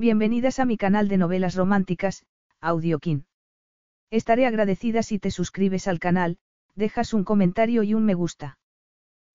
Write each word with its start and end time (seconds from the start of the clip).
Bienvenidas 0.00 0.58
a 0.60 0.64
mi 0.64 0.78
canal 0.78 1.08
de 1.08 1.18
novelas 1.18 1.54
románticas, 1.56 2.24
Audiokin. 2.62 3.26
Estaré 4.10 4.46
agradecida 4.46 5.02
si 5.02 5.18
te 5.18 5.30
suscribes 5.30 5.86
al 5.88 5.98
canal, 5.98 6.38
dejas 6.74 7.12
un 7.12 7.22
comentario 7.22 7.82
y 7.82 7.92
un 7.92 8.06
me 8.06 8.14
gusta. 8.14 8.56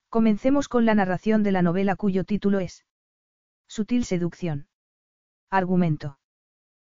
Comencemos 0.08 0.66
con 0.66 0.84
la 0.84 0.96
narración 0.96 1.44
de 1.44 1.52
la 1.52 1.62
novela 1.62 1.94
cuyo 1.94 2.24
título 2.24 2.58
es 2.58 2.84
Sutil 3.68 4.04
seducción. 4.04 4.66
Argumento. 5.50 6.18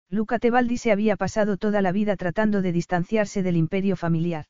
Luca 0.09 0.39
Tebaldi 0.39 0.77
se 0.77 0.93
había 0.93 1.17
pasado 1.17 1.57
toda 1.57 1.83
la 1.83 1.91
vida 1.91 2.15
tratando 2.15 2.63
de 2.63 2.71
distanciarse 2.71 3.43
del 3.43 3.57
imperio 3.57 3.97
familiar. 3.97 4.45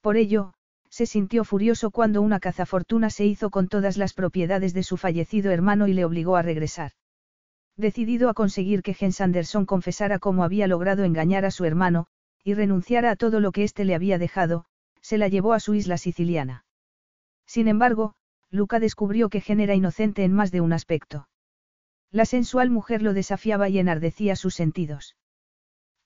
Por 0.00 0.16
ello, 0.16 0.54
se 0.88 1.04
sintió 1.04 1.44
furioso 1.44 1.90
cuando 1.90 2.22
una 2.22 2.40
cazafortuna 2.40 3.10
se 3.10 3.26
hizo 3.26 3.50
con 3.50 3.68
todas 3.68 3.98
las 3.98 4.14
propiedades 4.14 4.72
de 4.72 4.82
su 4.82 4.96
fallecido 4.96 5.50
hermano 5.50 5.88
y 5.88 5.92
le 5.92 6.06
obligó 6.06 6.36
a 6.36 6.42
regresar. 6.42 6.92
Decidido 7.80 8.28
a 8.28 8.34
conseguir 8.34 8.82
que 8.82 8.92
Jens 8.92 9.22
Anderson 9.22 9.64
confesara 9.64 10.18
cómo 10.18 10.44
había 10.44 10.66
logrado 10.66 11.02
engañar 11.04 11.46
a 11.46 11.50
su 11.50 11.64
hermano, 11.64 12.08
y 12.44 12.52
renunciara 12.52 13.10
a 13.10 13.16
todo 13.16 13.40
lo 13.40 13.52
que 13.52 13.64
éste 13.64 13.86
le 13.86 13.94
había 13.94 14.18
dejado, 14.18 14.66
se 15.00 15.16
la 15.16 15.28
llevó 15.28 15.54
a 15.54 15.60
su 15.60 15.72
isla 15.72 15.96
siciliana. 15.96 16.66
Sin 17.46 17.68
embargo, 17.68 18.12
Luca 18.50 18.80
descubrió 18.80 19.30
que 19.30 19.40
Gen 19.40 19.60
era 19.60 19.74
inocente 19.74 20.24
en 20.24 20.34
más 20.34 20.50
de 20.50 20.60
un 20.60 20.74
aspecto. 20.74 21.26
La 22.10 22.26
sensual 22.26 22.68
mujer 22.68 23.00
lo 23.00 23.14
desafiaba 23.14 23.70
y 23.70 23.78
enardecía 23.78 24.36
sus 24.36 24.54
sentidos. 24.54 25.16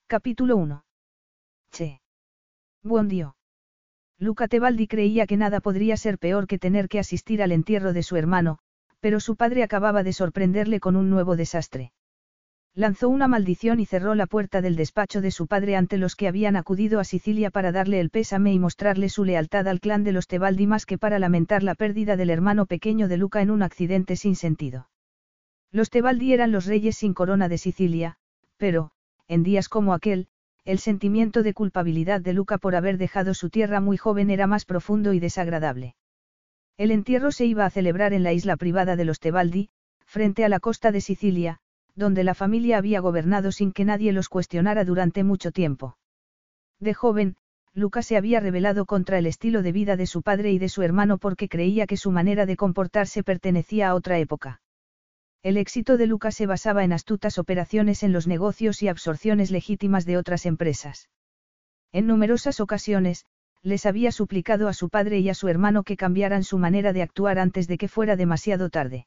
Capítulo 0.07 0.57
1. 0.57 0.85
Che. 1.73 2.01
Buen 2.85 3.09
día. 3.09 3.35
Luca 4.17 4.47
Tebaldi 4.47 4.87
creía 4.87 5.27
que 5.27 5.37
nada 5.37 5.59
podría 5.59 5.97
ser 5.97 6.19
peor 6.19 6.47
que 6.47 6.61
tener 6.61 6.89
que 6.89 7.01
asistir 7.01 7.43
al 7.43 7.51
entierro 7.51 7.93
de 7.93 8.05
su 8.05 8.15
hermano, 8.15 8.61
pero 9.05 9.21
su 9.21 9.37
padre 9.37 9.63
acababa 9.63 10.03
de 10.03 10.15
sorprenderle 10.15 10.81
con 10.81 10.97
un 10.97 11.11
nuevo 11.11 11.37
desastre. 11.37 11.93
Lanzó 12.73 13.11
una 13.11 13.29
maldición 13.29 13.79
y 13.79 13.85
cerró 13.85 14.15
la 14.15 14.27
puerta 14.27 14.63
del 14.63 14.77
despacho 14.77 15.21
de 15.21 15.31
su 15.31 15.47
padre 15.47 15.77
ante 15.77 15.99
los 15.99 16.17
que 16.17 16.27
habían 16.27 16.57
acudido 16.57 17.01
a 17.01 17.05
Sicilia 17.05 17.51
para 17.51 17.71
darle 17.71 18.01
el 18.01 18.09
pésame 18.09 18.55
y 18.55 18.59
mostrarle 18.59 19.11
su 19.11 19.27
lealtad 19.27 19.69
al 19.69 19.81
clan 19.81 20.05
de 20.05 20.13
los 20.13 20.27
Tebaldi 20.27 20.67
más 20.67 20.87
que 20.87 20.97
para 20.97 21.19
lamentar 21.19 21.63
la 21.63 21.75
pérdida 21.75 22.17
del 22.17 22.31
hermano 22.31 22.65
pequeño 22.65 23.07
de 23.07 23.19
Luca 23.19 23.43
en 23.43 23.51
un 23.51 23.63
accidente 23.63 24.17
sin 24.17 24.37
sentido. 24.37 24.89
Los 25.71 25.91
Tebaldi 25.91 26.33
eran 26.33 26.51
los 26.51 26.65
reyes 26.65 26.97
sin 26.97 27.13
corona 27.13 27.51
de 27.51 27.59
Sicilia, 27.59 28.17
pero, 28.57 28.93
en 29.29 29.43
días 29.43 29.69
como 29.69 29.93
aquel, 29.93 30.29
el 30.65 30.79
sentimiento 30.79 31.43
de 31.43 31.53
culpabilidad 31.53 32.23
de 32.23 32.33
Luca 32.33 32.57
por 32.57 32.75
haber 32.75 32.97
dejado 32.97 33.35
su 33.35 33.51
tierra 33.51 33.81
muy 33.81 33.99
joven 33.99 34.31
era 34.31 34.47
más 34.47 34.65
profundo 34.65 35.13
y 35.13 35.21
desagradable. 35.21 35.95
El 36.77 36.91
entierro 36.91 37.31
se 37.31 37.47
iba 37.47 37.65
a 37.65 37.71
celebrar 37.71 38.13
en 38.13 38.23
la 38.23 38.33
isla 38.33 38.57
privada 38.57 38.97
de 38.97 39.05
los 39.05 39.21
Tebaldi, 39.21 39.69
frente 40.05 40.45
a 40.45 40.49
la 40.49 40.61
costa 40.61 40.91
de 40.91 41.01
Sicilia, 41.01 41.61
donde 41.95 42.25
la 42.25 42.35
familia 42.35 42.79
había 42.79 43.01
gobernado 43.01 43.53
sin 43.53 43.73
que 43.73 43.85
nadie 43.85 44.13
los 44.13 44.29
cuestionara 44.29 44.85
durante 44.85 45.23
mucho 45.23 45.53
tiempo. 45.53 45.97
De 46.81 46.93
joven, 46.93 47.37
Luca 47.73 48.03
se 48.03 48.17
había 48.17 48.41
rebelado 48.41 48.87
contra 48.87 49.19
el 49.19 49.27
estilo 49.27 49.63
de 49.63 49.73
vida 49.73 49.97
de 49.97 50.07
su 50.07 50.23
padre 50.23 50.53
y 50.53 50.59
de 50.59 50.69
su 50.69 50.83
hermano 50.83 51.19
porque 51.19 51.49
creía 51.49 51.87
que 51.87 51.97
su 51.97 52.11
manera 52.11 52.47
de 52.47 52.57
comportarse 52.57 53.23
pertenecía 53.23 53.89
a 53.89 53.95
otra 53.95 54.19
época. 54.19 54.61
El 55.43 55.57
éxito 55.57 55.97
de 55.97 56.07
Lucas 56.07 56.35
se 56.37 56.47
basaba 56.47 56.85
en 56.85 56.93
astutas 56.93 57.39
operaciones 57.39 58.03
en 58.03 58.13
los 58.13 58.27
negocios 58.27 58.83
y 58.83 58.89
absorciones 58.89 59.51
legítimas 59.51 60.07
de 60.07 60.17
otras 60.17 60.47
empresas. 60.47 61.09
En 61.93 62.07
numerosas 62.07 62.61
ocasiones, 62.61 63.27
les 63.65 63.87
había 63.87 64.13
suplicado 64.13 64.69
a 64.69 64.75
su 64.75 64.91
padre 64.91 65.19
y 65.21 65.31
a 65.31 65.35
su 65.35 65.49
hermano 65.49 65.83
que 65.83 65.97
cambiaran 65.97 66.45
su 66.45 66.59
manera 66.59 66.93
de 66.93 67.01
actuar 67.01 67.39
antes 67.39 67.67
de 67.67 67.79
que 67.79 67.89
fuera 67.89 68.15
demasiado 68.15 68.69
tarde. 68.69 69.07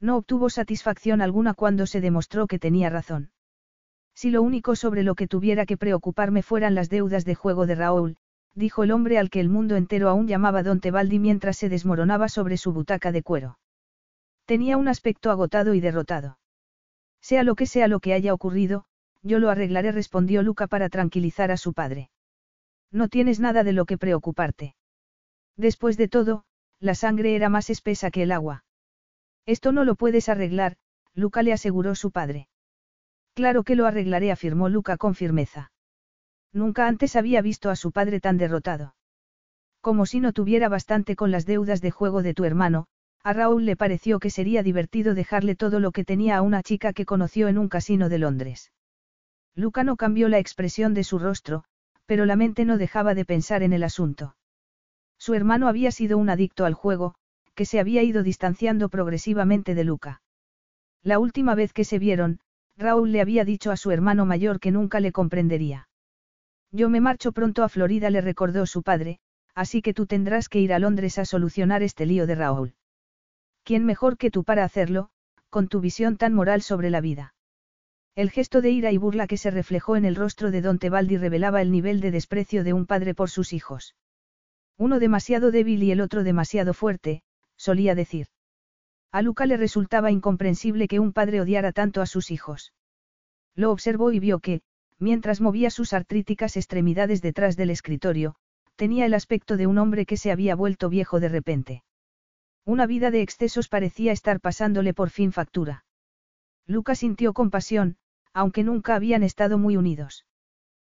No 0.00 0.16
obtuvo 0.16 0.48
satisfacción 0.48 1.20
alguna 1.20 1.52
cuando 1.52 1.86
se 1.86 2.00
demostró 2.00 2.46
que 2.46 2.58
tenía 2.58 2.88
razón. 2.88 3.30
Si 4.14 4.30
lo 4.30 4.40
único 4.40 4.76
sobre 4.76 5.02
lo 5.02 5.14
que 5.14 5.28
tuviera 5.28 5.66
que 5.66 5.76
preocuparme 5.76 6.42
fueran 6.42 6.74
las 6.74 6.88
deudas 6.88 7.26
de 7.26 7.34
juego 7.34 7.66
de 7.66 7.74
Raúl, 7.74 8.16
dijo 8.54 8.82
el 8.82 8.92
hombre 8.92 9.18
al 9.18 9.28
que 9.28 9.40
el 9.40 9.50
mundo 9.50 9.76
entero 9.76 10.08
aún 10.08 10.26
llamaba 10.26 10.62
Don 10.62 10.80
Tebaldi 10.80 11.18
mientras 11.18 11.58
se 11.58 11.68
desmoronaba 11.68 12.30
sobre 12.30 12.56
su 12.56 12.72
butaca 12.72 13.12
de 13.12 13.22
cuero. 13.22 13.58
Tenía 14.46 14.78
un 14.78 14.88
aspecto 14.88 15.30
agotado 15.30 15.74
y 15.74 15.80
derrotado. 15.80 16.38
Sea 17.20 17.42
lo 17.42 17.54
que 17.56 17.66
sea 17.66 17.88
lo 17.88 18.00
que 18.00 18.14
haya 18.14 18.32
ocurrido, 18.32 18.86
yo 19.22 19.38
lo 19.38 19.50
arreglaré, 19.50 19.92
respondió 19.92 20.42
Luca 20.42 20.66
para 20.66 20.88
tranquilizar 20.88 21.50
a 21.50 21.58
su 21.58 21.74
padre. 21.74 22.08
No 22.92 23.08
tienes 23.08 23.40
nada 23.40 23.64
de 23.64 23.72
lo 23.72 23.84
que 23.84 23.98
preocuparte. 23.98 24.74
Después 25.56 25.96
de 25.96 26.08
todo, 26.08 26.44
la 26.80 26.94
sangre 26.94 27.34
era 27.34 27.48
más 27.48 27.70
espesa 27.70 28.10
que 28.10 28.22
el 28.22 28.32
agua. 28.32 28.64
Esto 29.46 29.72
no 29.72 29.84
lo 29.84 29.94
puedes 29.94 30.28
arreglar, 30.28 30.76
Luca 31.14 31.42
le 31.42 31.52
aseguró 31.52 31.94
su 31.94 32.10
padre. 32.10 32.48
Claro 33.34 33.64
que 33.64 33.76
lo 33.76 33.86
arreglaré, 33.86 34.32
afirmó 34.32 34.68
Luca 34.68 34.96
con 34.96 35.14
firmeza. 35.14 35.72
Nunca 36.52 36.86
antes 36.86 37.16
había 37.16 37.42
visto 37.42 37.70
a 37.70 37.76
su 37.76 37.92
padre 37.92 38.20
tan 38.20 38.38
derrotado. 38.38 38.94
Como 39.80 40.06
si 40.06 40.20
no 40.20 40.32
tuviera 40.32 40.68
bastante 40.68 41.16
con 41.16 41.30
las 41.30 41.46
deudas 41.46 41.80
de 41.80 41.90
juego 41.90 42.22
de 42.22 42.34
tu 42.34 42.44
hermano, 42.44 42.86
a 43.22 43.32
Raúl 43.32 43.66
le 43.66 43.76
pareció 43.76 44.18
que 44.18 44.30
sería 44.30 44.62
divertido 44.62 45.14
dejarle 45.14 45.54
todo 45.54 45.80
lo 45.80 45.92
que 45.92 46.04
tenía 46.04 46.36
a 46.36 46.42
una 46.42 46.62
chica 46.62 46.92
que 46.92 47.04
conoció 47.04 47.48
en 47.48 47.58
un 47.58 47.68
casino 47.68 48.08
de 48.08 48.18
Londres. 48.18 48.72
Luca 49.54 49.84
no 49.84 49.96
cambió 49.96 50.28
la 50.28 50.38
expresión 50.38 50.94
de 50.94 51.04
su 51.04 51.18
rostro, 51.18 51.64
pero 52.06 52.24
la 52.24 52.36
mente 52.36 52.64
no 52.64 52.78
dejaba 52.78 53.14
de 53.14 53.24
pensar 53.24 53.62
en 53.62 53.72
el 53.72 53.82
asunto. 53.82 54.36
Su 55.18 55.34
hermano 55.34 55.68
había 55.68 55.90
sido 55.90 56.18
un 56.18 56.30
adicto 56.30 56.64
al 56.64 56.74
juego, 56.74 57.14
que 57.54 57.64
se 57.64 57.80
había 57.80 58.02
ido 58.02 58.22
distanciando 58.22 58.88
progresivamente 58.88 59.74
de 59.74 59.84
Luca. 59.84 60.22
La 61.02 61.18
última 61.18 61.54
vez 61.54 61.72
que 61.72 61.84
se 61.84 61.98
vieron, 61.98 62.40
Raúl 62.76 63.12
le 63.12 63.20
había 63.20 63.44
dicho 63.44 63.70
a 63.70 63.76
su 63.76 63.90
hermano 63.90 64.26
mayor 64.26 64.60
que 64.60 64.70
nunca 64.70 65.00
le 65.00 65.12
comprendería. 65.12 65.88
Yo 66.70 66.90
me 66.90 67.00
marcho 67.00 67.32
pronto 67.32 67.64
a 67.64 67.68
Florida, 67.68 68.10
le 68.10 68.20
recordó 68.20 68.66
su 68.66 68.82
padre, 68.82 69.18
así 69.54 69.80
que 69.80 69.94
tú 69.94 70.06
tendrás 70.06 70.48
que 70.48 70.60
ir 70.60 70.74
a 70.74 70.78
Londres 70.78 71.18
a 71.18 71.24
solucionar 71.24 71.82
este 71.82 72.04
lío 72.04 72.26
de 72.26 72.34
Raúl. 72.34 72.74
¿Quién 73.64 73.84
mejor 73.84 74.18
que 74.18 74.30
tú 74.30 74.44
para 74.44 74.64
hacerlo, 74.64 75.08
con 75.48 75.68
tu 75.68 75.80
visión 75.80 76.18
tan 76.18 76.34
moral 76.34 76.60
sobre 76.60 76.90
la 76.90 77.00
vida? 77.00 77.34
El 78.16 78.30
gesto 78.30 78.62
de 78.62 78.70
ira 78.70 78.92
y 78.92 78.96
burla 78.96 79.26
que 79.26 79.36
se 79.36 79.50
reflejó 79.50 79.94
en 79.94 80.06
el 80.06 80.16
rostro 80.16 80.50
de 80.50 80.62
Don 80.62 80.78
Tebaldi 80.78 81.18
revelaba 81.18 81.60
el 81.60 81.70
nivel 81.70 82.00
de 82.00 82.10
desprecio 82.10 82.64
de 82.64 82.72
un 82.72 82.86
padre 82.86 83.14
por 83.14 83.28
sus 83.28 83.52
hijos. 83.52 83.94
Uno 84.78 84.98
demasiado 84.98 85.50
débil 85.50 85.82
y 85.82 85.90
el 85.90 86.00
otro 86.00 86.24
demasiado 86.24 86.72
fuerte, 86.72 87.22
solía 87.56 87.94
decir. 87.94 88.28
A 89.12 89.20
Luca 89.20 89.44
le 89.44 89.58
resultaba 89.58 90.10
incomprensible 90.10 90.88
que 90.88 90.98
un 90.98 91.12
padre 91.12 91.42
odiara 91.42 91.72
tanto 91.72 92.00
a 92.00 92.06
sus 92.06 92.30
hijos. 92.30 92.72
Lo 93.54 93.70
observó 93.70 94.10
y 94.12 94.18
vio 94.18 94.38
que, 94.38 94.62
mientras 94.98 95.42
movía 95.42 95.68
sus 95.68 95.92
artríticas 95.92 96.56
extremidades 96.56 97.20
detrás 97.20 97.54
del 97.54 97.68
escritorio, 97.68 98.36
tenía 98.76 99.04
el 99.04 99.12
aspecto 99.12 99.58
de 99.58 99.66
un 99.66 99.76
hombre 99.76 100.06
que 100.06 100.16
se 100.16 100.32
había 100.32 100.54
vuelto 100.54 100.88
viejo 100.88 101.20
de 101.20 101.28
repente. 101.28 101.84
Una 102.64 102.86
vida 102.86 103.10
de 103.10 103.20
excesos 103.20 103.68
parecía 103.68 104.12
estar 104.12 104.40
pasándole 104.40 104.94
por 104.94 105.10
fin 105.10 105.32
factura. 105.32 105.84
Lucas 106.66 106.98
sintió 107.00 107.32
compasión, 107.32 107.96
aunque 108.36 108.62
nunca 108.62 108.94
habían 108.94 109.22
estado 109.22 109.56
muy 109.56 109.78
unidos. 109.78 110.26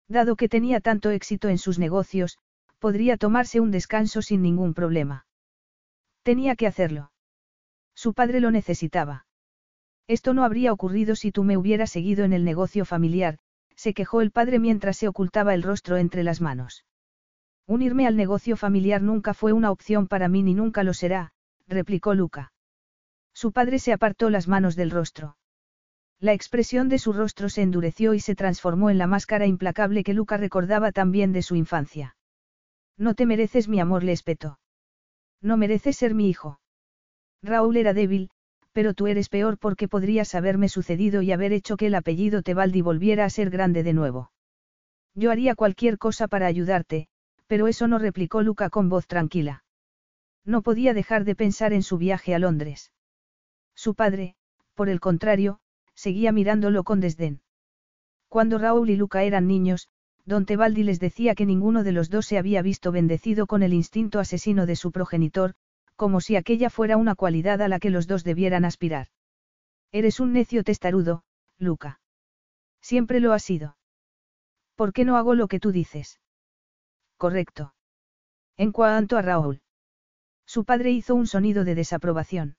Dado 0.08 0.36
que 0.36 0.50
tenía 0.50 0.82
tanto 0.82 1.12
éxito 1.12 1.50
en 1.50 1.60
sus 1.60 1.78
negocios, 1.78 2.40
podría 2.80 3.16
tomarse 3.16 3.60
un 3.60 3.70
descanso 3.70 4.24
sin 4.24 4.42
ningún 4.42 4.74
problema. 4.74 5.28
Tenía 6.24 6.56
que 6.56 6.66
hacerlo. 6.66 7.12
Su 7.94 8.16
padre 8.16 8.40
lo 8.40 8.50
necesitaba. 8.50 9.28
Esto 10.08 10.34
no 10.34 10.46
habría 10.46 10.74
ocurrido 10.74 11.16
si 11.16 11.32
tú 11.32 11.44
me 11.44 11.58
hubieras 11.58 11.92
seguido 11.92 12.26
en 12.26 12.34
el 12.34 12.44
negocio 12.44 12.86
familiar, 12.86 13.38
se 13.76 13.94
quejó 13.94 14.22
el 14.22 14.32
padre 14.32 14.58
mientras 14.58 14.98
se 14.98 15.08
ocultaba 15.08 15.54
el 15.54 15.62
rostro 15.62 15.98
entre 15.98 16.24
las 16.24 16.42
manos. 16.42 16.86
Unirme 17.68 18.08
al 18.08 18.16
negocio 18.16 18.58
familiar 18.58 19.04
nunca 19.04 19.36
fue 19.36 19.54
una 19.54 19.70
opción 19.70 20.08
para 20.08 20.28
mí 20.28 20.42
ni 20.42 20.56
nunca 20.56 20.82
lo 20.82 20.96
será, 20.96 21.34
replicó 21.68 22.16
Luca. 22.16 22.52
Su 23.32 23.52
padre 23.52 23.78
se 23.78 23.94
apartó 23.94 24.32
las 24.32 24.48
manos 24.48 24.76
del 24.76 24.90
rostro. 24.90 25.37
La 26.20 26.34
expresión 26.34 26.90
de 26.90 26.98
su 26.98 27.14
rostro 27.14 27.48
se 27.48 27.62
endureció 27.62 28.16
y 28.16 28.20
se 28.20 28.36
transformó 28.36 28.90
en 28.90 28.98
la 28.98 29.06
máscara 29.06 29.46
implacable 29.46 30.04
que 30.04 30.16
Luca 30.16 30.38
recordaba 30.38 30.92
también 30.92 31.32
de 31.32 31.44
su 31.44 31.56
infancia. 31.56 32.16
No 32.98 33.14
te 33.14 33.28
mereces 33.28 33.68
mi 33.68 33.80
amor, 33.80 34.04
le 34.04 34.14
espetó. 34.14 34.60
No 35.42 35.58
mereces 35.58 35.96
ser 35.96 36.16
mi 36.16 36.28
hijo. 36.30 36.60
Raúl 37.44 37.78
era 37.78 37.94
débil, 37.94 38.32
pero 38.72 38.96
tú 38.96 39.06
eres 39.06 39.30
peor 39.30 39.60
porque 39.60 39.88
podrías 39.88 40.34
haberme 40.34 40.70
sucedido 40.70 41.22
y 41.22 41.32
haber 41.32 41.54
hecho 41.54 41.78
que 41.78 41.88
el 41.88 41.96
apellido 41.96 42.42
Tebaldi 42.42 42.82
volviera 42.82 43.26
a 43.26 43.30
ser 43.30 43.52
grande 43.52 43.84
de 43.84 43.94
nuevo. 43.94 44.32
Yo 45.14 45.32
haría 45.32 45.54
cualquier 45.56 46.00
cosa 46.00 46.28
para 46.28 46.48
ayudarte, 46.48 47.08
pero 47.46 47.68
eso 47.68 47.88
no 47.88 48.00
replicó 48.00 48.42
Luca 48.42 48.72
con 48.72 48.90
voz 48.90 49.06
tranquila. 49.06 49.64
No 50.46 50.64
podía 50.64 50.94
dejar 50.94 51.26
de 51.26 51.36
pensar 51.36 51.74
en 51.74 51.84
su 51.84 52.00
viaje 52.00 52.34
a 52.34 52.40
Londres. 52.40 52.92
Su 53.76 53.94
padre, 53.94 54.36
por 54.74 54.90
el 54.90 55.00
contrario, 55.00 55.60
seguía 55.98 56.32
mirándolo 56.32 56.84
con 56.84 57.02
desdén. 57.02 57.42
Cuando 58.30 58.60
Raúl 58.60 58.90
y 58.92 58.96
Luca 58.96 59.24
eran 59.24 59.48
niños, 59.48 59.90
don 60.26 60.46
Tebaldi 60.46 60.84
les 60.84 61.00
decía 61.00 61.34
que 61.34 61.46
ninguno 61.46 61.84
de 61.84 61.92
los 61.92 62.10
dos 62.10 62.28
se 62.28 62.38
había 62.38 62.62
visto 62.62 62.92
bendecido 62.92 63.48
con 63.48 63.64
el 63.64 63.74
instinto 63.74 64.20
asesino 64.20 64.66
de 64.66 64.76
su 64.76 64.92
progenitor, 64.92 65.56
como 65.96 66.22
si 66.22 66.36
aquella 66.36 66.70
fuera 66.70 66.98
una 66.98 67.16
cualidad 67.16 67.62
a 67.62 67.68
la 67.68 67.80
que 67.80 67.90
los 67.90 68.06
dos 68.06 68.24
debieran 68.24 68.64
aspirar. 68.64 69.08
Eres 69.92 70.20
un 70.20 70.34
necio 70.34 70.64
testarudo, 70.64 71.24
Luca. 71.58 72.00
Siempre 72.82 73.20
lo 73.20 73.34
ha 73.34 73.40
sido. 73.40 73.78
¿Por 74.76 74.94
qué 74.94 75.04
no 75.04 75.18
hago 75.18 75.34
lo 75.34 75.48
que 75.48 75.60
tú 75.60 75.72
dices? 75.72 76.20
Correcto. 77.18 77.74
En 78.56 78.72
cuanto 78.72 79.18
a 79.18 79.24
Raúl. 79.24 79.62
Su 80.46 80.64
padre 80.64 80.92
hizo 80.92 81.16
un 81.16 81.26
sonido 81.26 81.64
de 81.64 81.74
desaprobación. 81.74 82.56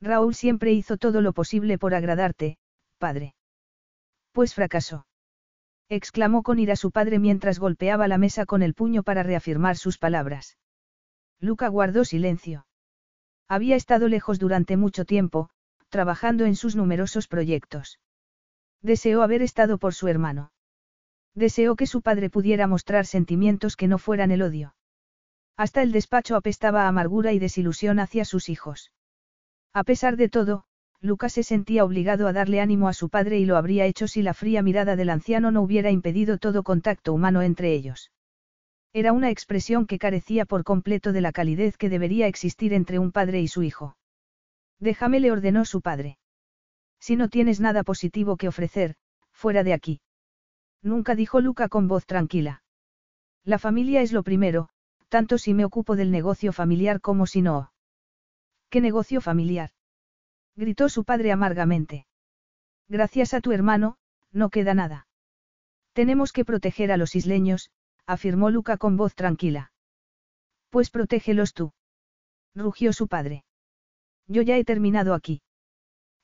Raúl 0.00 0.34
siempre 0.34 0.72
hizo 0.72 0.96
todo 0.96 1.20
lo 1.20 1.32
posible 1.32 1.78
por 1.78 1.94
agradarte, 1.94 2.58
padre. 2.98 3.34
Pues 4.32 4.54
fracasó. 4.54 5.06
Exclamó 5.88 6.42
con 6.42 6.58
ira 6.58 6.76
su 6.76 6.90
padre 6.90 7.18
mientras 7.18 7.58
golpeaba 7.58 8.08
la 8.08 8.18
mesa 8.18 8.46
con 8.46 8.62
el 8.62 8.74
puño 8.74 9.02
para 9.02 9.22
reafirmar 9.22 9.76
sus 9.76 9.98
palabras. 9.98 10.58
Luca 11.40 11.68
guardó 11.68 12.04
silencio. 12.04 12.66
Había 13.48 13.76
estado 13.76 14.08
lejos 14.08 14.38
durante 14.38 14.76
mucho 14.76 15.04
tiempo, 15.04 15.48
trabajando 15.88 16.44
en 16.44 16.56
sus 16.56 16.76
numerosos 16.76 17.26
proyectos. 17.26 17.98
Deseó 18.82 19.22
haber 19.22 19.42
estado 19.42 19.78
por 19.78 19.94
su 19.94 20.08
hermano. 20.08 20.52
Deseó 21.34 21.74
que 21.74 21.86
su 21.86 22.02
padre 22.02 22.30
pudiera 22.30 22.66
mostrar 22.66 23.06
sentimientos 23.06 23.76
que 23.76 23.88
no 23.88 23.98
fueran 23.98 24.30
el 24.30 24.42
odio. 24.42 24.74
Hasta 25.56 25.82
el 25.82 25.92
despacho 25.92 26.36
apestaba 26.36 26.82
a 26.82 26.88
amargura 26.88 27.32
y 27.32 27.38
desilusión 27.38 27.98
hacia 27.98 28.24
sus 28.24 28.48
hijos. 28.48 28.92
A 29.78 29.84
pesar 29.84 30.16
de 30.16 30.28
todo, 30.28 30.64
Lucas 31.00 31.34
se 31.34 31.44
sentía 31.44 31.84
obligado 31.84 32.26
a 32.26 32.32
darle 32.32 32.60
ánimo 32.60 32.88
a 32.88 32.92
su 32.92 33.10
padre 33.10 33.38
y 33.38 33.46
lo 33.46 33.56
habría 33.56 33.86
hecho 33.86 34.08
si 34.08 34.22
la 34.22 34.34
fría 34.34 34.60
mirada 34.60 34.96
del 34.96 35.08
anciano 35.08 35.52
no 35.52 35.62
hubiera 35.62 35.92
impedido 35.92 36.36
todo 36.38 36.64
contacto 36.64 37.12
humano 37.12 37.42
entre 37.42 37.72
ellos. 37.74 38.10
Era 38.92 39.12
una 39.12 39.30
expresión 39.30 39.86
que 39.86 40.00
carecía 40.00 40.46
por 40.46 40.64
completo 40.64 41.12
de 41.12 41.20
la 41.20 41.30
calidez 41.30 41.76
que 41.76 41.88
debería 41.88 42.26
existir 42.26 42.72
entre 42.72 42.98
un 42.98 43.12
padre 43.12 43.40
y 43.40 43.46
su 43.46 43.62
hijo. 43.62 43.96
Déjame, 44.80 45.20
le 45.20 45.30
ordenó 45.30 45.64
su 45.64 45.80
padre. 45.80 46.18
Si 46.98 47.14
no 47.14 47.28
tienes 47.28 47.60
nada 47.60 47.84
positivo 47.84 48.36
que 48.36 48.48
ofrecer, 48.48 48.96
fuera 49.30 49.62
de 49.62 49.74
aquí. 49.74 50.00
Nunca 50.82 51.14
dijo 51.14 51.40
Luca 51.40 51.68
con 51.68 51.86
voz 51.86 52.04
tranquila. 52.04 52.64
La 53.44 53.60
familia 53.60 54.02
es 54.02 54.10
lo 54.12 54.24
primero, 54.24 54.70
tanto 55.08 55.38
si 55.38 55.54
me 55.54 55.64
ocupo 55.64 55.94
del 55.94 56.10
negocio 56.10 56.52
familiar 56.52 57.00
como 57.00 57.26
si 57.26 57.42
no. 57.42 57.70
¿Qué 58.70 58.80
negocio 58.80 59.20
familiar? 59.20 59.70
gritó 60.54 60.88
su 60.88 61.04
padre 61.04 61.32
amargamente. 61.32 62.06
Gracias 62.88 63.32
a 63.32 63.40
tu 63.40 63.52
hermano, 63.52 63.96
no 64.32 64.50
queda 64.50 64.74
nada. 64.74 65.06
Tenemos 65.92 66.32
que 66.32 66.44
proteger 66.44 66.92
a 66.92 66.96
los 66.96 67.14
isleños, 67.14 67.70
afirmó 68.06 68.50
Luca 68.50 68.76
con 68.76 68.96
voz 68.96 69.14
tranquila. 69.14 69.72
Pues 70.70 70.90
protégelos 70.90 71.54
tú. 71.54 71.72
Rugió 72.54 72.92
su 72.92 73.08
padre. 73.08 73.44
Yo 74.26 74.42
ya 74.42 74.56
he 74.56 74.64
terminado 74.64 75.14
aquí. 75.14 75.42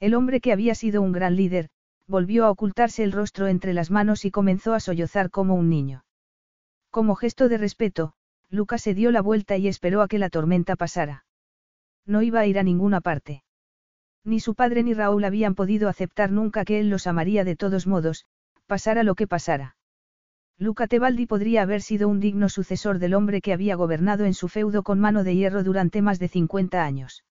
El 0.01 0.15
hombre 0.15 0.41
que 0.41 0.53
había 0.53 0.75
sido 0.75 1.01
un 1.01 1.13
gran 1.13 1.37
líder, 1.37 1.71
volvió 2.07 2.45
a 2.45 2.51
ocultarse 2.51 3.03
el 3.05 3.13
rostro 3.13 3.47
entre 3.47 3.73
las 3.73 3.91
manos 3.91 4.25
y 4.25 4.31
comenzó 4.31 4.75
a 4.75 4.81
sollozar 4.81 5.31
como 5.31 5.55
un 5.55 5.71
niño. 5.71 6.05
Como 6.91 7.15
gesto 7.15 7.49
de 7.49 7.59
respeto, 7.59 8.15
Lucas 8.51 8.83
se 8.83 8.95
dio 8.95 9.11
la 9.11 9.23
vuelta 9.23 9.57
y 9.57 9.69
esperó 9.69 10.03
a 10.03 10.09
que 10.09 10.19
la 10.19 10.29
tormenta 10.29 10.77
pasara. 10.77 11.24
No 12.07 12.23
iba 12.23 12.41
a 12.41 12.47
ir 12.47 12.59
a 12.59 12.63
ninguna 12.63 13.01
parte. 13.01 13.43
Ni 14.25 14.41
su 14.41 14.55
padre 14.55 14.83
ni 14.83 14.95
Raúl 14.95 15.25
habían 15.25 15.55
podido 15.55 15.89
aceptar 15.89 16.31
nunca 16.31 16.65
que 16.65 16.81
él 16.81 16.89
los 16.91 17.07
amaría 17.07 17.45
de 17.45 17.57
todos 17.57 17.87
modos, 17.87 18.25
pasara 18.67 19.03
lo 19.03 19.15
que 19.15 19.27
pasara. 19.27 19.77
Luca 20.59 20.87
Tebaldi 20.87 21.27
podría 21.27 21.63
haber 21.63 21.83
sido 21.83 22.09
un 22.09 22.21
digno 22.21 22.49
sucesor 22.49 22.99
del 22.99 23.15
hombre 23.15 23.41
que 23.41 23.53
había 23.53 23.75
gobernado 23.75 24.25
en 24.25 24.35
su 24.35 24.49
feudo 24.49 24.83
con 24.83 25.01
mano 25.01 25.25
de 25.25 25.35
hierro 25.35 25.65
durante 25.65 26.01
más 26.01 26.19
de 26.19 26.29
50 26.29 26.85
años. 26.85 27.25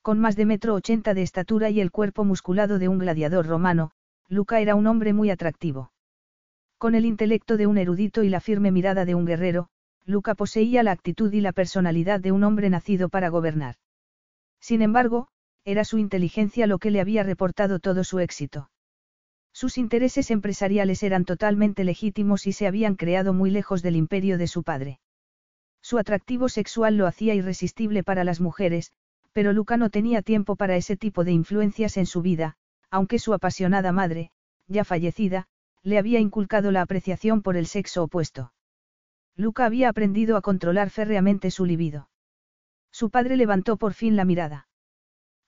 Con 0.00 0.20
más 0.20 0.36
de 0.36 0.46
metro 0.46 0.74
ochenta 0.74 1.12
de 1.12 1.22
estatura 1.22 1.70
y 1.70 1.80
el 1.80 1.90
cuerpo 1.90 2.24
musculado 2.24 2.78
de 2.78 2.88
un 2.88 2.98
gladiador 2.98 3.46
romano, 3.46 3.90
Luca 4.28 4.60
era 4.60 4.74
un 4.74 4.86
hombre 4.86 5.12
muy 5.12 5.30
atractivo. 5.30 5.90
Con 6.78 6.94
el 6.94 7.04
intelecto 7.04 7.56
de 7.56 7.66
un 7.66 7.78
erudito 7.78 8.22
y 8.22 8.28
la 8.28 8.40
firme 8.40 8.70
mirada 8.70 9.04
de 9.04 9.14
un 9.14 9.24
guerrero, 9.24 9.68
Luca 10.04 10.36
poseía 10.36 10.84
la 10.84 10.92
actitud 10.92 11.32
y 11.32 11.40
la 11.40 11.52
personalidad 11.52 12.20
de 12.20 12.30
un 12.30 12.44
hombre 12.44 12.70
nacido 12.70 13.08
para 13.08 13.28
gobernar. 13.28 13.74
Sin 14.60 14.82
embargo, 14.82 15.28
era 15.64 15.84
su 15.84 15.98
inteligencia 15.98 16.66
lo 16.66 16.78
que 16.78 16.90
le 16.90 17.00
había 17.00 17.22
reportado 17.22 17.78
todo 17.78 18.04
su 18.04 18.18
éxito. 18.18 18.70
Sus 19.52 19.78
intereses 19.78 20.30
empresariales 20.30 21.02
eran 21.02 21.24
totalmente 21.24 21.82
legítimos 21.82 22.46
y 22.46 22.52
se 22.52 22.66
habían 22.66 22.94
creado 22.94 23.32
muy 23.32 23.50
lejos 23.50 23.82
del 23.82 23.96
imperio 23.96 24.38
de 24.38 24.46
su 24.46 24.62
padre. 24.62 25.00
Su 25.80 25.98
atractivo 25.98 26.48
sexual 26.48 26.96
lo 26.96 27.06
hacía 27.06 27.34
irresistible 27.34 28.02
para 28.02 28.22
las 28.22 28.40
mujeres, 28.40 28.92
pero 29.32 29.52
Luca 29.52 29.76
no 29.76 29.90
tenía 29.90 30.22
tiempo 30.22 30.56
para 30.56 30.76
ese 30.76 30.96
tipo 30.96 31.24
de 31.24 31.32
influencias 31.32 31.96
en 31.96 32.06
su 32.06 32.22
vida, 32.22 32.56
aunque 32.90 33.18
su 33.18 33.34
apasionada 33.34 33.92
madre, 33.92 34.30
ya 34.68 34.84
fallecida, 34.84 35.46
le 35.82 35.98
había 35.98 36.20
inculcado 36.20 36.70
la 36.70 36.82
apreciación 36.82 37.42
por 37.42 37.56
el 37.56 37.66
sexo 37.66 38.02
opuesto. 38.02 38.52
Luca 39.36 39.64
había 39.64 39.88
aprendido 39.88 40.36
a 40.36 40.42
controlar 40.42 40.90
férreamente 40.90 41.50
su 41.50 41.64
libido. 41.64 42.08
Su 42.98 43.10
padre 43.10 43.36
levantó 43.36 43.76
por 43.76 43.92
fin 43.92 44.16
la 44.16 44.24
mirada. 44.24 44.68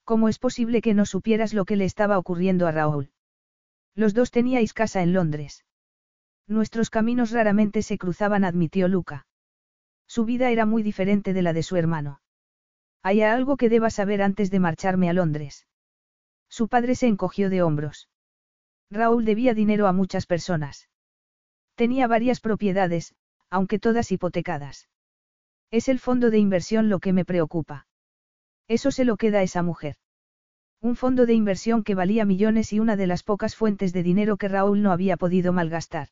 ¿Cómo 0.04 0.28
es 0.28 0.38
posible 0.38 0.82
que 0.82 0.92
no 0.92 1.06
supieras 1.06 1.54
lo 1.54 1.64
que 1.64 1.76
le 1.76 1.86
estaba 1.86 2.18
ocurriendo 2.18 2.66
a 2.66 2.72
Raúl? 2.72 3.10
Los 3.94 4.12
dos 4.12 4.30
teníais 4.30 4.74
casa 4.74 5.02
en 5.02 5.14
Londres. 5.14 5.64
Nuestros 6.46 6.90
caminos 6.90 7.30
raramente 7.30 7.80
se 7.80 7.96
cruzaban, 7.96 8.44
admitió 8.44 8.86
Luca. 8.86 9.26
Su 10.06 10.26
vida 10.26 10.50
era 10.50 10.66
muy 10.66 10.82
diferente 10.82 11.32
de 11.32 11.40
la 11.40 11.54
de 11.54 11.62
su 11.62 11.76
hermano. 11.76 12.20
¿Hay 13.02 13.22
algo 13.22 13.56
que 13.56 13.70
deba 13.70 13.88
saber 13.88 14.20
antes 14.20 14.50
de 14.50 14.60
marcharme 14.60 15.08
a 15.08 15.14
Londres? 15.14 15.66
Su 16.50 16.68
padre 16.68 16.96
se 16.96 17.06
encogió 17.06 17.48
de 17.48 17.62
hombros. 17.62 18.10
Raúl 18.90 19.24
debía 19.24 19.54
dinero 19.54 19.86
a 19.86 19.94
muchas 19.94 20.26
personas. 20.26 20.90
Tenía 21.76 22.08
varias 22.08 22.40
propiedades, 22.40 23.14
aunque 23.48 23.78
todas 23.78 24.12
hipotecadas. 24.12 24.90
Es 25.70 25.88
el 25.88 25.98
fondo 25.98 26.30
de 26.30 26.38
inversión 26.38 26.88
lo 26.88 26.98
que 26.98 27.12
me 27.12 27.24
preocupa. 27.24 27.86
Eso 28.68 28.90
se 28.90 29.04
lo 29.04 29.16
queda 29.16 29.40
a 29.40 29.42
esa 29.42 29.62
mujer. 29.62 29.96
Un 30.80 30.96
fondo 30.96 31.26
de 31.26 31.34
inversión 31.34 31.82
que 31.82 31.94
valía 31.94 32.24
millones 32.24 32.72
y 32.72 32.80
una 32.80 32.96
de 32.96 33.06
las 33.06 33.22
pocas 33.22 33.56
fuentes 33.56 33.92
de 33.92 34.02
dinero 34.02 34.36
que 34.36 34.48
Raúl 34.48 34.82
no 34.82 34.92
había 34.92 35.16
podido 35.16 35.52
malgastar. 35.52 36.08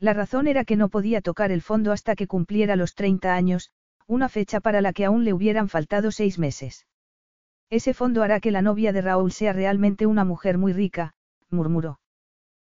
La 0.00 0.12
razón 0.12 0.48
era 0.48 0.64
que 0.64 0.76
no 0.76 0.88
podía 0.88 1.20
tocar 1.20 1.52
el 1.52 1.62
fondo 1.62 1.92
hasta 1.92 2.16
que 2.16 2.26
cumpliera 2.26 2.76
los 2.76 2.94
30 2.94 3.34
años, 3.34 3.70
una 4.06 4.28
fecha 4.28 4.60
para 4.60 4.80
la 4.80 4.92
que 4.92 5.04
aún 5.04 5.24
le 5.24 5.32
hubieran 5.32 5.68
faltado 5.68 6.10
seis 6.10 6.38
meses. 6.38 6.86
Ese 7.70 7.94
fondo 7.94 8.22
hará 8.22 8.40
que 8.40 8.50
la 8.50 8.62
novia 8.62 8.92
de 8.92 9.02
Raúl 9.02 9.32
sea 9.32 9.52
realmente 9.52 10.06
una 10.06 10.24
mujer 10.24 10.58
muy 10.58 10.72
rica, 10.72 11.14
murmuró. 11.48 12.00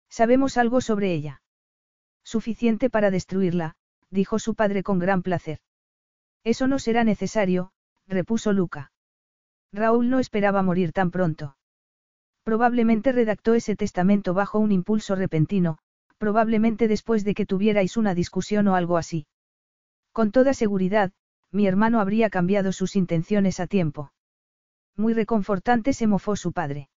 ¿Sabemos 0.10 0.58
algo 0.58 0.82
sobre 0.82 1.14
ella? 1.14 1.42
Suficiente 2.24 2.90
para 2.90 3.12
destruirla, 3.12 3.76
dijo 4.10 4.40
su 4.40 4.56
padre 4.56 4.84
con 4.84 5.00
gran 5.00 5.22
placer. 5.22 5.60
Eso 6.44 6.68
no 6.68 6.80
será 6.80 7.04
necesario, 7.04 7.72
repuso 8.08 8.54
Luca. 8.54 8.92
Raúl 9.72 10.10
no 10.10 10.20
esperaba 10.20 10.64
morir 10.64 10.92
tan 10.92 11.12
pronto. 11.12 11.56
Probablemente 12.44 13.12
redactó 13.12 13.54
ese 13.54 13.76
testamento 13.76 14.34
bajo 14.34 14.58
un 14.60 14.72
impulso 14.72 15.16
repentino, 15.16 15.78
probablemente 16.18 16.88
después 16.88 17.24
de 17.24 17.34
que 17.34 17.46
tuvierais 17.46 17.98
una 17.98 18.16
discusión 18.16 18.68
o 18.68 18.76
algo 18.76 18.98
así. 18.98 19.28
Con 20.12 20.32
toda 20.32 20.54
seguridad, 20.54 21.12
mi 21.52 21.68
hermano 21.68 22.00
habría 22.00 22.30
cambiado 22.30 22.72
sus 22.72 22.96
intenciones 22.96 23.60
a 23.60 23.68
tiempo. 23.68 24.12
Muy 24.98 25.14
reconfortante 25.14 25.94
se 25.94 26.08
mofó 26.08 26.36
su 26.36 26.52
padre. 26.52 26.90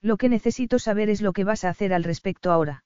Lo 0.00 0.16
que 0.16 0.28
necesito 0.28 0.78
saber 0.78 1.10
es 1.10 1.22
lo 1.22 1.32
que 1.32 1.44
vas 1.44 1.64
a 1.64 1.68
hacer 1.68 1.92
al 1.92 2.04
respecto 2.04 2.50
ahora. 2.50 2.84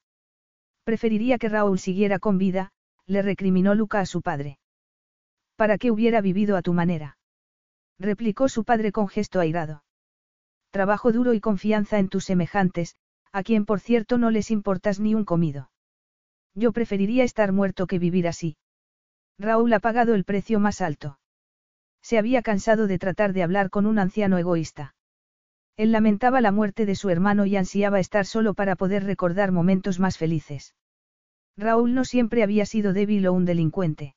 Preferiría 0.85 1.39
que 1.39 1.49
Raúl 1.49 1.79
siguiera 1.79 2.19
con 2.19 2.39
vida, 2.39 2.71
le 3.07 3.23
recriminó 3.23 3.75
Luca 3.75 4.01
a 4.01 4.07
su 4.07 4.21
padre. 4.23 4.59
¿Para 5.57 5.79
qué 5.79 5.91
hubiera 5.91 6.21
vivido 6.21 6.57
a 6.57 6.63
tu 6.63 6.73
manera? 6.73 7.19
replicó 7.99 8.49
su 8.49 8.65
padre 8.65 8.93
con 8.93 9.09
gesto 9.09 9.41
airado. 9.41 9.83
Trabajo 10.71 11.13
duro 11.13 11.33
y 11.33 11.41
confianza 11.41 11.99
en 11.99 12.09
tus 12.09 12.27
semejantes, 12.27 12.97
a 13.33 13.43
quien 13.43 13.65
por 13.65 13.81
cierto 13.81 14.19
no 14.19 14.31
les 14.31 14.51
importas 14.51 15.01
ni 15.01 15.15
un 15.15 15.25
comido. 15.25 15.71
Yo 16.55 16.73
preferiría 16.73 17.25
estar 17.25 17.53
muerto 17.53 17.87
que 17.87 17.99
vivir 17.99 18.29
así. 18.29 18.57
Raúl 19.39 19.73
ha 19.73 19.81
pagado 19.81 20.15
el 20.15 20.25
precio 20.25 20.61
más 20.61 20.81
alto. 20.81 21.19
Se 22.03 22.19
había 22.19 22.43
cansado 22.43 22.87
de 22.87 22.99
tratar 22.99 23.33
de 23.33 23.43
hablar 23.43 23.71
con 23.71 23.87
un 23.87 23.99
anciano 23.99 24.39
egoísta. 24.39 24.95
Él 25.77 25.93
lamentaba 25.93 26.41
la 26.41 26.53
muerte 26.53 26.87
de 26.87 26.95
su 26.95 27.11
hermano 27.11 27.47
y 27.47 27.57
ansiaba 27.57 28.01
estar 28.01 28.25
solo 28.25 28.55
para 28.55 28.77
poder 28.77 29.05
recordar 29.05 29.53
momentos 29.53 29.99
más 29.99 30.17
felices. 30.17 30.75
Raúl 31.57 31.95
no 31.95 32.05
siempre 32.05 32.43
había 32.43 32.65
sido 32.67 32.93
débil 32.93 33.27
o 33.27 33.33
un 33.33 33.45
delincuente. 33.45 34.15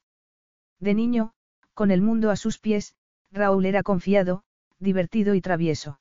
De 0.80 0.94
niño, 0.94 1.34
con 1.74 1.92
el 1.92 2.02
mundo 2.02 2.32
a 2.32 2.36
sus 2.36 2.58
pies, 2.60 2.96
Raúl 3.32 3.66
era 3.66 3.84
confiado, 3.84 4.44
divertido 4.80 5.36
y 5.36 5.42
travieso. 5.42 6.00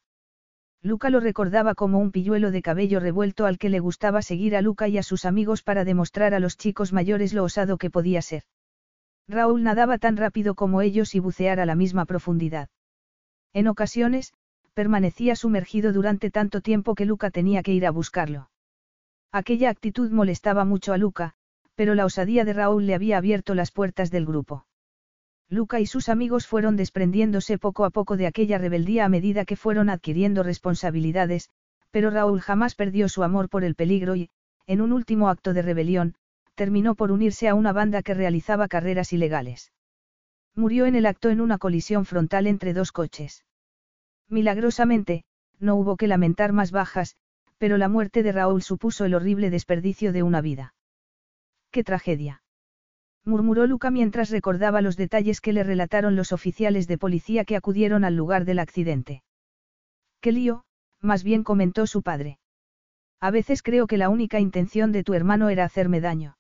Luca 0.82 1.10
lo 1.10 1.18
recordaba 1.18 1.74
como 1.74 1.98
un 1.98 2.12
pilluelo 2.12 2.52
de 2.52 2.62
cabello 2.62 3.00
revuelto 3.00 3.46
al 3.46 3.58
que 3.58 3.68
le 3.68 3.80
gustaba 3.80 4.22
seguir 4.22 4.54
a 4.54 4.62
Luca 4.62 4.86
y 4.86 4.96
a 4.98 5.02
sus 5.02 5.24
amigos 5.24 5.64
para 5.64 5.84
demostrar 5.84 6.34
a 6.34 6.38
los 6.38 6.56
chicos 6.56 6.92
mayores 6.92 7.32
lo 7.34 7.42
osado 7.42 7.78
que 7.78 7.90
podía 7.90 8.22
ser. 8.22 8.44
Raúl 9.26 9.64
nadaba 9.64 9.98
tan 9.98 10.16
rápido 10.16 10.54
como 10.54 10.80
ellos 10.80 11.16
y 11.16 11.18
bucear 11.18 11.58
a 11.58 11.66
la 11.66 11.74
misma 11.74 12.04
profundidad. 12.04 12.68
En 13.52 13.66
ocasiones, 13.66 14.32
permanecía 14.74 15.34
sumergido 15.34 15.92
durante 15.92 16.30
tanto 16.30 16.60
tiempo 16.60 16.94
que 16.94 17.04
Luca 17.04 17.30
tenía 17.30 17.64
que 17.64 17.72
ir 17.72 17.84
a 17.84 17.90
buscarlo. 17.90 18.48
Aquella 19.32 19.70
actitud 19.70 20.12
molestaba 20.12 20.64
mucho 20.64 20.92
a 20.92 20.98
Luca, 20.98 21.34
pero 21.74 21.96
la 21.96 22.04
osadía 22.04 22.44
de 22.44 22.52
Raúl 22.52 22.86
le 22.86 22.94
había 22.94 23.18
abierto 23.18 23.56
las 23.56 23.72
puertas 23.72 24.12
del 24.12 24.24
grupo. 24.24 24.67
Luca 25.50 25.80
y 25.80 25.86
sus 25.86 26.08
amigos 26.08 26.46
fueron 26.46 26.76
desprendiéndose 26.76 27.56
poco 27.56 27.86
a 27.86 27.90
poco 27.90 28.16
de 28.16 28.26
aquella 28.26 28.58
rebeldía 28.58 29.06
a 29.06 29.08
medida 29.08 29.46
que 29.46 29.56
fueron 29.56 29.88
adquiriendo 29.88 30.42
responsabilidades, 30.42 31.48
pero 31.90 32.10
Raúl 32.10 32.40
jamás 32.40 32.74
perdió 32.74 33.08
su 33.08 33.22
amor 33.22 33.48
por 33.48 33.64
el 33.64 33.74
peligro 33.74 34.14
y, 34.14 34.28
en 34.66 34.82
un 34.82 34.92
último 34.92 35.30
acto 35.30 35.54
de 35.54 35.62
rebelión, 35.62 36.14
terminó 36.54 36.94
por 36.94 37.12
unirse 37.12 37.48
a 37.48 37.54
una 37.54 37.72
banda 37.72 38.02
que 38.02 38.12
realizaba 38.12 38.68
carreras 38.68 39.12
ilegales. 39.14 39.72
Murió 40.54 40.84
en 40.84 40.96
el 40.96 41.06
acto 41.06 41.30
en 41.30 41.40
una 41.40 41.56
colisión 41.56 42.04
frontal 42.04 42.46
entre 42.46 42.74
dos 42.74 42.92
coches. 42.92 43.44
Milagrosamente, 44.28 45.24
no 45.60 45.76
hubo 45.76 45.96
que 45.96 46.08
lamentar 46.08 46.52
más 46.52 46.72
bajas, 46.72 47.16
pero 47.56 47.78
la 47.78 47.88
muerte 47.88 48.22
de 48.22 48.32
Raúl 48.32 48.62
supuso 48.62 49.06
el 49.06 49.14
horrible 49.14 49.48
desperdicio 49.48 50.12
de 50.12 50.22
una 50.22 50.42
vida. 50.42 50.74
¡Qué 51.70 51.84
tragedia! 51.84 52.42
Murmuró 53.28 53.66
Luca 53.66 53.90
mientras 53.90 54.30
recordaba 54.30 54.80
los 54.80 54.96
detalles 54.96 55.40
que 55.40 55.52
le 55.52 55.62
relataron 55.62 56.16
los 56.16 56.32
oficiales 56.32 56.88
de 56.88 56.98
policía 56.98 57.44
que 57.44 57.56
acudieron 57.56 58.04
al 58.04 58.16
lugar 58.16 58.44
del 58.44 58.58
accidente. 58.58 59.22
¡Qué 60.20 60.32
lío! 60.32 60.64
más 61.00 61.22
bien 61.22 61.44
comentó 61.44 61.86
su 61.86 62.02
padre. 62.02 62.38
A 63.20 63.30
veces 63.30 63.62
creo 63.62 63.86
que 63.86 63.98
la 63.98 64.08
única 64.08 64.40
intención 64.40 64.90
de 64.90 65.04
tu 65.04 65.14
hermano 65.14 65.48
era 65.48 65.64
hacerme 65.64 66.00
daño. 66.00 66.36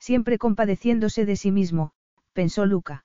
Siempre 0.00 0.38
compadeciéndose 0.38 1.24
de 1.26 1.36
sí 1.36 1.52
mismo, 1.52 1.92
pensó 2.32 2.66
Luca. 2.66 3.04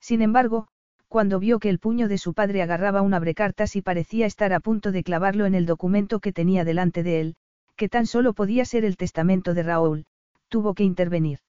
Sin 0.00 0.22
embargo, 0.22 0.68
cuando 1.08 1.38
vio 1.38 1.58
que 1.58 1.68
el 1.68 1.78
puño 1.78 2.08
de 2.08 2.18
su 2.18 2.32
padre 2.32 2.62
agarraba 2.62 3.02
un 3.02 3.14
abrecartas 3.14 3.76
y 3.76 3.82
parecía 3.82 4.26
estar 4.26 4.52
a 4.52 4.60
punto 4.60 4.92
de 4.92 5.02
clavarlo 5.02 5.44
en 5.44 5.54
el 5.54 5.66
documento 5.66 6.20
que 6.20 6.32
tenía 6.32 6.64
delante 6.64 7.02
de 7.02 7.20
él, 7.20 7.36
que 7.76 7.88
tan 7.88 8.06
solo 8.06 8.32
podía 8.32 8.64
ser 8.64 8.84
el 8.84 8.96
testamento 8.96 9.54
de 9.54 9.62
Raúl, 9.62 10.04
tuvo 10.48 10.74
que 10.74 10.84
intervenir. 10.84 11.40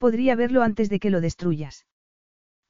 Podría 0.00 0.34
verlo 0.34 0.62
antes 0.62 0.88
de 0.88 0.98
que 0.98 1.10
lo 1.10 1.20
destruyas. 1.20 1.84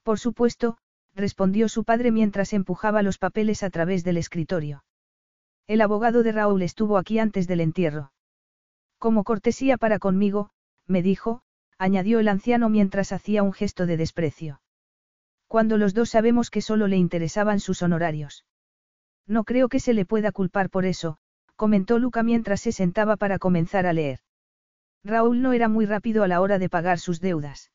Por 0.02 0.18
supuesto, 0.18 0.78
respondió 1.14 1.68
su 1.68 1.84
padre 1.84 2.10
mientras 2.10 2.52
empujaba 2.52 3.02
los 3.02 3.18
papeles 3.18 3.62
a 3.62 3.70
través 3.70 4.02
del 4.02 4.16
escritorio. 4.16 4.82
El 5.68 5.80
abogado 5.80 6.25
de 6.25 6.32
Raúl 6.32 6.62
estuvo 6.62 6.99
aquí 6.99 7.20
antes 7.20 7.46
del 7.46 7.60
entierro. 7.60 8.10
Como 8.99 9.22
cortesía 9.22 9.78
para 9.78 10.00
conmigo, 10.00 10.50
me 10.88 11.02
dijo, 11.02 11.42
añadió 11.78 12.18
el 12.18 12.26
anciano 12.26 12.68
mientras 12.68 13.12
hacía 13.12 13.44
un 13.44 13.52
gesto 13.52 13.87
de 13.87 13.96
desprecio. 13.96 14.60
Cuando 15.46 15.78
los 15.78 15.94
dos 15.94 16.10
sabemos 16.10 16.50
que 16.50 16.62
solo 16.62 16.88
le 16.88 16.96
interesaban 16.96 17.60
sus 17.60 17.80
honorarios. 17.82 18.44
No 19.28 19.44
creo 19.44 19.68
que 19.68 19.78
se 19.78 19.94
le 19.94 20.04
pueda 20.04 20.32
culpar 20.32 20.68
por 20.68 20.84
eso, 20.84 21.18
comentó 21.54 22.00
Luca 22.00 22.25
mientras 22.25 22.60
se 22.60 22.72
sentaba 22.72 23.16
para 23.16 23.38
comenzar 23.38 23.87
a 23.87 23.92
leer. 23.92 24.18
Raúl 25.04 25.40
no 25.40 25.52
era 25.52 25.69
muy 25.69 25.87
rápido 25.87 26.23
a 26.23 26.28
la 26.28 26.40
hora 26.40 26.59
de 26.59 26.69
pagar 26.69 26.99
sus 26.99 27.21
deudas. 27.21 27.71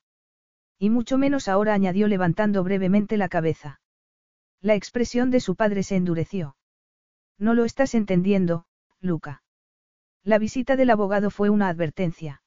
Y 0.77 0.89
mucho 0.89 1.17
menos 1.17 1.48
ahora 1.48 1.74
añadió 1.74 2.08
levantando 2.08 2.63
brevemente 2.63 3.17
la 3.17 3.29
cabeza. 3.29 3.79
La 4.62 4.75
expresión 4.75 5.32
de 5.32 5.39
su 5.39 5.55
padre 5.55 5.84
se 5.84 5.96
endureció. 5.96 6.55
No 7.38 7.53
lo 7.53 7.65
estás 7.65 7.96
entendiendo, 7.96 8.65
Luca. 9.00 9.44
La 10.24 10.38
visita 10.38 10.75
del 10.75 10.89
abogado 10.89 11.29
fue 11.29 11.50
una 11.50 11.70
advertencia. 11.70 12.41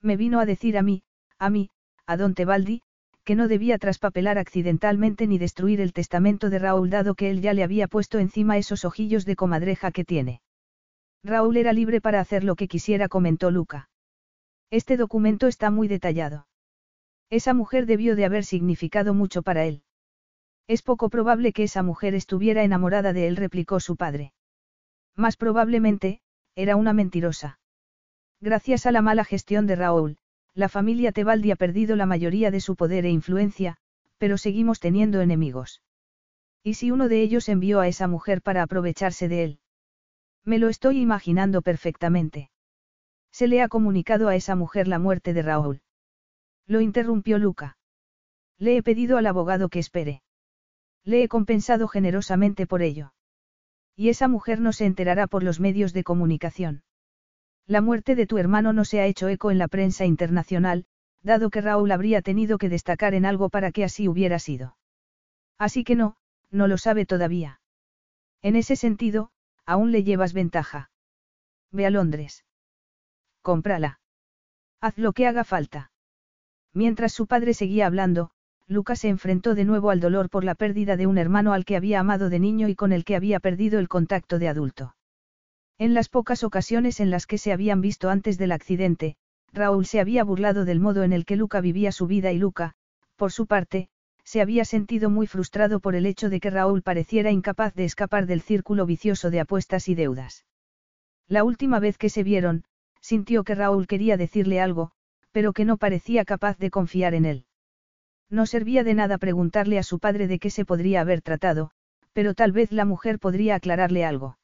Me 0.00 0.16
vino 0.16 0.40
a 0.40 0.46
decir 0.46 0.76
a 0.78 0.82
mí, 0.82 1.02
a 1.38 1.50
mí, 1.50 1.70
a 2.06 2.16
don 2.16 2.34
Tebaldi, 2.34 2.82
que 3.24 3.36
no 3.36 3.48
debía 3.48 3.78
traspapelar 3.78 4.38
accidentalmente 4.38 5.26
ni 5.26 5.38
destruir 5.38 5.80
el 5.80 5.92
testamento 5.92 6.50
de 6.50 6.58
Raúl 6.58 6.90
dado 6.90 7.14
que 7.14 7.30
él 7.30 7.40
ya 7.40 7.54
le 7.54 7.62
había 7.62 7.86
puesto 7.86 8.18
encima 8.18 8.58
esos 8.58 8.84
ojillos 8.84 9.24
de 9.24 9.36
comadreja 9.36 9.92
que 9.92 10.04
tiene. 10.04 10.42
Raúl 11.22 11.56
era 11.56 11.72
libre 11.72 12.00
para 12.00 12.20
hacer 12.20 12.42
lo 12.42 12.56
que 12.56 12.66
quisiera, 12.66 13.08
comentó 13.08 13.52
Luca. 13.52 13.88
Este 14.72 14.96
documento 14.96 15.48
está 15.48 15.70
muy 15.70 15.86
detallado. 15.86 16.46
Esa 17.28 17.52
mujer 17.52 17.84
debió 17.84 18.16
de 18.16 18.24
haber 18.24 18.42
significado 18.42 19.12
mucho 19.12 19.42
para 19.42 19.66
él. 19.66 19.82
Es 20.66 20.80
poco 20.80 21.10
probable 21.10 21.52
que 21.52 21.64
esa 21.64 21.82
mujer 21.82 22.14
estuviera 22.14 22.64
enamorada 22.64 23.12
de 23.12 23.26
él, 23.26 23.36
replicó 23.36 23.80
su 23.80 23.96
padre. 23.96 24.32
Más 25.14 25.36
probablemente, 25.36 26.22
era 26.56 26.76
una 26.76 26.94
mentirosa. 26.94 27.60
Gracias 28.40 28.86
a 28.86 28.92
la 28.92 29.02
mala 29.02 29.26
gestión 29.26 29.66
de 29.66 29.76
Raúl, 29.76 30.16
la 30.54 30.70
familia 30.70 31.12
Tebaldi 31.12 31.50
ha 31.50 31.56
perdido 31.56 31.94
la 31.94 32.06
mayoría 32.06 32.50
de 32.50 32.60
su 32.60 32.74
poder 32.74 33.04
e 33.04 33.10
influencia, 33.10 33.76
pero 34.16 34.38
seguimos 34.38 34.80
teniendo 34.80 35.20
enemigos. 35.20 35.82
¿Y 36.62 36.74
si 36.74 36.90
uno 36.90 37.10
de 37.10 37.20
ellos 37.20 37.50
envió 37.50 37.80
a 37.80 37.88
esa 37.88 38.08
mujer 38.08 38.40
para 38.40 38.62
aprovecharse 38.62 39.28
de 39.28 39.44
él? 39.44 39.58
Me 40.46 40.58
lo 40.58 40.70
estoy 40.70 40.98
imaginando 40.98 41.60
perfectamente. 41.60 42.51
Se 43.32 43.48
le 43.48 43.62
ha 43.62 43.68
comunicado 43.68 44.28
a 44.28 44.36
esa 44.36 44.54
mujer 44.54 44.86
la 44.86 44.98
muerte 44.98 45.32
de 45.32 45.42
Raúl. 45.42 45.80
Lo 46.66 46.80
interrumpió 46.80 47.38
Luca. 47.38 47.76
Le 48.58 48.76
he 48.76 48.82
pedido 48.82 49.16
al 49.16 49.26
abogado 49.26 49.68
que 49.68 49.78
espere. 49.78 50.22
Le 51.02 51.22
he 51.22 51.28
compensado 51.28 51.88
generosamente 51.88 52.66
por 52.66 52.82
ello. 52.82 53.12
Y 53.96 54.10
esa 54.10 54.28
mujer 54.28 54.60
no 54.60 54.72
se 54.72 54.86
enterará 54.86 55.26
por 55.26 55.42
los 55.42 55.60
medios 55.60 55.92
de 55.92 56.04
comunicación. 56.04 56.82
La 57.66 57.80
muerte 57.80 58.14
de 58.14 58.26
tu 58.26 58.38
hermano 58.38 58.72
no 58.72 58.84
se 58.84 59.00
ha 59.00 59.06
hecho 59.06 59.28
eco 59.28 59.50
en 59.50 59.58
la 59.58 59.68
prensa 59.68 60.04
internacional, 60.04 60.84
dado 61.22 61.50
que 61.50 61.60
Raúl 61.60 61.90
habría 61.90 62.22
tenido 62.22 62.58
que 62.58 62.68
destacar 62.68 63.14
en 63.14 63.24
algo 63.24 63.48
para 63.48 63.72
que 63.72 63.84
así 63.84 64.08
hubiera 64.08 64.38
sido. 64.38 64.76
Así 65.58 65.84
que 65.84 65.94
no, 65.94 66.16
no 66.50 66.66
lo 66.66 66.78
sabe 66.78 67.06
todavía. 67.06 67.60
En 68.42 68.56
ese 68.56 68.76
sentido, 68.76 69.30
aún 69.64 69.92
le 69.92 70.02
llevas 70.02 70.32
ventaja. 70.32 70.90
Ve 71.70 71.86
a 71.86 71.90
Londres. 71.90 72.44
Cómprala. 73.42 74.00
Haz 74.80 74.96
lo 74.98 75.12
que 75.12 75.26
haga 75.26 75.44
falta. 75.44 75.90
Mientras 76.72 77.12
su 77.12 77.26
padre 77.26 77.54
seguía 77.54 77.86
hablando, 77.86 78.30
Lucas 78.66 79.00
se 79.00 79.08
enfrentó 79.08 79.54
de 79.54 79.64
nuevo 79.64 79.90
al 79.90 80.00
dolor 80.00 80.30
por 80.30 80.44
la 80.44 80.54
pérdida 80.54 80.96
de 80.96 81.06
un 81.06 81.18
hermano 81.18 81.52
al 81.52 81.64
que 81.64 81.76
había 81.76 82.00
amado 82.00 82.30
de 82.30 82.38
niño 82.38 82.68
y 82.68 82.74
con 82.74 82.92
el 82.92 83.04
que 83.04 83.16
había 83.16 83.40
perdido 83.40 83.78
el 83.78 83.88
contacto 83.88 84.38
de 84.38 84.48
adulto. 84.48 84.96
En 85.78 85.94
las 85.94 86.08
pocas 86.08 86.44
ocasiones 86.44 87.00
en 87.00 87.10
las 87.10 87.26
que 87.26 87.38
se 87.38 87.52
habían 87.52 87.80
visto 87.80 88.08
antes 88.08 88.38
del 88.38 88.52
accidente, 88.52 89.16
Raúl 89.52 89.84
se 89.84 90.00
había 90.00 90.24
burlado 90.24 90.64
del 90.64 90.80
modo 90.80 91.02
en 91.02 91.12
el 91.12 91.26
que 91.26 91.36
Luca 91.36 91.60
vivía 91.60 91.92
su 91.92 92.06
vida 92.06 92.32
y 92.32 92.38
Luca, 92.38 92.74
por 93.16 93.32
su 93.32 93.46
parte, 93.46 93.88
se 94.24 94.40
había 94.40 94.64
sentido 94.64 95.10
muy 95.10 95.26
frustrado 95.26 95.80
por 95.80 95.94
el 95.94 96.06
hecho 96.06 96.30
de 96.30 96.40
que 96.40 96.50
Raúl 96.50 96.82
pareciera 96.82 97.30
incapaz 97.30 97.74
de 97.74 97.84
escapar 97.84 98.26
del 98.26 98.40
círculo 98.40 98.86
vicioso 98.86 99.30
de 99.30 99.40
apuestas 99.40 99.88
y 99.88 99.94
deudas. 99.94 100.46
La 101.28 101.44
última 101.44 101.80
vez 101.80 101.98
que 101.98 102.08
se 102.08 102.22
vieron, 102.22 102.64
sintió 103.02 103.44
que 103.44 103.54
Raúl 103.54 103.86
quería 103.86 104.16
decirle 104.16 104.60
algo, 104.60 104.92
pero 105.32 105.52
que 105.52 105.66
no 105.66 105.76
parecía 105.76 106.24
capaz 106.24 106.56
de 106.58 106.70
confiar 106.70 107.14
en 107.14 107.26
él. 107.26 107.44
No 108.30 108.46
servía 108.46 108.84
de 108.84 108.94
nada 108.94 109.18
preguntarle 109.18 109.78
a 109.78 109.82
su 109.82 109.98
padre 109.98 110.26
de 110.26 110.38
qué 110.38 110.48
se 110.48 110.64
podría 110.64 111.02
haber 111.02 111.20
tratado, 111.20 111.72
pero 112.14 112.32
tal 112.32 112.52
vez 112.52 112.72
la 112.72 112.86
mujer 112.86 113.18
podría 113.18 113.56
aclararle 113.56 114.04
algo. 114.04 114.38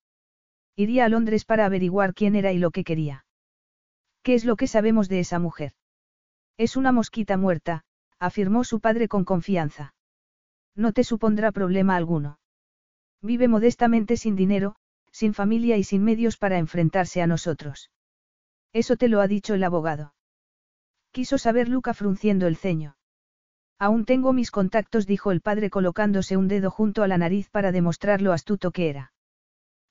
Iría 0.77 1.07
a 1.07 1.09
Londres 1.09 1.45
para 1.45 1.65
averiguar 1.65 2.13
quién 2.13 2.37
era 2.37 2.53
y 2.53 2.59
lo 2.59 2.71
que 2.71 2.85
quería. 2.85 3.25
¿Qué 4.23 4.35
es 4.35 4.45
lo 4.45 4.57
que 4.57 4.67
sabemos 4.67 5.09
de 5.09 5.21
esa 5.21 5.39
mujer? 5.39 5.73
Es 6.59 6.77
una 6.77 6.93
mosquita 6.93 7.37
muerta, 7.37 7.85
afirmó 8.19 8.65
su 8.65 8.81
padre 8.81 9.09
con 9.09 9.25
confianza. 9.25 9.95
No 10.75 10.93
te 10.93 11.05
supondrá 11.05 11.53
problema 11.53 11.97
alguno. 11.97 12.39
Vive 13.23 13.49
modestamente 13.49 14.17
sin 14.17 14.37
dinero, 14.37 14.77
sin 15.11 15.35
familia 15.35 15.77
y 15.77 15.85
sin 15.85 16.05
medios 16.05 16.37
para 16.37 16.59
enfrentarse 16.59 17.23
a 17.23 17.27
nosotros. 17.27 17.91
Eso 18.73 18.97
te 18.97 19.09
lo 19.09 19.21
ha 19.21 19.29
dicho 19.29 19.55
el 19.55 19.65
abogado. 19.65 20.15
Quiso 21.11 21.39
saber 21.39 21.69
Luca 21.69 21.95
frunciendo 21.95 22.47
el 22.47 22.57
ceño. 22.57 22.97
Aún 23.79 24.05
tengo 24.05 24.33
mis 24.33 24.51
contactos, 24.51 25.07
dijo 25.07 25.31
el 25.31 25.41
padre 25.41 25.71
colocándose 25.71 26.37
un 26.37 26.49
dedo 26.49 26.71
junto 26.71 27.03
a 27.03 27.09
la 27.09 27.19
nariz 27.19 27.49
para 27.51 27.73
demostrar 27.73 28.21
lo 28.21 28.33
astuto 28.33 28.73
que 28.73 28.91
era. 28.91 29.13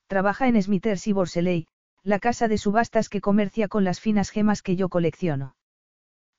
Trabaja 0.07 0.47
en 0.47 0.61
Smithers 0.61 1.07
y 1.07 1.13
Borseley, 1.13 1.67
la 2.03 2.19
casa 2.19 2.47
de 2.47 2.57
subastas 2.57 3.09
que 3.09 3.21
comercia 3.21 3.67
con 3.67 3.83
las 3.83 3.99
finas 3.99 4.29
gemas 4.29 4.61
que 4.61 4.75
yo 4.75 4.89
colecciono. 4.89 5.55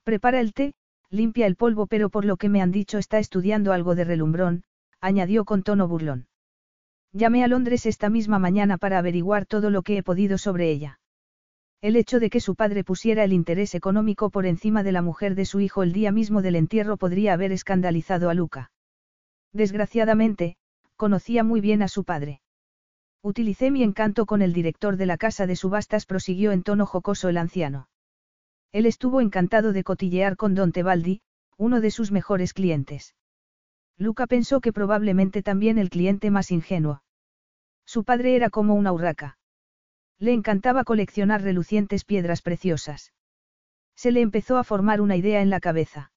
Prepara 0.04 0.40
el 0.40 0.52
té, 0.52 0.74
limpia 1.10 1.46
el 1.46 1.56
polvo, 1.56 1.86
pero 1.86 2.10
por 2.10 2.24
lo 2.24 2.36
que 2.36 2.48
me 2.48 2.62
han 2.62 2.70
dicho 2.70 2.98
está 2.98 3.18
estudiando 3.18 3.72
algo 3.72 3.94
de 3.94 4.04
relumbrón, 4.04 4.64
añadió 5.00 5.44
con 5.44 5.62
tono 5.62 5.88
burlón. 5.88 6.28
Llamé 7.12 7.44
a 7.44 7.48
Londres 7.48 7.86
esta 7.86 8.10
misma 8.10 8.38
mañana 8.38 8.76
para 8.78 8.98
averiguar 8.98 9.46
todo 9.46 9.70
lo 9.70 9.82
que 9.82 9.98
he 9.98 10.02
podido 10.02 10.38
sobre 10.38 10.70
ella. 10.70 11.00
El 11.80 11.94
hecho 11.94 12.18
de 12.18 12.28
que 12.28 12.40
su 12.40 12.56
padre 12.56 12.82
pusiera 12.82 13.22
el 13.22 13.32
interés 13.32 13.76
económico 13.76 14.30
por 14.30 14.46
encima 14.46 14.82
de 14.82 14.90
la 14.90 15.00
mujer 15.00 15.36
de 15.36 15.44
su 15.44 15.60
hijo 15.60 15.84
el 15.84 15.92
día 15.92 16.10
mismo 16.10 16.42
del 16.42 16.56
entierro 16.56 16.96
podría 16.96 17.34
haber 17.34 17.52
escandalizado 17.52 18.30
a 18.30 18.34
Luca. 18.34 18.72
Desgraciadamente, 19.52 20.56
conocía 20.96 21.44
muy 21.44 21.60
bien 21.60 21.82
a 21.82 21.88
su 21.88 22.02
padre. 22.02 22.40
Utilicé 23.22 23.70
mi 23.70 23.84
encanto 23.84 24.26
con 24.26 24.42
el 24.42 24.52
director 24.52 24.96
de 24.96 25.06
la 25.06 25.16
casa 25.16 25.46
de 25.46 25.54
subastas, 25.54 26.04
prosiguió 26.04 26.50
en 26.50 26.64
tono 26.64 26.84
jocoso 26.84 27.28
el 27.28 27.36
anciano. 27.36 27.88
Él 28.72 28.84
estuvo 28.84 29.20
encantado 29.20 29.72
de 29.72 29.84
cotillear 29.84 30.36
con 30.36 30.56
Don 30.56 30.72
Tebaldi, 30.72 31.20
uno 31.56 31.80
de 31.80 31.92
sus 31.92 32.10
mejores 32.10 32.54
clientes. 32.54 33.14
Luca 33.96 34.26
pensó 34.26 34.60
que 34.60 34.72
probablemente 34.72 35.44
también 35.44 35.78
el 35.78 35.90
cliente 35.90 36.30
más 36.30 36.50
ingenuo. 36.50 37.02
Su 37.84 38.02
padre 38.02 38.34
era 38.34 38.50
como 38.50 38.74
una 38.74 38.92
urraca. 38.92 39.37
Le 40.20 40.32
encantaba 40.32 40.84
coleccionar 40.84 41.42
relucientes 41.42 42.04
piedras 42.04 42.42
preciosas. 42.42 43.12
Se 43.94 44.10
le 44.10 44.20
empezó 44.20 44.56
a 44.58 44.64
formar 44.64 45.00
una 45.00 45.16
idea 45.16 45.42
en 45.42 45.50
la 45.50 45.60
cabeza. 45.60 46.12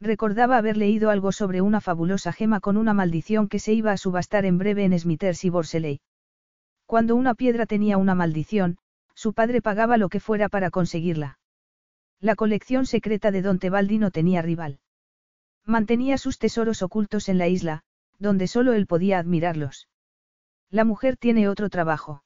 Recordaba 0.00 0.58
haber 0.58 0.76
leído 0.76 1.10
algo 1.10 1.32
sobre 1.32 1.60
una 1.60 1.80
fabulosa 1.80 2.32
gema 2.32 2.60
con 2.60 2.76
una 2.76 2.94
maldición 2.94 3.48
que 3.48 3.58
se 3.58 3.72
iba 3.72 3.92
a 3.92 3.96
subastar 3.96 4.44
en 4.44 4.58
breve 4.58 4.84
en 4.84 4.98
Smithers 4.98 5.44
y 5.44 5.50
Borseley. 5.50 6.00
Cuando 6.84 7.16
una 7.16 7.34
piedra 7.34 7.66
tenía 7.66 7.96
una 7.96 8.14
maldición, 8.14 8.78
su 9.14 9.32
padre 9.32 9.62
pagaba 9.62 9.96
lo 9.96 10.08
que 10.08 10.20
fuera 10.20 10.48
para 10.48 10.70
conseguirla. 10.70 11.38
La 12.20 12.36
colección 12.36 12.86
secreta 12.86 13.30
de 13.30 13.42
Don 13.42 13.58
Tebaldi 13.58 13.98
no 13.98 14.10
tenía 14.10 14.42
rival. 14.42 14.78
Mantenía 15.64 16.18
sus 16.18 16.38
tesoros 16.38 16.82
ocultos 16.82 17.28
en 17.28 17.38
la 17.38 17.48
isla, 17.48 17.82
donde 18.18 18.46
solo 18.46 18.72
él 18.72 18.86
podía 18.86 19.18
admirarlos. 19.18 19.88
La 20.70 20.84
mujer 20.84 21.16
tiene 21.16 21.48
otro 21.48 21.70
trabajo. 21.70 22.22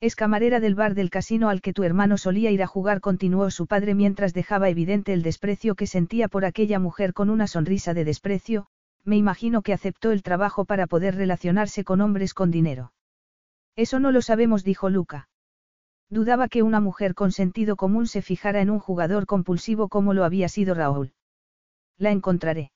Es 0.00 0.16
camarera 0.16 0.60
del 0.60 0.74
bar 0.74 0.94
del 0.94 1.10
casino 1.10 1.50
al 1.50 1.60
que 1.60 1.74
tu 1.74 1.82
hermano 1.82 2.16
solía 2.16 2.50
ir 2.50 2.62
a 2.62 2.66
jugar, 2.66 3.02
continuó 3.02 3.50
su 3.50 3.66
padre 3.66 3.94
mientras 3.94 4.32
dejaba 4.32 4.70
evidente 4.70 5.12
el 5.12 5.22
desprecio 5.22 5.74
que 5.74 5.86
sentía 5.86 6.28
por 6.28 6.46
aquella 6.46 6.78
mujer 6.78 7.12
con 7.12 7.28
una 7.28 7.46
sonrisa 7.46 7.92
de 7.92 8.06
desprecio, 8.06 8.66
me 9.04 9.18
imagino 9.18 9.60
que 9.60 9.74
aceptó 9.74 10.10
el 10.10 10.22
trabajo 10.22 10.64
para 10.64 10.86
poder 10.86 11.16
relacionarse 11.16 11.84
con 11.84 12.00
hombres 12.00 12.32
con 12.32 12.50
dinero. 12.50 12.92
Eso 13.76 14.00
no 14.00 14.10
lo 14.10 14.22
sabemos, 14.22 14.64
dijo 14.64 14.88
Luca. 14.88 15.28
Dudaba 16.08 16.48
que 16.48 16.62
una 16.62 16.80
mujer 16.80 17.14
con 17.14 17.30
sentido 17.30 17.76
común 17.76 18.06
se 18.06 18.22
fijara 18.22 18.62
en 18.62 18.70
un 18.70 18.78
jugador 18.78 19.26
compulsivo 19.26 19.88
como 19.88 20.14
lo 20.14 20.24
había 20.24 20.48
sido 20.48 20.74
Raúl. 20.74 21.12
La 21.98 22.10
encontraré. 22.10 22.72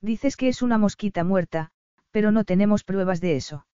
Dices 0.00 0.36
que 0.36 0.48
es 0.48 0.62
una 0.62 0.78
mosquita 0.78 1.24
muerta, 1.24 1.72
pero 2.10 2.32
no 2.32 2.44
tenemos 2.44 2.84
pruebas 2.84 3.20
de 3.20 3.36
eso. 3.36 3.66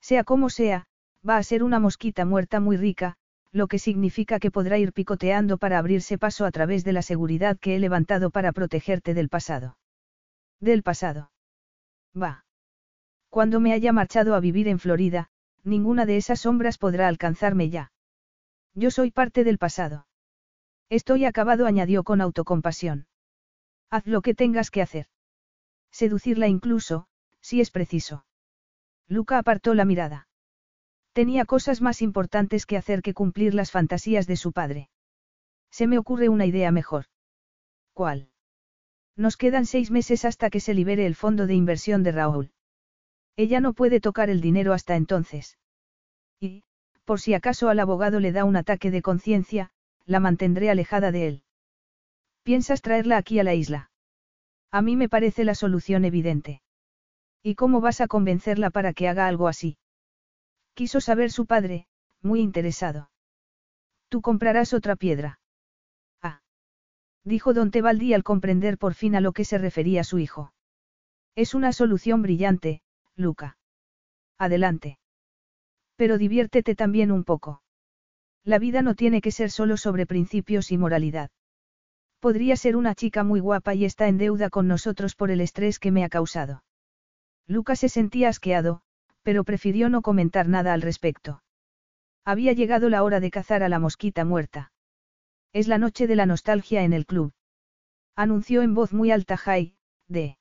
Sea 0.00 0.24
como 0.24 0.48
sea, 0.48 0.86
va 1.28 1.36
a 1.36 1.42
ser 1.42 1.62
una 1.62 1.78
mosquita 1.78 2.24
muerta 2.24 2.60
muy 2.60 2.76
rica, 2.76 3.16
lo 3.52 3.66
que 3.66 3.78
significa 3.78 4.38
que 4.38 4.50
podrá 4.50 4.78
ir 4.78 4.92
picoteando 4.92 5.58
para 5.58 5.78
abrirse 5.78 6.18
paso 6.18 6.44
a 6.44 6.50
través 6.50 6.84
de 6.84 6.92
la 6.92 7.02
seguridad 7.02 7.58
que 7.58 7.74
he 7.74 7.80
levantado 7.80 8.30
para 8.30 8.52
protegerte 8.52 9.12
del 9.14 9.28
pasado. 9.28 9.76
Del 10.60 10.82
pasado. 10.82 11.30
Va. 12.20 12.44
Cuando 13.28 13.60
me 13.60 13.72
haya 13.72 13.92
marchado 13.92 14.34
a 14.34 14.40
vivir 14.40 14.68
en 14.68 14.78
Florida, 14.78 15.30
ninguna 15.64 16.06
de 16.06 16.16
esas 16.16 16.40
sombras 16.40 16.78
podrá 16.78 17.08
alcanzarme 17.08 17.70
ya. 17.70 17.92
Yo 18.74 18.90
soy 18.90 19.10
parte 19.10 19.44
del 19.44 19.58
pasado. 19.58 20.06
Estoy 20.88 21.24
acabado, 21.24 21.66
añadió 21.66 22.02
con 22.02 22.20
autocompasión. 22.20 23.06
Haz 23.90 24.06
lo 24.06 24.22
que 24.22 24.34
tengas 24.34 24.70
que 24.70 24.82
hacer. 24.82 25.06
Seducirla 25.90 26.46
incluso, 26.48 27.06
si 27.40 27.60
es 27.60 27.70
preciso. 27.70 28.24
Luca 29.08 29.38
apartó 29.38 29.74
la 29.74 29.84
mirada. 29.84 30.28
Tenía 31.12 31.44
cosas 31.44 31.80
más 31.80 32.02
importantes 32.02 32.66
que 32.66 32.76
hacer 32.76 33.02
que 33.02 33.14
cumplir 33.14 33.54
las 33.54 33.70
fantasías 33.70 34.26
de 34.26 34.36
su 34.36 34.52
padre. 34.52 34.88
Se 35.70 35.86
me 35.86 35.98
ocurre 35.98 36.28
una 36.28 36.46
idea 36.46 36.70
mejor. 36.70 37.06
¿Cuál? 37.92 38.30
Nos 39.16 39.36
quedan 39.36 39.66
seis 39.66 39.90
meses 39.90 40.24
hasta 40.24 40.50
que 40.50 40.60
se 40.60 40.74
libere 40.74 41.06
el 41.06 41.14
fondo 41.14 41.46
de 41.46 41.54
inversión 41.54 42.02
de 42.02 42.12
Raúl. 42.12 42.52
Ella 43.36 43.60
no 43.60 43.72
puede 43.72 44.00
tocar 44.00 44.30
el 44.30 44.40
dinero 44.40 44.72
hasta 44.72 44.96
entonces. 44.96 45.58
Y, 46.40 46.64
por 47.04 47.20
si 47.20 47.34
acaso 47.34 47.68
al 47.68 47.80
abogado 47.80 48.20
le 48.20 48.32
da 48.32 48.44
un 48.44 48.56
ataque 48.56 48.90
de 48.90 49.02
conciencia, 49.02 49.70
la 50.06 50.20
mantendré 50.20 50.70
alejada 50.70 51.12
de 51.12 51.26
él. 51.26 51.42
¿Piensas 52.42 52.82
traerla 52.82 53.16
aquí 53.16 53.38
a 53.38 53.44
la 53.44 53.54
isla? 53.54 53.90
A 54.70 54.82
mí 54.82 54.96
me 54.96 55.08
parece 55.08 55.44
la 55.44 55.54
solución 55.54 56.04
evidente. 56.04 56.62
¿Y 57.42 57.56
cómo 57.56 57.80
vas 57.80 58.00
a 58.00 58.06
convencerla 58.06 58.70
para 58.70 58.92
que 58.92 59.08
haga 59.08 59.26
algo 59.26 59.48
así? 59.48 59.76
Quiso 60.74 61.00
saber 61.00 61.30
su 61.30 61.46
padre, 61.46 61.86
muy 62.22 62.40
interesado. 62.40 63.10
Tú 64.08 64.20
comprarás 64.22 64.72
otra 64.74 64.96
piedra. 64.96 65.40
Ah. 66.22 66.42
Dijo 67.24 67.54
don 67.54 67.70
Tebaldi 67.70 68.14
al 68.14 68.24
comprender 68.24 68.78
por 68.78 68.94
fin 68.94 69.14
a 69.14 69.20
lo 69.20 69.32
que 69.32 69.44
se 69.44 69.58
refería 69.58 70.04
su 70.04 70.18
hijo. 70.18 70.52
Es 71.36 71.54
una 71.54 71.72
solución 71.72 72.22
brillante, 72.22 72.82
Luca. 73.14 73.56
Adelante. 74.38 74.98
Pero 75.96 76.18
diviértete 76.18 76.74
también 76.74 77.12
un 77.12 77.24
poco. 77.24 77.62
La 78.42 78.58
vida 78.58 78.82
no 78.82 78.94
tiene 78.94 79.20
que 79.20 79.30
ser 79.30 79.50
solo 79.50 79.76
sobre 79.76 80.06
principios 80.06 80.72
y 80.72 80.78
moralidad. 80.78 81.30
Podría 82.20 82.56
ser 82.56 82.76
una 82.76 82.94
chica 82.94 83.22
muy 83.22 83.40
guapa 83.40 83.74
y 83.74 83.84
está 83.84 84.08
en 84.08 84.18
deuda 84.18 84.50
con 84.50 84.66
nosotros 84.66 85.14
por 85.14 85.30
el 85.30 85.40
estrés 85.40 85.78
que 85.78 85.90
me 85.90 86.04
ha 86.04 86.08
causado. 86.08 86.64
Luca 87.46 87.76
se 87.76 87.88
sentía 87.88 88.28
asqueado, 88.28 88.82
pero 89.22 89.44
prefirió 89.44 89.88
no 89.88 90.02
comentar 90.02 90.48
nada 90.48 90.72
al 90.72 90.82
respecto. 90.82 91.42
Había 92.24 92.52
llegado 92.52 92.88
la 92.88 93.02
hora 93.02 93.20
de 93.20 93.30
cazar 93.30 93.62
a 93.62 93.68
la 93.68 93.78
mosquita 93.78 94.24
muerta. 94.24 94.72
Es 95.52 95.68
la 95.68 95.78
noche 95.78 96.06
de 96.06 96.16
la 96.16 96.26
nostalgia 96.26 96.82
en 96.82 96.92
el 96.92 97.06
club. 97.06 97.32
Anunció 98.16 98.62
en 98.62 98.74
voz 98.74 98.92
muy 98.92 99.10
alta 99.10 99.36
Jai, 99.36 99.74
de. 100.08 100.36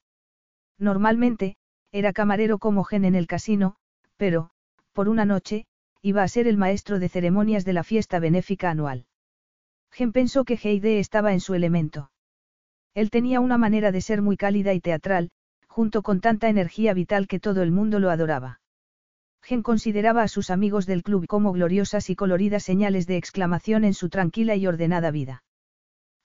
Normalmente, 0.78 1.58
era 1.92 2.14
camarero 2.14 2.60
como 2.60 2.84
Gen 2.84 3.06
en 3.06 3.16
el 3.16 3.28
casino, 3.28 3.76
pero, 4.18 4.52
por 4.94 5.10
una 5.10 5.26
noche, 5.26 5.66
iba 6.02 6.24
a 6.24 6.28
ser 6.28 6.48
el 6.48 6.58
maestro 6.58 7.00
de 7.00 7.10
ceremonias 7.10 7.66
de 7.66 7.74
la 7.74 7.84
fiesta 7.84 8.20
benéfica 8.20 8.70
anual. 8.70 9.06
Gen 9.92 10.12
pensó 10.12 10.46
que 10.46 10.60
Heide 10.62 11.00
estaba 11.00 11.34
en 11.34 11.40
su 11.40 11.56
elemento. 11.56 12.12
Él 12.94 13.10
tenía 13.10 13.40
una 13.40 13.58
manera 13.58 13.92
de 13.92 14.02
ser 14.02 14.22
muy 14.22 14.38
cálida 14.38 14.74
y 14.74 14.82
teatral, 14.82 15.32
junto 15.68 16.02
con 16.02 16.22
tanta 16.22 16.50
energía 16.50 16.94
vital 16.94 17.28
que 17.28 17.40
todo 17.40 17.62
el 17.62 17.72
mundo 17.72 18.00
lo 18.00 18.10
adoraba. 18.10 18.59
Gen 19.42 19.64
consideraba 19.64 20.24
a 20.24 20.28
sus 20.28 20.50
amigos 20.50 20.86
del 20.86 21.04
club 21.04 21.26
como 21.28 21.52
gloriosas 21.52 22.10
y 22.10 22.16
coloridas 22.16 22.64
señales 22.64 23.08
de 23.08 23.18
exclamación 23.18 23.84
en 23.84 23.94
su 23.94 24.10
tranquila 24.10 24.56
y 24.56 24.68
ordenada 24.68 25.12
vida. 25.12 25.44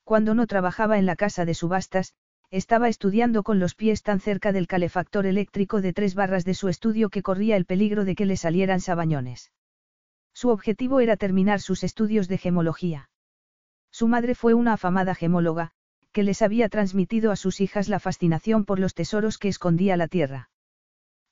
Cuando 0.05 0.35
no 0.35 0.47
trabajaba 0.47 0.99
en 0.99 1.07
la 1.07 1.17
casa 1.17 1.45
de 1.45 1.55
subastas, 1.55 2.15
estaba 2.51 2.89
estudiando 2.89 3.43
con 3.43 3.59
los 3.59 3.75
pies 3.75 4.03
tan 4.03 4.21
cerca 4.21 4.53
del 4.53 4.67
calefactor 4.67 5.27
eléctrico 5.27 5.81
de 5.81 5.93
tres 5.93 6.15
barras 6.15 6.45
de 6.45 6.55
su 6.55 6.69
estudio 6.69 7.09
que 7.09 7.23
corría 7.23 7.57
el 7.57 7.65
peligro 7.65 8.05
de 8.05 8.15
que 8.15 8.27
le 8.27 8.37
salieran 8.37 8.81
sabañones. 8.81 9.51
Su 10.35 10.51
objetivo 10.51 11.01
era 11.01 11.17
terminar 11.17 11.61
sus 11.61 11.83
estudios 11.85 12.29
de 12.29 12.39
gemología. 12.39 13.09
Su 13.91 14.09
madre 14.09 14.35
fue 14.35 14.55
una 14.55 14.75
afamada 14.75 15.15
gemóloga, 15.15 15.73
que 16.13 16.23
les 16.23 16.43
había 16.43 16.69
transmitido 16.69 17.33
a 17.33 17.37
sus 17.37 17.61
hijas 17.61 17.89
la 17.89 17.99
fascinación 17.99 18.65
por 18.65 18.79
los 18.79 18.95
tesoros 18.95 19.39
que 19.39 19.49
escondía 19.49 19.97
la 19.97 20.09
tierra. 20.09 20.51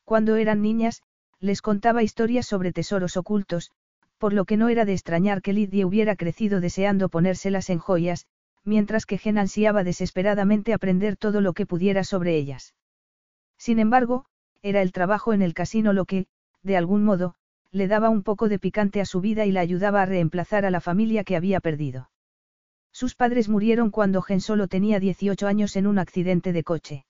Cuando 0.05 0.37
eran 0.37 0.63
niñas, 0.63 1.03
les 1.43 1.61
contaba 1.61 2.05
historias 2.05 2.47
sobre 2.47 2.73
tesoros 2.73 3.17
ocultos, 3.17 3.73
por 4.17 4.33
lo 4.33 4.45
que 4.45 4.57
no 4.57 4.69
era 4.69 4.85
de 4.85 4.93
extrañar 4.93 5.43
que 5.43 5.53
Lidia 5.53 5.85
hubiera 5.85 6.15
crecido 6.15 6.61
deseando 6.61 7.09
ponérselas 7.09 7.69
en 7.69 7.81
joyas, 7.81 8.27
mientras 8.65 9.07
que 9.07 9.19
Gen 9.19 9.39
ansiaba 9.39 9.83
desesperadamente 9.83 10.73
aprender 10.73 11.17
todo 11.17 11.41
lo 11.41 11.53
que 11.53 11.67
pudiera 11.67 12.05
sobre 12.05 12.37
ellas. 12.37 12.75
Sin 13.59 13.81
embargo, 13.81 14.25
era 14.63 14.83
el 14.83 14.93
trabajo 14.93 15.33
en 15.33 15.43
el 15.43 15.53
casino 15.53 15.93
lo 15.93 16.05
que, 16.05 16.27
de 16.63 16.77
algún 16.77 17.03
modo, 17.03 17.35
le 17.73 17.89
daba 17.89 18.09
un 18.09 18.23
poco 18.23 18.49
de 18.49 18.61
picante 18.61 19.01
a 19.01 19.05
su 19.05 19.21
vida 19.21 19.45
y 19.45 19.51
la 19.51 19.61
ayudaba 19.61 20.03
a 20.03 20.07
reemplazar 20.07 20.65
a 20.65 20.71
la 20.71 20.81
familia 20.81 21.25
que 21.25 21.35
había 21.35 21.59
perdido. 21.59 22.09
Sus 22.93 23.17
padres 23.17 23.49
murieron 23.49 23.91
cuando 23.91 24.23
Gen 24.23 24.41
solo 24.41 24.69
tenía 24.69 25.01
18 25.01 25.49
años 25.49 25.75
en 25.75 25.89
un 25.89 25.99
accidente 25.99 26.53
de 26.53 26.63
coche. 26.63 27.05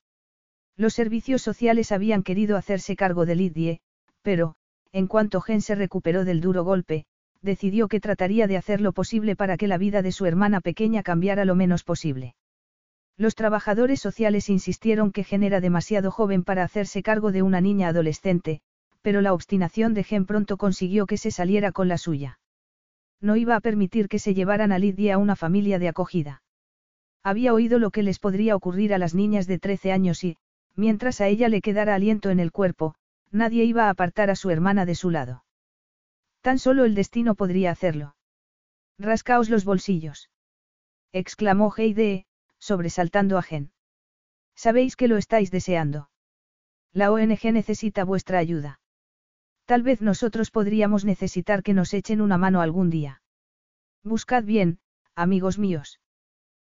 Los 0.74 0.94
servicios 0.94 1.42
sociales 1.42 1.92
habían 1.92 2.22
querido 2.22 2.56
hacerse 2.56 2.96
cargo 2.96 3.26
de 3.26 3.34
Lidie, 3.34 3.80
pero, 4.22 4.54
en 4.92 5.06
cuanto 5.06 5.40
Gen 5.40 5.60
se 5.60 5.74
recuperó 5.74 6.24
del 6.24 6.40
duro 6.40 6.64
golpe, 6.64 7.04
decidió 7.42 7.88
que 7.88 8.00
trataría 8.00 8.46
de 8.46 8.56
hacer 8.56 8.80
lo 8.80 8.92
posible 8.92 9.36
para 9.36 9.56
que 9.56 9.66
la 9.66 9.78
vida 9.78 10.02
de 10.02 10.12
su 10.12 10.26
hermana 10.26 10.60
pequeña 10.60 11.02
cambiara 11.02 11.44
lo 11.44 11.54
menos 11.54 11.82
posible. 11.82 12.34
Los 13.18 13.34
trabajadores 13.34 14.00
sociales 14.00 14.48
insistieron 14.48 15.12
que 15.12 15.24
Gen 15.24 15.42
era 15.42 15.60
demasiado 15.60 16.10
joven 16.10 16.44
para 16.44 16.62
hacerse 16.62 17.02
cargo 17.02 17.32
de 17.32 17.42
una 17.42 17.60
niña 17.60 17.88
adolescente, 17.88 18.60
pero 19.02 19.20
la 19.20 19.34
obstinación 19.34 19.92
de 19.94 20.04
Gen 20.04 20.24
pronto 20.24 20.56
consiguió 20.56 21.06
que 21.06 21.16
se 21.16 21.30
saliera 21.30 21.72
con 21.72 21.88
la 21.88 21.98
suya. 21.98 22.38
No 23.20 23.36
iba 23.36 23.56
a 23.56 23.60
permitir 23.60 24.08
que 24.08 24.18
se 24.18 24.34
llevaran 24.34 24.72
a 24.72 24.78
Lidia 24.78 25.14
a 25.14 25.18
una 25.18 25.36
familia 25.36 25.78
de 25.78 25.88
acogida. 25.88 26.42
Había 27.22 27.54
oído 27.54 27.78
lo 27.78 27.90
que 27.90 28.02
les 28.02 28.18
podría 28.18 28.56
ocurrir 28.56 28.94
a 28.94 28.98
las 28.98 29.14
niñas 29.14 29.46
de 29.46 29.58
13 29.58 29.92
años 29.92 30.24
y, 30.24 30.36
mientras 30.74 31.20
a 31.20 31.28
ella 31.28 31.48
le 31.48 31.60
quedara 31.60 31.94
aliento 31.94 32.30
en 32.30 32.40
el 32.40 32.50
cuerpo, 32.50 32.94
nadie 33.32 33.64
iba 33.64 33.86
a 33.86 33.90
apartar 33.90 34.30
a 34.30 34.36
su 34.36 34.50
hermana 34.50 34.86
de 34.86 34.94
su 34.94 35.10
lado. 35.10 35.44
Tan 36.42 36.58
solo 36.58 36.84
el 36.84 36.94
destino 36.94 37.34
podría 37.34 37.70
hacerlo. 37.70 38.16
Rascaos 38.98 39.48
los 39.48 39.64
bolsillos. 39.64 40.30
exclamó 41.12 41.72
Heide, 41.76 42.26
sobresaltando 42.58 43.38
a 43.38 43.42
Gen. 43.42 43.72
Sabéis 44.54 44.96
que 44.96 45.08
lo 45.08 45.16
estáis 45.16 45.50
deseando. 45.50 46.10
La 46.92 47.10
ONG 47.10 47.52
necesita 47.52 48.04
vuestra 48.04 48.38
ayuda. 48.38 48.80
Tal 49.64 49.82
vez 49.82 50.02
nosotros 50.02 50.50
podríamos 50.50 51.04
necesitar 51.04 51.62
que 51.62 51.72
nos 51.72 51.94
echen 51.94 52.20
una 52.20 52.36
mano 52.36 52.60
algún 52.60 52.90
día. 52.90 53.22
Buscad 54.04 54.44
bien, 54.44 54.78
amigos 55.14 55.58
míos. 55.58 56.00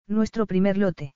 Nuestro 0.06 0.46
primer 0.46 0.76
lote. 0.76 1.14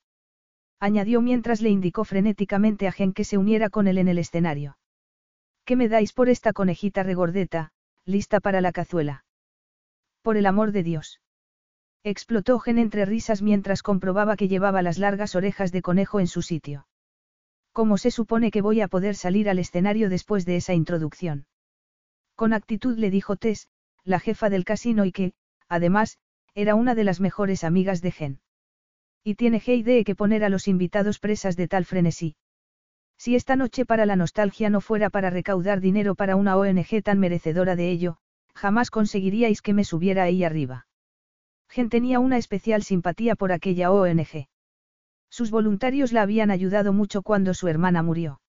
añadió 0.78 1.20
mientras 1.20 1.61
le 1.62 1.70
indicó 1.70 2.05
frenéticamente 2.05 2.87
a 2.87 2.92
Gen 2.92 3.12
que 3.12 3.24
se 3.24 3.38
uniera 3.38 3.70
con 3.70 3.88
él 3.88 3.98
en 3.98 4.09
el 4.09 4.18
escenario. 4.18 4.76
¿Qué 5.64 5.77
me 5.77 5.88
dais 5.88 6.12
por 6.12 6.29
esta 6.29 6.53
conejita 6.53 7.03
regordeta, 7.03 7.70
lista 8.05 8.40
para 8.40 8.61
la 8.61 8.72
cazuela? 8.72 9.25
Por 10.22 10.37
el 10.37 10.46
amor 10.46 10.72
de 10.72 10.83
Dios. 10.83 11.20
Explotó 12.05 12.59
Gen 12.59 12.79
entre 12.79 13.05
risas 13.05 13.42
mientras 13.42 13.83
comprobaba 13.83 14.37
que 14.37 14.48
llevaba 14.48 14.83
las 14.83 14.98
largas 14.98 15.37
orejas 15.37 15.70
de 15.70 15.83
conejo 15.83 16.18
en 16.18 16.27
su 16.27 16.42
sitio. 16.42 16.88
¿Cómo 17.72 17.96
se 17.96 18.11
supone 18.11 18.51
que 18.51 18.61
voy 18.61 18.81
a 18.81 18.88
poder 18.88 19.14
salir 19.14 19.48
al 19.48 19.61
escenario 19.61 20.09
después 20.11 20.44
de 20.44 20.57
esa 20.57 20.75
introducción? 20.75 21.46
Con 22.35 22.53
actitud 22.53 22.98
le 22.98 23.11
dijo 23.11 23.37
Tess, 23.37 23.68
la 24.05 24.18
jefa 24.18 24.51
del 24.51 24.64
casino 24.64 25.05
y 25.05 25.12
que, 25.12 25.33
además, 25.68 26.18
era 26.55 26.75
una 26.75 26.94
de 26.96 27.05
las 27.05 27.20
mejores 27.20 27.62
amigas 27.62 28.03
de 28.03 28.11
Gen. 28.11 28.40
Y 29.22 29.37
tiene 29.37 29.62
Heide 29.64 30.05
que 30.05 30.16
poner 30.16 30.42
a 30.42 30.48
los 30.48 30.66
invitados 30.66 31.20
presas 31.20 31.57
de 31.57 31.68
tal 31.68 31.85
frenesí. 31.85 32.35
Si 33.23 33.37
esta 33.37 33.55
noche 33.55 33.87
para 33.87 34.05
la 34.05 34.17
nostalgia 34.17 34.69
no 34.69 34.81
fuera 34.81 35.09
para 35.09 35.31
recaudar 35.31 35.81
dinero 35.81 36.17
para 36.17 36.35
una 36.35 36.57
ONG 36.57 37.05
tan 37.05 37.21
merecedora 37.21 37.77
de 37.77 37.89
ello, 37.89 38.17
jamás 38.53 38.91
conseguiríais 38.91 39.63
que 39.63 39.73
me 39.73 39.85
subiera 39.85 40.25
ahí 40.25 40.43
arriba. 40.43 40.89
Gen 41.69 41.89
tenía 41.89 42.19
una 42.19 42.37
especial 42.37 42.83
simpatía 42.83 43.37
por 43.37 43.53
aquella 43.53 43.93
ONG. 43.93 44.49
Sus 45.31 45.53
voluntarios 45.53 46.13
la 46.13 46.23
habían 46.23 46.51
ayudado 46.51 46.93
mucho 46.93 47.23
cuando 47.23 47.55
su 47.55 47.69
hermana 47.69 48.03
murió. 48.03 48.41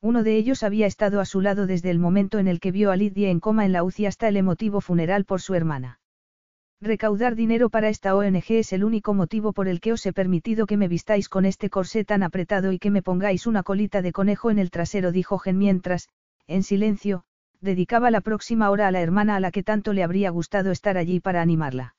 Uno 0.00 0.22
de 0.22 0.38
ellos 0.38 0.62
había 0.62 0.86
estado 0.86 1.20
a 1.20 1.26
su 1.26 1.42
lado 1.42 1.66
desde 1.66 1.90
el 1.90 1.98
momento 1.98 2.38
en 2.38 2.48
el 2.48 2.58
que 2.58 2.72
vio 2.72 2.92
a 2.92 2.96
Lidia 2.96 3.28
en 3.28 3.38
coma 3.38 3.66
en 3.66 3.72
la 3.72 3.84
UCI 3.84 4.06
hasta 4.06 4.28
el 4.28 4.38
emotivo 4.38 4.80
funeral 4.80 5.26
por 5.26 5.42
su 5.42 5.52
hermana. 5.52 5.99
Recaudar 6.82 7.34
dinero 7.34 7.68
para 7.68 7.90
esta 7.90 8.16
ONG 8.16 8.44
es 8.48 8.72
el 8.72 8.84
único 8.84 9.12
motivo 9.12 9.52
por 9.52 9.68
el 9.68 9.82
que 9.82 9.92
os 9.92 10.06
he 10.06 10.14
permitido 10.14 10.64
que 10.64 10.78
me 10.78 10.88
vistáis 10.88 11.28
con 11.28 11.44
este 11.44 11.68
corsé 11.68 12.06
tan 12.06 12.22
apretado 12.22 12.72
y 12.72 12.78
que 12.78 12.90
me 12.90 13.02
pongáis 13.02 13.46
una 13.46 13.62
colita 13.62 14.00
de 14.00 14.12
conejo 14.12 14.50
en 14.50 14.58
el 14.58 14.70
trasero, 14.70 15.12
dijo 15.12 15.38
Gen 15.38 15.58
mientras, 15.58 16.08
en 16.46 16.62
silencio, 16.62 17.24
dedicaba 17.60 18.10
la 18.10 18.22
próxima 18.22 18.70
hora 18.70 18.88
a 18.88 18.92
la 18.92 19.02
hermana 19.02 19.36
a 19.36 19.40
la 19.40 19.50
que 19.50 19.62
tanto 19.62 19.92
le 19.92 20.02
habría 20.02 20.30
gustado 20.30 20.70
estar 20.70 20.96
allí 20.96 21.20
para 21.20 21.42
animarla. 21.42 21.96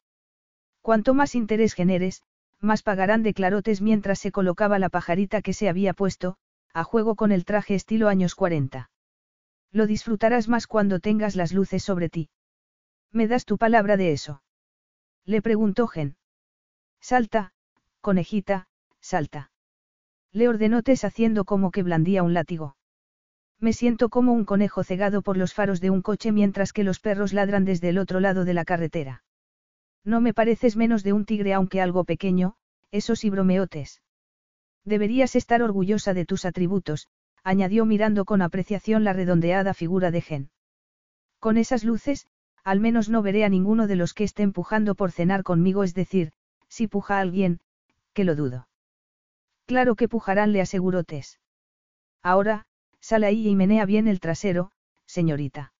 Cuanto 0.81 1.13
más 1.13 1.35
interés 1.35 1.75
generes, 1.75 2.23
más 2.59 2.81
pagarán 2.81 3.21
de 3.21 3.35
clarotes 3.35 3.81
mientras 3.81 4.17
se 4.17 4.31
colocaba 4.31 4.79
la 4.79 4.89
pajarita 4.89 5.43
que 5.43 5.53
se 5.53 5.69
había 5.69 5.93
puesto, 5.93 6.37
a 6.73 6.83
juego 6.83 7.13
con 7.15 7.31
el 7.31 7.45
traje 7.45 7.75
estilo 7.75 8.07
años 8.07 8.33
40. 8.33 8.89
Lo 9.71 9.85
disfrutarás 9.85 10.47
más 10.47 10.65
cuando 10.65 10.99
tengas 10.99 11.35
las 11.35 11.53
luces 11.53 11.83
sobre 11.83 12.09
ti. 12.09 12.29
¿Me 13.11 13.27
das 13.27 13.45
tu 13.45 13.59
palabra 13.59 13.95
de 13.95 14.11
eso? 14.11 14.41
Le 15.25 15.41
preguntó 15.41 15.87
Gen. 15.87 16.15
Salta, 16.99 17.53
conejita, 18.01 18.67
salta. 18.99 19.51
Le 20.31 20.47
ordenó 20.47 20.81
Tess 20.81 21.03
haciendo 21.03 21.45
como 21.45 21.71
que 21.71 21.83
blandía 21.83 22.23
un 22.23 22.33
látigo. 22.33 22.75
Me 23.59 23.73
siento 23.73 24.09
como 24.09 24.33
un 24.33 24.45
conejo 24.45 24.83
cegado 24.83 25.21
por 25.21 25.37
los 25.37 25.53
faros 25.53 25.81
de 25.81 25.89
un 25.89 26.01
coche 26.01 26.31
mientras 26.31 26.73
que 26.73 26.83
los 26.83 26.99
perros 26.99 27.33
ladran 27.33 27.65
desde 27.65 27.89
el 27.89 27.97
otro 27.97 28.19
lado 28.19 28.43
de 28.45 28.53
la 28.53 28.65
carretera. 28.65 29.23
No 30.03 30.19
me 30.19 30.33
pareces 30.33 30.75
menos 30.75 31.03
de 31.03 31.13
un 31.13 31.25
tigre 31.25 31.53
aunque 31.53 31.79
algo 31.79 32.03
pequeño, 32.03 32.55
eso 32.89 33.15
sí 33.15 33.29
bromeotes. 33.29 34.01
Deberías 34.83 35.35
estar 35.35 35.61
orgullosa 35.61 36.15
de 36.15 36.25
tus 36.25 36.43
atributos, 36.45 37.07
añadió 37.43 37.85
mirando 37.85 38.25
con 38.25 38.41
apreciación 38.41 39.03
la 39.03 39.13
redondeada 39.13 39.75
figura 39.75 40.09
de 40.09 40.21
Gen. 40.21 40.49
Con 41.39 41.57
esas 41.57 41.83
luces, 41.83 42.27
al 42.63 42.79
menos 42.79 43.09
no 43.09 43.21
veré 43.21 43.43
a 43.43 43.49
ninguno 43.49 43.87
de 43.87 43.95
los 43.95 44.13
que 44.13 44.23
esté 44.23 44.43
empujando 44.43 44.95
por 44.95 45.11
cenar 45.11 45.43
conmigo, 45.43 45.83
es 45.83 45.93
decir, 45.93 46.31
si 46.67 46.87
puja 46.87 47.19
alguien, 47.19 47.59
que 48.13 48.23
lo 48.23 48.35
dudo. 48.35 48.67
Claro 49.65 49.95
que 49.95 50.07
pujarán, 50.07 50.51
le 50.51 50.61
aseguró 50.61 51.03
Tess. 51.03 51.39
Ahora, 52.21 52.65
sal 52.99 53.23
ahí 53.23 53.47
y 53.47 53.55
menea 53.55 53.85
bien 53.85 54.07
el 54.07 54.19
trasero, 54.19 54.71
señorita. 55.05 55.73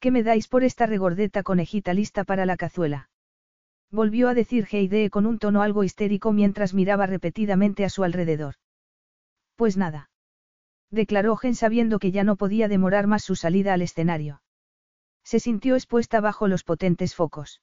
¿Qué 0.00 0.10
me 0.10 0.22
dais 0.22 0.48
por 0.48 0.64
esta 0.64 0.86
regordeta 0.86 1.42
conejita 1.42 1.94
lista 1.94 2.24
para 2.24 2.44
la 2.46 2.56
cazuela? 2.56 3.08
Volvió 3.90 4.28
a 4.28 4.34
decir 4.34 4.66
Heide 4.70 5.10
con 5.10 5.26
un 5.26 5.38
tono 5.38 5.62
algo 5.62 5.84
histérico 5.84 6.32
mientras 6.32 6.74
miraba 6.74 7.06
repetidamente 7.06 7.84
a 7.84 7.90
su 7.90 8.02
alrededor. 8.02 8.54
Pues 9.54 9.76
nada. 9.76 10.10
Declaró 10.90 11.36
Gen 11.36 11.54
sabiendo 11.54 11.98
que 11.98 12.10
ya 12.10 12.24
no 12.24 12.36
podía 12.36 12.68
demorar 12.68 13.06
más 13.06 13.22
su 13.22 13.36
salida 13.36 13.74
al 13.74 13.82
escenario. 13.82 14.41
Se 15.24 15.40
sintió 15.40 15.74
expuesta 15.74 16.20
bajo 16.20 16.48
los 16.48 16.64
potentes 16.64 17.14
focos. 17.14 17.62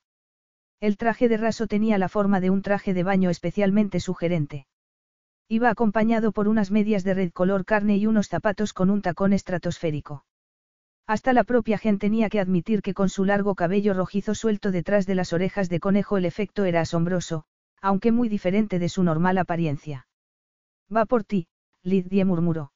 El 0.80 0.98
traje 0.98 1.28
de 1.28 1.38
raso 1.38 1.68
tenía 1.68 1.98
la 1.98 2.10
forma 2.10 2.40
de 2.40 2.50
un 2.50 2.62
traje 2.62 2.94
de 2.94 3.04
baño 3.04 3.30
especialmente 3.30 4.00
sugerente. 4.00 4.66
Iba 5.50 5.70
acompañado 5.70 6.32
por 6.32 6.48
unas 6.48 6.72
medias 6.72 7.04
de 7.04 7.16
red 7.16 7.32
color 7.32 7.66
carne 7.66 7.98
y 7.98 8.06
unos 8.06 8.28
zapatos 8.28 8.72
con 8.72 8.90
un 8.90 9.02
tacón 9.02 9.34
estratosférico. 9.34 10.24
Hasta 11.08 11.34
la 11.34 11.44
propia 11.44 11.80
gente 11.80 12.06
tenía 12.06 12.30
que 12.30 12.40
admitir 12.40 12.84
que 12.84 12.94
con 12.94 13.10
su 13.10 13.26
largo 13.26 13.56
cabello 13.56 13.96
rojizo 13.96 14.36
suelto 14.36 14.70
detrás 14.70 15.08
de 15.08 15.16
las 15.16 15.34
orejas 15.34 15.68
de 15.68 15.80
conejo 15.80 16.18
el 16.18 16.26
efecto 16.26 16.66
era 16.66 16.82
asombroso, 16.82 17.46
aunque 17.82 18.12
muy 18.12 18.30
diferente 18.30 18.78
de 18.78 18.90
su 18.90 19.02
normal 19.02 19.40
apariencia. 19.40 20.08
Va 20.96 21.08
por 21.08 21.24
ti, 21.24 21.48
Lidia 21.82 22.26
murmuró. 22.26 22.74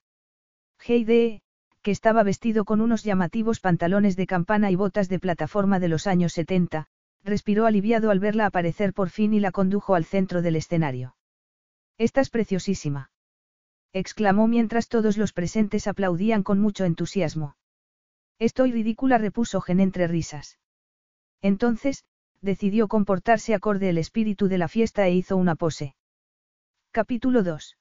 Heide, 0.83 1.42
que 1.83 1.91
estaba 1.91 2.23
vestido 2.23 2.65
con 2.65 2.81
unos 2.81 3.03
llamativos 3.03 3.59
pantalones 3.59 4.15
de 4.15 4.25
campana 4.25 4.71
y 4.71 4.75
botas 4.75 5.09
de 5.09 5.19
plataforma 5.19 5.79
de 5.79 5.89
los 5.89 6.07
años 6.07 6.33
70, 6.33 6.87
respiró 7.23 7.65
aliviado 7.65 8.09
al 8.09 8.19
verla 8.19 8.45
aparecer 8.45 8.93
por 8.93 9.09
fin 9.09 9.33
y 9.33 9.39
la 9.39 9.51
condujo 9.51 9.93
al 9.93 10.05
centro 10.05 10.41
del 10.41 10.55
escenario. 10.55 11.15
Estás 11.97 12.29
preciosísima. 12.29 13.11
exclamó 13.91 14.47
mientras 14.47 14.87
todos 14.87 15.17
los 15.17 15.33
presentes 15.33 15.87
aplaudían 15.87 16.41
con 16.41 16.59
mucho 16.59 16.85
entusiasmo. 16.85 17.57
Estoy 18.39 18.71
ridícula, 18.71 19.19
repuso 19.19 19.61
Gen 19.61 19.79
entre 19.79 20.07
risas. 20.07 20.57
Entonces, 21.41 22.05
decidió 22.41 22.87
comportarse 22.87 23.53
acorde 23.53 23.89
el 23.89 23.97
espíritu 23.97 24.47
de 24.47 24.57
la 24.57 24.67
fiesta 24.67 25.05
e 25.05 25.13
hizo 25.13 25.37
una 25.37 25.55
pose. 25.55 25.95
Capítulo 26.91 27.43
2. 27.43 27.77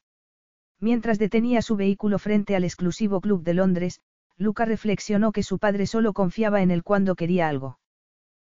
Mientras 0.82 1.20
detenía 1.20 1.62
su 1.62 1.76
vehículo 1.76 2.18
frente 2.18 2.56
al 2.56 2.64
exclusivo 2.64 3.20
club 3.20 3.44
de 3.44 3.54
Londres, 3.54 4.00
Luca 4.36 4.64
reflexionó 4.64 5.30
que 5.30 5.44
su 5.44 5.60
padre 5.60 5.86
solo 5.86 6.12
confiaba 6.12 6.60
en 6.60 6.72
él 6.72 6.82
cuando 6.82 7.14
quería 7.14 7.48
algo. 7.48 7.78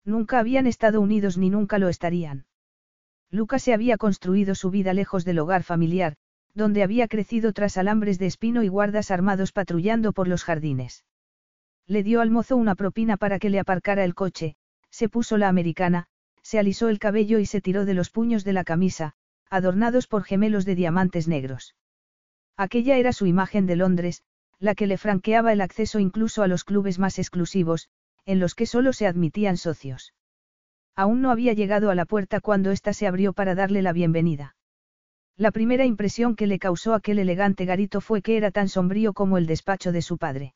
Nunca 0.05 0.41
habían 0.41 0.67
estado 0.67 1.01
unidos 1.01 1.39
ni 1.39 1.51
nunca 1.51 1.79
lo 1.79 1.89
estarían. 1.89 2.47
Luca 3.31 3.61
se 3.61 3.73
había 3.73 3.97
construido 3.97 4.57
su 4.57 4.71
vida 4.71 4.93
lejos 4.93 5.25
del 5.25 5.39
hogar 5.39 5.63
familiar, 5.63 6.17
donde 6.53 6.83
había 6.83 7.07
crecido 7.07 7.53
tras 7.53 7.77
alambres 7.77 8.19
de 8.19 8.27
espino 8.27 8.65
y 8.65 8.69
guardas 8.69 9.13
armados 9.13 9.53
patrullando 9.53 10.13
por 10.13 10.27
los 10.27 10.43
jardines. 10.43 11.05
Le 11.87 12.03
dio 12.03 12.21
al 12.23 12.33
mozo 12.33 12.57
una 12.57 12.75
propina 12.75 13.17
para 13.17 13.39
que 13.39 13.51
le 13.51 13.61
aparcara 13.61 14.03
el 14.03 14.17
coche, 14.17 14.57
se 14.91 15.09
puso 15.09 15.39
la 15.39 15.49
americana, 15.49 16.09
se 16.43 16.59
alisó 16.59 16.89
el 16.89 16.99
cabello 16.99 17.39
y 17.39 17.47
se 17.47 17.61
tiró 17.61 17.85
de 17.85 17.95
los 17.95 18.11
puños 18.11 18.43
de 18.43 18.53
la 18.53 18.65
camisa, 18.65 19.13
adornados 19.49 20.09
por 20.09 20.25
gemelos 20.25 20.65
de 20.65 20.75
diamantes 20.75 21.29
negros. 21.29 21.77
Aquella 22.57 22.97
era 22.97 23.13
su 23.13 23.27
imagen 23.27 23.67
de 23.67 23.77
Londres, 23.77 24.23
la 24.59 24.75
que 24.75 24.87
le 24.87 24.97
franqueaba 24.97 25.53
el 25.53 25.61
acceso 25.61 25.99
incluso 25.99 26.43
a 26.43 26.49
los 26.49 26.65
clubes 26.65 26.99
más 26.99 27.19
exclusivos, 27.19 27.89
en 28.25 28.41
los 28.41 28.55
que 28.55 28.67
solo 28.67 28.93
se 28.93 29.07
admitían 29.07 29.57
socios. 29.57 30.15
Aún 30.95 31.21
no 31.21 31.31
había 31.31 31.53
llegado 31.53 31.91
a 31.91 31.95
la 31.95 32.07
puerta 32.07 32.41
cuando 32.41 32.71
ésta 32.71 32.95
se 32.95 33.07
abrió 33.07 33.35
para 33.35 33.55
darle 33.55 33.83
la 33.83 33.93
bienvenida. 33.93 34.57
La 35.37 35.51
primera 35.51 35.85
impresión 35.85 36.35
que 36.35 36.47
le 36.47 36.59
causó 36.59 36.95
aquel 36.95 37.19
elegante 37.19 37.67
garito 37.67 38.01
fue 38.01 38.23
que 38.23 38.39
era 38.39 38.51
tan 38.51 38.71
sombrío 38.71 39.13
como 39.13 39.37
el 39.37 39.47
despacho 39.47 39.93
de 39.93 40.01
su 40.01 40.17
padre. 40.17 40.55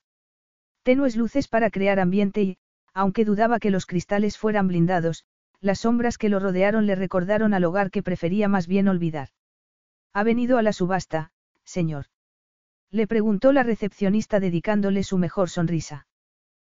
Tenues 0.82 1.16
luces 1.16 1.48
para 1.48 1.70
crear 1.70 2.00
ambiente 2.00 2.42
y, 2.42 2.58
aunque 2.94 3.26
dudaba 3.26 3.58
que 3.58 3.70
los 3.70 3.84
cristales 3.84 4.38
fueran 4.38 4.68
blindados, 4.68 5.26
las 5.60 5.80
sombras 5.80 6.16
que 6.16 6.30
lo 6.30 6.40
rodearon 6.40 6.86
le 6.86 6.94
recordaron 6.94 7.52
al 7.52 7.64
hogar 7.64 7.90
que 7.90 8.02
prefería 8.02 8.48
más 8.48 8.66
bien 8.66 8.88
olvidar. 8.88 9.28
¿Ha 10.14 10.22
venido 10.22 10.56
a 10.56 10.62
la 10.62 10.72
subasta, 10.72 11.32
señor? 11.70 12.06
Le 12.90 13.06
preguntó 13.06 13.52
la 13.52 13.62
recepcionista 13.62 14.40
dedicándole 14.40 15.04
su 15.04 15.16
mejor 15.16 15.48
sonrisa. 15.48 16.06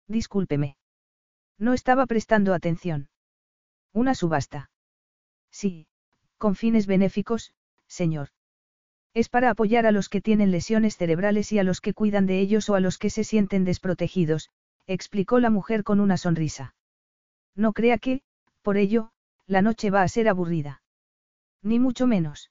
Discúlpeme. 0.09 0.77
No 1.59 1.73
estaba 1.73 2.07
prestando 2.07 2.53
atención. 2.53 3.09
¿Una 3.93 4.15
subasta? 4.15 4.71
Sí, 5.51 5.87
con 6.39 6.57
fines 6.57 6.87
benéficos, 6.87 7.53
señor. 7.87 8.29
Es 9.15 9.29
para 9.29 9.51
apoyar 9.51 9.87
a 9.87 9.93
los 9.93 10.09
que 10.09 10.21
tienen 10.21 10.51
lesiones 10.51 10.97
cerebrales 10.97 11.53
y 11.53 11.59
a 11.59 11.65
los 11.65 11.81
que 11.81 11.95
cuidan 11.95 12.27
de 12.27 12.41
ellos 12.41 12.69
o 12.69 12.75
a 12.75 12.81
los 12.81 12.99
que 12.99 13.11
se 13.11 13.25
sienten 13.25 13.65
desprotegidos, 13.65 14.51
explicó 14.87 15.39
la 15.41 15.51
mujer 15.51 15.85
con 15.85 16.01
una 16.01 16.17
sonrisa. 16.17 16.75
No 17.55 17.73
crea 17.73 17.99
que, 17.99 18.23
por 18.63 18.77
ello, 18.77 19.11
la 19.47 19.63
noche 19.63 19.91
va 19.91 20.03
a 20.03 20.09
ser 20.09 20.29
aburrida. 20.29 20.83
Ni 21.63 21.79
mucho 21.79 22.07
menos. 22.07 22.51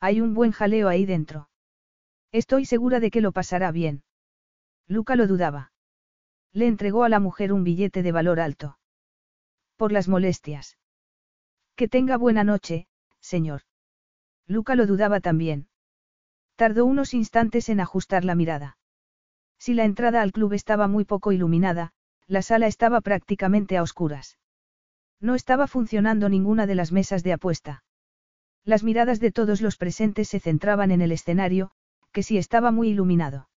Hay 0.00 0.20
un 0.20 0.34
buen 0.34 0.52
jaleo 0.52 0.88
ahí 0.88 1.06
dentro. 1.06 1.48
Estoy 2.30 2.64
segura 2.64 3.00
de 3.00 3.10
que 3.10 3.20
lo 3.20 3.32
pasará 3.32 3.72
bien. 3.72 4.02
Luca 4.86 5.16
lo 5.16 5.26
dudaba. 5.26 5.72
Le 6.52 6.66
entregó 6.66 7.04
a 7.04 7.08
la 7.08 7.20
mujer 7.20 7.52
un 7.52 7.64
billete 7.64 8.02
de 8.02 8.12
valor 8.12 8.40
alto. 8.40 8.78
Por 9.76 9.92
las 9.92 10.08
molestias. 10.08 10.78
Que 11.76 11.88
tenga 11.88 12.16
buena 12.16 12.44
noche, 12.44 12.86
señor. 13.20 13.62
Luca 14.46 14.74
lo 14.74 14.86
dudaba 14.86 15.20
también. 15.20 15.68
Tardó 16.56 16.84
unos 16.84 17.14
instantes 17.14 17.68
en 17.68 17.80
ajustar 17.80 18.24
la 18.24 18.34
mirada. 18.34 18.78
Si 19.58 19.74
la 19.74 19.84
entrada 19.84 20.22
al 20.22 20.32
club 20.32 20.52
estaba 20.52 20.88
muy 20.88 21.04
poco 21.04 21.32
iluminada, 21.32 21.92
la 22.26 22.42
sala 22.42 22.66
estaba 22.66 23.00
prácticamente 23.00 23.76
a 23.76 23.82
oscuras. 23.82 24.38
No 25.20 25.34
estaba 25.34 25.66
funcionando 25.66 26.28
ninguna 26.28 26.66
de 26.66 26.74
las 26.74 26.92
mesas 26.92 27.22
de 27.24 27.32
apuesta. 27.32 27.82
Las 28.68 28.84
miradas 28.84 29.18
de 29.18 29.32
todos 29.32 29.62
los 29.62 29.78
presentes 29.78 30.28
se 30.28 30.40
centraban 30.40 30.90
en 30.90 31.00
el 31.00 31.10
escenario, 31.10 31.70
que 32.12 32.22
sí 32.22 32.36
estaba 32.36 32.70
muy 32.70 32.90
iluminado. 32.90 33.48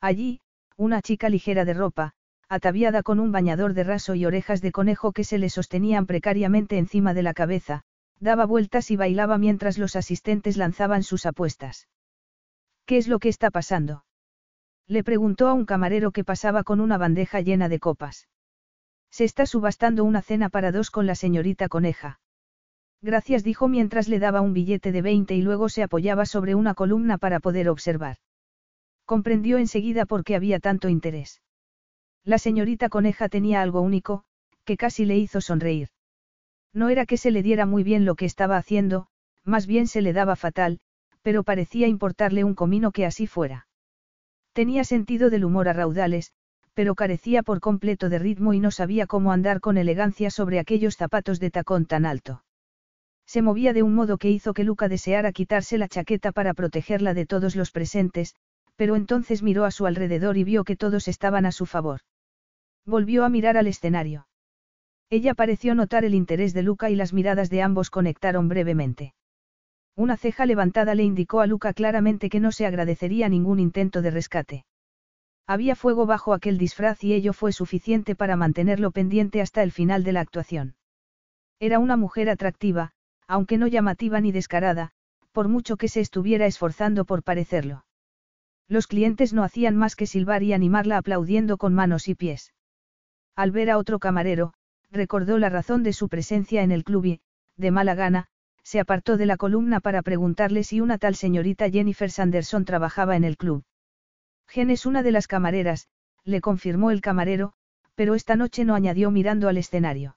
Allí, 0.00 0.42
una 0.76 1.02
chica 1.02 1.28
ligera 1.28 1.64
de 1.64 1.74
ropa, 1.74 2.12
ataviada 2.48 3.02
con 3.02 3.18
un 3.18 3.32
bañador 3.32 3.74
de 3.74 3.82
raso 3.82 4.14
y 4.14 4.26
orejas 4.26 4.60
de 4.60 4.70
conejo 4.70 5.10
que 5.10 5.24
se 5.24 5.38
le 5.38 5.50
sostenían 5.50 6.06
precariamente 6.06 6.78
encima 6.78 7.14
de 7.14 7.24
la 7.24 7.34
cabeza, 7.34 7.82
daba 8.20 8.46
vueltas 8.46 8.92
y 8.92 8.96
bailaba 8.96 9.38
mientras 9.38 9.76
los 9.76 9.96
asistentes 9.96 10.56
lanzaban 10.56 11.02
sus 11.02 11.26
apuestas. 11.26 11.88
¿Qué 12.86 12.96
es 12.96 13.08
lo 13.08 13.18
que 13.18 13.30
está 13.30 13.50
pasando? 13.50 14.04
Le 14.86 15.02
preguntó 15.02 15.48
a 15.48 15.52
un 15.52 15.64
camarero 15.64 16.12
que 16.12 16.22
pasaba 16.22 16.62
con 16.62 16.78
una 16.78 16.96
bandeja 16.96 17.40
llena 17.40 17.68
de 17.68 17.80
copas. 17.80 18.28
Se 19.10 19.24
está 19.24 19.46
subastando 19.46 20.04
una 20.04 20.22
cena 20.22 20.48
para 20.48 20.70
dos 20.70 20.92
con 20.92 21.06
la 21.06 21.16
señorita 21.16 21.68
Coneja. 21.68 22.20
Gracias 23.00 23.44
dijo 23.44 23.68
mientras 23.68 24.08
le 24.08 24.18
daba 24.18 24.40
un 24.40 24.52
billete 24.52 24.90
de 24.90 25.02
20 25.02 25.34
y 25.34 25.42
luego 25.42 25.68
se 25.68 25.82
apoyaba 25.82 26.26
sobre 26.26 26.54
una 26.54 26.74
columna 26.74 27.16
para 27.16 27.38
poder 27.38 27.68
observar. 27.68 28.16
Comprendió 29.04 29.58
enseguida 29.58 30.04
por 30.04 30.24
qué 30.24 30.34
había 30.34 30.58
tanto 30.58 30.88
interés. 30.88 31.40
La 32.24 32.38
señorita 32.38 32.88
Coneja 32.88 33.28
tenía 33.28 33.62
algo 33.62 33.80
único, 33.80 34.24
que 34.64 34.76
casi 34.76 35.04
le 35.04 35.16
hizo 35.16 35.40
sonreír. 35.40 35.88
No 36.74 36.88
era 36.88 37.06
que 37.06 37.16
se 37.16 37.30
le 37.30 37.42
diera 37.42 37.66
muy 37.66 37.84
bien 37.84 38.04
lo 38.04 38.16
que 38.16 38.26
estaba 38.26 38.56
haciendo, 38.56 39.06
más 39.44 39.66
bien 39.66 39.86
se 39.86 40.02
le 40.02 40.12
daba 40.12 40.36
fatal, 40.36 40.80
pero 41.22 41.42
parecía 41.42 41.86
importarle 41.86 42.44
un 42.44 42.54
comino 42.54 42.90
que 42.92 43.06
así 43.06 43.26
fuera. 43.26 43.66
Tenía 44.52 44.84
sentido 44.84 45.30
del 45.30 45.44
humor 45.44 45.68
a 45.68 45.72
raudales, 45.72 46.32
pero 46.74 46.94
carecía 46.94 47.42
por 47.42 47.60
completo 47.60 48.08
de 48.08 48.18
ritmo 48.18 48.52
y 48.54 48.60
no 48.60 48.70
sabía 48.70 49.06
cómo 49.06 49.32
andar 49.32 49.60
con 49.60 49.78
elegancia 49.78 50.30
sobre 50.30 50.58
aquellos 50.58 50.96
zapatos 50.96 51.40
de 51.40 51.50
tacón 51.50 51.86
tan 51.86 52.04
alto. 52.04 52.42
Se 53.28 53.42
movía 53.42 53.74
de 53.74 53.82
un 53.82 53.94
modo 53.94 54.16
que 54.16 54.30
hizo 54.30 54.54
que 54.54 54.64
Luca 54.64 54.88
deseara 54.88 55.32
quitarse 55.32 55.76
la 55.76 55.86
chaqueta 55.86 56.32
para 56.32 56.54
protegerla 56.54 57.12
de 57.12 57.26
todos 57.26 57.56
los 57.56 57.70
presentes, 57.70 58.34
pero 58.74 58.96
entonces 58.96 59.42
miró 59.42 59.66
a 59.66 59.70
su 59.70 59.84
alrededor 59.84 60.38
y 60.38 60.44
vio 60.44 60.64
que 60.64 60.76
todos 60.76 61.08
estaban 61.08 61.44
a 61.44 61.52
su 61.52 61.66
favor. 61.66 62.00
Volvió 62.86 63.26
a 63.26 63.28
mirar 63.28 63.58
al 63.58 63.66
escenario. 63.66 64.28
Ella 65.10 65.34
pareció 65.34 65.74
notar 65.74 66.06
el 66.06 66.14
interés 66.14 66.54
de 66.54 66.62
Luca 66.62 66.88
y 66.88 66.96
las 66.96 67.12
miradas 67.12 67.50
de 67.50 67.60
ambos 67.60 67.90
conectaron 67.90 68.48
brevemente. 68.48 69.12
Una 69.94 70.16
ceja 70.16 70.46
levantada 70.46 70.94
le 70.94 71.02
indicó 71.02 71.40
a 71.40 71.46
Luca 71.46 71.74
claramente 71.74 72.30
que 72.30 72.40
no 72.40 72.50
se 72.50 72.64
agradecería 72.64 73.28
ningún 73.28 73.60
intento 73.60 74.00
de 74.00 74.10
rescate. 74.10 74.64
Había 75.46 75.76
fuego 75.76 76.06
bajo 76.06 76.32
aquel 76.32 76.56
disfraz 76.56 77.04
y 77.04 77.12
ello 77.12 77.34
fue 77.34 77.52
suficiente 77.52 78.14
para 78.14 78.36
mantenerlo 78.36 78.90
pendiente 78.90 79.42
hasta 79.42 79.62
el 79.62 79.72
final 79.72 80.02
de 80.02 80.12
la 80.12 80.20
actuación. 80.20 80.76
Era 81.60 81.78
una 81.78 81.96
mujer 81.96 82.30
atractiva, 82.30 82.92
aunque 83.28 83.58
no 83.58 83.66
llamativa 83.66 84.20
ni 84.20 84.32
descarada, 84.32 84.90
por 85.32 85.48
mucho 85.48 85.76
que 85.76 85.88
se 85.88 86.00
estuviera 86.00 86.46
esforzando 86.46 87.04
por 87.04 87.22
parecerlo. 87.22 87.84
Los 88.66 88.86
clientes 88.86 89.32
no 89.32 89.44
hacían 89.44 89.76
más 89.76 89.94
que 89.94 90.06
silbar 90.06 90.42
y 90.42 90.52
animarla 90.52 90.96
aplaudiendo 90.96 91.58
con 91.58 91.74
manos 91.74 92.08
y 92.08 92.14
pies. 92.14 92.52
Al 93.36 93.50
ver 93.52 93.70
a 93.70 93.78
otro 93.78 93.98
camarero, 93.98 94.52
recordó 94.90 95.38
la 95.38 95.48
razón 95.48 95.82
de 95.82 95.92
su 95.92 96.08
presencia 96.08 96.62
en 96.62 96.72
el 96.72 96.84
club 96.84 97.04
y, 97.04 97.20
de 97.56 97.70
mala 97.70 97.94
gana, 97.94 98.26
se 98.62 98.80
apartó 98.80 99.16
de 99.16 99.26
la 99.26 99.36
columna 99.36 99.80
para 99.80 100.02
preguntarle 100.02 100.64
si 100.64 100.80
una 100.80 100.98
tal 100.98 101.14
señorita 101.14 101.70
Jennifer 101.70 102.10
Sanderson 102.10 102.64
trabajaba 102.64 103.16
en 103.16 103.24
el 103.24 103.36
club. 103.36 103.64
Jen 104.46 104.70
es 104.70 104.86
una 104.86 105.02
de 105.02 105.12
las 105.12 105.26
camareras, 105.26 105.88
le 106.24 106.40
confirmó 106.40 106.90
el 106.90 107.00
camarero, 107.00 107.52
pero 107.94 108.14
esta 108.14 108.36
noche 108.36 108.64
no 108.64 108.74
añadió 108.74 109.10
mirando 109.10 109.48
al 109.48 109.56
escenario. 109.56 110.16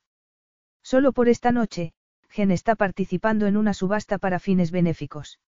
Solo 0.83 1.13
por 1.13 1.29
esta 1.29 1.51
noche, 1.51 1.93
Gen 2.31 2.49
está 2.49 2.75
participando 2.75 3.45
en 3.45 3.57
una 3.57 3.73
subasta 3.73 4.17
para 4.17 4.39
fines 4.39 4.71
benéficos. 4.71 5.39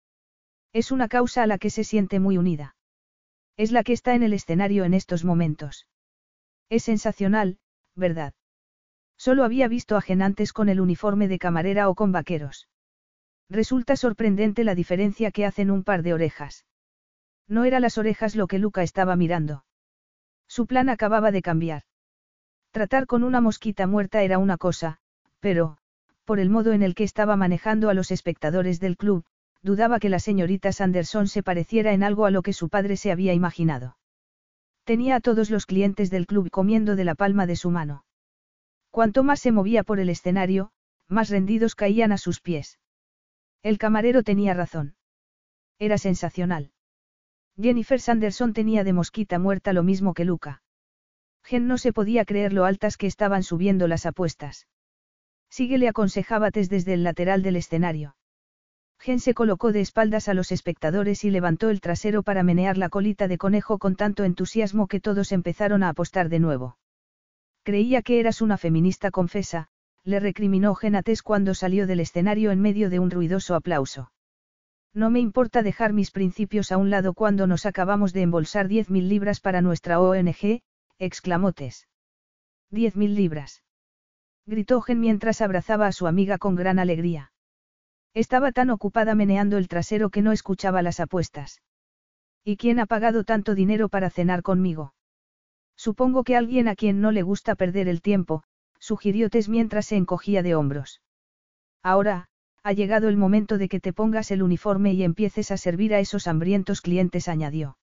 Es 0.72 0.90
una 0.90 1.06
causa 1.06 1.44
a 1.44 1.46
la 1.46 1.58
que 1.58 1.70
se 1.70 1.84
siente 1.84 2.18
muy 2.18 2.38
unida. 2.38 2.74
Es 3.56 3.70
la 3.70 3.84
que 3.84 3.92
está 3.92 4.14
en 4.14 4.24
el 4.24 4.32
escenario 4.32 4.84
en 4.84 4.92
estos 4.92 5.24
momentos. 5.24 5.86
Es 6.68 6.82
sensacional, 6.82 7.58
¿verdad? 7.94 8.34
Solo 9.16 9.44
había 9.44 9.68
visto 9.68 9.96
a 9.96 10.00
Gen 10.00 10.22
antes 10.22 10.52
con 10.52 10.68
el 10.68 10.80
uniforme 10.80 11.28
de 11.28 11.38
camarera 11.38 11.88
o 11.88 11.94
con 11.94 12.10
vaqueros. 12.10 12.68
Resulta 13.48 13.94
sorprendente 13.94 14.64
la 14.64 14.74
diferencia 14.74 15.30
que 15.30 15.46
hacen 15.46 15.70
un 15.70 15.84
par 15.84 16.02
de 16.02 16.14
orejas. 16.14 16.64
No 17.46 17.64
era 17.64 17.78
las 17.78 17.96
orejas 17.98 18.34
lo 18.34 18.48
que 18.48 18.58
Luca 18.58 18.82
estaba 18.82 19.14
mirando. 19.14 19.64
Su 20.48 20.66
plan 20.66 20.88
acababa 20.88 21.30
de 21.30 21.42
cambiar. 21.42 21.82
Tratar 22.72 23.06
con 23.06 23.22
una 23.22 23.40
mosquita 23.40 23.86
muerta 23.86 24.22
era 24.22 24.38
una 24.38 24.56
cosa, 24.56 24.98
pero, 25.38 25.76
por 26.24 26.40
el 26.40 26.50
modo 26.50 26.72
en 26.72 26.82
el 26.82 26.94
que 26.94 27.04
estaba 27.04 27.36
manejando 27.36 27.90
a 27.90 27.94
los 27.94 28.10
espectadores 28.10 28.80
del 28.80 28.96
club, 28.96 29.24
dudaba 29.62 29.98
que 29.98 30.08
la 30.08 30.18
señorita 30.18 30.72
Sanderson 30.72 31.28
se 31.28 31.42
pareciera 31.42 31.92
en 31.92 32.02
algo 32.02 32.26
a 32.26 32.30
lo 32.30 32.42
que 32.42 32.52
su 32.52 32.68
padre 32.68 32.96
se 32.96 33.12
había 33.12 33.32
imaginado. 33.32 33.96
Tenía 34.84 35.16
a 35.16 35.20
todos 35.20 35.50
los 35.50 35.66
clientes 35.66 36.10
del 36.10 36.26
club 36.26 36.50
comiendo 36.50 36.96
de 36.96 37.04
la 37.04 37.14
palma 37.14 37.46
de 37.46 37.56
su 37.56 37.70
mano. 37.70 38.04
Cuanto 38.90 39.22
más 39.22 39.40
se 39.40 39.52
movía 39.52 39.84
por 39.84 40.00
el 40.00 40.10
escenario, 40.10 40.70
más 41.08 41.30
rendidos 41.30 41.74
caían 41.74 42.12
a 42.12 42.18
sus 42.18 42.40
pies. 42.40 42.78
El 43.62 43.78
camarero 43.78 44.22
tenía 44.22 44.54
razón. 44.54 44.96
Era 45.78 45.98
sensacional. 45.98 46.72
Jennifer 47.60 48.00
Sanderson 48.00 48.52
tenía 48.52 48.82
de 48.82 48.92
mosquita 48.92 49.38
muerta 49.38 49.72
lo 49.72 49.82
mismo 49.82 50.14
que 50.14 50.24
Luca. 50.24 50.62
Gen 51.44 51.66
no 51.66 51.78
se 51.78 51.92
podía 51.92 52.24
creer 52.24 52.52
lo 52.52 52.64
altas 52.64 52.96
que 52.96 53.06
estaban 53.06 53.42
subiendo 53.42 53.88
las 53.88 54.06
apuestas. 54.06 54.66
Sigue 55.52 55.76
le 55.76 55.86
aconsejaba 55.86 56.48
desde 56.50 56.94
el 56.94 57.04
lateral 57.04 57.42
del 57.42 57.56
escenario. 57.56 58.16
Gen 58.98 59.20
se 59.20 59.34
colocó 59.34 59.70
de 59.70 59.82
espaldas 59.82 60.30
a 60.30 60.32
los 60.32 60.50
espectadores 60.50 61.24
y 61.24 61.30
levantó 61.30 61.68
el 61.68 61.82
trasero 61.82 62.22
para 62.22 62.42
menear 62.42 62.78
la 62.78 62.88
colita 62.88 63.28
de 63.28 63.36
conejo 63.36 63.76
con 63.78 63.94
tanto 63.94 64.24
entusiasmo 64.24 64.86
que 64.86 64.98
todos 64.98 65.30
empezaron 65.30 65.82
a 65.82 65.90
apostar 65.90 66.30
de 66.30 66.38
nuevo. 66.38 66.78
Creía 67.64 68.00
que 68.00 68.18
eras 68.18 68.40
una 68.40 68.56
feminista 68.56 69.10
confesa, 69.10 69.68
le 70.04 70.20
recriminó 70.20 70.74
Genates 70.74 71.22
cuando 71.22 71.52
salió 71.52 71.86
del 71.86 72.00
escenario 72.00 72.50
en 72.50 72.62
medio 72.62 72.88
de 72.88 72.98
un 72.98 73.10
ruidoso 73.10 73.54
aplauso. 73.54 74.10
No 74.94 75.10
me 75.10 75.20
importa 75.20 75.62
dejar 75.62 75.92
mis 75.92 76.12
principios 76.12 76.72
a 76.72 76.78
un 76.78 76.88
lado 76.88 77.12
cuando 77.12 77.46
nos 77.46 77.66
acabamos 77.66 78.14
de 78.14 78.22
embolsar 78.22 78.68
diez 78.68 78.88
mil 78.88 79.06
libras 79.06 79.40
para 79.40 79.60
nuestra 79.60 80.00
ONG, 80.00 80.62
exclamó 80.98 81.52
Tess. 81.52 81.88
Diez 82.70 82.96
mil 82.96 83.14
libras 83.14 83.61
gritó 84.46 84.80
Gen 84.80 85.00
mientras 85.00 85.40
abrazaba 85.40 85.86
a 85.86 85.92
su 85.92 86.06
amiga 86.06 86.38
con 86.38 86.54
gran 86.54 86.78
alegría. 86.78 87.32
Estaba 88.14 88.52
tan 88.52 88.70
ocupada 88.70 89.14
meneando 89.14 89.56
el 89.56 89.68
trasero 89.68 90.10
que 90.10 90.22
no 90.22 90.32
escuchaba 90.32 90.82
las 90.82 91.00
apuestas. 91.00 91.62
¿Y 92.44 92.56
quién 92.56 92.78
ha 92.80 92.86
pagado 92.86 93.24
tanto 93.24 93.54
dinero 93.54 93.88
para 93.88 94.10
cenar 94.10 94.42
conmigo? 94.42 94.94
Supongo 95.76 96.24
que 96.24 96.36
alguien 96.36 96.68
a 96.68 96.74
quien 96.74 97.00
no 97.00 97.12
le 97.12 97.22
gusta 97.22 97.54
perder 97.54 97.88
el 97.88 98.02
tiempo, 98.02 98.42
sugirió 98.78 99.30
Tess 99.30 99.48
mientras 99.48 99.86
se 99.86 99.96
encogía 99.96 100.42
de 100.42 100.54
hombros. 100.54 101.00
Ahora, 101.82 102.28
ha 102.64 102.72
llegado 102.72 103.08
el 103.08 103.16
momento 103.16 103.58
de 103.58 103.68
que 103.68 103.80
te 103.80 103.92
pongas 103.92 104.30
el 104.30 104.42
uniforme 104.42 104.92
y 104.92 105.02
empieces 105.02 105.50
a 105.50 105.56
servir 105.56 105.94
a 105.94 106.00
esos 106.00 106.26
hambrientos 106.26 106.80
clientes, 106.80 107.28
añadió. 107.28 107.78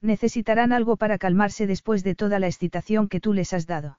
Necesitarán 0.00 0.72
algo 0.72 0.96
para 0.96 1.16
calmarse 1.16 1.66
después 1.66 2.04
de 2.04 2.14
toda 2.14 2.38
la 2.38 2.46
excitación 2.46 3.08
que 3.08 3.20
tú 3.20 3.32
les 3.32 3.52
has 3.52 3.66
dado. 3.66 3.98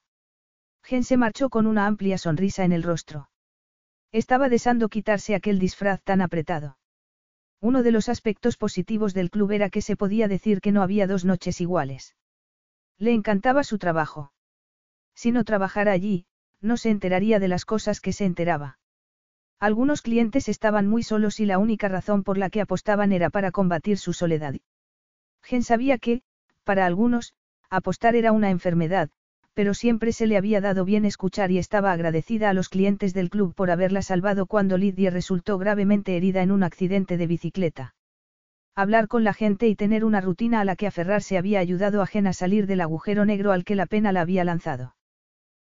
Gen 0.86 1.04
se 1.04 1.18
marchó 1.18 1.50
con 1.50 1.66
una 1.66 1.88
amplia 1.88 2.20
sonrisa 2.20 2.64
en 2.64 2.72
el 2.72 2.84
rostro. 2.84 3.28
Estaba 4.12 4.50
deseando 4.50 4.88
quitarse 4.88 5.34
aquel 5.34 5.58
disfraz 5.58 6.04
tan 6.04 6.22
apretado. 6.22 6.78
Uno 7.60 7.82
de 7.82 7.92
los 7.92 8.08
aspectos 8.08 8.56
positivos 8.56 9.16
del 9.16 9.32
club 9.32 9.52
era 9.52 9.72
que 9.72 9.82
se 9.82 9.96
podía 9.96 10.28
decir 10.28 10.62
que 10.62 10.72
no 10.72 10.84
había 10.84 11.08
dos 11.08 11.26
noches 11.26 11.60
iguales. 11.60 12.16
Le 13.00 13.14
encantaba 13.14 13.64
su 13.64 13.80
trabajo. 13.80 14.32
Si 15.16 15.32
no 15.32 15.44
trabajara 15.44 15.92
allí, 15.92 16.28
no 16.62 16.78
se 16.78 16.92
enteraría 16.92 17.40
de 17.40 17.48
las 17.48 17.66
cosas 17.66 18.00
que 18.00 18.14
se 18.14 18.26
enteraba. 18.26 18.78
Algunos 19.60 20.04
clientes 20.04 20.48
estaban 20.50 20.86
muy 20.86 21.02
solos 21.02 21.40
y 21.40 21.48
la 21.48 21.58
única 21.58 21.88
razón 21.88 22.24
por 22.24 22.38
la 22.38 22.52
que 22.52 22.62
apostaban 22.62 23.12
era 23.12 23.32
para 23.32 23.50
combatir 23.50 23.98
su 23.98 24.14
soledad. 24.14 24.54
Gen 25.42 25.64
sabía 25.64 25.98
que, 25.98 26.22
para 26.64 26.86
algunos, 26.86 27.34
apostar 27.72 28.16
era 28.16 28.32
una 28.32 28.52
enfermedad, 28.52 29.10
pero 29.56 29.74
siempre 29.74 30.12
se 30.12 30.28
le 30.28 30.36
había 30.36 30.60
dado 30.60 30.84
bien 30.84 31.06
escuchar 31.06 31.50
y 31.50 31.58
estaba 31.58 31.94
agradecida 31.94 32.50
a 32.50 32.54
los 32.54 32.68
clientes 32.68 33.14
del 33.14 33.30
club 33.30 33.56
por 33.56 33.72
haberla 33.72 34.02
salvado 34.02 34.46
cuando 34.46 34.78
Lidia 34.78 35.10
resultó 35.10 35.58
gravemente 35.58 36.18
herida 36.18 36.44
en 36.44 36.52
un 36.52 36.62
accidente 36.62 37.16
de 37.16 37.26
bicicleta. 37.26 37.96
Hablar 38.76 39.08
con 39.08 39.24
la 39.24 39.34
gente 39.34 39.70
y 39.70 39.76
tener 39.76 40.04
una 40.04 40.20
rutina 40.20 40.60
a 40.60 40.66
la 40.66 40.76
que 40.76 40.88
aferrarse 40.88 41.38
había 41.38 41.62
ayudado 41.62 42.02
a 42.02 42.06
Jen 42.06 42.28
a 42.28 42.34
salir 42.34 42.68
del 42.68 42.82
agujero 42.82 43.24
negro 43.24 43.54
al 43.54 43.64
que 43.64 43.76
la 43.76 43.86
pena 43.86 44.12
la 44.12 44.20
había 44.20 44.44
lanzado. 44.44 44.98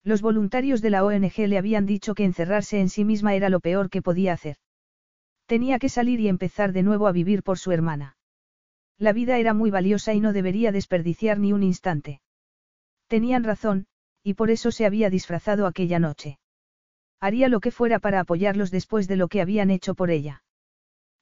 Los 0.03 0.21
voluntarios 0.21 0.83
de 0.83 0.91
la 0.91 1.03
ONG 1.03 1.47
le 1.47 1.57
habían 1.57 1.87
dicho 1.87 2.13
que 2.13 2.23
encerrarse 2.23 2.79
en 2.79 2.89
sí 2.89 3.03
misma 3.03 3.33
era 3.33 3.49
lo 3.49 3.59
peor 3.59 3.89
que 3.89 4.03
podía 4.03 4.33
hacer. 4.33 4.57
Tenía 5.47 5.79
que 5.79 5.89
salir 5.89 6.19
y 6.19 6.27
empezar 6.27 6.71
de 6.71 6.83
nuevo 6.83 7.07
a 7.07 7.11
vivir 7.11 7.41
por 7.41 7.57
su 7.57 7.71
hermana. 7.71 8.15
La 8.99 9.13
vida 9.13 9.39
era 9.39 9.55
muy 9.55 9.71
valiosa 9.71 10.13
y 10.13 10.19
no 10.19 10.33
debería 10.33 10.71
desperdiciar 10.71 11.39
ni 11.39 11.51
un 11.51 11.63
instante. 11.63 12.21
Tenían 13.11 13.43
razón, 13.43 13.87
y 14.23 14.35
por 14.35 14.51
eso 14.51 14.71
se 14.71 14.85
había 14.85 15.09
disfrazado 15.09 15.67
aquella 15.67 15.99
noche. 15.99 16.39
Haría 17.19 17.49
lo 17.49 17.59
que 17.59 17.69
fuera 17.69 17.99
para 17.99 18.21
apoyarlos 18.21 18.71
después 18.71 19.05
de 19.09 19.17
lo 19.17 19.27
que 19.27 19.41
habían 19.41 19.69
hecho 19.69 19.95
por 19.95 20.11
ella. 20.11 20.45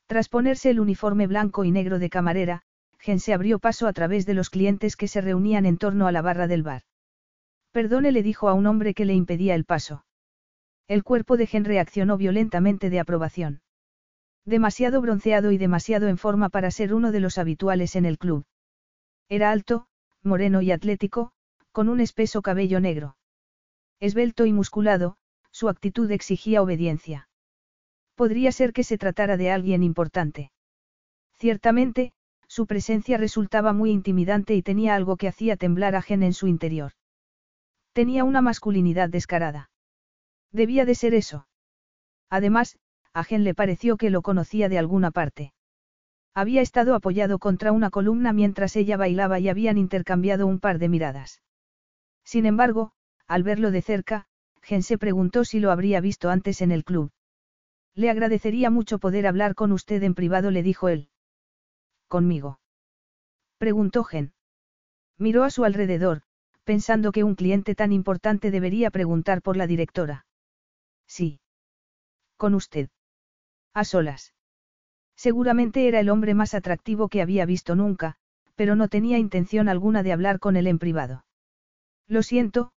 Tras 0.05 0.29
ponerse 0.29 0.69
el 0.69 0.79
uniforme 0.79 1.25
blanco 1.25 1.63
y 1.63 1.71
negro 1.71 1.97
de 1.97 2.11
camarera, 2.11 2.61
Gen 2.99 3.19
se 3.19 3.33
abrió 3.33 3.57
paso 3.57 3.87
a 3.87 3.93
través 3.93 4.27
de 4.27 4.35
los 4.35 4.51
clientes 4.51 4.95
que 4.95 5.07
se 5.07 5.19
reunían 5.19 5.65
en 5.65 5.79
torno 5.79 6.05
a 6.05 6.11
la 6.11 6.21
barra 6.21 6.45
del 6.45 6.61
bar. 6.61 6.83
Perdone 7.71 8.11
le 8.11 8.21
dijo 8.21 8.49
a 8.49 8.53
un 8.53 8.67
hombre 8.67 8.93
que 8.93 9.05
le 9.05 9.15
impedía 9.15 9.55
el 9.55 9.65
paso. 9.65 10.05
El 10.87 11.03
cuerpo 11.03 11.37
de 11.37 11.47
Gen 11.47 11.65
reaccionó 11.65 12.17
violentamente 12.17 12.91
de 12.91 12.99
aprobación. 12.99 13.61
Demasiado 14.45 15.01
bronceado 15.01 15.51
y 15.51 15.57
demasiado 15.57 16.07
en 16.07 16.19
forma 16.19 16.49
para 16.49 16.69
ser 16.69 16.93
uno 16.93 17.11
de 17.11 17.19
los 17.19 17.39
habituales 17.39 17.95
en 17.95 18.05
el 18.05 18.19
club. 18.19 18.45
Era 19.27 19.49
alto, 19.49 19.87
moreno 20.21 20.61
y 20.61 20.69
atlético, 20.69 21.33
con 21.79 21.87
un 21.87 22.01
espeso 22.01 22.41
cabello 22.41 22.81
negro. 22.81 23.15
Esbelto 24.01 24.45
y 24.45 24.51
musculado, 24.51 25.15
su 25.49 25.69
actitud 25.69 26.11
exigía 26.11 26.61
obediencia. 26.61 27.29
Podría 28.15 28.51
ser 28.51 28.73
que 28.73 28.83
se 28.83 28.97
tratara 28.97 29.37
de 29.37 29.49
alguien 29.49 29.81
importante. 29.81 30.51
Ciertamente, 31.37 32.11
su 32.49 32.67
presencia 32.67 33.17
resultaba 33.17 33.71
muy 33.71 33.91
intimidante 33.91 34.55
y 34.55 34.61
tenía 34.61 34.93
algo 34.93 35.15
que 35.15 35.29
hacía 35.29 35.55
temblar 35.55 35.95
a 35.95 36.01
Gen 36.01 36.21
en 36.21 36.33
su 36.33 36.47
interior. 36.47 36.91
Tenía 37.93 38.25
una 38.25 38.41
masculinidad 38.41 39.07
descarada. 39.07 39.71
Debía 40.51 40.83
de 40.83 40.95
ser 40.95 41.13
eso. 41.13 41.47
Además, 42.29 42.77
a 43.13 43.23
Gen 43.23 43.45
le 43.45 43.55
pareció 43.55 43.95
que 43.95 44.09
lo 44.09 44.21
conocía 44.21 44.67
de 44.67 44.79
alguna 44.79 45.11
parte. 45.11 45.53
Había 46.35 46.61
estado 46.61 46.93
apoyado 46.93 47.39
contra 47.39 47.71
una 47.71 47.89
columna 47.89 48.33
mientras 48.33 48.75
ella 48.75 48.97
bailaba 48.97 49.39
y 49.39 49.47
habían 49.47 49.77
intercambiado 49.77 50.45
un 50.45 50.59
par 50.59 50.77
de 50.77 50.89
miradas. 50.89 51.41
Sin 52.29 52.45
embargo, 52.45 52.91
al 53.25 53.41
verlo 53.41 53.71
de 53.71 53.81
cerca, 53.81 54.27
Gen 54.61 54.83
se 54.83 54.99
preguntó 54.99 55.45
si 55.45 55.59
lo 55.59 55.71
habría 55.71 55.99
visto 55.99 56.29
antes 56.29 56.61
en 56.61 56.71
el 56.71 56.83
club. 56.83 57.09
Le 57.95 58.11
agradecería 58.11 58.69
mucho 58.69 58.99
poder 58.99 59.25
hablar 59.25 59.55
con 59.55 59.71
usted 59.71 60.03
en 60.03 60.13
privado, 60.13 60.51
le 60.51 60.61
dijo 60.61 60.89
él. 60.89 61.09
¿Conmigo? 62.07 62.59
Preguntó 63.57 64.03
Gen. 64.03 64.33
Miró 65.17 65.43
a 65.43 65.49
su 65.49 65.65
alrededor, 65.65 66.21
pensando 66.65 67.11
que 67.11 67.23
un 67.23 67.33
cliente 67.33 67.73
tan 67.73 67.91
importante 67.91 68.51
debería 68.51 68.91
preguntar 68.91 69.41
por 69.41 69.57
la 69.57 69.65
directora. 69.65 70.27
Sí. 71.07 71.39
Con 72.37 72.53
usted. 72.53 72.89
A 73.73 73.83
solas. 73.83 74.35
Seguramente 75.15 75.87
era 75.87 75.99
el 75.99 76.11
hombre 76.11 76.35
más 76.35 76.53
atractivo 76.53 77.09
que 77.09 77.23
había 77.23 77.47
visto 77.47 77.73
nunca, 77.73 78.17
pero 78.53 78.75
no 78.75 78.87
tenía 78.87 79.17
intención 79.17 79.67
alguna 79.67 80.03
de 80.03 80.13
hablar 80.13 80.37
con 80.37 80.57
él 80.57 80.67
en 80.67 80.77
privado. 80.77 81.23
Lo 82.09 82.23
siento, 82.23 82.71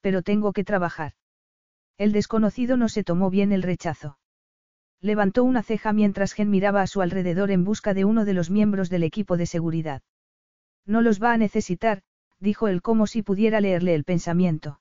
pero 0.00 0.22
tengo 0.22 0.52
que 0.52 0.64
trabajar. 0.64 1.12
El 1.98 2.12
desconocido 2.12 2.76
no 2.76 2.88
se 2.88 3.02
tomó 3.02 3.28
bien 3.30 3.50
el 3.50 3.62
rechazo. 3.62 4.18
Levantó 5.00 5.42
una 5.44 5.62
ceja 5.62 5.92
mientras 5.92 6.32
Gen 6.32 6.50
miraba 6.50 6.82
a 6.82 6.86
su 6.86 7.02
alrededor 7.02 7.50
en 7.50 7.64
busca 7.64 7.94
de 7.94 8.04
uno 8.04 8.24
de 8.24 8.32
los 8.32 8.48
miembros 8.48 8.88
del 8.88 9.02
equipo 9.02 9.36
de 9.36 9.46
seguridad. 9.46 10.02
No 10.86 11.02
los 11.02 11.20
va 11.20 11.32
a 11.32 11.36
necesitar, 11.36 12.02
dijo 12.38 12.68
él 12.68 12.80
como 12.80 13.08
si 13.08 13.22
pudiera 13.22 13.60
leerle 13.60 13.94
el 13.94 14.04
pensamiento. 14.04 14.80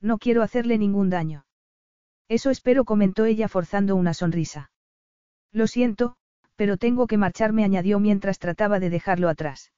No 0.00 0.18
quiero 0.18 0.42
hacerle 0.42 0.76
ningún 0.76 1.08
daño. 1.08 1.46
Eso 2.28 2.50
espero, 2.50 2.84
comentó 2.84 3.24
ella 3.24 3.48
forzando 3.48 3.96
una 3.96 4.12
sonrisa. 4.12 4.70
Lo 5.50 5.66
siento, 5.66 6.16
pero 6.56 6.76
tengo 6.76 7.06
que 7.06 7.16
marcharme, 7.16 7.64
añadió 7.64 8.00
mientras 8.00 8.38
trataba 8.38 8.80
de 8.80 8.90
dejarlo 8.90 9.30
atrás. 9.30 9.72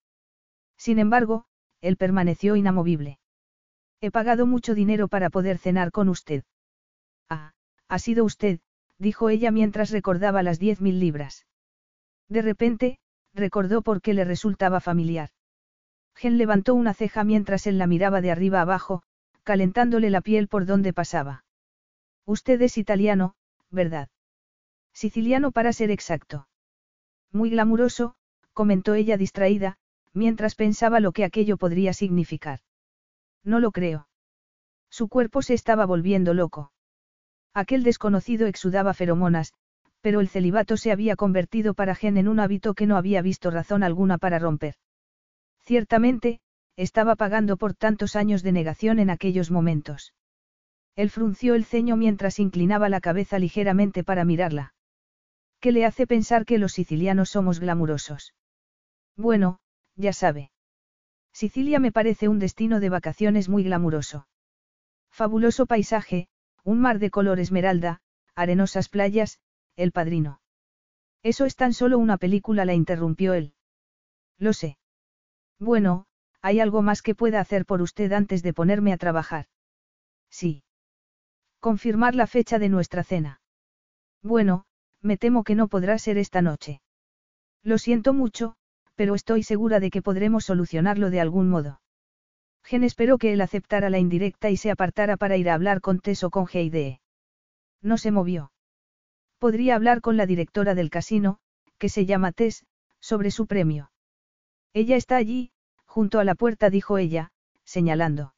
Sin 0.76 0.98
embargo, 0.98 1.44
él 1.80 1.96
permaneció 1.96 2.56
inamovible. 2.56 3.18
He 4.00 4.10
pagado 4.10 4.46
mucho 4.46 4.74
dinero 4.74 5.08
para 5.08 5.30
poder 5.30 5.58
cenar 5.58 5.90
con 5.90 6.08
usted. 6.08 6.44
Ah, 7.30 7.52
ha 7.88 7.98
sido 7.98 8.24
usted, 8.24 8.60
dijo 8.98 9.30
ella 9.30 9.50
mientras 9.50 9.90
recordaba 9.90 10.42
las 10.42 10.58
diez 10.58 10.80
mil 10.80 11.00
libras. 11.00 11.46
De 12.28 12.42
repente, 12.42 12.98
recordó 13.34 13.82
por 13.82 14.00
qué 14.02 14.14
le 14.14 14.24
resultaba 14.24 14.80
familiar. 14.80 15.30
Gen 16.14 16.38
levantó 16.38 16.74
una 16.74 16.94
ceja 16.94 17.24
mientras 17.24 17.66
él 17.66 17.78
la 17.78 17.86
miraba 17.86 18.20
de 18.20 18.30
arriba 18.30 18.60
abajo, 18.62 19.02
calentándole 19.44 20.10
la 20.10 20.22
piel 20.22 20.48
por 20.48 20.66
donde 20.66 20.92
pasaba. 20.92 21.44
Usted 22.24 22.60
es 22.62 22.78
italiano, 22.78 23.34
¿verdad? 23.70 24.08
Siciliano 24.92 25.52
para 25.52 25.72
ser 25.72 25.90
exacto. 25.90 26.48
Muy 27.32 27.50
glamuroso, 27.50 28.16
comentó 28.54 28.94
ella 28.94 29.16
distraída, 29.18 29.76
mientras 30.14 30.54
pensaba 30.54 31.00
lo 31.00 31.12
que 31.12 31.24
aquello 31.24 31.58
podría 31.58 31.92
significar. 31.92 32.60
No 33.46 33.60
lo 33.60 33.70
creo. 33.70 34.08
Su 34.90 35.08
cuerpo 35.08 35.40
se 35.40 35.54
estaba 35.54 35.86
volviendo 35.86 36.34
loco. 36.34 36.72
Aquel 37.54 37.84
desconocido 37.84 38.46
exudaba 38.48 38.92
feromonas, 38.92 39.54
pero 40.00 40.20
el 40.20 40.28
celibato 40.28 40.76
se 40.76 40.92
había 40.92 41.16
convertido 41.16 41.72
para 41.72 41.94
Gen 41.94 42.16
en 42.16 42.28
un 42.28 42.40
hábito 42.40 42.74
que 42.74 42.86
no 42.86 42.96
había 42.96 43.22
visto 43.22 43.50
razón 43.50 43.82
alguna 43.82 44.18
para 44.18 44.38
romper. 44.38 44.74
Ciertamente, 45.64 46.40
estaba 46.76 47.16
pagando 47.16 47.56
por 47.56 47.74
tantos 47.74 48.16
años 48.16 48.42
de 48.42 48.52
negación 48.52 48.98
en 48.98 49.10
aquellos 49.10 49.50
momentos. 49.50 50.12
Él 50.96 51.08
frunció 51.10 51.54
el 51.54 51.64
ceño 51.64 51.96
mientras 51.96 52.38
inclinaba 52.38 52.88
la 52.88 53.00
cabeza 53.00 53.38
ligeramente 53.38 54.02
para 54.02 54.24
mirarla. 54.24 54.74
¿Qué 55.60 55.72
le 55.72 55.84
hace 55.84 56.06
pensar 56.06 56.44
que 56.44 56.58
los 56.58 56.72
sicilianos 56.72 57.30
somos 57.30 57.60
glamurosos? 57.60 58.34
Bueno, 59.16 59.60
ya 59.94 60.12
sabe. 60.12 60.50
Sicilia 61.36 61.80
me 61.80 61.92
parece 61.92 62.28
un 62.28 62.38
destino 62.38 62.80
de 62.80 62.88
vacaciones 62.88 63.50
muy 63.50 63.62
glamuroso. 63.62 64.26
Fabuloso 65.10 65.66
paisaje, 65.66 66.28
un 66.64 66.80
mar 66.80 66.98
de 66.98 67.10
color 67.10 67.40
esmeralda, 67.40 68.00
arenosas 68.34 68.88
playas, 68.88 69.38
el 69.76 69.92
padrino. 69.92 70.40
Eso 71.22 71.44
es 71.44 71.54
tan 71.54 71.74
solo 71.74 71.98
una 71.98 72.16
película, 72.16 72.64
la 72.64 72.72
interrumpió 72.72 73.34
él. 73.34 73.52
Lo 74.38 74.54
sé. 74.54 74.78
Bueno, 75.58 76.06
¿hay 76.40 76.58
algo 76.58 76.80
más 76.80 77.02
que 77.02 77.14
pueda 77.14 77.38
hacer 77.38 77.66
por 77.66 77.82
usted 77.82 78.12
antes 78.12 78.42
de 78.42 78.54
ponerme 78.54 78.94
a 78.94 78.96
trabajar? 78.96 79.44
Sí. 80.30 80.64
Confirmar 81.60 82.14
la 82.14 82.26
fecha 82.26 82.58
de 82.58 82.70
nuestra 82.70 83.04
cena. 83.04 83.42
Bueno, 84.22 84.64
me 85.02 85.18
temo 85.18 85.44
que 85.44 85.54
no 85.54 85.68
podrá 85.68 85.98
ser 85.98 86.16
esta 86.16 86.40
noche. 86.40 86.80
Lo 87.62 87.76
siento 87.76 88.14
mucho, 88.14 88.56
pero 88.96 89.14
estoy 89.14 89.42
segura 89.42 89.78
de 89.78 89.90
que 89.90 90.02
podremos 90.02 90.44
solucionarlo 90.44 91.10
de 91.10 91.20
algún 91.20 91.48
modo. 91.48 91.80
Gen 92.64 92.82
esperó 92.82 93.18
que 93.18 93.32
él 93.32 93.40
aceptara 93.40 93.90
la 93.90 93.98
indirecta 93.98 94.50
y 94.50 94.56
se 94.56 94.72
apartara 94.72 95.16
para 95.16 95.36
ir 95.36 95.48
a 95.48 95.54
hablar 95.54 95.80
con 95.80 96.00
Tess 96.00 96.24
o 96.24 96.30
con 96.30 96.46
Heide. 96.52 97.00
No 97.80 97.98
se 97.98 98.10
movió. 98.10 98.50
Podría 99.38 99.76
hablar 99.76 100.00
con 100.00 100.16
la 100.16 100.26
directora 100.26 100.74
del 100.74 100.90
casino, 100.90 101.38
que 101.78 101.88
se 101.88 102.06
llama 102.06 102.32
Tess, 102.32 102.64
sobre 102.98 103.30
su 103.30 103.46
premio. 103.46 103.92
Ella 104.72 104.96
está 104.96 105.16
allí, 105.16 105.52
junto 105.84 106.18
a 106.18 106.24
la 106.24 106.34
puerta, 106.34 106.70
dijo 106.70 106.98
ella, 106.98 107.30
señalando. 107.64 108.34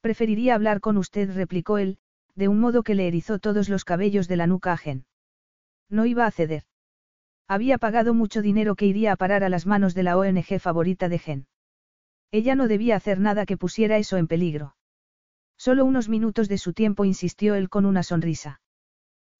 Preferiría 0.00 0.54
hablar 0.54 0.80
con 0.80 0.96
usted, 0.96 1.30
replicó 1.34 1.78
él, 1.78 1.98
de 2.34 2.48
un 2.48 2.58
modo 2.60 2.82
que 2.82 2.94
le 2.94 3.06
erizó 3.06 3.38
todos 3.38 3.68
los 3.68 3.84
cabellos 3.84 4.26
de 4.28 4.36
la 4.36 4.46
nuca 4.46 4.72
a 4.72 4.76
Gen. 4.76 5.06
No 5.88 6.06
iba 6.06 6.26
a 6.26 6.30
ceder. 6.30 6.64
Había 7.48 7.78
pagado 7.78 8.12
mucho 8.12 8.42
dinero 8.42 8.74
que 8.74 8.86
iría 8.86 9.12
a 9.12 9.16
parar 9.16 9.44
a 9.44 9.48
las 9.48 9.66
manos 9.66 9.94
de 9.94 10.02
la 10.02 10.16
ONG 10.16 10.58
favorita 10.58 11.08
de 11.08 11.18
Gen. 11.18 11.46
Ella 12.32 12.56
no 12.56 12.66
debía 12.66 12.96
hacer 12.96 13.20
nada 13.20 13.46
que 13.46 13.56
pusiera 13.56 13.98
eso 13.98 14.16
en 14.16 14.26
peligro. 14.26 14.76
Solo 15.56 15.84
unos 15.84 16.08
minutos 16.08 16.48
de 16.48 16.58
su 16.58 16.72
tiempo 16.72 17.04
insistió 17.04 17.54
él 17.54 17.68
con 17.68 17.86
una 17.86 18.02
sonrisa. 18.02 18.60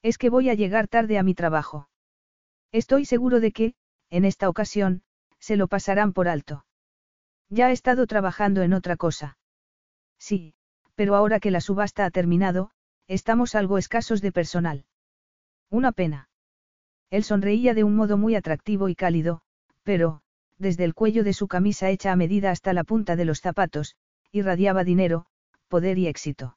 Es 0.03 0.19
que 0.19 0.31
voy 0.31 0.51
a 0.51 0.55
llegar 0.55 0.87
tarde 0.87 1.19
a 1.19 1.23
mi 1.25 1.35
trabajo. 1.35 1.89
Estoy 2.73 3.05
seguro 3.05 3.41
de 3.41 3.53
que, 3.53 3.75
en 4.09 4.25
esta 4.25 4.49
ocasión, 4.49 5.03
se 5.41 5.57
lo 5.57 5.67
pasarán 5.67 6.13
por 6.13 6.29
alto. 6.29 6.65
Ya 7.49 7.67
ha 7.67 7.73
estado 7.73 8.07
trabajando 8.07 8.63
en 8.63 8.73
otra 8.73 8.97
cosa. 8.97 9.39
Sí, 10.19 10.55
pero 10.95 11.17
ahora 11.17 11.41
que 11.41 11.51
la 11.51 11.61
subasta 11.61 12.05
ha 12.05 12.11
terminado, 12.11 12.71
estamos 13.09 13.55
algo 13.55 13.79
escasos 13.79 14.21
de 14.23 14.33
personal. 14.33 14.85
Una 15.71 15.93
pena. 15.93 16.29
Él 17.11 17.25
sonreía 17.25 17.75
de 17.75 17.85
un 17.85 17.95
modo 17.95 18.17
muy 18.17 18.35
atractivo 18.35 18.89
y 18.89 18.95
cálido, 18.95 19.41
pero, 19.83 20.21
desde 20.59 20.85
el 20.85 20.95
cuello 20.95 21.23
de 21.25 21.33
su 21.33 21.49
camisa 21.49 21.91
hecha 21.91 22.13
a 22.13 22.17
medida 22.17 22.51
hasta 22.51 22.73
la 22.73 22.85
punta 22.85 23.17
de 23.17 23.25
los 23.25 23.41
zapatos, 23.41 23.97
irradiaba 24.33 24.85
dinero, 24.85 25.27
poder 25.69 25.99
y 25.99 26.09
éxito. 26.09 26.57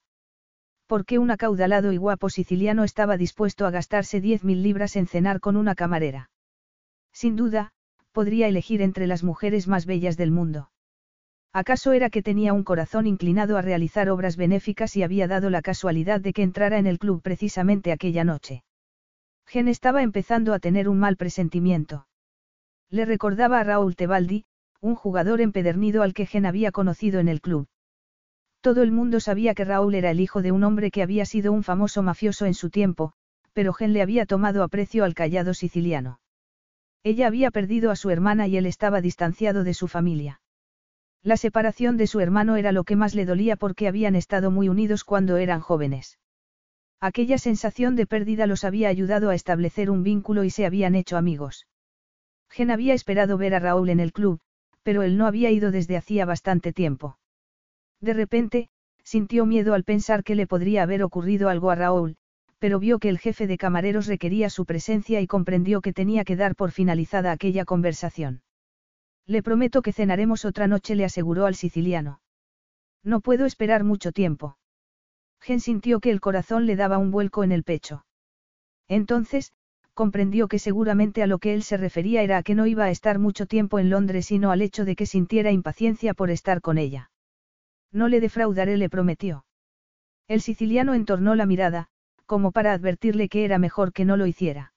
¿Por 0.87 1.05
qué 1.05 1.19
un 1.19 1.29
acaudalado 1.29 1.91
y 1.91 1.97
guapo 1.97 2.29
siciliano 2.29 2.83
estaba 2.83 3.15
dispuesto 3.15 3.67
a 3.67 3.71
gastarse 3.71 4.21
diez 4.21 4.43
mil 4.43 4.63
libras 4.63 4.95
en 4.95 5.05
cenar 5.05 5.39
con 5.39 5.55
una 5.55 5.75
camarera? 5.75 6.31
Sin 7.13 7.35
duda, 7.35 7.73
podría 8.11 8.47
elegir 8.47 8.81
entre 8.81 9.05
las 9.05 9.23
mujeres 9.23 9.67
más 9.67 9.85
bellas 9.85 10.17
del 10.17 10.31
mundo. 10.31 10.71
¿Acaso 11.53 11.93
era 11.93 12.09
que 12.09 12.23
tenía 12.23 12.53
un 12.53 12.63
corazón 12.63 13.05
inclinado 13.05 13.57
a 13.57 13.61
realizar 13.61 14.09
obras 14.09 14.35
benéficas 14.35 14.95
y 14.95 15.03
había 15.03 15.27
dado 15.27 15.49
la 15.49 15.61
casualidad 15.61 16.21
de 16.21 16.33
que 16.33 16.43
entrara 16.43 16.79
en 16.79 16.87
el 16.87 16.99
club 16.99 17.21
precisamente 17.21 17.91
aquella 17.91 18.23
noche? 18.23 18.63
Gen 19.49 19.67
estaba 19.67 20.03
empezando 20.03 20.53
a 20.53 20.59
tener 20.59 20.87
un 20.87 20.99
mal 20.99 21.17
presentimiento. 21.17 22.05
Le 22.91 23.03
recordaba 23.03 23.59
a 23.59 23.63
Raúl 23.63 23.95
Tebaldi, 23.95 24.45
un 24.79 24.93
jugador 24.93 25.41
empedernido 25.41 26.03
al 26.03 26.13
que 26.13 26.27
Gen 26.27 26.45
había 26.45 26.71
conocido 26.71 27.19
en 27.19 27.27
el 27.27 27.41
club. 27.41 27.67
Todo 28.61 28.83
el 28.83 28.91
mundo 28.91 29.19
sabía 29.19 29.55
que 29.55 29.65
Raúl 29.65 29.95
era 29.95 30.11
el 30.11 30.19
hijo 30.19 30.43
de 30.43 30.51
un 30.51 30.63
hombre 30.63 30.91
que 30.91 31.01
había 31.01 31.25
sido 31.25 31.51
un 31.51 31.63
famoso 31.63 32.03
mafioso 32.03 32.45
en 32.45 32.53
su 32.53 32.69
tiempo, 32.69 33.13
pero 33.53 33.73
Gen 33.73 33.91
le 33.91 34.03
había 34.03 34.27
tomado 34.27 34.61
aprecio 34.61 35.03
al 35.03 35.15
callado 35.15 35.55
siciliano. 35.55 36.19
Ella 37.01 37.25
había 37.25 37.49
perdido 37.49 37.89
a 37.89 37.95
su 37.95 38.11
hermana 38.11 38.45
y 38.45 38.55
él 38.55 38.67
estaba 38.67 39.01
distanciado 39.01 39.63
de 39.63 39.73
su 39.73 39.87
familia. 39.87 40.41
La 41.23 41.37
separación 41.37 41.97
de 41.97 42.05
su 42.05 42.19
hermano 42.19 42.55
era 42.55 42.71
lo 42.71 42.83
que 42.83 42.95
más 42.95 43.15
le 43.15 43.25
dolía 43.25 43.55
porque 43.55 43.87
habían 43.87 44.15
estado 44.15 44.51
muy 44.51 44.69
unidos 44.69 45.03
cuando 45.03 45.37
eran 45.37 45.59
jóvenes. 45.59 46.19
Aquella 47.01 47.37
sensación 47.37 47.95
de 47.95 48.05
pérdida 48.05 48.45
los 48.45 48.65
había 48.65 48.89
ayudado 48.89 49.29
a 49.29 49.35
establecer 49.35 49.89
un 49.89 50.03
vínculo 50.03 50.43
y 50.43 50.49
se 50.49 50.65
habían 50.65 50.95
hecho 50.95 51.15
amigos. 51.15 51.65
Gen 52.49 52.71
había 52.71 52.93
esperado 52.93 53.37
ver 53.37 53.55
a 53.55 53.59
Raúl 53.59 53.89
en 53.89 54.01
el 54.01 54.11
club, 54.11 54.39
pero 54.83 55.03
él 55.03 55.17
no 55.17 55.25
había 55.25 55.49
ido 55.49 55.71
desde 55.71 55.97
hacía 55.97 56.25
bastante 56.25 56.73
tiempo. 56.73 57.17
De 58.01 58.13
repente, 58.13 58.69
sintió 59.03 59.45
miedo 59.45 59.73
al 59.73 59.83
pensar 59.83 60.23
que 60.23 60.35
le 60.35 60.47
podría 60.47 60.83
haber 60.83 61.03
ocurrido 61.03 61.47
algo 61.47 61.71
a 61.71 61.75
Raúl, 61.75 62.17
pero 62.59 62.79
vio 62.79 62.99
que 62.99 63.09
el 63.09 63.17
jefe 63.17 63.47
de 63.47 63.57
camareros 63.57 64.07
requería 64.07 64.49
su 64.49 64.65
presencia 64.65 65.21
y 65.21 65.27
comprendió 65.27 65.81
que 65.81 65.93
tenía 65.93 66.25
que 66.25 66.35
dar 66.35 66.55
por 66.55 66.71
finalizada 66.71 67.31
aquella 67.31 67.63
conversación. 67.65 68.41
Le 69.25 69.41
prometo 69.41 69.81
que 69.81 69.93
cenaremos 69.93 70.43
otra 70.43 70.67
noche, 70.67 70.95
le 70.95 71.05
aseguró 71.05 71.45
al 71.45 71.55
siciliano. 71.55 72.19
No 73.03 73.21
puedo 73.21 73.45
esperar 73.45 73.83
mucho 73.83 74.11
tiempo. 74.11 74.57
Gen 75.41 75.59
sintió 75.59 75.99
que 75.99 76.11
el 76.11 76.19
corazón 76.19 76.65
le 76.65 76.75
daba 76.75 76.97
un 76.97 77.11
vuelco 77.11 77.43
en 77.43 77.51
el 77.51 77.63
pecho. 77.63 78.05
Entonces, 78.87 79.53
comprendió 79.93 80.47
que 80.47 80.59
seguramente 80.59 81.23
a 81.23 81.27
lo 81.27 81.39
que 81.39 81.53
él 81.53 81.63
se 81.63 81.77
refería 81.77 82.21
era 82.23 82.37
a 82.37 82.43
que 82.43 82.55
no 82.55 82.65
iba 82.67 82.85
a 82.85 82.89
estar 82.89 83.19
mucho 83.19 83.45
tiempo 83.45 83.79
en 83.79 83.89
Londres, 83.89 84.27
sino 84.27 84.51
al 84.51 84.61
hecho 84.61 84.85
de 84.85 84.95
que 84.95 85.05
sintiera 85.05 85.51
impaciencia 85.51 86.13
por 86.13 86.29
estar 86.29 86.61
con 86.61 86.77
ella. 86.77 87.11
No 87.91 88.07
le 88.07 88.21
defraudaré, 88.21 88.77
le 88.77 88.89
prometió. 88.89 89.45
El 90.27 90.41
siciliano 90.41 90.93
entornó 90.93 91.35
la 91.35 91.45
mirada, 91.45 91.87
como 92.25 92.51
para 92.51 92.73
advertirle 92.73 93.27
que 93.29 93.43
era 93.43 93.57
mejor 93.57 93.91
que 93.91 94.05
no 94.05 94.15
lo 94.15 94.27
hiciera. 94.27 94.73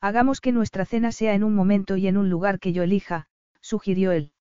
Hagamos 0.00 0.40
que 0.40 0.52
nuestra 0.52 0.84
cena 0.84 1.10
sea 1.10 1.34
en 1.34 1.42
un 1.42 1.54
momento 1.54 1.96
y 1.96 2.06
en 2.06 2.16
un 2.16 2.28
lugar 2.28 2.60
que 2.60 2.72
yo 2.72 2.82
elija, 2.82 3.26
sugirió 3.60 4.12
él. 4.12 4.32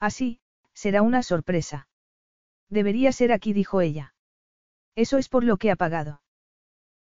Así, 0.00 0.40
será 0.72 1.02
una 1.02 1.22
sorpresa. 1.22 1.86
Debería 2.70 3.12
ser 3.12 3.32
aquí, 3.32 3.52
dijo 3.52 3.80
ella. 3.80 4.14
Eso 4.94 5.18
es 5.18 5.28
por 5.28 5.44
lo 5.44 5.56
que 5.56 5.70
ha 5.70 5.76
pagado. 5.76 6.20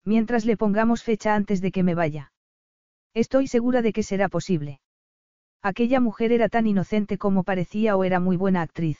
Mientras 0.06 0.46
le 0.46 0.58
pongamos 0.58 1.04
fecha 1.04 1.36
antes 1.36 1.62
de 1.62 1.72
que 1.72 1.84
me 1.84 1.96
vaya. 1.96 2.32
Estoy 3.14 3.48
segura 3.48 3.82
de 3.82 3.94
que 3.94 4.04
será 4.04 4.30
posible. 4.30 4.82
Aquella 5.62 6.00
mujer 6.00 6.32
era 6.32 6.48
tan 6.48 6.68
inocente 6.68 7.18
como 7.18 7.44
parecía 7.44 7.98
o 7.98 8.04
era 8.04 8.20
muy 8.20 8.38
buena 8.38 8.62
actriz. 8.62 8.98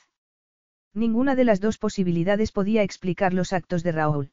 Ninguna 0.92 1.36
de 1.36 1.44
las 1.44 1.60
dos 1.60 1.78
posibilidades 1.78 2.52
podía 2.52 2.82
explicar 2.82 3.32
los 3.32 3.52
actos 3.52 3.82
de 3.82 3.92
Raúl. 3.92 4.32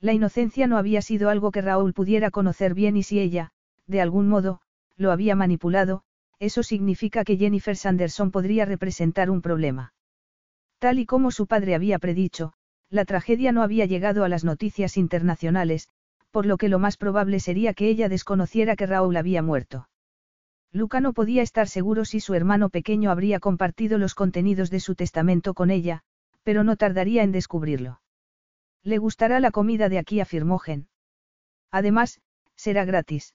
La 0.00 0.12
inocencia 0.12 0.66
no 0.66 0.78
había 0.78 1.02
sido 1.02 1.28
algo 1.28 1.50
que 1.50 1.62
Raúl 1.62 1.92
pudiera 1.92 2.30
conocer 2.30 2.74
bien 2.74 2.96
y 2.96 3.02
si 3.02 3.20
ella, 3.20 3.50
de 3.86 4.00
algún 4.00 4.28
modo, 4.28 4.60
lo 4.96 5.10
había 5.10 5.34
manipulado, 5.34 6.02
eso 6.38 6.62
significa 6.62 7.24
que 7.24 7.36
Jennifer 7.36 7.76
Sanderson 7.76 8.30
podría 8.30 8.64
representar 8.64 9.30
un 9.30 9.42
problema. 9.42 9.92
Tal 10.78 10.98
y 10.98 11.06
como 11.06 11.30
su 11.30 11.46
padre 11.46 11.74
había 11.74 11.98
predicho, 11.98 12.52
la 12.90 13.04
tragedia 13.04 13.52
no 13.52 13.62
había 13.62 13.86
llegado 13.86 14.24
a 14.24 14.28
las 14.28 14.44
noticias 14.44 14.96
internacionales, 14.96 15.88
por 16.30 16.46
lo 16.46 16.56
que 16.56 16.68
lo 16.68 16.78
más 16.78 16.96
probable 16.96 17.40
sería 17.40 17.74
que 17.74 17.88
ella 17.88 18.08
desconociera 18.08 18.76
que 18.76 18.86
Raúl 18.86 19.16
había 19.16 19.42
muerto. 19.42 19.88
Luca 20.72 21.00
no 21.00 21.12
podía 21.12 21.42
estar 21.42 21.68
seguro 21.68 22.04
si 22.04 22.18
su 22.18 22.34
hermano 22.34 22.68
pequeño 22.68 23.10
habría 23.10 23.38
compartido 23.38 23.98
los 23.98 24.14
contenidos 24.14 24.70
de 24.70 24.80
su 24.80 24.96
testamento 24.96 25.54
con 25.54 25.70
ella, 25.70 26.02
pero 26.42 26.64
no 26.64 26.76
tardaría 26.76 27.22
en 27.22 27.30
descubrirlo. 27.30 28.00
Le 28.82 28.98
gustará 28.98 29.38
la 29.38 29.52
comida 29.52 29.88
de 29.88 29.98
aquí, 29.98 30.20
afirmó 30.20 30.58
Gen. 30.58 30.88
Además, 31.70 32.20
será 32.56 32.84
gratis. 32.84 33.34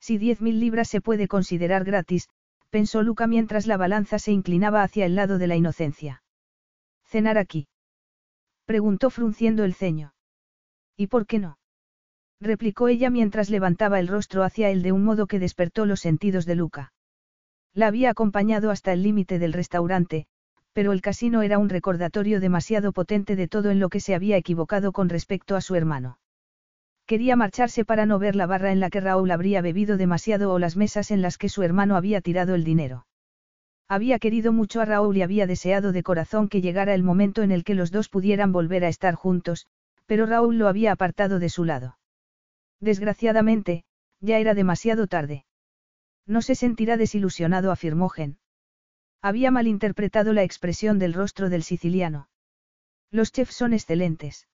Si 0.00 0.18
diez 0.18 0.40
mil 0.40 0.58
libras 0.58 0.88
se 0.88 1.00
puede 1.00 1.28
considerar 1.28 1.84
gratis, 1.84 2.28
pensó 2.70 3.02
Luca 3.02 3.26
mientras 3.26 3.66
la 3.66 3.76
balanza 3.76 4.18
se 4.18 4.32
inclinaba 4.32 4.82
hacia 4.82 5.06
el 5.06 5.14
lado 5.14 5.38
de 5.38 5.46
la 5.46 5.56
inocencia. 5.56 6.22
Cenar 7.04 7.38
aquí. 7.38 7.68
Preguntó 8.66 9.10
frunciendo 9.10 9.64
el 9.64 9.74
ceño. 9.74 10.12
¿Y 10.96 11.06
por 11.06 11.26
qué 11.26 11.38
no? 11.38 11.58
replicó 12.40 12.88
ella 12.88 13.10
mientras 13.10 13.48
levantaba 13.48 13.98
el 13.98 14.08
rostro 14.08 14.42
hacia 14.42 14.70
él 14.70 14.82
de 14.82 14.92
un 14.92 15.04
modo 15.04 15.26
que 15.26 15.38
despertó 15.38 15.86
los 15.86 16.00
sentidos 16.00 16.44
de 16.44 16.56
Luca. 16.56 16.92
La 17.72 17.86
había 17.86 18.10
acompañado 18.10 18.70
hasta 18.70 18.92
el 18.92 19.02
límite 19.02 19.38
del 19.38 19.52
restaurante, 19.52 20.26
pero 20.72 20.92
el 20.92 21.00
casino 21.00 21.42
era 21.42 21.58
un 21.58 21.68
recordatorio 21.68 22.40
demasiado 22.40 22.92
potente 22.92 23.36
de 23.36 23.48
todo 23.48 23.70
en 23.70 23.80
lo 23.80 23.88
que 23.88 24.00
se 24.00 24.14
había 24.14 24.36
equivocado 24.36 24.92
con 24.92 25.08
respecto 25.08 25.56
a 25.56 25.60
su 25.60 25.74
hermano. 25.74 26.18
Quería 27.06 27.36
marcharse 27.36 27.84
para 27.84 28.04
no 28.04 28.18
ver 28.18 28.34
la 28.34 28.46
barra 28.46 28.72
en 28.72 28.80
la 28.80 28.90
que 28.90 29.00
Raúl 29.00 29.30
habría 29.30 29.62
bebido 29.62 29.96
demasiado 29.96 30.52
o 30.52 30.58
las 30.58 30.76
mesas 30.76 31.10
en 31.12 31.22
las 31.22 31.38
que 31.38 31.48
su 31.48 31.62
hermano 31.62 31.96
había 31.96 32.20
tirado 32.20 32.54
el 32.54 32.64
dinero. 32.64 33.05
Había 33.88 34.18
querido 34.18 34.52
mucho 34.52 34.80
a 34.80 34.84
Raúl 34.84 35.16
y 35.16 35.22
había 35.22 35.46
deseado 35.46 35.92
de 35.92 36.02
corazón 36.02 36.48
que 36.48 36.60
llegara 36.60 36.94
el 36.94 37.04
momento 37.04 37.42
en 37.42 37.52
el 37.52 37.62
que 37.62 37.74
los 37.74 37.92
dos 37.92 38.08
pudieran 38.08 38.50
volver 38.52 38.84
a 38.84 38.88
estar 38.88 39.14
juntos, 39.14 39.66
pero 40.06 40.26
Raúl 40.26 40.58
lo 40.58 40.66
había 40.66 40.92
apartado 40.92 41.38
de 41.38 41.48
su 41.48 41.64
lado. 41.64 41.98
Desgraciadamente, 42.80 43.84
ya 44.20 44.38
era 44.38 44.54
demasiado 44.54 45.06
tarde. 45.06 45.44
No 46.26 46.42
se 46.42 46.56
sentirá 46.56 46.96
desilusionado, 46.96 47.70
afirmó 47.70 48.08
Gen. 48.08 48.38
Había 49.22 49.50
malinterpretado 49.50 50.32
la 50.32 50.42
expresión 50.42 50.98
del 50.98 51.14
rostro 51.14 51.48
del 51.48 51.62
siciliano. 51.62 52.28
Los 53.10 53.32
chefs 53.32 53.54
son 53.54 53.72
excelentes. 53.72 54.48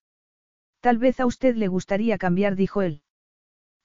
Tal 0.80 0.98
vez 0.98 1.20
a 1.20 1.26
usted 1.26 1.56
le 1.56 1.68
gustaría 1.68 2.18
cambiar, 2.18 2.54
dijo 2.54 2.82
él. 2.82 3.02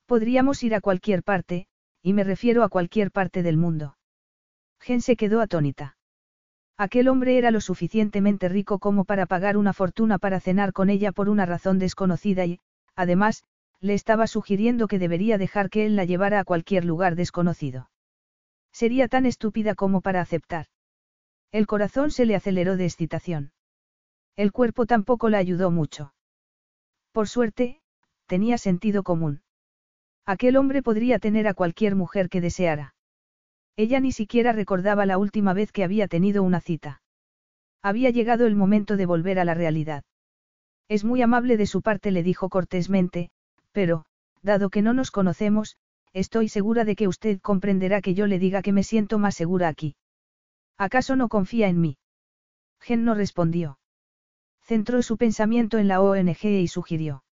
Podríamos 0.05 0.63
ir 0.63 0.75
a 0.75 0.81
cualquier 0.81 1.23
parte, 1.23 1.67
y 2.01 2.13
me 2.13 2.23
refiero 2.23 2.63
a 2.63 2.69
cualquier 2.69 3.11
parte 3.11 3.43
del 3.43 3.57
mundo. 3.57 3.96
Gen 4.80 5.01
se 5.01 5.15
quedó 5.15 5.41
atónita. 5.41 5.97
Aquel 6.78 7.07
hombre 7.07 7.38
era 7.38 7.51
lo 7.51 7.59
suficientemente 7.59 8.49
rico 8.49 8.78
como 8.78 9.03
para 9.03 9.25
pagar 9.25 9.57
una 9.57 9.73
fortuna 9.73 10.19
para 10.19 10.39
cenar 10.39 10.73
con 10.73 10.89
ella 10.89 11.11
por 11.11 11.28
una 11.28 11.45
razón 11.45 11.80
desconocida 11.80 12.45
y, 12.45 12.59
además, 12.95 13.43
le 13.80 13.93
estaba 13.93 14.28
sugiriendo 14.28 14.88
que 14.88 14.99
debería 14.99 15.38
dejar 15.38 15.69
que 15.69 15.86
él 15.86 15.95
la 15.95 16.05
llevara 16.05 16.39
a 16.39 16.43
cualquier 16.43 16.86
lugar 16.86 17.15
desconocido. 17.15 17.89
Sería 18.71 19.07
tan 19.07 19.25
estúpida 19.25 19.75
como 19.75 20.01
para 20.01 20.21
aceptar. 20.21 20.67
El 21.51 21.65
corazón 21.65 22.11
se 22.11 22.25
le 22.25 22.36
aceleró 22.36 22.78
de 22.78 22.86
excitación. 22.86 23.51
El 24.36 24.51
cuerpo 24.51 24.86
tampoco 24.86 25.30
la 25.30 25.39
ayudó 25.39 25.71
mucho. 25.71 26.13
Por 27.11 27.28
suerte, 27.28 27.82
tenía 28.28 28.59
sentido 28.59 29.01
común. 29.01 29.41
Aquel 30.25 30.57
hombre 30.57 30.84
podría 30.84 31.17
tener 31.17 31.47
a 31.47 31.55
cualquier 31.55 31.95
mujer 31.95 32.30
que 32.30 32.41
deseara. 32.41 32.93
Ella 33.78 33.99
ni 33.99 34.11
siquiera 34.11 34.53
recordaba 34.53 35.05
la 35.05 35.19
última 35.19 35.53
vez 35.53 35.71
que 35.71 35.84
había 35.84 36.07
tenido 36.07 36.41
una 36.41 36.59
cita. 36.59 37.01
Había 37.84 38.09
llegado 38.09 38.47
el 38.47 38.55
momento 38.55 38.97
de 38.97 39.05
volver 39.05 39.39
a 39.39 39.45
la 39.45 39.53
realidad. 39.53 40.03
Es 40.89 41.03
muy 41.03 41.21
amable 41.21 41.57
de 41.57 41.67
su 41.67 41.84
parte, 41.84 42.09
le 42.09 42.23
dijo 42.23 42.49
cortésmente, 42.49 43.30
pero, 43.71 44.05
dado 44.41 44.71
que 44.71 44.82
no 44.82 44.93
nos 44.93 45.11
conocemos, 45.11 45.78
estoy 46.11 46.49
segura 46.49 46.86
de 46.86 46.95
que 46.95 47.07
usted 47.07 47.39
comprenderá 47.39 48.01
que 48.01 48.15
yo 48.15 48.25
le 48.25 48.39
diga 48.39 48.63
que 48.63 48.73
me 48.73 48.82
siento 48.82 49.19
más 49.19 49.36
segura 49.36 49.67
aquí. 49.67 49.95
¿Acaso 50.80 51.15
no 51.15 51.30
confía 51.30 51.67
en 51.67 51.80
mí? 51.80 51.97
Gen 52.80 53.05
no 53.05 53.13
respondió. 53.13 53.78
Centró 54.61 55.03
su 55.03 55.17
pensamiento 55.17 55.78
en 55.78 55.88
la 55.88 56.01
ONG 56.01 56.45
y 56.45 56.67
sugirió. 56.67 57.23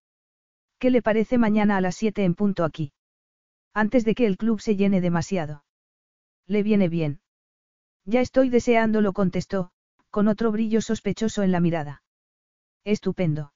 ¿Qué 0.78 0.91
le 0.91 1.02
parece 1.02 1.39
mañana 1.39 1.78
a 1.78 1.82
las 1.82 1.96
7 1.96 2.24
en 2.24 2.36
punto 2.36 2.64
aquí? 2.64 2.93
Antes 3.74 4.06
de 4.06 4.14
que 4.14 4.28
el 4.28 4.38
club 4.38 4.62
se 4.62 4.76
llene 4.76 5.02
demasiado. 5.02 5.64
Le 6.48 6.64
viene 6.64 6.89
bien. 6.89 7.20
Ya 8.06 8.22
estoy 8.22 8.50
deseándolo, 8.50 9.14
contestó, 9.14 9.72
con 10.12 10.28
otro 10.28 10.52
brillo 10.52 10.82
sospechoso 10.82 11.43
en 11.43 11.52
la 11.52 11.60
mirada. 11.60 12.04
Estupendo. 12.84 13.54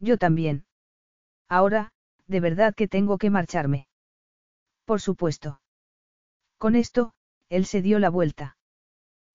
Yo 0.00 0.16
también. 0.16 0.64
Ahora, 1.48 1.92
de 2.26 2.40
verdad 2.40 2.74
que 2.74 2.88
tengo 2.88 3.18
que 3.18 3.30
marcharme. 3.30 3.88
Por 4.84 5.00
supuesto. 5.00 5.60
Con 6.56 6.76
esto, 6.76 7.12
él 7.48 7.66
se 7.66 7.82
dio 7.82 7.98
la 7.98 8.10
vuelta. 8.10 8.56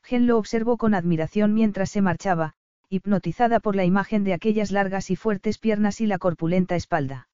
Gen 0.04 0.28
lo 0.28 0.38
observó 0.38 0.78
con 0.78 0.96
admiración 0.96 1.54
mientras 1.54 1.90
se 1.92 2.02
marchaba, 2.02 2.56
hipnotizada 2.90 3.60
por 3.60 3.76
la 3.76 3.86
imagen 3.86 4.24
de 4.24 4.34
aquellas 4.34 4.72
largas 4.72 5.10
y 5.10 5.16
fuertes 5.16 5.58
piernas 5.58 6.02
y 6.02 6.08
la 6.08 6.18
corpulenta 6.18 6.76
espalda. 6.76 7.30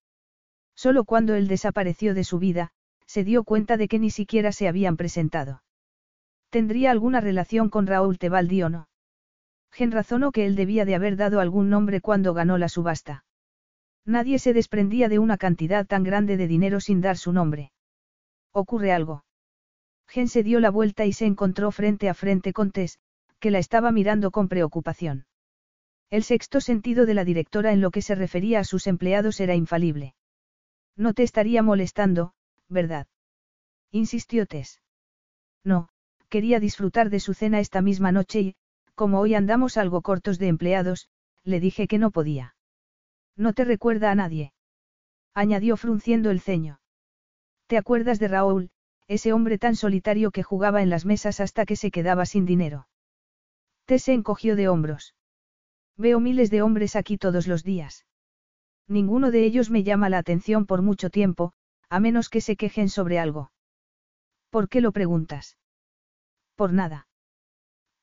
Solo 0.76 1.04
cuando 1.04 1.36
él 1.36 1.48
desapareció 1.48 2.14
de 2.14 2.24
su 2.24 2.40
vida, 2.40 2.72
se 3.10 3.24
dio 3.24 3.44
cuenta 3.44 3.76
de 3.76 3.88
que 3.88 3.98
ni 3.98 4.12
siquiera 4.12 4.52
se 4.52 4.68
habían 4.68 4.96
presentado. 4.96 5.64
¿Tendría 6.52 6.92
alguna 6.92 7.20
relación 7.22 7.70
con 7.72 7.88
Raúl 7.88 8.20
Tebaldi 8.20 8.62
o 8.62 8.70
no? 8.70 8.88
Gen 9.72 9.92
razonó 9.92 10.32
que 10.32 10.46
él 10.46 10.56
debía 10.56 10.86
de 10.86 10.94
haber 10.94 11.16
dado 11.16 11.40
algún 11.40 11.72
nombre 11.72 12.02
cuando 12.02 12.36
ganó 12.36 12.60
la 12.60 12.70
subasta. 12.70 13.26
Nadie 14.06 14.38
se 14.38 14.54
desprendía 14.54 15.10
de 15.10 15.18
una 15.18 15.38
cantidad 15.38 15.88
tan 15.88 16.04
grande 16.04 16.38
de 16.38 16.46
dinero 16.46 16.80
sin 16.80 17.02
dar 17.02 17.18
su 17.18 17.34
nombre. 17.34 17.72
¿Ocurre 18.52 18.92
algo? 18.92 19.26
Gen 20.08 20.28
se 20.28 20.44
dio 20.44 20.60
la 20.60 20.70
vuelta 20.70 21.08
y 21.08 21.14
se 21.14 21.26
encontró 21.26 21.72
frente 21.72 22.10
a 22.10 22.14
frente 22.14 22.54
con 22.54 22.70
Tess, 22.70 23.00
que 23.40 23.50
la 23.50 23.58
estaba 23.58 23.92
mirando 23.92 24.30
con 24.30 24.50
preocupación. 24.50 25.26
El 26.12 26.22
sexto 26.22 26.62
sentido 26.62 27.08
de 27.08 27.16
la 27.16 27.26
directora 27.26 27.72
en 27.72 27.82
lo 27.82 27.90
que 27.90 28.04
se 28.04 28.14
refería 28.14 28.60
a 28.60 28.64
sus 28.64 28.86
empleados 28.86 29.40
era 29.40 29.56
infalible. 29.56 30.14
No 30.96 31.16
te 31.16 31.24
estaría 31.24 31.64
molestando, 31.64 32.34
¿verdad? 32.70 33.08
Insistió 33.92 34.46
Tess. 34.46 34.82
No, 35.64 35.90
quería 36.30 36.60
disfrutar 36.60 37.10
de 37.10 37.20
su 37.20 37.34
cena 37.34 37.60
esta 37.60 37.82
misma 37.82 38.12
noche 38.12 38.40
y, 38.42 38.56
como 38.96 39.20
hoy 39.20 39.34
andamos 39.34 39.78
algo 39.78 40.02
cortos 40.02 40.40
de 40.40 40.48
empleados, 40.48 41.10
le 41.44 41.60
dije 41.60 41.88
que 41.88 41.98
no 41.98 42.12
podía. 42.12 42.56
No 43.36 43.54
te 43.54 43.66
recuerda 43.66 44.12
a 44.12 44.16
nadie. 44.16 44.54
Añadió 45.34 45.78
frunciendo 45.78 46.30
el 46.32 46.42
ceño. 46.42 46.80
¿Te 47.68 47.78
acuerdas 47.78 48.20
de 48.20 48.28
Raúl, 48.28 48.72
ese 49.08 49.34
hombre 49.34 49.58
tan 49.58 49.76
solitario 49.76 50.32
que 50.32 50.44
jugaba 50.44 50.82
en 50.82 50.90
las 50.90 51.06
mesas 51.06 51.40
hasta 51.40 51.66
que 51.66 51.76
se 51.76 51.92
quedaba 51.92 52.26
sin 52.26 52.46
dinero? 52.46 52.88
Tess 53.86 54.04
se 54.04 54.14
encogió 54.14 54.56
de 54.56 54.68
hombros. 54.68 55.16
Veo 55.98 56.20
miles 56.20 56.52
de 56.52 56.62
hombres 56.62 56.96
aquí 56.96 57.18
todos 57.18 57.48
los 57.48 57.64
días. 57.64 58.06
Ninguno 58.88 59.32
de 59.32 59.44
ellos 59.44 59.70
me 59.70 59.84
llama 59.84 60.10
la 60.10 60.18
atención 60.18 60.66
por 60.66 60.82
mucho 60.82 61.10
tiempo, 61.10 61.54
a 61.90 62.00
menos 62.00 62.30
que 62.30 62.42
se 62.42 62.56
quejen 62.56 62.90
sobre 62.90 63.20
algo. 63.20 63.52
¿Por 64.50 64.70
qué 64.70 64.82
lo 64.82 64.92
preguntas? 64.92 65.58
Por 66.56 66.74
nada. 66.74 67.08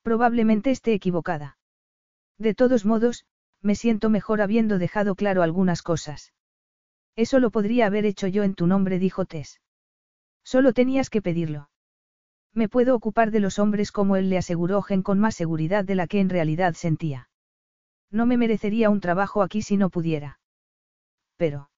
Probablemente 0.01 0.71
esté 0.71 0.93
equivocada. 0.93 1.57
De 2.37 2.53
todos 2.53 2.85
modos, 2.85 3.25
me 3.61 3.75
siento 3.75 4.09
mejor 4.09 4.41
habiendo 4.41 4.77
dejado 4.77 5.15
claro 5.15 5.41
algunas 5.41 5.81
cosas. 5.81 6.33
Eso 7.15 7.39
lo 7.39 7.49
podría 7.49 7.87
haber 7.87 8.05
hecho 8.05 8.27
yo 8.27 8.43
en 8.43 8.53
tu 8.53 8.67
nombre, 8.67 8.99
dijo 8.99 9.25
Tess. 9.25 9.59
Solo 10.43 10.73
tenías 10.73 11.09
que 11.09 11.21
pedirlo. 11.21 11.69
Me 12.53 12.69
puedo 12.69 12.95
ocupar 12.95 13.31
de 13.31 13.39
los 13.39 13.59
hombres 13.59 13.91
como 13.91 14.15
él 14.15 14.29
le 14.29 14.37
aseguró 14.37 14.81
Gen 14.81 15.01
con 15.03 15.19
más 15.19 15.35
seguridad 15.35 15.83
de 15.83 15.95
la 15.95 16.07
que 16.07 16.19
en 16.19 16.29
realidad 16.29 16.73
sentía. 16.73 17.29
No 18.11 18.25
me 18.25 18.37
merecería 18.37 18.89
un 18.89 19.01
trabajo 19.01 19.41
aquí 19.41 19.61
si 19.61 19.77
no 19.77 19.89
pudiera. 19.89 20.39
Pero. 21.35 21.69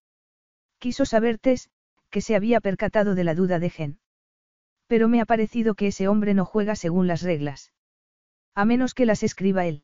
Quiso 0.77 1.05
saber 1.05 1.39
Tess, 1.39 1.69
que 2.09 2.21
se 2.21 2.35
había 2.35 2.61
percatado 2.61 3.15
de 3.15 3.23
la 3.23 3.35
duda 3.35 3.59
de 3.59 3.69
Gen. 3.69 3.99
Pero 4.87 5.07
me 5.07 5.21
ha 5.21 5.25
parecido 5.25 5.75
que 5.75 5.87
ese 5.87 6.07
hombre 6.07 6.33
no 6.33 6.45
juega 6.45 6.75
según 6.75 7.07
las 7.07 7.21
reglas. 7.21 7.71
A 8.55 8.65
menos 8.65 8.93
que 8.93 9.05
las 9.05 9.23
escriba 9.23 9.65
él. 9.65 9.83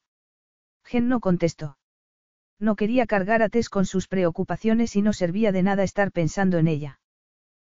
Gen 0.84 1.08
no 1.08 1.20
contestó. 1.20 1.78
No 2.60 2.76
quería 2.76 3.06
cargar 3.06 3.42
a 3.42 3.50
Tess 3.50 3.70
con 3.70 3.86
sus 3.86 4.08
preocupaciones 4.08 4.96
y 4.96 5.02
no 5.02 5.14
servía 5.14 5.52
de 5.52 5.64
nada 5.64 5.84
estar 5.84 6.12
pensando 6.12 6.58
en 6.58 6.68
ella. 6.68 7.00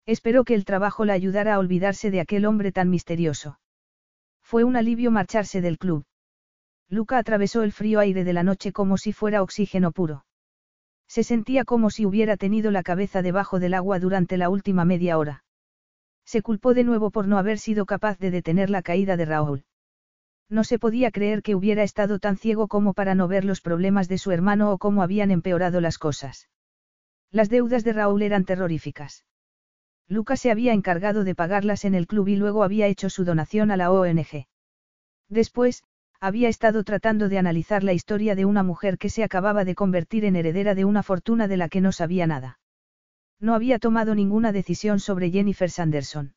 Esperó 0.06 0.44
que 0.44 0.56
el 0.56 0.66
trabajo 0.66 1.06
la 1.06 1.14
ayudara 1.14 1.56
a 1.56 1.60
olvidarse 1.60 2.12
de 2.12 2.22
aquel 2.22 2.46
hombre 2.46 2.72
tan 2.72 2.90
misterioso. 2.90 3.60
Fue 4.42 4.64
un 4.64 4.76
alivio 4.76 5.12
marcharse 5.12 5.62
del 5.62 5.78
club. 5.78 6.06
Luca 6.88 7.18
atravesó 7.20 7.62
el 7.62 7.72
frío 7.72 8.00
aire 8.00 8.24
de 8.24 8.34
la 8.34 8.42
noche 8.42 8.72
como 8.72 8.98
si 8.98 9.14
fuera 9.14 9.44
oxígeno 9.44 9.92
puro. 9.92 10.26
Se 11.10 11.24
sentía 11.24 11.66
como 11.66 11.90
si 11.90 12.06
hubiera 12.06 12.38
tenido 12.38 12.70
la 12.70 12.84
cabeza 12.84 13.24
debajo 13.24 13.60
del 13.60 13.74
agua 13.74 14.00
durante 14.00 14.38
la 14.38 14.50
última 14.50 14.86
media 14.86 15.18
hora. 15.18 15.44
Se 16.24 16.44
culpó 16.44 16.76
de 16.76 16.84
nuevo 16.84 17.10
por 17.10 17.28
no 17.28 17.40
haber 17.40 17.58
sido 17.58 17.88
capaz 17.88 18.20
de 18.20 18.30
detener 18.30 18.70
la 18.70 18.84
caída 18.84 19.18
de 19.18 19.26
Raúl. 19.26 19.66
No 20.50 20.64
se 20.64 20.78
podía 20.78 21.10
creer 21.10 21.42
que 21.42 21.56
hubiera 21.56 21.82
estado 21.82 22.20
tan 22.20 22.38
ciego 22.38 22.68
como 22.68 22.94
para 22.94 23.16
no 23.16 23.28
ver 23.28 23.44
los 23.44 23.60
problemas 23.60 24.08
de 24.08 24.20
su 24.20 24.30
hermano 24.32 24.72
o 24.72 24.78
cómo 24.78 25.02
habían 25.02 25.32
empeorado 25.32 25.82
las 25.82 25.98
cosas. 25.98 26.48
Las 27.32 27.50
deudas 27.50 27.84
de 27.84 27.94
Raúl 27.94 28.22
eran 28.22 28.46
terroríficas. 28.46 29.26
Lucas 30.08 30.40
se 30.40 30.52
había 30.52 30.74
encargado 30.74 31.24
de 31.24 31.34
pagarlas 31.34 31.86
en 31.86 31.96
el 31.96 32.06
club 32.06 32.28
y 32.28 32.36
luego 32.36 32.64
había 32.64 32.86
hecho 32.86 33.10
su 33.10 33.26
donación 33.26 33.72
a 33.72 33.78
la 33.78 33.92
ONG. 33.92 34.46
Después, 35.28 35.84
había 36.22 36.50
estado 36.50 36.84
tratando 36.84 37.30
de 37.30 37.38
analizar 37.38 37.84
la 37.84 37.94
historia 37.94 38.36
de 38.36 38.46
una 38.46 38.64
mujer 38.64 38.98
que 38.98 39.10
se 39.10 39.24
acababa 39.24 39.64
de 39.64 39.76
convertir 39.76 40.26
en 40.26 40.36
heredera 40.36 40.76
de 40.76 40.86
una 40.86 41.02
fortuna 41.02 41.48
de 41.48 41.58
la 41.58 41.70
que 41.70 41.82
no 41.82 41.92
sabía 41.92 42.28
nada. 42.28 42.60
No 43.40 43.56
había 43.56 43.80
tomado 43.80 44.16
ninguna 44.16 44.52
decisión 44.52 45.00
sobre 45.00 45.32
Jennifer 45.32 45.70
Sanderson. 45.70 46.34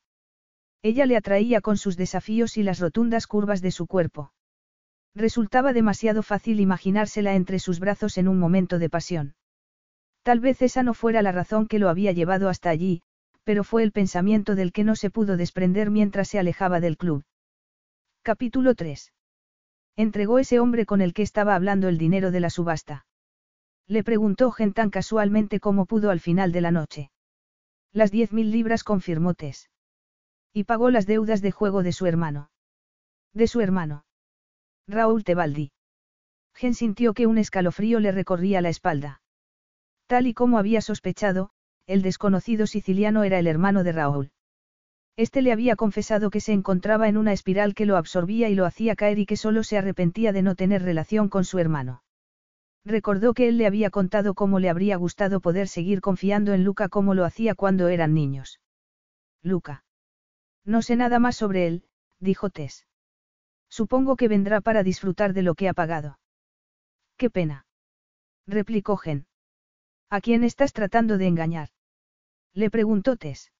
Ella 0.81 1.05
le 1.05 1.17
atraía 1.17 1.59
con 1.59 1.77
sus 1.77 1.97
desafíos 1.97 2.57
y 2.57 2.63
las 2.63 2.79
rotundas 2.79 3.27
curvas 3.27 3.61
de 3.61 3.71
su 3.71 3.87
cuerpo. 3.87 4.31
Resultaba 5.15 5.73
demasiado 5.73 6.23
fácil 6.23 6.59
imaginársela 6.59 7.35
entre 7.35 7.59
sus 7.59 7.79
brazos 7.79 8.17
en 8.17 8.27
un 8.27 8.39
momento 8.39 8.79
de 8.79 8.89
pasión. 8.89 9.35
Tal 10.23 10.39
vez 10.39 10.61
esa 10.61 10.83
no 10.83 10.93
fuera 10.93 11.21
la 11.21 11.33
razón 11.33 11.67
que 11.67 11.79
lo 11.79 11.89
había 11.89 12.13
llevado 12.13 12.47
hasta 12.47 12.69
allí, 12.69 13.01
pero 13.43 13.65
fue 13.65 13.83
el 13.83 13.91
pensamiento 13.91 14.55
del 14.55 14.71
que 14.71 14.85
no 14.85 14.95
se 14.95 15.09
pudo 15.09 15.35
desprender 15.35 15.91
mientras 15.91 16.29
se 16.29 16.39
alejaba 16.39 16.79
del 16.79 16.97
club. 16.97 17.23
Capítulo 18.23 18.73
3. 18.73 19.11
Entregó 19.95 20.39
ese 20.39 20.59
hombre 20.59 20.85
con 20.85 21.01
el 21.01 21.13
que 21.13 21.21
estaba 21.21 21.55
hablando 21.55 21.87
el 21.87 21.97
dinero 21.97 22.31
de 22.31 22.39
la 22.39 22.49
subasta. 22.49 23.05
Le 23.87 24.03
preguntó 24.03 24.51
Gen 24.51 24.73
tan 24.73 24.89
casualmente 24.89 25.59
como 25.59 25.85
pudo 25.85 26.09
al 26.09 26.19
final 26.19 26.51
de 26.51 26.61
la 26.61 26.71
noche. 26.71 27.11
Las 27.91 28.09
diez 28.09 28.33
mil 28.33 28.51
libras 28.51 28.83
confirmó 28.83 29.33
Tess. 29.33 29.69
Y 30.51 30.63
pagó 30.63 30.89
las 30.89 31.05
deudas 31.05 31.41
de 31.41 31.51
juego 31.51 31.83
de 31.83 31.91
su 31.91 32.05
hermano. 32.05 32.49
De 33.33 33.47
su 33.47 33.61
hermano. 33.61 34.05
Raúl 34.87 35.23
Tebaldi. 35.23 35.71
Gen 36.55 36.73
sintió 36.73 37.13
que 37.13 37.27
un 37.27 37.37
escalofrío 37.37 37.99
le 37.99 38.11
recorría 38.11 38.61
la 38.61 38.69
espalda. 38.69 39.21
Tal 40.07 40.27
y 40.27 40.33
como 40.33 40.57
había 40.57 40.81
sospechado, 40.81 41.51
el 41.87 42.01
desconocido 42.01 42.67
siciliano 42.67 43.23
era 43.23 43.39
el 43.39 43.47
hermano 43.47 43.83
de 43.83 43.91
Raúl. 43.91 44.31
Este 45.15 45.43
le 45.43 45.51
había 45.51 45.75
confesado 45.75 46.31
que 46.31 46.39
se 46.39 46.53
encontraba 46.53 47.07
en 47.07 47.17
una 47.17 47.33
espiral 47.33 47.75
que 47.75 47.85
lo 47.85 47.97
absorbía 47.97 48.49
y 48.49 48.55
lo 48.55 48.65
hacía 48.65 48.95
caer 48.95 49.19
y 49.19 49.25
que 49.25 49.37
solo 49.37 49.63
se 49.63 49.77
arrepentía 49.77 50.31
de 50.31 50.41
no 50.41 50.55
tener 50.55 50.81
relación 50.81 51.29
con 51.29 51.45
su 51.45 51.59
hermano. 51.59 52.03
Recordó 52.83 53.33
que 53.33 53.47
él 53.47 53.57
le 53.57 53.67
había 53.67 53.91
contado 53.91 54.33
cómo 54.33 54.59
le 54.59 54.69
habría 54.69 54.97
gustado 54.97 55.39
poder 55.39 55.67
seguir 55.67 56.01
confiando 56.01 56.53
en 56.53 56.63
Luca 56.63 56.89
como 56.89 57.13
lo 57.13 57.25
hacía 57.25 57.53
cuando 57.53 57.87
eran 57.87 58.13
niños. 58.13 58.59
Luca. 59.43 59.85
No 60.65 60.81
sé 60.81 60.95
nada 60.95 61.19
más 61.19 61.35
sobre 61.35 61.67
él, 61.67 61.83
dijo 62.19 62.49
Tess. 62.49 62.87
Supongo 63.69 64.15
que 64.15 64.27
vendrá 64.27 64.61
para 64.61 64.83
disfrutar 64.83 65.33
de 65.33 65.43
lo 65.43 65.55
que 65.55 65.69
ha 65.69 65.73
pagado. 65.73 66.19
Qué 67.17 67.29
pena. 67.29 67.65
Replicó 68.47 68.97
Gen. 68.97 69.27
¿A 70.09 70.21
quién 70.21 70.43
estás 70.43 70.73
tratando 70.73 71.17
de 71.17 71.27
engañar? 71.27 71.69
Le 72.53 72.69
preguntó 72.69 73.15
Tess. 73.15 73.51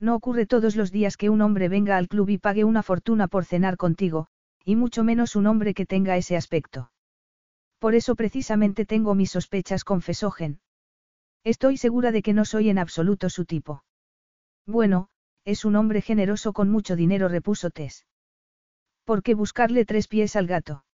No 0.00 0.14
ocurre 0.14 0.46
todos 0.46 0.76
los 0.76 0.92
días 0.92 1.16
que 1.16 1.28
un 1.28 1.40
hombre 1.40 1.68
venga 1.68 1.96
al 1.96 2.08
club 2.08 2.28
y 2.28 2.38
pague 2.38 2.64
una 2.64 2.82
fortuna 2.82 3.26
por 3.26 3.44
cenar 3.44 3.76
contigo, 3.76 4.28
y 4.64 4.76
mucho 4.76 5.02
menos 5.02 5.34
un 5.34 5.46
hombre 5.46 5.74
que 5.74 5.86
tenga 5.86 6.16
ese 6.16 6.36
aspecto. 6.36 6.92
Por 7.78 7.94
eso 7.94 8.14
precisamente 8.14 8.84
tengo 8.84 9.14
mis 9.14 9.30
sospechas, 9.30 9.84
confesó 9.84 10.30
Gen. 10.30 10.60
Estoy 11.44 11.76
segura 11.76 12.12
de 12.12 12.22
que 12.22 12.32
no 12.32 12.44
soy 12.44 12.68
en 12.68 12.78
absoluto 12.78 13.30
su 13.30 13.44
tipo. 13.44 13.84
Bueno, 14.66 15.08
es 15.44 15.64
un 15.64 15.76
hombre 15.76 16.00
generoso 16.00 16.52
con 16.52 16.68
mucho 16.70 16.94
dinero, 16.94 17.28
repuso 17.28 17.70
Tess. 17.70 18.06
¿Por 19.04 19.22
qué 19.22 19.34
buscarle 19.34 19.84
tres 19.84 20.06
pies 20.06 20.36
al 20.36 20.46
gato? 20.46 20.84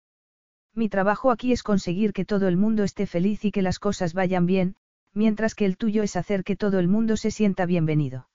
Mi 0.74 0.88
trabajo 0.88 1.30
aquí 1.30 1.52
es 1.52 1.62
conseguir 1.62 2.12
que 2.12 2.24
todo 2.24 2.48
el 2.48 2.56
mundo 2.56 2.84
esté 2.84 3.06
feliz 3.06 3.44
y 3.44 3.50
que 3.50 3.62
las 3.62 3.78
cosas 3.78 4.14
vayan 4.14 4.46
bien, 4.46 4.76
mientras 5.12 5.54
que 5.54 5.64
el 5.64 5.76
tuyo 5.76 6.02
es 6.02 6.16
hacer 6.16 6.44
que 6.44 6.56
todo 6.56 6.78
el 6.78 6.88
mundo 6.88 7.16
se 7.16 7.30
sienta 7.30 7.66
bienvenido. 7.66 8.28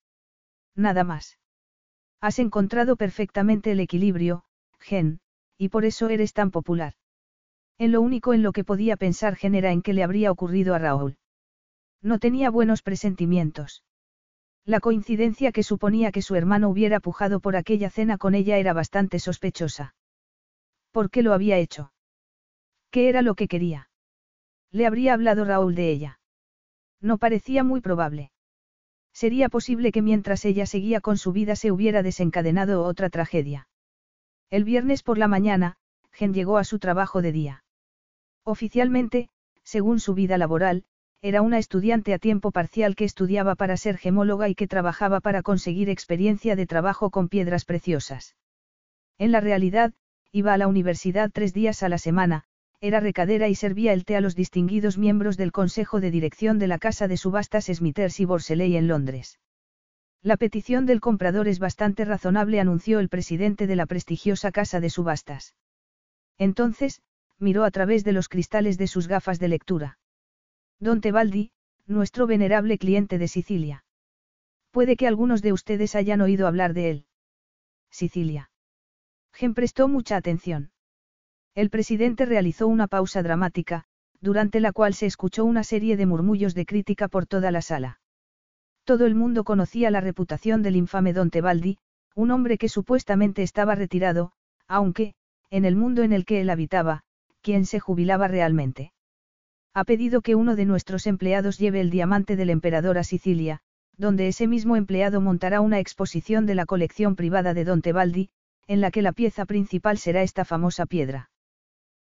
Nada 0.80 1.04
más. 1.04 1.38
Has 2.22 2.40
encontrado 2.40 2.96
perfectamente 2.96 3.74
el 3.74 3.82
equilibrio, 3.82 4.46
Gen, 4.80 5.20
y 5.58 5.68
por 5.68 5.84
eso 5.84 6.08
eres 6.08 6.32
tan 6.32 6.52
popular. 6.52 6.94
En 7.78 7.92
lo 7.92 8.00
único 8.00 8.34
en 8.34 8.44
lo 8.44 8.54
que 8.54 8.64
podía 8.64 8.96
pensar 8.96 9.36
Gen 9.36 9.56
era 9.56 9.74
en 9.74 9.82
qué 9.82 9.92
le 9.92 10.04
habría 10.04 10.32
ocurrido 10.32 10.74
a 10.74 10.80
Raúl. 10.80 11.18
No 12.02 12.18
tenía 12.18 12.50
buenos 12.50 12.82
presentimientos. 12.82 13.84
La 14.64 14.80
coincidencia 14.80 15.52
que 15.52 15.64
suponía 15.64 16.14
que 16.14 16.22
su 16.22 16.36
hermano 16.36 16.70
hubiera 16.70 17.02
pujado 17.02 17.42
por 17.42 17.58
aquella 17.58 17.90
cena 17.90 18.18
con 18.18 18.34
ella 18.34 18.58
era 18.58 18.72
bastante 18.72 19.20
sospechosa. 19.20 19.96
¿Por 20.92 21.10
qué 21.10 21.24
lo 21.24 21.34
había 21.34 21.58
hecho? 21.58 21.92
¿Qué 22.90 23.10
era 23.10 23.22
lo 23.22 23.36
que 23.36 23.50
quería? 23.50 23.90
Le 24.72 24.86
habría 24.86 25.14
hablado 25.14 25.44
Raúl 25.44 25.76
de 25.76 25.92
ella. 25.92 26.20
No 27.02 27.18
parecía 27.18 27.66
muy 27.66 27.82
probable. 27.82 28.32
Sería 29.14 29.50
posible 29.50 29.92
que 29.92 30.02
mientras 30.02 30.46
ella 30.46 30.66
seguía 30.66 31.02
con 31.02 31.18
su 31.18 31.32
vida 31.32 31.56
se 31.56 31.72
hubiera 31.72 32.04
desencadenado 32.04 32.84
otra 32.84 33.10
tragedia. 33.10 33.68
El 34.50 34.64
viernes 34.64 35.04
por 35.04 35.18
la 35.18 35.28
mañana, 35.28 35.78
Gen 36.12 36.34
llegó 36.34 36.58
a 36.58 36.64
su 36.64 36.80
trabajo 36.80 37.22
de 37.22 37.32
día. 37.32 37.64
Oficialmente, 38.44 39.30
según 39.64 40.00
su 40.00 40.14
vida 40.14 40.38
laboral, 40.38 40.86
era 41.22 41.42
una 41.42 41.58
estudiante 41.58 42.14
a 42.14 42.20
tiempo 42.20 42.52
parcial 42.52 42.96
que 42.96 43.04
estudiaba 43.04 43.56
para 43.56 43.78
ser 43.78 43.98
gemóloga 43.98 44.48
y 44.48 44.56
que 44.56 44.68
trabajaba 44.68 45.20
para 45.20 45.44
conseguir 45.44 45.90
experiencia 45.90 46.56
de 46.56 46.66
trabajo 46.66 47.10
con 47.10 47.28
piedras 47.28 47.66
preciosas. 47.66 48.36
En 49.18 49.32
la 49.32 49.42
realidad, 49.42 49.94
iba 50.32 50.54
a 50.54 50.58
la 50.58 50.68
universidad 50.68 51.30
tres 51.34 51.54
días 51.54 51.84
a 51.84 51.90
la 51.90 51.98
semana, 51.98 52.46
era 52.82 53.00
recadera 53.02 53.50
y 53.50 53.56
servía 53.56 53.92
el 53.92 54.06
té 54.06 54.16
a 54.16 54.22
los 54.22 54.36
distinguidos 54.36 54.98
miembros 54.98 55.36
del 55.36 55.52
Consejo 55.52 56.00
de 56.00 56.12
Dirección 56.12 56.60
de 56.60 56.68
la 56.68 56.80
Casa 56.80 57.08
de 57.08 57.18
Subastas 57.18 57.66
Smithers 57.66 58.20
y 58.20 58.26
Borseley 58.26 58.78
en 58.78 58.88
Londres. 58.88 59.40
La 60.22 60.38
petición 60.38 60.86
del 60.86 61.02
comprador 61.02 61.48
es 61.48 61.60
bastante 61.60 62.06
razonable, 62.06 62.60
anunció 62.60 63.00
el 63.00 63.10
presidente 63.10 63.68
de 63.68 63.76
la 63.76 63.86
prestigiosa 63.86 64.52
Casa 64.52 64.80
de 64.80 64.90
Subastas. 64.90 65.56
Entonces, 66.38 67.02
miró 67.38 67.64
a 67.66 67.72
través 67.72 68.04
de 68.04 68.14
los 68.14 68.30
cristales 68.30 68.78
de 68.78 68.88
sus 68.88 69.08
gafas 69.08 69.40
de 69.40 69.50
lectura. 69.50 69.98
Don 70.80 71.02
Tebaldi, 71.02 71.52
nuestro 71.86 72.28
venerable 72.28 72.78
cliente 72.78 73.18
de 73.18 73.28
Sicilia. 73.28 73.84
Puede 74.72 74.96
que 74.96 75.08
algunos 75.08 75.42
de 75.42 75.52
ustedes 75.52 75.96
hayan 75.96 76.22
oído 76.22 76.48
hablar 76.48 76.74
de 76.74 76.92
él. 76.92 77.06
Sicilia. 77.90 78.52
Gen 79.34 79.54
prestó 79.54 79.88
mucha 79.88 80.16
atención. 80.16 80.72
El 81.60 81.70
presidente 81.70 82.26
realizó 82.26 82.70
una 82.70 82.88
pausa 82.88 83.22
dramática, 83.22 83.84
durante 84.22 84.62
la 84.62 84.72
cual 84.72 84.94
se 84.94 85.06
escuchó 85.06 85.44
una 85.44 85.66
serie 85.66 85.98
de 85.98 86.06
murmullos 86.06 86.56
de 86.56 86.66
crítica 86.66 87.10
por 87.10 87.26
toda 87.26 87.52
la 87.52 87.62
sala. 87.62 88.00
Todo 88.86 89.06
el 89.06 89.14
mundo 89.14 89.44
conocía 89.44 89.92
la 89.92 90.00
reputación 90.00 90.64
del 90.64 90.78
infame 90.78 91.12
Don 91.12 91.30
Tebaldi, 91.30 91.78
un 92.16 92.32
hombre 92.32 92.58
que 92.58 92.70
supuestamente 92.70 93.44
estaba 93.44 93.76
retirado, 93.76 94.32
aunque, 94.70 95.16
en 95.50 95.66
el 95.66 95.76
mundo 95.76 96.02
en 96.02 96.14
el 96.14 96.24
que 96.24 96.40
él 96.40 96.50
habitaba, 96.50 97.02
quien 97.42 97.66
se 97.66 97.82
jubilaba 97.82 98.30
realmente. 98.30 98.94
Ha 99.74 99.84
pedido 99.84 100.22
que 100.22 100.36
uno 100.36 100.56
de 100.56 100.64
nuestros 100.64 101.08
empleados 101.08 101.58
lleve 101.58 101.82
el 101.82 101.90
diamante 101.90 102.38
del 102.38 102.52
emperador 102.52 102.98
a 102.98 103.04
Sicilia, 103.04 103.60
donde 103.98 104.30
ese 104.30 104.48
mismo 104.48 104.78
empleado 104.78 105.20
montará 105.20 105.60
una 105.60 105.80
exposición 105.80 106.46
de 106.46 106.56
la 106.56 106.66
colección 106.66 107.18
privada 107.18 107.54
de 107.54 107.66
Don 107.66 107.82
Tebaldi, 107.82 108.30
en 108.68 108.80
la 108.80 108.92
que 108.92 109.02
la 109.02 109.12
pieza 109.12 109.44
principal 109.44 109.98
será 109.98 110.24
esta 110.24 110.46
famosa 110.46 110.86
piedra. 110.86 111.29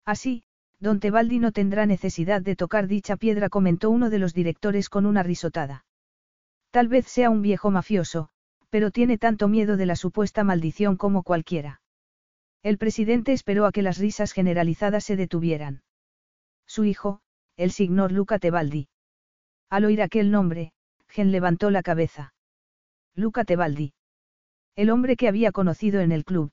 Así, 0.06 0.44
Don 0.80 1.00
Tebaldi 1.00 1.40
no 1.40 1.52
tendrá 1.52 1.86
necesidad 1.86 2.42
de 2.42 2.56
tocar 2.56 2.88
dicha 2.88 3.16
piedra, 3.16 3.50
comentó 3.50 3.90
uno 3.90 4.10
de 4.10 4.20
los 4.20 4.34
directores 4.34 4.90
con 4.90 5.06
una 5.06 5.24
risotada. 5.24 5.86
Tal 6.72 6.88
vez 6.88 7.08
sea 7.08 7.30
un 7.30 7.42
viejo 7.42 7.72
mafioso, 7.72 8.30
pero 8.70 8.92
tiene 8.92 9.18
tanto 9.18 9.48
miedo 9.48 9.78
de 9.78 9.86
la 9.86 9.96
supuesta 9.96 10.44
maldición 10.44 10.98
como 10.98 11.24
cualquiera. 11.24 11.82
El 12.64 12.78
presidente 12.78 13.32
esperó 13.32 13.66
a 13.66 13.72
que 13.72 13.82
las 13.82 13.98
risas 13.98 14.34
generalizadas 14.34 15.04
se 15.04 15.16
detuvieran. 15.16 15.84
Su 16.66 16.84
hijo, 16.84 17.22
el 17.56 17.72
señor 17.72 18.12
Luca 18.12 18.40
Tebaldi. 18.40 18.88
Al 19.70 19.86
oír 19.86 20.02
aquel 20.02 20.32
nombre, 20.32 20.74
Gen 21.08 21.32
levantó 21.32 21.70
la 21.70 21.84
cabeza. 21.84 22.34
Luca 23.16 23.46
Tebaldi. 23.46 23.94
El 24.76 24.90
hombre 24.90 25.16
que 25.16 25.28
había 25.28 25.52
conocido 25.52 26.02
en 26.02 26.12
el 26.12 26.26
club. 26.26 26.52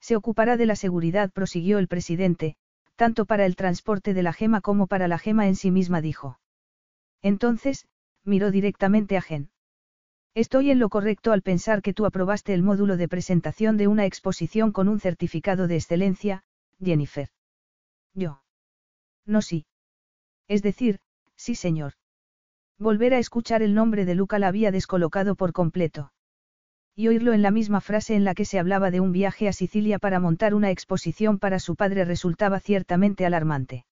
Se 0.00 0.16
ocupará 0.16 0.56
de 0.56 0.66
la 0.66 0.76
seguridad, 0.76 1.30
prosiguió 1.30 1.78
el 1.78 1.88
presidente, 1.88 2.56
tanto 2.96 3.26
para 3.26 3.46
el 3.46 3.56
transporte 3.56 4.14
de 4.14 4.22
la 4.22 4.32
gema 4.32 4.60
como 4.60 4.86
para 4.86 5.08
la 5.08 5.18
gema 5.18 5.46
en 5.46 5.56
sí 5.56 5.70
misma, 5.70 6.00
dijo. 6.00 6.38
Entonces, 7.22 7.86
miró 8.24 8.50
directamente 8.50 9.16
a 9.16 9.22
Gen. 9.22 9.50
Estoy 10.34 10.70
en 10.70 10.78
lo 10.78 10.88
correcto 10.88 11.32
al 11.32 11.42
pensar 11.42 11.82
que 11.82 11.94
tú 11.94 12.06
aprobaste 12.06 12.54
el 12.54 12.62
módulo 12.62 12.96
de 12.96 13.08
presentación 13.08 13.76
de 13.76 13.88
una 13.88 14.06
exposición 14.06 14.72
con 14.72 14.88
un 14.88 15.00
certificado 15.00 15.66
de 15.66 15.76
excelencia, 15.76 16.44
Jennifer. 16.80 17.28
Yo. 18.14 18.42
No 19.26 19.42
sí. 19.42 19.66
Es 20.46 20.62
decir, 20.62 21.00
sí 21.36 21.54
señor. 21.54 21.94
Volver 22.78 23.14
a 23.14 23.18
escuchar 23.18 23.62
el 23.62 23.74
nombre 23.74 24.04
de 24.04 24.14
Luca 24.14 24.38
la 24.38 24.48
había 24.48 24.70
descolocado 24.70 25.34
por 25.34 25.52
completo. 25.52 26.12
Y 26.98 27.06
oírlo 27.06 27.32
en 27.32 27.42
la 27.42 27.52
misma 27.52 27.80
frase 27.80 28.16
en 28.16 28.24
la 28.24 28.34
que 28.34 28.44
se 28.44 28.58
hablaba 28.58 28.90
de 28.90 28.98
un 28.98 29.12
viaje 29.12 29.46
a 29.46 29.52
Sicilia 29.52 30.00
para 30.00 30.18
montar 30.18 30.52
una 30.52 30.72
exposición 30.72 31.38
para 31.38 31.60
su 31.60 31.76
padre 31.76 32.04
resultaba 32.04 32.58
ciertamente 32.58 33.24
alarmante. 33.24 33.86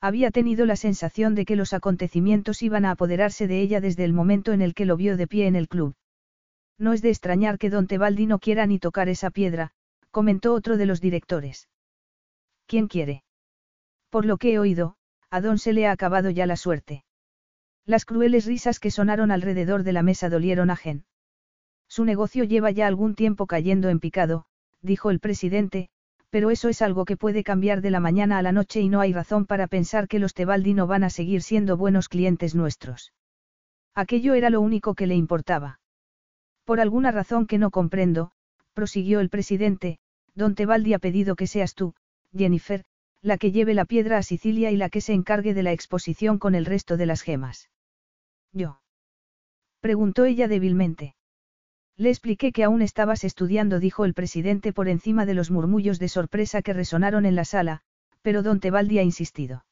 Había 0.00 0.30
tenido 0.30 0.64
la 0.64 0.76
sensación 0.76 1.34
de 1.34 1.44
que 1.44 1.56
los 1.56 1.74
acontecimientos 1.74 2.62
iban 2.62 2.86
a 2.86 2.92
apoderarse 2.92 3.48
de 3.48 3.60
ella 3.60 3.82
desde 3.82 4.04
el 4.04 4.14
momento 4.14 4.54
en 4.54 4.62
el 4.62 4.72
que 4.72 4.86
lo 4.86 4.96
vio 4.96 5.18
de 5.18 5.26
pie 5.26 5.46
en 5.46 5.56
el 5.56 5.68
club. 5.68 5.94
No 6.78 6.94
es 6.94 7.02
de 7.02 7.10
extrañar 7.10 7.58
que 7.58 7.68
don 7.68 7.86
Tebaldi 7.86 8.24
no 8.24 8.38
quiera 8.38 8.66
ni 8.66 8.78
tocar 8.78 9.10
esa 9.10 9.30
piedra, 9.30 9.72
comentó 10.10 10.54
otro 10.54 10.78
de 10.78 10.86
los 10.86 11.02
directores. 11.02 11.68
¿Quién 12.64 12.88
quiere? 12.88 13.24
Por 14.08 14.24
lo 14.24 14.38
que 14.38 14.54
he 14.54 14.58
oído, 14.58 14.96
a 15.28 15.42
don 15.42 15.58
se 15.58 15.74
le 15.74 15.86
ha 15.86 15.92
acabado 15.92 16.30
ya 16.30 16.46
la 16.46 16.56
suerte. 16.56 17.04
Las 17.84 18.06
crueles 18.06 18.46
risas 18.46 18.80
que 18.80 18.90
sonaron 18.90 19.32
alrededor 19.32 19.82
de 19.82 19.92
la 19.92 20.02
mesa 20.02 20.30
dolieron 20.30 20.70
a 20.70 20.76
Gen. 20.76 21.04
Su 21.92 22.06
negocio 22.06 22.44
lleva 22.44 22.70
ya 22.70 22.86
algún 22.86 23.14
tiempo 23.14 23.46
cayendo 23.46 23.90
en 23.90 24.00
picado, 24.00 24.46
dijo 24.80 25.10
el 25.10 25.20
presidente, 25.20 25.90
pero 26.30 26.50
eso 26.50 26.70
es 26.70 26.80
algo 26.80 27.04
que 27.04 27.18
puede 27.18 27.44
cambiar 27.44 27.82
de 27.82 27.90
la 27.90 28.00
mañana 28.00 28.38
a 28.38 28.42
la 28.42 28.50
noche 28.50 28.80
y 28.80 28.88
no 28.88 29.02
hay 29.02 29.12
razón 29.12 29.44
para 29.44 29.66
pensar 29.66 30.08
que 30.08 30.18
los 30.18 30.32
Tebaldi 30.32 30.72
no 30.72 30.86
van 30.86 31.04
a 31.04 31.10
seguir 31.10 31.42
siendo 31.42 31.76
buenos 31.76 32.08
clientes 32.08 32.54
nuestros. 32.54 33.12
Aquello 33.94 34.32
era 34.32 34.48
lo 34.48 34.62
único 34.62 34.94
que 34.94 35.06
le 35.06 35.16
importaba. 35.16 35.80
Por 36.64 36.80
alguna 36.80 37.10
razón 37.10 37.46
que 37.46 37.58
no 37.58 37.70
comprendo, 37.70 38.32
prosiguió 38.72 39.20
el 39.20 39.28
presidente, 39.28 39.98
don 40.34 40.54
Tebaldi 40.54 40.94
ha 40.94 40.98
pedido 40.98 41.36
que 41.36 41.46
seas 41.46 41.74
tú, 41.74 41.92
Jennifer, 42.34 42.84
la 43.20 43.36
que 43.36 43.52
lleve 43.52 43.74
la 43.74 43.84
piedra 43.84 44.16
a 44.16 44.22
Sicilia 44.22 44.70
y 44.70 44.78
la 44.78 44.88
que 44.88 45.02
se 45.02 45.12
encargue 45.12 45.52
de 45.52 45.62
la 45.62 45.72
exposición 45.72 46.38
con 46.38 46.54
el 46.54 46.64
resto 46.64 46.96
de 46.96 47.04
las 47.04 47.20
gemas. 47.20 47.68
¿Yo? 48.50 48.80
preguntó 49.82 50.24
ella 50.24 50.48
débilmente. 50.48 51.16
Le 51.96 52.10
expliqué 52.10 52.52
que 52.52 52.64
aún 52.64 52.82
estabas 52.82 53.24
estudiando, 53.24 53.78
dijo 53.78 54.04
el 54.04 54.14
presidente 54.14 54.72
por 54.72 54.88
encima 54.88 55.26
de 55.26 55.34
los 55.34 55.50
murmullos 55.50 55.98
de 55.98 56.08
sorpresa 56.08 56.62
que 56.62 56.72
resonaron 56.72 57.26
en 57.26 57.36
la 57.36 57.44
sala, 57.44 57.80
pero 58.22 58.42
don 58.42 58.60
Tebaldi 58.60 58.98
ha 58.98 59.02
insistido. 59.02 59.64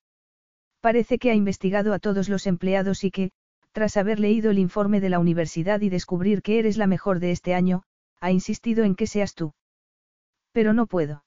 Parece 0.81 1.18
que 1.18 1.31
ha 1.31 1.35
investigado 1.35 1.93
a 1.93 1.99
todos 1.99 2.29
los 2.29 2.47
empleados 2.47 3.05
y 3.05 3.11
que, 3.11 3.33
tras 3.73 3.97
haber 3.97 4.18
leído 4.18 4.51
el 4.51 4.59
informe 4.59 5.01
de 5.01 5.11
la 5.11 5.18
universidad 5.18 5.81
y 5.81 5.89
descubrir 5.91 6.43
que 6.43 6.59
eres 6.59 6.77
la 6.77 6.87
mejor 6.87 7.21
de 7.21 7.31
este 7.31 7.55
año, 7.55 7.83
ha 8.21 8.31
insistido 8.31 8.85
en 8.85 8.95
que 8.95 9.07
seas 9.07 9.35
tú. 9.35 9.53
Pero 10.53 10.73
no 10.73 10.87
puedo. 10.87 11.25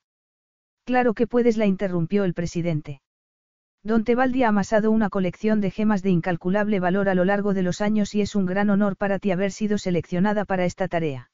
Claro 0.86 1.14
que 1.14 1.28
puedes, 1.28 1.56
la 1.56 1.66
interrumpió 1.66 2.24
el 2.26 2.34
presidente. 2.34 3.03
Don 3.86 4.06
Tebaldi 4.06 4.44
ha 4.44 4.48
amasado 4.48 4.92
una 4.92 5.10
colección 5.10 5.60
de 5.60 5.70
gemas 5.70 6.02
de 6.04 6.10
incalculable 6.10 6.80
valor 6.80 7.10
a 7.10 7.16
lo 7.16 7.26
largo 7.26 7.54
de 7.54 7.64
los 7.64 7.82
años 7.82 8.16
y 8.16 8.22
es 8.22 8.34
un 8.34 8.46
gran 8.46 8.70
honor 8.70 8.96
para 8.96 9.20
ti 9.20 9.32
haber 9.32 9.52
sido 9.52 9.78
seleccionada 9.78 10.46
para 10.46 10.64
esta 10.64 10.88
tarea. 10.88 11.32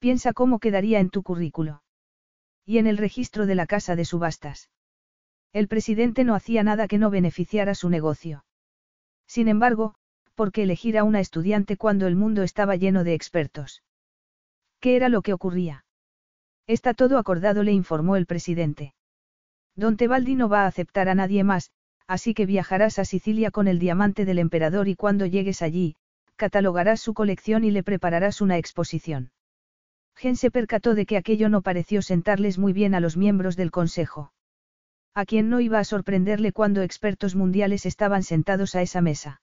Piensa 0.00 0.32
cómo 0.32 0.58
quedaría 0.58 0.98
en 0.98 1.10
tu 1.10 1.22
currículo. 1.22 1.82
Y 2.66 2.78
en 2.78 2.88
el 2.88 2.98
registro 2.98 3.46
de 3.46 3.54
la 3.54 3.66
casa 3.66 3.94
de 3.94 4.04
subastas. 4.04 4.68
El 5.52 5.68
presidente 5.68 6.24
no 6.24 6.34
hacía 6.34 6.64
nada 6.64 6.88
que 6.88 6.98
no 6.98 7.10
beneficiara 7.10 7.76
su 7.76 7.88
negocio. 7.88 8.44
Sin 9.28 9.46
embargo, 9.46 9.94
¿por 10.34 10.50
qué 10.50 10.64
elegir 10.64 10.98
a 10.98 11.04
una 11.04 11.20
estudiante 11.20 11.76
cuando 11.76 12.08
el 12.08 12.16
mundo 12.16 12.42
estaba 12.42 12.74
lleno 12.74 13.04
de 13.04 13.14
expertos? 13.14 13.84
¿Qué 14.80 14.96
era 14.96 15.08
lo 15.08 15.22
que 15.22 15.32
ocurría? 15.32 15.84
Está 16.66 16.94
todo 16.94 17.18
acordado, 17.18 17.62
le 17.62 17.72
informó 17.72 18.16
el 18.16 18.26
presidente. 18.26 18.94
Don 19.76 19.96
Tebaldi 19.96 20.34
no 20.36 20.48
va 20.48 20.62
a 20.62 20.66
aceptar 20.66 21.08
a 21.08 21.14
nadie 21.14 21.44
más, 21.44 21.70
así 22.06 22.34
que 22.34 22.46
viajarás 22.46 22.98
a 22.98 23.04
Sicilia 23.04 23.50
con 23.50 23.66
el 23.66 23.78
diamante 23.78 24.24
del 24.24 24.38
emperador 24.38 24.88
y 24.88 24.94
cuando 24.94 25.26
llegues 25.26 25.62
allí, 25.62 25.96
catalogarás 26.36 27.00
su 27.00 27.14
colección 27.14 27.64
y 27.64 27.70
le 27.70 27.82
prepararás 27.82 28.40
una 28.40 28.58
exposición. 28.58 29.30
Gen 30.16 30.36
se 30.36 30.50
percató 30.50 30.94
de 30.94 31.06
que 31.06 31.16
aquello 31.16 31.48
no 31.48 31.62
pareció 31.62 32.02
sentarles 32.02 32.58
muy 32.58 32.72
bien 32.72 32.94
a 32.94 33.00
los 33.00 33.16
miembros 33.16 33.56
del 33.56 33.70
consejo. 33.70 34.32
A 35.12 35.24
quien 35.24 35.48
no 35.48 35.60
iba 35.60 35.78
a 35.78 35.84
sorprenderle 35.84 36.52
cuando 36.52 36.82
expertos 36.82 37.34
mundiales 37.34 37.86
estaban 37.86 38.22
sentados 38.22 38.74
a 38.74 38.82
esa 38.82 39.00
mesa. 39.00 39.42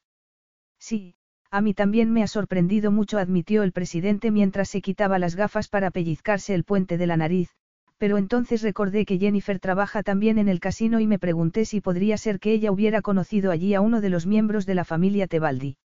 Sí, 0.79 1.15
a 1.49 1.61
mí 1.61 1.73
también 1.73 2.11
me 2.11 2.23
ha 2.23 2.27
sorprendido 2.27 2.91
mucho, 2.91 3.17
admitió 3.17 3.63
el 3.63 3.73
presidente 3.73 4.32
mientras 4.32 4.69
se 4.69 4.82
quitaba 4.82 5.19
las 5.19 5.36
gafas 5.36 5.67
para 5.67 5.91
pellizcarse 5.91 6.53
el 6.55 6.63
puente 6.63 6.97
de 6.97 7.07
la 7.07 7.17
nariz, 7.17 7.51
pero 8.01 8.17
entonces 8.17 8.63
recordé 8.63 9.05
que 9.05 9.19
Jennifer 9.19 9.59
trabaja 9.59 10.01
también 10.01 10.39
en 10.39 10.49
el 10.49 10.59
casino 10.59 10.99
y 10.99 11.05
me 11.05 11.19
pregunté 11.19 11.65
si 11.65 11.81
podría 11.81 12.17
ser 12.17 12.39
que 12.39 12.51
ella 12.51 12.71
hubiera 12.71 13.03
conocido 13.03 13.51
allí 13.51 13.75
a 13.75 13.81
uno 13.81 14.01
de 14.01 14.09
los 14.09 14.25
miembros 14.25 14.65
de 14.65 14.73
la 14.73 14.85
familia 14.85 15.27
Tebaldi. 15.27 15.77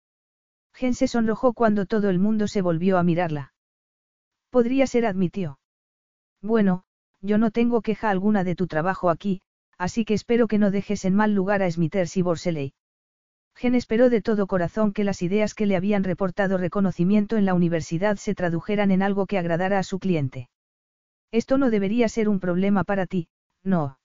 Gen 0.73 0.93
se 0.93 1.09
sonrojó 1.09 1.51
cuando 1.51 1.85
todo 1.85 2.09
el 2.09 2.17
mundo 2.19 2.47
se 2.47 2.61
volvió 2.61 2.97
a 2.97 3.03
mirarla. 3.03 3.53
Podría 4.49 4.87
ser, 4.87 5.05
admitió. 5.05 5.59
Bueno, 6.41 6.85
yo 7.19 7.37
no 7.37 7.51
tengo 7.51 7.81
queja 7.81 8.11
alguna 8.11 8.45
de 8.45 8.55
tu 8.55 8.67
trabajo 8.67 9.09
aquí, 9.09 9.41
así 9.77 10.05
que 10.05 10.13
espero 10.13 10.47
que 10.47 10.57
no 10.57 10.71
dejes 10.71 11.03
en 11.03 11.15
mal 11.15 11.35
lugar 11.35 11.63
a 11.63 11.69
Smithers 11.69 12.15
y 12.15 12.21
Borseley. 12.21 12.73
Gen 13.55 13.75
esperó 13.75 14.09
de 14.09 14.21
todo 14.21 14.47
corazón 14.47 14.93
que 14.93 15.03
las 15.03 15.21
ideas 15.21 15.53
que 15.53 15.65
le 15.65 15.75
habían 15.75 16.05
reportado 16.05 16.57
reconocimiento 16.57 17.35
en 17.35 17.43
la 17.43 17.53
universidad 17.53 18.15
se 18.15 18.35
tradujeran 18.35 18.91
en 18.91 19.01
algo 19.01 19.25
que 19.25 19.37
agradara 19.37 19.79
a 19.79 19.83
su 19.83 19.99
cliente. 19.99 20.47
Esto 21.31 21.57
no 21.57 21.69
debería 21.69 22.09
ser 22.09 22.29
un 22.29 22.39
problema 22.39 22.83
para 22.83 23.05
ti, 23.05 23.27
¿no? 23.63 23.99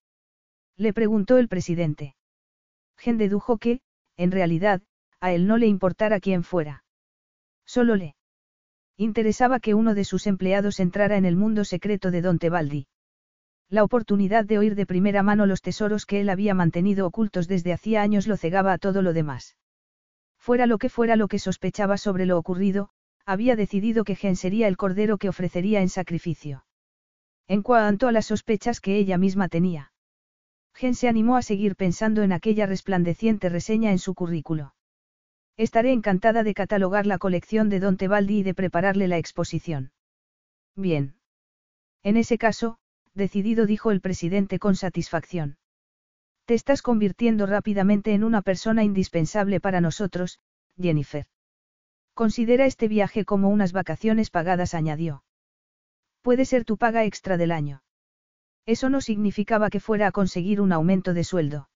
Le 0.77 0.93
preguntó 0.93 1.39
el 1.39 1.49
presidente. 1.49 2.17
Gen 2.97 3.19
dedujo 3.19 3.59
que, 3.59 3.81
en 4.17 4.31
realidad, 4.31 4.83
a 5.21 5.33
él 5.33 5.47
no 5.47 5.59
le 5.59 5.67
importara 5.67 6.21
quién 6.21 6.43
fuera. 6.43 6.85
Solo 7.67 7.97
le 7.97 8.17
interesaba 8.97 9.61
que 9.61 9.75
uno 9.75 9.95
de 9.95 10.05
sus 10.05 10.27
empleados 10.27 10.81
entrara 10.81 11.17
en 11.17 11.25
el 11.25 11.37
mundo 11.37 11.65
secreto 11.65 12.11
de 12.11 12.21
Don 12.21 12.39
Tebaldi. 12.39 12.87
La 13.71 13.85
oportunidad 13.85 14.45
de 14.45 14.59
oír 14.59 14.75
de 14.75 14.85
primera 14.85 15.23
mano 15.23 15.47
los 15.47 15.63
tesoros 15.63 16.05
que 16.05 16.21
él 16.21 16.29
había 16.29 16.55
mantenido 16.55 17.07
ocultos 17.07 17.47
desde 17.49 17.73
hacía 17.73 18.03
años 18.03 18.27
lo 18.27 18.37
cegaba 18.37 18.73
a 18.73 18.79
todo 18.79 19.01
lo 19.01 19.13
demás. 19.13 19.57
Fuera 20.39 20.67
lo 20.67 20.79
que 20.79 20.89
fuera 20.89 21.17
lo 21.17 21.29
que 21.29 21.39
sospechaba 21.39 21.97
sobre 21.97 22.27
lo 22.27 22.37
ocurrido, 22.37 22.91
había 23.25 23.57
decidido 23.57 24.05
que 24.05 24.17
Gen 24.17 24.37
sería 24.37 24.67
el 24.67 24.77
cordero 24.77 25.19
que 25.19 25.29
ofrecería 25.29 25.83
en 25.83 25.89
sacrificio. 25.89 26.65
En 27.51 27.63
cuanto 27.63 28.07
a 28.07 28.13
las 28.13 28.27
sospechas 28.27 28.81
que 28.81 28.97
ella 28.97 29.19
misma 29.19 29.49
tenía. 29.49 29.91
Gen 30.73 30.95
se 30.95 31.09
animó 31.09 31.37
a 31.37 31.43
seguir 31.43 31.75
pensando 31.75 32.23
en 32.23 32.31
aquella 32.31 32.65
resplandeciente 32.65 33.49
reseña 33.49 33.91
en 33.91 33.99
su 33.99 34.15
currículo. 34.15 34.73
Estaré 35.57 35.91
encantada 35.91 36.45
de 36.45 36.55
catalogar 36.55 37.07
la 37.07 37.19
colección 37.19 37.69
de 37.69 37.81
Don 37.81 37.97
Tebaldi 37.97 38.39
y 38.39 38.43
de 38.45 38.55
prepararle 38.55 39.09
la 39.09 39.19
exposición. 39.19 39.91
Bien. 40.77 41.17
En 42.05 42.17
ese 42.17 42.39
caso, 42.39 42.79
decidido 43.15 43.67
dijo 43.67 43.91
el 43.91 44.01
presidente 44.01 44.61
con 44.61 44.77
satisfacción. 44.77 45.59
Te 46.45 46.55
estás 46.55 46.83
convirtiendo 46.83 47.47
rápidamente 47.47 48.15
en 48.15 48.23
una 48.23 48.43
persona 48.43 48.85
indispensable 48.85 49.59
para 49.59 49.81
nosotros, 49.81 50.39
Jennifer. 50.81 51.27
Considera 52.15 52.67
este 52.67 52.87
viaje 52.87 53.25
como 53.25 53.49
unas 53.49 53.73
vacaciones 53.73 54.31
pagadas, 54.31 54.73
añadió. 54.73 55.25
Puede 56.23 56.45
ser 56.45 56.65
tu 56.65 56.77
paga 56.77 57.05
extra 57.05 57.37
del 57.37 57.51
año. 57.51 57.83
Eso 58.67 58.91
no 58.91 59.01
significaba 59.01 59.71
que 59.71 59.81
fuera 59.81 60.07
a 60.07 60.13
conseguir 60.13 60.61
un 60.61 60.73
aumento 60.73 61.15
de 61.15 61.25
sueldo. 61.25 61.69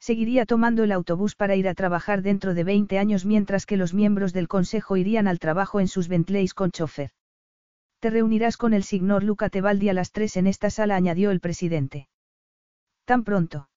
Seguiría 0.00 0.46
tomando 0.46 0.84
el 0.84 0.92
autobús 0.92 1.34
para 1.34 1.56
ir 1.56 1.68
a 1.68 1.74
trabajar 1.74 2.22
dentro 2.22 2.54
de 2.54 2.64
20 2.64 2.98
años 2.98 3.24
mientras 3.24 3.66
que 3.66 3.76
los 3.76 3.94
miembros 3.94 4.32
del 4.32 4.48
consejo 4.48 4.96
irían 4.96 5.26
al 5.26 5.38
trabajo 5.38 5.80
en 5.80 5.88
sus 5.88 6.08
Bentleys 6.08 6.54
con 6.54 6.70
chofer. 6.70 7.10
Te 8.00 8.10
reunirás 8.10 8.56
con 8.56 8.74
el 8.74 8.84
señor 8.84 9.24
Luca 9.24 9.50
Tebaldi 9.50 9.88
a 9.88 9.92
las 9.92 10.12
tres 10.12 10.36
en 10.36 10.46
esta 10.46 10.70
sala, 10.70 10.94
añadió 10.94 11.30
el 11.32 11.40
presidente. 11.40 12.08
Tan 13.04 13.24
pronto. 13.24 13.68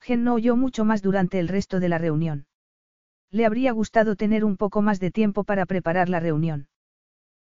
Gen 0.00 0.24
no 0.24 0.34
oyó 0.34 0.56
mucho 0.56 0.84
más 0.84 1.00
durante 1.00 1.38
el 1.38 1.48
resto 1.48 1.78
de 1.78 1.88
la 1.88 1.98
reunión. 1.98 2.46
Le 3.30 3.46
habría 3.46 3.72
gustado 3.72 4.16
tener 4.16 4.44
un 4.44 4.56
poco 4.56 4.82
más 4.82 4.98
de 4.98 5.10
tiempo 5.10 5.44
para 5.44 5.64
preparar 5.64 6.08
la 6.08 6.20
reunión. 6.20 6.68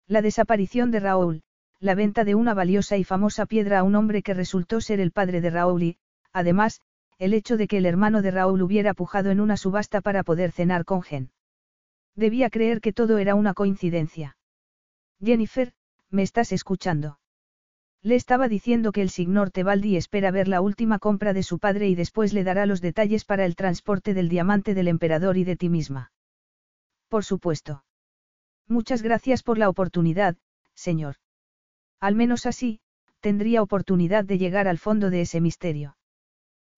La 0.08 0.22
desaparición 0.22 0.92
de 0.92 1.00
Raúl, 1.00 1.44
la 1.82 1.96
venta 1.96 2.24
de 2.24 2.36
una 2.36 2.54
valiosa 2.54 2.96
y 2.98 3.04
famosa 3.04 3.48
piedra 3.48 3.80
a 3.80 3.84
un 3.84 3.96
hombre 3.96 4.22
que 4.22 4.36
resultó 4.36 4.82
ser 4.82 5.00
el 5.00 5.12
padre 5.12 5.42
de 5.42 5.50
Raúl 5.50 5.82
y, 5.82 5.98
además, 6.32 6.80
el 7.18 7.34
hecho 7.34 7.58
de 7.58 7.68
que 7.68 7.78
el 7.78 7.88
hermano 7.88 8.22
de 8.22 8.30
Raúl 8.30 8.62
hubiera 8.62 8.94
pujado 8.94 9.32
en 9.32 9.42
una 9.42 9.58
subasta 9.58 10.00
para 10.00 10.24
poder 10.24 10.52
cenar 10.52 10.86
con 10.86 11.02
Gen. 11.02 11.32
Debía 12.16 12.52
creer 12.52 12.82
que 12.82 12.94
todo 12.94 13.18
era 13.18 13.34
una 13.34 13.56
coincidencia. 13.56 14.38
Jennifer, 15.20 15.74
¿me 16.12 16.22
estás 16.22 16.52
escuchando? 16.52 17.18
Le 18.04 18.16
estaba 18.16 18.48
diciendo 18.48 18.92
que 18.92 19.02
el 19.02 19.10
señor 19.10 19.50
Tebaldi 19.50 19.98
espera 19.98 20.30
ver 20.30 20.48
la 20.48 20.62
última 20.62 21.00
compra 21.00 21.34
de 21.34 21.44
su 21.44 21.58
padre 21.58 21.88
y 21.88 21.96
después 21.96 22.32
le 22.32 22.44
dará 22.44 22.68
los 22.68 22.82
detalles 22.82 23.26
para 23.26 23.46
el 23.46 23.56
transporte 23.56 24.14
del 24.14 24.30
diamante 24.30 24.76
del 24.76 24.88
emperador 24.88 25.38
y 25.38 25.46
de 25.46 25.56
ti 25.56 25.70
misma. 25.70 26.12
Por 27.08 27.24
supuesto. 27.24 27.84
Muchas 28.68 29.02
gracias 29.02 29.42
por 29.42 29.58
la 29.58 29.68
oportunidad, 29.68 30.38
señor. 30.76 31.16
Al 32.02 32.16
menos 32.16 32.46
así, 32.46 32.80
tendría 33.20 33.62
oportunidad 33.62 34.26
de 34.26 34.40
llegar 34.40 34.68
al 34.68 34.80
fondo 34.80 35.12
de 35.12 35.22
ese 35.22 35.40
misterio. 35.40 35.96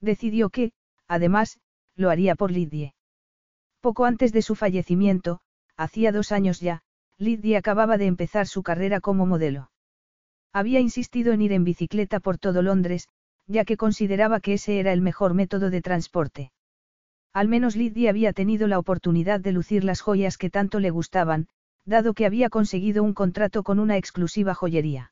Decidió 0.01 0.49
que, 0.49 0.73
además, 1.07 1.59
lo 1.95 2.09
haría 2.09 2.35
por 2.35 2.51
Lidie. 2.51 2.93
Poco 3.79 4.05
antes 4.05 4.33
de 4.33 4.41
su 4.41 4.55
fallecimiento, 4.55 5.39
hacía 5.77 6.11
dos 6.11 6.31
años 6.31 6.59
ya, 6.59 6.81
Lidie 7.17 7.57
acababa 7.57 7.97
de 7.97 8.07
empezar 8.07 8.47
su 8.47 8.63
carrera 8.63 8.99
como 8.99 9.25
modelo. 9.25 9.71
Había 10.51 10.79
insistido 10.81 11.31
en 11.31 11.41
ir 11.41 11.53
en 11.53 11.63
bicicleta 11.63 12.19
por 12.19 12.37
todo 12.37 12.61
Londres, 12.61 13.07
ya 13.47 13.65
que 13.65 13.77
consideraba 13.77 14.41
que 14.41 14.53
ese 14.53 14.79
era 14.79 14.91
el 14.93 15.01
mejor 15.01 15.33
método 15.33 15.69
de 15.69 15.81
transporte. 15.81 16.51
Al 17.33 17.47
menos 17.47 17.75
Lidie 17.75 18.09
había 18.09 18.33
tenido 18.33 18.67
la 18.67 18.77
oportunidad 18.77 19.39
de 19.39 19.53
lucir 19.53 19.83
las 19.83 20.01
joyas 20.01 20.37
que 20.37 20.49
tanto 20.49 20.79
le 20.79 20.91
gustaban, 20.91 21.47
dado 21.85 22.13
que 22.13 22.25
había 22.25 22.49
conseguido 22.49 23.03
un 23.03 23.13
contrato 23.13 23.63
con 23.63 23.79
una 23.79 23.97
exclusiva 23.97 24.53
joyería. 24.53 25.11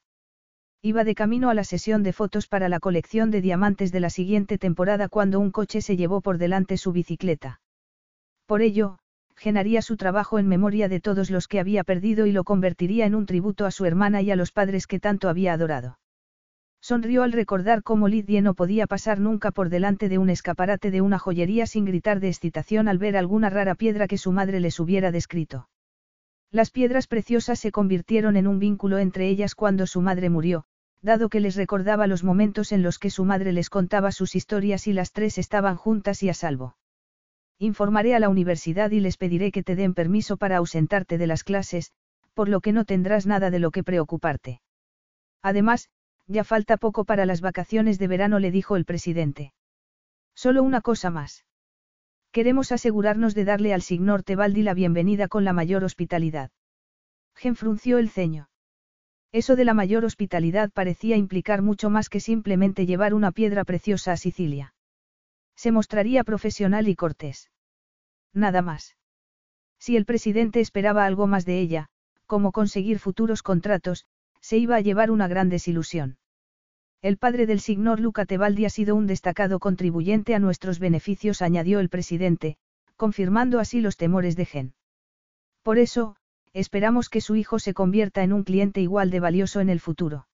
Iba 0.82 1.04
de 1.04 1.14
camino 1.14 1.50
a 1.50 1.54
la 1.54 1.64
sesión 1.64 2.02
de 2.02 2.14
fotos 2.14 2.48
para 2.48 2.70
la 2.70 2.80
colección 2.80 3.30
de 3.30 3.42
diamantes 3.42 3.92
de 3.92 4.00
la 4.00 4.10
siguiente 4.10 4.58
temporada 4.58 5.10
cuando 5.10 5.40
un 5.40 5.52
coche 5.52 5.82
se 5.82 5.96
llevó 5.96 6.22
por 6.22 6.38
delante 6.38 6.78
su 6.78 6.92
bicicleta. 6.92 7.62
Por 8.48 8.62
ello, 8.62 8.98
genaría 9.36 9.82
su 9.82 9.98
trabajo 9.98 10.40
en 10.40 10.48
memoria 10.48 10.88
de 10.88 11.00
todos 11.00 11.30
los 11.30 11.48
que 11.48 11.60
había 11.60 11.84
perdido 11.84 12.26
y 12.26 12.32
lo 12.32 12.44
convertiría 12.44 13.06
en 13.06 13.16
un 13.16 13.26
tributo 13.26 13.66
a 13.66 13.72
su 13.72 13.86
hermana 13.86 14.22
y 14.22 14.32
a 14.32 14.36
los 14.36 14.52
padres 14.52 14.88
que 14.88 15.00
tanto 15.00 15.30
había 15.30 15.54
adorado. 15.54 16.00
Sonrió 16.82 17.22
al 17.22 17.32
recordar 17.32 17.84
cómo 17.84 18.08
Lidie 18.08 18.42
no 18.42 18.56
podía 18.56 18.88
pasar 18.88 19.20
nunca 19.20 19.52
por 19.52 19.70
delante 19.70 20.10
de 20.10 20.18
un 20.18 20.32
escaparate 20.32 20.90
de 20.90 21.02
una 21.02 21.20
joyería 21.20 21.68
sin 21.68 21.86
gritar 21.86 22.20
de 22.20 22.30
excitación 22.30 22.88
al 22.88 22.98
ver 22.98 23.18
alguna 23.18 23.52
rara 23.52 23.76
piedra 23.76 24.08
que 24.08 24.18
su 24.18 24.32
madre 24.32 24.60
les 24.60 24.80
hubiera 24.80 25.12
descrito. 25.12 25.68
Las 26.52 26.70
piedras 26.70 27.08
preciosas 27.08 27.60
se 27.60 27.72
convirtieron 27.72 28.36
en 28.36 28.46
un 28.46 28.60
vínculo 28.60 28.98
entre 28.98 29.30
ellas 29.30 29.56
cuando 29.56 29.88
su 29.88 30.02
madre 30.02 30.30
murió, 30.30 30.66
dado 31.02 31.30
que 31.30 31.40
les 31.40 31.56
recordaba 31.56 32.08
los 32.08 32.26
momentos 32.26 32.74
en 32.74 32.84
los 32.84 33.00
que 33.00 33.10
su 33.10 33.24
madre 33.24 33.54
les 33.54 33.70
contaba 33.70 34.12
sus 34.12 34.36
historias 34.36 34.86
y 34.86 34.94
las 34.94 35.14
tres 35.14 35.38
estaban 35.38 35.78
juntas 35.78 36.22
y 36.24 36.30
a 36.30 36.34
salvo. 36.34 36.76
Informaré 37.58 38.16
a 38.16 38.20
la 38.20 38.28
universidad 38.28 38.92
y 38.92 39.00
les 39.00 39.18
pediré 39.18 39.52
que 39.52 39.64
te 39.64 39.76
den 39.76 39.94
permiso 39.94 40.36
para 40.36 40.58
ausentarte 40.58 41.18
de 41.18 41.28
las 41.28 41.44
clases, 41.44 41.94
por 42.34 42.50
lo 42.50 42.60
que 42.60 42.74
no 42.74 42.84
tendrás 42.84 43.26
nada 43.26 43.50
de 43.50 43.60
lo 43.60 43.72
que 43.72 43.84
preocuparte. 43.84 44.62
Además, 45.42 45.90
ya 46.28 46.44
falta 46.44 46.78
poco 46.78 47.06
para 47.06 47.26
las 47.26 47.40
vacaciones 47.40 47.98
de 47.98 48.08
verano, 48.08 48.40
le 48.40 48.52
dijo 48.52 48.76
el 48.76 48.86
presidente. 48.86 49.54
Solo 50.36 50.64
una 50.64 50.82
cosa 50.82 51.10
más. 51.10 51.46
Queremos 52.32 52.72
asegurarnos 52.72 53.36
de 53.36 53.44
darle 53.44 53.74
al 53.74 53.82
señor 53.82 54.24
Tebaldi 54.24 54.64
la 54.64 54.74
bienvenida 54.74 55.28
con 55.28 55.44
la 55.44 55.52
mayor 55.52 55.84
hospitalidad. 55.84 56.50
Gen 57.36 57.58
frunció 57.58 57.98
el 57.98 58.10
ceño. 58.10 58.48
Eso 59.34 59.58
de 59.58 59.66
la 59.66 59.74
mayor 59.74 60.06
hospitalidad 60.06 60.72
parecía 60.72 61.18
implicar 61.18 61.62
mucho 61.62 61.90
más 61.90 62.08
que 62.08 62.22
simplemente 62.22 62.86
llevar 62.86 63.14
una 63.14 63.34
piedra 63.34 63.66
preciosa 63.66 64.14
a 64.14 64.18
Sicilia. 64.18 64.74
Se 65.58 65.74
mostraría 65.74 66.24
profesional 66.24 66.88
y 66.88 66.96
cortés. 66.96 67.52
Nada 68.34 68.62
más. 68.62 68.96
Si 69.78 69.98
el 69.98 70.06
presidente 70.06 70.62
esperaba 70.62 71.06
algo 71.06 71.28
más 71.28 71.44
de 71.44 71.60
ella, 71.60 71.88
como 72.28 72.54
conseguir 72.54 73.00
futuros 73.00 73.44
contratos, 73.44 74.06
se 74.40 74.58
iba 74.58 74.78
a 74.78 74.82
llevar 74.82 75.12
una 75.12 75.28
gran 75.28 75.50
desilusión. 75.50 76.18
El 77.02 77.18
padre 77.18 77.48
del 77.48 77.60
señor 77.60 78.00
Luca 78.00 78.26
Tebaldi 78.26 78.66
ha 78.66 78.70
sido 78.70 78.96
un 78.96 79.08
destacado 79.08 79.60
contribuyente 79.60 80.36
a 80.36 80.40
nuestros 80.40 80.78
beneficios, 80.78 81.42
añadió 81.42 81.80
el 81.80 81.90
presidente, 81.90 82.58
confirmando 82.96 83.60
así 83.60 83.82
los 83.82 83.98
temores 83.98 84.36
de 84.36 84.46
Gen. 84.46 84.74
Por 85.64 85.80
eso, 85.80 86.16
esperamos 86.54 87.10
que 87.10 87.22
su 87.22 87.36
hijo 87.36 87.58
se 87.58 87.74
convierta 87.74 88.22
en 88.22 88.34
un 88.34 88.44
cliente 88.44 88.82
igual 88.82 89.10
de 89.10 89.20
valioso 89.20 89.62
en 89.62 89.70
el 89.70 89.80
futuro. 89.80 90.28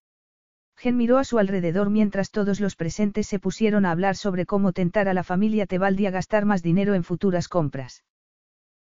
Gen 0.76 0.98
miró 0.98 1.20
a 1.20 1.24
su 1.24 1.40
alrededor 1.40 1.90
mientras 1.90 2.32
todos 2.32 2.60
los 2.60 2.76
presentes 2.76 3.28
se 3.28 3.40
pusieron 3.40 3.86
a 3.86 3.92
hablar 3.92 4.18
sobre 4.18 4.46
cómo 4.46 4.74
tentar 4.74 5.08
a 5.08 5.14
la 5.14 5.24
familia 5.24 5.68
Tebaldi 5.68 6.06
a 6.06 6.12
gastar 6.12 6.44
más 6.44 6.62
dinero 6.62 6.96
en 6.96 7.06
futuras 7.06 7.48
compras. 7.48 8.04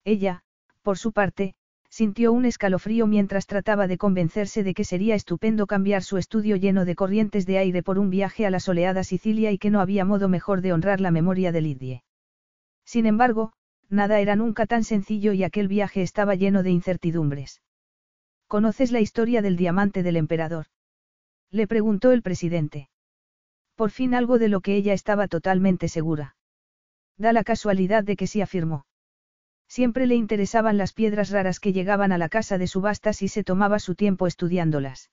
Ella, 0.03 0.41
por 0.81 0.97
su 0.97 1.11
parte, 1.11 1.53
sintió 1.95 2.33
un 2.33 2.43
escalofrío 2.43 3.07
mientras 3.07 3.47
trataba 3.47 3.87
de 3.87 3.97
convencerse 3.97 4.63
de 4.63 4.73
que 4.73 4.83
sería 4.83 5.15
estupendo 5.15 5.65
cambiar 5.65 6.03
su 6.03 6.17
estudio 6.17 6.57
lleno 6.57 6.83
de 6.83 6.93
corrientes 6.93 7.45
de 7.45 7.57
aire 7.57 7.83
por 7.83 7.99
un 7.99 8.09
viaje 8.09 8.45
a 8.45 8.49
la 8.49 8.59
soleada 8.59 9.05
Sicilia 9.05 9.53
y 9.53 9.57
que 9.57 9.69
no 9.69 9.79
había 9.79 10.03
modo 10.03 10.27
mejor 10.27 10.59
de 10.59 10.73
honrar 10.73 10.99
la 10.99 11.09
memoria 11.11 11.53
de 11.53 11.61
Lidie. 11.61 12.03
Sin 12.83 13.05
embargo, 13.05 13.53
nada 13.87 14.19
era 14.19 14.35
nunca 14.35 14.65
tan 14.65 14.83
sencillo 14.83 15.31
y 15.31 15.45
aquel 15.45 15.69
viaje 15.69 16.01
estaba 16.01 16.35
lleno 16.35 16.63
de 16.63 16.71
incertidumbres. 16.71 17.61
¿Conoces 18.47 18.91
la 18.91 18.99
historia 18.99 19.41
del 19.41 19.55
diamante 19.55 20.03
del 20.03 20.17
emperador? 20.17 20.65
Le 21.49 21.65
preguntó 21.65 22.11
el 22.11 22.21
presidente. 22.21 22.89
Por 23.75 23.89
fin 23.89 24.15
algo 24.15 24.37
de 24.37 24.49
lo 24.49 24.59
que 24.59 24.75
ella 24.75 24.91
estaba 24.91 25.29
totalmente 25.29 25.87
segura. 25.87 26.35
Da 27.17 27.31
la 27.31 27.45
casualidad 27.45 28.03
de 28.03 28.17
que 28.17 28.27
sí 28.27 28.41
afirmó. 28.41 28.85
Siempre 29.67 30.07
le 30.07 30.15
interesaban 30.15 30.77
las 30.77 30.93
piedras 30.93 31.29
raras 31.31 31.59
que 31.59 31.73
llegaban 31.73 32.11
a 32.11 32.17
la 32.17 32.29
casa 32.29 32.57
de 32.57 32.67
subastas 32.67 33.21
y 33.21 33.27
se 33.27 33.43
tomaba 33.43 33.79
su 33.79 33.95
tiempo 33.95 34.27
estudiándolas. 34.27 35.11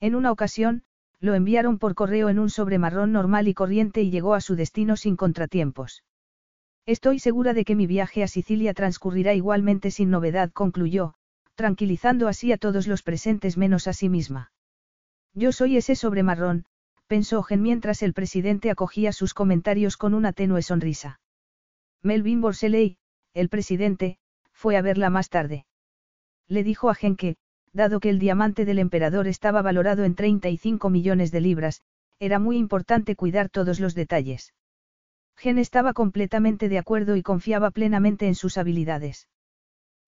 En 0.00 0.14
una 0.14 0.30
ocasión, 0.32 0.84
lo 1.20 1.34
enviaron 1.34 1.78
por 1.78 1.94
correo 1.94 2.28
en 2.28 2.38
un 2.38 2.50
sobre 2.50 2.78
marrón 2.78 3.12
normal 3.12 3.48
y 3.48 3.54
corriente 3.54 4.02
y 4.02 4.10
llegó 4.10 4.34
a 4.34 4.40
su 4.40 4.56
destino 4.56 4.96
sin 4.96 5.16
contratiempos. 5.16 6.02
Estoy 6.84 7.20
segura 7.20 7.54
de 7.54 7.64
que 7.64 7.76
mi 7.76 7.86
viaje 7.86 8.24
a 8.24 8.28
Sicilia 8.28 8.74
transcurrirá 8.74 9.34
igualmente 9.34 9.92
sin 9.92 10.10
novedad, 10.10 10.50
concluyó, 10.52 11.14
tranquilizando 11.54 12.26
así 12.26 12.50
a 12.50 12.58
todos 12.58 12.88
los 12.88 13.02
presentes 13.02 13.56
menos 13.56 13.86
a 13.86 13.92
sí 13.92 14.08
misma. 14.08 14.52
Yo 15.32 15.52
soy 15.52 15.76
ese 15.76 15.94
sobre 15.94 16.24
marrón, 16.24 16.64
pensó 17.06 17.42
Gen 17.44 17.62
mientras 17.62 18.02
el 18.02 18.14
presidente 18.14 18.70
acogía 18.70 19.12
sus 19.12 19.32
comentarios 19.32 19.96
con 19.96 20.14
una 20.14 20.32
tenue 20.32 20.62
sonrisa. 20.62 21.20
Melvin 22.02 22.40
Borseley, 22.40 22.98
el 23.34 23.48
presidente, 23.48 24.18
fue 24.52 24.76
a 24.76 24.82
verla 24.82 25.10
más 25.10 25.28
tarde. 25.28 25.66
Le 26.48 26.62
dijo 26.64 26.90
a 26.90 26.94
Gen 26.94 27.16
que, 27.16 27.36
dado 27.72 28.00
que 28.00 28.10
el 28.10 28.18
diamante 28.18 28.64
del 28.64 28.78
emperador 28.78 29.26
estaba 29.26 29.62
valorado 29.62 30.04
en 30.04 30.14
35 30.14 30.90
millones 30.90 31.30
de 31.32 31.40
libras, 31.40 31.82
era 32.18 32.38
muy 32.38 32.56
importante 32.56 33.16
cuidar 33.16 33.48
todos 33.48 33.80
los 33.80 33.94
detalles. 33.94 34.54
Gen 35.36 35.58
estaba 35.58 35.92
completamente 35.92 36.68
de 36.68 36.78
acuerdo 36.78 37.16
y 37.16 37.22
confiaba 37.22 37.70
plenamente 37.70 38.28
en 38.28 38.34
sus 38.34 38.58
habilidades. 38.58 39.28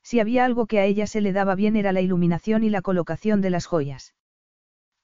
Si 0.03 0.21
había 0.21 0.45
algo 0.45 0.67
que 0.67 0.79
a 0.79 0.85
ella 0.85 1.07
se 1.07 1.23
le 1.23 1.33
daba 1.33 1.55
bien 1.55 1.77
era 1.77 1.93
la 1.93 2.03
iluminación 2.03 2.63
y 2.63 2.71
la 2.71 2.83
colocación 2.83 3.41
de 3.41 3.51
las 3.51 3.67
joyas. 3.67 4.15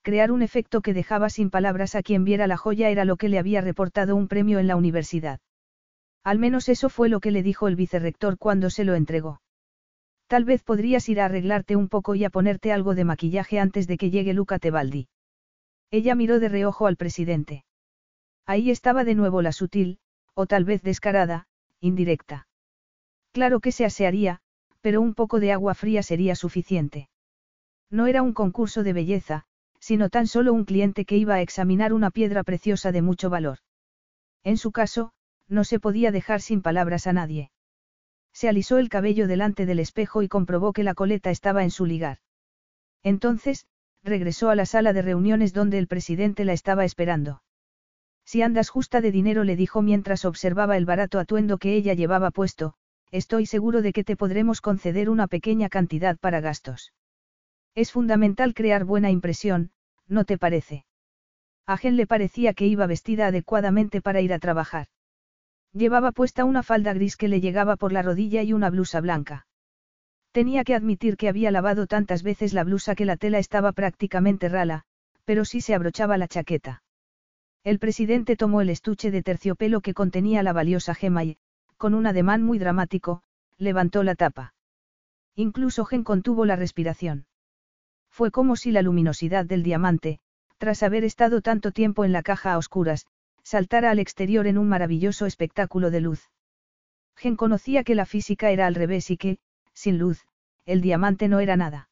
Crear 0.02 0.30
un 0.30 0.42
efecto 0.42 0.82
que 0.82 0.94
dejaba 0.94 1.30
sin 1.30 1.50
palabras 1.50 1.94
a 1.94 2.02
quien 2.02 2.24
viera 2.24 2.46
la 2.46 2.56
joya 2.56 2.90
era 2.90 3.04
lo 3.04 3.16
que 3.16 3.28
le 3.28 3.38
había 3.38 3.60
reportado 3.60 4.14
un 4.14 4.28
premio 4.28 4.58
en 4.58 4.66
la 4.66 4.76
universidad. 4.76 5.40
Al 6.22 6.38
menos 6.38 6.68
eso 6.68 6.88
fue 6.88 7.08
lo 7.08 7.20
que 7.20 7.30
le 7.30 7.42
dijo 7.42 7.68
el 7.68 7.76
vicerrector 7.76 8.38
cuando 8.38 8.70
se 8.70 8.84
lo 8.84 8.94
entregó. 8.94 9.40
Tal 10.26 10.44
vez 10.44 10.62
podrías 10.62 11.08
ir 11.08 11.20
a 11.20 11.24
arreglarte 11.24 11.76
un 11.76 11.88
poco 11.88 12.14
y 12.14 12.24
a 12.24 12.30
ponerte 12.30 12.72
algo 12.72 12.94
de 12.94 13.04
maquillaje 13.04 13.58
antes 13.58 13.86
de 13.86 13.96
que 13.96 14.10
llegue 14.10 14.32
Luca 14.32 14.58
Tebaldi. 14.58 15.08
Ella 15.90 16.14
miró 16.14 16.38
de 16.38 16.48
reojo 16.48 16.86
al 16.86 16.96
presidente. 16.96 17.64
Ahí 18.46 18.70
estaba 18.70 19.04
de 19.04 19.14
nuevo 19.14 19.42
la 19.42 19.52
sutil, 19.52 19.98
o 20.34 20.46
tal 20.46 20.64
vez 20.64 20.82
descarada, 20.82 21.48
indirecta. 21.80 22.46
Claro 23.32 23.60
que 23.60 23.72
se 23.72 23.84
asearía, 23.84 24.40
pero 24.80 25.00
un 25.00 25.14
poco 25.14 25.40
de 25.40 25.52
agua 25.52 25.74
fría 25.74 26.02
sería 26.02 26.34
suficiente. 26.34 27.08
No 27.90 28.06
era 28.06 28.22
un 28.22 28.32
concurso 28.32 28.82
de 28.82 28.92
belleza, 28.92 29.44
sino 29.80 30.10
tan 30.10 30.26
solo 30.26 30.52
un 30.52 30.64
cliente 30.64 31.04
que 31.04 31.16
iba 31.16 31.34
a 31.34 31.40
examinar 31.40 31.92
una 31.92 32.10
piedra 32.10 32.44
preciosa 32.44 32.92
de 32.92 33.02
mucho 33.02 33.30
valor. 33.30 33.58
En 34.44 34.56
su 34.56 34.70
caso, 34.70 35.12
no 35.50 35.64
se 35.64 35.80
podía 35.80 36.12
dejar 36.12 36.40
sin 36.40 36.62
palabras 36.62 37.06
a 37.06 37.12
nadie. 37.12 37.50
Se 38.32 38.48
alisó 38.48 38.78
el 38.78 38.88
cabello 38.88 39.26
delante 39.26 39.66
del 39.66 39.80
espejo 39.80 40.22
y 40.22 40.28
comprobó 40.28 40.72
que 40.72 40.84
la 40.84 40.94
coleta 40.94 41.30
estaba 41.30 41.64
en 41.64 41.70
su 41.70 41.84
ligar. 41.84 42.18
Entonces, 43.02 43.66
regresó 44.02 44.50
a 44.50 44.54
la 44.54 44.66
sala 44.66 44.92
de 44.92 45.02
reuniones 45.02 45.52
donde 45.52 45.78
el 45.78 45.88
presidente 45.88 46.44
la 46.44 46.52
estaba 46.52 46.84
esperando. 46.84 47.42
Si 48.24 48.42
andas 48.42 48.68
justa 48.68 49.00
de 49.00 49.10
dinero, 49.10 49.44
le 49.44 49.56
dijo 49.56 49.82
mientras 49.82 50.24
observaba 50.24 50.76
el 50.76 50.86
barato 50.86 51.18
atuendo 51.18 51.58
que 51.58 51.74
ella 51.74 51.94
llevaba 51.94 52.30
puesto, 52.30 52.74
estoy 53.10 53.46
seguro 53.46 53.82
de 53.82 53.92
que 53.92 54.04
te 54.04 54.16
podremos 54.16 54.60
conceder 54.60 55.10
una 55.10 55.26
pequeña 55.26 55.68
cantidad 55.68 56.16
para 56.16 56.40
gastos. 56.40 56.92
Es 57.74 57.90
fundamental 57.90 58.54
crear 58.54 58.84
buena 58.84 59.10
impresión, 59.10 59.72
¿no 60.06 60.24
te 60.24 60.38
parece? 60.38 60.84
A 61.66 61.76
Gen 61.76 61.96
le 61.96 62.06
parecía 62.06 62.54
que 62.54 62.66
iba 62.66 62.86
vestida 62.86 63.26
adecuadamente 63.26 64.00
para 64.00 64.20
ir 64.20 64.32
a 64.32 64.38
trabajar. 64.38 64.86
Llevaba 65.72 66.12
puesta 66.12 66.44
una 66.44 66.62
falda 66.62 66.92
gris 66.92 67.16
que 67.16 67.28
le 67.28 67.40
llegaba 67.40 67.76
por 67.76 67.92
la 67.92 68.02
rodilla 68.02 68.42
y 68.42 68.52
una 68.52 68.70
blusa 68.70 69.00
blanca. 69.00 69.46
Tenía 70.32 70.64
que 70.64 70.74
admitir 70.74 71.16
que 71.16 71.28
había 71.28 71.50
lavado 71.50 71.86
tantas 71.86 72.22
veces 72.22 72.52
la 72.52 72.64
blusa 72.64 72.94
que 72.94 73.04
la 73.04 73.16
tela 73.16 73.38
estaba 73.38 73.72
prácticamente 73.72 74.48
rala, 74.48 74.84
pero 75.24 75.44
sí 75.44 75.60
se 75.60 75.74
abrochaba 75.74 76.18
la 76.18 76.28
chaqueta. 76.28 76.82
El 77.62 77.78
presidente 77.78 78.36
tomó 78.36 78.62
el 78.62 78.70
estuche 78.70 79.10
de 79.10 79.22
terciopelo 79.22 79.80
que 79.80 79.94
contenía 79.94 80.42
la 80.42 80.52
valiosa 80.52 80.94
gema 80.94 81.24
y, 81.24 81.38
con 81.76 81.94
un 81.94 82.06
ademán 82.06 82.42
muy 82.42 82.58
dramático, 82.58 83.22
levantó 83.58 84.02
la 84.02 84.14
tapa. 84.14 84.54
Incluso 85.34 85.84
Gen 85.84 86.04
contuvo 86.04 86.46
la 86.46 86.56
respiración. 86.56 87.26
Fue 88.10 88.30
como 88.30 88.56
si 88.56 88.72
la 88.72 88.82
luminosidad 88.82 89.44
del 89.46 89.62
diamante, 89.62 90.20
tras 90.58 90.82
haber 90.82 91.04
estado 91.04 91.40
tanto 91.40 91.70
tiempo 91.70 92.04
en 92.04 92.12
la 92.12 92.22
caja 92.22 92.52
a 92.52 92.58
oscuras, 92.58 93.06
saltara 93.50 93.90
al 93.90 93.98
exterior 93.98 94.46
en 94.46 94.58
un 94.58 94.68
maravilloso 94.68 95.26
espectáculo 95.26 95.90
de 95.90 96.00
luz. 96.00 96.30
Gen 97.16 97.34
conocía 97.34 97.82
que 97.82 97.96
la 97.96 98.06
física 98.06 98.52
era 98.52 98.68
al 98.68 98.76
revés 98.76 99.10
y 99.10 99.16
que, 99.16 99.38
sin 99.74 99.98
luz, 99.98 100.24
el 100.66 100.80
diamante 100.80 101.26
no 101.26 101.40
era 101.40 101.56
nada. 101.56 101.88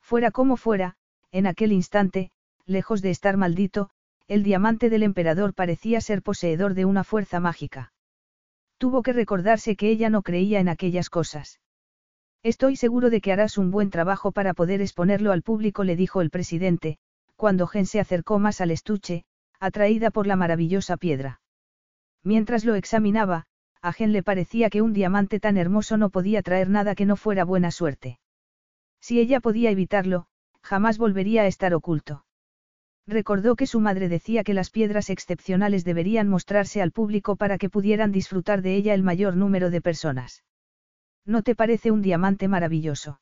Fuera 0.00 0.30
como 0.30 0.56
fuera, 0.56 0.96
en 1.32 1.46
aquel 1.46 1.72
instante, 1.72 2.30
lejos 2.64 3.02
de 3.02 3.10
estar 3.10 3.36
maldito, 3.36 3.90
el 4.26 4.42
diamante 4.42 4.88
del 4.88 5.02
emperador 5.02 5.52
parecía 5.52 6.00
ser 6.00 6.22
poseedor 6.22 6.72
de 6.72 6.86
una 6.86 7.04
fuerza 7.04 7.40
mágica. 7.40 7.92
Tuvo 8.78 9.02
que 9.02 9.12
recordarse 9.12 9.76
que 9.76 9.90
ella 9.90 10.08
no 10.08 10.22
creía 10.22 10.60
en 10.60 10.70
aquellas 10.70 11.10
cosas. 11.10 11.60
Estoy 12.42 12.76
seguro 12.76 13.10
de 13.10 13.20
que 13.20 13.32
harás 13.32 13.58
un 13.58 13.70
buen 13.70 13.90
trabajo 13.90 14.32
para 14.32 14.54
poder 14.54 14.80
exponerlo 14.80 15.32
al 15.32 15.42
público, 15.42 15.84
le 15.84 15.94
dijo 15.94 16.22
el 16.22 16.30
presidente, 16.30 16.96
cuando 17.36 17.66
Gen 17.66 17.84
se 17.84 18.00
acercó 18.00 18.38
más 18.38 18.62
al 18.62 18.70
estuche, 18.70 19.26
atraída 19.60 20.10
por 20.10 20.26
la 20.26 20.36
maravillosa 20.36 20.96
piedra. 20.96 21.40
Mientras 22.24 22.64
lo 22.64 22.74
examinaba, 22.74 23.46
a 23.82 23.92
Gen 23.92 24.12
le 24.12 24.22
parecía 24.22 24.70
que 24.70 24.82
un 24.82 24.92
diamante 24.92 25.40
tan 25.40 25.56
hermoso 25.56 25.96
no 25.96 26.10
podía 26.10 26.42
traer 26.42 26.68
nada 26.68 26.94
que 26.94 27.06
no 27.06 27.16
fuera 27.16 27.44
buena 27.44 27.70
suerte. 27.70 28.18
Si 29.00 29.20
ella 29.20 29.40
podía 29.40 29.70
evitarlo, 29.70 30.26
jamás 30.62 30.98
volvería 30.98 31.42
a 31.42 31.46
estar 31.46 31.74
oculto. 31.74 32.24
Recordó 33.06 33.56
que 33.56 33.66
su 33.66 33.80
madre 33.80 34.08
decía 34.08 34.44
que 34.44 34.54
las 34.54 34.70
piedras 34.70 35.10
excepcionales 35.10 35.84
deberían 35.84 36.28
mostrarse 36.28 36.82
al 36.82 36.92
público 36.92 37.36
para 37.36 37.58
que 37.58 37.70
pudieran 37.70 38.12
disfrutar 38.12 38.62
de 38.62 38.76
ella 38.76 38.94
el 38.94 39.02
mayor 39.02 39.36
número 39.36 39.70
de 39.70 39.80
personas. 39.80 40.44
¿No 41.24 41.42
te 41.42 41.54
parece 41.54 41.90
un 41.90 42.02
diamante 42.02 42.48
maravilloso? 42.48 43.20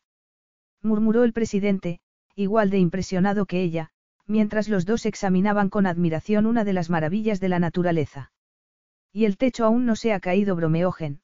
murmuró 0.82 1.24
el 1.24 1.32
presidente, 1.32 2.00
igual 2.34 2.70
de 2.70 2.78
impresionado 2.78 3.46
que 3.46 3.62
ella, 3.62 3.90
mientras 4.28 4.68
los 4.68 4.86
dos 4.86 5.06
examinaban 5.06 5.70
con 5.70 5.86
admiración 5.86 6.46
una 6.46 6.62
de 6.62 6.74
las 6.74 6.90
maravillas 6.90 7.40
de 7.40 7.48
la 7.48 7.58
naturaleza. 7.58 8.30
Y 9.12 9.24
el 9.24 9.36
techo 9.36 9.64
aún 9.64 9.86
no 9.86 9.96
se 9.96 10.12
ha 10.12 10.20
caído, 10.20 10.54
bromeógen. 10.54 11.20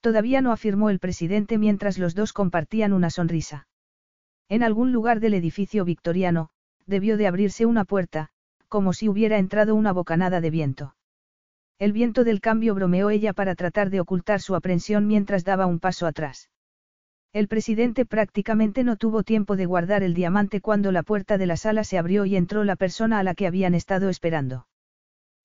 Todavía 0.00 0.40
no 0.40 0.52
afirmó 0.52 0.90
el 0.90 0.98
presidente 0.98 1.58
mientras 1.58 1.98
los 1.98 2.14
dos 2.14 2.32
compartían 2.32 2.92
una 2.92 3.10
sonrisa. 3.10 3.66
En 4.48 4.62
algún 4.62 4.92
lugar 4.92 5.20
del 5.20 5.34
edificio 5.34 5.84
victoriano, 5.84 6.50
debió 6.86 7.16
de 7.16 7.26
abrirse 7.26 7.66
una 7.66 7.84
puerta, 7.84 8.28
como 8.68 8.92
si 8.92 9.08
hubiera 9.08 9.38
entrado 9.38 9.74
una 9.74 9.92
bocanada 9.92 10.40
de 10.40 10.50
viento. 10.50 10.94
El 11.78 11.92
viento 11.92 12.24
del 12.24 12.40
cambio 12.40 12.74
bromeó 12.74 13.08
ella 13.10 13.32
para 13.32 13.54
tratar 13.54 13.88
de 13.88 14.00
ocultar 14.00 14.40
su 14.40 14.54
aprensión 14.54 15.06
mientras 15.06 15.44
daba 15.44 15.66
un 15.66 15.80
paso 15.80 16.06
atrás. 16.06 16.50
El 17.32 17.46
presidente 17.46 18.04
prácticamente 18.04 18.82
no 18.82 18.96
tuvo 18.96 19.22
tiempo 19.22 19.54
de 19.54 19.66
guardar 19.66 20.02
el 20.02 20.14
diamante 20.14 20.60
cuando 20.60 20.90
la 20.90 21.04
puerta 21.04 21.38
de 21.38 21.46
la 21.46 21.56
sala 21.56 21.84
se 21.84 21.96
abrió 21.96 22.24
y 22.24 22.34
entró 22.34 22.64
la 22.64 22.74
persona 22.74 23.20
a 23.20 23.22
la 23.22 23.34
que 23.34 23.46
habían 23.46 23.74
estado 23.74 24.08
esperando. 24.08 24.66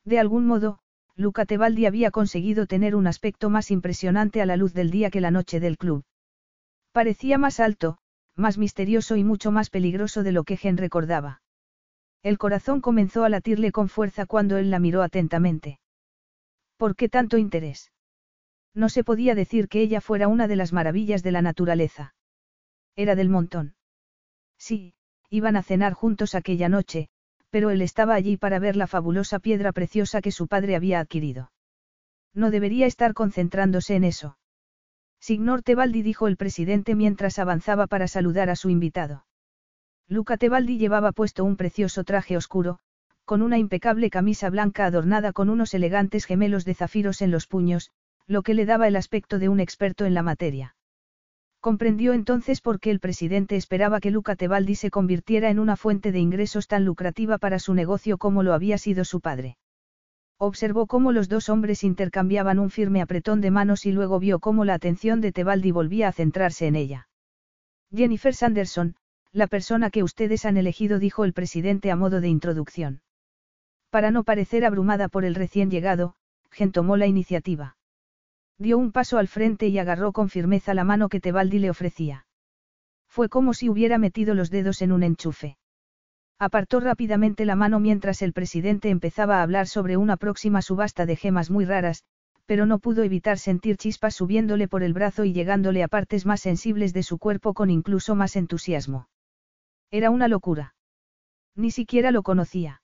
De 0.03 0.17
algún 0.17 0.47
modo, 0.47 0.79
Luca 1.15 1.45
Tebaldi 1.45 1.86
había 1.86 2.09
conseguido 2.09 2.65
tener 2.65 2.95
un 2.95 3.05
aspecto 3.05 3.51
más 3.51 3.69
impresionante 3.69 4.41
a 4.41 4.47
la 4.47 4.57
luz 4.57 4.73
del 4.73 4.89
día 4.89 5.11
que 5.11 5.21
la 5.21 5.29
noche 5.29 5.59
del 5.59 5.77
club. 5.77 6.03
Parecía 6.91 7.38
más 7.38 7.59
alto, 7.59 7.99
más 8.36 8.57
misterioso 8.57 9.15
y 9.15 9.23
mucho 9.23 9.51
más 9.51 9.69
peligroso 9.69 10.23
de 10.23 10.31
lo 10.31 10.43
que 10.43 10.57
Gen 10.57 10.77
recordaba. 10.77 11.41
El 12.23 12.39
corazón 12.39 12.81
comenzó 12.81 13.23
a 13.23 13.29
latirle 13.29 13.71
con 13.71 13.89
fuerza 13.89 14.25
cuando 14.25 14.57
él 14.57 14.71
la 14.71 14.79
miró 14.79 15.03
atentamente. 15.03 15.79
¿Por 16.77 16.95
qué 16.95 17.09
tanto 17.09 17.38
interés? 17.38 17.91
No 18.76 18.89
se 18.89 19.03
podía 19.05 19.34
decir 19.34 19.69
que 19.69 19.82
ella 19.82 20.01
fuera 20.01 20.28
una 20.28 20.47
de 20.47 20.57
las 20.57 20.73
maravillas 20.73 21.23
de 21.23 21.32
la 21.32 21.41
naturaleza. 21.41 22.13
Era 22.95 23.15
del 23.15 23.30
montón. 23.30 23.76
Sí, 24.57 24.93
iban 25.30 25.55
a 25.55 25.63
cenar 25.63 25.93
juntos 25.93 26.36
aquella 26.36 26.69
noche, 26.69 27.07
pero 27.49 27.69
él 27.69 27.82
estaba 27.82 28.15
allí 28.15 28.36
para 28.36 28.59
ver 28.59 28.76
la 28.76 28.86
fabulosa 28.86 29.39
piedra 29.39 29.71
preciosa 29.71 30.21
que 30.21 30.32
su 30.32 30.47
padre 30.47 30.76
había 30.76 30.99
adquirido. 30.99 31.51
No 32.34 32.51
debería 32.51 32.86
estar 32.86 33.13
concentrándose 33.13 33.95
en 33.95 34.03
eso. 34.03 34.38
Signor 35.21 35.61
Tebaldi 35.63 36.01
dijo 36.01 36.28
el 36.28 36.36
presidente 36.36 36.95
mientras 36.95 37.39
avanzaba 37.39 37.88
para 37.88 38.09
saludar 38.09 38.49
a 38.49 38.57
su 38.57 38.69
invitado. 38.69 39.26
Luca 40.07 40.36
Tebaldi 40.36 40.78
llevaba 40.78 41.13
puesto 41.13 41.45
un 41.45 41.55
precioso 41.55 42.03
traje 42.03 42.36
oscuro, 42.36 42.80
con 43.23 43.41
una 43.41 43.57
impecable 43.57 44.09
camisa 44.09 44.49
blanca 44.49 44.86
adornada 44.86 45.32
con 45.32 45.49
unos 45.49 45.73
elegantes 45.73 46.26
gemelos 46.26 46.65
de 46.65 46.76
zafiros 46.76 47.21
en 47.21 47.32
los 47.32 47.47
puños, 47.47 47.91
lo 48.28 48.43
que 48.43 48.53
le 48.53 48.65
daba 48.65 48.88
el 48.88 48.95
aspecto 48.95 49.39
de 49.39 49.49
un 49.49 49.59
experto 49.59 50.05
en 50.05 50.13
la 50.13 50.23
materia. 50.23 50.76
Comprendió 51.59 52.13
entonces 52.13 52.61
por 52.61 52.80
qué 52.80 52.91
el 52.91 52.99
presidente 52.99 53.55
esperaba 53.55 53.99
que 53.99 54.11
Luca 54.11 54.36
Tebaldi 54.36 54.76
se 54.76 54.91
convirtiera 54.91 55.49
en 55.49 55.59
una 55.59 55.76
fuente 55.76 56.11
de 56.11 56.19
ingresos 56.19 56.67
tan 56.67 56.86
lucrativa 56.86 57.38
para 57.38 57.59
su 57.59 57.73
negocio 57.73 58.17
como 58.17 58.43
lo 58.43 58.53
había 58.53 58.78
sido 58.78 59.03
su 59.03 59.19
padre. 59.19 59.57
Observó 60.38 60.86
cómo 60.86 61.11
los 61.11 61.30
dos 61.30 61.49
hombres 61.49 61.84
intercambiaban 61.84 62.59
un 62.59 62.69
firme 62.69 63.01
apretón 63.01 63.41
de 63.41 63.51
manos 63.51 63.86
y 63.86 63.91
luego 63.91 64.19
vio 64.19 64.39
cómo 64.39 64.65
la 64.65 64.73
atención 64.73 65.21
de 65.21 65.32
Tebaldi 65.32 65.71
volvía 65.71 66.09
a 66.09 66.11
centrarse 66.11 66.67
en 66.67 66.76
ella. 66.76 67.07
Jennifer 67.91 68.36
Sanderson, 68.36 68.95
la 69.32 69.47
persona 69.47 69.89
que 69.89 70.03
ustedes 70.03 70.45
han 70.45 70.57
elegido, 70.57 70.99
dijo 70.99 71.26
el 71.26 71.34
presidente 71.34 71.89
a 71.89 71.95
modo 71.95 72.21
de 72.21 72.28
introducción. 72.28 73.01
Para 73.89 74.11
no 74.11 74.23
parecer 74.23 74.65
abrumada 74.65 75.07
por 75.07 75.26
el 75.26 75.36
recién 75.36 75.71
llegado, 75.71 76.15
Gen 76.51 76.71
tomó 76.71 76.97
la 76.97 77.07
iniciativa. 77.07 77.76
Dio 78.57 78.77
un 78.77 78.91
paso 78.91 79.17
al 79.17 79.27
frente 79.27 79.67
y 79.67 79.77
agarró 79.77 80.13
con 80.13 80.29
firmeza 80.29 80.73
la 80.73 80.83
mano 80.83 81.09
que 81.09 81.19
Tebaldi 81.19 81.59
le 81.59 81.69
ofrecía. 81.69 82.25
Fue 83.07 83.29
como 83.29 83.53
si 83.53 83.69
hubiera 83.69 83.97
metido 83.97 84.33
los 84.33 84.49
dedos 84.49 84.81
en 84.81 84.91
un 84.91 85.03
enchufe. 85.03 85.57
Apartó 86.39 86.79
rápidamente 86.79 87.45
la 87.45 87.55
mano 87.55 87.79
mientras 87.79 88.21
el 88.21 88.33
presidente 88.33 88.89
empezaba 88.89 89.39
a 89.39 89.43
hablar 89.43 89.67
sobre 89.67 89.97
una 89.97 90.17
próxima 90.17 90.61
subasta 90.61 91.05
de 91.05 91.15
gemas 91.15 91.49
muy 91.49 91.65
raras, 91.65 92.03
pero 92.45 92.65
no 92.65 92.79
pudo 92.79 93.03
evitar 93.03 93.37
sentir 93.39 93.77
chispas 93.77 94.15
subiéndole 94.15 94.67
por 94.67 94.83
el 94.83 94.93
brazo 94.93 95.23
y 95.23 95.33
llegándole 95.33 95.81
a 95.83 95.87
partes 95.87 96.25
más 96.25 96.41
sensibles 96.41 96.93
de 96.93 97.03
su 97.03 97.17
cuerpo 97.17 97.53
con 97.53 97.69
incluso 97.69 98.15
más 98.15 98.35
entusiasmo. 98.35 99.07
Era 99.91 100.09
una 100.09 100.27
locura. 100.27 100.75
Ni 101.55 101.71
siquiera 101.71 102.11
lo 102.11 102.21
conocía. 102.21 102.81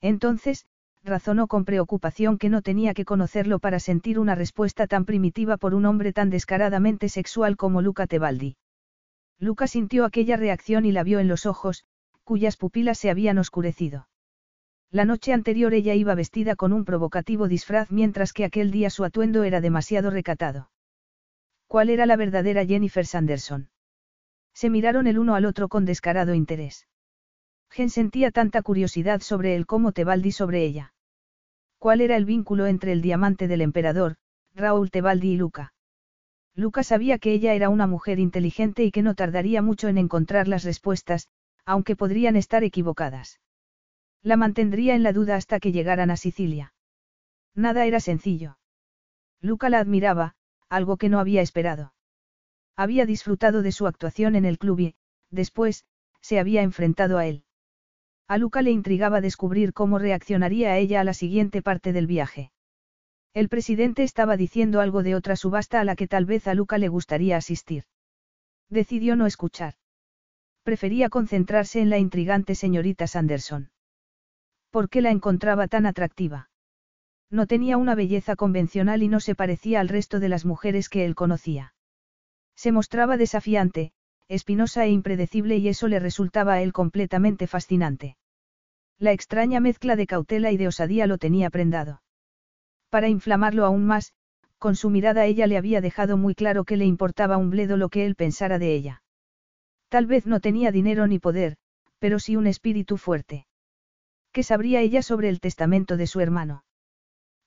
Entonces, 0.00 0.66
razonó 1.04 1.48
con 1.48 1.64
preocupación 1.64 2.38
que 2.38 2.48
no 2.48 2.62
tenía 2.62 2.94
que 2.94 3.04
conocerlo 3.04 3.58
para 3.58 3.80
sentir 3.80 4.18
una 4.18 4.34
respuesta 4.34 4.86
tan 4.86 5.04
primitiva 5.04 5.56
por 5.56 5.74
un 5.74 5.84
hombre 5.84 6.12
tan 6.12 6.30
descaradamente 6.30 7.08
sexual 7.08 7.56
como 7.56 7.82
Luca 7.82 8.06
Tebaldi. 8.06 8.56
Luca 9.38 9.66
sintió 9.66 10.04
aquella 10.04 10.36
reacción 10.36 10.84
y 10.84 10.92
la 10.92 11.02
vio 11.02 11.18
en 11.18 11.28
los 11.28 11.46
ojos, 11.46 11.84
cuyas 12.22 12.56
pupilas 12.56 12.98
se 12.98 13.10
habían 13.10 13.38
oscurecido. 13.38 14.08
La 14.92 15.04
noche 15.04 15.32
anterior 15.32 15.74
ella 15.74 15.94
iba 15.94 16.14
vestida 16.14 16.54
con 16.54 16.72
un 16.72 16.84
provocativo 16.84 17.48
disfraz 17.48 17.90
mientras 17.90 18.32
que 18.32 18.44
aquel 18.44 18.70
día 18.70 18.90
su 18.90 19.04
atuendo 19.04 19.42
era 19.42 19.60
demasiado 19.60 20.10
recatado. 20.10 20.70
¿Cuál 21.66 21.90
era 21.90 22.06
la 22.06 22.16
verdadera 22.16 22.64
Jennifer 22.66 23.06
Sanderson? 23.06 23.70
Se 24.52 24.68
miraron 24.68 25.06
el 25.06 25.18
uno 25.18 25.34
al 25.34 25.46
otro 25.46 25.68
con 25.68 25.86
descarado 25.86 26.34
interés. 26.34 26.86
Gen 27.72 27.88
sentía 27.88 28.30
tanta 28.30 28.60
curiosidad 28.60 29.22
sobre 29.22 29.56
él 29.56 29.64
como 29.64 29.92
Tebaldi 29.92 30.30
sobre 30.30 30.62
ella. 30.62 30.92
¿Cuál 31.78 32.02
era 32.02 32.18
el 32.18 32.26
vínculo 32.26 32.66
entre 32.66 32.92
el 32.92 33.00
diamante 33.00 33.48
del 33.48 33.62
emperador, 33.62 34.16
Raúl 34.54 34.90
Tebaldi 34.90 35.30
y 35.30 35.36
Luca? 35.38 35.72
Luca 36.54 36.82
sabía 36.82 37.16
que 37.16 37.32
ella 37.32 37.54
era 37.54 37.70
una 37.70 37.86
mujer 37.86 38.18
inteligente 38.18 38.84
y 38.84 38.90
que 38.90 39.00
no 39.00 39.14
tardaría 39.14 39.62
mucho 39.62 39.88
en 39.88 39.96
encontrar 39.96 40.48
las 40.48 40.64
respuestas, 40.64 41.28
aunque 41.64 41.96
podrían 41.96 42.36
estar 42.36 42.62
equivocadas. 42.62 43.40
La 44.20 44.36
mantendría 44.36 44.94
en 44.94 45.02
la 45.02 45.14
duda 45.14 45.36
hasta 45.36 45.58
que 45.58 45.72
llegaran 45.72 46.10
a 46.10 46.18
Sicilia. 46.18 46.74
Nada 47.54 47.86
era 47.86 48.00
sencillo. 48.00 48.58
Luca 49.40 49.70
la 49.70 49.78
admiraba, 49.78 50.34
algo 50.68 50.98
que 50.98 51.08
no 51.08 51.18
había 51.18 51.40
esperado. 51.40 51.94
Había 52.76 53.06
disfrutado 53.06 53.62
de 53.62 53.72
su 53.72 53.86
actuación 53.86 54.36
en 54.36 54.44
el 54.44 54.58
club 54.58 54.80
y, 54.80 54.94
después, 55.30 55.86
se 56.20 56.38
había 56.38 56.60
enfrentado 56.60 57.16
a 57.16 57.26
él. 57.26 57.44
A 58.32 58.38
Luca 58.38 58.62
le 58.62 58.70
intrigaba 58.70 59.20
descubrir 59.20 59.74
cómo 59.74 59.98
reaccionaría 59.98 60.70
a 60.70 60.78
ella 60.78 61.02
a 61.02 61.04
la 61.04 61.12
siguiente 61.12 61.60
parte 61.60 61.92
del 61.92 62.06
viaje. 62.06 62.50
El 63.34 63.50
presidente 63.50 64.04
estaba 64.04 64.38
diciendo 64.38 64.80
algo 64.80 65.02
de 65.02 65.14
otra 65.14 65.36
subasta 65.36 65.82
a 65.82 65.84
la 65.84 65.96
que 65.96 66.08
tal 66.08 66.24
vez 66.24 66.48
a 66.48 66.54
Luca 66.54 66.78
le 66.78 66.88
gustaría 66.88 67.36
asistir. 67.36 67.84
Decidió 68.70 69.16
no 69.16 69.26
escuchar. 69.26 69.74
Prefería 70.62 71.10
concentrarse 71.10 71.82
en 71.82 71.90
la 71.90 71.98
intrigante 71.98 72.54
señorita 72.54 73.06
Sanderson. 73.06 73.70
¿Por 74.70 74.88
qué 74.88 75.02
la 75.02 75.10
encontraba 75.10 75.68
tan 75.68 75.84
atractiva? 75.84 76.48
No 77.28 77.46
tenía 77.46 77.76
una 77.76 77.94
belleza 77.94 78.34
convencional 78.34 79.02
y 79.02 79.08
no 79.08 79.20
se 79.20 79.34
parecía 79.34 79.78
al 79.78 79.90
resto 79.90 80.20
de 80.20 80.30
las 80.30 80.46
mujeres 80.46 80.88
que 80.88 81.04
él 81.04 81.14
conocía. 81.14 81.74
Se 82.56 82.72
mostraba 82.72 83.18
desafiante, 83.18 83.92
espinosa 84.26 84.86
e 84.86 84.88
impredecible 84.88 85.58
y 85.58 85.68
eso 85.68 85.86
le 85.86 85.98
resultaba 85.98 86.54
a 86.54 86.62
él 86.62 86.72
completamente 86.72 87.46
fascinante. 87.46 88.16
La 88.98 89.12
extraña 89.12 89.60
mezcla 89.60 89.96
de 89.96 90.06
cautela 90.06 90.52
y 90.52 90.56
de 90.56 90.68
osadía 90.68 91.06
lo 91.06 91.18
tenía 91.18 91.50
prendado. 91.50 92.02
Para 92.90 93.08
inflamarlo 93.08 93.64
aún 93.64 93.84
más, 93.86 94.12
con 94.58 94.76
su 94.76 94.90
mirada 94.90 95.24
ella 95.26 95.46
le 95.46 95.56
había 95.56 95.80
dejado 95.80 96.16
muy 96.16 96.34
claro 96.34 96.64
que 96.64 96.76
le 96.76 96.84
importaba 96.84 97.36
un 97.36 97.50
bledo 97.50 97.76
lo 97.76 97.88
que 97.88 98.06
él 98.06 98.14
pensara 98.14 98.58
de 98.58 98.74
ella. 98.74 99.02
Tal 99.88 100.06
vez 100.06 100.26
no 100.26 100.40
tenía 100.40 100.70
dinero 100.70 101.06
ni 101.06 101.18
poder, 101.18 101.56
pero 101.98 102.18
sí 102.18 102.36
un 102.36 102.46
espíritu 102.46 102.96
fuerte. 102.96 103.46
¿Qué 104.32 104.42
sabría 104.42 104.80
ella 104.80 105.02
sobre 105.02 105.28
el 105.28 105.40
testamento 105.40 105.96
de 105.96 106.06
su 106.06 106.20
hermano? 106.20 106.64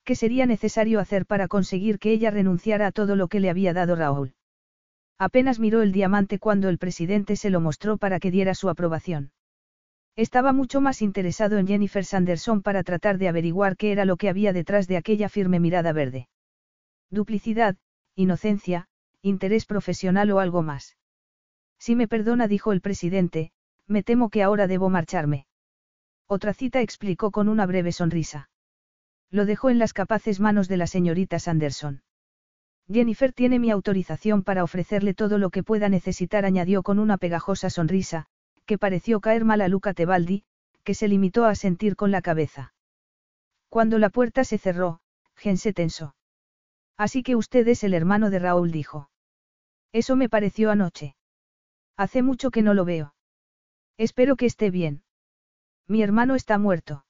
¿Qué 0.04 0.16
sería 0.16 0.46
necesario 0.46 1.00
hacer 1.00 1.26
para 1.26 1.48
conseguir 1.48 2.00
que 2.00 2.12
ella 2.12 2.32
renunciara 2.32 2.88
a 2.88 2.92
todo 2.92 3.16
lo 3.16 3.28
que 3.28 3.40
le 3.40 3.50
había 3.50 3.74
dado 3.74 3.96
Raúl? 3.96 4.36
Apenas 5.18 5.60
miró 5.60 5.82
el 5.82 5.92
diamante 5.92 6.38
cuando 6.38 6.70
el 6.70 6.78
presidente 6.78 7.36
se 7.38 7.50
lo 7.50 7.62
mostró 7.62 7.98
para 7.98 8.20
que 8.20 8.30
diera 8.30 8.54
su 8.54 8.70
aprobación. 8.70 9.32
Estaba 10.16 10.54
mucho 10.54 10.80
más 10.80 11.02
interesado 11.02 11.58
en 11.58 11.68
Jennifer 11.68 12.06
Sanderson 12.06 12.62
para 12.62 12.84
tratar 12.84 13.18
de 13.18 13.28
averiguar 13.28 13.76
qué 13.76 13.92
era 13.92 14.06
lo 14.06 14.16
que 14.16 14.30
había 14.30 14.54
detrás 14.54 14.88
de 14.88 14.96
aquella 14.96 15.28
firme 15.28 15.60
mirada 15.60 15.92
verde. 15.92 16.30
Duplicidad, 17.10 17.76
inocencia, 18.16 18.88
interés 19.22 19.66
profesional 19.66 20.32
o 20.32 20.40
algo 20.40 20.62
más. 20.62 20.96
Si 21.78 21.96
me 21.96 22.08
perdona, 22.08 22.48
dijo 22.48 22.72
el 22.72 22.80
presidente, 22.80 23.52
me 23.88 24.04
temo 24.04 24.30
que 24.30 24.42
ahora 24.42 24.68
debo 24.68 24.90
marcharme. 24.90 25.48
Otra 26.28 26.54
cita 26.54 26.82
explicó 26.82 27.32
con 27.32 27.50
una 27.50 27.66
breve 27.66 27.92
sonrisa. 27.92 28.50
Lo 29.30 29.46
dejó 29.46 29.70
en 29.70 29.80
las 29.80 29.92
capaces 29.92 30.40
manos 30.40 30.70
de 30.70 30.78
la 30.78 30.88
señorita 30.88 31.40
Sanderson. 31.40 32.04
Jennifer 32.88 33.34
tiene 33.34 33.60
mi 33.60 33.70
autorización 33.70 34.44
para 34.44 34.64
ofrecerle 34.64 35.14
todo 35.14 35.38
lo 35.38 35.50
que 35.50 35.64
pueda 35.64 35.90
necesitar, 35.90 36.46
añadió 36.46 36.84
con 36.84 37.00
una 37.00 37.18
pegajosa 37.18 37.70
sonrisa, 37.70 38.28
que 38.66 38.78
pareció 38.78 39.20
caer 39.22 39.46
mal 39.46 39.62
a 39.62 39.68
Luca 39.68 39.94
Tebaldi, 39.94 40.44
que 40.84 40.94
se 40.94 41.08
limitó 41.08 41.46
a 41.46 41.56
sentir 41.56 41.96
con 41.96 42.12
la 42.12 42.22
cabeza. 42.22 42.74
Cuando 43.70 44.00
la 44.00 44.10
puerta 44.10 44.44
se 44.44 44.58
cerró, 44.58 45.02
Gen 45.36 45.58
se 45.58 45.74
tensó. 45.74 46.16
Así 46.98 47.24
que 47.24 47.36
usted 47.36 47.68
es 47.68 47.84
el 47.84 47.94
hermano 47.94 48.30
de 48.30 48.40
Raúl, 48.40 48.72
dijo. 48.72 49.10
Eso 49.92 50.16
me 50.16 50.30
pareció 50.30 50.72
anoche. 50.72 51.16
Hace 51.98 52.22
mucho 52.22 52.52
que 52.52 52.62
no 52.62 52.74
lo 52.74 52.86
veo. 52.86 53.16
Espero 53.98 54.36
que 54.36 54.46
esté 54.46 54.70
bien. 54.72 55.04
Mi 55.88 56.02
hermano 56.02 56.36
está 56.36 56.58
muerto. 56.58 57.06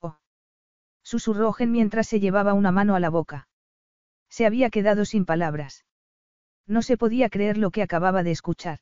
Oh. 0.00 0.16
Susurró 1.02 1.52
Gen 1.52 1.72
mientras 1.72 2.06
se 2.06 2.20
llevaba 2.20 2.54
una 2.54 2.72
mano 2.72 2.94
a 2.94 3.00
la 3.00 3.10
boca. 3.10 3.48
Se 4.28 4.46
había 4.46 4.70
quedado 4.70 5.04
sin 5.04 5.24
palabras. 5.24 5.84
No 6.66 6.82
se 6.82 6.96
podía 6.96 7.30
creer 7.30 7.56
lo 7.56 7.70
que 7.70 7.82
acababa 7.82 8.22
de 8.22 8.30
escuchar. 8.30 8.80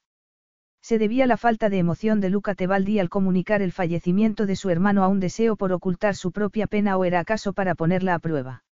Se 0.86 0.98
debía 0.98 1.26
la 1.26 1.36
falta 1.36 1.68
de 1.68 1.78
emoción 1.78 2.20
de 2.20 2.30
Luca 2.30 2.54
Tebaldi 2.54 3.00
al 3.00 3.08
comunicar 3.08 3.60
el 3.60 3.72
fallecimiento 3.72 4.46
de 4.46 4.54
su 4.54 4.70
hermano 4.70 5.02
a 5.02 5.08
un 5.08 5.18
deseo 5.18 5.56
por 5.56 5.72
ocultar 5.72 6.14
su 6.14 6.30
propia 6.30 6.68
pena 6.68 6.96
o 6.96 7.04
era 7.04 7.18
acaso 7.18 7.52
para 7.54 7.74
ponerla 7.74 8.14
a 8.14 8.20
prueba. 8.20 8.62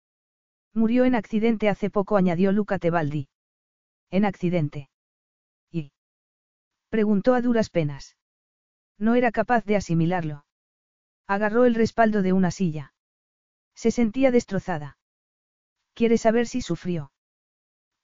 Murió 0.72 1.06
en 1.06 1.16
accidente 1.16 1.68
hace 1.68 1.90
poco, 1.90 2.16
añadió 2.16 2.52
Luca 2.52 2.78
Tebaldi. 2.78 3.26
En 4.12 4.24
accidente. 4.24 4.90
¿Y? 5.72 5.90
Preguntó 6.88 7.34
a 7.34 7.40
duras 7.40 7.68
penas. 7.68 8.16
No 8.96 9.16
era 9.16 9.32
capaz 9.32 9.64
de 9.64 9.74
asimilarlo. 9.74 10.44
Agarró 11.26 11.64
el 11.64 11.74
respaldo 11.74 12.22
de 12.22 12.32
una 12.32 12.52
silla. 12.52 12.94
Se 13.74 13.90
sentía 13.90 14.30
destrozada. 14.30 14.98
¿Quiere 15.94 16.16
saber 16.16 16.46
si 16.46 16.60
sufrió? 16.60 17.10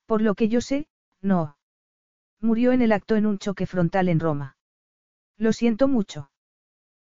Por 0.07 0.21
lo 0.21 0.35
que 0.35 0.49
yo 0.49 0.61
sé, 0.61 0.89
no. 1.23 1.60
Murió 2.41 2.73
en 2.73 2.83
el 2.83 2.93
acto 2.93 3.17
en 3.17 3.27
un 3.27 3.39
choque 3.39 3.67
frontal 3.67 4.09
en 4.09 4.21
Roma. 4.21 4.57
Lo 5.37 5.53
siento 5.53 5.89
mucho. 5.89 6.31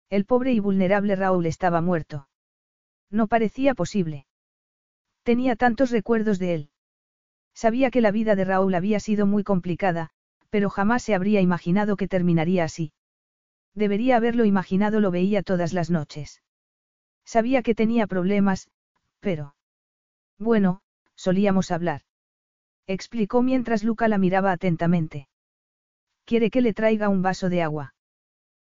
El 0.09 0.25
pobre 0.25 0.53
y 0.53 0.61
vulnerable 0.61 1.17
Raúl 1.17 1.47
estaba 1.47 1.81
muerto. 1.81 2.29
No 3.11 3.27
parecía 3.27 3.75
posible. 3.75 4.27
Tenía 5.23 5.57
tantos 5.57 5.91
recuerdos 5.91 6.39
de 6.39 6.55
él. 6.55 6.71
Sabía 7.55 7.91
que 7.91 8.01
la 8.01 8.11
vida 8.11 8.35
de 8.37 8.45
Raúl 8.45 8.75
había 8.75 9.01
sido 9.01 9.27
muy 9.27 9.43
complicada, 9.43 10.11
pero 10.51 10.71
jamás 10.71 11.03
se 11.03 11.15
habría 11.15 11.41
imaginado 11.41 11.97
que 11.97 12.09
terminaría 12.09 12.65
así. 12.65 12.93
Debería 13.75 14.17
haberlo 14.17 14.45
imaginado, 14.45 15.01
lo 15.01 15.11
veía 15.11 15.43
todas 15.43 15.73
las 15.73 15.91
noches. 15.91 16.43
Sabía 17.25 17.63
que 17.63 17.75
tenía 17.75 18.07
problemas, 18.07 18.69
pero... 19.21 19.55
Bueno, 20.39 20.81
solíamos 21.15 21.71
hablar. 21.71 22.06
Explicó 22.87 23.43
mientras 23.43 23.83
Luca 23.83 24.09
la 24.09 24.19
miraba 24.19 24.53
atentamente. 24.53 25.29
¿Quiere 26.25 26.51
que 26.51 26.61
le 26.61 26.73
traiga 26.73 27.09
un 27.09 27.23
vaso 27.23 27.49
de 27.49 27.63
agua? 27.63 27.95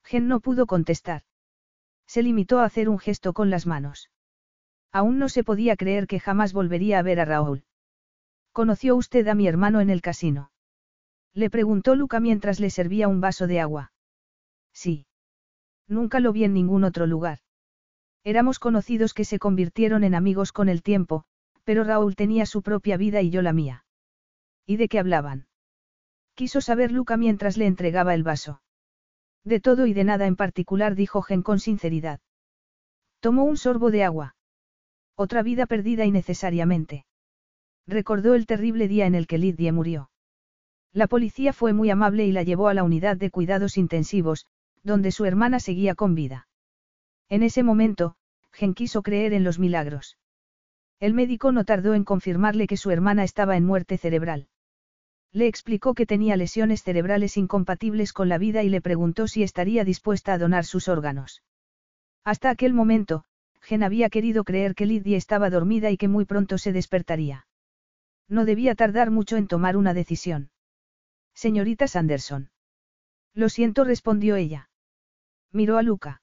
Gen 0.04 0.28
no 0.28 0.40
pudo 0.40 0.66
contestar. 0.66 1.22
Se 2.06 2.22
limitó 2.22 2.60
a 2.60 2.64
hacer 2.64 2.88
un 2.88 2.98
gesto 2.98 3.32
con 3.32 3.50
las 3.50 3.66
manos. 3.66 4.10
Aún 4.92 5.18
no 5.18 5.28
se 5.28 5.42
podía 5.42 5.76
creer 5.76 6.06
que 6.06 6.20
jamás 6.20 6.52
volvería 6.52 6.98
a 6.98 7.02
ver 7.02 7.18
a 7.18 7.24
Raúl. 7.24 7.64
¿Conoció 8.52 8.94
usted 8.94 9.26
a 9.26 9.34
mi 9.34 9.48
hermano 9.48 9.80
en 9.80 9.90
el 9.90 10.00
casino? 10.00 10.52
Le 11.32 11.50
preguntó 11.50 11.96
Luca 11.96 12.20
mientras 12.20 12.60
le 12.60 12.70
servía 12.70 13.08
un 13.08 13.20
vaso 13.20 13.48
de 13.48 13.60
agua. 13.60 13.92
Sí. 14.72 15.06
Nunca 15.88 16.20
lo 16.20 16.32
vi 16.32 16.44
en 16.44 16.54
ningún 16.54 16.84
otro 16.84 17.06
lugar. 17.06 17.38
Éramos 18.22 18.58
conocidos 18.58 19.12
que 19.12 19.24
se 19.24 19.40
convirtieron 19.40 20.04
en 20.04 20.14
amigos 20.14 20.52
con 20.52 20.68
el 20.68 20.82
tiempo, 20.82 21.24
pero 21.64 21.82
Raúl 21.82 22.14
tenía 22.14 22.46
su 22.46 22.62
propia 22.62 22.96
vida 22.96 23.20
y 23.20 23.30
yo 23.30 23.42
la 23.42 23.52
mía. 23.52 23.84
¿Y 24.66 24.76
de 24.76 24.88
qué 24.88 24.98
hablaban? 24.98 25.46
Quiso 26.34 26.60
saber 26.60 26.90
Luca 26.90 27.16
mientras 27.16 27.56
le 27.56 27.66
entregaba 27.66 28.14
el 28.14 28.22
vaso. 28.22 28.60
De 29.44 29.60
todo 29.60 29.86
y 29.86 29.92
de 29.92 30.04
nada 30.04 30.26
en 30.26 30.36
particular, 30.36 30.94
dijo 30.94 31.22
Gen 31.22 31.42
con 31.42 31.60
sinceridad. 31.60 32.20
Tomó 33.20 33.44
un 33.44 33.56
sorbo 33.56 33.90
de 33.90 34.04
agua. 34.04 34.36
Otra 35.16 35.42
vida 35.42 35.66
perdida 35.66 36.04
innecesariamente. 36.04 37.04
Recordó 37.86 38.34
el 38.34 38.46
terrible 38.46 38.88
día 38.88 39.06
en 39.06 39.14
el 39.14 39.26
que 39.26 39.38
Lidie 39.38 39.70
murió. 39.70 40.10
La 40.92 41.06
policía 41.06 41.52
fue 41.52 41.72
muy 41.72 41.90
amable 41.90 42.24
y 42.24 42.32
la 42.32 42.42
llevó 42.42 42.68
a 42.68 42.74
la 42.74 42.84
unidad 42.84 43.16
de 43.16 43.30
cuidados 43.30 43.76
intensivos, 43.76 44.46
donde 44.82 45.12
su 45.12 45.24
hermana 45.24 45.60
seguía 45.60 45.94
con 45.94 46.14
vida. 46.14 46.48
En 47.28 47.42
ese 47.42 47.62
momento, 47.62 48.16
Gen 48.52 48.74
quiso 48.74 49.02
creer 49.02 49.32
en 49.32 49.44
los 49.44 49.58
milagros. 49.58 50.18
El 51.00 51.12
médico 51.12 51.52
no 51.52 51.64
tardó 51.64 51.94
en 51.94 52.04
confirmarle 52.04 52.66
que 52.66 52.76
su 52.76 52.90
hermana 52.90 53.24
estaba 53.24 53.56
en 53.56 53.64
muerte 53.64 53.98
cerebral. 53.98 54.48
Le 55.35 55.49
explicó 55.49 55.95
que 55.95 56.07
tenía 56.07 56.37
lesiones 56.37 56.85
cerebrales 56.85 57.37
incompatibles 57.37 58.12
con 58.12 58.28
la 58.28 58.39
vida 58.39 58.62
y 58.62 58.68
le 58.68 58.80
preguntó 58.80 59.26
si 59.26 59.43
estaría 59.43 59.85
dispuesta 59.85 60.32
a 60.32 60.39
donar 60.39 60.64
sus 60.64 60.87
órganos. 60.87 61.43
Hasta 62.22 62.51
aquel 62.51 62.72
momento, 62.72 63.24
Gen 63.61 63.82
había 63.82 64.11
querido 64.11 64.45
creer 64.45 64.76
que 64.76 64.87
Lidia 64.87 65.16
estaba 65.16 65.51
dormida 65.51 65.91
y 65.91 65.97
que 65.97 66.07
muy 66.07 66.24
pronto 66.24 66.57
se 66.57 66.72
despertaría. 66.72 67.49
No 68.28 68.45
debía 68.45 68.76
tardar 68.76 69.11
mucho 69.11 69.37
en 69.37 69.49
tomar 69.49 69.76
una 69.76 69.93
decisión. 69.93 70.51
Señorita 71.35 71.89
Sanderson. 71.89 72.51
Lo 73.35 73.49
siento, 73.49 73.82
respondió 73.82 74.37
ella. 74.37 74.70
Miró 75.51 75.78
a 75.78 75.82
Luca. 75.82 76.22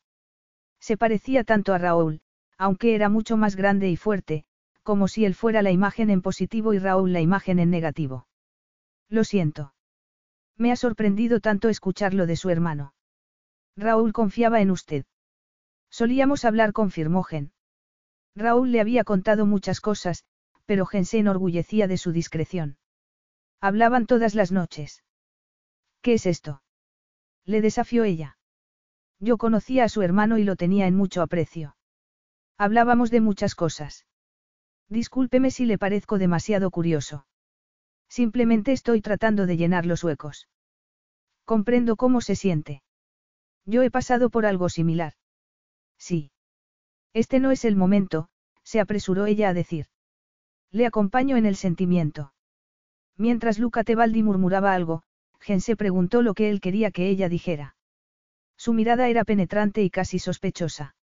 Se 0.80 0.95
parecía 0.95 1.43
tanto 1.43 1.74
a 1.74 1.78
Raúl, 1.78 2.22
aunque 2.57 2.95
era 2.95 3.09
mucho 3.09 3.36
más 3.36 3.57
grande 3.57 3.89
y 3.89 3.97
fuerte, 3.97 4.45
como 4.84 5.09
si 5.09 5.26
él 5.26 5.36
fuera 5.36 5.62
la 5.62 5.72
imagen 5.72 6.09
en 6.09 6.22
positivo 6.22 6.74
y 6.74 6.80
Raúl 6.80 7.12
la 7.12 7.20
imagen 7.20 7.59
en 7.59 7.72
negativo. 7.72 8.28
Lo 9.12 9.26
siento. 9.26 9.74
Me 10.57 10.72
ha 10.72 10.78
sorprendido 10.78 11.41
tanto 11.41 11.68
escucharlo 11.68 12.26
de 12.26 12.38
su 12.38 12.49
hermano. 12.49 12.93
Raúl 13.76 14.14
confiaba 14.14 14.62
en 14.62 14.72
usted. 14.72 15.05
Solíamos 15.89 16.45
hablar, 16.45 16.72
confirmó 16.72 17.22
Gen. 17.24 17.51
Raúl 18.36 18.72
le 18.72 18.80
había 18.80 19.03
contado 19.03 19.45
muchas 19.45 19.82
cosas, 19.82 20.24
pero 20.66 20.86
Gen 20.86 21.03
se 21.03 21.20
enorgullecía 21.20 21.88
de 21.88 21.97
su 21.97 22.14
discreción. 22.14 22.78
Hablaban 23.59 24.05
todas 24.05 24.34
las 24.34 24.53
noches. 24.53 25.03
¿Qué 26.01 26.14
es 26.14 26.26
esto? 26.26 26.64
Le 27.43 27.59
desafió 27.59 28.05
ella. 28.05 28.38
Yo 29.20 29.38
conocía 29.38 29.84
a 29.84 29.89
su 29.89 30.01
hermano 30.03 30.38
y 30.38 30.45
lo 30.45 30.55
tenía 30.55 30.88
en 30.88 30.95
mucho 30.95 31.22
aprecio. 31.22 31.76
Hablábamos 32.57 33.12
de 33.12 33.20
muchas 33.20 33.55
cosas. 33.55 34.05
Discúlpeme 34.88 35.51
si 35.51 35.66
le 35.66 35.78
parezco 35.78 36.18
demasiado 36.18 36.72
curioso. 36.72 37.26
Simplemente 38.12 38.74
estoy 38.74 38.99
tratando 38.99 39.45
de 39.45 39.55
llenar 39.55 39.86
los 39.86 40.03
huecos. 40.03 40.49
Comprendo 41.45 41.95
cómo 41.95 42.20
se 42.20 42.36
siente. 42.36 42.84
Yo 43.66 43.84
he 43.84 43.89
pasado 43.89 44.30
por 44.30 44.45
algo 44.45 44.68
similar. 44.68 45.14
Sí. 45.97 46.30
Este 47.14 47.39
no 47.39 47.51
es 47.51 47.64
el 47.64 47.78
momento, 47.78 48.28
se 48.64 48.82
apresuró 48.82 49.28
ella 49.28 49.47
a 49.47 49.53
decir. 49.53 49.86
Le 50.72 50.86
acompaño 50.86 51.38
en 51.38 51.45
el 51.45 51.55
sentimiento. 51.55 52.34
Mientras 53.16 53.59
Luca 53.59 53.86
Tebaldi 53.86 54.24
murmuraba 54.24 54.74
algo, 54.74 55.03
Gen 55.39 55.62
se 55.62 55.78
preguntó 55.78 56.22
lo 56.22 56.34
que 56.34 56.49
él 56.49 56.59
quería 56.59 56.91
que 56.91 57.07
ella 57.07 57.30
dijera. 57.30 57.78
Su 58.57 58.74
mirada 58.74 59.07
era 59.07 59.24
penetrante 59.24 59.84
y 59.84 59.89
casi 59.89 60.20
sospechosa. 60.20 60.95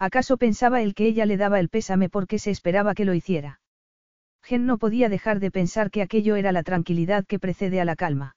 ¿Acaso 0.00 0.36
pensaba 0.36 0.82
él 0.82 0.96
que 0.96 1.06
ella 1.06 1.26
le 1.26 1.36
daba 1.36 1.60
el 1.60 1.68
pésame 1.68 2.08
porque 2.08 2.40
se 2.40 2.50
esperaba 2.50 2.94
que 2.94 3.04
lo 3.04 3.14
hiciera? 3.14 3.60
Gen 4.44 4.66
no 4.66 4.78
podía 4.78 5.08
dejar 5.08 5.40
de 5.40 5.50
pensar 5.50 5.90
que 5.90 6.02
aquello 6.02 6.36
era 6.36 6.52
la 6.52 6.62
tranquilidad 6.62 7.24
que 7.26 7.40
precede 7.40 7.80
a 7.80 7.84
la 7.84 7.96
calma. 7.96 8.36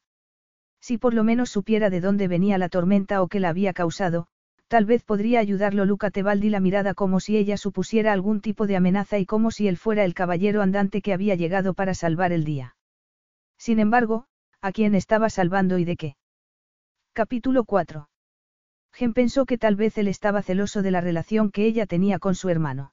Si 0.82 0.98
por 0.98 1.14
lo 1.14 1.24
menos 1.24 1.52
supiera 1.52 1.92
de 1.92 2.02
dónde 2.02 2.28
venía 2.28 2.58
la 2.58 2.70
tormenta 2.70 3.22
o 3.22 3.28
qué 3.28 3.40
la 3.40 3.50
había 3.50 3.74
causado, 3.74 4.28
Tal 4.68 4.84
vez 4.84 5.04
podría 5.04 5.40
ayudarlo 5.40 5.86
Luca 5.86 6.12
Tebaldi 6.12 6.50
la 6.50 6.60
mirada 6.60 6.94
como 6.94 7.22
si 7.22 7.38
ella 7.38 7.56
supusiera 7.56 8.12
algún 8.12 8.42
tipo 8.42 8.68
de 8.68 8.76
amenaza 8.76 9.18
y 9.18 9.26
como 9.26 9.50
si 9.50 9.70
él 9.70 9.78
fuera 9.78 10.04
el 10.04 10.14
caballero 10.14 10.62
andante 10.62 11.02
que 11.02 11.14
había 11.14 11.36
llegado 11.36 11.74
para 11.74 11.94
salvar 11.94 12.34
el 12.34 12.44
día. 12.44 12.76
Sin 13.58 13.80
embargo, 13.80 14.26
¿a 14.62 14.74
quién 14.74 14.94
estaba 14.94 15.30
salvando 15.30 15.78
y 15.78 15.86
de 15.86 15.96
qué? 15.96 16.18
Capítulo 17.14 17.64
4. 17.64 18.10
Gen 18.92 19.14
pensó 19.14 19.46
que 19.46 19.58
tal 19.58 19.78
vez 19.78 19.98
él 19.98 20.10
estaba 20.10 20.42
celoso 20.42 20.82
de 20.82 20.92
la 20.92 21.00
relación 21.00 21.50
que 21.50 21.66
ella 21.66 21.86
tenía 21.86 22.20
con 22.20 22.36
su 22.36 22.50
hermano. 22.50 22.92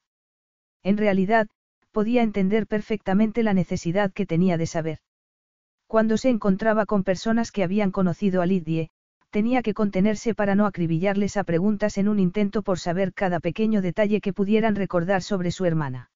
En 0.85 0.97
realidad, 0.97 1.49
podía 1.95 2.25
entender 2.25 2.67
perfectamente 2.67 3.45
la 3.45 3.55
necesidad 3.55 4.13
que 4.13 4.27
tenía 4.27 4.59
de 4.59 4.67
saber. 4.67 4.99
Cuando 5.87 6.17
se 6.17 6.29
encontraba 6.29 6.87
con 6.87 7.05
personas 7.05 7.53
que 7.53 7.63
habían 7.63 7.93
conocido 7.93 8.43
a 8.43 8.47
Lidie, 8.47 8.91
tenía 9.31 9.63
que 9.63 9.75
contenerse 9.75 10.35
para 10.35 10.57
no 10.57 10.67
acribillarles 10.67 11.37
a 11.37 11.45
preguntas 11.45 11.97
en 11.97 12.09
un 12.09 12.19
intento 12.19 12.63
por 12.63 12.81
saber 12.81 13.15
cada 13.15 13.39
pequeño 13.39 13.81
detalle 13.81 14.21
que 14.21 14.33
pudieran 14.33 14.75
recordar 14.75 15.23
sobre 15.23 15.53
su 15.53 15.67
hermana. 15.67 16.11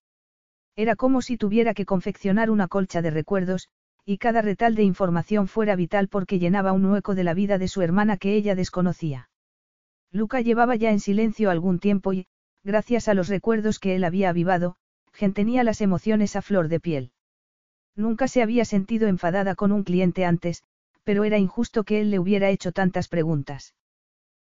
Era 0.74 0.96
como 0.96 1.22
si 1.22 1.36
tuviera 1.36 1.74
que 1.74 1.86
confeccionar 1.86 2.50
una 2.50 2.66
colcha 2.66 3.00
de 3.00 3.12
recuerdos, 3.12 3.68
y 4.04 4.18
cada 4.18 4.42
retal 4.42 4.74
de 4.74 4.82
información 4.82 5.46
fuera 5.46 5.76
vital 5.76 6.08
porque 6.08 6.40
llenaba 6.40 6.72
un 6.72 6.86
hueco 6.86 7.14
de 7.14 7.22
la 7.22 7.34
vida 7.34 7.56
de 7.56 7.68
su 7.68 7.82
hermana 7.82 8.16
que 8.16 8.34
ella 8.34 8.56
desconocía. 8.56 9.30
Luca 10.10 10.40
llevaba 10.40 10.74
ya 10.74 10.90
en 10.90 10.98
silencio 10.98 11.50
algún 11.50 11.78
tiempo 11.78 12.12
y, 12.12 12.26
gracias 12.64 13.06
a 13.06 13.14
los 13.14 13.28
recuerdos 13.28 13.78
que 13.78 13.94
él 13.94 14.02
había 14.02 14.30
avivado, 14.30 14.76
Gen 15.18 15.34
tenía 15.34 15.64
las 15.64 15.80
emociones 15.80 16.36
a 16.36 16.42
flor 16.42 16.68
de 16.68 16.78
piel. 16.78 17.10
Nunca 17.96 18.28
se 18.28 18.40
había 18.40 18.64
sentido 18.64 19.08
enfadada 19.08 19.56
con 19.56 19.72
un 19.72 19.82
cliente 19.82 20.24
antes, 20.24 20.62
pero 21.02 21.24
era 21.24 21.38
injusto 21.38 21.82
que 21.82 22.00
él 22.00 22.12
le 22.12 22.20
hubiera 22.20 22.50
hecho 22.50 22.70
tantas 22.70 23.08
preguntas. 23.08 23.74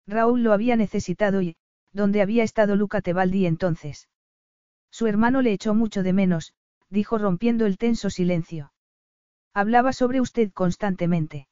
Raúl 0.06 0.42
lo 0.42 0.52
había 0.52 0.76
necesitado 0.76 1.40
y, 1.40 1.56
¿dónde 1.92 2.20
había 2.20 2.42
estado 2.42 2.76
Luca 2.76 3.00
Tebaldi 3.00 3.46
entonces? 3.46 4.08
Su 4.90 5.06
hermano 5.06 5.40
le 5.40 5.52
echó 5.52 5.72
mucho 5.72 6.02
de 6.02 6.12
menos, 6.12 6.52
dijo 6.90 7.16
rompiendo 7.16 7.64
el 7.64 7.78
tenso 7.78 8.10
silencio. 8.10 8.74
Hablaba 9.54 9.94
sobre 9.94 10.20
usted 10.20 10.52
constantemente. 10.52 11.48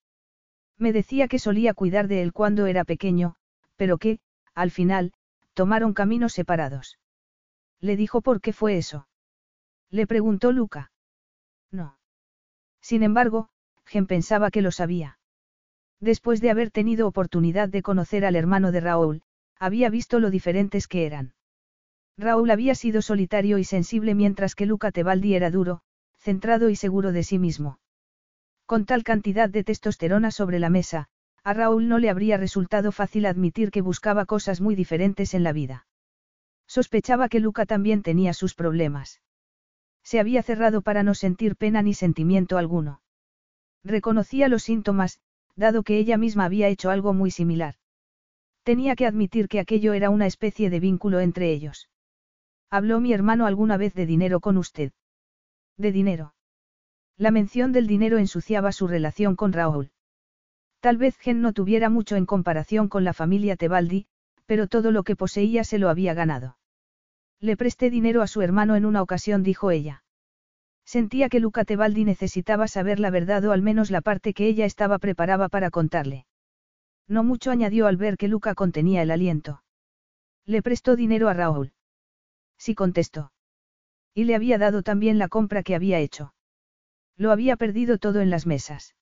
Me 0.76 0.92
decía 0.92 1.26
que 1.26 1.38
solía 1.38 1.72
cuidar 1.72 2.06
de 2.06 2.20
él 2.20 2.34
cuando 2.34 2.66
era 2.66 2.84
pequeño, 2.84 3.36
pero 3.76 3.96
que, 3.96 4.18
al 4.54 4.70
final, 4.70 5.14
tomaron 5.54 5.94
caminos 5.94 6.34
separados. 6.34 6.98
¿Le 7.80 7.96
dijo 7.96 8.20
por 8.20 8.40
qué 8.40 8.52
fue 8.52 8.76
eso? 8.76 9.08
Le 9.90 10.06
preguntó 10.06 10.52
Luca. 10.52 10.90
No. 11.70 11.98
Sin 12.80 13.02
embargo, 13.02 13.48
Gen 13.84 14.06
pensaba 14.06 14.50
que 14.50 14.62
lo 14.62 14.70
sabía. 14.70 15.18
Después 16.00 16.40
de 16.40 16.50
haber 16.50 16.70
tenido 16.70 17.06
oportunidad 17.06 17.68
de 17.68 17.82
conocer 17.82 18.24
al 18.24 18.36
hermano 18.36 18.72
de 18.72 18.80
Raúl, 18.80 19.22
había 19.58 19.88
visto 19.88 20.20
lo 20.20 20.30
diferentes 20.30 20.88
que 20.88 21.06
eran. 21.06 21.34
Raúl 22.18 22.50
había 22.50 22.74
sido 22.74 23.02
solitario 23.02 23.58
y 23.58 23.64
sensible 23.64 24.14
mientras 24.14 24.54
que 24.54 24.66
Luca 24.66 24.90
Tebaldi 24.90 25.34
era 25.34 25.50
duro, 25.50 25.82
centrado 26.18 26.70
y 26.70 26.76
seguro 26.76 27.12
de 27.12 27.22
sí 27.22 27.38
mismo. 27.38 27.78
Con 28.66 28.84
tal 28.84 29.04
cantidad 29.04 29.48
de 29.48 29.64
testosterona 29.64 30.30
sobre 30.30 30.58
la 30.58 30.70
mesa, 30.70 31.08
a 31.44 31.52
Raúl 31.52 31.88
no 31.88 31.98
le 31.98 32.10
habría 32.10 32.36
resultado 32.36 32.90
fácil 32.90 33.26
admitir 33.26 33.70
que 33.70 33.80
buscaba 33.80 34.26
cosas 34.26 34.60
muy 34.60 34.74
diferentes 34.74 35.34
en 35.34 35.44
la 35.44 35.52
vida. 35.52 35.85
Sospechaba 36.66 37.28
que 37.28 37.40
Luca 37.40 37.66
también 37.66 38.02
tenía 38.02 38.34
sus 38.34 38.54
problemas. 38.54 39.20
Se 40.02 40.20
había 40.20 40.42
cerrado 40.42 40.82
para 40.82 41.02
no 41.02 41.14
sentir 41.14 41.56
pena 41.56 41.82
ni 41.82 41.94
sentimiento 41.94 42.58
alguno. 42.58 43.00
Reconocía 43.82 44.48
los 44.48 44.62
síntomas, 44.62 45.20
dado 45.56 45.82
que 45.82 45.98
ella 45.98 46.16
misma 46.16 46.44
había 46.44 46.68
hecho 46.68 46.90
algo 46.90 47.12
muy 47.12 47.30
similar. 47.30 47.74
Tenía 48.62 48.96
que 48.96 49.06
admitir 49.06 49.48
que 49.48 49.60
aquello 49.60 49.94
era 49.94 50.10
una 50.10 50.26
especie 50.26 50.70
de 50.70 50.80
vínculo 50.80 51.20
entre 51.20 51.52
ellos. 51.52 51.88
¿Habló 52.68 53.00
mi 53.00 53.12
hermano 53.12 53.46
alguna 53.46 53.76
vez 53.76 53.94
de 53.94 54.06
dinero 54.06 54.40
con 54.40 54.56
usted? 54.58 54.92
¿De 55.76 55.92
dinero? 55.92 56.34
La 57.16 57.30
mención 57.30 57.72
del 57.72 57.86
dinero 57.86 58.18
ensuciaba 58.18 58.72
su 58.72 58.88
relación 58.88 59.36
con 59.36 59.52
Raúl. 59.52 59.92
Tal 60.80 60.98
vez 60.98 61.16
Gen 61.16 61.40
no 61.40 61.52
tuviera 61.52 61.88
mucho 61.88 62.16
en 62.16 62.26
comparación 62.26 62.88
con 62.88 63.04
la 63.04 63.14
familia 63.14 63.56
Tebaldi, 63.56 64.06
pero 64.46 64.66
todo 64.66 64.90
lo 64.90 65.02
que 65.02 65.16
poseía 65.16 65.64
se 65.64 65.78
lo 65.78 65.88
había 65.88 66.14
ganado. 66.14 66.56
Le 67.40 67.56
presté 67.56 67.90
dinero 67.90 68.22
a 68.22 68.26
su 68.26 68.42
hermano 68.42 68.76
en 68.76 68.86
una 68.86 69.02
ocasión, 69.02 69.42
dijo 69.42 69.70
ella. 69.70 70.02
Sentía 70.84 71.28
que 71.28 71.40
Luca 71.40 71.64
Tebaldi 71.64 72.04
necesitaba 72.04 72.68
saber 72.68 73.00
la 73.00 73.10
verdad 73.10 73.44
o 73.44 73.52
al 73.52 73.60
menos 73.60 73.90
la 73.90 74.00
parte 74.00 74.32
que 74.32 74.46
ella 74.46 74.64
estaba 74.64 74.98
preparada 74.98 75.48
para 75.48 75.70
contarle. 75.70 76.26
No 77.08 77.24
mucho 77.24 77.50
añadió 77.50 77.86
al 77.86 77.96
ver 77.96 78.16
que 78.16 78.28
Luca 78.28 78.54
contenía 78.54 79.02
el 79.02 79.10
aliento. 79.10 79.62
Le 80.44 80.62
prestó 80.62 80.96
dinero 80.96 81.28
a 81.28 81.34
Raúl. 81.34 81.72
Sí 82.56 82.74
contestó. 82.74 83.32
Y 84.14 84.24
le 84.24 84.34
había 84.34 84.58
dado 84.58 84.82
también 84.82 85.18
la 85.18 85.28
compra 85.28 85.62
que 85.62 85.74
había 85.74 85.98
hecho. 85.98 86.34
Lo 87.16 87.32
había 87.32 87.56
perdido 87.56 87.98
todo 87.98 88.20
en 88.20 88.30
las 88.30 88.46
mesas. 88.46 88.94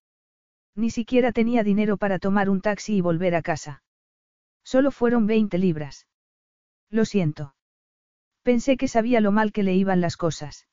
Ni 0.74 0.90
siquiera 0.90 1.32
tenía 1.32 1.62
dinero 1.62 1.96
para 1.98 2.18
tomar 2.18 2.48
un 2.48 2.60
taxi 2.60 2.96
y 2.96 3.00
volver 3.00 3.34
a 3.34 3.42
casa. 3.42 3.82
Solo 4.64 4.90
fueron 4.90 5.26
20 5.26 5.58
libras. 5.58 6.06
Lo 6.90 7.04
siento. 7.04 7.54
Pensé 8.42 8.76
que 8.76 8.88
sabía 8.88 9.20
lo 9.20 9.30
mal 9.30 9.52
que 9.52 9.62
le 9.62 9.74
iban 9.74 10.00
las 10.00 10.16
cosas. 10.16 10.66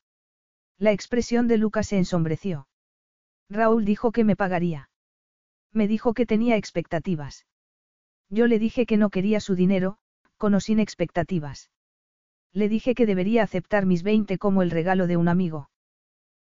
La 0.78 0.92
expresión 0.92 1.46
de 1.46 1.58
Lucas 1.58 1.88
se 1.88 1.98
ensombreció. 1.98 2.66
Raúl 3.48 3.84
dijo 3.84 4.12
que 4.12 4.24
me 4.24 4.36
pagaría. 4.36 4.90
Me 5.72 5.86
dijo 5.86 6.14
que 6.14 6.26
tenía 6.26 6.56
expectativas. 6.56 7.46
Yo 8.28 8.46
le 8.46 8.58
dije 8.58 8.86
que 8.86 8.96
no 8.96 9.10
quería 9.10 9.40
su 9.40 9.54
dinero, 9.54 9.98
con 10.36 10.54
o 10.54 10.60
sin 10.60 10.80
expectativas. 10.80 11.70
Le 12.52 12.68
dije 12.68 12.94
que 12.94 13.06
debería 13.06 13.42
aceptar 13.42 13.86
mis 13.86 14.02
20 14.02 14.38
como 14.38 14.62
el 14.62 14.70
regalo 14.70 15.06
de 15.06 15.16
un 15.16 15.28
amigo. 15.28 15.70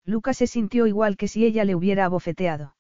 Lucas 0.03 0.37
se 0.37 0.47
sintió 0.47 0.85
igual 0.85 1.17
que 1.17 1.27
si 1.27 1.45
ella 1.45 1.65
le 1.65 1.75
hubiera 1.75 2.05
abofeteado. 2.05 2.75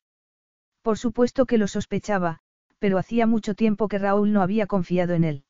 Por 0.81 0.97
supuesto 0.99 1.45
que 1.47 1.57
lo 1.57 1.67
sospechaba, 1.67 2.41
pero 2.85 2.99
hacía 2.99 3.25
mucho 3.25 3.55
tiempo 3.55 3.87
que 3.87 3.97
Raúl 3.97 4.31
no 4.31 4.43
había 4.43 4.67
confiado 4.67 5.15
en 5.15 5.23
él. 5.23 5.43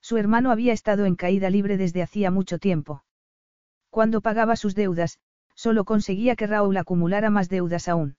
Su 0.00 0.16
hermano 0.16 0.50
había 0.50 0.72
estado 0.72 1.04
en 1.04 1.14
caída 1.14 1.50
libre 1.50 1.76
desde 1.76 2.02
hacía 2.02 2.32
mucho 2.32 2.58
tiempo. 2.58 3.04
Cuando 3.90 4.20
pagaba 4.22 4.56
sus 4.56 4.74
deudas, 4.74 5.20
solo 5.54 5.84
conseguía 5.84 6.34
que 6.34 6.48
Raúl 6.48 6.76
acumulara 6.76 7.30
más 7.30 7.48
deudas 7.48 7.86
aún. 7.86 8.16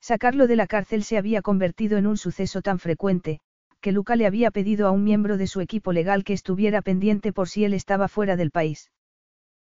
Sacarlo 0.00 0.46
de 0.46 0.54
la 0.54 0.68
cárcel 0.68 1.02
se 1.02 1.18
había 1.18 1.42
convertido 1.42 1.98
en 1.98 2.06
un 2.06 2.16
suceso 2.16 2.62
tan 2.62 2.78
frecuente, 2.78 3.40
que 3.80 3.90
Luca 3.90 4.14
le 4.14 4.26
había 4.26 4.52
pedido 4.52 4.86
a 4.86 4.92
un 4.92 5.02
miembro 5.02 5.36
de 5.36 5.48
su 5.48 5.60
equipo 5.60 5.92
legal 5.92 6.22
que 6.22 6.34
estuviera 6.34 6.80
pendiente 6.80 7.32
por 7.32 7.48
si 7.48 7.64
él 7.64 7.74
estaba 7.74 8.06
fuera 8.06 8.36
del 8.36 8.52
país. 8.52 8.92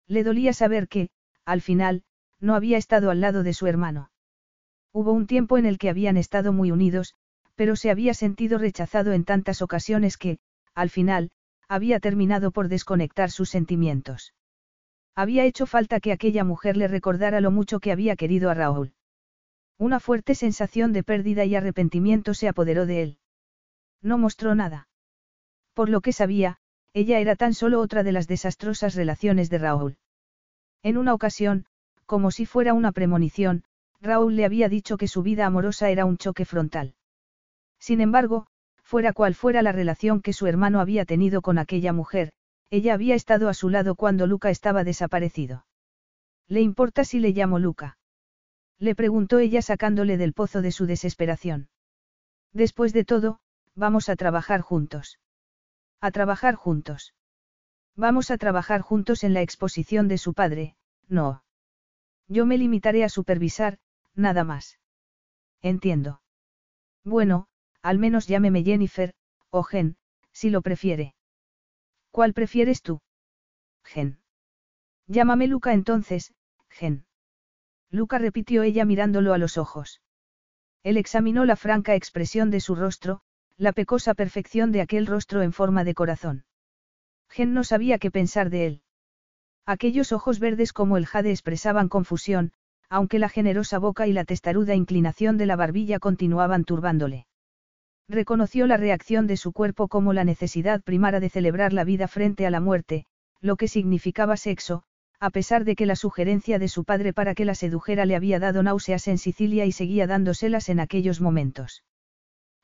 Le 0.08 0.24
dolía 0.24 0.54
saber 0.54 0.88
que, 0.88 1.10
al 1.44 1.60
final, 1.60 2.04
no 2.40 2.56
había 2.56 2.78
estado 2.78 3.12
al 3.12 3.20
lado 3.20 3.44
de 3.44 3.52
su 3.52 3.68
hermano. 3.68 4.12
Hubo 4.94 5.12
un 5.12 5.28
tiempo 5.28 5.58
en 5.58 5.66
el 5.66 5.78
que 5.78 5.90
habían 5.90 6.16
estado 6.16 6.54
muy 6.54 6.72
unidos, 6.72 7.16
pero 7.62 7.76
se 7.76 7.92
había 7.92 8.16
sentido 8.16 8.58
rechazado 8.58 9.14
en 9.14 9.24
tantas 9.24 9.62
ocasiones 9.62 10.18
que, 10.18 10.40
al 10.74 10.90
final, 10.90 11.30
había 11.68 12.00
terminado 12.00 12.50
por 12.50 12.70
desconectar 12.70 13.30
sus 13.30 13.52
sentimientos. 13.52 14.34
Había 15.14 15.46
hecho 15.46 15.68
falta 15.68 16.00
que 16.00 16.12
aquella 16.12 16.44
mujer 16.44 16.76
le 16.76 16.88
recordara 16.88 17.40
lo 17.40 17.52
mucho 17.52 17.80
que 17.80 17.92
había 17.92 18.16
querido 18.16 18.50
a 18.50 18.56
Raúl. 18.56 18.96
Una 19.78 20.00
fuerte 20.00 20.34
sensación 20.34 20.92
de 20.92 21.04
pérdida 21.04 21.46
y 21.46 21.54
arrepentimiento 21.54 22.34
se 22.34 22.48
apoderó 22.48 22.88
de 22.88 23.04
él. 23.04 23.18
No 24.02 24.18
mostró 24.18 24.56
nada. 24.56 24.88
Por 25.76 25.88
lo 25.88 26.02
que 26.02 26.14
sabía, 26.14 26.58
ella 26.94 27.20
era 27.20 27.36
tan 27.36 27.54
solo 27.54 27.80
otra 27.80 28.02
de 28.02 28.12
las 28.12 28.28
desastrosas 28.28 28.96
relaciones 28.96 29.52
de 29.52 29.60
Raúl. 29.60 29.98
En 30.82 30.98
una 30.98 31.14
ocasión, 31.14 31.68
como 32.08 32.32
si 32.32 32.48
fuera 32.48 32.74
una 32.74 32.92
premonición, 32.92 33.66
Raúl 34.00 34.36
le 34.36 34.46
había 34.46 34.68
dicho 34.68 34.98
que 34.98 35.08
su 35.08 35.22
vida 35.22 35.46
amorosa 35.46 35.92
era 35.92 36.06
un 36.06 36.18
choque 36.18 36.46
frontal. 36.46 36.96
Sin 37.82 38.00
embargo, 38.00 38.46
fuera 38.84 39.12
cual 39.12 39.34
fuera 39.34 39.64
la 39.64 39.72
relación 39.72 40.22
que 40.22 40.34
su 40.34 40.46
hermano 40.46 40.80
había 40.80 41.04
tenido 41.04 41.42
con 41.42 41.58
aquella 41.58 41.92
mujer, 41.92 42.32
ella 42.70 42.94
había 42.94 43.16
estado 43.16 43.50
a 43.50 43.56
su 43.56 43.70
lado 43.70 43.96
cuando 43.96 44.28
Luca 44.28 44.52
estaba 44.52 44.84
desaparecido. 44.84 45.66
¿Le 46.48 46.62
importa 46.62 47.04
si 47.04 47.20
le 47.20 47.32
llamo 47.32 47.58
Luca? 47.58 47.98
Le 48.78 48.94
preguntó 48.96 49.40
ella 49.40 49.62
sacándole 49.62 50.18
del 50.18 50.34
pozo 50.34 50.62
de 50.62 50.72
su 50.72 50.86
desesperación. 50.86 51.70
Después 52.54 52.94
de 52.94 53.04
todo, 53.04 53.40
vamos 53.76 54.10
a 54.10 54.16
trabajar 54.16 54.62
juntos. 54.62 55.20
A 56.00 56.12
trabajar 56.12 56.56
juntos. 56.56 57.16
Vamos 57.96 58.30
a 58.30 58.38
trabajar 58.38 58.82
juntos 58.82 59.24
en 59.24 59.34
la 59.34 59.42
exposición 59.42 60.08
de 60.08 60.18
su 60.18 60.34
padre, 60.34 60.76
no. 61.08 61.44
Yo 62.28 62.46
me 62.46 62.58
limitaré 62.58 63.04
a 63.04 63.10
supervisar, 63.10 63.80
nada 64.14 64.44
más. 64.44 64.80
Entiendo. 65.62 66.22
Bueno, 67.04 67.48
al 67.82 68.00
menos 68.00 68.28
llámeme 68.28 68.64
Jennifer, 68.64 69.14
o 69.50 69.64
Gen, 69.64 69.98
si 70.32 70.50
lo 70.50 70.62
prefiere. 70.62 71.16
¿Cuál 72.12 72.34
prefieres 72.34 72.82
tú? 72.82 73.02
Gen. 73.84 74.20
Llámame 75.08 75.48
Luca 75.48 75.74
entonces, 75.74 76.34
Gen. 76.70 77.06
Luca 77.90 78.18
repitió 78.18 78.64
ella 78.64 78.86
mirándolo 78.86 79.34
a 79.34 79.38
los 79.38 79.58
ojos. 79.58 80.02
Él 80.84 80.98
examinó 80.98 81.46
la 81.46 81.56
franca 81.56 81.96
expresión 81.96 82.50
de 82.50 82.60
su 82.60 82.76
rostro, 82.76 83.22
la 83.58 83.74
pecosa 83.74 84.14
perfección 84.14 84.72
de 84.72 84.82
aquel 84.82 85.06
rostro 85.06 85.42
en 85.42 85.54
forma 85.54 85.84
de 85.84 85.94
corazón. 85.94 86.46
Gen 87.30 87.54
no 87.54 87.64
sabía 87.64 88.00
qué 88.00 88.12
pensar 88.12 88.50
de 88.50 88.66
él. 88.66 88.82
Aquellos 89.66 90.12
ojos 90.12 90.40
verdes 90.40 90.74
como 90.74 90.98
el 90.98 91.06
jade 91.06 91.32
expresaban 91.32 91.88
confusión, 91.88 92.52
aunque 92.90 93.20
la 93.20 93.30
generosa 93.30 93.78
boca 93.78 94.08
y 94.08 94.14
la 94.14 94.26
testaruda 94.26 94.76
inclinación 94.76 95.38
de 95.38 95.46
la 95.46 95.56
barbilla 95.56 96.00
continuaban 96.00 96.66
turbándole. 96.66 97.26
Reconoció 98.08 98.68
la 98.68 98.78
reacción 98.78 99.28
de 99.28 99.38
su 99.38 99.52
cuerpo 99.54 99.88
como 99.88 100.14
la 100.14 100.24
necesidad 100.24 100.82
primara 100.82 101.20
de 101.20 101.30
celebrar 101.30 101.74
la 101.74 101.84
vida 101.84 102.08
frente 102.08 102.46
a 102.46 102.50
la 102.50 102.60
muerte, 102.60 103.06
lo 103.40 103.56
que 103.56 103.68
significaba 103.68 104.38
sexo, 104.38 104.84
a 105.20 105.30
pesar 105.30 105.66
de 105.66 105.76
que 105.76 105.86
la 105.86 105.96
sugerencia 105.96 106.60
de 106.60 106.68
su 106.68 106.84
padre 106.84 107.14
para 107.14 107.36
que 107.36 107.46
la 107.46 107.56
sedujera 107.56 108.06
le 108.06 108.16
había 108.16 108.40
dado 108.40 108.64
náuseas 108.64 109.08
en 109.08 109.18
Sicilia 109.18 109.66
y 109.66 109.72
seguía 109.72 110.08
dándoselas 110.08 110.68
en 110.70 110.80
aquellos 110.80 111.22
momentos. 111.22 111.84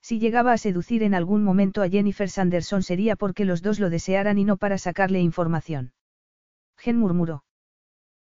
Si 0.01 0.19
llegaba 0.19 0.53
a 0.53 0.57
seducir 0.57 1.03
en 1.03 1.13
algún 1.13 1.43
momento 1.43 1.81
a 1.81 1.89
Jennifer 1.89 2.29
Sanderson 2.29 2.81
sería 2.81 3.15
porque 3.15 3.45
los 3.45 3.61
dos 3.61 3.79
lo 3.79 3.89
desearan 3.89 4.37
y 4.37 4.43
no 4.43 4.57
para 4.57 4.77
sacarle 4.77 5.19
información. 5.19 5.93
Gen 6.77 6.97
murmuró. 6.97 7.43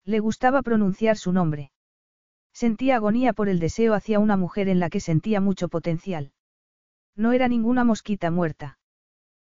Le 0.04 0.20
gustaba 0.20 0.62
pronunciar 0.62 1.18
su 1.18 1.32
nombre. 1.32 1.72
Sentía 2.54 2.98
agonía 2.98 3.34
por 3.34 3.50
el 3.50 3.60
deseo 3.60 3.94
hacia 3.94 4.20
una 4.20 4.38
mujer 4.38 4.70
en 4.70 4.80
la 4.80 4.90
que 4.90 5.00
sentía 5.00 5.42
mucho 5.42 5.68
potencial. 5.68 6.32
No 7.16 7.32
era 7.32 7.48
ninguna 7.48 7.84
mosquita 7.84 8.30
muerta. 8.32 8.78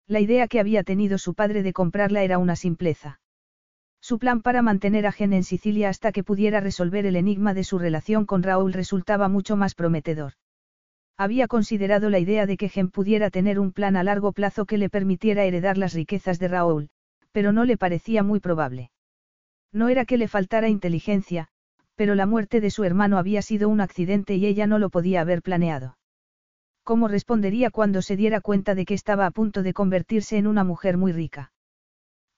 La 0.07 0.19
idea 0.19 0.47
que 0.47 0.59
había 0.59 0.83
tenido 0.83 1.17
su 1.17 1.33
padre 1.33 1.63
de 1.63 1.71
comprarla 1.73 2.23
era 2.23 2.37
una 2.37 2.55
simpleza. 2.55 3.21
Su 4.01 4.19
plan 4.19 4.41
para 4.41 4.61
mantener 4.61 5.07
a 5.07 5.13
Gen 5.13 5.31
en 5.31 5.43
Sicilia 5.43 5.87
hasta 5.87 6.11
que 6.11 6.25
pudiera 6.25 6.59
resolver 6.59 7.05
el 7.05 7.15
enigma 7.15 7.53
de 7.53 7.63
su 7.63 7.79
relación 7.79 8.25
con 8.25 8.43
Raúl 8.43 8.73
resultaba 8.73 9.29
mucho 9.29 9.55
más 9.55 9.75
prometedor. 9.75 10.33
Había 11.15 11.47
considerado 11.47 12.09
la 12.09 12.19
idea 12.19 12.45
de 12.45 12.57
que 12.57 12.67
Gen 12.67 12.89
pudiera 12.89 13.29
tener 13.29 13.59
un 13.59 13.71
plan 13.71 13.95
a 13.95 14.03
largo 14.03 14.33
plazo 14.33 14.65
que 14.65 14.77
le 14.77 14.89
permitiera 14.89 15.45
heredar 15.45 15.77
las 15.77 15.93
riquezas 15.93 16.39
de 16.39 16.49
Raúl, 16.49 16.89
pero 17.31 17.53
no 17.53 17.63
le 17.63 17.77
parecía 17.77 18.23
muy 18.23 18.41
probable. 18.41 18.91
No 19.71 19.87
era 19.87 20.03
que 20.03 20.17
le 20.17 20.27
faltara 20.27 20.67
inteligencia, 20.67 21.47
pero 21.95 22.13
la 22.13 22.25
muerte 22.25 22.59
de 22.59 22.71
su 22.71 22.83
hermano 22.83 23.17
había 23.17 23.41
sido 23.41 23.69
un 23.69 23.79
accidente 23.79 24.35
y 24.35 24.45
ella 24.47 24.67
no 24.67 24.79
lo 24.79 24.89
podía 24.89 25.21
haber 25.21 25.41
planeado. 25.41 25.95
¿Cómo 26.83 27.07
respondería 27.07 27.69
cuando 27.69 28.01
se 28.01 28.17
diera 28.17 28.41
cuenta 28.41 28.75
de 28.75 28.85
que 28.85 28.93
estaba 28.93 29.25
a 29.25 29.31
punto 29.31 29.63
de 29.63 29.73
convertirse 29.73 30.37
en 30.37 30.47
una 30.47 30.63
mujer 30.63 30.97
muy 30.97 31.13
rica? 31.13 31.53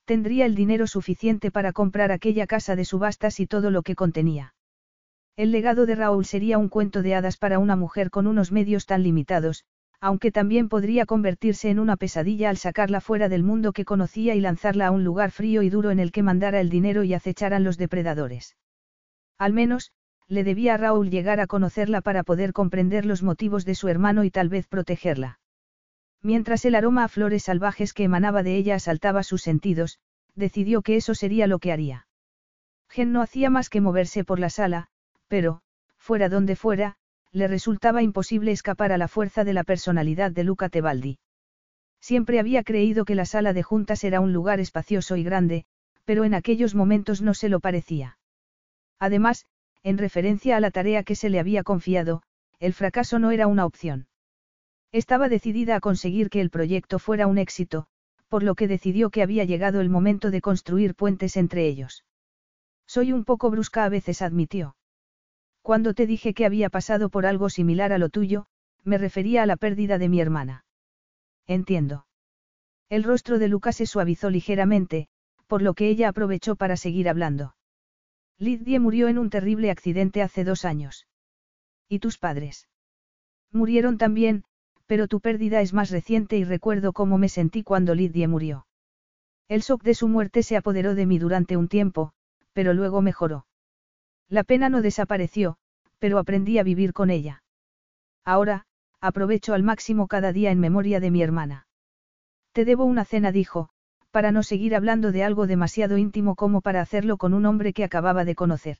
Tendría 0.05 0.45
el 0.45 0.53
dinero 0.53 0.85
suficiente 0.85 1.49
para 1.49 1.73
comprar 1.73 2.11
aquella 2.11 2.45
casa 2.45 2.75
de 2.75 2.85
subastas 2.85 3.39
y 3.39 3.47
todo 3.47 3.71
lo 3.71 3.81
que 3.81 3.95
contenía. 3.95 4.53
El 5.35 5.51
legado 5.51 5.87
de 5.87 5.95
Raúl 5.95 6.25
sería 6.25 6.59
un 6.59 6.69
cuento 6.69 7.01
de 7.01 7.15
hadas 7.15 7.37
para 7.37 7.57
una 7.57 7.75
mujer 7.75 8.11
con 8.11 8.27
unos 8.27 8.51
medios 8.51 8.85
tan 8.85 9.01
limitados, 9.01 9.65
aunque 9.99 10.31
también 10.31 10.69
podría 10.69 11.07
convertirse 11.07 11.71
en 11.71 11.79
una 11.79 11.97
pesadilla 11.97 12.51
al 12.51 12.57
sacarla 12.57 13.01
fuera 13.01 13.29
del 13.29 13.41
mundo 13.41 13.73
que 13.73 13.83
conocía 13.83 14.35
y 14.35 14.41
lanzarla 14.41 14.87
a 14.87 14.91
un 14.91 15.03
lugar 15.03 15.31
frío 15.31 15.63
y 15.63 15.71
duro 15.71 15.89
en 15.89 15.99
el 15.99 16.11
que 16.11 16.21
mandara 16.21 16.61
el 16.61 16.69
dinero 16.69 17.03
y 17.03 17.15
acecharan 17.15 17.63
los 17.63 17.77
depredadores. 17.77 18.55
Al 19.39 19.53
menos, 19.53 19.91
le 20.27 20.43
debía 20.43 20.73
a 20.73 20.77
Raúl 20.77 21.09
llegar 21.09 21.39
a 21.39 21.47
conocerla 21.47 22.01
para 22.01 22.23
poder 22.23 22.53
comprender 22.53 23.05
los 23.05 23.23
motivos 23.23 23.65
de 23.65 23.75
su 23.75 23.87
hermano 23.87 24.23
y 24.23 24.31
tal 24.31 24.49
vez 24.49 24.67
protegerla. 24.67 25.39
Mientras 26.21 26.65
el 26.65 26.75
aroma 26.75 27.03
a 27.03 27.07
flores 27.07 27.43
salvajes 27.43 27.93
que 27.93 28.03
emanaba 28.03 28.41
de 28.41 28.55
ella 28.57 28.75
asaltaba 28.75 29.21
sus 29.21 29.43
sentidos, 29.43 29.99
decidió 30.33 30.81
que 30.81 30.95
eso 30.95 31.13
sería 31.13 31.45
lo 31.47 31.59
que 31.59 31.71
haría. 31.71 32.07
Gen 32.89 33.11
no 33.11 33.21
hacía 33.21 33.49
más 33.49 33.69
que 33.69 33.81
moverse 33.81 34.23
por 34.23 34.39
la 34.39 34.49
sala, 34.49 34.87
pero, 35.27 35.61
fuera 35.97 36.29
donde 36.29 36.55
fuera, 36.55 36.95
le 37.31 37.47
resultaba 37.47 38.01
imposible 38.01 38.51
escapar 38.51 38.91
a 38.91 38.97
la 38.97 39.07
fuerza 39.07 39.43
de 39.43 39.53
la 39.53 39.63
personalidad 39.63 40.31
de 40.31 40.43
Luca 40.43 40.69
Tebaldi. 40.69 41.19
Siempre 41.99 42.39
había 42.39 42.63
creído 42.63 43.05
que 43.05 43.15
la 43.15 43.25
sala 43.25 43.53
de 43.53 43.63
juntas 43.63 44.03
era 44.03 44.19
un 44.19 44.31
lugar 44.31 44.59
espacioso 44.59 45.15
y 45.15 45.23
grande, 45.23 45.65
pero 46.05 46.23
en 46.23 46.33
aquellos 46.33 46.75
momentos 46.75 47.21
no 47.21 47.33
se 47.33 47.49
lo 47.49 47.59
parecía. 47.59 48.17
Además, 48.99 49.45
en 49.85 49.99
referencia 49.99 50.57
a 50.57 50.59
la 50.59 50.71
tarea 50.71 51.03
que 51.03 51.13
se 51.13 51.29
le 51.29 51.39
había 51.39 51.61
confiado, 51.61 52.23
el 52.59 52.73
fracaso 52.73 53.19
no 53.19 53.29
era 53.29 53.45
una 53.45 53.67
opción. 53.67 54.07
Estaba 54.91 55.29
decidida 55.29 55.75
a 55.75 55.79
conseguir 55.79 56.31
que 56.31 56.41
el 56.41 56.49
proyecto 56.49 56.97
fuera 56.97 57.27
un 57.27 57.37
éxito, 57.37 57.85
por 58.27 58.41
lo 58.41 58.55
que 58.55 58.67
decidió 58.67 59.11
que 59.11 59.21
había 59.21 59.43
llegado 59.43 59.81
el 59.81 59.89
momento 59.89 60.31
de 60.31 60.41
construir 60.41 60.95
puentes 60.95 61.37
entre 61.37 61.67
ellos. 61.67 62.03
Soy 62.87 63.11
un 63.11 63.25
poco 63.25 63.51
brusca 63.51 63.85
a 63.85 63.89
veces, 63.89 64.23
admitió. 64.23 64.75
Cuando 65.61 65.93
te 65.93 66.07
dije 66.07 66.33
que 66.33 66.47
había 66.47 66.71
pasado 66.71 67.09
por 67.09 67.27
algo 67.27 67.51
similar 67.51 67.93
a 67.93 67.99
lo 67.99 68.09
tuyo, 68.09 68.47
me 68.83 68.97
refería 68.97 69.43
a 69.43 69.45
la 69.45 69.55
pérdida 69.55 69.99
de 69.99 70.09
mi 70.09 70.19
hermana. 70.19 70.65
Entiendo. 71.45 72.07
El 72.89 73.03
rostro 73.03 73.37
de 73.37 73.49
Lucas 73.49 73.75
se 73.75 73.85
suavizó 73.85 74.31
ligeramente, 74.31 75.09
por 75.45 75.61
lo 75.61 75.75
que 75.75 75.89
ella 75.89 76.09
aprovechó 76.09 76.55
para 76.55 76.75
seguir 76.75 77.07
hablando. 77.07 77.53
Lidia 78.37 78.79
murió 78.79 79.07
en 79.07 79.17
un 79.17 79.29
terrible 79.29 79.71
accidente 79.71 80.21
hace 80.21 80.43
dos 80.43 80.65
años. 80.65 81.07
¿Y 81.87 81.99
tus 81.99 82.17
padres? 82.17 82.67
Murieron 83.51 83.97
también, 83.97 84.43
pero 84.85 85.07
tu 85.07 85.21
pérdida 85.21 85.61
es 85.61 85.73
más 85.73 85.89
reciente 85.89 86.37
y 86.37 86.43
recuerdo 86.43 86.91
cómo 86.91 87.17
me 87.17 87.29
sentí 87.29 87.63
cuando 87.63 87.95
Lidia 87.95 88.27
murió. 88.27 88.67
El 89.47 89.61
shock 89.61 89.83
de 89.83 89.93
su 89.93 90.07
muerte 90.07 90.43
se 90.43 90.57
apoderó 90.57 90.95
de 90.95 91.05
mí 91.05 91.17
durante 91.19 91.55
un 91.55 91.67
tiempo, 91.67 92.11
pero 92.53 92.73
luego 92.73 93.01
mejoró. 93.01 93.45
La 94.27 94.43
pena 94.43 94.69
no 94.69 94.81
desapareció, 94.81 95.57
pero 95.99 96.17
aprendí 96.17 96.57
a 96.57 96.63
vivir 96.63 96.93
con 96.93 97.09
ella. 97.09 97.43
Ahora, 98.23 98.65
aprovecho 98.99 99.53
al 99.53 99.63
máximo 99.63 100.07
cada 100.07 100.33
día 100.33 100.51
en 100.51 100.59
memoria 100.59 100.99
de 100.99 101.11
mi 101.11 101.21
hermana. 101.21 101.67
Te 102.51 102.65
debo 102.65 102.85
una 102.85 103.05
cena, 103.05 103.31
dijo, 103.31 103.69
para 104.15 104.31
no 104.31 104.43
seguir 104.43 104.75
hablando 104.75 105.11
de 105.11 105.25
algo 105.25 105.45
demasiado 105.45 105.97
íntimo 105.97 106.35
como 106.35 106.61
para 106.61 106.79
hacerlo 106.79 107.17
con 107.17 107.33
un 107.33 107.45
hombre 107.45 107.73
que 107.73 107.83
acababa 107.83 108.23
de 108.23 108.33
conocer. 108.33 108.77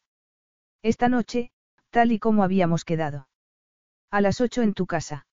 Esta 0.82 1.10
noche, 1.10 1.52
tal 1.90 2.14
y 2.14 2.20
como 2.20 2.41
habíamos 2.41 2.86
quedado. 2.86 3.28
A 4.10 4.22
las 4.22 4.40
ocho 4.40 4.62
en 4.62 4.74
tu 4.74 4.86
casa. 4.86 5.28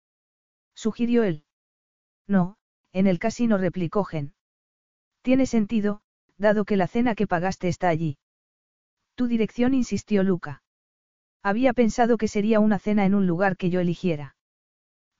Sugirió 0.75 1.23
él. 1.23 1.45
No, 2.27 2.57
en 2.93 3.07
el 3.07 3.21
casino 3.21 3.59
replicó 3.59 4.03
Gen. 4.03 4.35
Tiene 5.21 5.47
sentido, 5.47 6.01
dado 6.37 6.65
que 6.65 6.77
la 6.77 6.89
cena 6.89 7.15
que 7.15 7.29
pagaste 7.29 7.69
está 7.69 7.89
allí. 7.89 8.19
Tu 9.15 9.29
dirección 9.29 9.73
insistió 9.73 10.25
Luca. 10.25 10.65
Había 11.45 11.75
pensado 11.75 12.19
que 12.19 12.27
sería 12.27 12.59
una 12.59 12.81
cena 12.81 13.07
en 13.07 13.15
un 13.15 13.29
lugar 13.29 13.57
que 13.57 13.71
yo 13.71 13.79
eligiera. 13.79 14.35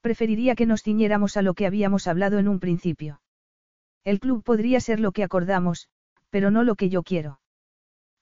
Preferiría 0.01 0.57
que 0.57 0.67
nos 0.67 0.83
ciñéramos 0.83 1.37
a 1.37 1.43
lo 1.43 1.55
que 1.55 1.69
habíamos 1.69 2.09
hablado 2.09 2.41
en 2.41 2.49
un 2.49 2.59
principio. 2.59 3.21
El 4.05 4.21
club 4.21 4.43
podría 4.43 4.81
ser 4.81 5.01
lo 5.01 5.13
que 5.13 5.23
acordamos, 5.23 5.89
pero 6.31 6.51
no 6.51 6.65
lo 6.65 6.75
que 6.75 6.89
yo 6.89 7.03
quiero. 7.03 7.41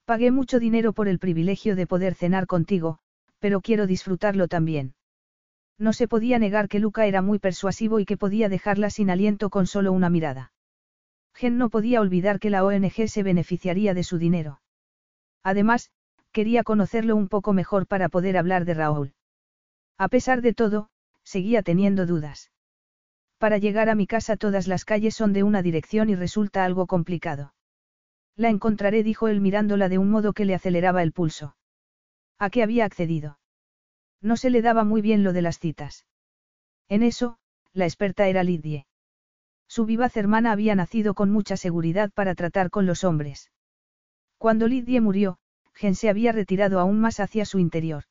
Pagué 0.04 0.30
mucho 0.30 0.58
dinero 0.58 0.92
por 0.92 1.08
el 1.08 1.18
privilegio 1.18 1.76
de 1.76 1.86
poder 1.86 2.14
cenar 2.14 2.46
contigo, 2.46 2.98
pero 3.38 3.60
quiero 3.60 3.86
disfrutarlo 3.86 4.48
también. 4.48 4.94
No 5.78 5.92
se 5.92 6.08
podía 6.08 6.38
negar 6.38 6.68
que 6.68 6.78
Luca 6.78 7.06
era 7.06 7.22
muy 7.22 7.38
persuasivo 7.38 8.00
y 8.00 8.04
que 8.04 8.18
podía 8.18 8.48
dejarla 8.48 8.90
sin 8.90 9.08
aliento 9.08 9.48
con 9.48 9.66
solo 9.66 9.92
una 9.92 10.10
mirada. 10.10 10.52
Gen 11.32 11.56
no 11.56 11.70
podía 11.70 12.00
olvidar 12.00 12.38
que 12.38 12.50
la 12.50 12.64
ONG 12.64 13.08
se 13.08 13.22
beneficiaría 13.22 13.94
de 13.94 14.04
su 14.04 14.18
dinero. 14.18 14.60
Además, 15.42 15.90
quería 16.32 16.64
conocerlo 16.64 17.16
un 17.16 17.28
poco 17.28 17.54
mejor 17.54 17.86
para 17.86 18.10
poder 18.10 18.36
hablar 18.36 18.66
de 18.66 18.74
Raúl. 18.74 19.14
A 19.96 20.08
pesar 20.08 20.42
de 20.42 20.52
todo, 20.52 20.90
seguía 21.24 21.62
teniendo 21.62 22.04
dudas. 22.04 22.49
Para 23.40 23.56
llegar 23.56 23.88
a 23.88 23.94
mi 23.94 24.06
casa 24.06 24.36
todas 24.36 24.68
las 24.68 24.84
calles 24.84 25.14
son 25.14 25.32
de 25.32 25.42
una 25.42 25.62
dirección 25.62 26.10
y 26.10 26.14
resulta 26.14 26.62
algo 26.62 26.86
complicado. 26.86 27.54
La 28.36 28.50
encontraré, 28.50 29.02
dijo 29.02 29.28
él 29.28 29.40
mirándola 29.40 29.88
de 29.88 29.96
un 29.96 30.10
modo 30.10 30.34
que 30.34 30.44
le 30.44 30.54
aceleraba 30.54 31.02
el 31.02 31.12
pulso. 31.12 31.56
¿A 32.38 32.50
qué 32.50 32.62
había 32.62 32.84
accedido? 32.84 33.38
No 34.20 34.36
se 34.36 34.50
le 34.50 34.60
daba 34.60 34.84
muy 34.84 35.00
bien 35.00 35.24
lo 35.24 35.32
de 35.32 35.40
las 35.40 35.58
citas. 35.58 36.04
En 36.90 37.02
eso, 37.02 37.38
la 37.72 37.86
experta 37.86 38.28
era 38.28 38.44
Lidie. 38.44 38.86
Su 39.66 39.86
vivaz 39.86 40.18
hermana 40.18 40.52
había 40.52 40.74
nacido 40.74 41.14
con 41.14 41.30
mucha 41.30 41.56
seguridad 41.56 42.10
para 42.12 42.34
tratar 42.34 42.68
con 42.68 42.84
los 42.84 43.04
hombres. 43.04 43.50
Cuando 44.36 44.68
Lidie 44.68 45.00
murió, 45.00 45.38
Gen 45.72 45.94
se 45.94 46.10
había 46.10 46.32
retirado 46.32 46.78
aún 46.78 47.00
más 47.00 47.20
hacia 47.20 47.46
su 47.46 47.58
interior. 47.58 48.04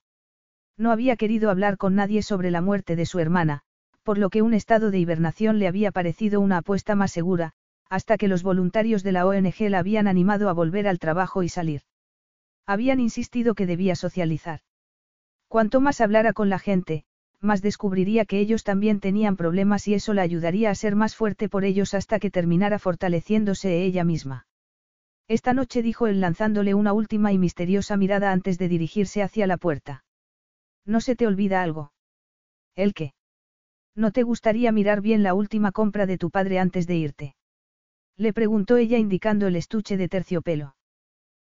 No 0.76 0.92
había 0.92 1.18
querido 1.18 1.52
hablar 1.52 1.78
con 1.78 1.94
nadie 1.94 2.24
sobre 2.24 2.50
la 2.50 2.62
muerte 2.62 2.96
de 2.96 3.06
su 3.06 3.20
hermana, 3.20 3.64
por 4.10 4.18
lo 4.18 4.31
que 4.31 4.41
un 4.41 4.56
estado 4.56 4.90
de 4.90 4.98
hibernación 4.98 5.60
le 5.60 5.68
había 5.68 5.91
parecido 5.91 6.41
una 6.41 6.57
apuesta 6.57 6.95
más 6.95 7.11
segura, 7.11 7.52
hasta 7.91 8.18
que 8.18 8.27
los 8.27 8.41
voluntarios 8.41 9.03
de 9.03 9.11
la 9.11 9.27
ONG 9.27 9.69
la 9.69 9.77
habían 9.77 10.07
animado 10.07 10.49
a 10.49 10.53
volver 10.53 10.88
al 10.88 10.98
trabajo 10.98 11.44
y 11.44 11.49
salir. 11.49 11.84
Habían 12.65 12.99
insistido 12.99 13.53
que 13.53 13.68
debía 13.68 13.95
socializar. 13.95 14.61
Cuanto 15.48 15.80
más 15.80 16.02
hablara 16.02 16.34
con 16.34 16.49
la 16.49 16.57
gente, 16.57 17.03
más 17.40 17.61
descubriría 17.61 18.26
que 18.26 18.40
ellos 18.40 18.64
también 18.64 18.99
tenían 18.99 19.38
problemas 19.38 19.88
y 19.88 19.94
eso 19.94 20.15
la 20.15 20.23
ayudaría 20.23 20.72
a 20.72 20.73
ser 20.76 20.95
más 20.95 21.15
fuerte 21.15 21.48
por 21.48 21.64
ellos 21.64 21.94
hasta 21.94 22.18
que 22.18 22.31
terminara 22.31 22.80
fortaleciéndose 22.80 23.84
ella 23.84 24.03
misma. 24.03 24.48
Esta 25.27 25.53
noche 25.53 25.84
dijo 25.84 26.07
él 26.07 26.19
lanzándole 26.19 26.73
una 26.73 26.94
última 26.94 27.31
y 27.31 27.38
misteriosa 27.38 27.95
mirada 27.95 28.31
antes 28.31 28.57
de 28.57 28.69
dirigirse 28.69 29.22
hacia 29.22 29.45
la 29.45 29.57
puerta. 29.57 30.03
¿No 30.84 30.99
se 30.99 31.15
te 31.15 31.27
olvida 31.27 31.61
algo? 31.61 31.91
¿El 32.76 32.95
qué? 32.95 33.14
¿No 34.00 34.14
te 34.14 34.24
gustaría 34.24 34.72
mirar 34.72 35.02
bien 35.02 35.24
la 35.24 35.34
última 35.34 35.74
compra 35.74 36.06
de 36.06 36.18
tu 36.18 36.30
padre 36.32 36.58
antes 36.58 36.88
de 36.88 36.96
irte? 36.96 37.36
Le 38.16 38.32
preguntó 38.32 38.78
ella 38.78 38.98
indicando 38.98 39.46
el 39.46 39.58
estuche 39.58 39.98
de 39.98 40.08
terciopelo. 40.08 40.78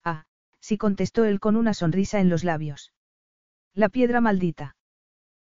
Ah, 0.04 0.26
sí 0.60 0.76
contestó 0.76 1.24
él 1.24 1.40
con 1.40 1.56
una 1.56 1.72
sonrisa 1.72 2.20
en 2.20 2.28
los 2.28 2.44
labios. 2.44 2.92
La 3.72 3.88
piedra 3.88 4.20
maldita. 4.20 4.76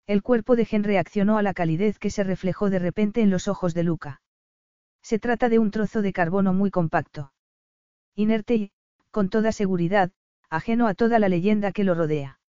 El 0.05 0.21
cuerpo 0.21 0.55
de 0.55 0.65
Gen 0.65 0.83
reaccionó 0.83 1.39
a 1.39 1.41
la 1.41 1.55
calidez 1.55 1.97
que 1.97 2.11
se 2.11 2.23
reflejó 2.23 2.69
de 2.69 2.77
repente 2.77 3.21
en 3.21 3.31
los 3.31 3.47
ojos 3.47 3.73
de 3.73 3.81
Luca. 3.81 4.21
Se 5.01 5.17
trata 5.17 5.49
de 5.49 5.57
un 5.57 5.71
trozo 5.71 6.03
de 6.03 6.13
carbono 6.13 6.53
muy 6.53 6.69
compacto. 6.69 7.33
Inerte 8.13 8.53
y, 8.53 8.71
con 9.09 9.29
toda 9.29 9.51
seguridad, 9.51 10.11
ajeno 10.47 10.85
a 10.85 10.93
toda 10.93 11.17
la 11.17 11.27
leyenda 11.27 11.71
que 11.71 11.85
lo 11.85 11.95
rodea. 11.95 12.39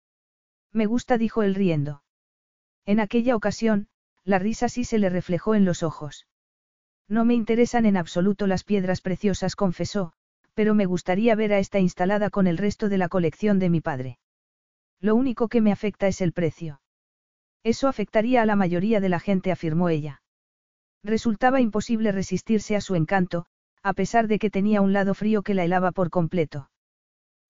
Me 0.71 0.85
gusta, 0.85 1.16
dijo 1.16 1.43
él 1.43 1.55
riendo. 1.55 2.03
En 2.85 3.01
aquella 3.01 3.37
ocasión, 3.37 3.89
la 4.25 4.39
risa 4.39 4.69
sí 4.69 4.85
se 4.85 4.99
le 4.99 5.11
reflejó 5.11 5.55
en 5.55 5.65
los 5.65 5.83
ojos. 5.83 6.27
No 7.09 7.25
me 7.25 7.35
interesan 7.35 7.87
en 7.87 7.97
absoluto 7.97 8.47
las 8.47 8.65
piedras 8.65 9.01
preciosas, 9.01 9.57
confesó, 9.57 10.13
pero 10.55 10.75
me 10.75 10.87
gustaría 10.87 11.35
ver 11.35 11.53
a 11.53 11.59
esta 11.59 11.79
instalada 11.79 12.31
con 12.31 12.47
el 12.47 12.57
resto 12.57 12.89
de 12.89 12.99
la 12.99 13.09
colección 13.09 13.59
de 13.59 13.71
mi 13.71 13.81
padre. 13.81 14.19
Lo 15.01 15.15
único 15.15 15.49
que 15.49 15.61
me 15.61 15.73
afecta 15.73 16.07
es 16.07 16.21
el 16.21 16.33
precio. 16.33 16.81
Eso 17.63 17.89
afectaría 17.89 18.43
a 18.43 18.47
la 18.47 18.57
mayoría 18.57 19.01
de 19.01 19.09
la 19.09 19.21
gente, 19.21 19.53
afirmó 19.53 19.89
ella. 19.89 20.23
Resultaba 21.03 21.61
imposible 21.61 22.13
resistirse 22.13 22.77
a 22.77 22.81
su 22.81 22.95
encanto, 22.95 23.47
a 23.83 23.93
pesar 23.93 24.29
de 24.29 24.39
que 24.39 24.49
tenía 24.49 24.81
un 24.81 24.95
lado 24.95 25.13
frío 25.13 25.43
que 25.43 25.53
la 25.53 25.65
helaba 25.65 25.93
por 25.93 26.09
completo. 26.09 26.71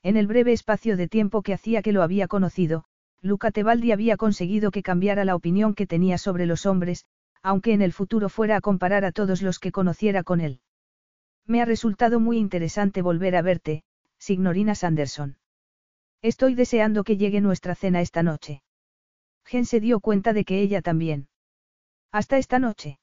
En 0.03 0.17
el 0.17 0.27
breve 0.27 0.53
espacio 0.53 0.97
de 0.97 1.09
tiempo 1.09 1.43
que 1.43 1.55
hacía 1.55 1.81
que 1.83 1.93
lo 1.93 2.03
había 2.03 2.27
conocido, 2.27 2.85
Luca 3.25 3.51
Tebaldi 3.51 3.91
había 3.91 4.19
conseguido 4.19 4.71
que 4.71 4.83
cambiara 4.83 5.25
la 5.25 5.35
opinión 5.35 5.75
que 5.75 5.87
tenía 5.87 6.19
sobre 6.19 6.45
los 6.45 6.67
hombres, 6.67 7.07
aunque 7.43 7.73
en 7.73 7.81
el 7.81 7.95
futuro 7.95 8.29
fuera 8.29 8.57
a 8.57 8.61
comparar 8.61 9.07
a 9.07 9.13
todos 9.13 9.41
los 9.41 9.59
que 9.59 9.73
conociera 9.73 10.23
con 10.23 10.43
él. 10.43 10.61
Me 11.47 11.63
ha 11.63 11.65
resultado 11.65 12.21
muy 12.21 12.37
interesante 12.37 13.01
volver 13.01 13.35
a 13.35 13.41
verte, 13.41 13.83
Signorina 14.19 14.75
Sanderson. 14.75 15.39
Estoy 16.21 16.55
deseando 16.55 17.03
que 17.03 17.17
llegue 17.17 17.41
nuestra 17.41 17.75
cena 17.75 18.03
esta 18.03 18.23
noche. 18.23 18.63
Gen 19.47 19.65
se 19.65 19.81
dio 19.81 20.01
cuenta 20.01 20.35
de 20.35 20.45
que 20.45 20.61
ella 20.61 20.83
también. 20.83 21.29
Hasta 22.13 22.37
esta 22.37 22.59
noche. 22.59 22.99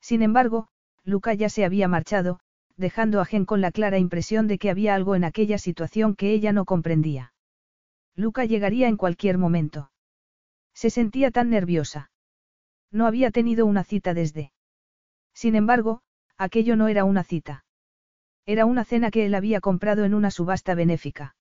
Sin 0.00 0.22
embargo, 0.22 0.68
Luca 1.04 1.34
ya 1.34 1.50
se 1.50 1.66
había 1.66 1.86
marchado, 1.86 2.40
dejando 2.78 3.20
a 3.20 3.26
Gen 3.26 3.44
con 3.44 3.60
la 3.60 3.72
clara 3.72 3.98
impresión 3.98 4.46
de 4.46 4.56
que 4.56 4.70
había 4.70 4.94
algo 4.94 5.14
en 5.14 5.24
aquella 5.24 5.58
situación 5.58 6.16
que 6.16 6.32
ella 6.32 6.54
no 6.54 6.64
comprendía. 6.64 7.33
Luca 8.16 8.44
llegaría 8.44 8.88
en 8.88 8.96
cualquier 8.96 9.38
momento. 9.38 9.90
Se 10.72 10.90
sentía 10.90 11.30
tan 11.30 11.50
nerviosa. 11.50 12.10
No 12.90 13.06
había 13.06 13.30
tenido 13.30 13.66
una 13.66 13.84
cita 13.84 14.14
desde. 14.14 14.52
Sin 15.32 15.56
embargo, 15.56 16.02
aquello 16.36 16.76
no 16.76 16.88
era 16.88 17.04
una 17.04 17.24
cita. 17.24 17.64
Era 18.46 18.66
una 18.66 18.84
cena 18.84 19.10
que 19.10 19.26
él 19.26 19.34
había 19.34 19.60
comprado 19.60 20.04
en 20.04 20.14
una 20.14 20.30
subasta 20.30 20.74
benéfica. 20.74 21.34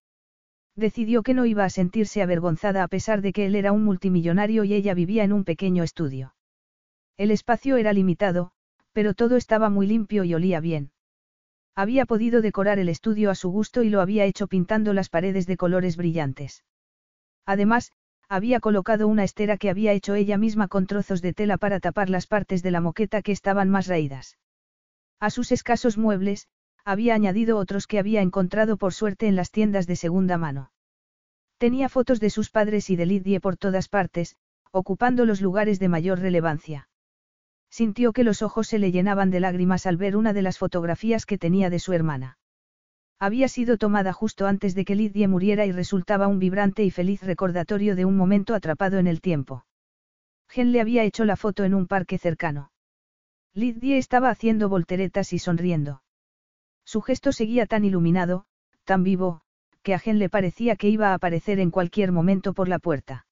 Decidió 0.76 1.22
que 1.22 1.34
no 1.34 1.45
iba 1.45 1.66
a 1.66 1.70
sentirse 1.70 2.22
avergonzada 2.24 2.84
a 2.84 2.88
pesar 2.88 3.22
de 3.22 3.34
que 3.34 3.45
él 3.45 3.56
era 3.56 3.72
un 3.72 3.84
multimillonario 3.84 4.64
y 4.64 4.74
ella 4.74 4.94
vivía 4.94 5.24
en 5.24 5.34
un 5.34 5.44
pequeño 5.44 5.84
estudio. 5.84 6.34
El 7.18 7.30
espacio 7.30 7.78
era 7.78 7.94
limitado, 7.94 8.52
pero 8.94 9.14
todo 9.14 9.38
estaba 9.38 9.70
muy 9.70 9.86
limpio 9.86 10.24
y 10.24 10.34
olía 10.34 10.60
bien. 10.60 10.93
Había 11.76 12.06
podido 12.06 12.41
decorar 12.41 12.78
el 12.78 12.90
estudio 12.90 13.32
a 13.32 13.36
su 13.36 13.50
gusto 13.50 13.82
y 13.84 13.90
lo 13.90 14.02
había 14.02 14.26
hecho 14.26 14.48
pintando 14.48 14.94
las 14.94 15.10
paredes 15.10 15.48
de 15.48 15.58
colores 15.58 15.98
brillantes. 15.98 16.64
Además, 17.45 17.91
había 18.30 18.60
colocado 18.60 19.08
una 19.08 19.24
estera 19.24 19.58
que 19.58 19.70
había 19.70 19.91
hecho 19.91 20.14
ella 20.14 20.38
misma 20.38 20.68
con 20.68 20.86
trozos 20.86 21.22
de 21.22 21.34
tela 21.34 21.58
para 21.58 21.80
tapar 21.80 22.10
las 22.10 22.28
partes 22.28 22.64
de 22.64 22.72
la 22.72 22.82
moqueta 22.82 23.22
que 23.22 23.32
estaban 23.32 23.70
más 23.70 23.88
raídas. 23.88 24.38
A 25.20 25.30
sus 25.30 25.52
escasos 25.52 25.98
muebles, 25.98 26.48
había 26.86 27.16
añadido 27.16 27.58
otros 27.58 27.88
que 27.88 28.00
había 28.00 28.22
encontrado 28.22 28.78
por 28.78 28.94
suerte 28.94 29.28
en 29.28 29.36
las 29.36 29.52
tiendas 29.52 29.88
de 29.88 29.95
segunda 29.95 30.38
mano. 30.38 30.72
Tenía 31.58 31.90
fotos 31.90 32.20
de 32.20 32.30
sus 32.30 32.50
padres 32.50 32.90
y 32.90 32.95
de 32.95 33.06
Lidie 33.06 33.40
por 33.40 33.58
todas 33.58 33.88
partes, 33.88 34.36
ocupando 34.72 35.26
los 35.26 35.41
lugares 35.41 35.80
de 35.80 35.88
mayor 35.88 36.20
relevancia. 36.20 36.88
Sintió 37.74 38.14
que 38.14 38.24
los 38.24 38.44
ojos 38.44 38.68
se 38.68 38.78
le 38.78 38.91
llenaban 38.91 39.32
de 39.32 39.40
lágrimas 39.40 39.88
al 39.88 39.98
ver 39.98 40.16
una 40.16 40.32
de 40.32 40.44
las 40.44 40.60
fotografías 40.60 41.26
que 41.26 41.40
tenía 41.40 41.72
de 41.72 41.80
su 41.80 41.91
hermana. 41.91 42.38
Había 43.18 43.48
sido 43.48 43.80
tomada 43.80 44.14
justo 44.14 44.45
antes 44.45 44.76
de 44.76 44.86
que 44.86 44.94
Lidie 44.94 45.28
muriera 45.28 45.66
y 45.66 45.72
resultaba 45.72 46.28
un 46.28 46.38
vibrante 46.38 46.84
y 46.84 46.91
feliz 46.91 47.24
recordatorio 47.24 47.95
de 47.95 48.06
un 48.06 48.16
momento 48.16 48.54
atrapado 48.54 49.00
en 49.00 49.08
el 49.08 49.22
tiempo. 49.22 49.66
Gen 50.48 50.72
le 50.72 50.82
había 50.82 51.04
hecho 51.04 51.26
la 51.26 51.36
foto 51.36 51.64
en 51.64 51.74
un 51.74 51.88
parque 51.88 52.20
cercano. 52.20 52.72
Lidie 53.56 53.98
estaba 53.98 54.30
haciendo 54.30 54.70
volteretas 54.70 55.34
y 55.34 55.40
sonriendo. 55.40 56.04
Su 56.86 57.02
gesto 57.02 57.32
seguía 57.32 57.66
tan 57.66 57.86
iluminado, 57.86 58.45
tan 58.84 59.02
vivo, 59.02 59.41
que 59.82 59.95
a 59.95 60.00
Gen 60.00 60.20
le 60.20 60.30
parecía 60.30 60.76
que 60.76 60.90
iba 60.90 61.10
a 61.10 61.16
aparecer 61.16 61.60
en 61.60 61.72
cualquier 61.72 62.12
momento 62.12 62.54
por 62.54 62.70
la 62.70 62.78
puerta. 62.78 63.26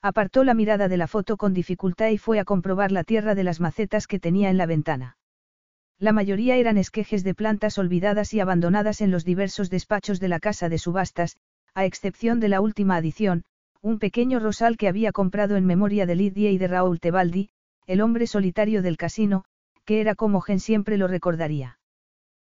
Apartó 0.00 0.44
la 0.44 0.54
mirada 0.54 0.88
de 0.88 0.96
la 0.96 1.08
foto 1.08 1.36
con 1.36 1.54
dificultad 1.54 2.08
y 2.08 2.18
fue 2.18 2.38
a 2.38 2.44
comprobar 2.44 2.92
la 2.92 3.02
tierra 3.02 3.34
de 3.34 3.42
las 3.42 3.60
macetas 3.60 4.06
que 4.06 4.20
tenía 4.20 4.48
en 4.48 4.56
la 4.56 4.66
ventana. 4.66 5.16
La 5.98 6.12
mayoría 6.12 6.54
eran 6.56 6.78
esquejes 6.78 7.24
de 7.24 7.34
plantas 7.34 7.78
olvidadas 7.78 8.32
y 8.32 8.38
abandonadas 8.38 9.00
en 9.00 9.10
los 9.10 9.24
diversos 9.24 9.70
despachos 9.70 10.20
de 10.20 10.28
la 10.28 10.38
casa 10.38 10.68
de 10.68 10.78
subastas, 10.78 11.36
a 11.74 11.84
excepción 11.84 12.38
de 12.38 12.48
la 12.48 12.60
última 12.60 12.94
adición, 12.94 13.44
un 13.80 13.98
pequeño 13.98 14.38
rosal 14.38 14.76
que 14.76 14.86
había 14.86 15.10
comprado 15.10 15.56
en 15.56 15.66
memoria 15.66 16.06
de 16.06 16.14
Lidia 16.14 16.50
y 16.52 16.58
de 16.58 16.68
Raúl 16.68 17.00
Tebaldi, 17.00 17.50
el 17.86 18.00
hombre 18.00 18.28
solitario 18.28 18.82
del 18.82 18.96
casino, 18.96 19.44
que 19.84 20.00
era 20.00 20.14
como 20.14 20.40
Gen 20.40 20.60
siempre 20.60 20.96
lo 20.96 21.08
recordaría. 21.08 21.78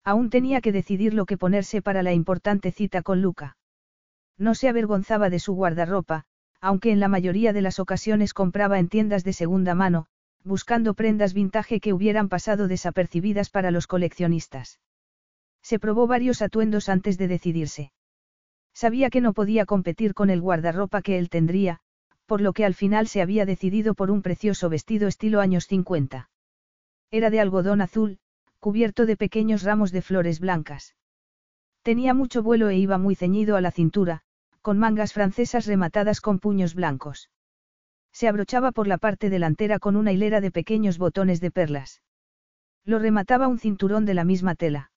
Aún 0.04 0.30
tenía 0.30 0.60
que 0.60 0.70
decidir 0.70 1.14
lo 1.14 1.26
que 1.26 1.38
ponerse 1.38 1.82
para 1.82 2.02
la 2.04 2.12
importante 2.12 2.70
cita 2.70 3.02
con 3.02 3.22
Luca. 3.22 3.56
No 4.38 4.54
se 4.54 4.68
avergonzaba 4.68 5.30
de 5.30 5.38
su 5.38 5.54
guardarropa, 5.54 6.26
aunque 6.62 6.92
en 6.92 7.00
la 7.00 7.08
mayoría 7.08 7.52
de 7.52 7.60
las 7.60 7.80
ocasiones 7.80 8.32
compraba 8.32 8.78
en 8.78 8.88
tiendas 8.88 9.24
de 9.24 9.32
segunda 9.32 9.74
mano, 9.74 10.06
buscando 10.44 10.94
prendas 10.94 11.34
vintage 11.34 11.80
que 11.80 11.92
hubieran 11.92 12.28
pasado 12.28 12.68
desapercibidas 12.68 13.50
para 13.50 13.72
los 13.72 13.88
coleccionistas. 13.88 14.78
Se 15.60 15.80
probó 15.80 16.06
varios 16.06 16.40
atuendos 16.40 16.88
antes 16.88 17.18
de 17.18 17.26
decidirse. 17.26 17.92
Sabía 18.72 19.10
que 19.10 19.20
no 19.20 19.32
podía 19.32 19.66
competir 19.66 20.14
con 20.14 20.30
el 20.30 20.40
guardarropa 20.40 21.02
que 21.02 21.18
él 21.18 21.30
tendría, 21.30 21.80
por 22.26 22.40
lo 22.40 22.52
que 22.52 22.64
al 22.64 22.74
final 22.74 23.08
se 23.08 23.22
había 23.22 23.44
decidido 23.44 23.94
por 23.94 24.10
un 24.12 24.22
precioso 24.22 24.68
vestido 24.68 25.08
estilo 25.08 25.40
años 25.40 25.66
50. 25.66 26.30
Era 27.10 27.30
de 27.30 27.40
algodón 27.40 27.80
azul, 27.80 28.18
cubierto 28.60 29.04
de 29.04 29.16
pequeños 29.16 29.64
ramos 29.64 29.90
de 29.90 30.00
flores 30.00 30.38
blancas. 30.38 30.94
Tenía 31.82 32.14
mucho 32.14 32.44
vuelo 32.44 32.68
e 32.68 32.76
iba 32.76 32.98
muy 32.98 33.16
ceñido 33.16 33.56
a 33.56 33.60
la 33.60 33.72
cintura, 33.72 34.22
con 34.62 34.78
mangas 34.78 35.12
francesas 35.12 35.66
rematadas 35.66 36.20
con 36.20 36.38
puños 36.38 36.74
blancos. 36.74 37.30
Se 38.12 38.28
abrochaba 38.28 38.72
por 38.72 38.86
la 38.86 38.98
parte 38.98 39.28
delantera 39.28 39.78
con 39.78 39.96
una 39.96 40.12
hilera 40.12 40.40
de 40.40 40.50
pequeños 40.50 40.98
botones 40.98 41.40
de 41.40 41.50
perlas. 41.50 42.02
Lo 42.84 42.98
remataba 42.98 43.48
un 43.48 43.58
cinturón 43.58 44.06
de 44.06 44.14
la 44.14 44.24
misma 44.24 44.54
tela. 44.54 44.92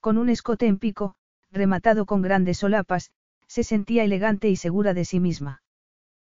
Con 0.00 0.18
un 0.18 0.28
escote 0.28 0.66
en 0.66 0.78
pico, 0.78 1.16
rematado 1.50 2.06
con 2.06 2.22
grandes 2.22 2.58
solapas, 2.58 3.10
se 3.48 3.64
sentía 3.64 4.04
elegante 4.04 4.48
y 4.48 4.56
segura 4.56 4.94
de 4.94 5.04
sí 5.04 5.20
misma. 5.20 5.62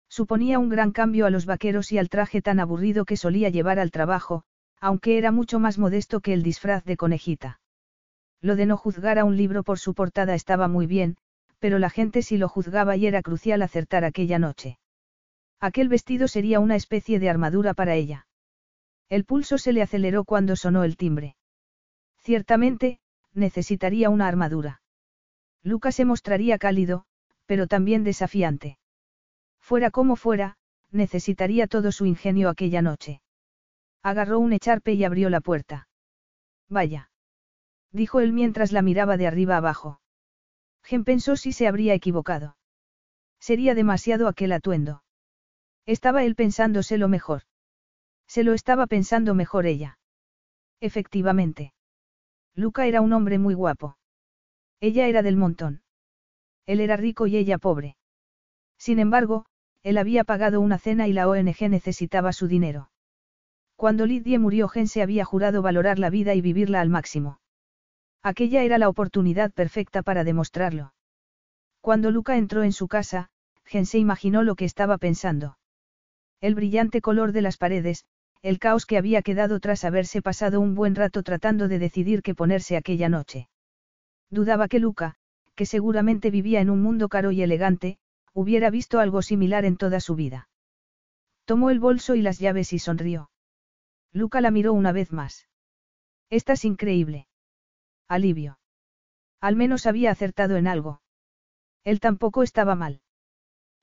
Suponía 0.09 0.59
un 0.59 0.69
gran 0.69 0.93
cambio 0.93 1.25
a 1.25 1.31
los 1.31 1.47
vaqueros 1.47 1.91
y 1.93 1.99
al 1.99 2.11
traje 2.11 2.43
tan 2.43 2.61
aburrido 2.61 3.05
que 3.05 3.17
solía 3.17 3.49
llevar 3.49 3.79
al 3.79 3.91
trabajo, 3.91 4.45
aunque 4.81 5.17
era 5.17 5.31
mucho 5.31 5.59
más 5.59 5.79
modesto 5.79 6.21
que 6.21 6.35
el 6.35 6.43
disfraz 6.43 6.85
de 6.85 6.97
conejita. 6.97 7.61
Lo 8.41 8.57
de 8.57 8.67
no 8.67 8.77
juzgar 8.77 9.19
a 9.19 9.25
un 9.25 9.37
libro 9.37 9.63
por 9.63 9.79
su 9.79 9.95
portada 9.95 10.35
estaba 10.35 10.69
muy 10.69 10.87
bien, 10.87 11.17
pero 11.63 11.79
la 11.79 11.89
gente 11.89 12.23
sí 12.23 12.37
lo 12.37 12.49
juzgaba 12.49 12.97
y 12.97 13.07
era 13.07 13.23
crucial 13.23 13.63
acertar 13.63 14.05
aquella 14.05 14.41
noche. 14.41 14.81
Aquel 15.61 15.89
vestido 15.89 16.27
sería 16.27 16.59
una 16.59 16.75
especie 16.75 17.21
de 17.21 17.31
armadura 17.31 17.73
para 17.73 17.95
ella. 17.95 18.27
El 19.09 19.25
pulso 19.25 19.57
se 19.57 19.73
le 19.73 19.81
aceleró 19.81 20.25
cuando 20.25 20.57
sonó 20.57 20.83
el 20.83 20.97
timbre. 20.97 21.37
Ciertamente, 22.19 22.99
necesitaría 23.33 24.11
una 24.11 24.27
armadura. 24.27 24.83
Lucas 25.63 25.95
se 25.95 26.05
mostraría 26.05 26.59
cálido, 26.59 27.05
pero 27.47 27.69
también 27.69 28.03
desafiante. 28.03 28.79
Fuera 29.61 29.93
como 29.93 30.17
fuera, 30.17 30.57
necesitaría 30.91 31.69
todo 31.69 31.93
su 31.93 32.07
ingenio 32.07 32.49
aquella 32.49 32.83
noche. 32.83 33.23
Agarró 34.03 34.41
un 34.41 34.53
echarpe 34.53 34.95
y 34.95 35.05
abrió 35.05 35.31
la 35.31 35.41
puerta. 35.41 35.87
Vaya 36.69 37.13
dijo 37.93 38.21
él 38.21 38.33
mientras 38.33 38.73
la 38.73 38.83
miraba 38.83 39.17
de 39.17 39.27
arriba 39.27 39.57
abajo. 39.57 40.01
Gen 40.83 41.05
pensó 41.05 41.37
si 41.37 41.53
se 41.53 41.67
habría 41.67 41.95
equivocado. 41.95 42.57
Sería 43.39 43.75
demasiado 43.75 44.29
aquel 44.29 44.53
atuendo. 44.53 45.03
Estaba 45.87 46.25
él 46.25 46.35
pensándose 46.35 46.99
lo 46.99 47.09
mejor. 47.09 47.43
Se 48.27 48.45
lo 48.45 48.55
estaba 48.55 48.87
pensando 48.87 49.35
mejor 49.35 49.67
ella. 49.67 49.99
Efectivamente. 50.81 51.75
Luca 52.55 52.87
era 52.87 53.01
un 53.01 53.13
hombre 53.13 53.39
muy 53.39 53.55
guapo. 53.55 53.97
Ella 54.81 55.07
era 55.07 55.23
del 55.23 55.37
montón. 55.37 55.83
Él 56.67 56.81
era 56.81 56.97
rico 56.97 57.27
y 57.27 57.37
ella 57.37 57.59
pobre. 57.59 57.97
Sin 58.79 58.99
embargo, 58.99 59.47
él 59.83 59.99
había 59.99 60.25
pagado 60.25 60.61
una 60.61 60.79
cena 60.79 61.09
y 61.09 61.13
la 61.13 61.29
ONG 61.29 61.69
necesitaba 61.69 62.33
su 62.33 62.47
dinero. 62.47 62.91
Cuando 63.77 64.07
Lidie 64.07 64.39
murió, 64.39 64.69
Gen 64.69 64.87
se 64.87 65.03
había 65.03 65.25
jurado 65.25 65.63
valorar 65.63 65.99
la 65.99 66.11
vida 66.11 66.35
y 66.35 66.41
vivirla 66.41 66.81
al 66.81 66.89
máximo. 66.89 67.41
Aquella 68.23 68.63
era 68.63 68.79
la 68.79 68.89
oportunidad 68.89 69.53
perfecta 69.53 70.03
para 70.03 70.23
demostrarlo. 70.23 70.95
Cuando 71.81 72.11
Luca 72.11 72.37
entró 72.37 72.63
en 72.63 72.73
su 72.73 72.87
casa, 72.87 73.31
Gen 73.65 73.87
se 73.87 73.99
imaginó 73.99 74.43
lo 74.43 74.55
que 74.55 74.65
estaba 74.65 74.99
pensando. 74.99 75.59
El 76.41 76.55
brillante 76.55 77.01
color 77.01 77.33
de 77.33 77.43
las 77.43 77.57
paredes, 77.57 78.05
el 78.43 78.59
caos 78.59 78.87
que 78.87 78.99
había 78.99 79.23
quedado 79.23 79.61
tras 79.61 79.85
haberse 79.85 80.23
pasado 80.23 80.61
un 80.61 80.75
buen 80.75 80.95
rato 80.95 81.23
tratando 81.23 81.69
de 81.69 81.79
decidir 81.79 82.23
qué 82.23 82.35
ponerse 82.35 82.77
aquella 82.77 83.09
noche. 83.09 83.49
Dudaba 84.31 84.69
que 84.69 84.79
Luca, 84.79 85.17
que 85.55 85.67
seguramente 85.67 86.31
vivía 86.31 86.61
en 86.61 86.71
un 86.71 86.83
mundo 86.83 87.09
caro 87.09 87.33
y 87.33 87.43
elegante, 87.43 87.99
hubiera 88.33 88.71
visto 88.71 88.99
algo 88.99 89.23
similar 89.23 89.65
en 89.65 89.77
toda 89.77 90.01
su 90.01 90.15
vida. 90.15 90.49
Tomó 91.45 91.71
el 91.71 91.81
bolso 91.81 92.15
y 92.15 92.23
las 92.23 92.39
llaves 92.39 92.73
y 92.73 92.79
sonrió. 92.79 93.31
Luca 94.13 94.41
la 94.41 94.51
miró 94.51 94.73
una 94.73 94.93
vez 94.93 95.13
más. 95.13 95.49
Estás 96.31 96.65
increíble. 96.65 97.27
Alivio. 98.09 98.59
Al 99.41 99.57
menos 99.57 99.87
había 99.87 100.11
acertado 100.11 100.57
en 100.57 100.67
algo. 100.67 101.01
Él 101.85 102.01
tampoco 102.01 102.43
estaba 102.43 102.75
mal. 102.75 103.01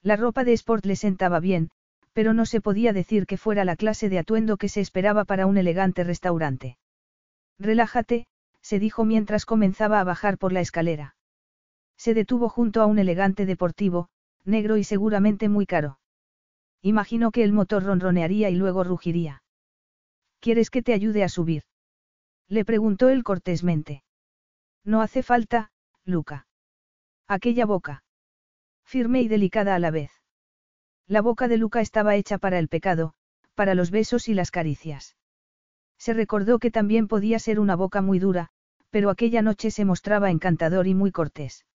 La 0.01 0.15
ropa 0.15 0.43
de 0.43 0.53
sport 0.53 0.85
le 0.85 0.95
sentaba 0.95 1.39
bien, 1.39 1.71
pero 2.13 2.33
no 2.33 2.45
se 2.45 2.61
podía 2.61 2.93
decir 2.93 3.25
que 3.25 3.37
fuera 3.37 3.65
la 3.65 3.75
clase 3.75 4.09
de 4.09 4.19
atuendo 4.19 4.57
que 4.57 4.69
se 4.69 4.81
esperaba 4.81 5.25
para 5.25 5.45
un 5.45 5.57
elegante 5.57 6.03
restaurante. 6.03 6.77
Relájate, 7.59 8.25
se 8.61 8.79
dijo 8.79 9.05
mientras 9.05 9.45
comenzaba 9.45 9.99
a 9.99 10.03
bajar 10.03 10.37
por 10.37 10.53
la 10.53 10.61
escalera. 10.61 11.15
Se 11.97 12.13
detuvo 12.13 12.47
junto 12.47 12.81
a 12.81 12.85
un 12.85 12.99
elegante 12.99 13.45
deportivo, 13.45 14.09
negro 14.45 14.77
y 14.77 14.83
seguramente 14.83 15.49
muy 15.49 15.65
caro. 15.65 15.99
Imaginó 16.81 17.31
que 17.31 17.43
el 17.43 17.51
motor 17.51 17.83
ronronearía 17.83 18.49
y 18.49 18.55
luego 18.55 18.85
rugiría. 18.85 19.43
¿Quieres 20.39 20.69
que 20.69 20.81
te 20.81 20.93
ayude 20.93 21.23
a 21.23 21.29
subir? 21.29 21.63
Le 22.47 22.63
preguntó 22.63 23.09
él 23.09 23.23
cortésmente. 23.23 24.03
No 24.83 25.01
hace 25.01 25.23
falta, 25.23 25.71
Luca. 26.05 26.47
Aquella 27.27 27.65
boca. 27.65 28.03
Firme 28.85 29.21
y 29.21 29.27
delicada 29.27 29.75
a 29.75 29.79
la 29.79 29.91
vez. 29.91 30.11
La 31.07 31.21
boca 31.21 31.47
de 31.47 31.57
Luca 31.57 31.81
estaba 31.81 32.15
hecha 32.15 32.37
para 32.37 32.59
el 32.59 32.67
pecado, 32.67 33.13
para 33.55 33.75
los 33.75 33.91
besos 33.91 34.29
y 34.29 34.33
las 34.33 34.51
caricias. 34.51 35.15
Se 35.97 36.13
recordó 36.13 36.59
que 36.59 36.71
también 36.71 37.07
podía 37.07 37.39
ser 37.39 37.59
una 37.59 37.75
boca 37.75 38.01
muy 38.01 38.19
dura, 38.19 38.49
pero 38.89 39.09
aquella 39.09 39.41
noche 39.41 39.71
se 39.71 39.85
mostraba 39.85 40.31
encantador 40.31 40.87
y 40.87 40.95
muy 40.95 41.11
cortés. 41.11 41.65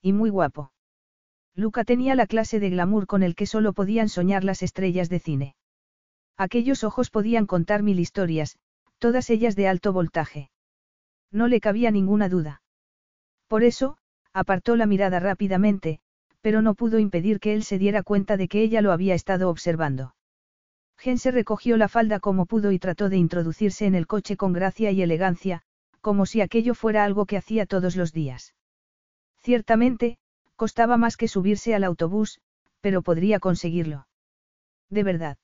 Y 0.00 0.12
muy 0.12 0.30
guapo. 0.30 0.72
Luca 1.54 1.84
tenía 1.84 2.14
la 2.14 2.26
clase 2.26 2.60
de 2.60 2.70
glamour 2.70 3.06
con 3.06 3.22
el 3.22 3.34
que 3.34 3.46
solo 3.46 3.72
podían 3.72 4.08
soñar 4.08 4.42
las 4.42 4.62
estrellas 4.62 5.08
de 5.08 5.18
cine. 5.18 5.56
Aquellos 6.36 6.82
ojos 6.82 7.10
podían 7.10 7.46
contar 7.46 7.82
mil 7.82 8.00
historias, 8.00 8.56
todas 8.98 9.28
ellas 9.28 9.54
de 9.54 9.68
alto 9.68 9.92
voltaje. 9.92 10.51
No 11.32 11.48
le 11.48 11.60
cabía 11.60 11.90
ninguna 11.90 12.28
duda. 12.28 12.62
Por 13.48 13.64
eso, 13.64 13.96
apartó 14.32 14.76
la 14.76 14.86
mirada 14.86 15.18
rápidamente, 15.18 16.00
pero 16.42 16.62
no 16.62 16.74
pudo 16.74 16.98
impedir 16.98 17.40
que 17.40 17.54
él 17.54 17.64
se 17.64 17.78
diera 17.78 18.02
cuenta 18.02 18.36
de 18.36 18.48
que 18.48 18.62
ella 18.62 18.82
lo 18.82 18.92
había 18.92 19.14
estado 19.14 19.48
observando. 19.48 20.14
Gen 20.98 21.18
se 21.18 21.30
recogió 21.30 21.76
la 21.76 21.88
falda 21.88 22.20
como 22.20 22.46
pudo 22.46 22.70
y 22.70 22.78
trató 22.78 23.08
de 23.08 23.16
introducirse 23.16 23.86
en 23.86 23.94
el 23.94 24.06
coche 24.06 24.36
con 24.36 24.52
gracia 24.52 24.90
y 24.92 25.02
elegancia, 25.02 25.62
como 26.00 26.26
si 26.26 26.40
aquello 26.40 26.74
fuera 26.74 27.04
algo 27.04 27.26
que 27.26 27.36
hacía 27.36 27.66
todos 27.66 27.96
los 27.96 28.12
días. 28.12 28.54
Ciertamente, 29.38 30.18
costaba 30.56 30.96
más 30.96 31.16
que 31.16 31.28
subirse 31.28 31.74
al 31.74 31.84
autobús, 31.84 32.40
pero 32.80 33.02
podría 33.02 33.40
conseguirlo. 33.40 34.06
De 34.90 35.02
verdad. 35.02 35.38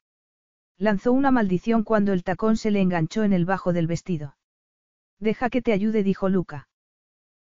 Lanzó 0.76 1.12
una 1.12 1.30
maldición 1.30 1.82
cuando 1.82 2.12
el 2.12 2.22
tacón 2.22 2.56
se 2.56 2.70
le 2.70 2.80
enganchó 2.80 3.24
en 3.24 3.32
el 3.32 3.44
bajo 3.44 3.72
del 3.72 3.88
vestido. 3.88 4.37
Deja 5.20 5.50
que 5.50 5.62
te 5.62 5.72
ayude, 5.72 6.02
dijo 6.02 6.28
Luca. 6.28 6.68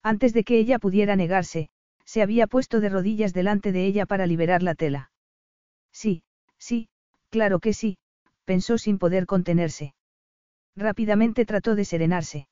Antes 0.03 0.32
de 0.32 0.44
que 0.44 0.59
ella 0.59 0.78
pudiera 0.78 1.16
negarse, 1.16 1.70
se 2.05 2.23
había 2.23 2.47
puesto 2.47 2.81
de 2.81 2.89
rodillas 2.89 3.32
delante 3.32 3.73
de 3.73 3.86
ella 3.86 4.07
para 4.07 4.27
liberar 4.27 4.62
la 4.62 4.74
tela. 4.74 5.11
Sí, 5.93 6.23
sí, 6.59 6.89
claro 7.31 7.61
que 7.61 7.73
sí, 7.73 7.99
pensó 8.44 8.78
sin 8.78 8.99
poder 8.99 9.27
contenerse. 9.27 9.94
Rápidamente 10.77 11.44
trató 11.44 11.74
de 11.74 11.85
serenarse. 11.85 12.49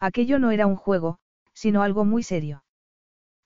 Aquello 0.00 0.38
no 0.38 0.50
era 0.50 0.66
un 0.66 0.76
juego, 0.76 1.18
sino 1.52 1.82
algo 1.82 2.04
muy 2.04 2.22
serio. 2.22 2.64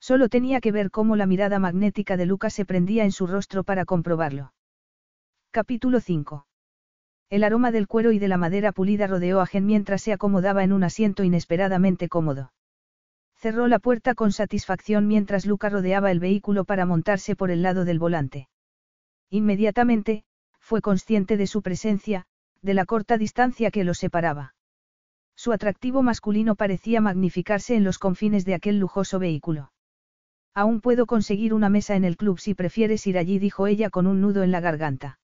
Solo 0.01 0.29
tenía 0.29 0.61
que 0.61 0.73
ver 0.73 0.91
cómo 0.91 1.17
la 1.17 1.27
mirada 1.27 1.59
magnética 1.59 2.17
de 2.17 2.27
Luca 2.27 2.51
se 2.51 2.65
prendía 2.65 3.05
en 3.05 3.13
su 3.13 3.27
rostro 3.27 3.65
para 3.65 3.85
comprobarlo. 3.85 4.53
Capítulo 5.51 6.01
5. 6.01 6.47
El 7.29 7.43
aroma 7.43 7.73
del 7.73 7.89
cuero 7.89 8.13
y 8.13 8.21
de 8.21 8.29
la 8.29 8.37
madera 8.37 8.71
pulida 8.71 9.09
rodeó 9.09 9.41
a 9.41 9.47
Gen 9.47 9.67
mientras 9.67 10.03
se 10.03 10.13
acomodaba 10.13 10.63
en 10.63 10.73
un 10.73 10.85
asiento 10.85 11.25
inesperadamente 11.25 12.09
cómodo. 12.09 12.53
Cerró 13.35 13.67
la 13.67 13.81
puerta 13.81 14.15
con 14.15 14.33
satisfacción 14.33 15.09
mientras 15.09 15.45
Luca 15.45 15.69
rodeaba 15.69 16.11
el 16.13 16.21
vehículo 16.21 16.65
para 16.65 16.87
montarse 16.87 17.35
por 17.35 17.51
el 17.51 17.63
lado 17.63 17.85
del 17.85 17.99
volante. 17.99 18.49
Inmediatamente, 19.29 20.25
fue 20.61 20.81
consciente 20.81 21.37
de 21.37 21.47
su 21.47 21.63
presencia, 21.63 22.27
de 22.63 22.75
la 22.75 22.85
corta 22.85 23.19
distancia 23.19 23.71
que 23.71 23.85
los 23.85 23.99
separaba. 23.99 24.55
Su 25.35 25.53
atractivo 25.53 26.03
masculino 26.03 26.55
parecía 26.55 27.01
magnificarse 27.01 27.75
en 27.75 27.85
los 27.85 27.99
confines 27.99 28.45
de 28.45 28.55
aquel 28.55 28.79
lujoso 28.79 29.19
vehículo. 29.19 29.73
Aún 30.55 30.81
puedo 30.81 31.07
conseguir 31.07 31.53
una 31.53 31.69
mesa 31.69 31.97
en 31.97 32.05
el 32.05 32.17
club 32.17 32.39
si 32.39 32.55
prefieres 32.55 33.07
ir 33.07 33.19
allí, 33.19 33.39
dijo 33.39 33.67
ella 33.67 33.91
con 33.91 34.07
un 34.07 34.21
nudo 34.21 34.43
en 34.43 34.53
la 34.53 34.61
garganta. 34.61 35.19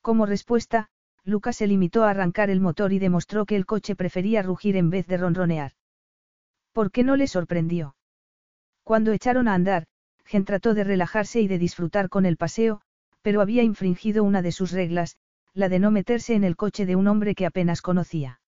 Como 0.00 0.26
respuesta, 0.26 0.90
Lucas 1.24 1.56
se 1.56 1.66
limitó 1.66 2.04
a 2.04 2.10
arrancar 2.10 2.50
el 2.50 2.60
motor 2.60 2.92
y 2.92 2.98
demostró 2.98 3.46
que 3.46 3.56
el 3.56 3.66
coche 3.66 3.96
prefería 3.96 4.42
rugir 4.42 4.76
en 4.76 4.90
vez 4.90 5.06
de 5.06 5.16
ronronear. 5.16 5.72
¿Por 6.72 6.90
qué 6.90 7.02
no 7.02 7.16
le 7.16 7.26
sorprendió? 7.26 7.96
Cuando 8.82 9.12
echaron 9.12 9.48
a 9.48 9.54
andar, 9.54 9.86
Gen 10.24 10.44
trató 10.44 10.74
de 10.74 10.84
relajarse 10.84 11.40
y 11.40 11.48
de 11.48 11.58
disfrutar 11.58 12.08
con 12.08 12.26
el 12.26 12.36
paseo, 12.36 12.82
pero 13.22 13.40
había 13.40 13.62
infringido 13.62 14.22
una 14.22 14.42
de 14.42 14.52
sus 14.52 14.70
reglas, 14.70 15.16
la 15.54 15.68
de 15.68 15.78
no 15.78 15.90
meterse 15.90 16.34
en 16.34 16.44
el 16.44 16.56
coche 16.56 16.84
de 16.84 16.96
un 16.96 17.06
hombre 17.06 17.34
que 17.34 17.46
apenas 17.46 17.80
conocía. 17.80 18.40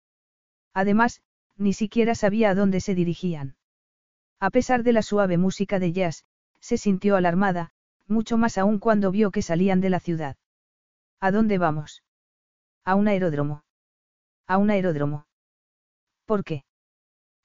Además, 0.75 1.23
ni 1.57 1.73
siquiera 1.73 2.15
sabía 2.15 2.51
a 2.51 2.55
dónde 2.55 2.81
se 2.81 2.95
dirigían. 2.95 3.57
A 4.39 4.51
pesar 4.51 4.83
de 4.83 4.93
la 4.93 5.03
suave 5.03 5.39
música 5.39 5.79
de 5.79 5.93
jazz, 5.93 6.25
se 6.61 6.77
sintió 6.77 7.17
alarmada, 7.17 7.71
mucho 8.07 8.37
más 8.37 8.59
aún 8.59 8.79
cuando 8.79 9.11
vio 9.11 9.31
que 9.31 9.41
salían 9.41 9.81
de 9.81 9.91
la 9.91 10.01
ciudad. 10.01 10.37
¿A 11.21 11.31
dónde 11.31 11.57
vamos? 11.57 12.03
A 12.87 12.95
un 12.95 13.09
aeródromo. 13.09 13.65
A 14.47 14.59
un 14.59 14.71
aeródromo. 14.71 15.27
¿Por 16.25 16.45
qué? 16.45 16.65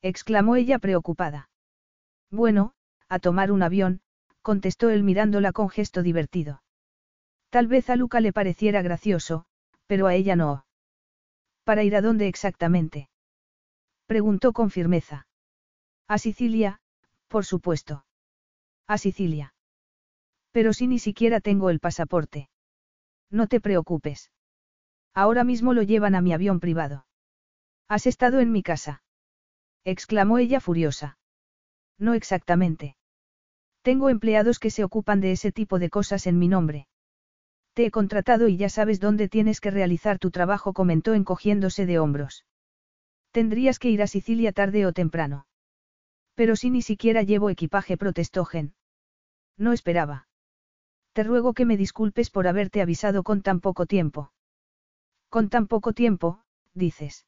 exclamó 0.04 0.56
ella 0.56 0.78
preocupada. 0.78 1.50
Bueno, 2.30 2.76
a 3.10 3.18
tomar 3.18 3.52
un 3.52 3.64
avión, 3.64 4.02
contestó 4.44 4.92
él 4.92 5.02
mirándola 5.02 5.52
con 5.52 5.70
gesto 5.70 6.04
divertido. 6.04 6.62
Tal 7.50 7.66
vez 7.66 7.90
a 7.90 7.96
Luca 7.96 8.20
le 8.22 8.34
pareciera 8.34 8.84
gracioso, 8.84 9.46
pero 9.88 10.06
a 10.06 10.14
ella 10.14 10.36
no. 10.36 10.68
¿Para 11.64 11.84
ir 11.84 11.96
a 11.96 12.02
dónde 12.02 12.28
exactamente? 12.28 13.10
Preguntó 14.06 14.54
con 14.54 14.70
firmeza. 14.70 15.26
A 16.08 16.20
Sicilia, 16.20 16.82
por 17.28 17.46
supuesto. 17.46 18.06
A 18.86 19.00
Sicilia. 19.00 19.56
Pero 20.52 20.74
si 20.74 20.86
ni 20.86 21.00
siquiera 21.00 21.40
tengo 21.42 21.72
el 21.72 21.80
pasaporte. 21.80 22.48
No 23.32 23.48
te 23.48 23.60
preocupes. 23.60 24.30
Ahora 25.14 25.44
mismo 25.44 25.74
lo 25.74 25.84
llevan 25.84 26.16
a 26.16 26.22
mi 26.22 26.34
avión 26.34 26.60
privado. 26.60 27.06
¿Has 27.88 28.08
estado 28.08 28.40
en 28.40 28.52
mi 28.52 28.64
casa? 28.64 29.04
exclamó 29.84 30.38
ella 30.38 30.60
furiosa. 30.60 31.18
No 31.98 32.14
exactamente. 32.14 32.96
Tengo 33.82 34.10
empleados 34.10 34.60
que 34.60 34.70
se 34.70 34.84
ocupan 34.84 35.22
de 35.22 35.32
ese 35.32 35.52
tipo 35.52 35.80
de 35.80 35.90
cosas 35.90 36.28
en 36.28 36.38
mi 36.40 36.48
nombre. 36.48 36.88
Te 37.74 37.86
he 37.86 37.92
contratado 37.92 38.48
y 38.48 38.58
ya 38.58 38.70
sabes 38.70 39.00
dónde 39.00 39.28
tienes 39.28 39.60
que 39.60 39.72
realizar 39.72 40.20
tu 40.20 40.30
trabajo, 40.30 40.74
comentó 40.74 41.14
encogiéndose 41.14 41.86
de 41.86 42.00
hombros. 42.00 42.46
Tendrías 43.32 43.80
que 43.80 43.90
ir 43.90 44.02
a 44.02 44.08
Sicilia 44.08 44.52
tarde 44.52 44.86
o 44.86 44.94
temprano. 44.94 45.46
Pero 46.36 46.56
si 46.56 46.70
ni 46.70 46.82
siquiera 46.82 47.24
llevo 47.24 47.50
equipaje, 47.50 47.98
protestó 47.98 48.46
Gen. 48.46 48.74
No 49.58 49.74
esperaba. 49.74 50.28
Te 51.14 51.24
ruego 51.24 51.54
que 51.54 51.66
me 51.66 51.78
disculpes 51.78 52.30
por 52.30 52.48
haberte 52.48 52.82
avisado 52.82 53.24
con 53.24 53.42
tan 53.42 53.60
poco 53.60 53.86
tiempo. 53.86 54.32
Con 55.32 55.48
tan 55.48 55.68
poco 55.68 55.94
tiempo, 55.94 56.44
dices. 56.74 57.26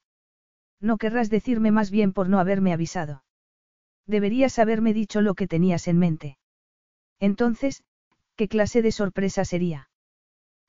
No 0.81 0.97
querrás 0.97 1.29
decirme 1.29 1.71
más 1.71 1.89
bien 1.89 2.11
por 2.11 2.27
no 2.27 2.37
haberme 2.37 2.73
avisado. 2.73 3.23
Deberías 4.05 4.59
haberme 4.59 4.93
dicho 4.93 5.21
lo 5.21 5.35
que 5.35 5.47
tenías 5.47 5.87
en 5.87 5.99
mente. 5.99 6.37
Entonces, 7.21 7.85
¿qué 8.35 8.49
clase 8.49 8.81
de 8.81 8.91
sorpresa 8.91 9.45
sería? 9.45 9.89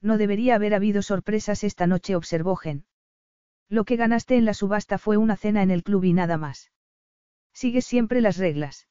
No 0.01 0.17
debería 0.17 0.55
haber 0.55 0.75
habido 0.75 1.03
sorpresas 1.03 1.65
esta 1.65 1.89
noche, 1.89 2.15
observó 2.15 2.55
Gen. 2.55 2.87
Lo 3.69 3.85
que 3.85 3.97
ganaste 3.97 4.37
en 4.37 4.45
la 4.45 4.55
subasta 4.55 4.97
fue 4.97 5.17
una 5.17 5.35
cena 5.35 5.65
en 5.65 5.73
el 5.73 5.83
club 5.83 6.05
y 6.05 6.13
nada 6.13 6.37
más. 6.37 6.71
Sigues 7.53 7.85
siempre 7.85 8.21
las 8.21 8.37
reglas. 8.37 8.87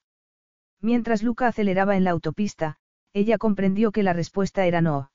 Mientras 0.82 1.24
Luca 1.24 1.48
aceleraba 1.48 1.96
en 1.96 2.04
la 2.04 2.12
autopista, 2.12 2.76
ella 3.14 3.38
comprendió 3.38 3.94
que 3.94 4.04
la 4.04 4.12
respuesta 4.12 4.66
era 4.66 4.82
no. 4.82 5.14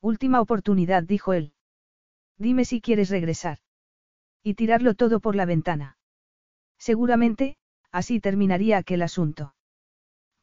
Última 0.00 0.40
oportunidad, 0.40 1.04
dijo 1.04 1.32
él. 1.32 1.54
Dime 2.40 2.64
si 2.64 2.80
quieres 2.80 3.10
regresar. 3.10 3.58
Y 4.42 4.54
tirarlo 4.54 4.94
todo 4.94 5.20
por 5.20 5.36
la 5.36 5.44
ventana. 5.44 5.98
Seguramente, 6.78 7.58
así 7.92 8.18
terminaría 8.18 8.78
aquel 8.78 9.02
asunto. 9.02 9.54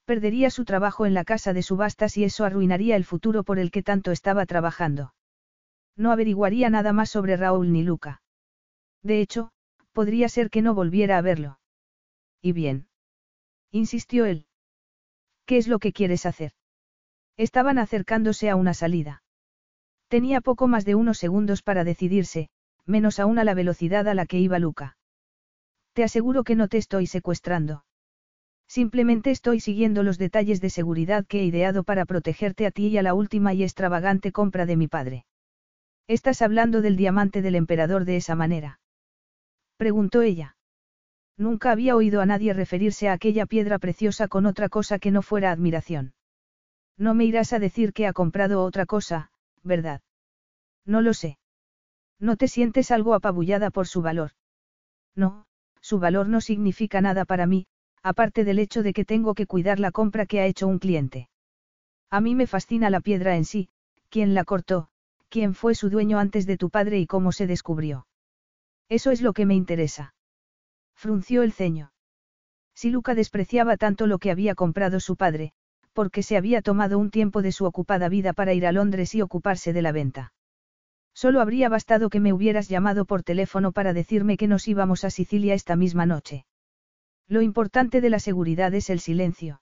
Perdería 0.05 0.51
su 0.51 0.63
trabajo 0.63 1.07
en 1.07 1.15
la 1.15 1.25
casa 1.25 1.53
de 1.53 1.63
subastas 1.63 2.15
y 2.15 2.23
eso 2.23 2.45
arruinaría 2.45 2.95
el 2.95 3.03
futuro 3.03 3.43
por 3.43 3.57
el 3.57 3.71
que 3.71 3.81
tanto 3.81 4.11
estaba 4.11 4.45
trabajando. 4.45 5.15
No 5.95 6.11
averiguaría 6.11 6.69
nada 6.69 6.93
más 6.93 7.09
sobre 7.09 7.35
Raúl 7.35 7.73
ni 7.73 7.81
Luca. 7.81 8.21
De 9.01 9.19
hecho, 9.19 9.49
podría 9.91 10.29
ser 10.29 10.51
que 10.51 10.61
no 10.61 10.75
volviera 10.75 11.17
a 11.17 11.21
verlo. 11.21 11.59
¿Y 12.43 12.51
bien? 12.51 12.87
insistió 13.71 14.25
él. 14.25 14.45
¿Qué 15.47 15.57
es 15.57 15.67
lo 15.67 15.79
que 15.79 15.93
quieres 15.93 16.27
hacer? 16.27 16.51
Estaban 17.37 17.79
acercándose 17.79 18.51
a 18.51 18.55
una 18.55 18.75
salida. 18.75 19.23
Tenía 20.07 20.41
poco 20.41 20.67
más 20.67 20.85
de 20.85 20.95
unos 20.95 21.17
segundos 21.17 21.61
para 21.61 21.83
decidirse, 21.83 22.49
menos 22.85 23.19
aún 23.19 23.39
a 23.39 23.43
la 23.43 23.53
velocidad 23.53 24.07
a 24.07 24.13
la 24.13 24.25
que 24.25 24.39
iba 24.39 24.59
Luca. 24.59 24.97
Te 25.93 26.03
aseguro 26.03 26.43
que 26.43 26.55
no 26.55 26.67
te 26.67 26.77
estoy 26.77 27.07
secuestrando. 27.07 27.83
Simplemente 28.67 29.31
estoy 29.31 29.59
siguiendo 29.59 30.03
los 30.03 30.17
detalles 30.17 30.61
de 30.61 30.69
seguridad 30.69 31.25
que 31.25 31.41
he 31.41 31.45
ideado 31.45 31.83
para 31.83 32.05
protegerte 32.05 32.65
a 32.65 32.71
ti 32.71 32.87
y 32.87 32.97
a 32.97 33.03
la 33.03 33.13
última 33.13 33.53
y 33.53 33.63
extravagante 33.63 34.31
compra 34.31 34.65
de 34.65 34.77
mi 34.77 34.87
padre. 34.87 35.25
¿Estás 36.07 36.41
hablando 36.41 36.81
del 36.81 36.95
diamante 36.95 37.41
del 37.41 37.55
emperador 37.55 38.05
de 38.05 38.17
esa 38.17 38.35
manera? 38.35 38.79
Preguntó 39.77 40.21
ella. 40.21 40.55
Nunca 41.37 41.71
había 41.71 41.95
oído 41.95 42.21
a 42.21 42.25
nadie 42.25 42.53
referirse 42.53 43.09
a 43.09 43.13
aquella 43.13 43.45
piedra 43.45 43.77
preciosa 43.77 44.27
con 44.27 44.45
otra 44.45 44.69
cosa 44.69 44.99
que 44.99 45.11
no 45.11 45.21
fuera 45.21 45.51
admiración. 45.51 46.13
No 46.97 47.13
me 47.13 47.25
irás 47.25 47.53
a 47.53 47.59
decir 47.59 47.93
que 47.93 48.07
ha 48.07 48.13
comprado 48.13 48.63
otra 48.63 48.85
cosa, 48.85 49.29
¿verdad? 49.67 50.01
No 50.85 51.01
lo 51.01 51.13
sé. 51.13 51.37
¿No 52.19 52.35
te 52.37 52.47
sientes 52.47 52.89
algo 52.89 53.13
apabullada 53.13 53.69
por 53.69 53.87
su 53.87 54.01
valor? 54.01 54.31
No, 55.15 55.45
su 55.81 55.99
valor 55.99 56.27
no 56.27 56.41
significa 56.41 57.01
nada 57.01 57.25
para 57.25 57.45
mí, 57.45 57.67
aparte 58.01 58.43
del 58.43 58.57
hecho 58.57 58.81
de 58.81 58.93
que 58.93 59.05
tengo 59.05 59.35
que 59.35 59.45
cuidar 59.45 59.79
la 59.79 59.91
compra 59.91 60.25
que 60.25 60.39
ha 60.39 60.45
hecho 60.47 60.67
un 60.67 60.79
cliente. 60.79 61.29
A 62.09 62.21
mí 62.21 62.33
me 62.33 62.47
fascina 62.47 62.89
la 62.89 63.01
piedra 63.01 63.35
en 63.35 63.45
sí, 63.45 63.69
quién 64.09 64.33
la 64.33 64.45
cortó, 64.45 64.89
quién 65.29 65.53
fue 65.53 65.75
su 65.75 65.89
dueño 65.89 66.17
antes 66.17 66.47
de 66.47 66.57
tu 66.57 66.69
padre 66.69 66.99
y 66.99 67.05
cómo 67.05 67.31
se 67.31 67.47
descubrió. 67.47 68.07
Eso 68.89 69.11
es 69.11 69.21
lo 69.21 69.33
que 69.33 69.45
me 69.45 69.55
interesa. 69.55 70.15
Frunció 70.95 71.43
el 71.43 71.51
ceño. 71.51 71.91
Si 72.73 72.89
Luca 72.89 73.13
despreciaba 73.13 73.75
tanto 73.75 74.07
lo 74.07 74.19
que 74.19 74.31
había 74.31 74.55
comprado 74.55 74.99
su 74.99 75.15
padre, 75.15 75.53
porque 75.97 76.21
se 76.21 76.37
había 76.37 76.61
tomado 76.61 76.99
un 76.99 77.09
tiempo 77.09 77.41
de 77.41 77.51
su 77.51 77.65
ocupada 77.65 78.07
vida 78.07 78.31
para 78.31 78.53
ir 78.53 78.67
a 78.67 78.71
Londres 78.71 79.15
y 79.15 79.23
ocuparse 79.23 79.73
de 79.73 79.81
la 79.81 79.91
venta. 79.91 80.31
Solo 81.15 81.41
habría 81.41 81.69
bastado 81.69 82.11
que 82.11 82.19
me 82.19 82.33
hubieras 82.33 82.69
llamado 82.69 83.05
por 83.05 83.23
teléfono 83.23 83.71
para 83.71 83.93
decirme 83.93 84.37
que 84.37 84.45
nos 84.45 84.67
íbamos 84.67 85.03
a 85.05 85.09
Sicilia 85.09 85.55
esta 85.55 85.75
misma 85.75 86.05
noche. 86.05 86.45
Lo 87.27 87.41
importante 87.41 87.99
de 87.99 88.11
la 88.11 88.19
seguridad 88.19 88.75
es 88.75 88.91
el 88.91 88.99
silencio. 88.99 89.59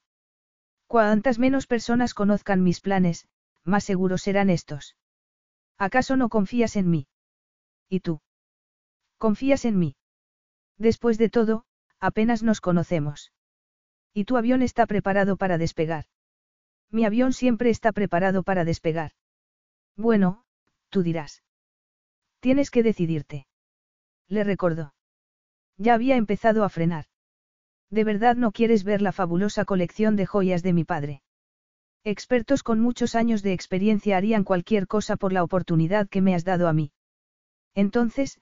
Cuantas 0.86 1.38
menos 1.38 1.66
personas 1.66 2.12
conozcan 2.12 2.62
mis 2.62 2.82
planes, 2.82 3.26
más 3.64 3.84
seguros 3.84 4.20
serán 4.20 4.50
estos. 4.50 4.94
¿Acaso 5.78 6.18
no 6.18 6.28
confías 6.28 6.76
en 6.76 6.90
mí? 6.90 7.08
¿Y 7.88 8.00
tú? 8.00 8.20
¿Confías 9.16 9.64
en 9.64 9.78
mí? 9.78 9.96
Después 10.76 11.16
de 11.16 11.30
todo, 11.30 11.64
apenas 11.98 12.42
nos 12.42 12.60
conocemos. 12.60 13.32
Y 14.12 14.26
tu 14.26 14.36
avión 14.36 14.60
está 14.60 14.84
preparado 14.84 15.38
para 15.38 15.56
despegar. 15.56 16.04
Mi 16.90 17.04
avión 17.04 17.32
siempre 17.32 17.70
está 17.70 17.92
preparado 17.92 18.42
para 18.42 18.64
despegar. 18.64 19.12
Bueno, 19.96 20.44
tú 20.90 21.02
dirás. 21.02 21.42
Tienes 22.40 22.70
que 22.70 22.82
decidirte. 22.82 23.46
Le 24.28 24.44
recordó. 24.44 24.94
Ya 25.78 25.94
había 25.94 26.16
empezado 26.16 26.64
a 26.64 26.68
frenar. 26.68 27.06
¿De 27.90 28.04
verdad 28.04 28.36
no 28.36 28.52
quieres 28.52 28.84
ver 28.84 29.02
la 29.02 29.12
fabulosa 29.12 29.64
colección 29.64 30.16
de 30.16 30.26
joyas 30.26 30.62
de 30.62 30.72
mi 30.72 30.84
padre? 30.84 31.22
Expertos 32.04 32.62
con 32.62 32.80
muchos 32.80 33.14
años 33.14 33.42
de 33.42 33.52
experiencia 33.52 34.16
harían 34.16 34.44
cualquier 34.44 34.86
cosa 34.86 35.16
por 35.16 35.32
la 35.32 35.42
oportunidad 35.42 36.08
que 36.08 36.20
me 36.20 36.34
has 36.34 36.44
dado 36.44 36.68
a 36.68 36.72
mí. 36.72 36.92
Entonces, 37.74 38.40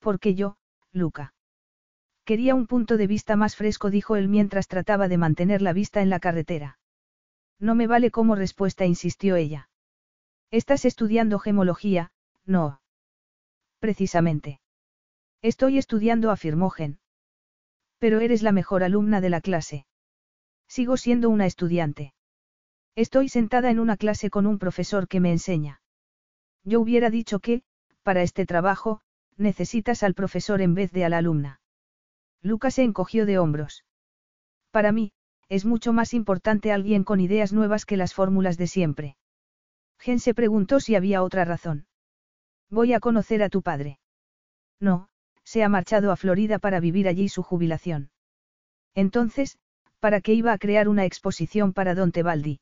¿por 0.00 0.20
qué 0.20 0.34
yo, 0.34 0.58
Luca? 0.92 1.34
Quería 2.24 2.54
un 2.54 2.66
punto 2.66 2.96
de 2.96 3.06
vista 3.06 3.36
más 3.36 3.56
fresco, 3.56 3.90
dijo 3.90 4.16
él 4.16 4.28
mientras 4.28 4.68
trataba 4.68 5.08
de 5.08 5.18
mantener 5.18 5.62
la 5.62 5.72
vista 5.72 6.02
en 6.02 6.10
la 6.10 6.20
carretera. 6.20 6.78
No 7.58 7.74
me 7.74 7.86
vale 7.86 8.10
como 8.10 8.34
respuesta, 8.34 8.84
insistió 8.84 9.36
ella. 9.36 9.68
Estás 10.50 10.84
estudiando 10.84 11.38
gemología, 11.38 12.12
no. 12.44 12.80
Precisamente. 13.78 14.60
Estoy 15.42 15.78
estudiando, 15.78 16.30
afirmó 16.30 16.70
Gen. 16.70 16.98
Pero 17.98 18.20
eres 18.20 18.42
la 18.42 18.52
mejor 18.52 18.84
alumna 18.84 19.20
de 19.20 19.30
la 19.30 19.40
clase. 19.40 19.86
Sigo 20.68 20.96
siendo 20.96 21.30
una 21.30 21.46
estudiante. 21.46 22.14
Estoy 22.94 23.28
sentada 23.28 23.70
en 23.70 23.78
una 23.78 23.96
clase 23.96 24.30
con 24.30 24.46
un 24.46 24.58
profesor 24.58 25.08
que 25.08 25.20
me 25.20 25.30
enseña. 25.30 25.80
Yo 26.64 26.80
hubiera 26.80 27.10
dicho 27.10 27.40
que, 27.40 27.62
para 28.02 28.22
este 28.22 28.46
trabajo, 28.46 29.00
necesitas 29.36 30.02
al 30.02 30.14
profesor 30.14 30.60
en 30.62 30.74
vez 30.74 30.92
de 30.92 31.04
a 31.04 31.08
la 31.08 31.18
alumna. 31.18 31.60
Lucas 32.42 32.74
se 32.74 32.82
encogió 32.82 33.26
de 33.26 33.38
hombros. 33.38 33.84
Para 34.70 34.92
mí, 34.92 35.12
es 35.48 35.64
mucho 35.64 35.92
más 35.92 36.14
importante 36.14 36.72
alguien 36.72 37.04
con 37.04 37.20
ideas 37.20 37.52
nuevas 37.52 37.84
que 37.84 37.96
las 37.96 38.14
fórmulas 38.14 38.56
de 38.56 38.66
siempre. 38.66 39.16
Gen 39.98 40.18
se 40.18 40.34
preguntó 40.34 40.80
si 40.80 40.94
había 40.94 41.22
otra 41.22 41.44
razón. 41.44 41.86
Voy 42.70 42.92
a 42.92 43.00
conocer 43.00 43.42
a 43.42 43.48
tu 43.48 43.62
padre. 43.62 43.98
No, 44.80 45.08
se 45.44 45.62
ha 45.62 45.68
marchado 45.68 46.10
a 46.10 46.16
Florida 46.16 46.58
para 46.58 46.80
vivir 46.80 47.08
allí 47.08 47.28
su 47.28 47.42
jubilación. 47.42 48.10
Entonces, 48.94 49.58
¿para 50.00 50.20
qué 50.20 50.34
iba 50.34 50.52
a 50.52 50.58
crear 50.58 50.88
una 50.88 51.04
exposición 51.04 51.72
para 51.72 51.94
Don 51.94 52.12
Tebaldi? 52.12 52.60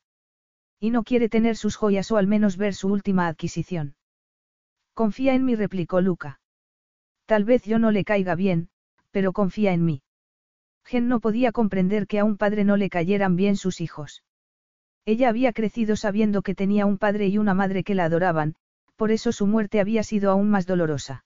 Y 0.79 0.91
no 0.91 1.03
quiere 1.03 1.29
tener 1.29 1.57
sus 1.57 1.77
joyas 1.77 2.11
o 2.11 2.19
al 2.19 2.27
menos 2.27 2.57
ver 2.57 2.75
su 2.75 2.89
última 2.89 3.27
adquisición. 3.27 3.97
Confía 4.93 5.35
en 5.35 5.45
mí, 5.45 5.57
replicó 5.57 6.01
Luca. 6.01 6.41
Tal 7.27 7.45
vez 7.45 7.65
yo 7.65 7.79
no 7.79 7.91
le 7.91 8.05
caiga 8.05 8.35
bien, 8.35 8.69
pero 9.11 9.33
confía 9.33 9.73
en 9.73 9.85
mí. 9.85 10.03
Gen 10.85 11.09
no 11.09 11.21
podía 11.21 11.53
comprender 11.53 12.07
que 12.07 12.19
a 12.19 12.25
un 12.25 12.37
padre 12.37 12.65
no 12.65 12.77
le 12.77 12.91
cayeran 12.91 13.37
bien 13.37 13.57
sus 13.57 13.81
hijos. 13.81 14.23
Ella 15.07 15.29
había 15.29 15.53
crecido 15.53 15.97
sabiendo 15.97 16.43
que 16.43 16.55
tenía 16.55 16.87
un 16.87 16.99
padre 16.99 17.27
y 17.29 17.39
una 17.39 17.55
madre 17.55 17.85
que 17.85 17.95
la 17.95 18.05
adoraban, 18.05 18.55
por 18.97 19.11
eso 19.11 19.33
su 19.33 19.47
muerte 19.47 19.81
había 19.81 20.03
sido 20.03 20.31
aún 20.31 20.51
más 20.51 20.67
dolorosa. 20.67 21.25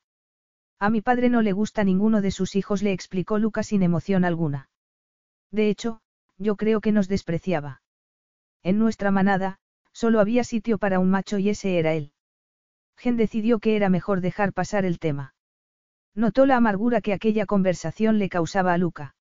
A 0.81 0.91
mi 0.91 1.01
padre 1.01 1.29
no 1.29 1.43
le 1.43 1.53
gusta 1.53 1.85
ninguno 1.85 2.21
de 2.21 2.31
sus 2.31 2.55
hijos, 2.57 2.83
le 2.83 2.93
explicó 2.93 3.39
Luca 3.39 3.63
sin 3.63 3.83
emoción 3.83 4.25
alguna. 4.25 4.69
De 5.51 5.69
hecho, 5.69 6.01
yo 6.39 6.57
creo 6.57 6.81
que 6.81 6.93
nos 6.93 7.09
despreciaba. 7.09 7.83
En 8.63 8.79
nuestra 8.79 9.11
manada, 9.11 9.59
solo 9.93 10.21
había 10.21 10.45
sitio 10.45 10.79
para 10.79 11.01
un 11.01 11.11
macho 11.11 11.39
y 11.39 11.49
ese 11.49 11.79
era 11.79 11.95
él. 11.95 12.13
Gen 12.97 13.17
decidió 13.17 13.59
que 13.59 13.77
era 13.77 13.89
mejor 13.89 14.21
dejar 14.21 14.53
pasar 14.53 14.85
el 14.85 14.99
tema. 14.99 15.35
Notó 16.15 16.47
la 16.47 16.57
amargura 16.57 17.01
que 17.01 17.13
aquella 17.13 17.47
conversación 17.47 18.19
le 18.19 18.29
causaba 18.29 18.73
a 18.73 18.79
Luca. 18.79 19.15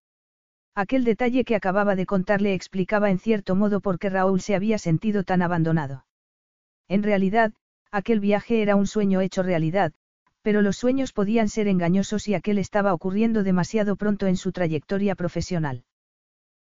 Aquel 0.83 1.03
detalle 1.03 1.43
que 1.43 1.55
acababa 1.55 1.95
de 1.95 2.05
contarle 2.05 2.53
explicaba 2.53 3.09
en 3.09 3.17
cierto 3.17 3.55
modo 3.55 3.81
por 3.81 3.97
qué 3.97 4.11
Raúl 4.11 4.41
se 4.41 4.53
había 4.53 4.77
sentido 4.77 5.23
tan 5.23 5.41
abandonado. 5.41 6.05
En 6.87 7.01
realidad, 7.01 7.51
aquel 7.91 8.19
viaje 8.19 8.61
era 8.61 8.75
un 8.75 8.85
sueño 8.85 9.19
hecho 9.21 9.41
realidad, 9.41 9.91
pero 10.43 10.61
los 10.61 10.77
sueños 10.77 11.13
podían 11.13 11.49
ser 11.49 11.67
engañosos 11.67 12.27
y 12.27 12.35
aquel 12.35 12.59
estaba 12.59 12.93
ocurriendo 12.93 13.41
demasiado 13.41 13.95
pronto 13.95 14.27
en 14.27 14.37
su 14.37 14.51
trayectoria 14.51 15.15
profesional. 15.15 15.83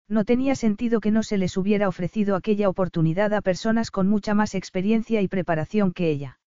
No 0.09 0.25
tenía 0.25 0.55
sentido 0.55 0.99
que 0.99 1.11
no 1.11 1.21
se 1.21 1.37
les 1.37 1.55
hubiera 1.55 1.87
ofrecido 1.87 2.35
aquella 2.35 2.69
oportunidad 2.69 3.35
a 3.35 3.41
personas 3.41 3.91
con 3.91 4.07
mucha 4.07 4.33
más 4.33 4.55
experiencia 4.55 5.21
y 5.21 5.27
preparación 5.27 5.93
que 5.93 6.09
ella. 6.09 6.39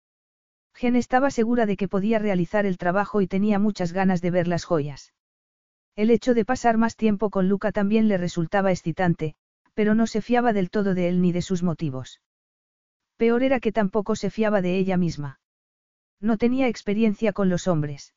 Gen 0.75 0.97
estaba 0.97 1.31
segura 1.31 1.67
de 1.67 1.77
que 1.77 1.87
podía 1.87 2.19
realizar 2.19 2.67
el 2.67 2.79
trabajo 2.79 3.21
y 3.21 3.29
tenía 3.29 3.61
muchas 3.61 3.93
ganas 3.93 4.21
de 4.21 4.33
ver 4.33 4.49
las 4.49 4.65
joyas. 4.65 5.13
El 6.01 6.09
hecho 6.09 6.33
de 6.33 6.47
pasar 6.47 6.79
más 6.79 6.97
tiempo 6.97 7.29
con 7.29 7.51
Luca 7.51 7.73
también 7.73 8.09
le 8.09 8.17
resultaba 8.17 8.71
excitante, 8.71 9.35
pero 9.75 9.95
no 9.95 10.07
se 10.07 10.23
fiaba 10.23 10.55
del 10.55 10.71
todo 10.71 10.95
de 10.95 11.11
él 11.11 11.21
ni 11.21 11.31
de 11.31 11.43
sus 11.43 11.63
motivos. 11.63 12.23
Peor 13.19 13.43
era 13.43 13.61
que 13.61 13.71
tampoco 13.71 14.17
se 14.17 14.31
fiaba 14.31 14.63
de 14.63 14.79
ella 14.79 14.97
misma. 14.97 15.41
No 16.19 16.39
tenía 16.39 16.69
experiencia 16.69 17.35
con 17.35 17.51
los 17.51 17.69
hombres. 17.69 18.15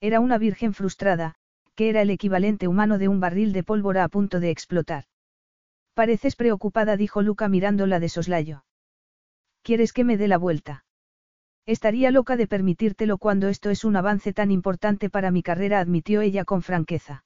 Era 0.00 0.18
una 0.20 0.38
virgen 0.38 0.72
frustrada, 0.72 1.34
que 1.74 1.90
era 1.90 2.00
el 2.00 2.08
equivalente 2.08 2.68
humano 2.68 2.96
de 2.96 3.08
un 3.08 3.20
barril 3.20 3.52
de 3.52 3.64
pólvora 3.64 4.02
a 4.02 4.08
punto 4.08 4.40
de 4.40 4.48
explotar. 4.48 5.04
Pareces 5.92 6.36
preocupada, 6.36 6.96
dijo 6.96 7.20
Luca 7.20 7.50
mirándola 7.50 8.00
de 8.00 8.08
soslayo. 8.08 8.64
¿Quieres 9.60 9.92
que 9.92 10.04
me 10.04 10.16
dé 10.16 10.26
la 10.26 10.38
vuelta? 10.38 10.86
Estaría 11.66 12.10
loca 12.10 12.36
de 12.36 12.46
permitírtelo 12.46 13.16
cuando 13.16 13.48
esto 13.48 13.70
es 13.70 13.84
un 13.84 13.96
avance 13.96 14.32
tan 14.32 14.50
importante 14.50 15.08
para 15.08 15.30
mi 15.30 15.42
carrera, 15.42 15.80
admitió 15.80 16.20
ella 16.20 16.44
con 16.44 16.62
franqueza. 16.62 17.24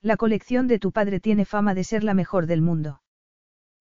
La 0.00 0.16
colección 0.16 0.66
de 0.66 0.78
tu 0.78 0.92
padre 0.92 1.20
tiene 1.20 1.44
fama 1.44 1.74
de 1.74 1.84
ser 1.84 2.02
la 2.02 2.14
mejor 2.14 2.46
del 2.46 2.62
mundo. 2.62 3.02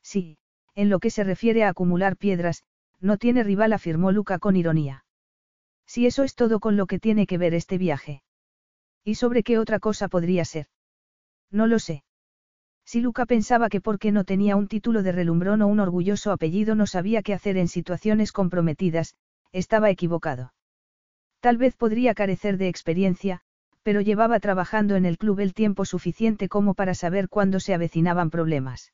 Sí, 0.01 0.37
en 0.75 0.89
lo 0.89 0.99
que 0.99 1.09
se 1.09 1.23
refiere 1.23 1.63
a 1.63 1.69
acumular 1.69 2.17
piedras, 2.17 2.63
no 2.99 3.17
tiene 3.17 3.43
rival, 3.43 3.71
afirmó 3.71 4.11
Luca 4.11 4.37
con 4.37 4.57
ironía. 4.57 5.05
Si 5.85 6.05
eso 6.05 6.23
es 6.23 6.35
todo 6.35 6.59
con 6.59 6.75
lo 6.75 6.85
que 6.85 6.99
tiene 6.99 7.25
que 7.25 7.37
ver 7.37 7.53
este 7.53 7.77
viaje. 7.77 8.21
¿Y 9.05 9.15
sobre 9.15 9.43
qué 9.43 9.57
otra 9.57 9.79
cosa 9.79 10.09
podría 10.09 10.43
ser? 10.43 10.67
No 11.51 11.67
lo 11.67 11.79
sé. 11.79 12.03
Si 12.85 12.99
Luca 12.99 13.25
pensaba 13.25 13.69
que 13.69 13.81
porque 13.81 14.11
no 14.11 14.25
tenía 14.25 14.55
un 14.57 14.67
título 14.67 15.03
de 15.03 15.13
relumbrón 15.13 15.61
o 15.61 15.67
un 15.67 15.79
orgulloso 15.79 16.31
apellido 16.31 16.75
no 16.75 16.85
sabía 16.85 17.21
qué 17.21 17.33
hacer 17.33 17.55
en 17.57 17.67
situaciones 17.67 18.31
comprometidas, 18.31 19.15
estaba 19.51 19.89
equivocado. 19.89 20.53
Tal 21.39 21.57
vez 21.57 21.75
podría 21.75 22.13
carecer 22.13 22.57
de 22.57 22.67
experiencia, 22.67 23.41
pero 23.83 24.01
llevaba 24.01 24.39
trabajando 24.39 24.95
en 24.95 25.05
el 25.05 25.17
club 25.17 25.39
el 25.39 25.53
tiempo 25.53 25.85
suficiente 25.85 26.49
como 26.49 26.73
para 26.73 26.93
saber 26.93 27.29
cuándo 27.29 27.59
se 27.59 27.73
avecinaban 27.73 28.29
problemas. 28.29 28.93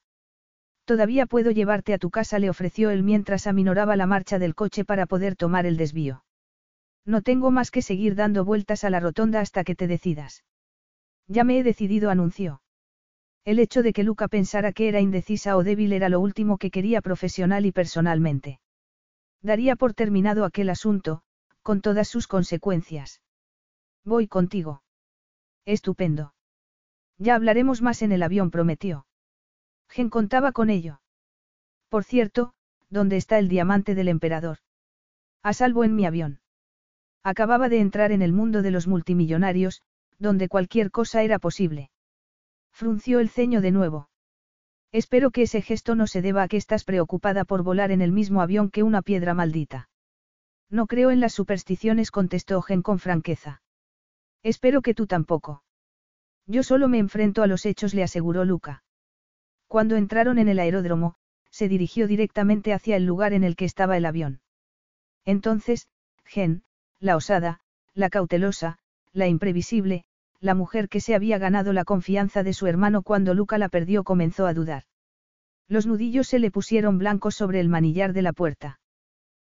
Todavía 0.86 1.26
puedo 1.26 1.50
llevarte 1.52 1.94
a 1.94 1.98
tu 1.98 2.12
casa, 2.12 2.38
le 2.38 2.50
ofreció 2.50 2.92
él 2.92 3.02
mientras 3.02 3.48
aminoraba 3.48 3.96
la 3.96 4.06
marcha 4.06 4.38
del 4.38 4.54
coche 4.54 4.86
para 4.86 5.08
poder 5.08 5.36
tomar 5.36 5.66
el 5.66 5.78
desvío. 5.78 6.24
No 7.06 7.22
tengo 7.22 7.50
más 7.50 7.72
que 7.72 7.82
seguir 7.82 8.16
dando 8.16 8.46
vueltas 8.46 8.84
a 8.84 8.90
la 8.90 9.00
rotonda 9.00 9.42
hasta 9.42 9.64
que 9.64 9.76
te 9.76 9.88
decidas. 9.88 10.44
Ya 11.28 11.44
me 11.44 11.58
he 11.58 11.64
decidido, 11.64 12.12
anunció. 12.12 12.62
El 13.46 13.60
hecho 13.60 13.84
de 13.84 13.94
que 13.94 14.04
Luca 14.04 14.28
pensara 14.28 14.72
que 14.74 14.88
era 14.88 15.02
indecisa 15.02 15.58
o 15.58 15.64
débil 15.64 15.94
era 15.94 16.10
lo 16.10 16.20
último 16.20 16.58
que 16.58 16.72
quería 16.72 17.02
profesional 17.02 17.66
y 17.66 17.72
personalmente. 17.72 18.60
Daría 19.46 19.76
por 19.76 19.94
terminado 19.94 20.44
aquel 20.44 20.72
asunto, 20.72 21.22
con 21.62 21.82
todas 21.82 22.08
sus 22.08 22.26
consecuencias. 22.26 23.22
Voy 24.04 24.28
contigo. 24.28 24.82
Estupendo. 25.66 26.34
Ya 27.20 27.36
hablaremos 27.36 27.84
más 27.84 28.02
en 28.02 28.12
el 28.12 28.24
avión, 28.24 28.50
prometió. 28.50 29.06
Gen 29.88 30.10
contaba 30.10 30.52
con 30.52 30.72
ello. 30.72 31.00
Por 31.90 32.04
cierto, 32.04 32.56
¿dónde 32.90 33.18
está 33.18 33.38
el 33.38 33.48
diamante 33.48 33.94
del 33.94 34.08
emperador? 34.08 34.58
A 35.44 35.54
salvo 35.54 35.84
en 35.84 35.96
mi 35.96 36.08
avión. 36.08 36.40
Acababa 37.22 37.70
de 37.70 37.82
entrar 37.82 38.12
en 38.12 38.24
el 38.24 38.34
mundo 38.34 38.64
de 38.64 38.72
los 38.72 38.88
multimillonarios, 38.88 39.84
donde 40.18 40.50
cualquier 40.50 40.90
cosa 40.90 41.22
era 41.22 41.38
posible. 41.38 41.92
Frunció 42.72 43.20
el 43.20 43.30
ceño 43.30 43.62
de 43.62 43.70
nuevo. 43.70 44.10
Espero 45.02 45.32
que 45.32 45.42
ese 45.42 45.62
gesto 45.62 45.94
no 45.96 46.08
se 46.08 46.22
deba 46.22 46.44
a 46.44 46.48
que 46.48 46.56
estás 46.56 46.86
preocupada 46.86 47.44
por 47.44 47.64
volar 47.64 47.92
en 47.92 48.02
el 48.02 48.14
mismo 48.14 48.42
avión 48.42 48.72
que 48.72 48.82
una 48.82 49.02
piedra 49.02 49.34
maldita. 49.34 49.90
No 50.70 50.88
creo 50.88 51.12
en 51.12 51.20
las 51.20 51.34
supersticiones, 51.34 52.12
contestó 52.12 52.62
Gen 52.62 52.82
con 52.82 53.00
franqueza. 53.00 53.62
Espero 54.42 54.82
que 54.82 54.94
tú 54.94 55.06
tampoco. 55.06 55.64
Yo 56.48 56.64
solo 56.64 56.88
me 56.88 57.00
enfrento 57.00 57.44
a 57.44 57.48
los 57.48 57.66
hechos, 57.66 57.94
le 57.94 58.04
aseguró 58.04 58.46
Luca. 58.46 58.86
Cuando 59.68 59.98
entraron 59.98 60.40
en 60.40 60.48
el 60.48 60.60
aeródromo, 60.60 61.16
se 61.50 61.68
dirigió 61.68 62.08
directamente 62.08 62.72
hacia 62.72 62.96
el 62.96 63.06
lugar 63.06 63.34
en 63.34 63.44
el 63.44 63.58
que 63.58 63.66
estaba 63.66 63.98
el 63.98 64.06
avión. 64.06 64.40
Entonces, 65.26 65.90
Gen, 66.24 66.64
la 67.02 67.18
osada, 67.18 67.60
la 67.94 68.10
cautelosa, 68.10 68.80
la 69.12 69.28
imprevisible, 69.28 70.06
la 70.46 70.56
mujer 70.56 70.88
que 70.88 71.02
se 71.02 71.16
había 71.16 71.38
ganado 71.38 71.74
la 71.74 71.84
confianza 71.84 72.44
de 72.44 72.54
su 72.54 72.68
hermano 72.68 73.02
cuando 73.02 73.34
Luca 73.34 73.58
la 73.58 73.68
perdió 73.68 74.04
comenzó 74.04 74.46
a 74.46 74.54
dudar. 74.54 74.84
Los 75.68 75.88
nudillos 75.88 76.28
se 76.28 76.40
le 76.40 76.52
pusieron 76.52 77.00
blancos 77.00 77.36
sobre 77.36 77.60
el 77.60 77.68
manillar 77.68 78.14
de 78.14 78.22
la 78.22 78.32
puerta. 78.32 78.80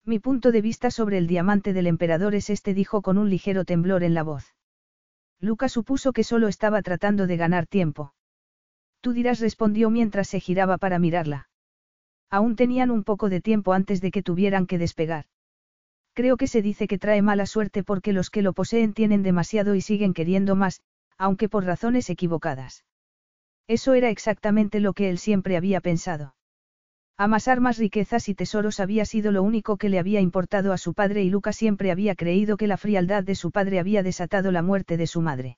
Mi 0.04 0.18
punto 0.18 0.50
de 0.52 0.62
vista 0.62 0.90
sobre 0.90 1.18
el 1.18 1.26
diamante 1.26 1.74
del 1.74 1.86
emperador 1.86 2.34
es 2.34 2.48
este, 2.48 2.72
dijo 2.72 3.02
con 3.02 3.18
un 3.18 3.28
ligero 3.28 3.64
temblor 3.64 4.02
en 4.02 4.14
la 4.14 4.22
voz. 4.22 4.54
Luca 5.38 5.68
supuso 5.68 6.12
que 6.12 6.24
solo 6.24 6.48
estaba 6.48 6.80
tratando 6.80 7.26
de 7.26 7.36
ganar 7.36 7.66
tiempo. 7.66 8.14
Tú 9.02 9.12
dirás, 9.12 9.38
respondió 9.38 9.90
mientras 9.90 10.28
se 10.28 10.40
giraba 10.40 10.78
para 10.78 10.98
mirarla. 10.98 11.50
Aún 12.30 12.56
tenían 12.56 12.90
un 12.90 13.04
poco 13.04 13.28
de 13.28 13.40
tiempo 13.40 13.74
antes 13.74 14.00
de 14.00 14.10
que 14.10 14.22
tuvieran 14.22 14.66
que 14.66 14.78
despegar. 14.78 15.26
Creo 16.18 16.36
que 16.36 16.48
se 16.48 16.62
dice 16.62 16.88
que 16.88 16.98
trae 16.98 17.22
mala 17.22 17.46
suerte 17.46 17.84
porque 17.84 18.12
los 18.12 18.28
que 18.28 18.42
lo 18.42 18.52
poseen 18.52 18.92
tienen 18.92 19.22
demasiado 19.22 19.76
y 19.76 19.80
siguen 19.80 20.14
queriendo 20.14 20.56
más, 20.56 20.80
aunque 21.16 21.48
por 21.48 21.64
razones 21.64 22.10
equivocadas. 22.10 22.84
Eso 23.68 23.94
era 23.94 24.10
exactamente 24.10 24.80
lo 24.80 24.94
que 24.94 25.10
él 25.10 25.18
siempre 25.18 25.56
había 25.56 25.80
pensado. 25.80 26.34
Amasar 27.16 27.60
más 27.60 27.78
riquezas 27.78 28.28
y 28.28 28.34
tesoros 28.34 28.80
había 28.80 29.04
sido 29.04 29.30
lo 29.30 29.44
único 29.44 29.76
que 29.76 29.88
le 29.88 30.00
había 30.00 30.20
importado 30.20 30.72
a 30.72 30.76
su 30.76 30.92
padre 30.92 31.22
y 31.22 31.30
Luca 31.30 31.52
siempre 31.52 31.92
había 31.92 32.16
creído 32.16 32.56
que 32.56 32.66
la 32.66 32.78
frialdad 32.78 33.22
de 33.22 33.36
su 33.36 33.52
padre 33.52 33.78
había 33.78 34.02
desatado 34.02 34.50
la 34.50 34.62
muerte 34.62 34.96
de 34.96 35.06
su 35.06 35.20
madre. 35.22 35.56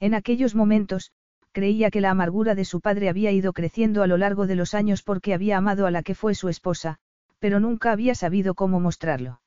En 0.00 0.14
aquellos 0.14 0.56
momentos, 0.56 1.12
creía 1.52 1.92
que 1.92 2.00
la 2.00 2.10
amargura 2.10 2.56
de 2.56 2.64
su 2.64 2.80
padre 2.80 3.08
había 3.08 3.30
ido 3.30 3.52
creciendo 3.52 4.02
a 4.02 4.08
lo 4.08 4.16
largo 4.16 4.48
de 4.48 4.56
los 4.56 4.74
años 4.74 5.04
porque 5.04 5.34
había 5.34 5.56
amado 5.56 5.86
a 5.86 5.92
la 5.92 6.02
que 6.02 6.16
fue 6.16 6.34
su 6.34 6.48
esposa, 6.48 6.96
pero 7.38 7.60
nunca 7.60 7.92
había 7.92 8.16
sabido 8.16 8.56
cómo 8.56 8.80
mostrarlo. 8.80 9.40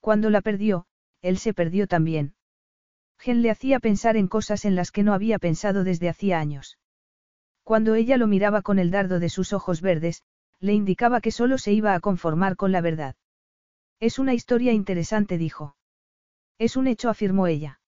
Cuando 0.00 0.30
la 0.30 0.40
perdió, 0.40 0.86
él 1.22 1.38
se 1.38 1.54
perdió 1.54 1.86
también. 1.86 2.34
Gen 3.18 3.42
le 3.42 3.50
hacía 3.50 3.80
pensar 3.80 4.16
en 4.16 4.28
cosas 4.28 4.64
en 4.64 4.74
las 4.74 4.90
que 4.90 5.02
no 5.02 5.12
había 5.12 5.38
pensado 5.38 5.84
desde 5.84 6.08
hacía 6.08 6.40
años. 6.40 6.78
Cuando 7.62 7.94
ella 7.94 8.16
lo 8.16 8.26
miraba 8.26 8.62
con 8.62 8.78
el 8.78 8.90
dardo 8.90 9.20
de 9.20 9.28
sus 9.28 9.52
ojos 9.52 9.82
verdes, 9.82 10.22
le 10.58 10.72
indicaba 10.72 11.20
que 11.20 11.30
solo 11.30 11.58
se 11.58 11.72
iba 11.72 11.94
a 11.94 12.00
conformar 12.00 12.56
con 12.56 12.72
la 12.72 12.80
verdad. 12.80 13.14
Es 14.00 14.18
una 14.18 14.32
historia 14.32 14.72
interesante, 14.72 15.36
dijo. 15.36 15.76
Es 16.58 16.76
un 16.76 16.86
hecho, 16.86 17.10
afirmó 17.10 17.46
ella. 17.46 17.80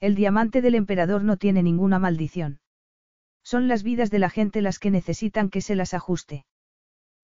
El 0.00 0.16
diamante 0.16 0.60
del 0.60 0.74
emperador 0.74 1.22
no 1.22 1.36
tiene 1.36 1.62
ninguna 1.62 1.98
maldición. 1.98 2.60
Son 3.44 3.68
las 3.68 3.82
vidas 3.82 4.10
de 4.10 4.18
la 4.18 4.30
gente 4.30 4.60
las 4.60 4.78
que 4.78 4.90
necesitan 4.90 5.50
que 5.50 5.60
se 5.60 5.76
las 5.76 5.94
ajuste. 5.94 6.44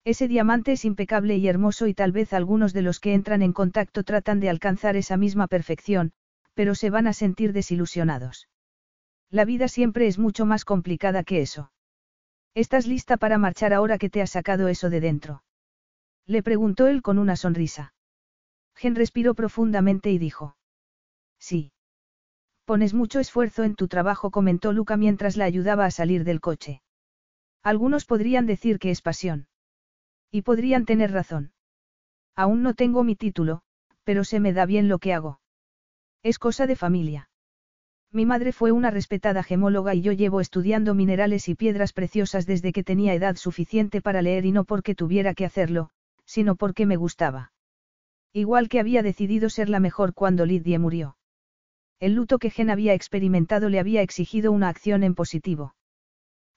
Ese 0.05 0.27
diamante 0.27 0.71
es 0.73 0.85
impecable 0.85 1.35
y 1.35 1.47
hermoso 1.47 1.87
y 1.87 1.95
tal 1.95 2.11
vez 2.11 2.31
algunos 2.31 2.73
de 2.73 2.83
los 2.83 2.99
que 2.99 3.15
entran 3.15 3.41
en 3.41 3.53
contacto 3.53 4.03
tratan 4.03 4.39
de 4.39 4.49
alcanzar 4.49 4.95
esa 4.95 5.17
misma 5.17 5.47
perfección, 5.47 6.13
pero 6.53 6.75
se 6.75 6.91
van 6.91 7.07
a 7.07 7.13
sentir 7.13 7.53
desilusionados. 7.53 8.47
La 9.31 9.45
vida 9.45 9.67
siempre 9.67 10.05
es 10.05 10.19
mucho 10.19 10.45
más 10.45 10.63
complicada 10.63 11.23
que 11.23 11.41
eso. 11.41 11.71
¿Estás 12.53 12.85
lista 12.85 13.17
para 13.17 13.39
marchar 13.39 13.73
ahora 13.73 13.97
que 13.97 14.11
te 14.11 14.21
has 14.21 14.29
sacado 14.29 14.67
eso 14.67 14.91
de 14.91 15.01
dentro? 15.01 15.43
Le 16.27 16.43
preguntó 16.43 16.85
él 16.85 17.01
con 17.01 17.17
una 17.17 17.35
sonrisa. 17.35 17.95
Gen 18.75 18.93
respiró 18.93 19.33
profundamente 19.33 20.11
y 20.11 20.19
dijo. 20.19 20.55
Sí. 21.39 21.71
Pones 22.63 22.93
mucho 22.93 23.19
esfuerzo 23.19 23.63
en 23.63 23.73
tu 23.73 23.87
trabajo, 23.87 24.29
comentó 24.29 24.71
Luca 24.71 24.97
mientras 24.97 25.35
la 25.35 25.45
ayudaba 25.45 25.85
a 25.85 25.91
salir 25.91 26.23
del 26.23 26.41
coche. 26.41 26.83
Algunos 27.63 28.05
podrían 28.05 28.45
decir 28.45 28.77
que 28.77 28.91
es 28.91 29.01
pasión. 29.01 29.47
Y 30.35 30.41
podrían 30.41 30.83
tener 30.83 31.13
razón. 31.13 31.53
Aún 32.35 32.61
no 32.61 32.73
tengo 32.73 33.05
mi 33.05 33.15
título, 33.15 33.61
pero 34.03 34.25
se 34.25 34.41
me 34.41 34.51
da 34.51 34.65
bien 34.65 34.89
lo 34.89 34.99
que 34.99 35.13
hago. 35.13 35.39
Es 36.23 36.39
cosa 36.39 36.67
de 36.67 36.75
familia. 36.75 37.29
Mi 38.11 38.25
madre 38.25 38.51
fue 38.51 38.73
una 38.73 38.91
respetada 38.91 39.43
gemóloga 39.43 39.95
y 39.95 40.01
yo 40.01 40.11
llevo 40.11 40.41
estudiando 40.41 40.93
minerales 40.93 41.47
y 41.47 41.55
piedras 41.55 41.93
preciosas 41.93 42.45
desde 42.45 42.73
que 42.73 42.83
tenía 42.83 43.13
edad 43.13 43.37
suficiente 43.37 44.01
para 44.01 44.21
leer 44.21 44.45
y 44.45 44.51
no 44.51 44.65
porque 44.65 44.93
tuviera 44.93 45.33
que 45.35 45.45
hacerlo, 45.45 45.89
sino 46.25 46.57
porque 46.57 46.85
me 46.85 46.97
gustaba. 46.97 47.53
Igual 48.33 48.67
que 48.67 48.81
había 48.81 49.03
decidido 49.03 49.49
ser 49.49 49.69
la 49.69 49.79
mejor 49.79 50.13
cuando 50.13 50.45
Lidia 50.45 50.79
murió. 50.79 51.15
El 52.01 52.15
luto 52.15 52.39
que 52.39 52.49
Gen 52.49 52.69
había 52.69 52.93
experimentado 52.93 53.69
le 53.69 53.79
había 53.79 54.01
exigido 54.01 54.51
una 54.51 54.67
acción 54.67 55.03
en 55.03 55.15
positivo. 55.15 55.75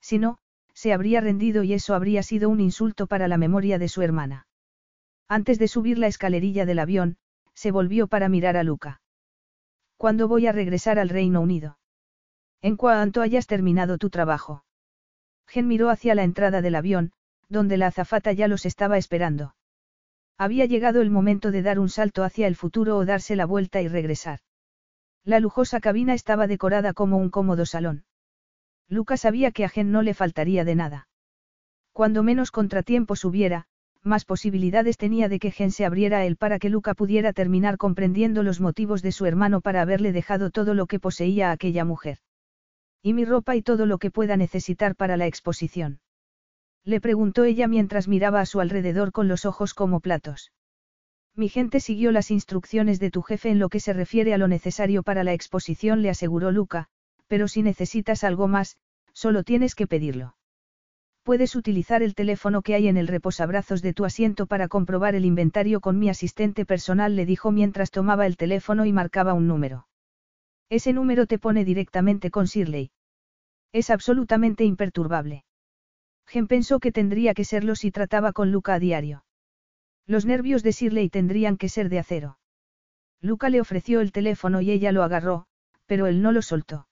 Si 0.00 0.18
no, 0.18 0.40
se 0.78 0.92
habría 0.92 1.20
rendido 1.20 1.64
y 1.64 1.72
eso 1.74 1.92
habría 1.92 2.22
sido 2.22 2.48
un 2.48 2.60
insulto 2.60 3.08
para 3.08 3.26
la 3.26 3.36
memoria 3.36 3.80
de 3.80 3.88
su 3.88 4.00
hermana. 4.00 4.46
Antes 5.26 5.58
de 5.58 5.66
subir 5.66 5.98
la 5.98 6.06
escalerilla 6.06 6.66
del 6.66 6.78
avión, 6.78 7.16
se 7.52 7.72
volvió 7.72 8.06
para 8.06 8.28
mirar 8.28 8.56
a 8.56 8.62
Luca. 8.62 9.00
¿Cuándo 9.96 10.28
voy 10.28 10.46
a 10.46 10.52
regresar 10.52 11.00
al 11.00 11.08
Reino 11.08 11.40
Unido? 11.40 11.80
En 12.62 12.76
cuanto 12.76 13.22
hayas 13.22 13.48
terminado 13.48 13.98
tu 13.98 14.08
trabajo. 14.08 14.62
Gen 15.48 15.66
miró 15.66 15.90
hacia 15.90 16.14
la 16.14 16.22
entrada 16.22 16.62
del 16.62 16.76
avión, 16.76 17.10
donde 17.48 17.76
la 17.76 17.88
azafata 17.88 18.30
ya 18.32 18.46
los 18.46 18.64
estaba 18.64 18.98
esperando. 18.98 19.56
Había 20.36 20.66
llegado 20.66 21.00
el 21.00 21.10
momento 21.10 21.50
de 21.50 21.62
dar 21.62 21.80
un 21.80 21.88
salto 21.88 22.22
hacia 22.22 22.46
el 22.46 22.54
futuro 22.54 22.98
o 22.98 23.04
darse 23.04 23.34
la 23.34 23.46
vuelta 23.46 23.82
y 23.82 23.88
regresar. 23.88 24.38
La 25.24 25.40
lujosa 25.40 25.80
cabina 25.80 26.14
estaba 26.14 26.46
decorada 26.46 26.92
como 26.92 27.16
un 27.16 27.30
cómodo 27.30 27.66
salón. 27.66 28.04
Lucas 28.88 29.20
sabía 29.20 29.50
que 29.50 29.64
a 29.64 29.68
Gen 29.68 29.92
no 29.92 30.02
le 30.02 30.14
faltaría 30.14 30.64
de 30.64 30.74
nada. 30.74 31.08
Cuando 31.92 32.22
menos 32.22 32.50
contratiempos 32.50 33.24
hubiera, 33.24 33.66
más 34.02 34.24
posibilidades 34.24 34.96
tenía 34.96 35.28
de 35.28 35.38
que 35.38 35.50
Gen 35.50 35.70
se 35.70 35.84
abriera 35.84 36.24
él 36.24 36.36
para 36.36 36.58
que 36.58 36.70
Luca 36.70 36.94
pudiera 36.94 37.32
terminar 37.32 37.76
comprendiendo 37.76 38.42
los 38.42 38.60
motivos 38.60 39.02
de 39.02 39.12
su 39.12 39.26
hermano 39.26 39.60
para 39.60 39.82
haberle 39.82 40.12
dejado 40.12 40.50
todo 40.50 40.74
lo 40.74 40.86
que 40.86 41.00
poseía 41.00 41.50
a 41.50 41.52
aquella 41.52 41.84
mujer. 41.84 42.18
Y 43.02 43.12
mi 43.12 43.24
ropa 43.24 43.56
y 43.56 43.62
todo 43.62 43.86
lo 43.86 43.98
que 43.98 44.10
pueda 44.10 44.36
necesitar 44.36 44.96
para 44.96 45.16
la 45.16 45.26
exposición. 45.26 46.00
Le 46.84 47.00
preguntó 47.00 47.44
ella 47.44 47.68
mientras 47.68 48.08
miraba 48.08 48.40
a 48.40 48.46
su 48.46 48.60
alrededor 48.60 49.12
con 49.12 49.28
los 49.28 49.44
ojos 49.44 49.74
como 49.74 50.00
platos. 50.00 50.52
Mi 51.34 51.48
gente 51.48 51.80
siguió 51.80 52.10
las 52.10 52.30
instrucciones 52.30 52.98
de 52.98 53.10
tu 53.10 53.22
jefe 53.22 53.50
en 53.50 53.58
lo 53.58 53.68
que 53.68 53.80
se 53.80 53.92
refiere 53.92 54.34
a 54.34 54.38
lo 54.38 54.48
necesario 54.48 55.02
para 55.02 55.22
la 55.22 55.34
exposición, 55.34 56.02
le 56.02 56.10
aseguró 56.10 56.50
Luca, 56.50 56.88
pero 57.28 57.46
si 57.46 57.62
necesitas 57.62 58.24
algo 58.24 58.48
más, 58.48 58.76
solo 59.12 59.44
tienes 59.44 59.74
que 59.74 59.86
pedirlo. 59.86 60.34
Puedes 61.22 61.56
utilizar 61.56 62.02
el 62.02 62.14
teléfono 62.14 62.62
que 62.62 62.74
hay 62.74 62.88
en 62.88 62.96
el 62.96 63.06
reposabrazos 63.06 63.82
de 63.82 63.92
tu 63.92 64.06
asiento 64.06 64.46
para 64.46 64.66
comprobar 64.66 65.14
el 65.14 65.26
inventario 65.26 65.80
con 65.80 65.98
mi 65.98 66.08
asistente 66.08 66.64
personal, 66.64 67.16
le 67.16 67.26
dijo 67.26 67.52
mientras 67.52 67.90
tomaba 67.90 68.24
el 68.26 68.38
teléfono 68.38 68.86
y 68.86 68.92
marcaba 68.92 69.34
un 69.34 69.46
número. 69.46 69.86
Ese 70.70 70.94
número 70.94 71.26
te 71.26 71.38
pone 71.38 71.66
directamente 71.66 72.30
con 72.30 72.46
Shirley. 72.46 72.90
Es 73.72 73.90
absolutamente 73.90 74.64
imperturbable. 74.64 75.44
Gen 76.26 76.46
pensó 76.46 76.80
que 76.80 76.92
tendría 76.92 77.34
que 77.34 77.44
serlo 77.44 77.74
si 77.74 77.90
trataba 77.90 78.32
con 78.32 78.50
Luca 78.50 78.74
a 78.74 78.78
diario. 78.78 79.24
Los 80.06 80.24
nervios 80.24 80.62
de 80.62 80.72
Shirley 80.72 81.10
tendrían 81.10 81.58
que 81.58 81.68
ser 81.68 81.90
de 81.90 81.98
acero. 81.98 82.38
Luca 83.20 83.50
le 83.50 83.60
ofreció 83.60 84.00
el 84.00 84.12
teléfono 84.12 84.62
y 84.62 84.70
ella 84.70 84.92
lo 84.92 85.02
agarró, 85.02 85.46
pero 85.84 86.06
él 86.06 86.22
no 86.22 86.32
lo 86.32 86.40
soltó. 86.40 86.87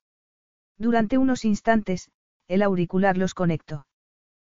Durante 0.78 1.18
unos 1.18 1.44
instantes, 1.44 2.10
el 2.48 2.62
auricular 2.62 3.16
los 3.16 3.34
conectó. 3.34 3.86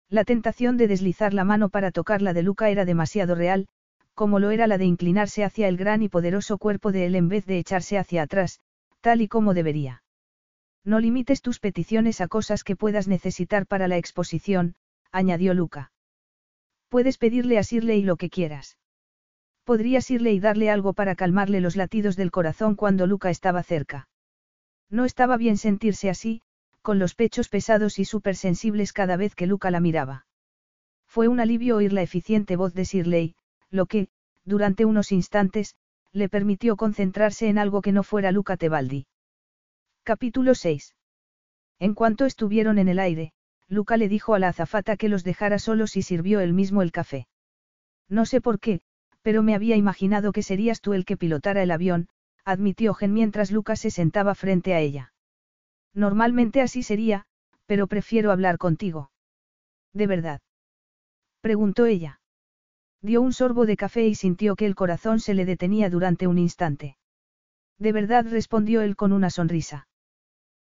La 0.09 0.24
tentación 0.24 0.76
de 0.76 0.88
deslizar 0.88 1.34
la 1.34 1.44
mano 1.44 1.68
para 1.68 1.90
tocar 1.90 2.22
la 2.22 2.32
de 2.32 2.43
Luca 2.43 2.70
era 2.70 2.84
demasiado 2.84 3.34
real, 3.34 3.66
como 4.14 4.38
lo 4.38 4.51
era 4.51 4.66
la 4.66 4.78
de 4.78 4.86
inclinarse 4.86 5.44
hacia 5.44 5.68
el 5.68 5.76
gran 5.76 6.02
y 6.02 6.09
poderoso 6.09 6.59
cuerpo 6.59 6.90
de 6.90 7.06
él 7.06 7.16
en 7.16 7.28
vez 7.28 7.44
de 7.44 7.59
echarse 7.59 7.98
hacia 7.98 8.22
atrás, 8.22 8.60
tal 9.01 9.20
y 9.20 9.28
como 9.28 9.52
debería. 9.52 10.02
No 10.84 11.01
limites 11.01 11.43
tus 11.43 11.59
peticiones 11.59 12.20
a 12.20 12.28
cosas 12.28 12.64
que 12.64 12.76
puedas 12.76 13.09
necesitar 13.09 13.66
para 13.66 13.88
la 13.88 13.98
exposición, 13.98 14.76
añadió 15.12 15.52
Luca. 15.52 15.93
Puedes 16.88 17.18
pedirle 17.18 17.59
a 17.59 17.62
Shirley 17.62 18.02
lo 18.02 18.16
que 18.16 18.30
quieras. 18.30 18.78
Podrías 19.64 20.10
irle 20.10 20.32
y 20.32 20.40
darle 20.40 20.70
algo 20.70 20.93
para 20.93 21.16
calmarle 21.16 21.60
los 21.60 21.74
latidos 21.74 22.14
del 22.16 22.30
corazón 22.30 22.76
cuando 22.76 23.06
Luca 23.06 23.30
estaba 23.30 23.64
cerca. 23.64 24.09
No 24.90 25.04
estaba 25.04 25.36
bien 25.36 25.56
sentirse 25.56 26.08
así, 26.10 26.42
con 26.82 26.98
los 26.98 27.14
pechos 27.14 27.48
pesados 27.48 27.98
y 27.98 28.04
sensibles 28.04 28.92
cada 28.92 29.16
vez 29.16 29.34
que 29.34 29.46
Luca 29.46 29.70
la 29.70 29.80
miraba. 29.80 30.26
Fue 31.06 31.28
un 31.28 31.40
alivio 31.40 31.76
oír 31.76 31.92
la 31.92 32.02
eficiente 32.02 32.56
voz 32.56 32.74
de 32.74 32.84
Shirley, 32.84 33.34
lo 33.70 33.86
que, 33.86 34.08
durante 34.44 34.84
unos 34.84 35.12
instantes, 35.12 35.74
le 36.12 36.28
permitió 36.28 36.76
concentrarse 36.76 37.48
en 37.48 37.58
algo 37.58 37.82
que 37.82 37.92
no 37.92 38.02
fuera 38.02 38.32
Luca 38.32 38.56
Tebaldi. 38.56 39.06
Capítulo 40.04 40.54
6. 40.54 40.94
En 41.78 41.94
cuanto 41.94 42.24
estuvieron 42.24 42.78
en 42.78 42.88
el 42.88 42.98
aire, 42.98 43.32
Luca 43.68 43.96
le 43.96 44.08
dijo 44.08 44.34
a 44.34 44.38
la 44.38 44.48
azafata 44.48 44.96
que 44.96 45.08
los 45.08 45.24
dejara 45.24 45.58
solos 45.58 45.96
y 45.96 46.02
sirvió 46.02 46.40
él 46.40 46.52
mismo 46.52 46.82
el 46.82 46.92
café. 46.92 47.26
No 48.08 48.24
sé 48.24 48.40
por 48.40 48.60
qué, 48.60 48.80
pero 49.22 49.42
me 49.42 49.54
había 49.54 49.76
imaginado 49.76 50.30
que 50.32 50.42
serías 50.42 50.80
tú 50.80 50.94
el 50.94 51.04
que 51.04 51.16
pilotara 51.16 51.62
el 51.62 51.72
avión, 51.72 52.08
admitió 52.47 52.94
Gen 52.94 53.12
mientras 53.12 53.51
Luca 53.51 53.77
se 53.77 53.90
sentaba 53.90 54.35
frente 54.35 54.73
a 54.73 54.81
ella. 54.81 55.12
Normalmente 55.93 56.62
así 56.62 56.82
sería, 56.82 57.27
pero 57.66 57.89
prefiero 57.89 58.31
hablar 58.31 58.56
contigo. 58.56 59.10
¿De 59.93 60.06
verdad? 60.06 60.40
preguntó 61.40 61.86
ella. 61.86 62.20
Dio 63.02 63.20
un 63.20 63.32
sorbo 63.32 63.66
de 63.66 63.77
café 63.77 64.06
y 64.06 64.14
sintió 64.14 64.55
que 64.55 64.66
el 64.66 64.77
corazón 64.77 65.18
se 65.20 65.35
le 65.35 65.44
detenía 65.44 65.90
durante 65.90 66.27
un 66.27 66.39
instante. 66.39 66.97
De 67.78 67.93
verdad 67.93 68.24
respondió 68.28 68.81
él 68.81 68.94
con 68.94 69.12
una 69.12 69.31
sonrisa. 69.31 69.89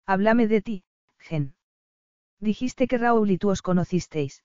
Háblame 0.06 0.48
de 0.48 0.62
ti, 0.62 0.84
Gen. 1.18 1.54
Dijiste 2.40 2.88
que 2.88 2.98
Raúl 2.98 3.30
y 3.30 3.38
tú 3.38 3.50
os 3.50 3.62
conocisteis. 3.62 4.42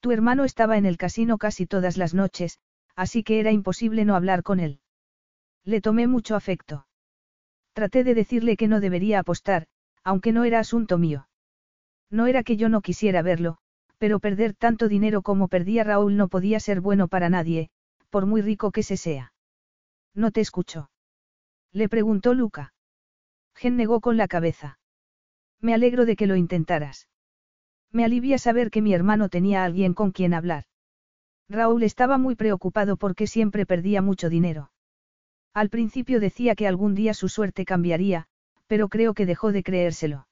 Tu 0.00 0.12
hermano 0.12 0.44
estaba 0.44 0.76
en 0.76 0.86
el 0.86 0.98
casino 0.98 1.36
casi 1.38 1.66
todas 1.66 1.96
las 1.96 2.14
noches, 2.14 2.58
así 2.94 3.24
que 3.24 3.40
era 3.40 3.50
imposible 3.50 4.04
no 4.04 4.14
hablar 4.14 4.42
con 4.42 4.60
él. 4.60 4.80
Le 5.64 5.80
tomé 5.80 6.06
mucho 6.06 6.36
afecto. 6.36 6.86
Traté 7.72 8.04
de 8.04 8.14
decirle 8.14 8.56
que 8.56 8.68
no 8.68 8.80
debería 8.80 9.18
apostar, 9.20 9.66
aunque 10.02 10.32
no 10.32 10.44
era 10.44 10.58
asunto 10.60 10.98
mío. 10.98 11.28
No 12.10 12.26
era 12.26 12.42
que 12.42 12.56
yo 12.56 12.68
no 12.68 12.82
quisiera 12.82 13.22
verlo, 13.22 13.58
pero 13.98 14.20
perder 14.20 14.54
tanto 14.54 14.88
dinero 14.88 15.22
como 15.22 15.48
perdía 15.48 15.84
Raúl 15.84 16.16
no 16.16 16.28
podía 16.28 16.60
ser 16.60 16.80
bueno 16.80 17.08
para 17.08 17.30
nadie, 17.30 17.70
por 18.10 18.26
muy 18.26 18.42
rico 18.42 18.70
que 18.70 18.82
se 18.82 18.96
sea. 18.96 19.32
¿No 20.14 20.30
te 20.30 20.40
escuchó? 20.40 20.90
Le 21.72 21.88
preguntó 21.88 22.34
Luca. 22.34 22.74
Gen 23.54 23.76
negó 23.76 24.00
con 24.00 24.16
la 24.16 24.28
cabeza. 24.28 24.78
Me 25.60 25.72
alegro 25.72 26.04
de 26.04 26.14
que 26.14 26.26
lo 26.26 26.36
intentaras. 26.36 27.08
Me 27.90 28.04
alivia 28.04 28.38
saber 28.38 28.70
que 28.70 28.82
mi 28.82 28.92
hermano 28.92 29.28
tenía 29.28 29.62
a 29.62 29.64
alguien 29.64 29.94
con 29.94 30.12
quien 30.12 30.34
hablar. 30.34 30.64
Raúl 31.48 31.82
estaba 31.82 32.18
muy 32.18 32.34
preocupado 32.34 32.96
porque 32.96 33.26
siempre 33.26 33.64
perdía 33.64 34.02
mucho 34.02 34.28
dinero. 34.28 34.70
Al 35.54 35.70
principio 35.70 36.18
decía 36.18 36.56
que 36.56 36.66
algún 36.66 36.96
día 36.96 37.14
su 37.14 37.28
suerte 37.28 37.64
cambiaría, 37.64 38.26
pero 38.66 38.88
creo 38.88 39.14
que 39.14 39.24
dejó 39.24 39.52
de 39.52 39.62
creérselo. 39.62 40.26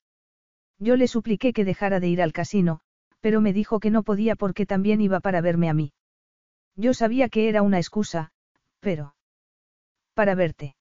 Yo 0.81 0.97
le 0.97 1.07
supliqué 1.07 1.53
que 1.53 1.65
dejara 1.65 2.01
de 2.01 2.09
ir 2.09 2.21
al 2.21 2.33
casino, 2.33 2.81
pero 3.21 3.41
me 3.41 3.53
dijo 3.53 3.79
que 3.79 3.91
no 3.91 4.03
podía 4.03 4.35
porque 4.35 4.67
también 4.67 5.01
iba 5.01 5.21
para 5.21 5.41
verme 5.41 5.71
a 5.71 5.75
mí. 5.75 5.93
Yo 6.75 6.93
sabía 6.93 7.29
que 7.29 7.49
era 7.49 7.63
una 7.63 7.79
excusa, 7.79 8.33
pero... 8.81 9.15
Para 10.15 10.35
verte. 10.35 10.75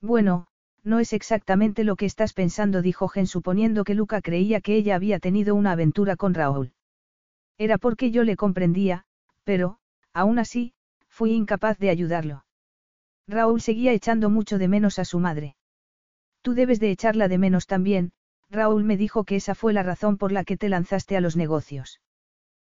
Bueno, 0.00 0.46
no 0.84 1.00
es 1.00 1.12
exactamente 1.12 1.82
lo 1.82 1.96
que 1.96 2.06
estás 2.06 2.32
pensando, 2.32 2.82
dijo 2.82 3.08
Gen 3.08 3.26
suponiendo 3.26 3.82
que 3.82 3.96
Luca 3.96 4.22
creía 4.22 4.60
que 4.60 4.76
ella 4.76 4.94
había 4.94 5.18
tenido 5.18 5.56
una 5.56 5.72
aventura 5.72 6.14
con 6.14 6.34
Raúl. 6.34 6.72
Era 7.58 7.78
porque 7.78 8.12
yo 8.12 8.22
le 8.22 8.36
comprendía, 8.36 9.04
pero, 9.42 9.78
aún 10.12 10.38
así, 10.38 10.72
fui 11.08 11.32
incapaz 11.32 11.78
de 11.78 11.90
ayudarlo. 11.90 12.45
Raúl 13.28 13.60
seguía 13.60 13.92
echando 13.92 14.30
mucho 14.30 14.58
de 14.58 14.68
menos 14.68 14.98
a 14.98 15.04
su 15.04 15.18
madre. 15.18 15.56
Tú 16.42 16.54
debes 16.54 16.78
de 16.78 16.90
echarla 16.90 17.28
de 17.28 17.38
menos 17.38 17.66
también, 17.66 18.12
Raúl 18.50 18.84
me 18.84 18.96
dijo 18.96 19.24
que 19.24 19.36
esa 19.36 19.54
fue 19.54 19.72
la 19.72 19.82
razón 19.82 20.16
por 20.16 20.30
la 20.30 20.44
que 20.44 20.56
te 20.56 20.68
lanzaste 20.68 21.16
a 21.16 21.20
los 21.20 21.36
negocios. 21.36 22.00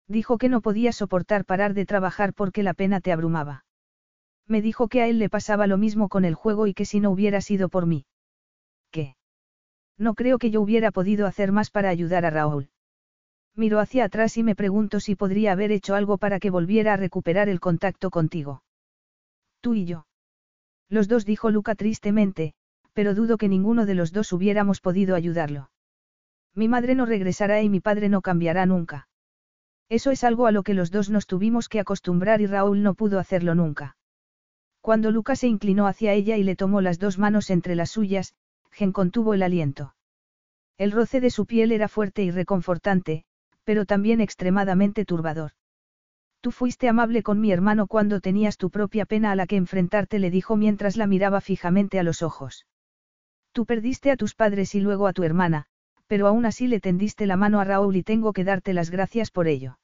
Dijo 0.08 0.38
que 0.38 0.50
no 0.50 0.62
podía 0.62 0.92
soportar 0.92 1.46
parar 1.46 1.74
de 1.74 1.86
trabajar 1.86 2.34
porque 2.34 2.64
la 2.64 2.74
pena 2.74 3.00
te 3.00 3.14
abrumaba. 3.14 3.64
Me 4.46 4.62
dijo 4.62 4.90
que 4.90 5.02
a 5.02 5.08
él 5.08 5.20
le 5.20 5.30
pasaba 5.30 5.68
lo 5.68 5.78
mismo 5.78 6.10
con 6.10 6.26
el 6.26 6.36
juego 6.36 6.68
y 6.68 6.74
que 6.74 6.84
si 6.84 7.00
no 7.00 7.12
hubiera 7.12 7.40
sido 7.40 7.70
por 7.70 7.86
mí. 7.86 8.06
¿Qué? 8.92 9.16
No 9.98 10.16
creo 10.16 10.38
que 10.38 10.52
yo 10.52 10.62
hubiera 10.62 10.92
podido 10.92 11.28
hacer 11.28 11.54
más 11.54 11.70
para 11.70 11.88
ayudar 11.88 12.26
a 12.26 12.30
Raúl. 12.30 12.70
Miro 13.56 13.80
hacia 13.80 14.06
atrás 14.06 14.36
y 14.38 14.44
me 14.44 14.56
pregunto 14.56 15.00
si 15.00 15.16
podría 15.16 15.54
haber 15.54 15.72
hecho 15.72 15.96
algo 15.96 16.18
para 16.18 16.40
que 16.40 16.50
volviera 16.50 16.94
a 16.94 16.98
recuperar 16.98 17.48
el 17.48 17.62
contacto 17.62 18.10
contigo. 18.10 18.64
Tú 19.62 19.76
y 19.76 19.86
yo. 19.86 20.06
Los 20.92 21.08
dos 21.08 21.26
dijo 21.26 21.52
Luca 21.52 21.74
tristemente, 21.74 22.54
pero 22.92 23.16
dudo 23.16 23.38
que 23.38 23.48
ninguno 23.48 23.86
de 23.86 23.96
los 23.96 24.12
dos 24.12 24.34
hubiéramos 24.34 24.82
podido 24.82 25.16
ayudarlo. 25.16 25.72
Mi 26.54 26.68
madre 26.68 26.96
no 26.96 27.06
regresará 27.06 27.62
y 27.62 27.70
mi 27.70 27.80
padre 27.80 28.10
no 28.10 28.22
cambiará 28.22 28.66
nunca. 28.66 29.08
Eso 29.88 30.12
es 30.12 30.26
algo 30.26 30.48
a 30.48 30.52
lo 30.52 30.64
que 30.64 30.74
los 30.74 30.92
dos 30.92 31.10
nos 31.10 31.28
tuvimos 31.28 31.70
que 31.70 31.80
acostumbrar 31.80 32.42
y 32.42 32.46
Raúl 32.46 32.84
no 32.84 32.94
pudo 32.94 33.20
hacerlo 33.20 33.56
nunca. 33.56 33.96
Cuando 34.82 35.12
Luca 35.12 35.38
se 35.38 35.48
inclinó 35.48 35.88
hacia 35.88 36.12
ella 36.12 36.36
y 36.36 36.44
le 36.44 36.58
tomó 36.58 36.82
las 36.82 37.00
dos 37.00 37.18
manos 37.18 37.50
entre 37.52 37.76
las 37.76 37.92
suyas, 37.92 38.36
Gen 38.70 38.92
contuvo 38.92 39.34
el 39.34 39.44
aliento. 39.44 39.96
El 40.78 40.92
roce 40.92 41.22
de 41.22 41.30
su 41.30 41.46
piel 41.46 41.72
era 41.72 41.88
fuerte 41.88 42.24
y 42.24 42.32
reconfortante, 42.32 43.24
pero 43.64 43.86
también 43.86 44.20
extremadamente 44.20 45.06
turbador. 45.06 45.54
Tú 46.42 46.52
fuiste 46.52 46.90
amable 46.90 47.22
con 47.22 47.40
mi 47.40 47.52
hermano 47.52 47.86
cuando 47.86 48.20
tenías 48.20 48.58
tu 48.58 48.72
propia 48.72 49.06
pena 49.06 49.32
a 49.32 49.36
la 49.36 49.46
que 49.46 49.58
enfrentarte, 49.58 50.18
le 50.18 50.32
dijo 50.32 50.58
mientras 50.58 50.98
la 50.98 51.06
miraba 51.06 51.40
fijamente 51.40 52.00
a 52.00 52.04
los 52.04 52.24
ojos. 52.24 52.66
Tú 53.52 53.68
perdiste 53.68 54.10
a 54.10 54.18
tus 54.18 54.34
padres 54.34 54.74
y 54.74 54.82
luego 54.82 55.06
a 55.06 55.14
tu 55.14 55.24
hermana, 55.24 55.68
pero 56.08 56.28
aún 56.28 56.46
así 56.46 56.68
le 56.68 56.80
tendiste 56.80 57.28
la 57.28 57.38
mano 57.38 57.60
a 57.60 57.64
Raúl 57.64 57.96
y 57.96 58.04
tengo 58.04 58.34
que 58.34 58.44
darte 58.44 58.74
las 58.74 58.90
gracias 58.90 59.30
por 59.30 59.48
ello. 59.48 59.78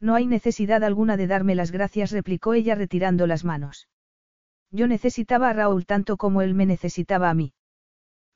No 0.00 0.14
hay 0.14 0.26
necesidad 0.26 0.84
alguna 0.84 1.16
de 1.16 1.26
darme 1.26 1.54
las 1.54 1.72
gracias, 1.72 2.10
replicó 2.10 2.52
ella 2.52 2.74
retirando 2.74 3.26
las 3.26 3.44
manos. 3.44 3.88
Yo 4.70 4.86
necesitaba 4.86 5.48
a 5.48 5.52
Raúl 5.54 5.86
tanto 5.86 6.18
como 6.18 6.42
él 6.42 6.54
me 6.54 6.66
necesitaba 6.66 7.30
a 7.30 7.34
mí. 7.34 7.54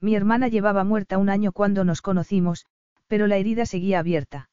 Mi 0.00 0.16
hermana 0.16 0.48
llevaba 0.48 0.82
muerta 0.82 1.18
un 1.18 1.28
año 1.28 1.52
cuando 1.52 1.84
nos 1.84 2.00
conocimos, 2.00 2.66
pero 3.06 3.26
la 3.26 3.36
herida 3.36 3.66
seguía 3.66 3.98
abierta. 3.98 4.48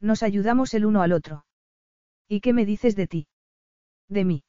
Nos 0.00 0.22
ayudamos 0.22 0.74
el 0.74 0.86
uno 0.86 1.02
al 1.02 1.12
otro. 1.12 1.43
¿Y 2.28 2.40
qué 2.40 2.52
me 2.52 2.64
dices 2.64 2.96
de 2.96 3.06
ti? 3.06 3.26
De 4.08 4.24
mí. 4.24 4.44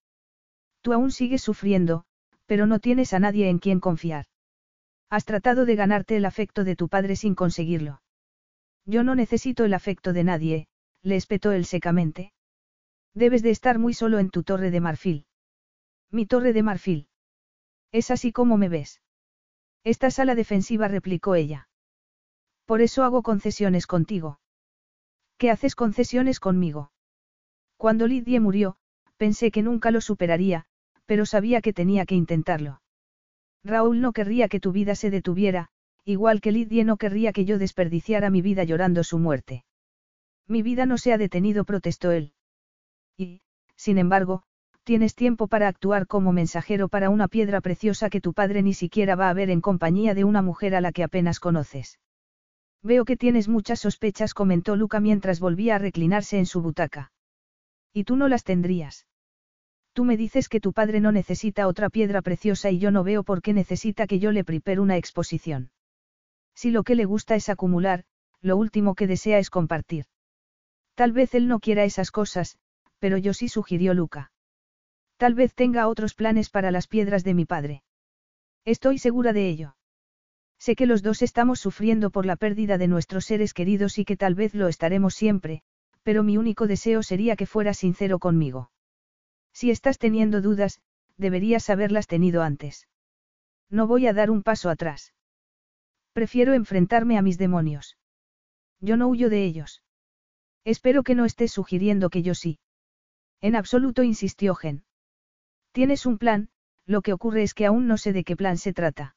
Tú 0.82 0.94
aún 0.94 1.12
sigues 1.12 1.42
sufriendo, 1.42 2.06
pero 2.46 2.68
no 2.68 2.80
tienes 2.80 3.14
a 3.14 3.20
nadie 3.20 3.50
en 3.50 3.60
quien 3.60 3.80
confiar. 3.80 4.26
Has 5.10 5.26
tratado 5.26 5.66
de 5.66 5.76
ganarte 5.76 6.18
el 6.18 6.26
afecto 6.26 6.64
de 6.64 6.76
tu 6.76 6.90
padre 6.90 7.16
sin 7.16 7.36
conseguirlo. 7.36 8.02
Yo 8.86 9.04
no 9.04 9.16
necesito 9.16 9.66
el 9.66 9.74
afecto 9.74 10.14
de 10.14 10.24
nadie, 10.24 10.68
le 11.02 11.16
espetó 11.16 11.52
él 11.52 11.66
secamente. 11.66 12.34
Debes 13.14 13.42
de 13.44 13.52
estar 13.52 13.80
muy 13.80 13.94
solo 13.94 14.20
en 14.20 14.30
tu 14.30 14.44
torre 14.44 14.72
de 14.72 14.82
marfil. 14.82 15.26
Mi 16.12 16.26
torre 16.26 16.54
de 16.54 16.64
marfil. 16.64 17.08
Es 17.92 18.12
así 18.12 18.32
como 18.32 18.58
me 18.58 18.70
ves. 18.70 19.02
Estás 19.84 20.20
a 20.20 20.26
la 20.26 20.36
defensiva, 20.36 20.88
replicó 20.88 21.36
ella. 21.36 21.70
Por 22.66 22.82
eso 22.82 23.04
hago 23.04 23.22
concesiones 23.24 23.88
contigo. 23.88 24.40
¿Qué 25.38 25.52
haces 25.52 25.76
concesiones 25.76 26.40
conmigo? 26.40 26.92
Cuando 27.78 28.08
Lidie 28.08 28.40
murió, 28.40 28.78
pensé 29.18 29.52
que 29.52 29.62
nunca 29.62 29.92
lo 29.92 30.02
superaría, 30.02 30.66
pero 31.06 31.26
sabía 31.26 31.62
que 31.62 31.74
tenía 31.74 32.06
que 32.06 32.16
intentarlo. 32.16 32.82
Raúl 33.64 34.02
no 34.02 34.14
querría 34.14 34.48
que 34.48 34.60
tu 34.60 34.72
vida 34.72 34.96
se 34.96 35.10
detuviera, 35.10 35.70
igual 36.04 36.42
que 36.42 36.52
Lidie 36.52 36.84
no 36.84 36.98
querría 36.98 37.34
que 37.34 37.46
yo 37.46 37.58
desperdiciara 37.58 38.30
mi 38.30 38.42
vida 38.42 38.64
llorando 38.64 39.04
su 39.04 39.18
muerte. 39.18 39.66
Mi 40.48 40.62
vida 40.62 40.86
no 40.86 40.98
se 40.98 41.14
ha 41.14 41.18
detenido, 41.18 41.66
protestó 41.66 42.12
él. 42.12 42.34
Y, 43.18 43.42
sin 43.76 43.98
embargo, 43.98 44.44
tienes 44.84 45.16
tiempo 45.16 45.48
para 45.48 45.68
actuar 45.68 46.06
como 46.06 46.32
mensajero 46.32 46.90
para 46.90 47.10
una 47.10 47.28
piedra 47.28 47.60
preciosa 47.62 48.12
que 48.12 48.22
tu 48.22 48.34
padre 48.34 48.62
ni 48.62 48.76
siquiera 48.76 49.16
va 49.16 49.30
a 49.30 49.34
ver 49.34 49.50
en 49.50 49.62
compañía 49.62 50.14
de 50.14 50.24
una 50.24 50.44
mujer 50.44 50.76
a 50.76 50.82
la 50.82 50.92
que 50.92 51.04
apenas 51.04 51.40
conoces. 51.40 52.00
Veo 52.84 53.04
que 53.04 53.18
tienes 53.18 53.48
muchas 53.48 53.80
sospechas, 53.80 54.36
comentó 54.36 54.76
Luca 54.76 55.00
mientras 55.00 55.40
volvía 55.40 55.76
a 55.76 55.80
reclinarse 55.80 56.38
en 56.38 56.46
su 56.46 56.62
butaca. 56.62 57.12
Y 57.96 58.04
tú 58.04 58.18
no 58.18 58.28
las 58.28 58.44
tendrías. 58.44 59.08
Tú 59.94 60.04
me 60.04 60.18
dices 60.18 60.50
que 60.50 60.60
tu 60.60 60.74
padre 60.74 61.00
no 61.00 61.14
necesita 61.14 61.66
otra 61.66 61.90
piedra 61.90 62.22
preciosa 62.22 62.70
y 62.70 62.78
yo 62.78 62.92
no 62.92 63.06
veo 63.06 63.24
por 63.24 63.42
qué 63.42 63.54
necesita 63.54 64.06
que 64.06 64.20
yo 64.20 64.34
le 64.34 64.44
prepare 64.44 64.82
una 64.82 64.98
exposición. 64.98 65.72
Si 66.54 66.72
lo 66.72 66.84
que 66.84 66.96
le 66.96 67.06
gusta 67.06 67.36
es 67.36 67.48
acumular, 67.48 68.04
lo 68.42 68.58
último 68.58 68.96
que 68.96 69.08
desea 69.08 69.40
es 69.40 69.50
compartir. 69.50 70.08
Tal 70.96 71.14
vez 71.14 71.34
él 71.36 71.48
no 71.48 71.62
quiera 71.62 71.86
esas 71.86 72.12
cosas, 72.12 72.58
pero 73.00 73.18
yo 73.18 73.34
sí 73.34 73.48
sugirió 73.48 73.94
Luca. 73.94 74.34
Tal 75.16 75.34
vez 75.34 75.56
tenga 75.56 75.88
otros 75.88 76.16
planes 76.16 76.50
para 76.50 76.72
las 76.72 76.88
piedras 76.88 77.24
de 77.24 77.34
mi 77.34 77.46
padre. 77.46 77.82
Estoy 78.66 78.98
segura 78.98 79.32
de 79.32 79.48
ello. 79.48 79.78
Sé 80.60 80.76
que 80.76 80.86
los 80.86 81.02
dos 81.02 81.22
estamos 81.22 81.62
sufriendo 81.62 82.10
por 82.10 82.26
la 82.26 82.36
pérdida 82.36 82.78
de 82.78 82.90
nuestros 82.90 83.24
seres 83.24 83.54
queridos 83.54 83.98
y 84.00 84.04
que 84.04 84.18
tal 84.18 84.36
vez 84.36 84.54
lo 84.54 84.68
estaremos 84.68 85.16
siempre, 85.16 85.64
pero 86.06 86.22
mi 86.22 86.38
único 86.38 86.68
deseo 86.68 87.02
sería 87.02 87.36
que 87.36 87.48
fueras 87.48 87.78
sincero 87.80 88.20
conmigo. 88.20 88.70
Si 89.54 89.72
estás 89.72 89.98
teniendo 89.98 90.40
dudas, 90.40 90.80
deberías 91.18 91.68
haberlas 91.72 92.06
tenido 92.06 92.44
antes. 92.44 92.88
No 93.72 93.88
voy 93.88 94.06
a 94.06 94.14
dar 94.14 94.30
un 94.30 94.44
paso 94.44 94.70
atrás. 94.70 95.16
Prefiero 96.14 96.54
enfrentarme 96.54 97.18
a 97.18 97.24
mis 97.24 97.40
demonios. 97.40 97.98
Yo 98.82 98.98
no 98.98 99.08
huyo 99.08 99.32
de 99.32 99.46
ellos. 99.46 99.82
Espero 100.64 101.02
que 101.02 101.16
no 101.16 101.26
estés 101.26 101.52
sugiriendo 101.52 102.12
que 102.12 102.22
yo 102.22 102.36
sí. 102.36 102.60
En 103.42 103.56
absoluto 103.56 104.04
insistió 104.04 104.54
Gen. 104.54 104.84
Tienes 105.72 106.06
un 106.06 106.20
plan, 106.20 106.50
lo 106.86 107.02
que 107.02 107.14
ocurre 107.14 107.42
es 107.42 107.56
que 107.56 107.66
aún 107.66 107.88
no 107.88 107.98
sé 107.98 108.14
de 108.14 108.24
qué 108.24 108.36
plan 108.36 108.60
se 108.60 108.74
trata. 108.74 109.16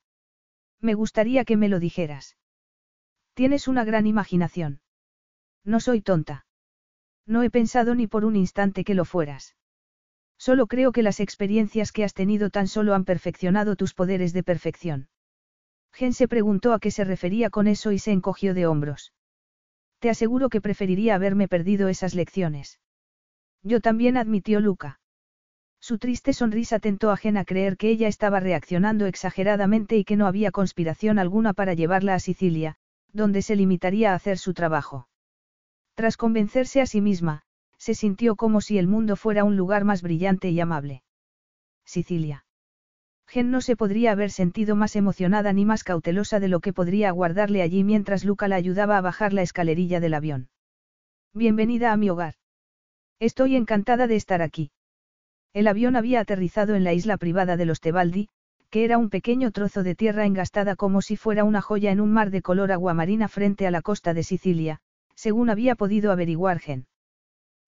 Me 0.81 0.94
gustaría 0.94 1.44
que 1.44 1.59
me 1.59 1.69
lo 1.69 1.81
dijeras. 1.81 2.39
Tienes 3.35 3.69
una 3.69 3.85
gran 3.85 4.06
imaginación. 4.06 4.81
No 5.65 5.81
soy 5.81 6.01
tonta. 6.01 6.47
No 7.28 7.42
he 7.42 7.50
pensado 7.50 7.94
ni 7.94 8.06
por 8.06 8.24
un 8.24 8.36
instante 8.36 8.84
que 8.84 8.94
lo 8.94 9.05
fueras. 9.05 9.55
Solo 10.38 10.66
creo 10.66 10.92
que 10.92 11.02
las 11.02 11.20
experiencias 11.20 11.92
que 11.92 12.02
has 12.02 12.14
tenido 12.14 12.48
tan 12.48 12.68
solo 12.68 12.94
han 12.94 13.05
perfeccionado 13.05 13.76
tus 13.76 13.92
poderes 13.92 14.32
de 14.32 14.42
perfección. 14.42 15.09
Gen 15.92 16.14
se 16.14 16.26
preguntó 16.26 16.72
a 16.72 16.78
qué 16.78 16.90
se 16.90 17.05
refería 17.05 17.50
con 17.50 17.66
eso 17.66 17.92
y 17.92 17.98
se 17.98 18.12
encogió 18.12 18.55
de 18.55 18.66
hombros. 18.66 19.12
Te 19.98 20.09
aseguro 20.09 20.48
que 20.48 20.62
preferiría 20.62 21.16
haberme 21.16 21.48
perdido 21.48 21.88
esas 21.88 22.14
lecciones. 22.14 22.80
Yo 23.62 23.80
también 23.80 24.16
admitió 24.16 24.60
Luca. 24.60 25.00
Su 25.80 25.98
triste 25.98 26.32
sonrisa 26.32 26.78
tentó 26.78 27.10
a 27.10 27.16
Gen 27.16 27.36
a 27.36 27.44
creer 27.44 27.76
que 27.76 27.90
ella 27.90 28.09
estaba 28.09 28.40
reaccionando 28.40 29.05
exageradamente 29.05 29.96
y 29.96 30.05
que 30.05 30.16
no 30.16 30.26
había 30.26 30.50
conspiración 30.50 31.18
alguna 31.18 31.52
para 31.52 31.74
llevarla 31.74 32.14
a 32.14 32.20
Sicilia, 32.20 32.76
donde 33.12 33.42
se 33.42 33.55
limitaría 33.55 34.12
a 34.12 34.14
hacer 34.14 34.38
su 34.38 34.55
trabajo. 34.55 35.07
Tras 35.99 36.16
convencerse 36.16 36.81
a 36.81 36.87
sí 36.87 37.01
misma, 37.01 37.43
se 37.77 37.93
sintió 37.93 38.37
como 38.37 38.61
si 38.61 38.79
el 38.79 38.87
mundo 38.87 39.16
fuera 39.16 39.43
un 39.43 39.57
lugar 39.57 39.83
más 39.83 40.01
brillante 40.01 40.49
y 40.49 40.61
amable. 40.61 41.03
Sicilia. 41.85 42.45
Gen 43.27 43.51
no 43.51 43.61
se 43.61 43.75
podría 43.75 44.12
haber 44.12 44.31
sentido 44.31 44.77
más 44.77 44.95
emocionada 44.95 45.53
ni 45.53 45.65
más 45.65 45.83
cautelosa 45.83 46.39
de 46.39 46.47
lo 46.47 46.61
que 46.61 46.73
podría 46.73 47.09
aguardarle 47.09 47.62
allí 47.62 47.83
mientras 47.83 48.25
Luca 48.25 48.47
la 48.47 48.55
ayudaba 48.55 48.97
a 48.97 49.01
bajar 49.01 49.33
la 49.33 49.43
escalerilla 49.43 49.99
del 49.99 50.15
avión. 50.15 50.51
Bienvenida 51.35 51.91
a 51.91 51.97
mi 51.97 52.11
hogar. 52.11 52.35
Estoy 53.19 53.57
encantada 53.57 54.07
de 54.07 54.15
estar 54.15 54.41
aquí. 54.41 54.70
El 55.53 55.66
avión 55.66 55.97
había 55.97 56.20
aterrizado 56.20 56.77
en 56.77 56.85
la 56.85 56.93
isla 56.93 57.16
privada 57.16 57.57
de 57.57 57.66
los 57.66 57.81
Tebaldi, 57.81 58.29
que 58.70 58.85
era 58.85 58.99
un 58.99 59.11
pequeño 59.11 59.51
trozo 59.51 59.83
de 59.83 59.97
tierra 59.97 60.27
engastada 60.27 60.77
como 60.77 61.03
si 61.03 61.16
fuera 61.16 61.43
una 61.43 61.61
joya 61.61 61.91
en 61.91 62.01
un 62.01 62.12
mar 62.12 62.31
de 62.31 62.41
color 62.41 62.70
aguamarina 62.70 63.27
frente 63.27 63.66
a 63.66 63.73
la 63.73 63.83
costa 63.83 64.15
de 64.15 64.23
Sicilia, 64.23 64.81
según 65.19 65.51
había 65.51 65.74
podido 65.74 66.12
averiguar 66.12 66.61
Gen. 66.61 66.86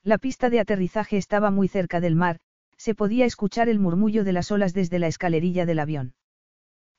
La 0.04 0.18
pista 0.18 0.50
de 0.50 0.60
aterrizaje 0.60 1.16
estaba 1.16 1.50
muy 1.50 1.66
cerca 1.66 2.00
del 2.00 2.14
mar, 2.14 2.38
se 2.76 2.94
podía 2.94 3.24
escuchar 3.24 3.68
el 3.68 3.80
murmullo 3.80 4.22
de 4.22 4.32
las 4.32 4.52
olas 4.52 4.72
desde 4.72 5.00
la 5.00 5.08
escalerilla 5.08 5.66
del 5.66 5.80
avión. 5.80 6.14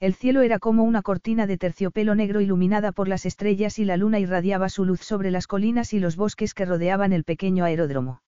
El 0.01 0.13
cielo 0.13 0.41
era 0.41 0.59
como 0.59 0.83
una 0.83 1.03
cortina 1.03 1.47
de 1.47 1.57
terciopelo 1.57 2.15
negro 2.15 2.41
iluminada 2.41 2.91
por 2.91 3.07
las 3.07 3.25
estrellas 3.25 3.79
y 3.79 3.85
la 3.85 3.95
luna 3.95 4.19
irradiaba 4.19 4.67
su 4.67 4.83
luz 4.83 4.99
sobre 4.99 5.31
las 5.31 5.47
colinas 5.47 5.93
y 5.93 6.01
los 6.01 6.17
bosques 6.17 6.53
que 6.53 6.65
rodeaban 6.65 7.13
el 7.13 7.23
pequeño 7.23 7.63
aeródromo. 7.63 8.21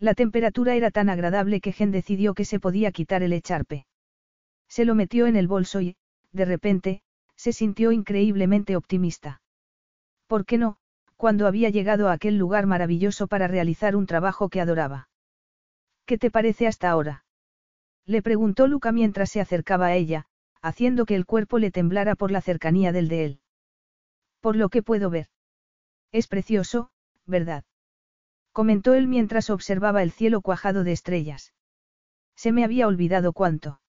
La 0.00 0.14
temperatura 0.14 0.74
era 0.74 0.90
tan 0.90 1.08
agradable 1.08 1.60
que 1.60 1.70
Gen 1.70 1.92
decidió 1.92 2.34
que 2.34 2.44
se 2.44 2.58
podía 2.58 2.90
quitar 2.90 3.22
el 3.22 3.32
echarpe. 3.32 3.86
Se 4.68 4.84
lo 4.84 4.96
metió 4.96 5.28
en 5.28 5.36
el 5.36 5.46
bolso 5.46 5.80
y, 5.80 5.94
de 6.32 6.44
repente, 6.44 7.02
se 7.36 7.52
sintió 7.52 7.92
increíblemente 7.92 8.74
optimista. 8.74 9.40
¿Por 10.26 10.44
qué 10.44 10.58
no? 10.58 10.80
Cuando 11.16 11.46
había 11.46 11.70
llegado 11.70 12.08
a 12.08 12.12
aquel 12.12 12.36
lugar 12.38 12.66
maravilloso 12.66 13.26
para 13.26 13.48
realizar 13.48 13.96
un 13.96 14.06
trabajo 14.06 14.48
que 14.48 14.60
adoraba. 14.60 15.08
¿Qué 16.04 16.18
te 16.18 16.30
parece 16.30 16.66
hasta 16.66 16.90
ahora? 16.90 17.24
Le 18.04 18.22
preguntó 18.22 18.66
Luca 18.66 18.92
mientras 18.92 19.30
se 19.30 19.40
acercaba 19.40 19.86
a 19.86 19.94
ella, 19.94 20.26
haciendo 20.62 21.06
que 21.06 21.16
el 21.16 21.26
cuerpo 21.26 21.58
le 21.58 21.70
temblara 21.70 22.14
por 22.14 22.30
la 22.30 22.40
cercanía 22.40 22.92
del 22.92 23.08
de 23.08 23.24
él. 23.24 23.40
Por 24.40 24.56
lo 24.56 24.68
que 24.68 24.82
puedo 24.82 25.10
ver. 25.10 25.28
Es 26.12 26.28
precioso, 26.28 26.90
¿verdad? 27.26 27.64
Comentó 28.52 28.94
él 28.94 29.06
mientras 29.08 29.50
observaba 29.50 30.02
el 30.02 30.12
cielo 30.12 30.40
cuajado 30.40 30.84
de 30.84 30.92
estrellas. 30.92 31.52
Se 32.36 32.52
me 32.52 32.64
había 32.64 32.86
olvidado 32.86 33.32
cuánto. 33.32 33.80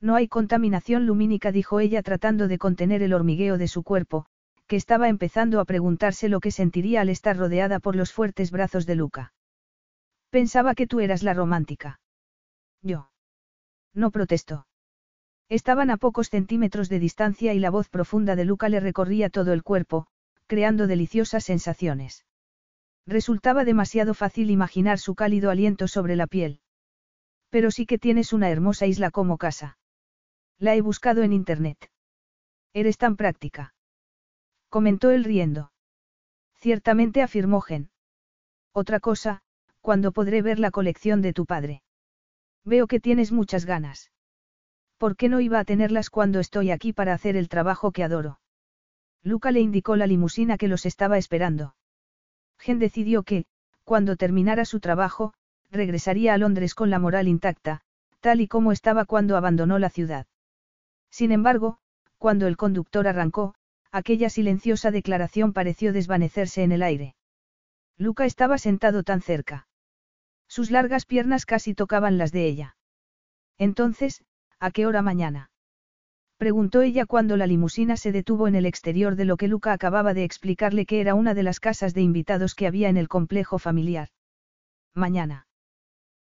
No 0.00 0.14
hay 0.14 0.28
contaminación 0.28 1.06
lumínica, 1.06 1.52
dijo 1.52 1.80
ella 1.80 2.02
tratando 2.02 2.48
de 2.48 2.58
contener 2.58 3.02
el 3.02 3.12
hormigueo 3.12 3.58
de 3.58 3.68
su 3.68 3.82
cuerpo, 3.82 4.26
que 4.74 4.78
estaba 4.78 5.08
empezando 5.08 5.60
a 5.60 5.64
preguntarse 5.64 6.28
lo 6.28 6.40
que 6.40 6.50
sentiría 6.50 7.00
al 7.00 7.08
estar 7.08 7.36
rodeada 7.36 7.78
por 7.78 7.94
los 7.94 8.12
fuertes 8.12 8.50
brazos 8.50 8.86
de 8.86 8.96
Luca. 8.96 9.32
Pensaba 10.30 10.74
que 10.74 10.88
tú 10.88 10.98
eras 10.98 11.22
la 11.22 11.32
romántica. 11.32 12.00
Yo. 12.82 13.08
No 13.94 14.10
protestó. 14.10 14.66
Estaban 15.48 15.90
a 15.90 15.96
pocos 15.96 16.28
centímetros 16.28 16.88
de 16.88 16.98
distancia 16.98 17.54
y 17.54 17.60
la 17.60 17.70
voz 17.70 17.88
profunda 17.88 18.34
de 18.34 18.46
Luca 18.46 18.68
le 18.68 18.80
recorría 18.80 19.30
todo 19.30 19.52
el 19.52 19.62
cuerpo, 19.62 20.08
creando 20.48 20.88
deliciosas 20.88 21.44
sensaciones. 21.44 22.26
Resultaba 23.06 23.64
demasiado 23.64 24.12
fácil 24.12 24.50
imaginar 24.50 24.98
su 24.98 25.14
cálido 25.14 25.52
aliento 25.52 25.86
sobre 25.86 26.16
la 26.16 26.26
piel. 26.26 26.58
Pero 27.48 27.70
sí 27.70 27.86
que 27.86 28.00
tienes 28.00 28.32
una 28.32 28.50
hermosa 28.50 28.86
isla 28.86 29.12
como 29.12 29.38
casa. 29.38 29.78
La 30.58 30.74
he 30.74 30.80
buscado 30.80 31.22
en 31.22 31.32
internet. 31.32 31.92
Eres 32.72 32.98
tan 32.98 33.14
práctica. 33.14 33.73
Comentó 34.74 35.12
él 35.12 35.22
riendo. 35.22 35.70
Ciertamente 36.56 37.22
afirmó 37.22 37.60
Gen. 37.60 37.90
Otra 38.72 38.98
cosa, 38.98 39.40
cuando 39.80 40.10
podré 40.10 40.42
ver 40.42 40.58
la 40.58 40.72
colección 40.72 41.22
de 41.22 41.32
tu 41.32 41.46
padre. 41.46 41.84
Veo 42.64 42.88
que 42.88 42.98
tienes 42.98 43.30
muchas 43.30 43.66
ganas. 43.66 44.10
¿Por 44.98 45.14
qué 45.14 45.28
no 45.28 45.38
iba 45.38 45.60
a 45.60 45.64
tenerlas 45.64 46.10
cuando 46.10 46.40
estoy 46.40 46.72
aquí 46.72 46.92
para 46.92 47.14
hacer 47.14 47.36
el 47.36 47.48
trabajo 47.48 47.92
que 47.92 48.02
adoro? 48.02 48.40
Luca 49.22 49.52
le 49.52 49.60
indicó 49.60 49.94
la 49.94 50.08
limusina 50.08 50.58
que 50.58 50.66
los 50.66 50.86
estaba 50.86 51.18
esperando. 51.18 51.76
Gen 52.58 52.80
decidió 52.80 53.22
que, 53.22 53.44
cuando 53.84 54.16
terminara 54.16 54.64
su 54.64 54.80
trabajo, 54.80 55.34
regresaría 55.70 56.34
a 56.34 56.38
Londres 56.38 56.74
con 56.74 56.90
la 56.90 56.98
moral 56.98 57.28
intacta, 57.28 57.82
tal 58.18 58.40
y 58.40 58.48
como 58.48 58.72
estaba 58.72 59.04
cuando 59.04 59.36
abandonó 59.36 59.78
la 59.78 59.90
ciudad. 59.90 60.26
Sin 61.10 61.30
embargo, 61.30 61.78
cuando 62.18 62.48
el 62.48 62.56
conductor 62.56 63.06
arrancó, 63.06 63.54
aquella 63.94 64.28
silenciosa 64.28 64.90
declaración 64.90 65.52
pareció 65.52 65.92
desvanecerse 65.92 66.64
en 66.64 66.72
el 66.72 66.82
aire. 66.82 67.14
Luca 67.96 68.24
estaba 68.24 68.58
sentado 68.58 69.04
tan 69.04 69.22
cerca. 69.22 69.68
Sus 70.48 70.72
largas 70.72 71.06
piernas 71.06 71.46
casi 71.46 71.74
tocaban 71.74 72.18
las 72.18 72.32
de 72.32 72.44
ella. 72.46 72.76
Entonces, 73.56 74.24
¿a 74.58 74.72
qué 74.72 74.86
hora 74.86 75.00
mañana? 75.00 75.52
Preguntó 76.38 76.82
ella 76.82 77.06
cuando 77.06 77.36
la 77.36 77.46
limusina 77.46 77.96
se 77.96 78.10
detuvo 78.10 78.48
en 78.48 78.56
el 78.56 78.66
exterior 78.66 79.14
de 79.14 79.26
lo 79.26 79.36
que 79.36 79.46
Luca 79.46 79.72
acababa 79.72 80.12
de 80.12 80.24
explicarle 80.24 80.86
que 80.86 81.00
era 81.00 81.14
una 81.14 81.32
de 81.32 81.44
las 81.44 81.60
casas 81.60 81.94
de 81.94 82.02
invitados 82.02 82.56
que 82.56 82.66
había 82.66 82.88
en 82.88 82.96
el 82.96 83.06
complejo 83.06 83.60
familiar. 83.60 84.08
Mañana. 84.92 85.46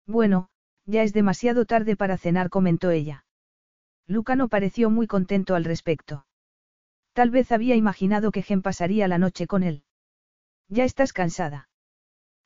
Bueno, 0.07 0.51
ya 0.85 1.05
es 1.05 1.15
demasiado 1.15 1.65
tarde 1.65 1.97
para 1.97 2.19
cenar, 2.19 2.51
comentó 2.51 2.91
ella. 2.91 3.25
Luca 4.07 4.37
no 4.37 4.49
pareció 4.49 4.91
muy 4.91 5.07
contento 5.07 5.55
al 5.55 5.65
respecto. 5.65 6.27
Tal 7.13 7.31
vez 7.31 7.53
había 7.53 7.77
imaginado 7.77 8.31
que 8.31 8.43
Gen 8.43 8.63
pasaría 8.63 9.09
la 9.09 9.19
noche 9.19 9.47
con 9.47 9.63
él. 9.63 9.85
Ya 10.69 10.85
estás 10.85 11.13
cansada. 11.13 11.69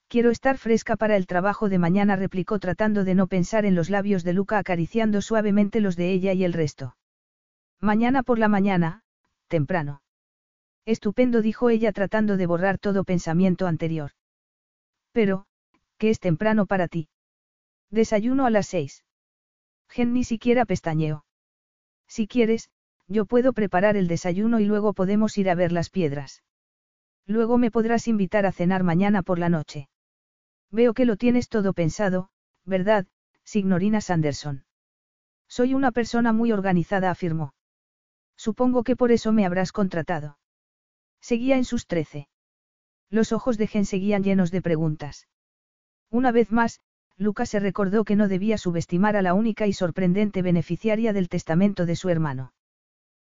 Quiero 0.09 0.31
estar 0.31 0.59
fresca 0.59 0.97
para 0.97 1.17
el 1.17 1.27
trabajo 1.27 1.69
de 1.69 1.79
mañana, 1.79 2.17
replicó 2.17 2.59
tratando 2.59 3.05
de 3.05 3.15
no 3.15 3.27
pensar 3.27 3.65
en 3.65 3.75
los 3.75 3.91
labios 3.91 4.25
de 4.25 4.33
Luca 4.33 4.59
acariciando 4.59 5.21
suavemente 5.21 5.81
los 5.81 5.97
de 5.97 6.13
ella 6.13 6.33
y 6.33 6.45
el 6.45 6.53
resto. 6.53 6.97
Mañana 7.81 8.23
por 8.23 8.39
la 8.39 8.49
mañana, 8.49 9.03
temprano. 9.49 10.03
Estupendo, 10.85 11.43
dijo 11.43 11.71
ella 11.71 11.93
tratando 11.93 12.37
de 12.37 12.47
borrar 12.47 12.79
todo 12.79 13.05
pensamiento 13.05 13.67
anterior. 13.67 14.13
Pero, 15.13 15.47
¿qué 15.99 16.11
es 16.11 16.21
temprano 16.21 16.67
para 16.67 16.87
ti? 16.87 17.09
Desayuno 17.91 18.47
a 18.47 18.51
las 18.51 18.67
seis. 18.67 19.05
Gen 19.89 20.13
ni 20.13 20.25
siquiera 20.25 20.65
pestañeó. 20.65 21.25
Si 22.07 22.29
quieres, 22.29 22.71
yo 23.09 23.25
puedo 23.27 23.53
preparar 23.53 23.97
el 23.97 24.09
desayuno 24.09 24.61
y 24.61 24.65
luego 24.65 24.93
podemos 24.93 25.39
ir 25.39 25.49
a 25.51 25.55
ver 25.55 25.73
las 25.73 25.91
piedras. 25.91 26.43
Luego 27.27 27.59
me 27.59 27.71
podrás 27.71 28.09
invitar 28.09 28.47
a 28.47 28.53
cenar 28.53 28.83
mañana 28.83 29.23
por 29.23 29.39
la 29.39 29.49
noche. 29.49 29.89
Veo 30.71 30.95
que 30.95 31.05
lo 31.05 31.17
tienes 31.17 31.49
todo 31.49 31.73
pensado, 31.73 32.31
¿verdad, 32.65 33.07
Signorina 33.45 34.01
Sanderson? 34.01 34.65
Soy 35.49 35.75
una 35.75 35.93
persona 35.93 36.33
muy 36.33 36.53
organizada, 36.53 37.11
afirmó. 37.11 37.55
Supongo 38.37 38.83
que 38.83 38.97
por 38.97 39.13
eso 39.13 39.33
me 39.33 39.47
habrás 39.47 39.73
contratado. 39.73 40.39
Seguía 41.21 41.57
en 41.57 41.65
sus 41.65 41.87
trece. 41.87 42.29
Los 43.09 43.33
ojos 43.33 43.57
de 43.57 43.69
Gen 43.69 43.85
seguían 43.85 44.25
llenos 44.25 44.51
de 44.51 44.63
preguntas. 44.63 45.29
Una 46.11 46.33
vez 46.33 46.51
más, 46.51 46.81
Lucas 47.17 47.49
se 47.49 47.61
recordó 47.61 48.05
que 48.05 48.17
no 48.17 48.29
debía 48.29 48.59
subestimar 48.59 49.17
a 49.17 49.23
la 49.23 49.35
única 49.35 49.67
y 49.67 49.73
sorprendente 49.73 50.43
beneficiaria 50.43 51.13
del 51.13 51.29
testamento 51.29 51.87
de 51.87 51.97
su 51.97 52.09
hermano. 52.09 52.53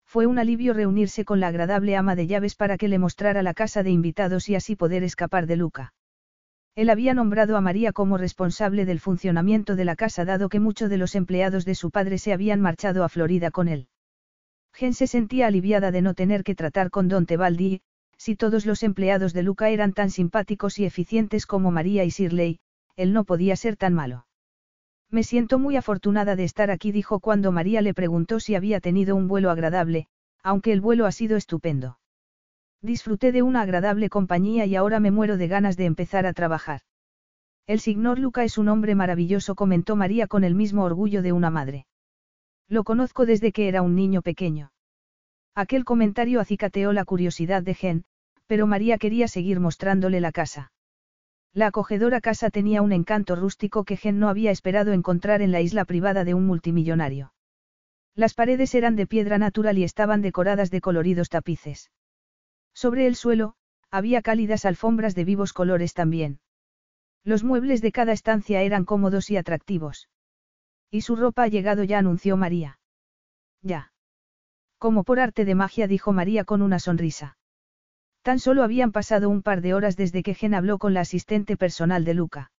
Fue 0.07 0.27
un 0.27 0.39
alivio 0.39 0.73
reunirse 0.73 1.25
con 1.25 1.41
la 1.41 1.49
agradable 1.49 1.97
ama 1.97 2.15
de 2.15 2.27
llaves 2.27 2.55
para 2.55 2.79
que 2.79 2.89
le 2.89 2.99
mostrara 2.99 3.43
la 3.43 3.55
casa 3.55 3.83
de 3.83 3.91
invitados 3.91 4.49
y 4.49 4.55
así 4.55 4.77
poder 4.77 5.03
escapar 5.03 5.47
de 5.47 5.57
Luca. 5.57 5.93
Él 6.77 6.91
había 6.91 7.15
nombrado 7.15 7.57
a 7.57 7.61
María 7.61 7.93
como 7.93 8.19
responsable 8.19 8.85
del 8.85 9.01
funcionamiento 9.01 9.77
de 9.77 9.85
la 9.85 9.97
casa 9.97 10.25
dado 10.25 10.49
que 10.49 10.61
muchos 10.61 10.91
de 10.91 10.99
los 10.99 11.15
empleados 11.15 11.65
de 11.65 11.75
su 11.75 11.91
padre 11.91 12.19
se 12.19 12.33
habían 12.33 12.61
marchado 12.61 13.03
a 13.03 13.09
Florida 13.09 13.51
con 13.51 13.69
él. 13.69 13.89
Gen 14.73 14.93
se 14.93 15.07
sentía 15.07 15.47
aliviada 15.47 15.91
de 15.91 16.03
no 16.03 16.13
tener 16.13 16.45
que 16.45 16.55
tratar 16.55 16.91
con 16.91 17.09
Don 17.09 17.25
Tebaldi, 17.25 17.81
si 18.19 18.37
todos 18.37 18.67
los 18.67 18.83
empleados 18.83 19.33
de 19.33 19.43
Luca 19.43 19.71
eran 19.71 19.95
tan 19.95 20.11
simpáticos 20.11 20.79
y 20.79 20.85
eficientes 20.85 21.47
como 21.47 21.71
María 21.71 22.05
y 22.05 22.11
Shirley, 22.11 22.59
él 22.95 23.13
no 23.15 23.25
podía 23.25 23.57
ser 23.57 23.77
tan 23.77 23.95
malo. 23.95 24.26
Me 25.11 25.23
siento 25.23 25.59
muy 25.59 25.77
afortunada 25.77 26.37
de 26.37 26.45
estar 26.45 26.71
aquí, 26.71 26.93
dijo 26.93 27.21
cuando 27.21 27.53
María 27.53 27.81
le 27.81 27.95
preguntó 27.95 28.41
si 28.41 28.55
había 28.55 28.81
tenido 28.81 29.15
un 29.15 29.29
vuelo 29.29 29.51
agradable, 29.51 30.09
aunque 30.43 30.73
el 30.73 30.81
vuelo 30.81 31.07
ha 31.07 31.13
sido 31.13 31.37
estupendo. 31.37 31.99
Disfruté 32.83 33.33
de 33.33 33.43
una 33.43 33.63
agradable 33.63 34.09
compañía 34.09 34.67
y 34.67 34.77
ahora 34.77 35.01
me 35.01 35.11
muero 35.11 35.37
de 35.37 35.49
ganas 35.49 35.77
de 35.77 35.87
empezar 35.87 36.27
a 36.27 36.33
trabajar. 36.33 36.81
El 37.67 37.81
señor 37.81 38.19
Luca 38.19 38.45
es 38.45 38.59
un 38.59 38.69
hombre 38.69 38.95
maravilloso, 38.95 39.55
comentó 39.55 39.97
María 39.97 40.27
con 40.27 40.45
el 40.45 40.55
mismo 40.55 40.85
orgullo 40.85 41.23
de 41.23 41.33
una 41.33 41.51
madre. 41.51 41.87
Lo 42.69 42.85
conozco 42.85 43.27
desde 43.27 43.53
que 43.53 43.69
era 43.69 43.83
un 43.83 43.95
niño 43.95 44.23
pequeño. 44.23 44.73
Aquel 45.55 45.85
comentario 45.85 46.41
acicateó 46.41 46.93
la 46.93 47.05
curiosidad 47.05 47.63
de 47.63 47.75
Gen, 47.75 48.05
pero 48.47 48.67
María 48.67 48.99
quería 48.99 49.27
seguir 49.27 49.59
mostrándole 49.59 50.21
la 50.21 50.31
casa. 50.31 50.71
La 51.57 51.69
acogedora 51.69 52.21
casa 52.21 52.51
tenía 52.51 52.83
un 52.83 52.93
encanto 52.93 53.35
rústico 53.35 53.85
que 53.85 53.97
Gen 53.97 54.19
no 54.19 54.29
había 54.29 54.51
esperado 54.51 54.93
encontrar 54.93 55.41
en 55.41 55.53
la 55.53 55.63
isla 55.63 55.87
privada 55.87 56.23
de 56.23 56.35
un 56.35 56.45
multimillonario. 56.47 57.33
Las 58.15 58.35
paredes 58.35 58.75
eran 58.75 58.95
de 58.95 59.07
piedra 59.07 59.39
natural 59.39 59.79
y 59.79 59.83
estaban 59.83 60.21
decoradas 60.21 60.71
de 60.71 60.83
coloridos 60.83 61.31
tapices. 61.31 61.91
Sobre 62.75 63.07
el 63.07 63.17
suelo, 63.17 63.55
había 63.91 64.21
cálidas 64.21 64.67
alfombras 64.67 65.15
de 65.15 65.25
vivos 65.25 65.55
colores 65.55 65.95
también. 65.95 66.41
Los 67.25 67.43
muebles 67.43 67.81
de 67.81 67.91
cada 67.91 68.13
estancia 68.13 68.61
eran 68.61 68.85
cómodos 68.85 69.31
y 69.31 69.39
atractivos. 69.39 70.11
Y 70.91 71.01
su 71.01 71.17
ropa 71.17 71.45
ha 71.45 71.49
llegado 71.49 71.85
ya, 71.85 72.01
anunció 72.01 72.37
María. 72.37 72.81
Ya. 73.63 73.95
Como 74.77 75.05
por 75.05 75.21
arte 75.21 75.47
de 75.47 75.55
magia, 75.55 75.87
dijo 75.87 76.13
María 76.13 76.45
con 76.45 76.61
una 76.61 76.81
sonrisa. 76.81 77.39
Tan 78.27 78.41
solo 78.41 78.65
habían 78.65 78.91
pasado 78.91 79.31
un 79.31 79.41
par 79.41 79.61
de 79.61 79.73
horas 79.73 79.97
desde 79.97 80.25
que 80.25 80.35
Gen 80.35 80.53
habló 80.53 80.79
con 80.79 80.95
la 80.95 81.03
asistente 81.03 81.57
personal 81.57 82.05
de 82.05 82.13
Luca. 82.13 82.51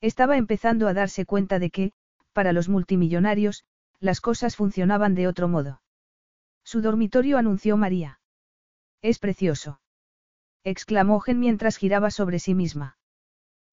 Estaba 0.00 0.36
empezando 0.36 0.86
a 0.86 0.94
darse 0.94 1.26
cuenta 1.26 1.58
de 1.58 1.70
que, 1.70 1.90
para 2.32 2.52
los 2.52 2.68
multimillonarios, 2.68 3.64
las 3.98 4.20
cosas 4.20 4.54
funcionaban 4.54 5.16
de 5.16 5.26
otro 5.26 5.48
modo. 5.48 5.82
Su 6.62 6.80
dormitorio 6.80 7.38
anunció 7.38 7.76
María. 7.76 8.20
Es 9.02 9.18
precioso. 9.18 9.80
exclamó 10.62 11.18
Gen 11.18 11.40
mientras 11.40 11.76
giraba 11.76 12.12
sobre 12.12 12.38
sí 12.38 12.54
misma. 12.54 12.96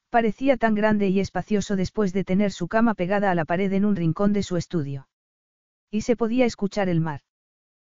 Parecía 0.09 0.57
tan 0.57 0.73
grande 0.73 1.09
y 1.09 1.19
espacioso 1.19 1.75
después 1.75 2.13
de 2.13 2.23
tener 2.23 2.51
su 2.51 2.67
cama 2.67 2.95
pegada 2.95 3.29
a 3.29 3.35
la 3.35 3.45
pared 3.45 3.71
en 3.73 3.85
un 3.85 3.95
rincón 3.95 4.33
de 4.33 4.41
su 4.41 4.57
estudio. 4.57 5.07
Y 5.91 6.01
se 6.01 6.15
podía 6.15 6.47
escuchar 6.47 6.89
el 6.89 6.99
mar. 6.99 7.21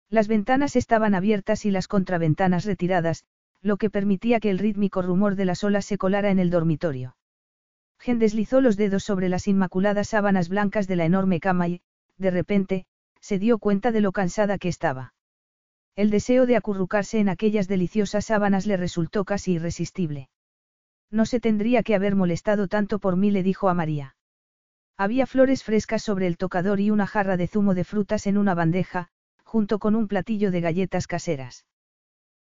Las 0.09 0.27
ventanas 0.27 0.75
estaban 0.75 1.15
abiertas 1.15 1.65
y 1.65 1.71
las 1.71 1.87
contraventanas 1.87 2.65
retiradas, 2.65 3.25
lo 3.61 3.77
que 3.77 3.89
permitía 3.89 4.39
que 4.39 4.51
el 4.51 4.59
rítmico 4.59 5.01
rumor 5.01 5.35
de 5.35 5.45
las 5.45 5.63
olas 5.63 5.85
se 5.85 5.97
colara 5.97 6.29
en 6.29 6.39
el 6.39 6.51
dormitorio. 6.51 7.15
Gen 7.99 8.19
deslizó 8.19 8.61
los 8.61 8.77
dedos 8.77 9.03
sobre 9.03 9.29
las 9.29 9.47
inmaculadas 9.47 10.09
sábanas 10.09 10.49
blancas 10.49 10.87
de 10.87 10.95
la 10.95 11.05
enorme 11.05 11.39
cama 11.39 11.67
y, 11.67 11.81
de 12.17 12.29
repente, 12.29 12.85
se 13.19 13.39
dio 13.39 13.57
cuenta 13.57 13.91
de 13.91 14.01
lo 14.01 14.11
cansada 14.11 14.59
que 14.59 14.67
estaba. 14.67 15.13
El 15.95 16.11
deseo 16.11 16.45
de 16.45 16.57
acurrucarse 16.57 17.19
en 17.19 17.29
aquellas 17.29 17.67
deliciosas 17.67 18.25
sábanas 18.25 18.67
le 18.67 18.77
resultó 18.77 19.25
casi 19.25 19.53
irresistible. 19.53 20.29
No 21.09 21.25
se 21.25 21.39
tendría 21.39 21.81
que 21.81 21.95
haber 21.95 22.15
molestado 22.15 22.67
tanto 22.67 22.99
por 22.99 23.15
mí, 23.15 23.31
le 23.31 23.41
dijo 23.41 23.69
a 23.69 23.73
María. 23.73 24.15
Había 24.97 25.25
flores 25.25 25.63
frescas 25.63 26.03
sobre 26.03 26.27
el 26.27 26.37
tocador 26.37 26.79
y 26.79 26.91
una 26.91 27.07
jarra 27.07 27.37
de 27.37 27.47
zumo 27.47 27.73
de 27.73 27.83
frutas 27.83 28.27
en 28.27 28.37
una 28.37 28.53
bandeja, 28.53 29.09
junto 29.45 29.79
con 29.79 29.95
un 29.95 30.07
platillo 30.07 30.51
de 30.51 30.59
galletas 30.59 31.07
caseras. 31.07 31.65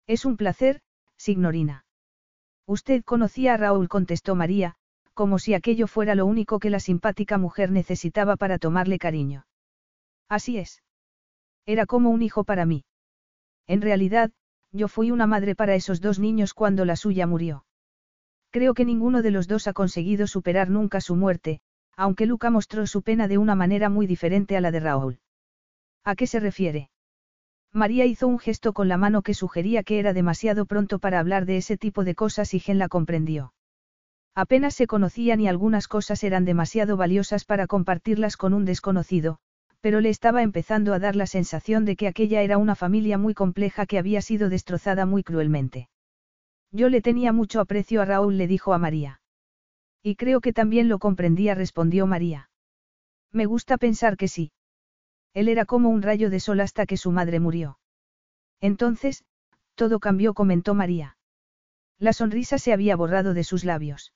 Es 0.08 0.26
un 0.26 0.36
placer, 0.36 0.82
signorina. 1.16 1.86
Usted 2.66 3.04
conocía 3.04 3.54
a 3.54 3.58
Raúl, 3.58 3.88
contestó 3.90 4.36
María, 4.36 4.76
como 5.14 5.38
si 5.38 5.54
aquello 5.54 5.88
fuera 5.88 6.16
lo 6.16 6.26
único 6.26 6.60
que 6.60 6.70
la 6.70 6.80
simpática 6.80 7.38
mujer 7.38 7.72
necesitaba 7.72 8.36
para 8.36 8.58
tomarle 8.58 8.98
cariño. 8.98 9.46
Así 10.28 10.58
es. 10.58 10.82
Era 11.66 11.86
como 11.86 12.10
un 12.10 12.22
hijo 12.22 12.44
para 12.44 12.66
mí. 12.66 12.86
En 13.68 13.82
realidad, 13.82 14.32
yo 14.72 14.88
fui 14.88 15.12
una 15.12 15.28
madre 15.28 15.56
para 15.56 15.76
esos 15.76 16.02
dos 16.02 16.20
niños 16.20 16.54
cuando 16.54 16.84
la 16.84 16.96
suya 16.96 17.28
murió. 17.28 17.66
Creo 18.50 18.74
que 18.74 18.86
ninguno 18.86 19.22
de 19.22 19.32
los 19.32 19.48
dos 19.48 19.68
ha 19.68 19.74
conseguido 19.74 20.26
superar 20.28 20.70
nunca 20.70 21.00
su 21.00 21.16
muerte, 21.16 21.62
aunque 21.96 22.26
Luca 22.26 22.50
mostró 22.50 22.88
su 22.88 23.04
pena 23.04 23.28
de 23.28 23.38
una 23.38 23.56
manera 23.56 23.90
muy 23.90 24.08
diferente 24.08 24.58
a 24.58 24.62
la 24.62 24.72
de 24.72 24.80
Raúl. 24.80 25.20
¿A 26.04 26.16
qué 26.16 26.28
se 26.28 26.40
refiere? 26.40 26.90
María 27.74 28.06
hizo 28.06 28.28
un 28.28 28.38
gesto 28.38 28.72
con 28.72 28.88
la 28.88 28.98
mano 28.98 29.24
que 29.24 29.34
sugería 29.34 29.82
que 29.82 29.98
era 29.98 30.14
demasiado 30.14 30.68
pronto 30.68 31.00
para 31.00 31.20
hablar 31.20 31.48
de 31.48 31.58
ese 31.58 31.76
tipo 31.76 32.04
de 32.04 32.14
cosas 32.14 32.54
y 32.54 32.60
Gen 32.60 32.78
la 32.78 32.88
comprendió. 32.88 33.54
Apenas 34.36 34.76
se 34.76 34.86
conocían 34.86 35.42
y 35.42 35.48
algunas 35.48 35.88
cosas 35.88 36.24
eran 36.24 36.46
demasiado 36.46 36.98
valiosas 36.98 37.46
para 37.46 37.66
compartirlas 37.66 38.38
con 38.38 38.54
un 38.54 38.66
desconocido, 38.66 39.40
pero 39.82 40.02
le 40.02 40.10
estaba 40.10 40.44
empezando 40.44 40.94
a 40.94 41.00
dar 41.00 41.16
la 41.16 41.26
sensación 41.26 41.84
de 41.84 41.96
que 41.96 42.08
aquella 42.08 42.44
era 42.44 42.60
una 42.60 42.76
familia 42.76 43.18
muy 43.18 43.34
compleja 43.34 43.88
que 43.88 43.98
había 43.98 44.22
sido 44.22 44.50
destrozada 44.50 45.08
muy 45.08 45.24
cruelmente. 45.24 45.90
Yo 46.72 46.90
le 46.90 47.02
tenía 47.02 47.34
mucho 47.34 47.60
aprecio 47.60 48.02
a 48.02 48.06
Raúl, 48.06 48.38
le 48.38 48.48
dijo 48.48 48.74
a 48.74 48.78
María. 48.78 49.20
Y 50.04 50.16
creo 50.16 50.42
que 50.42 50.54
también 50.54 50.90
lo 50.90 51.00
comprendía, 51.00 51.56
respondió 51.56 52.06
María. 52.06 52.50
Me 53.32 53.46
gusta 53.46 53.78
pensar 53.78 54.16
que 54.16 54.28
sí. 54.28 54.52
Él 55.34 55.50
era 55.50 55.66
como 55.66 55.90
un 55.90 56.02
rayo 56.02 56.30
de 56.30 56.40
sol 56.40 56.60
hasta 56.60 56.86
que 56.86 56.98
su 56.98 57.12
madre 57.12 57.40
murió. 57.40 57.80
Entonces, 58.62 59.26
todo 59.76 60.00
cambió, 60.00 60.34
comentó 60.34 60.74
María. 60.76 61.18
La 61.98 62.14
sonrisa 62.14 62.58
se 62.58 62.74
había 62.74 62.96
borrado 62.96 63.34
de 63.34 63.44
sus 63.44 63.64
labios. 63.64 64.14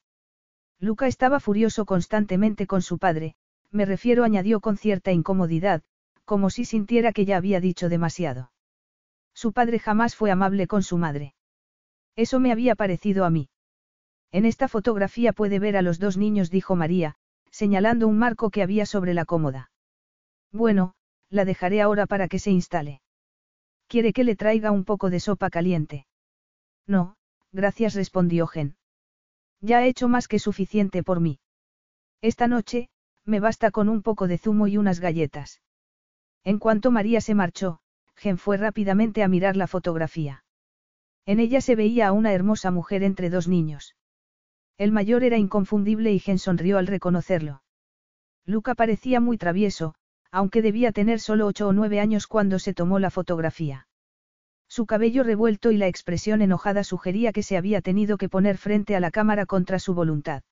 Luca 0.80 1.08
estaba 1.08 1.40
furioso 1.40 1.86
constantemente 1.86 2.68
con 2.68 2.82
su 2.82 3.00
padre, 3.00 3.36
me 3.72 3.86
refiero, 3.86 4.24
añadió 4.24 4.60
con 4.60 4.78
cierta 4.78 5.12
incomodidad, 5.12 5.82
como 6.26 6.50
si 6.50 6.66
sintiera 6.66 7.14
que 7.14 7.26
ya 7.26 7.38
había 7.38 7.60
dicho 7.60 7.90
demasiado. 7.90 8.52
Su 9.34 9.54
padre 9.54 9.80
jamás 9.80 10.16
fue 10.16 10.30
amable 10.32 10.68
con 10.68 10.84
su 10.84 10.98
madre. 10.98 11.34
Eso 12.16 12.40
me 12.40 12.52
había 12.52 12.76
parecido 12.76 13.26
a 13.26 13.30
mí. 13.30 13.50
En 14.32 14.46
esta 14.46 14.68
fotografía 14.68 15.34
puede 15.34 15.60
ver 15.60 15.78
a 15.78 15.82
los 15.82 16.00
dos 16.00 16.18
niños, 16.18 16.52
dijo 16.52 16.76
María, 16.76 17.16
señalando 17.50 18.08
un 18.08 18.18
marco 18.18 18.50
que 18.50 18.62
había 18.62 18.86
sobre 18.86 19.14
la 19.14 19.26
cómoda. 19.26 19.72
Bueno, 20.52 20.96
la 21.30 21.46
dejaré 21.46 21.82
ahora 21.82 22.06
para 22.06 22.28
que 22.28 22.40
se 22.40 22.52
instale. 22.52 23.02
¿Quiere 23.88 24.14
que 24.14 24.24
le 24.24 24.36
traiga 24.36 24.72
un 24.72 24.84
poco 24.84 25.10
de 25.10 25.20
sopa 25.20 25.50
caliente? 25.50 26.08
No, 26.86 27.16
gracias, 27.52 27.96
respondió 27.96 28.48
Gen. 28.48 28.76
Ya 29.62 29.80
ha 29.80 29.86
hecho 29.86 30.08
más 30.08 30.28
que 30.28 30.40
suficiente 30.40 31.04
por 31.04 31.20
mí. 31.20 31.40
Esta 32.22 32.48
noche, 32.48 32.90
me 33.26 33.40
basta 33.40 33.72
con 33.72 33.90
un 33.90 34.02
poco 34.02 34.28
de 34.28 34.38
zumo 34.38 34.68
y 34.68 34.78
unas 34.78 35.00
galletas. 35.00 35.62
En 36.44 36.60
cuanto 36.60 36.92
María 36.92 37.22
se 37.22 37.36
marchó, 37.36 37.80
Gen 38.16 38.38
fue 38.38 38.58
rápidamente 38.58 39.24
a 39.24 39.28
mirar 39.28 39.56
la 39.56 39.68
fotografía. 39.68 40.44
En 41.26 41.40
ella 41.40 41.62
se 41.62 41.76
veía 41.76 42.08
a 42.08 42.14
una 42.14 42.34
hermosa 42.34 42.72
mujer 42.72 43.04
entre 43.04 43.30
dos 43.30 43.48
niños. 43.48 43.96
El 44.78 44.92
mayor 44.92 45.24
era 45.24 45.38
inconfundible 45.38 46.14
y 46.14 46.20
Gen 46.20 46.40
sonrió 46.40 46.78
al 46.78 46.88
reconocerlo. 46.88 47.64
Luca 48.46 48.76
parecía 48.76 49.20
muy 49.20 49.38
travieso, 49.38 49.96
aunque 50.38 50.62
debía 50.62 50.92
tener 50.92 51.20
solo 51.20 51.48
ocho 51.48 51.68
o 51.68 51.74
nueve 51.74 52.00
años 52.00 52.28
cuando 52.28 52.60
se 52.60 52.76
tomó 52.76 53.00
la 53.00 53.10
fotografía. 53.10 53.88
Su 54.68 54.86
cabello 54.86 55.24
revuelto 55.24 55.72
y 55.72 55.78
la 55.78 55.88
expresión 55.88 56.44
enojada 56.44 56.84
sugería 56.84 57.34
que 57.34 57.42
se 57.42 57.58
había 57.58 57.82
tenido 57.82 58.20
que 58.20 58.30
poner 58.30 58.60
frente 58.60 58.96
a 58.96 59.00
la 59.00 59.10
cámara 59.10 59.48
contra 59.48 59.80
su 59.80 59.96
voluntad. 59.96 60.44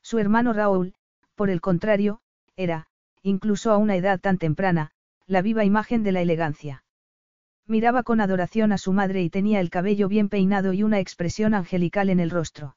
Su 0.00 0.18
hermano 0.18 0.54
Raúl, 0.54 0.94
por 1.34 1.50
el 1.50 1.60
contrario, 1.60 2.20
era, 2.56 2.86
incluso 3.20 3.70
a 3.70 3.76
una 3.76 3.96
edad 3.96 4.18
tan 4.18 4.38
temprana, 4.38 4.92
la 5.26 5.42
viva 5.42 5.66
imagen 5.66 6.02
de 6.04 6.12
la 6.12 6.22
elegancia. 6.22 6.82
Miraba 7.66 8.04
con 8.04 8.18
adoración 8.22 8.72
a 8.72 8.78
su 8.78 8.94
madre 8.94 9.22
y 9.22 9.28
tenía 9.28 9.60
el 9.60 9.68
cabello 9.68 10.08
bien 10.08 10.30
peinado 10.30 10.72
y 10.72 10.84
una 10.84 11.00
expresión 11.00 11.52
angelical 11.52 12.08
en 12.08 12.18
el 12.18 12.30
rostro. 12.30 12.76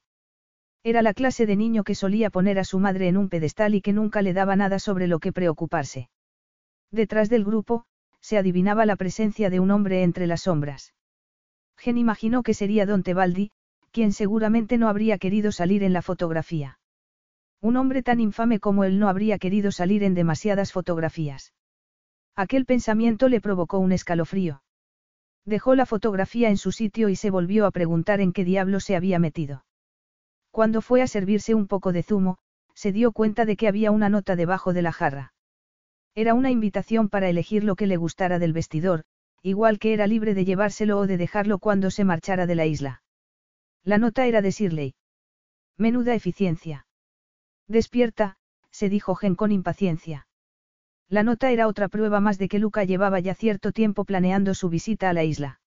Era 0.84 1.00
la 1.00 1.14
clase 1.14 1.46
de 1.46 1.56
niño 1.56 1.82
que 1.82 1.94
solía 1.94 2.28
poner 2.28 2.58
a 2.58 2.64
su 2.64 2.78
madre 2.78 3.08
en 3.08 3.16
un 3.16 3.30
pedestal 3.30 3.74
y 3.74 3.80
que 3.80 3.94
nunca 3.94 4.20
le 4.20 4.34
daba 4.34 4.54
nada 4.54 4.78
sobre 4.78 5.06
lo 5.06 5.18
que 5.18 5.32
preocuparse. 5.32 6.10
Detrás 6.90 7.28
del 7.28 7.44
grupo, 7.44 7.84
se 8.20 8.38
adivinaba 8.38 8.86
la 8.86 8.96
presencia 8.96 9.50
de 9.50 9.60
un 9.60 9.70
hombre 9.70 10.02
entre 10.02 10.26
las 10.26 10.42
sombras. 10.42 10.94
Gen 11.76 11.98
imaginó 11.98 12.42
que 12.42 12.54
sería 12.54 12.86
don 12.86 13.02
Tebaldi, 13.02 13.50
quien 13.90 14.12
seguramente 14.12 14.78
no 14.78 14.88
habría 14.88 15.18
querido 15.18 15.52
salir 15.52 15.82
en 15.82 15.92
la 15.92 16.02
fotografía. 16.02 16.78
Un 17.60 17.76
hombre 17.76 18.02
tan 18.02 18.20
infame 18.20 18.60
como 18.60 18.84
él 18.84 18.98
no 18.98 19.08
habría 19.08 19.38
querido 19.38 19.72
salir 19.72 20.02
en 20.02 20.14
demasiadas 20.14 20.72
fotografías. 20.72 21.54
Aquel 22.34 22.66
pensamiento 22.66 23.28
le 23.28 23.40
provocó 23.40 23.78
un 23.78 23.92
escalofrío. 23.92 24.62
Dejó 25.46 25.74
la 25.74 25.86
fotografía 25.86 26.50
en 26.50 26.58
su 26.58 26.72
sitio 26.72 27.08
y 27.08 27.16
se 27.16 27.30
volvió 27.30 27.66
a 27.66 27.70
preguntar 27.70 28.20
en 28.20 28.32
qué 28.32 28.44
diablo 28.44 28.80
se 28.80 28.96
había 28.96 29.18
metido. 29.18 29.64
Cuando 30.50 30.82
fue 30.82 31.02
a 31.02 31.06
servirse 31.06 31.54
un 31.54 31.66
poco 31.66 31.92
de 31.92 32.02
zumo, 32.02 32.38
se 32.74 32.92
dio 32.92 33.12
cuenta 33.12 33.44
de 33.44 33.56
que 33.56 33.68
había 33.68 33.90
una 33.90 34.08
nota 34.08 34.36
debajo 34.36 34.72
de 34.72 34.82
la 34.82 34.92
jarra. 34.92 35.32
Era 36.16 36.32
una 36.32 36.50
invitación 36.50 37.10
para 37.10 37.28
elegir 37.28 37.62
lo 37.62 37.76
que 37.76 37.86
le 37.86 37.98
gustara 37.98 38.38
del 38.38 38.54
vestidor, 38.54 39.04
igual 39.42 39.78
que 39.78 39.92
era 39.92 40.06
libre 40.06 40.32
de 40.32 40.46
llevárselo 40.46 40.98
o 40.98 41.06
de 41.06 41.18
dejarlo 41.18 41.58
cuando 41.58 41.90
se 41.90 42.04
marchara 42.04 42.46
de 42.46 42.54
la 42.54 42.64
isla. 42.64 43.02
La 43.84 43.98
nota 43.98 44.26
era 44.26 44.40
de 44.40 44.50
Shirley. 44.50 44.94
Menuda 45.76 46.14
eficiencia. 46.14 46.86
Despierta, 47.68 48.38
se 48.70 48.88
dijo 48.88 49.14
Gen 49.14 49.34
con 49.34 49.52
impaciencia. 49.52 50.26
La 51.06 51.22
nota 51.22 51.50
era 51.50 51.68
otra 51.68 51.88
prueba 51.88 52.18
más 52.18 52.38
de 52.38 52.48
que 52.48 52.58
Luca 52.58 52.84
llevaba 52.84 53.20
ya 53.20 53.34
cierto 53.34 53.72
tiempo 53.72 54.06
planeando 54.06 54.54
su 54.54 54.70
visita 54.70 55.10
a 55.10 55.12
la 55.12 55.22
isla. 55.22 55.60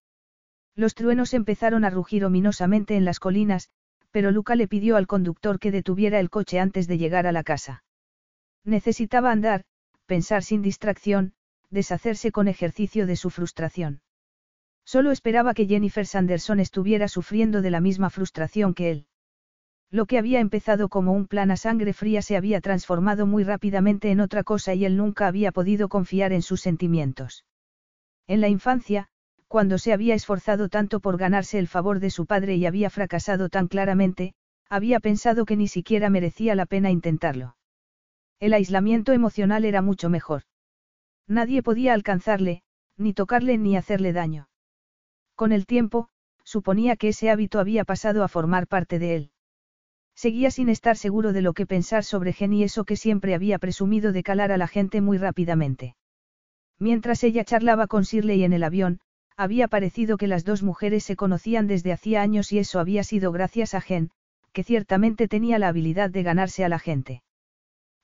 Los 0.74 0.96
truenos 0.96 1.32
empezaron 1.32 1.84
a 1.84 1.90
rugir 1.90 2.24
ominosamente 2.24 2.96
en 2.96 3.04
las 3.04 3.20
colinas, 3.20 3.70
pero 4.10 4.32
Luca 4.32 4.56
le 4.56 4.66
pidió 4.66 4.96
al 4.96 5.06
conductor 5.06 5.60
que 5.60 5.70
detuviera 5.70 6.18
el 6.18 6.28
coche 6.28 6.58
antes 6.58 6.88
de 6.88 6.98
llegar 6.98 7.28
a 7.28 7.32
la 7.32 7.44
casa. 7.44 7.84
Necesitaba 8.64 9.30
andar, 9.30 9.64
pensar 10.10 10.42
sin 10.42 10.60
distracción, 10.60 11.34
deshacerse 11.70 12.32
con 12.32 12.48
ejercicio 12.48 13.06
de 13.06 13.14
su 13.14 13.30
frustración. 13.30 14.00
Solo 14.84 15.12
esperaba 15.12 15.54
que 15.54 15.68
Jennifer 15.68 16.04
Sanderson 16.04 16.58
estuviera 16.58 17.06
sufriendo 17.06 17.62
de 17.62 17.70
la 17.70 17.80
misma 17.80 18.10
frustración 18.10 18.74
que 18.74 18.90
él. 18.90 19.06
Lo 19.88 20.06
que 20.06 20.18
había 20.18 20.40
empezado 20.40 20.88
como 20.88 21.12
un 21.12 21.28
plan 21.28 21.52
a 21.52 21.56
sangre 21.56 21.92
fría 21.92 22.22
se 22.22 22.36
había 22.36 22.60
transformado 22.60 23.24
muy 23.24 23.44
rápidamente 23.44 24.10
en 24.10 24.18
otra 24.18 24.42
cosa 24.42 24.74
y 24.74 24.84
él 24.84 24.96
nunca 24.96 25.28
había 25.28 25.52
podido 25.52 25.88
confiar 25.88 26.32
en 26.32 26.42
sus 26.42 26.60
sentimientos. 26.60 27.44
En 28.26 28.40
la 28.40 28.48
infancia, 28.48 29.06
cuando 29.46 29.78
se 29.78 29.92
había 29.92 30.16
esforzado 30.16 30.68
tanto 30.68 30.98
por 30.98 31.18
ganarse 31.18 31.60
el 31.60 31.68
favor 31.68 32.00
de 32.00 32.10
su 32.10 32.26
padre 32.26 32.56
y 32.56 32.66
había 32.66 32.90
fracasado 32.90 33.48
tan 33.48 33.68
claramente, 33.68 34.34
había 34.68 34.98
pensado 34.98 35.44
que 35.44 35.56
ni 35.56 35.68
siquiera 35.68 36.10
merecía 36.10 36.56
la 36.56 36.66
pena 36.66 36.90
intentarlo. 36.90 37.54
El 38.40 38.54
aislamiento 38.54 39.12
emocional 39.12 39.66
era 39.66 39.82
mucho 39.82 40.08
mejor. 40.08 40.42
Nadie 41.28 41.62
podía 41.62 41.92
alcanzarle, 41.92 42.62
ni 42.96 43.12
tocarle 43.12 43.58
ni 43.58 43.76
hacerle 43.76 44.14
daño. 44.14 44.48
Con 45.36 45.52
el 45.52 45.66
tiempo, 45.66 46.08
suponía 46.42 46.96
que 46.96 47.08
ese 47.08 47.28
hábito 47.30 47.60
había 47.60 47.84
pasado 47.84 48.24
a 48.24 48.28
formar 48.28 48.66
parte 48.66 48.98
de 48.98 49.14
él. 49.14 49.30
Seguía 50.14 50.50
sin 50.50 50.70
estar 50.70 50.96
seguro 50.96 51.34
de 51.34 51.42
lo 51.42 51.52
que 51.52 51.66
pensar 51.66 52.02
sobre 52.02 52.32
Gen 52.32 52.54
y 52.54 52.62
eso 52.62 52.84
que 52.84 52.96
siempre 52.96 53.34
había 53.34 53.58
presumido 53.58 54.10
de 54.10 54.22
calar 54.22 54.52
a 54.52 54.56
la 54.56 54.68
gente 54.68 55.02
muy 55.02 55.18
rápidamente. 55.18 55.96
Mientras 56.78 57.22
ella 57.24 57.44
charlaba 57.44 57.86
con 57.88 58.04
Shirley 58.04 58.42
en 58.42 58.54
el 58.54 58.64
avión, 58.64 59.00
había 59.36 59.68
parecido 59.68 60.16
que 60.16 60.26
las 60.26 60.44
dos 60.44 60.62
mujeres 60.62 61.04
se 61.04 61.14
conocían 61.14 61.66
desde 61.66 61.92
hacía 61.92 62.22
años 62.22 62.52
y 62.52 62.58
eso 62.58 62.80
había 62.80 63.04
sido 63.04 63.32
gracias 63.32 63.74
a 63.74 63.82
Gen, 63.82 64.10
que 64.52 64.64
ciertamente 64.64 65.28
tenía 65.28 65.58
la 65.58 65.68
habilidad 65.68 66.08
de 66.08 66.22
ganarse 66.22 66.64
a 66.64 66.70
la 66.70 66.78
gente. 66.78 67.22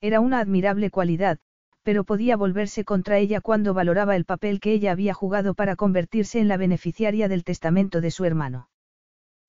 Era 0.01 0.21
una 0.21 0.41
admirable 0.41 0.91
cualidad, 0.91 1.39
pero 1.83 2.05
podía 2.05 2.37
volverse 2.37 2.85
contra 2.85 3.19
ella 3.19 3.41
cuando 3.41 3.73
valoraba 3.73 4.17
el 4.17 4.25
papel 4.25 4.61
que 4.61 4.73
ella 4.73 4.93
había 4.93 5.15
jugado 5.15 5.55
para 5.55 5.77
convertirse 5.77 6.41
en 6.41 6.49
la 6.49 6.57
beneficiaria 6.57 7.29
del 7.29 7.45
testamento 7.45 8.01
de 8.01 8.11
su 8.11 8.25
hermano. 8.25 8.69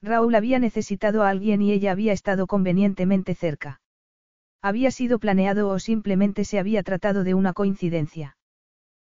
Raúl 0.02 0.36
había 0.36 0.60
necesitado 0.60 1.24
a 1.24 1.30
alguien 1.30 1.62
y 1.62 1.72
ella 1.72 1.92
había 1.92 2.14
estado 2.14 2.46
convenientemente 2.46 3.34
cerca. 3.34 3.82
Había 4.62 4.92
sido 4.92 5.20
planeado 5.20 5.70
o 5.70 5.80
simplemente 5.80 6.46
se 6.46 6.60
había 6.60 6.84
tratado 6.84 7.24
de 7.24 7.34
una 7.34 7.54
coincidencia. 7.54 8.38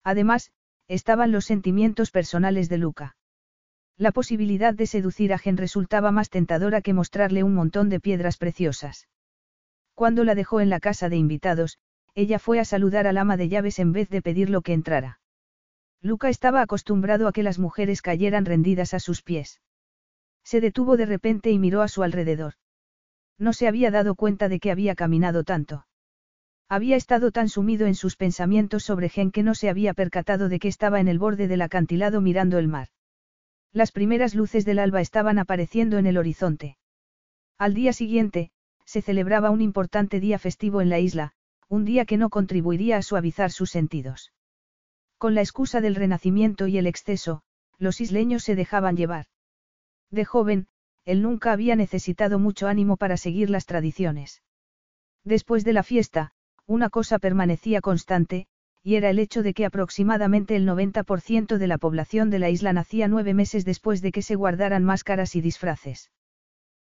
Además, 0.03 0.51
estaban 0.87 1.31
los 1.31 1.45
sentimientos 1.45 2.11
personales 2.11 2.69
de 2.69 2.77
Luca. 2.77 3.15
La 3.97 4.11
posibilidad 4.11 4.73
de 4.73 4.87
seducir 4.87 5.33
a 5.33 5.37
Gen 5.37 5.57
resultaba 5.57 6.11
más 6.11 6.29
tentadora 6.29 6.81
que 6.81 6.93
mostrarle 6.93 7.43
un 7.43 7.53
montón 7.53 7.89
de 7.89 7.99
piedras 7.99 8.37
preciosas. 8.37 9.07
Cuando 9.95 10.23
la 10.23 10.35
dejó 10.35 10.61
en 10.61 10.69
la 10.69 10.79
casa 10.79 11.09
de 11.09 11.17
invitados, 11.17 11.77
ella 12.15 12.39
fue 12.39 12.59
a 12.59 12.65
saludar 12.65 13.07
al 13.07 13.17
ama 13.17 13.37
de 13.37 13.49
llaves 13.49 13.79
en 13.79 13.91
vez 13.91 14.09
de 14.09 14.21
pedirlo 14.21 14.61
que 14.61 14.73
entrara. 14.73 15.19
Luca 16.01 16.29
estaba 16.29 16.61
acostumbrado 16.61 17.27
a 17.27 17.31
que 17.31 17.43
las 17.43 17.59
mujeres 17.59 18.01
cayeran 18.01 18.45
rendidas 18.45 18.93
a 18.93 18.99
sus 18.99 19.21
pies. 19.21 19.61
Se 20.43 20.61
detuvo 20.61 20.97
de 20.97 21.05
repente 21.05 21.49
y 21.51 21.59
miró 21.59 21.81
a 21.81 21.87
su 21.87 22.03
alrededor. 22.03 22.55
No 23.37 23.53
se 23.53 23.67
había 23.67 23.89
dado 23.89 24.15
cuenta 24.15 24.49
de 24.49 24.59
que 24.59 24.71
había 24.71 24.95
caminado 24.95 25.43
tanto. 25.43 25.87
Había 26.69 26.95
estado 26.95 27.31
tan 27.31 27.49
sumido 27.49 27.87
en 27.87 27.95
sus 27.95 28.15
pensamientos 28.15 28.83
sobre 28.83 29.09
Gen 29.09 29.31
que 29.31 29.43
no 29.43 29.55
se 29.55 29.69
había 29.69 29.93
percatado 29.93 30.49
de 30.49 30.59
que 30.59 30.67
estaba 30.67 30.99
en 30.99 31.07
el 31.07 31.19
borde 31.19 31.47
del 31.47 31.61
acantilado 31.61 32.19
mirando 32.19 32.57
el 32.57 32.67
mar. 32.67 32.89
Las 33.71 33.91
primeras 33.91 34.35
luces 34.35 34.65
del 34.65 34.79
alba 34.79 35.01
estaban 35.01 35.39
apareciendo 35.39 35.97
en 35.97 36.05
el 36.05 36.17
horizonte. 36.17 36.77
Al 37.57 37.73
día 37.73 37.93
siguiente, 37.93 38.51
se 38.85 39.01
celebraba 39.01 39.49
un 39.49 39.61
importante 39.61 40.19
día 40.19 40.39
festivo 40.39 40.81
en 40.81 40.89
la 40.89 40.99
isla, 40.99 41.33
un 41.69 41.85
día 41.85 42.05
que 42.05 42.17
no 42.17 42.29
contribuiría 42.29 42.97
a 42.97 43.01
suavizar 43.01 43.51
sus 43.51 43.71
sentidos. 43.71 44.31
Con 45.17 45.35
la 45.35 45.41
excusa 45.41 45.81
del 45.81 45.95
renacimiento 45.95 46.67
y 46.67 46.77
el 46.77 46.87
exceso, 46.87 47.43
los 47.77 48.01
isleños 48.01 48.43
se 48.43 48.55
dejaban 48.55 48.97
llevar. 48.97 49.25
De 50.11 50.25
joven, 50.25 50.67
él 51.05 51.21
nunca 51.21 51.51
había 51.51 51.75
necesitado 51.75 52.39
mucho 52.39 52.67
ánimo 52.67 52.97
para 52.97 53.17
seguir 53.17 53.49
las 53.49 53.65
tradiciones. 53.65 54.41
Después 55.23 55.63
de 55.63 55.73
la 55.73 55.83
fiesta, 55.83 56.31
una 56.65 56.89
cosa 56.89 57.19
permanecía 57.19 57.81
constante, 57.81 58.47
y 58.83 58.95
era 58.95 59.09
el 59.09 59.19
hecho 59.19 59.43
de 59.43 59.53
que 59.53 59.65
aproximadamente 59.65 60.55
el 60.55 60.67
90% 60.67 61.57
de 61.57 61.67
la 61.67 61.77
población 61.77 62.29
de 62.29 62.39
la 62.39 62.49
isla 62.49 62.73
nacía 62.73 63.07
nueve 63.07 63.33
meses 63.33 63.63
después 63.63 64.01
de 64.01 64.11
que 64.11 64.21
se 64.21 64.35
guardaran 64.35 64.83
máscaras 64.83 65.35
y 65.35 65.41
disfraces. 65.41 66.11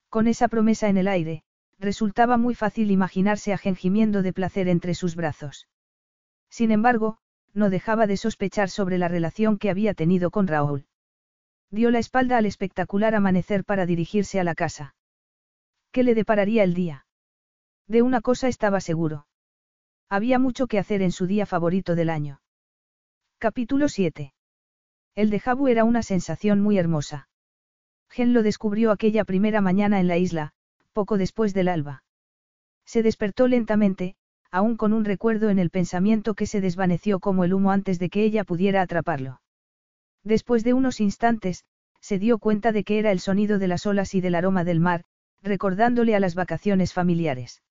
Con 0.09 0.27
esa 0.27 0.49
promesa 0.49 0.89
en 0.89 0.97
el 0.97 1.07
aire, 1.07 1.43
resultaba 1.79 2.37
muy 2.37 2.55
fácil 2.55 2.91
imaginarse 2.91 3.53
a 3.53 3.57
Gen 3.57 3.75
gimiendo 3.75 4.21
de 4.21 4.33
placer 4.33 4.67
entre 4.67 4.93
sus 4.93 5.15
brazos. 5.15 5.67
Sin 6.49 6.71
embargo, 6.71 7.17
no 7.53 7.69
dejaba 7.69 8.07
de 8.07 8.17
sospechar 8.17 8.69
sobre 8.69 8.97
la 8.97 9.07
relación 9.07 9.57
que 9.57 9.69
había 9.69 9.93
tenido 9.93 10.31
con 10.31 10.47
Raúl. 10.47 10.87
Dio 11.71 11.91
la 11.91 11.99
espalda 11.99 12.37
al 12.37 12.45
espectacular 12.45 13.15
amanecer 13.15 13.63
para 13.63 13.85
dirigirse 13.85 14.39
a 14.39 14.43
la 14.43 14.55
casa. 14.55 14.95
¿Qué 15.91 16.03
le 16.03 16.15
depararía 16.15 16.63
el 16.63 16.73
día? 16.73 17.05
De 17.87 18.01
una 18.01 18.21
cosa 18.21 18.47
estaba 18.47 18.81
seguro. 18.81 19.27
Había 20.09 20.39
mucho 20.39 20.67
que 20.67 20.79
hacer 20.79 21.01
en 21.01 21.11
su 21.11 21.27
día 21.27 21.45
favorito 21.45 21.95
del 21.95 22.09
año. 22.09 22.41
Capítulo 23.37 23.89
7. 23.89 24.33
El 25.15 25.29
de 25.29 25.39
Jabu 25.39 25.67
era 25.67 25.83
una 25.83 26.03
sensación 26.03 26.61
muy 26.61 26.77
hermosa. 26.77 27.29
Gen 28.09 28.33
lo 28.33 28.43
descubrió 28.43 28.91
aquella 28.91 29.23
primera 29.23 29.61
mañana 29.61 29.99
en 29.99 30.07
la 30.07 30.17
isla, 30.17 30.53
poco 30.95 31.17
después 31.17 31.53
del 31.53 31.67
alba. 31.67 32.05
Se 32.85 33.03
despertó 33.03 33.49
lentamente, 33.49 34.15
aún 34.49 34.77
con 34.77 34.93
un 34.93 35.03
recuerdo 35.03 35.49
en 35.49 35.59
el 35.59 35.69
pensamiento 35.69 36.35
que 36.35 36.47
se 36.47 36.61
desvaneció 36.61 37.19
como 37.19 37.43
el 37.43 37.53
humo 37.53 37.71
antes 37.71 37.99
de 37.99 38.09
que 38.09 38.23
ella 38.23 38.45
pudiera 38.45 38.81
atraparlo. 38.81 39.41
Después 40.23 40.63
de 40.63 40.73
unos 40.73 41.01
instantes, 41.01 41.65
se 41.99 42.17
dio 42.17 42.39
cuenta 42.39 42.71
de 42.71 42.85
que 42.85 42.97
era 42.97 43.11
el 43.11 43.19
sonido 43.19 43.59
de 43.59 43.67
las 43.67 43.85
olas 43.85 44.15
y 44.15 44.21
del 44.21 44.35
aroma 44.35 44.63
del 44.63 44.79
mar, 44.79 45.03
recordándole 45.43 46.15
a 46.15 46.21
las 46.21 46.33
vacaciones 46.33 46.93
familiares. 46.93 47.61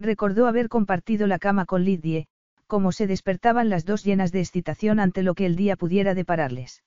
Recordó 0.00 0.48
haber 0.48 0.68
compartido 0.68 1.28
la 1.28 1.38
cama 1.38 1.66
con 1.66 1.84
Lidie, 1.84 2.26
como 2.66 2.90
se 2.90 3.06
despertaban 3.06 3.68
las 3.68 3.84
dos 3.84 4.02
llenas 4.02 4.32
de 4.32 4.40
excitación 4.40 4.98
ante 4.98 5.22
lo 5.22 5.34
que 5.34 5.46
el 5.46 5.54
día 5.54 5.76
pudiera 5.76 6.14
depararles. 6.14 6.82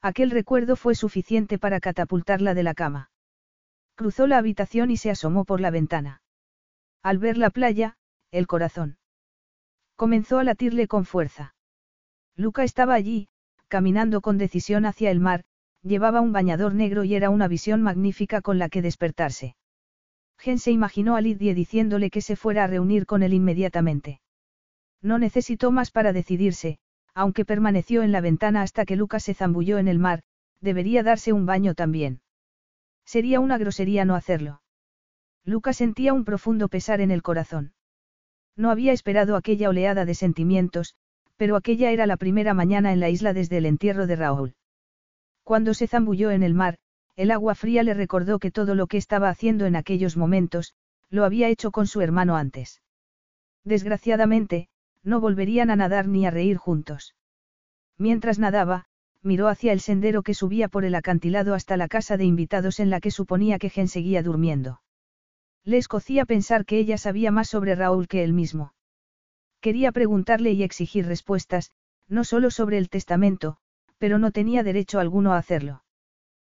Aquel 0.00 0.30
recuerdo 0.30 0.76
fue 0.76 0.94
suficiente 0.94 1.58
para 1.58 1.80
catapultarla 1.80 2.54
de 2.54 2.62
la 2.62 2.74
cama. 2.74 3.10
Cruzó 3.96 4.26
la 4.26 4.36
habitación 4.36 4.90
y 4.90 4.98
se 4.98 5.10
asomó 5.10 5.46
por 5.46 5.60
la 5.60 5.70
ventana. 5.70 6.20
Al 7.02 7.18
ver 7.18 7.38
la 7.38 7.48
playa, 7.48 7.96
el 8.30 8.46
corazón. 8.46 8.98
Comenzó 9.96 10.38
a 10.38 10.44
latirle 10.44 10.86
con 10.86 11.06
fuerza. 11.06 11.54
Luca 12.36 12.62
estaba 12.62 12.92
allí, 12.92 13.28
caminando 13.68 14.20
con 14.20 14.36
decisión 14.36 14.84
hacia 14.84 15.10
el 15.10 15.20
mar, 15.20 15.44
llevaba 15.82 16.20
un 16.20 16.32
bañador 16.32 16.74
negro 16.74 17.04
y 17.04 17.14
era 17.14 17.30
una 17.30 17.48
visión 17.48 17.80
magnífica 17.80 18.42
con 18.42 18.58
la 18.58 18.68
que 18.68 18.82
despertarse. 18.82 19.56
Gen 20.36 20.58
se 20.58 20.72
imaginó 20.72 21.16
a 21.16 21.22
Lidie 21.22 21.54
diciéndole 21.54 22.10
que 22.10 22.20
se 22.20 22.36
fuera 22.36 22.64
a 22.64 22.66
reunir 22.66 23.06
con 23.06 23.22
él 23.22 23.32
inmediatamente. 23.32 24.20
No 25.00 25.18
necesitó 25.18 25.70
más 25.70 25.90
para 25.90 26.12
decidirse, 26.12 26.78
aunque 27.14 27.46
permaneció 27.46 28.02
en 28.02 28.12
la 28.12 28.20
ventana 28.20 28.60
hasta 28.60 28.84
que 28.84 28.96
Lucas 28.96 29.24
se 29.24 29.32
zambulló 29.32 29.78
en 29.78 29.88
el 29.88 29.98
mar, 29.98 30.22
debería 30.60 31.02
darse 31.02 31.32
un 31.32 31.46
baño 31.46 31.74
también. 31.74 32.20
Sería 33.06 33.40
una 33.40 33.56
grosería 33.56 34.04
no 34.04 34.14
hacerlo. 34.14 34.60
Lucas 35.44 35.76
sentía 35.76 36.12
un 36.12 36.24
profundo 36.24 36.68
pesar 36.68 37.00
en 37.00 37.10
el 37.10 37.22
corazón. 37.22 37.72
No 38.56 38.70
había 38.70 38.92
esperado 38.92 39.36
aquella 39.36 39.68
oleada 39.68 40.04
de 40.04 40.14
sentimientos, 40.14 40.96
pero 41.36 41.56
aquella 41.56 41.92
era 41.92 42.06
la 42.06 42.16
primera 42.16 42.52
mañana 42.52 42.92
en 42.92 43.00
la 43.00 43.08
isla 43.08 43.32
desde 43.32 43.58
el 43.58 43.66
entierro 43.66 44.06
de 44.06 44.16
Raúl. 44.16 44.54
Cuando 45.44 45.72
se 45.72 45.86
zambulló 45.86 46.32
en 46.32 46.42
el 46.42 46.54
mar, 46.54 46.78
el 47.14 47.30
agua 47.30 47.54
fría 47.54 47.82
le 47.82 47.94
recordó 47.94 48.38
que 48.40 48.50
todo 48.50 48.74
lo 48.74 48.88
que 48.88 48.96
estaba 48.96 49.28
haciendo 49.28 49.66
en 49.66 49.76
aquellos 49.76 50.16
momentos, 50.16 50.74
lo 51.08 51.24
había 51.24 51.48
hecho 51.48 51.70
con 51.70 51.86
su 51.86 52.00
hermano 52.00 52.36
antes. 52.36 52.82
Desgraciadamente, 53.64 54.68
no 55.04 55.20
volverían 55.20 55.70
a 55.70 55.76
nadar 55.76 56.08
ni 56.08 56.26
a 56.26 56.30
reír 56.30 56.56
juntos. 56.56 57.14
Mientras 57.96 58.38
nadaba, 58.38 58.86
miró 59.22 59.48
hacia 59.48 59.72
el 59.72 59.80
sendero 59.80 60.22
que 60.22 60.34
subía 60.34 60.68
por 60.68 60.84
el 60.84 60.94
acantilado 60.94 61.54
hasta 61.54 61.76
la 61.76 61.88
casa 61.88 62.16
de 62.16 62.24
invitados 62.24 62.80
en 62.80 62.90
la 62.90 63.00
que 63.00 63.10
suponía 63.10 63.58
que 63.58 63.70
Gen 63.70 63.88
seguía 63.88 64.22
durmiendo. 64.22 64.80
Le 65.64 65.78
escocía 65.78 66.24
pensar 66.24 66.64
que 66.64 66.78
ella 66.78 66.96
sabía 66.96 67.30
más 67.30 67.48
sobre 67.48 67.74
Raúl 67.74 68.06
que 68.06 68.22
él 68.22 68.32
mismo. 68.32 68.72
Quería 69.60 69.90
preguntarle 69.90 70.52
y 70.52 70.62
exigir 70.62 71.06
respuestas, 71.06 71.72
no 72.08 72.22
solo 72.22 72.50
sobre 72.50 72.78
el 72.78 72.88
testamento, 72.88 73.56
pero 73.98 74.18
no 74.18 74.30
tenía 74.30 74.62
derecho 74.62 75.00
alguno 75.00 75.32
a 75.32 75.38
hacerlo. 75.38 75.82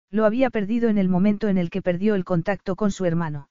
Lo 0.10 0.26
había 0.26 0.50
perdido 0.50 0.90
en 0.90 0.98
el 0.98 1.10
momento 1.10 1.48
en 1.48 1.58
el 1.58 1.70
que 1.70 1.82
perdió 1.82 2.16
el 2.16 2.26
contacto 2.26 2.76
con 2.76 2.92
su 2.92 3.06
hermano. 3.06 3.50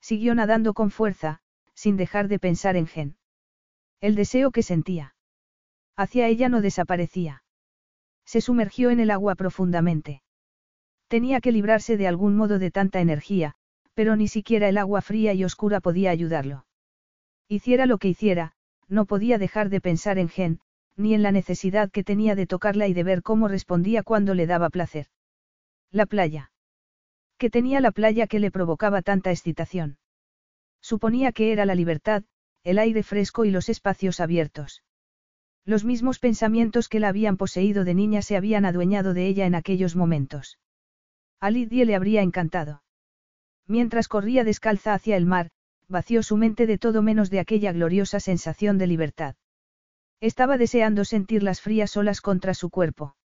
Siguió 0.00 0.34
nadando 0.34 0.72
con 0.72 0.90
fuerza, 0.90 1.40
sin 1.74 1.96
dejar 1.96 2.28
de 2.28 2.38
pensar 2.38 2.76
en 2.76 2.86
Gen. 2.86 3.16
El 4.00 4.14
deseo 4.14 4.50
que 4.50 4.62
sentía. 4.62 5.14
Hacia 5.96 6.26
ella 6.28 6.48
no 6.48 6.62
desaparecía. 6.62 7.42
Se 8.30 8.40
sumergió 8.40 8.90
en 8.90 9.00
el 9.00 9.10
agua 9.10 9.34
profundamente. 9.34 10.22
Tenía 11.08 11.40
que 11.40 11.50
librarse 11.50 11.96
de 11.96 12.06
algún 12.06 12.36
modo 12.36 12.60
de 12.60 12.70
tanta 12.70 13.00
energía, 13.00 13.56
pero 13.94 14.14
ni 14.14 14.28
siquiera 14.28 14.68
el 14.68 14.78
agua 14.78 15.02
fría 15.02 15.34
y 15.34 15.42
oscura 15.42 15.80
podía 15.80 16.12
ayudarlo. 16.12 16.64
Hiciera 17.48 17.86
lo 17.86 17.98
que 17.98 18.06
hiciera, 18.06 18.52
no 18.86 19.04
podía 19.04 19.36
dejar 19.36 19.68
de 19.68 19.80
pensar 19.80 20.16
en 20.20 20.28
Gen, 20.28 20.60
ni 20.94 21.12
en 21.12 21.24
la 21.24 21.32
necesidad 21.32 21.90
que 21.90 22.04
tenía 22.04 22.36
de 22.36 22.46
tocarla 22.46 22.86
y 22.86 22.94
de 22.94 23.02
ver 23.02 23.22
cómo 23.22 23.48
respondía 23.48 24.04
cuando 24.04 24.34
le 24.34 24.46
daba 24.46 24.70
placer. 24.70 25.08
La 25.90 26.06
playa. 26.06 26.52
¿Qué 27.36 27.50
tenía 27.50 27.80
la 27.80 27.90
playa 27.90 28.28
que 28.28 28.38
le 28.38 28.52
provocaba 28.52 29.02
tanta 29.02 29.32
excitación? 29.32 29.98
Suponía 30.80 31.32
que 31.32 31.50
era 31.50 31.66
la 31.66 31.74
libertad, 31.74 32.22
el 32.62 32.78
aire 32.78 33.02
fresco 33.02 33.44
y 33.44 33.50
los 33.50 33.68
espacios 33.68 34.20
abiertos. 34.20 34.84
Los 35.64 35.84
mismos 35.84 36.18
pensamientos 36.18 36.88
que 36.88 37.00
la 37.00 37.08
habían 37.08 37.36
poseído 37.36 37.84
de 37.84 37.94
niña 37.94 38.22
se 38.22 38.36
habían 38.36 38.64
adueñado 38.64 39.14
de 39.14 39.26
ella 39.26 39.46
en 39.46 39.54
aquellos 39.54 39.94
momentos. 39.94 40.58
A 41.40 41.50
Lidie 41.50 41.84
le 41.84 41.94
habría 41.94 42.22
encantado. 42.22 42.82
Mientras 43.66 44.08
corría 44.08 44.44
descalza 44.44 44.94
hacia 44.94 45.16
el 45.16 45.26
mar, 45.26 45.50
vació 45.88 46.22
su 46.22 46.36
mente 46.36 46.66
de 46.66 46.78
todo 46.78 47.02
menos 47.02 47.30
de 47.30 47.40
aquella 47.40 47.72
gloriosa 47.72 48.20
sensación 48.20 48.78
de 48.78 48.86
libertad. 48.86 49.36
Estaba 50.20 50.58
deseando 50.58 51.04
sentir 51.04 51.42
las 51.42 51.60
frías 51.60 51.96
olas 51.96 52.20
contra 52.20 52.54
su 52.54 52.70
cuerpo. 52.70 53.16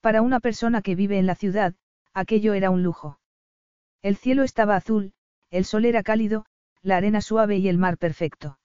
Para 0.00 0.22
una 0.22 0.40
persona 0.40 0.82
que 0.82 0.94
vive 0.94 1.18
en 1.18 1.26
la 1.26 1.34
ciudad, 1.34 1.74
aquello 2.12 2.54
era 2.54 2.70
un 2.70 2.82
lujo. 2.82 3.20
El 4.02 4.16
cielo 4.16 4.42
estaba 4.42 4.76
azul, 4.76 5.12
el 5.50 5.64
sol 5.64 5.84
era 5.84 6.02
cálido, 6.02 6.44
la 6.82 6.96
arena 6.96 7.20
suave 7.20 7.56
y 7.58 7.68
el 7.68 7.78
mar 7.78 7.98
perfecto. 7.98 8.58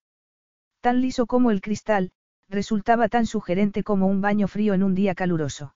Tan 0.81 1.01
liso 1.01 1.25
como 1.25 1.51
el 1.51 1.61
cristal, 1.61 2.11
resultaba 2.53 3.09
tan 3.09 3.25
sugerente 3.25 3.83
como 3.83 4.07
un 4.07 4.21
baño 4.21 4.47
frío 4.47 4.73
en 4.73 4.83
un 4.83 4.95
día 4.95 5.15
caluroso. 5.15 5.75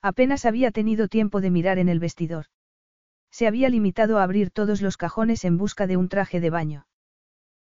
Apenas 0.00 0.46
había 0.46 0.70
tenido 0.70 1.08
tiempo 1.08 1.40
de 1.40 1.50
mirar 1.50 1.78
en 1.78 1.88
el 1.88 1.98
vestidor. 1.98 2.46
Se 3.30 3.46
había 3.46 3.68
limitado 3.68 4.18
a 4.18 4.22
abrir 4.22 4.50
todos 4.50 4.80
los 4.80 4.96
cajones 4.96 5.44
en 5.44 5.58
busca 5.58 5.86
de 5.86 5.96
un 5.96 6.08
traje 6.08 6.40
de 6.40 6.50
baño. 6.50 6.86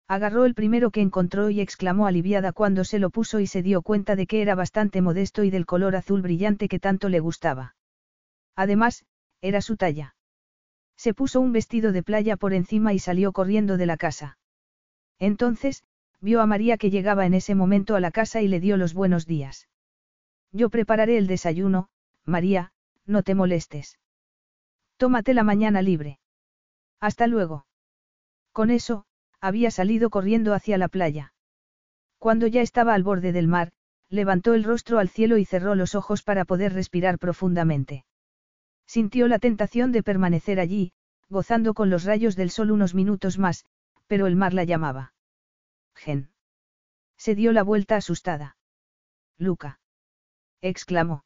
Agarró 0.08 0.46
el 0.46 0.54
primero 0.54 0.92
que 0.92 1.02
encontró 1.02 1.50
y 1.50 1.60
exclamó 1.60 2.08
aliviada 2.08 2.54
cuando 2.54 2.86
se 2.86 3.00
lo 3.00 3.10
puso 3.10 3.42
y 3.42 3.48
se 3.48 3.62
dio 3.62 3.82
cuenta 3.82 4.16
de 4.16 4.26
que 4.26 4.42
era 4.42 4.56
bastante 4.56 5.02
modesto 5.02 5.44
y 5.44 5.50
del 5.50 5.66
color 5.66 5.98
azul 5.98 6.22
brillante 6.22 6.70
que 6.70 6.80
tanto 6.80 7.10
le 7.10 7.20
gustaba. 7.20 7.76
Además, 8.56 9.04
era 9.42 9.62
su 9.62 9.76
talla. 9.76 10.16
Se 10.96 11.14
puso 11.14 11.42
un 11.42 11.52
vestido 11.52 11.92
de 11.92 12.04
playa 12.04 12.38
por 12.38 12.54
encima 12.54 12.94
y 12.94 13.00
salió 13.00 13.34
corriendo 13.34 13.78
de 13.78 13.86
la 13.86 13.98
casa. 13.98 14.38
Entonces, 15.20 15.84
vio 16.22 16.42
a 16.42 16.46
María 16.46 16.78
que 16.78 16.90
llegaba 16.90 17.26
en 17.26 17.34
ese 17.34 17.56
momento 17.56 17.96
a 17.96 18.00
la 18.00 18.12
casa 18.12 18.42
y 18.42 18.48
le 18.48 18.60
dio 18.60 18.78
los 18.78 18.94
buenos 18.94 19.26
días. 19.26 19.68
Yo 20.52 20.70
prepararé 20.70 21.18
el 21.18 21.28
desayuno, 21.28 21.90
María, 22.26 22.72
no 23.06 23.24
te 23.24 23.36
molestes. 23.36 24.00
Tómate 24.98 25.34
la 25.34 25.44
mañana 25.44 25.82
libre. 25.82 26.20
Hasta 27.00 27.28
luego. 27.28 27.66
Con 28.52 28.72
eso, 28.72 29.06
había 29.40 29.70
salido 29.70 30.10
corriendo 30.10 30.54
hacia 30.54 30.78
la 30.78 30.88
playa. 30.88 31.34
Cuando 32.18 32.48
ya 32.48 32.62
estaba 32.62 32.96
al 32.96 33.04
borde 33.04 33.32
del 33.32 33.48
mar, 33.48 33.72
levantó 34.10 34.54
el 34.54 34.64
rostro 34.64 35.00
al 35.00 35.10
cielo 35.10 35.38
y 35.38 35.46
cerró 35.46 35.76
los 35.76 35.94
ojos 35.94 36.24
para 36.24 36.46
poder 36.46 36.74
respirar 36.74 37.20
profundamente. 37.20 38.06
Sintió 38.88 39.28
la 39.28 39.38
tentación 39.38 39.92
de 39.92 40.02
permanecer 40.02 40.60
allí, 40.60 40.94
gozando 41.30 41.74
con 41.74 41.90
los 41.90 42.06
rayos 42.06 42.36
del 42.36 42.50
sol 42.50 42.72
unos 42.72 42.96
minutos 42.96 43.38
más, 43.38 43.66
pero 44.08 44.28
el 44.28 44.36
mar 44.36 44.54
la 44.54 44.64
llamaba. 44.64 45.14
Gen. 45.98 46.30
Se 47.18 47.36
dio 47.36 47.52
la 47.52 47.64
vuelta 47.64 47.96
asustada. 47.96 48.58
Luca. 49.38 49.80
exclamó. 50.62 51.26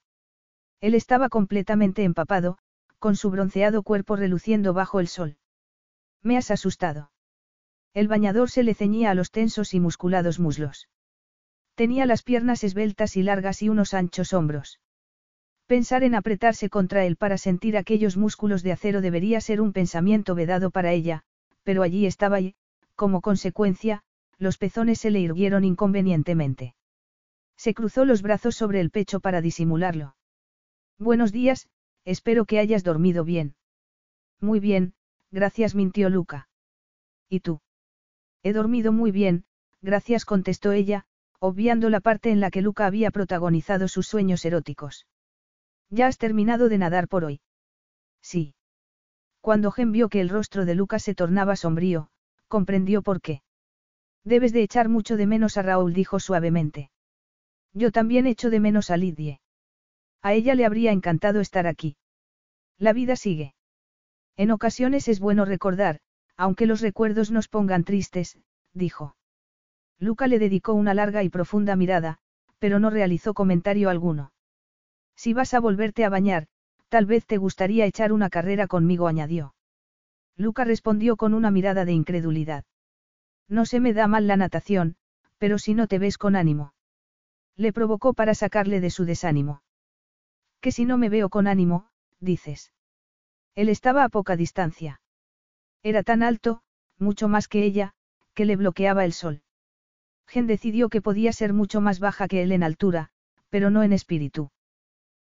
Él 0.80 0.96
estaba 0.96 1.30
completamente 1.30 2.04
empapado, 2.04 2.58
con 2.98 3.16
su 3.16 3.30
bronceado 3.30 3.84
cuerpo 3.84 4.16
reluciendo 4.16 4.74
bajo 4.74 5.00
el 5.00 5.08
sol. 5.08 5.38
Me 6.24 6.38
has 6.38 6.52
asustado. 6.52 7.12
El 7.94 8.08
bañador 8.08 8.50
se 8.50 8.64
le 8.64 8.74
ceñía 8.74 9.12
a 9.12 9.16
los 9.16 9.32
tensos 9.32 9.74
y 9.74 9.80
musculados 9.80 10.40
muslos. 10.40 10.88
Tenía 11.76 12.06
las 12.06 12.24
piernas 12.24 12.64
esbeltas 12.64 13.18
y 13.18 13.24
largas 13.24 13.62
y 13.62 13.70
unos 13.70 13.94
anchos 13.94 14.34
hombros. 14.34 14.80
Pensar 15.66 16.04
en 16.04 16.16
apretarse 16.16 16.70
contra 16.70 17.06
él 17.06 17.16
para 17.16 17.38
sentir 17.38 17.78
aquellos 17.78 18.18
músculos 18.18 18.64
de 18.64 18.72
acero 18.72 19.02
debería 19.02 19.42
ser 19.42 19.62
un 19.62 19.74
pensamiento 19.74 20.36
vedado 20.36 20.70
para 20.70 20.92
ella, 20.92 21.24
pero 21.64 21.84
allí 21.84 22.06
estaba 22.06 22.40
y, 22.40 22.56
como 22.96 23.22
consecuencia, 23.22 24.04
los 24.42 24.58
pezones 24.58 25.00
se 25.00 25.12
le 25.12 25.20
irguieron 25.20 25.64
inconvenientemente. 25.64 26.74
Se 27.56 27.76
cruzó 27.76 28.06
los 28.06 28.24
brazos 28.24 28.56
sobre 28.56 28.82
el 28.82 28.90
pecho 28.90 29.20
para 29.20 29.40
disimularlo. 29.40 30.16
Buenos 30.98 31.32
días, 31.32 31.70
espero 32.06 32.46
que 32.46 32.58
hayas 32.58 32.84
dormido 32.84 33.24
bien. 33.24 33.54
Muy 34.40 34.60
bien, 34.60 34.96
gracias, 35.30 35.76
mintió 35.76 36.10
Luca. 36.10 36.50
¿Y 37.30 37.42
tú? 37.42 37.62
He 38.42 38.52
dormido 38.52 38.92
muy 38.92 39.12
bien, 39.12 39.46
gracias, 39.80 40.26
contestó 40.26 40.72
ella, 40.72 41.06
obviando 41.38 41.92
la 41.92 42.00
parte 42.00 42.32
en 42.32 42.40
la 42.40 42.50
que 42.50 42.64
Luca 42.64 42.88
había 42.88 43.12
protagonizado 43.12 43.88
sus 43.88 44.08
sueños 44.08 44.44
eróticos. 44.44 45.06
¿Ya 45.92 46.08
has 46.08 46.18
terminado 46.18 46.68
de 46.68 46.80
nadar 46.80 47.08
por 47.08 47.26
hoy? 47.26 47.42
Sí. 48.24 48.56
Cuando 49.40 49.70
Gen 49.70 49.92
vio 49.92 50.10
que 50.10 50.20
el 50.20 50.30
rostro 50.30 50.66
de 50.66 50.74
Lucas 50.74 51.04
se 51.04 51.14
tornaba 51.14 51.56
sombrío, 51.56 52.10
comprendió 52.48 53.04
por 53.04 53.22
qué. 53.22 53.44
Debes 54.24 54.54
de 54.54 54.62
echar 54.64 54.90
mucho 54.90 55.18
de 55.18 55.28
menos 55.28 55.58
a 55.58 55.64
Raúl, 55.64 55.94
dijo 55.94 56.20
suavemente. 56.20 56.92
Yo 57.74 57.92
también 57.92 58.28
echo 58.28 58.50
de 58.50 58.60
menos 58.60 58.92
a 58.92 58.98
Lidie. 58.98 59.40
A 60.22 60.34
ella 60.34 60.56
le 60.56 60.66
habría 60.66 60.92
encantado 60.92 61.40
estar 61.40 61.66
aquí. 61.66 61.98
La 62.78 62.94
vida 62.94 63.16
sigue. 63.16 63.56
En 64.38 64.52
ocasiones 64.52 65.08
es 65.08 65.20
bueno 65.20 65.46
recordar, 65.46 66.00
aunque 66.38 66.66
los 66.66 66.82
recuerdos 66.82 67.32
nos 67.32 67.48
pongan 67.48 67.84
tristes, 67.84 68.38
dijo. 68.74 69.16
Luca 70.00 70.28
le 70.28 70.40
dedicó 70.40 70.74
una 70.74 70.94
larga 70.94 71.24
y 71.24 71.30
profunda 71.30 71.76
mirada, 71.76 72.20
pero 72.60 72.80
no 72.80 72.90
realizó 72.90 73.34
comentario 73.34 73.90
alguno. 73.90 74.34
Si 75.16 75.34
vas 75.34 75.54
a 75.54 75.60
volverte 75.60 76.06
a 76.06 76.10
bañar, 76.10 76.48
tal 76.90 77.06
vez 77.06 77.26
te 77.26 77.38
gustaría 77.38 77.86
echar 77.86 78.12
una 78.12 78.30
carrera 78.30 78.68
conmigo, 78.68 79.08
añadió. 79.08 79.54
Luca 80.36 80.64
respondió 80.64 81.18
con 81.18 81.34
una 81.34 81.52
mirada 81.52 81.86
de 81.86 81.94
incredulidad. 81.94 82.64
No 83.52 83.66
se 83.66 83.82
me 83.82 83.92
da 83.92 84.08
mal 84.08 84.28
la 84.28 84.38
natación, 84.38 84.96
pero 85.38 85.60
si 85.60 85.74
no 85.74 85.88
te 85.88 86.00
ves 86.00 86.18
con 86.18 86.38
ánimo. 86.38 86.74
Le 87.58 87.74
provocó 87.74 88.14
para 88.14 88.34
sacarle 88.34 88.80
de 88.80 88.90
su 88.90 89.04
desánimo. 89.04 89.62
Que 90.62 90.72
si 90.72 90.86
no 90.86 90.98
me 90.98 91.10
veo 91.10 91.28
con 91.28 91.48
ánimo, 91.48 91.90
dices. 92.22 92.72
Él 93.54 93.68
estaba 93.68 94.06
a 94.06 94.10
poca 94.10 94.38
distancia. 94.38 95.02
Era 95.84 96.02
tan 96.02 96.24
alto, 96.24 96.62
mucho 96.98 97.28
más 97.28 97.50
que 97.50 97.66
ella, 97.66 97.92
que 98.34 98.46
le 98.46 98.56
bloqueaba 98.56 99.04
el 99.04 99.12
sol. 99.12 99.42
Gen 100.28 100.48
decidió 100.48 100.88
que 100.88 101.02
podía 101.02 101.34
ser 101.34 101.52
mucho 101.52 101.82
más 101.82 102.00
baja 102.00 102.30
que 102.30 102.44
él 102.44 102.54
en 102.54 102.64
altura, 102.64 103.10
pero 103.50 103.70
no 103.70 103.84
en 103.84 103.92
espíritu. 103.92 104.50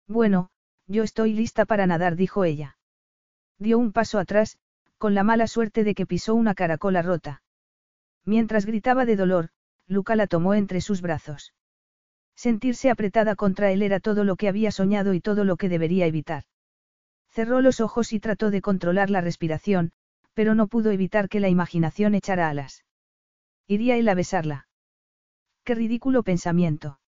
Bueno, 0.07 0.49
yo 0.88 1.03
estoy 1.03 1.34
lista 1.34 1.65
para 1.65 1.85
nadar, 1.85 2.15
dijo 2.15 2.43
ella. 2.43 2.80
Dio 3.60 3.77
un 3.77 3.91
paso 3.91 4.18
atrás, 4.18 4.57
con 4.97 5.14
la 5.14 5.23
mala 5.23 5.45
suerte 5.45 5.84
de 5.84 5.93
que 5.93 6.07
pisó 6.07 6.34
una 6.34 6.56
caracola 6.56 7.03
rota. 7.03 7.43
Mientras 8.26 8.65
gritaba 8.65 9.06
de 9.06 9.15
dolor, 9.15 9.49
Luca 9.88 10.15
la 10.15 10.27
tomó 10.27 10.56
entre 10.56 10.81
sus 10.81 11.02
brazos. 11.02 11.53
Sentirse 12.35 12.89
apretada 12.89 13.35
contra 13.35 13.72
él 13.72 13.81
era 13.81 13.99
todo 13.99 14.23
lo 14.23 14.35
que 14.35 14.49
había 14.49 14.72
soñado 14.72 15.14
y 15.14 15.22
todo 15.22 15.43
lo 15.43 15.57
que 15.57 15.69
debería 15.69 16.06
evitar. 16.06 16.43
Cerró 17.30 17.61
los 17.61 17.80
ojos 17.80 18.14
y 18.14 18.19
trató 18.19 18.49
de 18.49 18.61
controlar 18.61 19.10
la 19.10 19.22
respiración, 19.22 19.91
pero 20.34 20.56
no 20.56 20.68
pudo 20.68 20.91
evitar 20.91 21.30
que 21.30 21.39
la 21.39 21.49
imaginación 21.49 22.15
echara 22.15 22.49
alas. 22.49 22.84
Iría 23.68 23.97
él 23.97 24.10
a 24.10 24.15
besarla. 24.15 24.68
Qué 25.64 25.76
ridículo 25.76 26.23
pensamiento. 26.23 26.99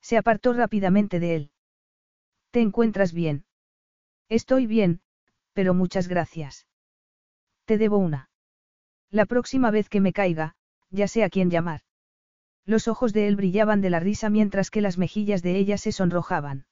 Se 0.00 0.16
apartó 0.16 0.52
rápidamente 0.52 1.20
de 1.20 1.36
él. 1.36 1.50
¿Te 2.50 2.60
encuentras 2.60 3.12
bien? 3.12 3.44
Estoy 4.28 4.66
bien, 4.66 5.00
pero 5.52 5.74
muchas 5.74 6.08
gracias. 6.08 6.66
Te 7.64 7.78
debo 7.78 7.98
una. 7.98 8.28
La 9.10 9.26
próxima 9.26 9.70
vez 9.70 9.88
que 9.88 10.00
me 10.00 10.12
caiga, 10.12 10.54
ya 10.90 11.08
sé 11.08 11.24
a 11.24 11.30
quién 11.30 11.50
llamar. 11.50 11.80
Los 12.66 12.88
ojos 12.88 13.12
de 13.12 13.28
él 13.28 13.36
brillaban 13.36 13.80
de 13.80 13.90
la 13.90 14.00
risa 14.00 14.30
mientras 14.30 14.70
que 14.70 14.80
las 14.80 14.98
mejillas 14.98 15.42
de 15.42 15.56
ella 15.56 15.76
se 15.76 15.92
sonrojaban. 15.92 16.66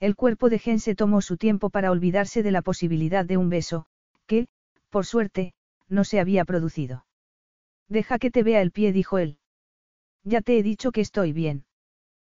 El 0.00 0.16
cuerpo 0.16 0.50
de 0.50 0.58
Gen 0.58 0.80
se 0.80 0.94
tomó 0.94 1.20
su 1.20 1.36
tiempo 1.36 1.70
para 1.70 1.90
olvidarse 1.90 2.42
de 2.42 2.50
la 2.50 2.62
posibilidad 2.62 3.24
de 3.24 3.36
un 3.36 3.48
beso, 3.48 3.86
que, 4.26 4.48
por 4.90 5.06
suerte, 5.06 5.54
no 5.88 6.04
se 6.04 6.20
había 6.20 6.44
producido. 6.44 7.06
Deja 7.88 8.18
que 8.18 8.30
te 8.30 8.42
vea 8.42 8.60
el 8.60 8.72
pie, 8.72 8.92
dijo 8.92 9.18
él. 9.18 9.38
Ya 10.24 10.40
te 10.40 10.58
he 10.58 10.62
dicho 10.62 10.90
que 10.90 11.00
estoy 11.00 11.32
bien. 11.32 11.64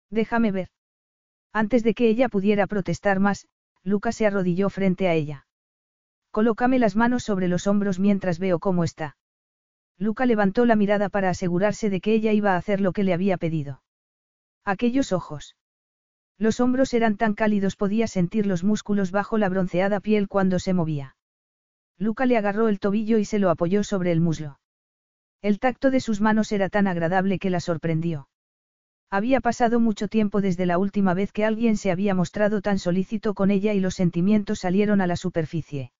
Déjame 0.10 0.52
ver. 0.52 0.70
Antes 1.54 1.84
de 1.84 1.94
que 1.94 2.10
ella 2.10 2.30
pudiera 2.30 2.68
protestar 2.68 3.20
más, 3.20 3.48
Luca 3.84 4.12
se 4.12 4.26
arrodilló 4.26 4.70
frente 4.70 5.08
a 5.08 5.14
ella. 5.14 5.48
Colócame 6.36 6.80
las 6.80 6.98
manos 6.98 7.24
sobre 7.24 7.48
los 7.48 7.66
hombros 7.66 7.98
mientras 7.98 8.40
veo 8.40 8.60
cómo 8.60 8.84
está. 8.84 9.16
Luca 9.98 10.26
levantó 10.26 10.66
la 10.66 10.76
mirada 10.76 11.08
para 11.08 11.30
asegurarse 11.30 11.90
de 11.90 12.02
que 12.02 12.14
ella 12.14 12.34
iba 12.34 12.56
a 12.56 12.58
hacer 12.58 12.82
lo 12.82 12.92
que 12.92 13.06
le 13.06 13.14
había 13.14 13.38
pedido. 13.38 13.82
Aquellos 14.66 15.14
ojos. 15.14 15.56
Los 16.38 16.60
hombros 16.60 16.94
eran 16.94 17.16
tan 17.16 17.36
cálidos 17.36 17.78
podía 17.78 18.08
sentir 18.08 18.48
los 18.48 18.66
músculos 18.66 19.12
bajo 19.12 19.38
la 19.38 19.48
bronceada 19.48 20.02
piel 20.02 20.28
cuando 20.28 20.60
se 20.60 20.74
movía. 20.74 21.16
Luca 21.98 22.26
le 22.26 22.36
agarró 22.36 22.68
el 22.68 22.82
tobillo 22.82 23.18
y 23.18 23.24
se 23.24 23.40
lo 23.40 23.50
apoyó 23.50 23.86
sobre 23.86 24.12
el 24.12 24.20
muslo. 24.20 24.60
El 25.42 25.60
tacto 25.60 25.90
de 25.90 26.02
sus 26.02 26.20
manos 26.20 26.52
era 26.52 26.68
tan 26.68 26.86
agradable 26.86 27.40
que 27.40 27.50
la 27.50 27.62
sorprendió. 27.62 28.28
Había 29.10 29.40
pasado 29.40 29.80
mucho 29.80 30.10
tiempo 30.10 30.42
desde 30.42 30.66
la 30.66 30.80
última 30.80 31.14
vez 31.14 31.32
que 31.32 31.46
alguien 31.46 31.78
se 31.78 31.92
había 31.92 32.14
mostrado 32.14 32.60
tan 32.60 32.78
solícito 32.78 33.36
con 33.36 33.52
ella 33.52 33.74
y 33.74 33.80
los 33.80 33.96
sentimientos 33.96 34.60
salieron 34.60 35.00
a 35.00 35.08
la 35.08 35.16
superficie. 35.16 35.94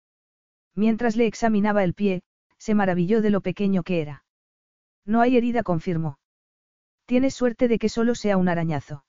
Mientras 0.76 1.16
le 1.16 1.26
examinaba 1.26 1.84
el 1.84 1.94
pie, 1.94 2.22
se 2.58 2.76
maravilló 2.76 3.22
de 3.22 3.30
lo 3.30 3.42
pequeño 3.42 3.84
que 3.84 4.02
era. 4.02 4.24
No 5.06 5.22
hay 5.22 5.38
herida, 5.38 5.64
confirmó. 5.64 6.20
Tienes 7.06 7.34
suerte 7.34 7.68
de 7.68 7.80
que 7.80 7.90
solo 7.90 8.16
sea 8.16 8.38
un 8.38 8.50
arañazo. 8.50 9.06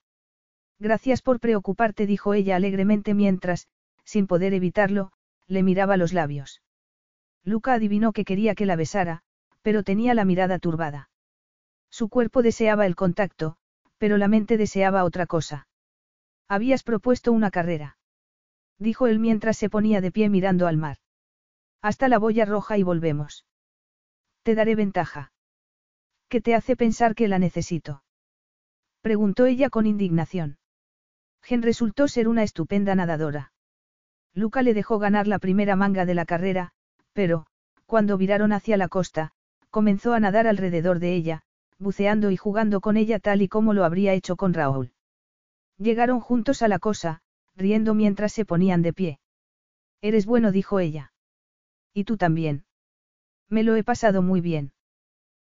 Gracias 0.79 1.23
por 1.23 1.41
preocuparte, 1.41 2.07
dijo 2.07 2.35
ella 2.35 2.57
alegremente 2.57 3.15
mientras, 3.15 3.69
sin 4.05 4.27
poder 4.27 4.53
evitarlo, 4.53 5.11
le 5.47 5.63
miraba 5.63 5.97
los 5.97 6.13
labios. 6.13 6.63
Luca 7.43 7.73
adivinó 7.75 8.13
que 8.13 8.25
quería 8.25 8.55
que 8.55 8.67
la 8.67 8.77
besara, 8.77 9.23
pero 9.63 9.83
tenía 9.83 10.15
la 10.15 10.25
mirada 10.25 10.59
turbada. 10.59 11.11
Su 11.91 12.09
cuerpo 12.09 12.43
deseaba 12.43 12.87
el 12.87 12.95
contacto, 12.95 13.57
pero 13.99 14.19
la 14.19 14.29
mente 14.29 14.59
deseaba 14.59 15.05
otra 15.05 15.27
cosa. 15.27 15.67
Habías 16.49 16.83
propuesto 16.83 17.33
una 17.33 17.51
carrera. 17.51 17.97
Dijo 18.79 19.07
él 19.07 19.19
mientras 19.19 19.57
se 19.57 19.71
ponía 19.71 20.01
de 20.01 20.13
pie 20.13 20.29
mirando 20.29 20.67
al 20.67 20.77
mar. 20.77 20.99
Hasta 21.87 22.09
la 22.09 22.19
boya 22.19 22.45
roja 22.45 22.77
y 22.79 22.83
volvemos. 22.83 23.45
Te 24.43 24.57
daré 24.57 24.75
ventaja. 24.75 25.31
¿Qué 26.29 26.41
te 26.41 26.57
hace 26.57 26.75
pensar 26.75 27.15
que 27.15 27.29
la 27.29 27.39
necesito? 27.39 28.03
Preguntó 29.03 29.47
ella 29.47 29.71
con 29.71 29.87
indignación. 29.87 30.59
Gen 31.43 31.63
resultó 31.63 32.09
ser 32.09 32.27
una 32.27 32.43
estupenda 32.43 32.97
nadadora. 32.97 33.53
Luca 34.35 34.63
le 34.63 34.75
dejó 34.75 34.99
ganar 34.99 35.29
la 35.29 35.39
primera 35.39 35.77
manga 35.77 36.07
de 36.07 36.15
la 36.15 36.27
carrera, 36.27 36.73
pero, 37.13 37.47
cuando 37.87 38.19
viraron 38.19 38.53
hacia 38.53 38.77
la 38.77 38.89
costa, 38.89 39.31
comenzó 39.71 40.13
a 40.13 40.19
nadar 40.19 40.49
alrededor 40.49 40.99
de 40.99 41.15
ella, 41.15 41.43
buceando 41.79 42.33
y 42.33 42.37
jugando 42.37 42.81
con 42.81 42.97
ella 42.97 43.21
tal 43.21 43.43
y 43.43 43.49
como 43.49 43.75
lo 43.75 43.85
habría 43.85 44.13
hecho 44.13 44.35
con 44.35 44.55
Raúl. 44.55 44.91
Llegaron 45.79 46.19
juntos 46.19 46.63
a 46.63 46.67
la 46.67 46.81
cosa, 46.81 47.21
riendo 47.55 47.95
mientras 47.95 48.33
se 48.33 48.45
ponían 48.45 48.83
de 48.83 48.93
pie. 48.93 49.21
Eres 50.01 50.27
bueno, 50.27 50.51
dijo 50.51 50.81
ella. 50.81 51.13
Y 51.97 52.05
tú 52.05 52.19
también. 52.19 52.67
Me 53.49 53.63
lo 53.63 53.75
he 53.75 53.83
pasado 53.83 54.21
muy 54.21 54.43
bien. 54.43 54.75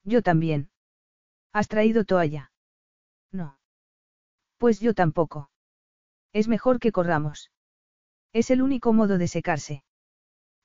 Yo 0.02 0.22
también. 0.22 0.70
¿Has 1.52 1.68
traído 1.68 2.04
toalla? 2.04 2.50
No. 3.30 3.60
Pues 4.58 4.80
yo 4.80 4.92
tampoco. 4.92 5.52
Es 6.32 6.48
mejor 6.48 6.80
que 6.80 6.90
corramos. 6.90 7.52
Es 8.32 8.50
el 8.50 8.60
único 8.60 8.92
modo 8.92 9.18
de 9.18 9.28
secarse. 9.28 9.84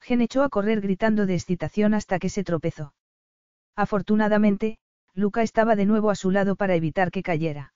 Gen 0.02 0.22
echó 0.22 0.42
a 0.42 0.50
correr 0.50 0.82
gritando 0.82 1.28
de 1.28 1.36
excitación 1.36 1.94
hasta 1.94 2.18
que 2.18 2.30
se 2.30 2.44
tropezó. 2.44 2.96
Afortunadamente, 3.76 4.80
Luca 5.14 5.44
estaba 5.44 5.76
de 5.76 5.86
nuevo 5.86 6.10
a 6.10 6.16
su 6.16 6.32
lado 6.32 6.56
para 6.56 6.74
evitar 6.74 7.12
que 7.12 7.22
cayera. 7.22 7.76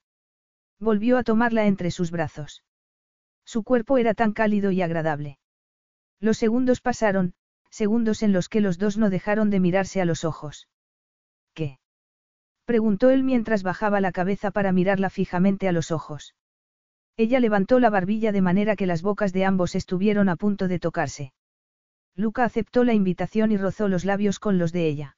Volvió 0.80 1.18
a 1.18 1.22
tomarla 1.22 1.66
entre 1.66 1.92
sus 1.92 2.10
brazos. 2.10 2.64
Su 3.44 3.62
cuerpo 3.62 3.96
era 3.96 4.12
tan 4.12 4.32
cálido 4.32 4.72
y 4.72 4.82
agradable. 4.82 5.38
Los 6.18 6.38
segundos 6.38 6.80
pasaron, 6.80 7.34
segundos 7.72 8.22
en 8.22 8.32
los 8.32 8.50
que 8.50 8.60
los 8.60 8.78
dos 8.78 8.98
no 8.98 9.08
dejaron 9.08 9.48
de 9.48 9.58
mirarse 9.58 10.02
a 10.02 10.04
los 10.04 10.24
ojos. 10.24 10.68
¿Qué? 11.54 11.78
preguntó 12.66 13.10
él 13.10 13.24
mientras 13.24 13.62
bajaba 13.62 14.00
la 14.00 14.12
cabeza 14.12 14.50
para 14.50 14.72
mirarla 14.72 15.08
fijamente 15.08 15.68
a 15.68 15.72
los 15.72 15.90
ojos. 15.90 16.34
Ella 17.16 17.40
levantó 17.40 17.80
la 17.80 17.90
barbilla 17.90 18.30
de 18.30 18.42
manera 18.42 18.76
que 18.76 18.86
las 18.86 19.02
bocas 19.02 19.32
de 19.32 19.44
ambos 19.44 19.74
estuvieron 19.74 20.28
a 20.28 20.36
punto 20.36 20.68
de 20.68 20.78
tocarse. 20.78 21.32
Luca 22.14 22.44
aceptó 22.44 22.84
la 22.84 22.92
invitación 22.92 23.52
y 23.52 23.56
rozó 23.56 23.88
los 23.88 24.04
labios 24.04 24.38
con 24.38 24.58
los 24.58 24.72
de 24.72 24.86
ella. 24.86 25.16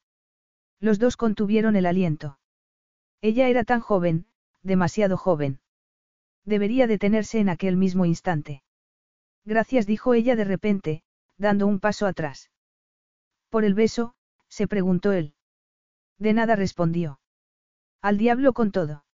Los 0.81 0.99
dos 0.99 1.17
contuvieron 1.17 1.77
el 1.77 1.87
aliento. 1.87 2.39
Ella 3.21 3.49
era 3.49 3.65
tan 3.65 3.81
joven, 3.81 4.27
demasiado 4.63 5.17
joven. 5.17 5.61
Debería 6.45 6.87
detenerse 6.87 7.41
en 7.41 7.49
aquel 7.49 7.77
mismo 7.77 8.05
instante. 8.05 8.63
Gracias, 9.45 9.87
dijo 9.87 10.15
ella 10.15 10.37
de 10.37 10.45
repente, 10.45 11.04
dando 11.39 11.67
un 11.67 11.81
paso 11.81 12.07
atrás. 12.07 12.51
Por 13.51 13.65
el 13.65 13.75
beso, 13.75 14.15
se 14.49 14.67
preguntó 14.67 15.13
él. 15.13 15.35
De 16.19 16.33
nada 16.33 16.57
respondió. 16.57 17.21
Al 18.01 18.19
diablo 18.19 18.53
con 18.53 18.71
todo. 18.71 19.05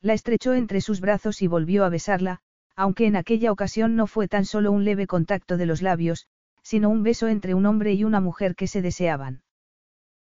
La 0.00 0.12
estrechó 0.12 0.54
entre 0.54 0.80
sus 0.80 1.00
brazos 1.00 1.42
y 1.42 1.46
volvió 1.46 1.84
a 1.84 1.88
besarla, 1.88 2.40
aunque 2.76 3.06
en 3.06 3.16
aquella 3.16 3.50
ocasión 3.50 3.96
no 3.96 4.06
fue 4.06 4.28
tan 4.28 4.44
solo 4.44 4.70
un 4.70 4.84
leve 4.84 5.06
contacto 5.06 5.56
de 5.56 5.66
los 5.66 5.82
labios, 5.82 6.28
sino 6.62 6.90
un 6.90 7.02
beso 7.02 7.28
entre 7.28 7.54
un 7.54 7.66
hombre 7.66 7.94
y 7.94 8.04
una 8.04 8.20
mujer 8.20 8.54
que 8.54 8.66
se 8.66 8.82
deseaban. 8.82 9.42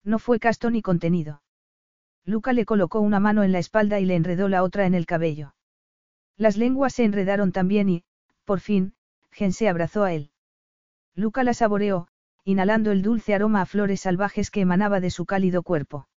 No 0.05 0.19
fue 0.19 0.39
casto 0.39 0.71
ni 0.71 0.81
contenido. 0.81 1.43
Luca 2.25 2.53
le 2.53 2.65
colocó 2.65 3.01
una 3.01 3.21
mano 3.21 3.43
en 3.43 3.53
la 3.53 3.59
espalda 3.59 4.01
y 4.01 4.05
le 4.05 4.17
enredó 4.17 4.49
la 4.49 4.63
otra 4.63 4.87
en 4.87 4.95
el 4.95 5.07
cabello. 5.07 5.55
Las 6.37 6.57
lenguas 6.57 6.95
se 6.95 7.05
enredaron 7.05 7.53
también 7.53 7.89
y, 7.89 8.05
por 8.45 8.61
fin, 8.61 8.95
Gen 9.31 9.53
se 9.53 9.69
abrazó 9.69 10.05
a 10.05 10.13
él. 10.13 10.31
Luca 11.17 11.43
la 11.45 11.55
saboreó, 11.55 12.09
inhalando 12.45 12.93
el 12.93 13.01
dulce 13.01 13.35
aroma 13.35 13.63
a 13.63 13.67
flores 13.67 14.03
salvajes 14.03 14.51
que 14.51 14.61
emanaba 14.61 15.01
de 15.01 15.11
su 15.11 15.25
cálido 15.25 15.63
cuerpo. 15.63 16.09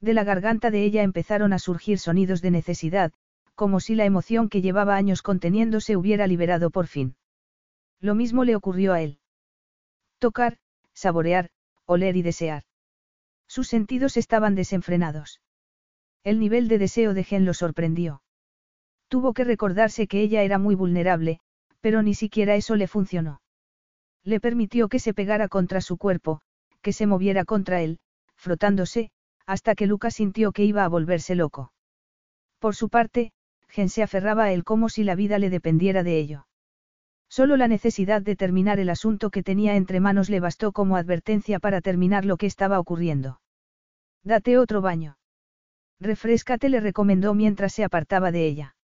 De 0.00 0.14
la 0.14 0.24
garganta 0.24 0.72
de 0.72 0.82
ella 0.84 1.04
empezaron 1.04 1.52
a 1.52 1.60
surgir 1.60 2.00
sonidos 2.00 2.42
de 2.42 2.50
necesidad, 2.50 3.12
como 3.54 3.78
si 3.78 3.94
la 3.94 4.04
emoción 4.04 4.48
que 4.48 4.60
llevaba 4.60 4.96
años 4.96 5.22
conteniendo 5.22 5.80
se 5.80 5.96
hubiera 5.96 6.26
liberado 6.26 6.70
por 6.70 6.88
fin. 6.88 7.14
Lo 8.00 8.16
mismo 8.16 8.44
le 8.44 8.56
ocurrió 8.56 8.92
a 8.92 9.00
él. 9.00 9.20
Tocar, 10.18 10.58
saborear, 10.92 11.50
oler 11.86 12.16
y 12.16 12.22
desear. 12.22 12.64
Sus 13.46 13.68
sentidos 13.68 14.16
estaban 14.16 14.56
desenfrenados. 14.56 15.40
El 16.24 16.40
nivel 16.40 16.66
de 16.66 16.78
deseo 16.78 17.14
de 17.14 17.22
Gen 17.22 17.44
lo 17.44 17.54
sorprendió. 17.54 18.22
Tuvo 19.08 19.32
que 19.34 19.44
recordarse 19.44 20.08
que 20.08 20.20
ella 20.20 20.42
era 20.42 20.58
muy 20.58 20.74
vulnerable, 20.74 21.38
pero 21.80 22.02
ni 22.02 22.14
siquiera 22.14 22.56
eso 22.56 22.74
le 22.74 22.88
funcionó. 22.88 23.40
Le 24.26 24.40
permitió 24.40 24.88
que 24.88 24.98
se 24.98 25.14
pegara 25.14 25.46
contra 25.46 25.80
su 25.80 25.96
cuerpo, 25.96 26.40
que 26.82 26.92
se 26.92 27.06
moviera 27.06 27.44
contra 27.44 27.80
él, 27.80 28.00
frotándose, 28.34 29.10
hasta 29.46 29.76
que 29.76 29.86
Lucas 29.86 30.14
sintió 30.14 30.50
que 30.50 30.64
iba 30.64 30.84
a 30.84 30.88
volverse 30.88 31.36
loco. 31.36 31.72
Por 32.58 32.74
su 32.74 32.88
parte, 32.88 33.30
Gen 33.68 33.88
se 33.88 34.02
aferraba 34.02 34.44
a 34.44 34.52
él 34.52 34.64
como 34.64 34.88
si 34.88 35.04
la 35.04 35.14
vida 35.14 35.38
le 35.38 35.48
dependiera 35.48 36.02
de 36.02 36.18
ello. 36.18 36.46
Solo 37.28 37.56
la 37.56 37.68
necesidad 37.68 38.20
de 38.20 38.34
terminar 38.34 38.80
el 38.80 38.90
asunto 38.90 39.30
que 39.30 39.44
tenía 39.44 39.76
entre 39.76 40.00
manos 40.00 40.28
le 40.28 40.40
bastó 40.40 40.72
como 40.72 40.96
advertencia 40.96 41.60
para 41.60 41.80
terminar 41.80 42.24
lo 42.24 42.36
que 42.36 42.46
estaba 42.46 42.80
ocurriendo. 42.80 43.40
Date 44.24 44.58
otro 44.58 44.80
baño. 44.80 45.18
Refrescate 46.00 46.68
le 46.68 46.80
recomendó 46.80 47.32
mientras 47.34 47.72
se 47.72 47.84
apartaba 47.84 48.32
de 48.32 48.46
ella. 48.48 48.76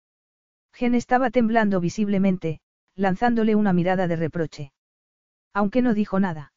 Gen 0.72 0.94
estaba 0.94 1.32
temblando 1.32 1.80
visiblemente, 1.80 2.60
lanzándole 2.96 3.56
una 3.56 3.74
mirada 3.74 4.08
de 4.08 4.16
reproche. 4.16 4.72
Aunque 5.54 5.82
no 5.82 5.94
dijo 5.94 6.20
nada. 6.20 6.54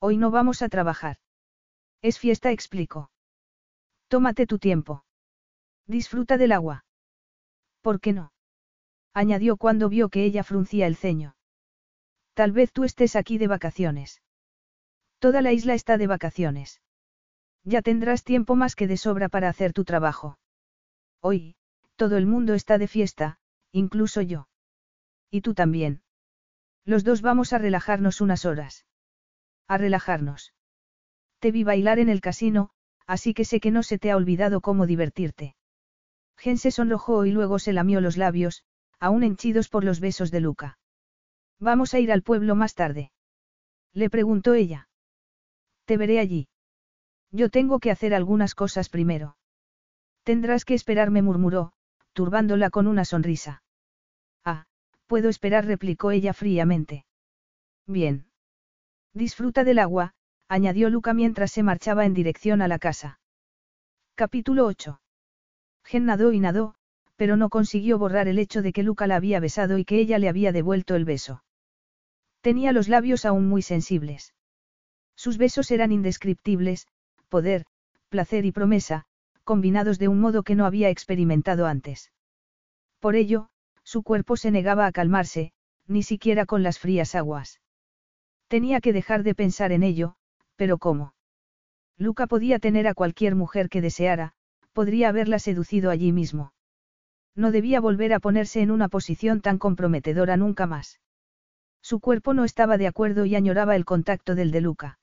Hoy 0.00 0.16
no 0.16 0.30
vamos 0.30 0.62
a 0.62 0.68
trabajar. 0.68 1.18
Es 2.02 2.18
fiesta, 2.18 2.50
explicó. 2.50 3.10
Tómate 4.08 4.46
tu 4.46 4.58
tiempo. 4.58 5.04
Disfruta 5.86 6.36
del 6.36 6.52
agua. 6.52 6.84
¿Por 7.80 8.00
qué 8.00 8.12
no? 8.12 8.32
añadió 9.12 9.56
cuando 9.56 9.88
vio 9.88 10.08
que 10.10 10.24
ella 10.24 10.44
fruncía 10.44 10.86
el 10.86 10.96
ceño. 10.96 11.34
Tal 12.34 12.52
vez 12.52 12.72
tú 12.72 12.84
estés 12.84 13.16
aquí 13.16 13.36
de 13.36 13.48
vacaciones. 13.48 14.22
Toda 15.18 15.42
la 15.42 15.52
isla 15.52 15.74
está 15.74 15.98
de 15.98 16.06
vacaciones. 16.06 16.80
Ya 17.64 17.82
tendrás 17.82 18.22
tiempo 18.22 18.54
más 18.54 18.76
que 18.76 18.86
de 18.86 18.96
sobra 18.96 19.28
para 19.28 19.48
hacer 19.48 19.72
tu 19.72 19.84
trabajo. 19.84 20.38
Hoy, 21.20 21.56
todo 21.96 22.16
el 22.16 22.26
mundo 22.26 22.54
está 22.54 22.78
de 22.78 22.86
fiesta, 22.86 23.38
incluso 23.72 24.22
yo. 24.22 24.48
Y 25.30 25.40
tú 25.40 25.54
también. 25.54 26.02
Los 26.88 27.04
dos 27.04 27.20
vamos 27.20 27.52
a 27.52 27.58
relajarnos 27.58 28.22
unas 28.22 28.46
horas. 28.46 28.86
A 29.66 29.76
relajarnos. 29.76 30.54
Te 31.38 31.52
vi 31.52 31.62
bailar 31.62 31.98
en 31.98 32.08
el 32.08 32.22
casino, 32.22 32.70
así 33.06 33.34
que 33.34 33.44
sé 33.44 33.60
que 33.60 33.70
no 33.70 33.82
se 33.82 33.98
te 33.98 34.10
ha 34.10 34.16
olvidado 34.16 34.62
cómo 34.62 34.86
divertirte. 34.86 35.54
Gen 36.38 36.56
se 36.56 36.70
sonrojó 36.70 37.26
y 37.26 37.30
luego 37.30 37.58
se 37.58 37.74
lamió 37.74 38.00
los 38.00 38.16
labios, 38.16 38.64
aún 38.98 39.22
henchidos 39.22 39.68
por 39.68 39.84
los 39.84 40.00
besos 40.00 40.30
de 40.30 40.40
Luca. 40.40 40.78
Vamos 41.60 41.92
a 41.92 41.98
ir 41.98 42.10
al 42.10 42.22
pueblo 42.22 42.54
más 42.54 42.74
tarde. 42.74 43.12
Le 43.92 44.08
preguntó 44.08 44.54
ella. 44.54 44.88
Te 45.84 45.98
veré 45.98 46.18
allí. 46.20 46.48
Yo 47.30 47.50
tengo 47.50 47.80
que 47.80 47.90
hacer 47.90 48.14
algunas 48.14 48.54
cosas 48.54 48.88
primero. 48.88 49.36
Tendrás 50.22 50.64
que 50.64 50.72
esperarme, 50.72 51.20
murmuró, 51.20 51.72
turbándola 52.14 52.70
con 52.70 52.86
una 52.86 53.04
sonrisa. 53.04 53.62
Puedo 55.08 55.30
esperar, 55.30 55.64
replicó 55.64 56.10
ella 56.10 56.34
fríamente. 56.34 57.06
Bien. 57.86 58.26
Disfruta 59.14 59.64
del 59.64 59.78
agua, 59.78 60.12
añadió 60.48 60.90
Luca 60.90 61.14
mientras 61.14 61.50
se 61.50 61.62
marchaba 61.62 62.04
en 62.04 62.12
dirección 62.12 62.60
a 62.60 62.68
la 62.68 62.78
casa. 62.78 63.18
Capítulo 64.14 64.66
8. 64.66 65.00
Gen 65.82 66.04
nadó 66.04 66.32
y 66.32 66.40
nadó, 66.40 66.74
pero 67.16 67.38
no 67.38 67.48
consiguió 67.48 67.98
borrar 67.98 68.28
el 68.28 68.38
hecho 68.38 68.60
de 68.60 68.74
que 68.74 68.82
Luca 68.82 69.06
la 69.06 69.16
había 69.16 69.40
besado 69.40 69.78
y 69.78 69.86
que 69.86 69.98
ella 69.98 70.18
le 70.18 70.28
había 70.28 70.52
devuelto 70.52 70.94
el 70.94 71.06
beso. 71.06 71.42
Tenía 72.42 72.72
los 72.72 72.88
labios 72.88 73.24
aún 73.24 73.48
muy 73.48 73.62
sensibles. 73.62 74.34
Sus 75.16 75.38
besos 75.38 75.70
eran 75.70 75.90
indescriptibles, 75.90 76.86
poder, 77.30 77.64
placer 78.10 78.44
y 78.44 78.52
promesa, 78.52 79.06
combinados 79.42 79.98
de 79.98 80.08
un 80.08 80.20
modo 80.20 80.42
que 80.42 80.54
no 80.54 80.66
había 80.66 80.90
experimentado 80.90 81.66
antes. 81.66 82.12
Por 83.00 83.16
ello, 83.16 83.48
su 83.88 84.02
cuerpo 84.02 84.36
se 84.36 84.50
negaba 84.50 84.84
a 84.84 84.92
calmarse, 84.92 85.52
ni 85.86 86.02
siquiera 86.02 86.44
con 86.44 86.62
las 86.62 86.78
frías 86.78 87.14
aguas. 87.14 87.62
Tenía 88.46 88.82
que 88.82 88.92
dejar 88.92 89.22
de 89.22 89.34
pensar 89.34 89.72
en 89.72 89.82
ello, 89.82 90.16
pero 90.56 90.76
¿cómo? 90.76 91.14
Luca 91.96 92.26
podía 92.26 92.58
tener 92.58 92.86
a 92.86 92.92
cualquier 92.92 93.34
mujer 93.34 93.70
que 93.70 93.80
deseara, 93.80 94.34
podría 94.74 95.08
haberla 95.08 95.38
seducido 95.38 95.90
allí 95.90 96.12
mismo. 96.12 96.52
No 97.34 97.50
debía 97.50 97.80
volver 97.80 98.12
a 98.12 98.20
ponerse 98.20 98.60
en 98.60 98.70
una 98.70 98.88
posición 98.90 99.40
tan 99.40 99.56
comprometedora 99.56 100.36
nunca 100.36 100.66
más. 100.66 101.00
Su 101.80 101.98
cuerpo 101.98 102.34
no 102.34 102.44
estaba 102.44 102.76
de 102.76 102.88
acuerdo 102.88 103.24
y 103.24 103.36
añoraba 103.36 103.74
el 103.74 103.86
contacto 103.86 104.34
del 104.34 104.50
de 104.50 104.60
Luca. 104.60 104.98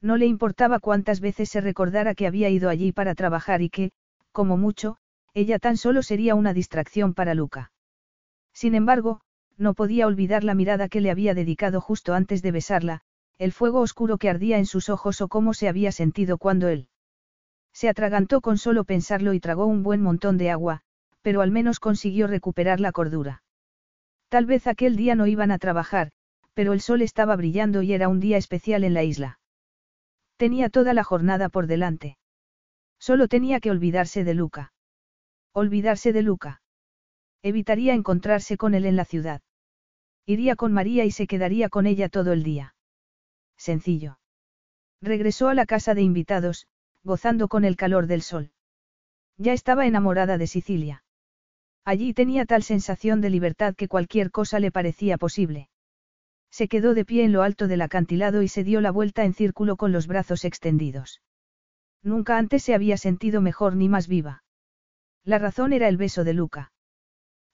No 0.00 0.16
le 0.16 0.26
importaba 0.26 0.80
cuántas 0.80 1.20
veces 1.20 1.48
se 1.48 1.60
recordara 1.60 2.16
que 2.16 2.26
había 2.26 2.48
ido 2.48 2.70
allí 2.70 2.90
para 2.90 3.14
trabajar 3.14 3.62
y 3.62 3.70
que, 3.70 3.92
como 4.32 4.56
mucho, 4.56 4.96
ella 5.32 5.60
tan 5.60 5.76
solo 5.76 6.02
sería 6.02 6.34
una 6.34 6.52
distracción 6.52 7.14
para 7.14 7.34
Luca. 7.34 7.70
Sin 8.52 8.74
embargo, 8.74 9.20
no 9.56 9.74
podía 9.74 10.06
olvidar 10.06 10.44
la 10.44 10.54
mirada 10.54 10.88
que 10.88 11.00
le 11.00 11.10
había 11.10 11.34
dedicado 11.34 11.80
justo 11.80 12.14
antes 12.14 12.42
de 12.42 12.52
besarla, 12.52 13.02
el 13.38 13.52
fuego 13.52 13.80
oscuro 13.80 14.18
que 14.18 14.28
ardía 14.30 14.58
en 14.58 14.66
sus 14.66 14.88
ojos 14.88 15.20
o 15.20 15.28
cómo 15.28 15.54
se 15.54 15.68
había 15.68 15.92
sentido 15.92 16.38
cuando 16.38 16.68
él. 16.68 16.88
Se 17.72 17.88
atragantó 17.88 18.40
con 18.40 18.58
solo 18.58 18.84
pensarlo 18.84 19.32
y 19.32 19.40
tragó 19.40 19.66
un 19.66 19.82
buen 19.82 20.02
montón 20.02 20.38
de 20.38 20.50
agua, 20.50 20.82
pero 21.22 21.40
al 21.40 21.50
menos 21.50 21.80
consiguió 21.80 22.26
recuperar 22.26 22.80
la 22.80 22.92
cordura. 22.92 23.42
Tal 24.28 24.46
vez 24.46 24.66
aquel 24.66 24.96
día 24.96 25.14
no 25.14 25.26
iban 25.26 25.50
a 25.50 25.58
trabajar, 25.58 26.10
pero 26.54 26.72
el 26.72 26.80
sol 26.80 27.02
estaba 27.02 27.36
brillando 27.36 27.82
y 27.82 27.92
era 27.92 28.08
un 28.08 28.20
día 28.20 28.36
especial 28.36 28.84
en 28.84 28.94
la 28.94 29.02
isla. 29.02 29.38
Tenía 30.36 30.70
toda 30.70 30.94
la 30.94 31.04
jornada 31.04 31.48
por 31.48 31.66
delante. 31.66 32.16
Solo 32.98 33.28
tenía 33.28 33.60
que 33.60 33.70
olvidarse 33.70 34.24
de 34.24 34.34
Luca. 34.34 34.72
Olvidarse 35.52 36.12
de 36.12 36.22
Luca. 36.22 36.59
Evitaría 37.42 37.94
encontrarse 37.94 38.56
con 38.56 38.74
él 38.74 38.84
en 38.84 38.96
la 38.96 39.04
ciudad. 39.04 39.40
Iría 40.26 40.56
con 40.56 40.72
María 40.72 41.04
y 41.04 41.10
se 41.10 41.26
quedaría 41.26 41.68
con 41.68 41.86
ella 41.86 42.08
todo 42.08 42.32
el 42.32 42.42
día. 42.42 42.74
Sencillo. 43.56 44.18
Regresó 45.00 45.48
a 45.48 45.54
la 45.54 45.66
casa 45.66 45.94
de 45.94 46.02
invitados, 46.02 46.66
gozando 47.02 47.48
con 47.48 47.64
el 47.64 47.76
calor 47.76 48.06
del 48.06 48.22
sol. 48.22 48.52
Ya 49.38 49.54
estaba 49.54 49.86
enamorada 49.86 50.36
de 50.36 50.46
Sicilia. 50.46 51.02
Allí 51.84 52.12
tenía 52.12 52.44
tal 52.44 52.62
sensación 52.62 53.22
de 53.22 53.30
libertad 53.30 53.74
que 53.74 53.88
cualquier 53.88 54.30
cosa 54.30 54.60
le 54.60 54.70
parecía 54.70 55.16
posible. 55.16 55.70
Se 56.50 56.68
quedó 56.68 56.94
de 56.94 57.04
pie 57.06 57.24
en 57.24 57.32
lo 57.32 57.42
alto 57.42 57.68
del 57.68 57.80
acantilado 57.80 58.42
y 58.42 58.48
se 58.48 58.64
dio 58.64 58.80
la 58.80 58.90
vuelta 58.90 59.24
en 59.24 59.32
círculo 59.32 59.76
con 59.76 59.92
los 59.92 60.06
brazos 60.06 60.44
extendidos. 60.44 61.22
Nunca 62.02 62.36
antes 62.36 62.62
se 62.62 62.74
había 62.74 62.98
sentido 62.98 63.40
mejor 63.40 63.76
ni 63.76 63.88
más 63.88 64.08
viva. 64.08 64.42
La 65.24 65.38
razón 65.38 65.72
era 65.72 65.88
el 65.88 65.96
beso 65.96 66.24
de 66.24 66.34
Luca. 66.34 66.69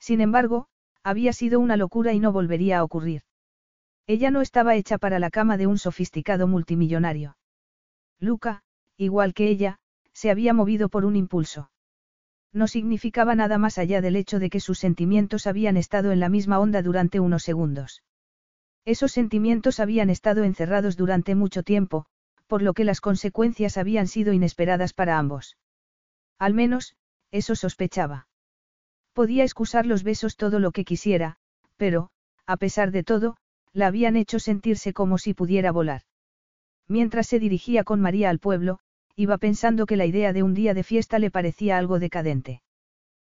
Sin 0.06 0.20
embargo, 0.20 0.68
había 1.02 1.32
sido 1.32 1.58
una 1.58 1.76
locura 1.76 2.12
y 2.12 2.20
no 2.20 2.30
volvería 2.30 2.78
a 2.78 2.84
ocurrir. 2.84 3.22
Ella 4.06 4.30
no 4.30 4.40
estaba 4.40 4.76
hecha 4.76 4.98
para 4.98 5.18
la 5.18 5.30
cama 5.30 5.56
de 5.56 5.66
un 5.66 5.78
sofisticado 5.78 6.46
multimillonario. 6.46 7.36
Luca, 8.20 8.62
igual 8.96 9.34
que 9.34 9.48
ella, 9.48 9.78
se 10.12 10.30
había 10.30 10.52
movido 10.54 10.88
por 10.88 11.04
un 11.04 11.16
impulso 11.16 11.70
no 12.56 12.66
significaba 12.68 13.34
nada 13.34 13.58
más 13.58 13.76
allá 13.76 14.00
del 14.00 14.16
hecho 14.16 14.38
de 14.38 14.48
que 14.48 14.60
sus 14.60 14.78
sentimientos 14.78 15.46
habían 15.46 15.76
estado 15.76 16.10
en 16.10 16.20
la 16.20 16.30
misma 16.30 16.58
onda 16.58 16.80
durante 16.80 17.20
unos 17.20 17.42
segundos. 17.42 18.02
Esos 18.86 19.12
sentimientos 19.12 19.78
habían 19.78 20.08
estado 20.08 20.42
encerrados 20.42 20.96
durante 20.96 21.34
mucho 21.34 21.62
tiempo, 21.62 22.06
por 22.46 22.62
lo 22.62 22.72
que 22.72 22.84
las 22.84 23.02
consecuencias 23.02 23.76
habían 23.76 24.06
sido 24.06 24.32
inesperadas 24.32 24.94
para 24.94 25.18
ambos. 25.18 25.58
Al 26.38 26.54
menos, 26.54 26.96
eso 27.30 27.56
sospechaba. 27.56 28.26
Podía 29.16 29.44
excusar 29.44 29.86
los 29.86 30.02
besos 30.02 30.36
todo 30.36 30.58
lo 30.58 30.72
que 30.72 30.84
quisiera, 30.84 31.38
pero, 31.78 32.10
a 32.46 32.58
pesar 32.58 32.90
de 32.90 33.02
todo, 33.02 33.38
la 33.72 33.86
habían 33.86 34.14
hecho 34.14 34.38
sentirse 34.38 34.92
como 34.92 35.16
si 35.16 35.32
pudiera 35.32 35.72
volar. 35.72 36.02
Mientras 36.86 37.26
se 37.26 37.38
dirigía 37.38 37.82
con 37.82 37.98
María 37.98 38.28
al 38.28 38.40
pueblo, 38.40 38.78
iba 39.14 39.38
pensando 39.38 39.86
que 39.86 39.96
la 39.96 40.04
idea 40.04 40.34
de 40.34 40.42
un 40.42 40.52
día 40.52 40.74
de 40.74 40.82
fiesta 40.82 41.18
le 41.18 41.30
parecía 41.30 41.78
algo 41.78 41.98
decadente. 41.98 42.60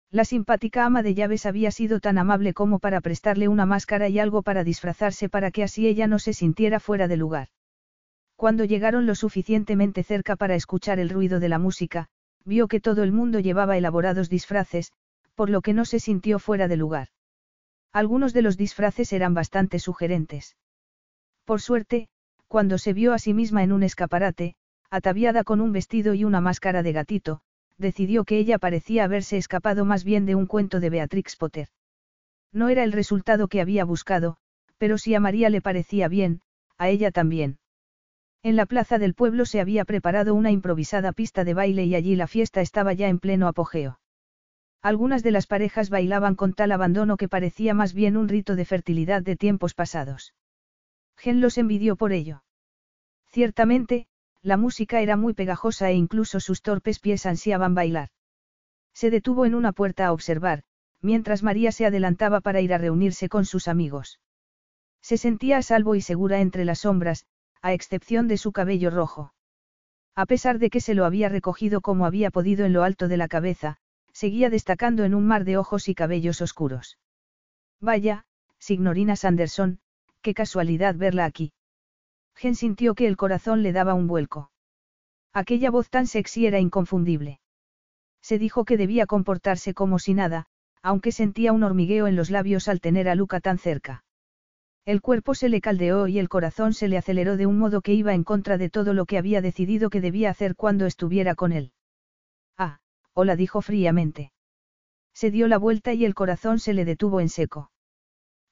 La 0.09 0.23
simpática 0.23 0.85
ama 0.85 1.03
de 1.03 1.15
llaves 1.15 1.45
había 1.45 1.69
sido 1.69 1.99
tan 1.99 2.17
amable 2.17 2.53
como 2.53 2.79
para 2.79 3.01
prestarle 3.01 3.49
una 3.49 3.65
máscara 3.65 4.07
y 4.07 4.19
algo 4.19 4.41
para 4.41 4.63
disfrazarse 4.63 5.27
para 5.27 5.51
que 5.51 5.63
así 5.63 5.85
ella 5.85 6.07
no 6.07 6.17
se 6.17 6.31
sintiera 6.31 6.79
fuera 6.79 7.09
de 7.09 7.17
lugar. 7.17 7.49
Cuando 8.37 8.63
llegaron 8.63 9.05
lo 9.05 9.15
suficientemente 9.15 10.03
cerca 10.03 10.37
para 10.37 10.55
escuchar 10.55 10.99
el 10.99 11.09
ruido 11.09 11.41
de 11.41 11.49
la 11.49 11.59
música, 11.59 12.07
vio 12.45 12.69
que 12.69 12.79
todo 12.79 13.03
el 13.03 13.11
mundo 13.11 13.41
llevaba 13.41 13.77
elaborados 13.77 14.29
disfraces, 14.29 14.93
por 15.35 15.49
lo 15.49 15.61
que 15.61 15.73
no 15.73 15.85
se 15.85 15.99
sintió 15.99 16.39
fuera 16.39 16.67
de 16.67 16.77
lugar. 16.77 17.09
Algunos 17.91 18.33
de 18.33 18.41
los 18.41 18.57
disfraces 18.57 19.13
eran 19.13 19.33
bastante 19.33 19.79
sugerentes. 19.79 20.57
Por 21.45 21.61
suerte, 21.61 22.09
cuando 22.47 22.77
se 22.77 22.93
vio 22.93 23.13
a 23.13 23.19
sí 23.19 23.33
misma 23.33 23.63
en 23.63 23.71
un 23.71 23.83
escaparate, 23.83 24.55
ataviada 24.89 25.43
con 25.43 25.61
un 25.61 25.71
vestido 25.71 26.13
y 26.13 26.23
una 26.23 26.41
máscara 26.41 26.83
de 26.83 26.91
gatito, 26.91 27.41
decidió 27.77 28.25
que 28.25 28.37
ella 28.37 28.59
parecía 28.59 29.03
haberse 29.03 29.37
escapado 29.37 29.85
más 29.85 30.03
bien 30.03 30.25
de 30.25 30.35
un 30.35 30.45
cuento 30.45 30.79
de 30.79 30.89
Beatrix 30.89 31.35
Potter. 31.35 31.69
No 32.51 32.69
era 32.69 32.83
el 32.83 32.91
resultado 32.91 33.47
que 33.47 33.61
había 33.61 33.85
buscado, 33.85 34.37
pero 34.77 34.97
si 34.97 35.15
a 35.15 35.19
María 35.19 35.49
le 35.49 35.61
parecía 35.61 36.07
bien, 36.07 36.41
a 36.77 36.89
ella 36.89 37.11
también. 37.11 37.57
En 38.43 38.55
la 38.55 38.65
plaza 38.65 38.99
del 38.99 39.13
pueblo 39.13 39.45
se 39.45 39.61
había 39.61 39.85
preparado 39.85 40.35
una 40.35 40.51
improvisada 40.51 41.13
pista 41.13 41.43
de 41.43 41.53
baile 41.53 41.85
y 41.85 41.95
allí 41.95 42.15
la 42.15 42.27
fiesta 42.27 42.61
estaba 42.61 42.93
ya 42.93 43.07
en 43.07 43.19
pleno 43.19 43.47
apogeo. 43.47 43.99
Algunas 44.83 45.23
de 45.23 45.31
las 45.31 45.47
parejas 45.47 45.89
bailaban 45.89 46.35
con 46.35 46.53
tal 46.53 46.73
abandono 46.73 47.15
que 47.15 47.29
parecía 47.29 47.73
más 47.73 47.93
bien 47.93 48.17
un 48.17 48.27
rito 48.27 48.57
de 48.57 48.65
fertilidad 48.65 49.21
de 49.21 49.37
tiempos 49.37 49.73
pasados. 49.73 50.33
Gen 51.15 51.39
los 51.39 51.57
envidió 51.57 51.95
por 51.95 52.11
ello. 52.11 52.43
Ciertamente, 53.31 54.07
la 54.41 54.57
música 54.57 54.99
era 54.99 55.15
muy 55.15 55.33
pegajosa 55.33 55.89
e 55.89 55.93
incluso 55.93 56.41
sus 56.41 56.61
torpes 56.61 56.99
pies 56.99 57.25
ansiaban 57.25 57.73
bailar. 57.73 58.09
Se 58.93 59.09
detuvo 59.09 59.45
en 59.45 59.55
una 59.55 59.71
puerta 59.71 60.05
a 60.05 60.11
observar, 60.11 60.63
mientras 61.01 61.43
María 61.43 61.71
se 61.71 61.85
adelantaba 61.85 62.41
para 62.41 62.59
ir 62.59 62.73
a 62.73 62.77
reunirse 62.77 63.29
con 63.29 63.45
sus 63.45 63.69
amigos. 63.69 64.19
Se 65.01 65.17
sentía 65.17 65.59
a 65.59 65.61
salvo 65.61 65.95
y 65.95 66.01
segura 66.01 66.41
entre 66.41 66.65
las 66.65 66.79
sombras, 66.79 67.25
a 67.61 67.71
excepción 67.71 68.27
de 68.27 68.35
su 68.35 68.51
cabello 68.51 68.89
rojo. 68.89 69.33
A 70.13 70.25
pesar 70.25 70.59
de 70.59 70.69
que 70.69 70.81
se 70.81 70.93
lo 70.93 71.05
había 71.05 71.29
recogido 71.29 71.79
como 71.79 72.05
había 72.05 72.31
podido 72.31 72.65
en 72.65 72.73
lo 72.73 72.83
alto 72.83 73.07
de 73.07 73.15
la 73.15 73.29
cabeza, 73.29 73.79
seguía 74.13 74.49
destacando 74.49 75.03
en 75.03 75.13
un 75.13 75.25
mar 75.25 75.43
de 75.43 75.57
ojos 75.57 75.89
y 75.89 75.95
cabellos 75.95 76.41
oscuros. 76.41 76.97
Vaya, 77.81 78.25
Signorina 78.59 79.15
Sanderson, 79.15 79.79
qué 80.21 80.33
casualidad 80.33 80.95
verla 80.95 81.25
aquí. 81.25 81.51
Gen 82.35 82.55
sintió 82.55 82.95
que 82.95 83.07
el 83.07 83.17
corazón 83.17 83.61
le 83.61 83.73
daba 83.73 83.93
un 83.93 84.07
vuelco. 84.07 84.51
Aquella 85.33 85.71
voz 85.71 85.89
tan 85.89 86.07
sexy 86.07 86.45
era 86.45 86.59
inconfundible. 86.59 87.39
Se 88.21 88.37
dijo 88.39 88.63
que 88.63 88.77
debía 88.77 89.05
comportarse 89.05 89.73
como 89.73 89.99
si 89.99 90.13
nada, 90.13 90.45
aunque 90.81 91.11
sentía 91.11 91.51
un 91.51 91.63
hormigueo 91.63 92.07
en 92.07 92.15
los 92.15 92.29
labios 92.29 92.67
al 92.67 92.79
tener 92.79 93.09
a 93.09 93.15
Luca 93.15 93.39
tan 93.39 93.57
cerca. 93.57 94.03
El 94.85 95.01
cuerpo 95.01 95.33
se 95.33 95.49
le 95.49 95.61
caldeó 95.61 96.07
y 96.07 96.19
el 96.19 96.29
corazón 96.29 96.73
se 96.73 96.87
le 96.87 96.97
aceleró 96.97 97.37
de 97.37 97.45
un 97.45 97.57
modo 97.57 97.81
que 97.81 97.93
iba 97.93 98.13
en 98.13 98.23
contra 98.23 98.57
de 98.57 98.69
todo 98.69 98.93
lo 98.93 99.05
que 99.05 99.17
había 99.17 99.41
decidido 99.41 99.89
que 99.89 100.01
debía 100.01 100.29
hacer 100.29 100.55
cuando 100.55 100.85
estuviera 100.85 101.35
con 101.35 101.53
él. 101.53 101.71
Hola 103.15 103.35
dijo 103.35 103.61
fríamente. 103.61 104.31
Se 105.13 105.29
dio 105.29 105.47
la 105.47 105.59
vuelta 105.59 105.93
y 105.93 106.05
el 106.05 106.15
corazón 106.15 106.57
se 106.57 106.73
le 106.73 106.83
detuvo 106.83 107.19
en 107.19 107.29
seco. 107.29 107.69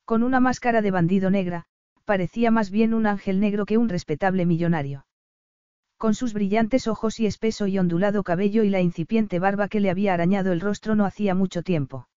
Con 0.06 0.22
una 0.22 0.40
máscara 0.40 0.82
de 0.82 0.92
bandido 0.92 1.32
negra, 1.32 1.66
parecía 2.06 2.52
más 2.52 2.70
bien 2.70 2.94
un 2.94 3.08
ángel 3.08 3.40
negro 3.40 3.66
que 3.66 3.80
un 3.80 3.90
respetable 3.90 4.46
millonario. 4.46 5.06
Con 5.98 6.14
sus 6.14 6.34
brillantes 6.34 6.88
ojos 6.88 7.20
y 7.20 7.26
espeso 7.26 7.66
y 7.66 7.80
ondulado 7.80 8.24
cabello 8.24 8.64
y 8.64 8.70
la 8.70 8.82
incipiente 8.82 9.40
barba 9.40 9.68
que 9.68 9.80
le 9.80 9.90
había 9.90 10.14
arañado 10.14 10.52
el 10.52 10.62
rostro 10.62 10.96
no 10.96 11.06
hacía 11.06 11.34
mucho 11.34 11.64
tiempo. 11.64 12.08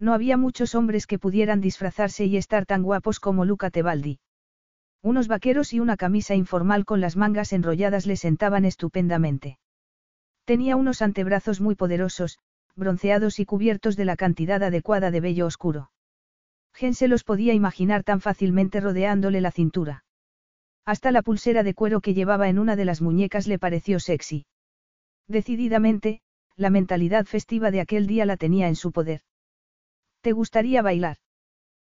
No 0.00 0.12
había 0.12 0.36
muchos 0.36 0.74
hombres 0.74 1.06
que 1.06 1.18
pudieran 1.18 1.60
disfrazarse 1.60 2.24
y 2.24 2.36
estar 2.36 2.66
tan 2.66 2.82
guapos 2.82 3.20
como 3.20 3.44
Luca 3.44 3.70
Tebaldi. 3.70 4.18
Unos 5.02 5.28
vaqueros 5.28 5.72
y 5.72 5.78
una 5.78 5.96
camisa 5.96 6.34
informal 6.34 6.84
con 6.84 7.00
las 7.00 7.16
mangas 7.16 7.52
enrolladas 7.52 8.06
le 8.06 8.16
sentaban 8.16 8.64
estupendamente. 8.64 9.58
Tenía 10.50 10.74
unos 10.74 11.00
antebrazos 11.00 11.60
muy 11.60 11.76
poderosos, 11.76 12.40
bronceados 12.74 13.38
y 13.38 13.44
cubiertos 13.44 13.94
de 13.94 14.04
la 14.04 14.16
cantidad 14.16 14.60
adecuada 14.64 15.12
de 15.12 15.20
vello 15.20 15.46
oscuro. 15.46 15.92
Gen 16.74 16.94
se 16.94 17.06
los 17.06 17.22
podía 17.22 17.54
imaginar 17.54 18.02
tan 18.02 18.20
fácilmente 18.20 18.80
rodeándole 18.80 19.40
la 19.40 19.52
cintura. 19.52 20.04
Hasta 20.84 21.12
la 21.12 21.22
pulsera 21.22 21.62
de 21.62 21.74
cuero 21.74 22.00
que 22.00 22.14
llevaba 22.14 22.48
en 22.48 22.58
una 22.58 22.74
de 22.74 22.84
las 22.84 23.00
muñecas 23.00 23.46
le 23.46 23.60
pareció 23.60 24.00
sexy. 24.00 24.44
Decididamente, 25.28 26.20
la 26.56 26.70
mentalidad 26.70 27.26
festiva 27.26 27.70
de 27.70 27.82
aquel 27.82 28.08
día 28.08 28.26
la 28.26 28.36
tenía 28.36 28.66
en 28.66 28.74
su 28.74 28.90
poder. 28.90 29.20
¿Te 30.20 30.32
gustaría 30.32 30.82
bailar? 30.82 31.18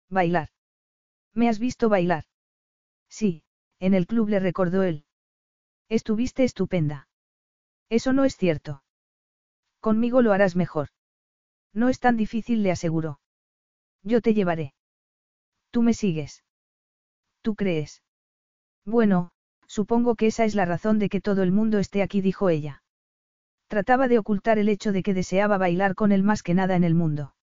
Bailar. 0.09 0.49
¿Me 1.35 1.47
has 1.47 1.59
visto 1.59 1.89
bailar? 1.89 2.23
Sí, 3.07 3.43
en 3.77 3.93
el 3.93 4.07
club 4.07 4.29
le 4.29 4.39
recordó 4.39 4.81
él. 4.81 5.05
Estuviste 5.89 6.43
estupenda. 6.43 7.07
Eso 7.89 8.13
no 8.13 8.25
es 8.25 8.35
cierto. 8.35 8.83
Conmigo 9.79 10.21
lo 10.21 10.33
harás 10.33 10.55
mejor. 10.55 10.89
No 11.73 11.89
es 11.89 11.99
tan 11.99 12.17
difícil, 12.17 12.63
le 12.63 12.71
aseguró. 12.71 13.19
Yo 14.03 14.21
te 14.21 14.33
llevaré. 14.33 14.73
Tú 15.71 15.81
me 15.81 15.93
sigues. 15.93 16.43
¿Tú 17.41 17.55
crees? 17.55 18.03
Bueno, 18.85 19.31
supongo 19.67 20.15
que 20.15 20.27
esa 20.27 20.43
es 20.45 20.55
la 20.55 20.65
razón 20.65 20.99
de 20.99 21.09
que 21.09 21.21
todo 21.21 21.43
el 21.43 21.51
mundo 21.51 21.77
esté 21.77 22.01
aquí, 22.01 22.21
dijo 22.21 22.49
ella. 22.49 22.83
Trataba 23.67 24.07
de 24.07 24.17
ocultar 24.17 24.59
el 24.59 24.69
hecho 24.69 24.91
de 24.91 25.03
que 25.03 25.13
deseaba 25.13 25.57
bailar 25.57 25.93
con 25.93 26.11
él 26.11 26.23
más 26.23 26.41
que 26.41 26.53
nada 26.53 26.75
en 26.75 26.83
el 26.83 26.95
mundo. 26.95 27.35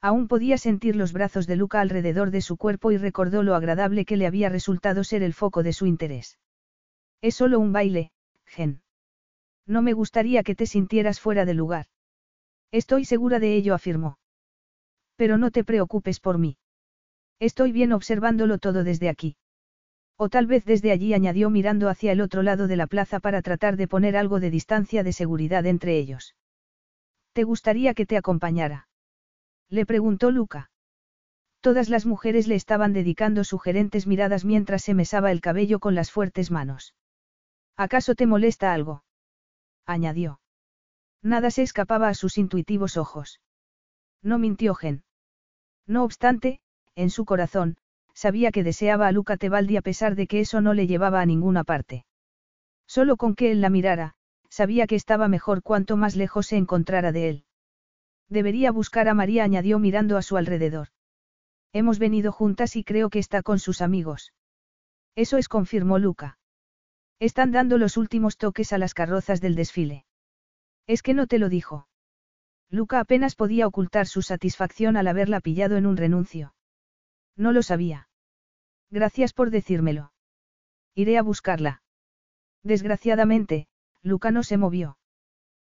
Aún 0.00 0.26
podía 0.26 0.58
sentir 0.58 0.96
los 0.96 1.12
brazos 1.12 1.46
de 1.46 1.56
Luca 1.56 1.80
alrededor 1.80 2.30
de 2.30 2.40
su 2.40 2.56
cuerpo 2.56 2.90
y 2.90 2.96
recordó 2.96 3.42
lo 3.42 3.54
agradable 3.54 4.04
que 4.04 4.16
le 4.16 4.26
había 4.26 4.48
resultado 4.48 5.04
ser 5.04 5.22
el 5.22 5.34
foco 5.34 5.62
de 5.62 5.72
su 5.72 5.86
interés. 5.86 6.38
Es 7.20 7.36
solo 7.36 7.60
un 7.60 7.72
baile, 7.72 8.10
Gen. 8.44 8.81
No 9.66 9.82
me 9.82 9.92
gustaría 9.92 10.42
que 10.42 10.54
te 10.54 10.66
sintieras 10.66 11.20
fuera 11.20 11.44
de 11.44 11.54
lugar. 11.54 11.86
Estoy 12.70 13.04
segura 13.04 13.38
de 13.38 13.54
ello, 13.54 13.74
afirmó. 13.74 14.18
Pero 15.16 15.38
no 15.38 15.50
te 15.50 15.64
preocupes 15.64 16.20
por 16.20 16.38
mí. 16.38 16.56
Estoy 17.38 17.72
bien 17.72 17.92
observándolo 17.92 18.58
todo 18.58 18.84
desde 18.84 19.08
aquí. 19.08 19.36
O 20.16 20.28
tal 20.28 20.46
vez 20.46 20.64
desde 20.64 20.92
allí 20.92 21.14
añadió 21.14 21.50
mirando 21.50 21.88
hacia 21.88 22.12
el 22.12 22.20
otro 22.20 22.42
lado 22.42 22.66
de 22.66 22.76
la 22.76 22.86
plaza 22.86 23.20
para 23.20 23.42
tratar 23.42 23.76
de 23.76 23.88
poner 23.88 24.16
algo 24.16 24.40
de 24.40 24.50
distancia 24.50 25.02
de 25.02 25.12
seguridad 25.12 25.66
entre 25.66 25.98
ellos. 25.98 26.36
¿Te 27.32 27.44
gustaría 27.44 27.94
que 27.94 28.06
te 28.06 28.16
acompañara? 28.16 28.88
Le 29.68 29.86
preguntó 29.86 30.30
Luca. 30.30 30.70
Todas 31.60 31.88
las 31.88 32.06
mujeres 32.06 32.46
le 32.46 32.56
estaban 32.56 32.92
dedicando 32.92 33.44
sugerentes 33.44 34.06
miradas 34.06 34.44
mientras 34.44 34.82
se 34.82 34.94
mesaba 34.94 35.30
el 35.30 35.40
cabello 35.40 35.80
con 35.80 35.94
las 35.94 36.10
fuertes 36.10 36.50
manos. 36.50 36.94
¿Acaso 37.76 38.14
te 38.14 38.26
molesta 38.26 38.72
algo? 38.72 39.04
Añadió. 39.86 40.40
Nada 41.22 41.50
se 41.50 41.62
escapaba 41.62 42.08
a 42.08 42.14
sus 42.14 42.38
intuitivos 42.38 42.96
ojos. 42.96 43.40
No 44.22 44.38
mintió 44.38 44.74
Gen. 44.74 45.04
No 45.86 46.04
obstante, 46.04 46.60
en 46.94 47.10
su 47.10 47.24
corazón, 47.24 47.76
sabía 48.14 48.50
que 48.52 48.64
deseaba 48.64 49.06
a 49.06 49.12
Luca 49.12 49.36
Tebaldi 49.36 49.76
a 49.76 49.82
pesar 49.82 50.14
de 50.14 50.26
que 50.26 50.40
eso 50.40 50.60
no 50.60 50.74
le 50.74 50.86
llevaba 50.86 51.20
a 51.20 51.26
ninguna 51.26 51.64
parte. 51.64 52.04
Solo 52.86 53.16
con 53.16 53.34
que 53.34 53.52
él 53.52 53.60
la 53.60 53.70
mirara, 53.70 54.14
sabía 54.48 54.86
que 54.86 54.96
estaba 54.96 55.28
mejor 55.28 55.62
cuanto 55.62 55.96
más 55.96 56.14
lejos 56.14 56.46
se 56.46 56.56
encontrara 56.56 57.12
de 57.12 57.28
él. 57.28 57.44
Debería 58.28 58.70
buscar 58.70 59.08
a 59.08 59.14
María, 59.14 59.44
añadió 59.44 59.78
mirando 59.78 60.16
a 60.16 60.22
su 60.22 60.36
alrededor. 60.36 60.88
Hemos 61.72 61.98
venido 61.98 62.32
juntas 62.32 62.76
y 62.76 62.84
creo 62.84 63.08
que 63.08 63.18
está 63.18 63.42
con 63.42 63.58
sus 63.58 63.80
amigos. 63.80 64.32
Eso 65.14 65.38
es, 65.38 65.48
confirmó 65.48 65.98
Luca. 65.98 66.38
Están 67.22 67.52
dando 67.52 67.78
los 67.78 67.96
últimos 67.96 68.36
toques 68.36 68.72
a 68.72 68.78
las 68.78 68.94
carrozas 68.94 69.40
del 69.40 69.54
desfile. 69.54 70.04
Es 70.88 71.04
que 71.04 71.14
no 71.14 71.28
te 71.28 71.38
lo 71.38 71.48
dijo. 71.48 71.86
Luca 72.68 72.98
apenas 72.98 73.36
podía 73.36 73.68
ocultar 73.68 74.08
su 74.08 74.22
satisfacción 74.22 74.96
al 74.96 75.06
haberla 75.06 75.38
pillado 75.38 75.76
en 75.76 75.86
un 75.86 75.96
renuncio. 75.96 76.52
No 77.36 77.52
lo 77.52 77.62
sabía. 77.62 78.08
Gracias 78.90 79.34
por 79.34 79.50
decírmelo. 79.50 80.12
Iré 80.96 81.16
a 81.16 81.22
buscarla. 81.22 81.84
Desgraciadamente, 82.64 83.68
Luca 84.02 84.32
no 84.32 84.42
se 84.42 84.56
movió. 84.56 84.98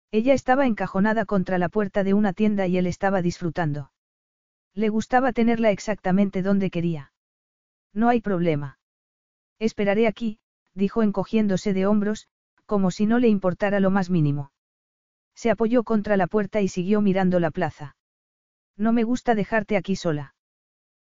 Ella 0.09 0.34
estaba 0.34 0.65
encajonada 0.65 1.23
contra 1.25 1.59
la 1.59 1.69
puerta 1.69 2.03
de 2.03 2.15
una 2.15 2.34
tienda 2.34 2.65
y 2.65 2.80
él 2.80 2.88
estaba 2.88 3.21
disfrutando. 3.21 3.91
Le 4.73 4.89
gustaba 4.89 5.34
tenerla 5.34 5.69
exactamente 5.69 6.41
donde 6.41 6.71
quería. 6.71 7.13
No 7.93 8.09
hay 8.09 8.21
problema. 8.21 8.80
Esperaré 9.59 10.07
aquí, 10.07 10.39
dijo 10.73 11.03
encogiéndose 11.03 11.73
de 11.73 11.85
hombros, 11.85 12.27
como 12.65 12.91
si 12.91 13.05
no 13.05 13.19
le 13.19 13.27
importara 13.27 13.79
lo 13.79 13.91
más 13.91 14.09
mínimo. 14.09 14.51
Se 15.35 15.49
apoyó 15.49 15.83
contra 15.83 16.17
la 16.17 16.27
puerta 16.27 16.61
y 16.61 16.67
siguió 16.67 17.01
mirando 17.01 17.39
la 17.39 17.51
plaza. 17.51 17.95
No 18.77 18.93
me 18.93 19.03
gusta 19.03 19.35
dejarte 19.35 19.77
aquí 19.77 19.95
sola. 19.95 20.35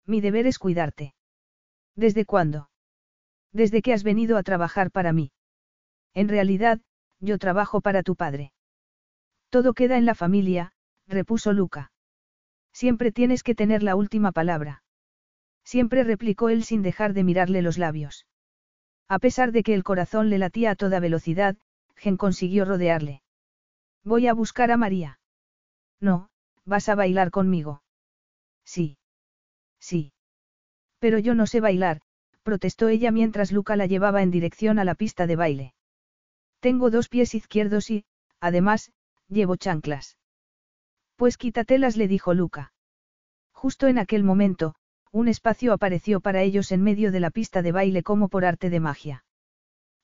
Mi 0.06 0.20
deber 0.20 0.46
es 0.46 0.58
cuidarte. 0.58 1.14
¿Desde 1.94 2.24
cuándo? 2.24 2.70
Desde 3.52 3.82
que 3.82 3.92
has 3.92 4.02
venido 4.02 4.36
a 4.36 4.42
trabajar 4.42 4.90
para 4.90 5.12
mí. 5.12 5.32
En 6.14 6.28
realidad, 6.28 6.80
yo 7.20 7.38
trabajo 7.38 7.80
para 7.80 8.02
tu 8.02 8.16
padre. 8.16 8.52
Todo 9.50 9.74
queda 9.74 9.98
en 9.98 10.06
la 10.06 10.14
familia, 10.14 10.72
repuso 11.06 11.52
Luca. 11.52 11.92
Siempre 12.72 13.12
tienes 13.12 13.42
que 13.42 13.54
tener 13.54 13.82
la 13.82 13.94
última 13.94 14.32
palabra. 14.32 14.82
Siempre 15.64 16.04
replicó 16.04 16.48
él 16.48 16.64
sin 16.64 16.82
dejar 16.82 17.12
de 17.12 17.22
mirarle 17.22 17.62
los 17.62 17.78
labios. 17.78 18.26
A 19.08 19.18
pesar 19.18 19.52
de 19.52 19.62
que 19.62 19.74
el 19.74 19.84
corazón 19.84 20.30
le 20.30 20.38
latía 20.38 20.70
a 20.72 20.76
toda 20.76 21.00
velocidad, 21.00 21.56
Gen 21.96 22.16
consiguió 22.16 22.64
rodearle. 22.64 23.22
Voy 24.04 24.26
a 24.26 24.34
buscar 24.34 24.70
a 24.70 24.76
María. 24.76 25.20
No, 26.00 26.30
vas 26.64 26.88
a 26.88 26.94
bailar 26.94 27.30
conmigo. 27.30 27.82
Sí. 28.64 28.96
Sí. 29.78 30.12
Pero 30.98 31.18
yo 31.18 31.34
no 31.34 31.46
sé 31.46 31.60
bailar, 31.60 32.00
protestó 32.42 32.88
ella 32.88 33.10
mientras 33.10 33.52
Luca 33.52 33.76
la 33.76 33.86
llevaba 33.86 34.22
en 34.22 34.30
dirección 34.30 34.78
a 34.78 34.84
la 34.84 34.94
pista 34.94 35.26
de 35.26 35.36
baile. 35.36 35.74
Tengo 36.60 36.90
dos 36.90 37.08
pies 37.08 37.34
izquierdos 37.34 37.90
y, 37.90 38.04
además, 38.40 38.92
llevo 39.28 39.56
chanclas. 39.56 40.18
Pues 41.16 41.36
quítatelas, 41.36 41.96
le 41.96 42.08
dijo 42.08 42.34
Luca. 42.34 42.72
Justo 43.52 43.86
en 43.86 43.98
aquel 43.98 44.24
momento, 44.24 44.74
un 45.12 45.28
espacio 45.28 45.74
apareció 45.74 46.20
para 46.20 46.42
ellos 46.42 46.72
en 46.72 46.82
medio 46.82 47.12
de 47.12 47.20
la 47.20 47.30
pista 47.30 47.60
de 47.60 47.70
baile 47.70 48.02
como 48.02 48.28
por 48.28 48.46
arte 48.46 48.70
de 48.70 48.80
magia. 48.80 49.24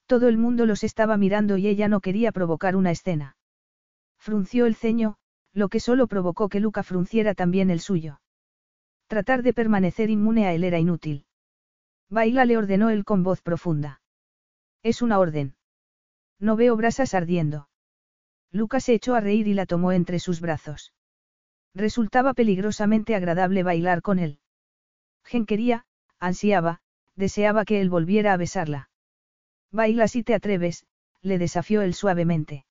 Todo 0.06 0.28
el 0.28 0.36
mundo 0.36 0.66
los 0.66 0.84
estaba 0.84 1.16
mirando 1.16 1.56
y 1.56 1.66
ella 1.66 1.88
no 1.88 2.00
quería 2.00 2.30
provocar 2.30 2.76
una 2.76 2.90
escena. 2.90 3.36
Frunció 4.18 4.66
el 4.66 4.74
ceño, 4.74 5.16
lo 5.54 5.68
que 5.68 5.80
solo 5.80 6.06
provocó 6.06 6.48
que 6.48 6.60
Luca 6.60 6.82
frunciera 6.82 7.34
también 7.34 7.70
el 7.70 7.80
suyo. 7.80 8.20
Tratar 9.06 9.42
de 9.42 9.54
permanecer 9.54 10.10
inmune 10.10 10.46
a 10.46 10.52
él 10.52 10.64
era 10.64 10.78
inútil. 10.78 11.24
Baila 12.10 12.44
le 12.44 12.58
ordenó 12.58 12.90
él 12.90 13.04
con 13.04 13.22
voz 13.22 13.40
profunda. 13.40 14.02
Es 14.82 15.00
una 15.00 15.18
orden. 15.18 15.56
No 16.38 16.56
veo 16.56 16.76
brasas 16.76 17.14
ardiendo. 17.14 17.68
Luca 18.50 18.80
se 18.80 18.94
echó 18.94 19.14
a 19.14 19.20
reír 19.20 19.48
y 19.48 19.54
la 19.54 19.66
tomó 19.66 19.92
entre 19.92 20.18
sus 20.18 20.40
brazos. 20.40 20.92
Resultaba 21.74 22.34
peligrosamente 22.34 23.14
agradable 23.14 23.62
bailar 23.62 24.02
con 24.02 24.18
él. 24.18 24.40
Gen 25.28 25.44
quería, 25.44 25.84
ansiaba, 26.18 26.80
deseaba 27.14 27.66
que 27.66 27.82
él 27.82 27.90
volviera 27.90 28.32
a 28.32 28.38
besarla. 28.38 28.88
Baila 29.70 30.08
si 30.08 30.22
te 30.22 30.34
atreves, 30.34 30.86
le 31.20 31.36
desafió 31.36 31.82
él 31.82 31.92
suavemente. 31.92 32.64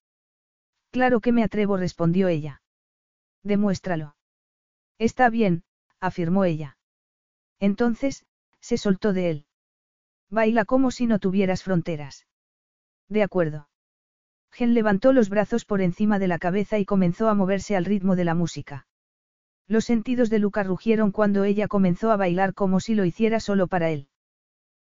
Claro 0.89 1.19
que 1.19 1.31
me 1.31 1.43
atrevo, 1.43 1.77
respondió 1.77 2.27
ella. 2.29 2.63
Demuéstralo. 3.43 4.15
Está 4.97 5.29
bien, 5.29 5.63
afirmó 5.99 6.45
ella. 6.45 6.79
Entonces, 7.59 8.25
se 8.59 8.77
soltó 8.77 9.13
de 9.13 9.29
él. 9.29 9.45
Baila 10.31 10.65
como 10.65 10.89
si 10.89 11.05
no 11.05 11.19
tuvieras 11.19 11.61
fronteras. 11.61 12.25
De 13.07 13.21
acuerdo. 13.21 13.69
Gen 14.51 14.73
levantó 14.73 15.13
los 15.13 15.29
brazos 15.29 15.63
por 15.63 15.81
encima 15.81 16.17
de 16.17 16.27
la 16.27 16.39
cabeza 16.39 16.79
y 16.79 16.85
comenzó 16.85 17.29
a 17.29 17.35
moverse 17.35 17.75
al 17.75 17.85
ritmo 17.85 18.15
de 18.15 18.25
la 18.25 18.33
música. 18.33 18.87
Los 19.67 19.83
sentidos 19.83 20.29
de 20.29 20.39
Luca 20.39 20.63
rugieron 20.63 21.11
cuando 21.11 21.43
ella 21.43 21.67
comenzó 21.67 22.11
a 22.11 22.17
bailar 22.17 22.53
como 22.53 22.79
si 22.79 22.95
lo 22.95 23.03
hiciera 23.03 23.39
solo 23.39 23.67
para 23.67 23.89
él. 23.89 24.07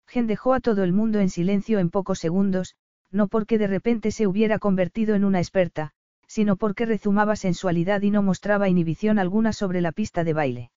Gen 0.07 0.25
dejó 0.25 0.53
a 0.53 0.59
todo 0.59 0.83
el 0.83 0.91
mundo 0.91 1.19
en 1.19 1.29
silencio 1.29 1.79
en 1.79 1.89
pocos 1.89 2.19
segundos, 2.19 2.75
no 3.11 3.27
porque 3.27 3.57
de 3.57 3.67
repente 3.67 4.11
se 4.11 4.25
hubiera 4.25 4.57
convertido 4.57 5.13
en 5.13 5.23
una 5.23 5.39
experta, 5.39 5.91
sino 6.25 6.55
porque 6.55 6.85
rezumaba 6.85 7.35
sensualidad 7.35 8.01
y 8.01 8.09
no 8.09 8.23
mostraba 8.23 8.69
inhibición 8.69 9.19
alguna 9.19 9.53
sobre 9.53 9.81
la 9.81 9.91
pista 9.91 10.23
de 10.23 10.33
baile. 10.33 10.71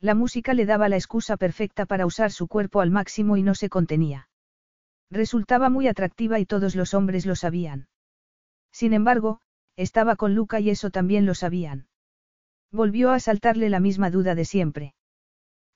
La 0.00 0.14
música 0.14 0.54
le 0.54 0.64
daba 0.64 0.88
la 0.88 0.96
excusa 0.96 1.36
perfecta 1.36 1.84
para 1.84 2.06
usar 2.06 2.30
su 2.30 2.46
cuerpo 2.46 2.80
al 2.80 2.90
máximo 2.90 3.36
y 3.36 3.42
no 3.42 3.54
se 3.54 3.68
contenía. 3.68 4.28
Resultaba 5.10 5.68
muy 5.68 5.88
atractiva 5.88 6.38
y 6.38 6.46
todos 6.46 6.76
los 6.76 6.94
hombres 6.94 7.26
lo 7.26 7.34
sabían. 7.34 7.88
Sin 8.72 8.92
embargo, 8.92 9.40
estaba 9.76 10.14
con 10.14 10.34
Luca 10.34 10.60
y 10.60 10.70
eso 10.70 10.90
también 10.90 11.26
lo 11.26 11.34
sabían. 11.34 11.87
Volvió 12.70 13.10
a 13.10 13.14
asaltarle 13.14 13.70
la 13.70 13.80
misma 13.80 14.10
duda 14.10 14.34
de 14.34 14.44
siempre. 14.44 14.94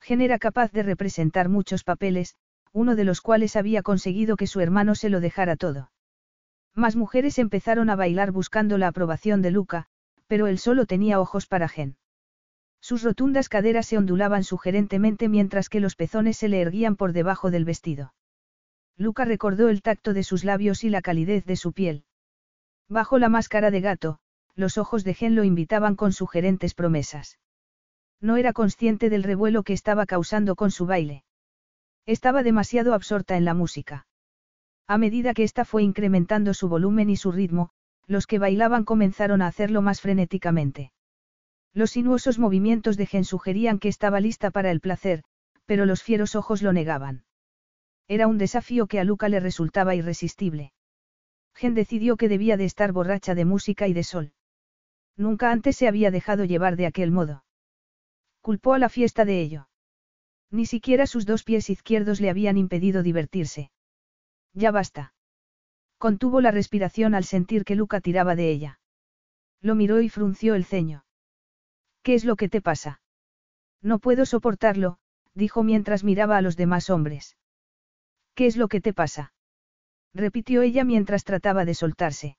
Gen 0.00 0.20
era 0.20 0.38
capaz 0.38 0.72
de 0.72 0.82
representar 0.82 1.48
muchos 1.48 1.84
papeles, 1.84 2.36
uno 2.72 2.96
de 2.96 3.04
los 3.04 3.20
cuales 3.20 3.56
había 3.56 3.82
conseguido 3.82 4.36
que 4.36 4.46
su 4.46 4.60
hermano 4.60 4.94
se 4.94 5.08
lo 5.08 5.20
dejara 5.20 5.56
todo. 5.56 5.90
Más 6.74 6.96
mujeres 6.96 7.38
empezaron 7.38 7.90
a 7.90 7.96
bailar 7.96 8.32
buscando 8.32 8.78
la 8.78 8.88
aprobación 8.88 9.42
de 9.42 9.50
Luca, 9.50 9.86
pero 10.26 10.46
él 10.46 10.58
solo 10.58 10.86
tenía 10.86 11.20
ojos 11.20 11.46
para 11.46 11.68
Gen. 11.68 11.96
Sus 12.80 13.02
rotundas 13.02 13.48
caderas 13.48 13.86
se 13.86 13.98
ondulaban 13.98 14.42
sugerentemente 14.42 15.28
mientras 15.28 15.68
que 15.68 15.80
los 15.80 15.94
pezones 15.94 16.36
se 16.36 16.48
le 16.48 16.60
erguían 16.60 16.96
por 16.96 17.12
debajo 17.12 17.50
del 17.50 17.64
vestido. 17.64 18.14
Luca 18.96 19.24
recordó 19.24 19.68
el 19.68 19.82
tacto 19.82 20.14
de 20.14 20.24
sus 20.24 20.44
labios 20.44 20.82
y 20.82 20.90
la 20.90 21.02
calidez 21.02 21.44
de 21.44 21.56
su 21.56 21.72
piel. 21.72 22.04
Bajo 22.88 23.18
la 23.18 23.28
máscara 23.28 23.70
de 23.70 23.80
gato, 23.80 24.18
los 24.54 24.78
ojos 24.78 25.04
de 25.04 25.14
Gen 25.14 25.34
lo 25.34 25.44
invitaban 25.44 25.96
con 25.96 26.12
sugerentes 26.12 26.74
promesas. 26.74 27.38
No 28.20 28.36
era 28.36 28.52
consciente 28.52 29.10
del 29.10 29.22
revuelo 29.22 29.62
que 29.62 29.72
estaba 29.72 30.06
causando 30.06 30.54
con 30.54 30.70
su 30.70 30.86
baile. 30.86 31.24
Estaba 32.06 32.42
demasiado 32.42 32.94
absorta 32.94 33.36
en 33.36 33.44
la 33.44 33.54
música. 33.54 34.06
A 34.86 34.98
medida 34.98 35.34
que 35.34 35.44
ésta 35.44 35.64
fue 35.64 35.82
incrementando 35.82 36.54
su 36.54 36.68
volumen 36.68 37.10
y 37.10 37.16
su 37.16 37.32
ritmo, 37.32 37.70
los 38.06 38.26
que 38.26 38.38
bailaban 38.38 38.84
comenzaron 38.84 39.42
a 39.42 39.46
hacerlo 39.46 39.82
más 39.82 40.00
frenéticamente. 40.00 40.92
Los 41.72 41.92
sinuosos 41.92 42.38
movimientos 42.38 42.96
de 42.96 43.06
Gen 43.06 43.24
sugerían 43.24 43.78
que 43.78 43.88
estaba 43.88 44.20
lista 44.20 44.50
para 44.50 44.70
el 44.70 44.80
placer, 44.80 45.22
pero 45.64 45.86
los 45.86 46.02
fieros 46.02 46.34
ojos 46.34 46.60
lo 46.62 46.72
negaban. 46.72 47.24
Era 48.08 48.26
un 48.26 48.36
desafío 48.36 48.86
que 48.86 49.00
a 49.00 49.04
Luca 49.04 49.28
le 49.28 49.40
resultaba 49.40 49.94
irresistible. 49.94 50.72
Gen 51.54 51.74
decidió 51.74 52.16
que 52.16 52.28
debía 52.28 52.56
de 52.56 52.64
estar 52.64 52.92
borracha 52.92 53.34
de 53.34 53.44
música 53.44 53.88
y 53.88 53.92
de 53.92 54.04
sol. 54.04 54.32
Nunca 55.16 55.50
antes 55.50 55.76
se 55.76 55.88
había 55.88 56.10
dejado 56.10 56.44
llevar 56.44 56.76
de 56.76 56.86
aquel 56.86 57.10
modo. 57.10 57.44
Culpó 58.40 58.74
a 58.74 58.78
la 58.78 58.88
fiesta 58.88 59.24
de 59.24 59.40
ello. 59.40 59.68
Ni 60.50 60.66
siquiera 60.66 61.06
sus 61.06 61.26
dos 61.26 61.44
pies 61.44 61.70
izquierdos 61.70 62.20
le 62.20 62.30
habían 62.30 62.58
impedido 62.58 63.02
divertirse. 63.02 63.70
Ya 64.52 64.70
basta. 64.70 65.14
Contuvo 65.98 66.40
la 66.40 66.50
respiración 66.50 67.14
al 67.14 67.24
sentir 67.24 67.64
que 67.64 67.76
Luca 67.76 68.00
tiraba 68.00 68.34
de 68.34 68.50
ella. 68.50 68.80
Lo 69.60 69.74
miró 69.74 70.00
y 70.00 70.08
frunció 70.08 70.54
el 70.54 70.64
ceño. 70.64 71.04
¿Qué 72.02 72.14
es 72.14 72.24
lo 72.24 72.36
que 72.36 72.48
te 72.48 72.60
pasa? 72.60 73.00
No 73.80 73.98
puedo 73.98 74.26
soportarlo, 74.26 74.98
dijo 75.34 75.62
mientras 75.62 76.04
miraba 76.04 76.36
a 76.36 76.42
los 76.42 76.56
demás 76.56 76.90
hombres. 76.90 77.36
¿Qué 78.34 78.46
es 78.46 78.56
lo 78.56 78.68
que 78.68 78.80
te 78.80 78.92
pasa? 78.92 79.32
repitió 80.12 80.62
ella 80.62 80.84
mientras 80.84 81.24
trataba 81.24 81.64
de 81.64 81.74
soltarse. 81.74 82.36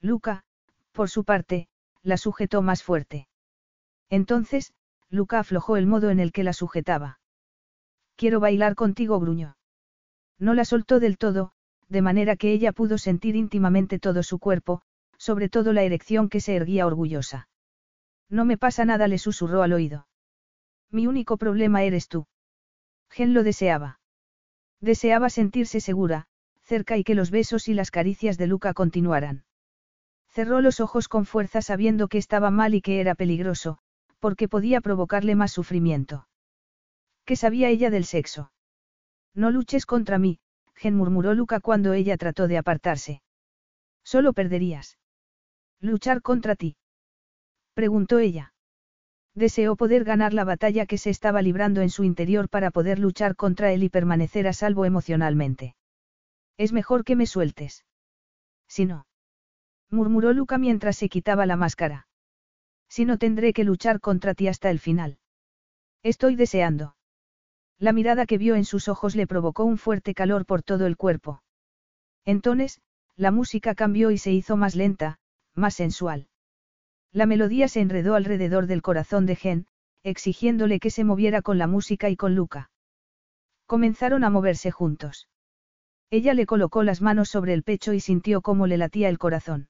Luca, 0.00 0.44
por 0.92 1.10
su 1.10 1.24
parte, 1.24 1.68
la 2.04 2.16
sujetó 2.16 2.62
más 2.62 2.84
fuerte. 2.84 3.26
Entonces, 4.10 4.72
Luca 5.10 5.40
aflojó 5.40 5.76
el 5.76 5.86
modo 5.86 6.10
en 6.10 6.20
el 6.20 6.30
que 6.30 6.44
la 6.44 6.52
sujetaba. 6.52 7.18
Quiero 8.14 8.38
bailar 8.38 8.76
contigo, 8.76 9.18
gruñó. 9.18 9.56
No 10.38 10.54
la 10.54 10.64
soltó 10.64 11.00
del 11.00 11.18
todo, 11.18 11.52
de 11.88 12.02
manera 12.02 12.36
que 12.36 12.52
ella 12.52 12.72
pudo 12.72 12.98
sentir 12.98 13.34
íntimamente 13.34 13.98
todo 13.98 14.22
su 14.22 14.38
cuerpo, 14.38 14.82
sobre 15.18 15.48
todo 15.48 15.72
la 15.72 15.82
erección 15.82 16.28
que 16.28 16.40
se 16.40 16.54
erguía 16.54 16.86
orgullosa. 16.86 17.48
No 18.28 18.44
me 18.44 18.58
pasa 18.58 18.84
nada, 18.84 19.08
le 19.08 19.18
susurró 19.18 19.62
al 19.62 19.72
oído. 19.72 20.06
Mi 20.90 21.06
único 21.06 21.36
problema 21.36 21.82
eres 21.82 22.08
tú. 22.08 22.26
Gen 23.10 23.32
lo 23.34 23.42
deseaba. 23.42 24.00
Deseaba 24.80 25.30
sentirse 25.30 25.80
segura, 25.80 26.26
cerca 26.62 26.96
y 26.96 27.04
que 27.04 27.14
los 27.14 27.30
besos 27.30 27.68
y 27.68 27.74
las 27.74 27.90
caricias 27.90 28.38
de 28.38 28.46
Luca 28.46 28.74
continuaran. 28.74 29.43
Cerró 30.34 30.60
los 30.60 30.80
ojos 30.80 31.06
con 31.06 31.26
fuerza 31.26 31.62
sabiendo 31.62 32.08
que 32.08 32.18
estaba 32.18 32.50
mal 32.50 32.74
y 32.74 32.80
que 32.80 33.00
era 33.00 33.14
peligroso, 33.14 33.78
porque 34.18 34.48
podía 34.48 34.80
provocarle 34.80 35.36
más 35.36 35.52
sufrimiento. 35.52 36.26
¿Qué 37.24 37.36
sabía 37.36 37.68
ella 37.68 37.88
del 37.88 38.04
sexo? 38.04 38.50
No 39.32 39.52
luches 39.52 39.86
contra 39.86 40.18
mí, 40.18 40.40
Gen 40.74 40.96
murmuró 40.96 41.34
Luca 41.34 41.60
cuando 41.60 41.92
ella 41.92 42.16
trató 42.16 42.48
de 42.48 42.58
apartarse. 42.58 43.22
Solo 44.02 44.32
perderías. 44.32 44.98
¿Luchar 45.80 46.20
contra 46.20 46.56
ti? 46.56 46.76
Preguntó 47.74 48.18
ella. 48.18 48.54
Deseó 49.36 49.76
poder 49.76 50.02
ganar 50.02 50.34
la 50.34 50.42
batalla 50.42 50.86
que 50.86 50.98
se 50.98 51.10
estaba 51.10 51.42
librando 51.42 51.80
en 51.80 51.90
su 51.90 52.02
interior 52.02 52.48
para 52.48 52.72
poder 52.72 52.98
luchar 52.98 53.36
contra 53.36 53.72
él 53.72 53.84
y 53.84 53.88
permanecer 53.88 54.48
a 54.48 54.52
salvo 54.52 54.84
emocionalmente. 54.84 55.76
Es 56.56 56.72
mejor 56.72 57.04
que 57.04 57.14
me 57.14 57.26
sueltes. 57.26 57.84
Si 58.66 58.84
no 58.84 59.06
murmuró 59.94 60.34
Luca 60.34 60.58
mientras 60.58 60.96
se 60.96 61.08
quitaba 61.08 61.46
la 61.46 61.56
máscara. 61.56 62.06
Si 62.88 63.06
no 63.06 63.16
tendré 63.16 63.52
que 63.54 63.64
luchar 63.64 64.00
contra 64.00 64.34
ti 64.34 64.48
hasta 64.48 64.70
el 64.70 64.78
final. 64.78 65.18
Estoy 66.02 66.36
deseando. 66.36 66.96
La 67.78 67.92
mirada 67.92 68.26
que 68.26 68.38
vio 68.38 68.54
en 68.54 68.64
sus 68.64 68.88
ojos 68.88 69.16
le 69.16 69.26
provocó 69.26 69.64
un 69.64 69.78
fuerte 69.78 70.14
calor 70.14 70.44
por 70.44 70.62
todo 70.62 70.86
el 70.86 70.96
cuerpo. 70.96 71.42
Entonces, 72.24 72.80
la 73.16 73.30
música 73.30 73.74
cambió 73.74 74.10
y 74.10 74.18
se 74.18 74.32
hizo 74.32 74.56
más 74.56 74.74
lenta, 74.74 75.18
más 75.54 75.74
sensual. 75.74 76.28
La 77.12 77.26
melodía 77.26 77.68
se 77.68 77.80
enredó 77.80 78.16
alrededor 78.16 78.66
del 78.66 78.82
corazón 78.82 79.24
de 79.24 79.36
Gen, 79.36 79.66
exigiéndole 80.02 80.80
que 80.80 80.90
se 80.90 81.04
moviera 81.04 81.42
con 81.42 81.58
la 81.58 81.66
música 81.66 82.10
y 82.10 82.16
con 82.16 82.34
Luca. 82.34 82.70
Comenzaron 83.66 84.24
a 84.24 84.30
moverse 84.30 84.70
juntos. 84.70 85.28
Ella 86.10 86.34
le 86.34 86.46
colocó 86.46 86.82
las 86.82 87.00
manos 87.00 87.28
sobre 87.28 87.54
el 87.54 87.62
pecho 87.62 87.92
y 87.92 88.00
sintió 88.00 88.42
cómo 88.42 88.66
le 88.66 88.76
latía 88.76 89.08
el 89.08 89.18
corazón. 89.18 89.68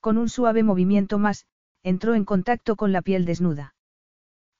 Con 0.00 0.18
un 0.18 0.28
suave 0.28 0.62
movimiento 0.62 1.18
más, 1.18 1.46
entró 1.82 2.14
en 2.14 2.24
contacto 2.24 2.76
con 2.76 2.92
la 2.92 3.02
piel 3.02 3.24
desnuda. 3.24 3.74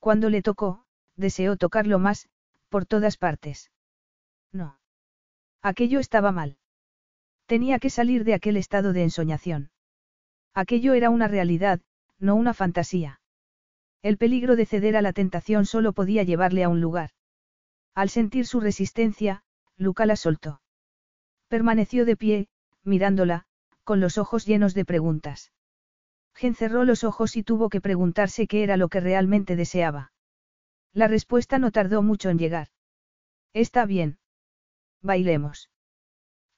Cuando 0.00 0.30
le 0.30 0.42
tocó, 0.42 0.84
deseó 1.16 1.56
tocarlo 1.56 1.98
más, 1.98 2.28
por 2.68 2.86
todas 2.86 3.16
partes. 3.16 3.70
No. 4.52 4.78
Aquello 5.62 5.98
estaba 6.00 6.32
mal. 6.32 6.58
Tenía 7.46 7.78
que 7.78 7.90
salir 7.90 8.24
de 8.24 8.34
aquel 8.34 8.56
estado 8.56 8.92
de 8.92 9.02
ensoñación. 9.02 9.70
Aquello 10.54 10.94
era 10.94 11.10
una 11.10 11.28
realidad, 11.28 11.80
no 12.18 12.34
una 12.34 12.54
fantasía. 12.54 13.20
El 14.02 14.16
peligro 14.16 14.54
de 14.54 14.66
ceder 14.66 14.96
a 14.96 15.02
la 15.02 15.12
tentación 15.12 15.66
solo 15.66 15.92
podía 15.92 16.22
llevarle 16.22 16.62
a 16.62 16.68
un 16.68 16.80
lugar. 16.80 17.10
Al 17.94 18.10
sentir 18.10 18.46
su 18.46 18.60
resistencia, 18.60 19.42
Luca 19.76 20.06
la 20.06 20.16
soltó. 20.16 20.60
Permaneció 21.48 22.04
de 22.04 22.16
pie, 22.16 22.48
mirándola, 22.84 23.46
con 23.88 24.00
los 24.00 24.18
ojos 24.18 24.44
llenos 24.44 24.74
de 24.74 24.84
preguntas. 24.84 25.50
Gen 26.34 26.54
cerró 26.54 26.84
los 26.84 27.04
ojos 27.04 27.36
y 27.36 27.42
tuvo 27.42 27.70
que 27.70 27.80
preguntarse 27.80 28.46
qué 28.46 28.62
era 28.62 28.76
lo 28.76 28.90
que 28.90 29.00
realmente 29.00 29.56
deseaba. 29.56 30.12
La 30.92 31.08
respuesta 31.08 31.58
no 31.58 31.70
tardó 31.70 32.02
mucho 32.02 32.28
en 32.28 32.38
llegar. 32.38 32.68
Está 33.54 33.86
bien. 33.86 34.18
Bailemos. 35.00 35.70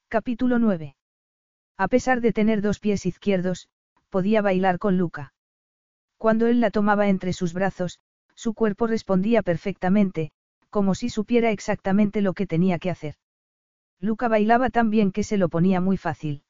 Capítulo 0.09 0.59
9. 0.59 0.97
A 1.76 1.86
pesar 1.86 2.20
de 2.20 2.33
tener 2.33 2.62
dos 2.62 2.81
pies 2.81 3.07
izquierdos, 3.07 3.68
podía 4.09 4.42
bailar 4.42 4.81
con 4.81 4.99
Luca. 4.99 5.33
Cuando 6.18 6.49
él 6.49 6.60
la 6.60 6.73
tomaba 6.73 7.07
entre 7.07 7.33
sus 7.33 7.52
brazos, 7.52 8.00
su 8.34 8.55
cuerpo 8.55 8.89
respondía 8.89 9.42
perfectamente, 9.42 10.33
como 10.68 10.97
si 10.97 11.09
supiera 11.10 11.52
exactamente 11.52 12.23
lo 12.23 12.33
que 12.33 12.49
tenía 12.49 12.81
que 12.81 12.91
hacer. 12.91 13.15
Luca 14.00 14.26
bailaba 14.26 14.68
tan 14.68 14.91
bien 14.91 15.12
que 15.12 15.23
se 15.23 15.36
lo 15.36 15.49
ponía 15.49 15.81
muy 15.81 15.97
fácil. 15.97 16.42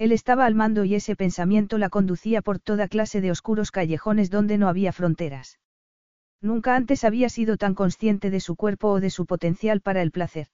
Él 0.00 0.12
estaba 0.12 0.46
al 0.46 0.54
mando 0.54 0.84
y 0.84 0.94
ese 0.94 1.14
pensamiento 1.14 1.76
la 1.76 1.90
conducía 1.90 2.40
por 2.40 2.58
toda 2.58 2.88
clase 2.88 3.20
de 3.20 3.30
oscuros 3.30 3.70
callejones 3.70 4.30
donde 4.30 4.56
no 4.56 4.66
había 4.66 4.94
fronteras. 4.94 5.60
Nunca 6.40 6.74
antes 6.74 7.04
había 7.04 7.28
sido 7.28 7.58
tan 7.58 7.74
consciente 7.74 8.30
de 8.30 8.40
su 8.40 8.56
cuerpo 8.56 8.92
o 8.92 9.00
de 9.00 9.10
su 9.10 9.26
potencial 9.26 9.82
para 9.82 10.00
el 10.00 10.10
placer. 10.10 10.48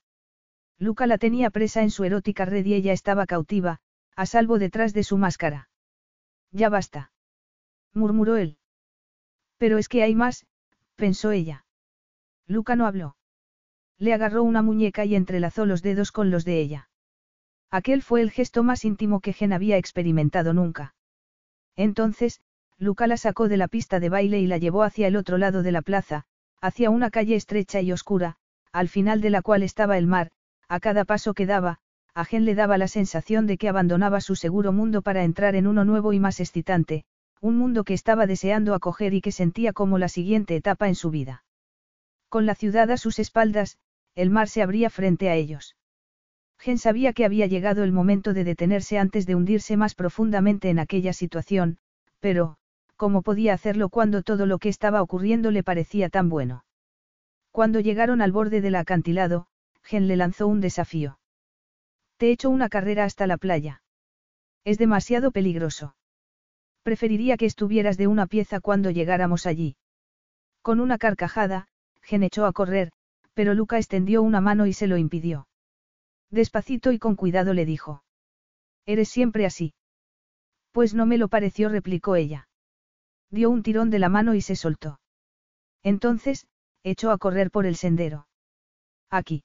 Luca 0.80 1.06
la 1.06 1.16
tenía 1.16 1.50
presa 1.50 1.82
en 1.82 1.92
su 1.92 2.02
erótica 2.02 2.44
red 2.44 2.66
y 2.66 2.74
ella 2.74 2.92
estaba 2.92 3.24
cautiva, 3.24 3.78
a 4.16 4.26
salvo 4.26 4.58
detrás 4.58 4.92
de 4.92 5.04
su 5.04 5.16
máscara. 5.16 5.68
Ya 6.50 6.68
basta. 6.68 7.12
murmuró 7.94 8.36
él. 8.38 8.58
Pero 9.58 9.78
es 9.78 9.88
que 9.88 10.02
hay 10.02 10.16
más, 10.16 10.44
pensó 10.96 11.30
ella. 11.30 11.66
Luca 12.48 12.74
no 12.74 12.84
habló. 12.84 13.16
Le 13.96 14.12
agarró 14.12 14.42
una 14.42 14.62
muñeca 14.62 15.04
y 15.04 15.14
entrelazó 15.14 15.66
los 15.66 15.82
dedos 15.82 16.10
con 16.10 16.32
los 16.32 16.44
de 16.44 16.58
ella. 16.58 16.88
Aquel 17.70 18.02
fue 18.02 18.20
el 18.20 18.30
gesto 18.30 18.62
más 18.62 18.84
íntimo 18.84 19.20
que 19.20 19.32
Gen 19.32 19.52
había 19.52 19.76
experimentado 19.76 20.52
nunca. 20.52 20.94
Entonces, 21.76 22.40
Luca 22.78 23.06
la 23.06 23.16
sacó 23.16 23.48
de 23.48 23.56
la 23.56 23.68
pista 23.68 24.00
de 24.00 24.08
baile 24.08 24.40
y 24.40 24.46
la 24.46 24.58
llevó 24.58 24.82
hacia 24.82 25.08
el 25.08 25.16
otro 25.16 25.38
lado 25.38 25.62
de 25.62 25.72
la 25.72 25.82
plaza, 25.82 26.24
hacia 26.60 26.90
una 26.90 27.10
calle 27.10 27.34
estrecha 27.34 27.80
y 27.80 27.92
oscura, 27.92 28.36
al 28.72 28.88
final 28.88 29.20
de 29.20 29.30
la 29.30 29.42
cual 29.42 29.62
estaba 29.62 29.98
el 29.98 30.06
mar, 30.06 30.30
a 30.68 30.80
cada 30.80 31.04
paso 31.04 31.34
que 31.34 31.46
daba, 31.46 31.78
a 32.14 32.24
Gen 32.24 32.44
le 32.44 32.54
daba 32.54 32.78
la 32.78 32.88
sensación 32.88 33.46
de 33.46 33.58
que 33.58 33.68
abandonaba 33.68 34.20
su 34.20 34.36
seguro 34.36 34.72
mundo 34.72 35.02
para 35.02 35.24
entrar 35.24 35.54
en 35.54 35.66
uno 35.66 35.84
nuevo 35.84 36.12
y 36.12 36.20
más 36.20 36.40
excitante, 36.40 37.04
un 37.40 37.56
mundo 37.56 37.84
que 37.84 37.94
estaba 37.94 38.26
deseando 38.26 38.74
acoger 38.74 39.12
y 39.14 39.20
que 39.20 39.32
sentía 39.32 39.72
como 39.72 39.98
la 39.98 40.08
siguiente 40.08 40.56
etapa 40.56 40.88
en 40.88 40.94
su 40.94 41.10
vida. 41.10 41.44
Con 42.28 42.46
la 42.46 42.54
ciudad 42.54 42.90
a 42.90 42.96
sus 42.96 43.18
espaldas, 43.18 43.78
el 44.14 44.30
mar 44.30 44.48
se 44.48 44.62
abría 44.62 44.90
frente 44.90 45.28
a 45.28 45.34
ellos. 45.34 45.76
Gen 46.58 46.78
sabía 46.78 47.12
que 47.12 47.24
había 47.24 47.46
llegado 47.46 47.84
el 47.84 47.92
momento 47.92 48.32
de 48.32 48.44
detenerse 48.44 48.98
antes 48.98 49.26
de 49.26 49.34
hundirse 49.34 49.76
más 49.76 49.94
profundamente 49.94 50.70
en 50.70 50.78
aquella 50.78 51.12
situación, 51.12 51.78
pero, 52.20 52.56
¿cómo 52.96 53.22
podía 53.22 53.54
hacerlo 53.54 53.88
cuando 53.88 54.22
todo 54.22 54.46
lo 54.46 54.58
que 54.58 54.68
estaba 54.68 55.02
ocurriendo 55.02 55.50
le 55.50 55.62
parecía 55.62 56.08
tan 56.08 56.28
bueno? 56.28 56.64
Cuando 57.52 57.80
llegaron 57.80 58.20
al 58.20 58.32
borde 58.32 58.60
del 58.60 58.74
acantilado, 58.74 59.46
Gen 59.82 60.08
le 60.08 60.16
lanzó 60.16 60.46
un 60.48 60.60
desafío. 60.60 61.18
Te 62.16 62.30
echo 62.30 62.50
una 62.50 62.68
carrera 62.68 63.04
hasta 63.04 63.26
la 63.26 63.36
playa. 63.36 63.82
Es 64.64 64.78
demasiado 64.78 65.30
peligroso. 65.30 65.94
Preferiría 66.82 67.36
que 67.36 67.46
estuvieras 67.46 67.96
de 67.96 68.06
una 68.06 68.26
pieza 68.26 68.60
cuando 68.60 68.90
llegáramos 68.90 69.46
allí. 69.46 69.76
Con 70.62 70.80
una 70.80 70.98
carcajada, 70.98 71.68
Gen 72.02 72.22
echó 72.22 72.46
a 72.46 72.52
correr, 72.52 72.90
pero 73.34 73.54
Luca 73.54 73.76
extendió 73.76 74.22
una 74.22 74.40
mano 74.40 74.66
y 74.66 74.72
se 74.72 74.86
lo 74.86 74.96
impidió. 74.96 75.46
Despacito 76.30 76.92
y 76.92 76.98
con 76.98 77.14
cuidado 77.16 77.54
le 77.54 77.64
dijo. 77.64 78.02
Eres 78.84 79.08
siempre 79.08 79.46
así. 79.46 79.74
Pues 80.72 80.94
no 80.94 81.06
me 81.06 81.18
lo 81.18 81.28
pareció, 81.28 81.68
replicó 81.68 82.16
ella. 82.16 82.48
Dio 83.30 83.50
un 83.50 83.62
tirón 83.62 83.90
de 83.90 83.98
la 83.98 84.08
mano 84.08 84.34
y 84.34 84.40
se 84.40 84.56
soltó. 84.56 85.00
Entonces, 85.82 86.46
echó 86.82 87.10
a 87.10 87.18
correr 87.18 87.50
por 87.50 87.66
el 87.66 87.76
sendero. 87.76 88.28
Aquí. 89.10 89.44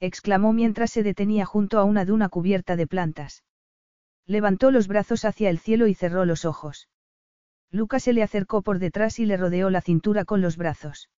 exclamó 0.00 0.52
mientras 0.52 0.90
se 0.90 1.02
detenía 1.02 1.44
junto 1.44 1.78
a 1.78 1.84
una 1.84 2.04
duna 2.04 2.28
cubierta 2.28 2.76
de 2.76 2.86
plantas. 2.86 3.44
Levantó 4.26 4.70
los 4.70 4.88
brazos 4.88 5.24
hacia 5.24 5.50
el 5.50 5.58
cielo 5.58 5.86
y 5.86 5.94
cerró 5.94 6.24
los 6.24 6.44
ojos. 6.44 6.88
Lucas 7.70 8.02
se 8.02 8.12
le 8.12 8.22
acercó 8.22 8.62
por 8.62 8.78
detrás 8.78 9.18
y 9.18 9.26
le 9.26 9.36
rodeó 9.36 9.70
la 9.70 9.80
cintura 9.80 10.24
con 10.24 10.40
los 10.40 10.56
brazos. 10.56 11.10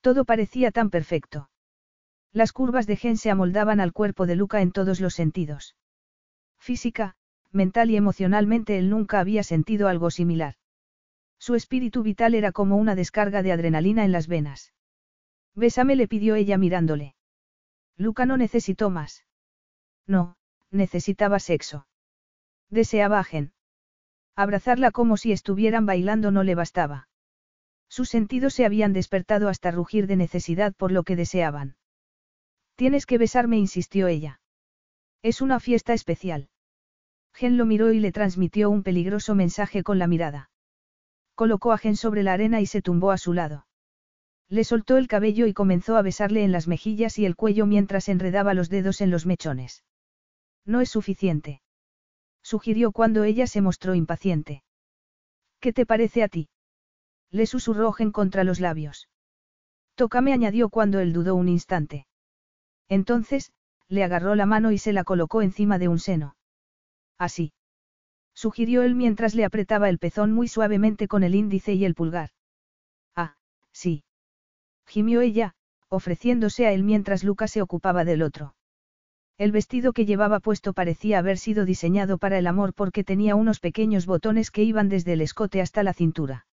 Todo 0.00 0.24
parecía 0.24 0.70
tan 0.70 0.90
perfecto. 0.90 1.48
Las 2.34 2.52
curvas 2.52 2.88
de 2.88 2.96
Gen 2.96 3.16
se 3.16 3.30
amoldaban 3.30 3.78
al 3.78 3.92
cuerpo 3.92 4.26
de 4.26 4.34
Luca 4.34 4.60
en 4.60 4.72
todos 4.72 5.00
los 5.00 5.14
sentidos. 5.14 5.76
Física, 6.58 7.14
mental 7.52 7.92
y 7.92 7.96
emocionalmente 7.96 8.76
él 8.76 8.90
nunca 8.90 9.20
había 9.20 9.44
sentido 9.44 9.86
algo 9.86 10.10
similar. 10.10 10.56
Su 11.38 11.54
espíritu 11.54 12.02
vital 12.02 12.34
era 12.34 12.50
como 12.50 12.76
una 12.76 12.96
descarga 12.96 13.44
de 13.44 13.52
adrenalina 13.52 14.04
en 14.04 14.10
las 14.10 14.26
venas. 14.26 14.72
Bésame 15.54 15.94
le 15.94 16.08
pidió 16.08 16.34
ella 16.34 16.58
mirándole. 16.58 17.14
Luca 17.96 18.26
no 18.26 18.36
necesitó 18.36 18.90
más. 18.90 19.24
No, 20.04 20.36
necesitaba 20.72 21.38
sexo. 21.38 21.86
Deseaba 22.68 23.20
a 23.20 23.24
Gen. 23.24 23.52
Abrazarla 24.34 24.90
como 24.90 25.16
si 25.16 25.30
estuvieran 25.30 25.86
bailando 25.86 26.32
no 26.32 26.42
le 26.42 26.56
bastaba. 26.56 27.08
Sus 27.88 28.08
sentidos 28.08 28.54
se 28.54 28.64
habían 28.64 28.92
despertado 28.92 29.48
hasta 29.48 29.70
rugir 29.70 30.08
de 30.08 30.16
necesidad 30.16 30.74
por 30.74 30.90
lo 30.90 31.04
que 31.04 31.14
deseaban. 31.14 31.76
Tienes 32.76 33.06
que 33.06 33.18
besarme, 33.18 33.58
insistió 33.58 34.08
ella. 34.08 34.40
Es 35.22 35.40
una 35.40 35.60
fiesta 35.60 35.92
especial. 35.94 36.48
Gen 37.32 37.56
lo 37.56 37.66
miró 37.66 37.92
y 37.92 38.00
le 38.00 38.12
transmitió 38.12 38.70
un 38.70 38.82
peligroso 38.82 39.34
mensaje 39.34 39.82
con 39.82 39.98
la 39.98 40.06
mirada. 40.06 40.50
Colocó 41.34 41.72
a 41.72 41.78
Gen 41.78 41.96
sobre 41.96 42.22
la 42.22 42.32
arena 42.32 42.60
y 42.60 42.66
se 42.66 42.82
tumbó 42.82 43.10
a 43.10 43.18
su 43.18 43.32
lado. 43.32 43.66
Le 44.48 44.62
soltó 44.62 44.96
el 44.98 45.08
cabello 45.08 45.46
y 45.46 45.52
comenzó 45.52 45.96
a 45.96 46.02
besarle 46.02 46.44
en 46.44 46.52
las 46.52 46.68
mejillas 46.68 47.18
y 47.18 47.26
el 47.26 47.34
cuello 47.34 47.66
mientras 47.66 48.08
enredaba 48.08 48.54
los 48.54 48.68
dedos 48.68 49.00
en 49.00 49.10
los 49.10 49.26
mechones. 49.26 49.84
No 50.64 50.80
es 50.80 50.90
suficiente. 50.90 51.60
Sugirió 52.42 52.92
cuando 52.92 53.24
ella 53.24 53.46
se 53.46 53.62
mostró 53.62 53.94
impaciente. 53.94 54.62
¿Qué 55.60 55.72
te 55.72 55.86
parece 55.86 56.22
a 56.22 56.28
ti? 56.28 56.48
Le 57.30 57.46
susurró 57.46 57.92
Gen 57.92 58.12
contra 58.12 58.44
los 58.44 58.60
labios. 58.60 59.08
Tócame 59.94 60.32
añadió 60.32 60.68
cuando 60.68 61.00
él 61.00 61.12
dudó 61.12 61.34
un 61.34 61.48
instante. 61.48 62.06
Entonces, 62.94 63.50
le 63.88 64.04
agarró 64.04 64.36
la 64.36 64.46
mano 64.46 64.70
y 64.70 64.78
se 64.78 64.92
la 64.92 65.02
colocó 65.02 65.42
encima 65.42 65.80
de 65.80 65.88
un 65.88 65.98
seno. 65.98 66.36
Así. 67.18 67.52
Sugirió 68.34 68.82
él 68.82 68.94
mientras 68.94 69.34
le 69.34 69.44
apretaba 69.44 69.88
el 69.88 69.98
pezón 69.98 70.30
muy 70.32 70.46
suavemente 70.46 71.08
con 71.08 71.24
el 71.24 71.34
índice 71.34 71.74
y 71.74 71.84
el 71.84 71.96
pulgar. 71.96 72.30
Ah, 73.16 73.34
sí. 73.72 74.04
Gimió 74.86 75.22
ella, 75.22 75.56
ofreciéndose 75.88 76.68
a 76.68 76.72
él 76.72 76.84
mientras 76.84 77.24
Lucas 77.24 77.50
se 77.50 77.62
ocupaba 77.62 78.04
del 78.04 78.22
otro. 78.22 78.54
El 79.38 79.50
vestido 79.50 79.92
que 79.92 80.06
llevaba 80.06 80.38
puesto 80.38 80.72
parecía 80.72 81.18
haber 81.18 81.38
sido 81.38 81.64
diseñado 81.64 82.18
para 82.18 82.38
el 82.38 82.46
amor 82.46 82.74
porque 82.74 83.02
tenía 83.02 83.34
unos 83.34 83.58
pequeños 83.58 84.06
botones 84.06 84.52
que 84.52 84.62
iban 84.62 84.88
desde 84.88 85.14
el 85.14 85.20
escote 85.20 85.60
hasta 85.60 85.82
la 85.82 85.94
cintura. 85.94 86.46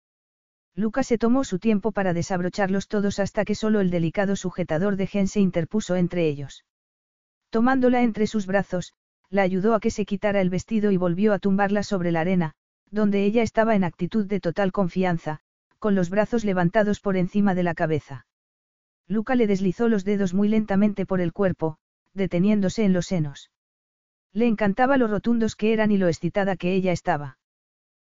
Lucas 0.75 1.08
se 1.08 1.17
tomó 1.17 1.43
su 1.43 1.59
tiempo 1.59 1.91
para 1.91 2.14
desabrocharlos 2.14 2.88
todos 2.88 3.19
hasta 3.19 3.43
que 3.43 3.56
solo 3.56 3.82
el 3.82 3.90
delicado 3.90 4.35
sujetador 4.35 4.95
de 4.95 5.08
Gen 5.08 5.27
se 5.27 5.41
interpuso 5.41 5.95
entre 5.95 6.27
ellos. 6.27 6.66
Tomándola 7.50 8.01
entre 8.03 8.25
sus 8.27 8.45
brazos, 8.45 8.93
la 9.30 9.41
ayudó 9.41 9.75
a 9.75 9.80
que 9.80 9.91
se 9.91 10.06
quitara 10.06 10.40
el 10.41 10.50
vestido 10.50 10.91
y 10.91 10.98
volvió 10.98 11.33
a 11.33 11.40
tumbarla 11.40 11.83
sobre 11.83 12.11
la 12.11 12.22
arena, 12.22 12.53
donde 12.90 13.25
ella 13.25 13.43
estaba 13.43 13.75
en 13.75 13.83
actitud 13.83 14.25
de 14.25 14.40
total 14.40 14.72
confianza, 14.72 15.40
con 15.80 15.95
los 15.95 16.09
brazos 16.09 16.45
levantados 16.45 17.00
por 17.00 17.17
encima 17.17 17.53
de 17.53 17.64
la 17.64 17.74
cabeza. 17.74 18.25
Luca 19.08 19.35
le 19.35 19.48
deslizó 19.48 19.90
los 19.90 20.06
dedos 20.06 20.33
muy 20.33 20.48
lentamente 20.48 21.06
por 21.06 21.19
el 21.19 21.33
cuerpo, 21.33 21.77
deteniéndose 22.14 22.85
en 22.85 22.93
los 22.93 23.08
senos. 23.08 23.51
Le 24.32 24.48
encantaba 24.48 24.98
lo 24.98 25.08
rotundos 25.08 25.56
que 25.56 25.74
eran 25.74 25.91
y 25.91 25.98
lo 25.98 26.08
excitada 26.08 26.56
que 26.56 26.74
ella 26.74 26.93
estaba. 26.93 27.38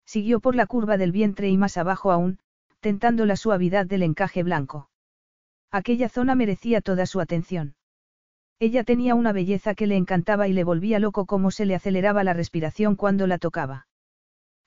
Siguió 0.06 0.40
por 0.40 0.56
la 0.56 0.66
curva 0.66 0.98
del 0.98 1.12
vientre 1.12 1.50
y 1.50 1.58
más 1.58 1.78
abajo 1.78 2.12
aún, 2.12 2.40
tentando 2.80 3.26
la 3.26 3.36
suavidad 3.36 3.86
del 3.86 4.04
encaje 4.04 4.44
blanco. 4.44 4.90
Aquella 5.72 6.10
zona 6.10 6.36
merecía 6.36 6.82
toda 6.82 7.06
su 7.06 7.20
atención. 7.20 7.76
Ella 8.60 8.84
tenía 8.84 9.14
una 9.14 9.34
belleza 9.34 9.76
que 9.76 9.86
le 9.88 9.98
encantaba 9.98 10.48
y 10.48 10.54
le 10.54 10.64
volvía 10.64 11.00
loco 11.00 11.26
como 11.26 11.52
se 11.52 11.66
le 11.66 11.76
aceleraba 11.76 12.24
la 12.24 12.34
respiración 12.34 12.96
cuando 12.96 13.28
la 13.28 13.38
tocaba. 13.38 13.88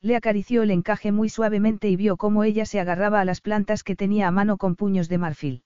Le 0.00 0.16
acarició 0.16 0.62
el 0.62 0.70
encaje 0.70 1.12
muy 1.12 1.28
suavemente 1.28 1.88
y 1.88 1.96
vio 1.96 2.16
cómo 2.16 2.44
ella 2.44 2.64
se 2.66 2.80
agarraba 2.80 3.20
a 3.20 3.24
las 3.24 3.40
plantas 3.40 3.82
que 3.82 3.96
tenía 3.96 4.28
a 4.28 4.30
mano 4.30 4.56
con 4.56 4.76
puños 4.76 5.08
de 5.08 5.18
marfil. 5.18 5.62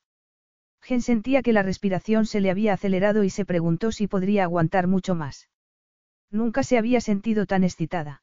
Gen 0.81 1.03
sentía 1.03 1.43
que 1.43 1.53
la 1.53 1.63
respiración 1.63 2.27
se 2.27 2.41
le 2.41 2.51
había 2.51 2.73
acelerado 2.73 3.25
y 3.25 3.31
se 3.31 3.45
preguntó 3.45 3.93
si 3.93 4.07
podría 4.07 4.45
aguantar 4.45 4.87
mucho 4.87 5.15
más. 5.15 5.49
Nunca 6.31 6.63
se 6.63 6.79
había 6.79 7.01
sentido 7.01 7.47
tan 7.47 7.63
excitada. 7.63 8.23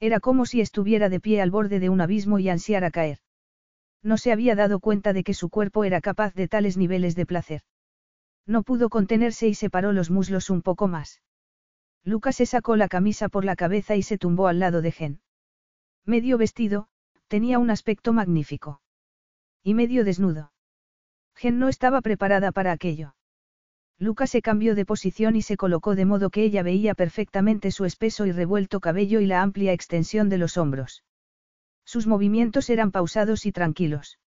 Era 0.00 0.18
como 0.18 0.46
si 0.46 0.60
estuviera 0.60 1.08
de 1.08 1.20
pie 1.20 1.40
al 1.40 1.50
borde 1.50 1.78
de 1.78 1.90
un 1.90 2.00
abismo 2.00 2.38
y 2.38 2.48
ansiara 2.48 2.90
caer. 2.90 3.18
No 4.02 4.16
se 4.16 4.32
había 4.32 4.54
dado 4.54 4.80
cuenta 4.80 5.12
de 5.12 5.24
que 5.24 5.34
su 5.34 5.50
cuerpo 5.50 5.84
era 5.84 6.00
capaz 6.00 6.34
de 6.34 6.48
tales 6.48 6.76
niveles 6.76 7.14
de 7.14 7.26
placer. 7.26 7.62
No 8.46 8.62
pudo 8.62 8.88
contenerse 8.88 9.48
y 9.48 9.54
separó 9.54 9.92
los 9.92 10.10
muslos 10.10 10.50
un 10.50 10.62
poco 10.62 10.88
más. 10.88 11.20
Lucas 12.02 12.36
se 12.36 12.46
sacó 12.46 12.76
la 12.76 12.88
camisa 12.88 13.28
por 13.28 13.44
la 13.44 13.56
cabeza 13.56 13.96
y 13.96 14.02
se 14.02 14.16
tumbó 14.16 14.48
al 14.48 14.58
lado 14.58 14.80
de 14.80 14.92
Gen. 14.92 15.20
Medio 16.06 16.38
vestido, 16.38 16.88
tenía 17.28 17.58
un 17.58 17.70
aspecto 17.70 18.12
magnífico. 18.12 18.80
Y 19.62 19.74
medio 19.74 20.04
desnudo. 20.04 20.52
Gen 21.34 21.58
no 21.58 21.68
estaba 21.68 22.00
preparada 22.00 22.52
para 22.52 22.72
aquello. 22.72 23.14
Lucas 23.98 24.30
se 24.30 24.40
cambió 24.40 24.74
de 24.74 24.86
posición 24.86 25.36
y 25.36 25.42
se 25.42 25.58
colocó 25.58 25.94
de 25.94 26.06
modo 26.06 26.30
que 26.30 26.42
ella 26.42 26.62
veía 26.62 26.94
perfectamente 26.94 27.70
su 27.70 27.84
espeso 27.84 28.24
y 28.24 28.32
revuelto 28.32 28.80
cabello 28.80 29.20
y 29.20 29.26
la 29.26 29.42
amplia 29.42 29.74
extensión 29.74 30.30
de 30.30 30.38
los 30.38 30.56
hombros. 30.56 31.04
Sus 31.92 32.06
movimientos 32.06 32.70
eran 32.70 32.92
pausados 32.92 33.46
y 33.46 33.50
tranquilos. 33.50 34.20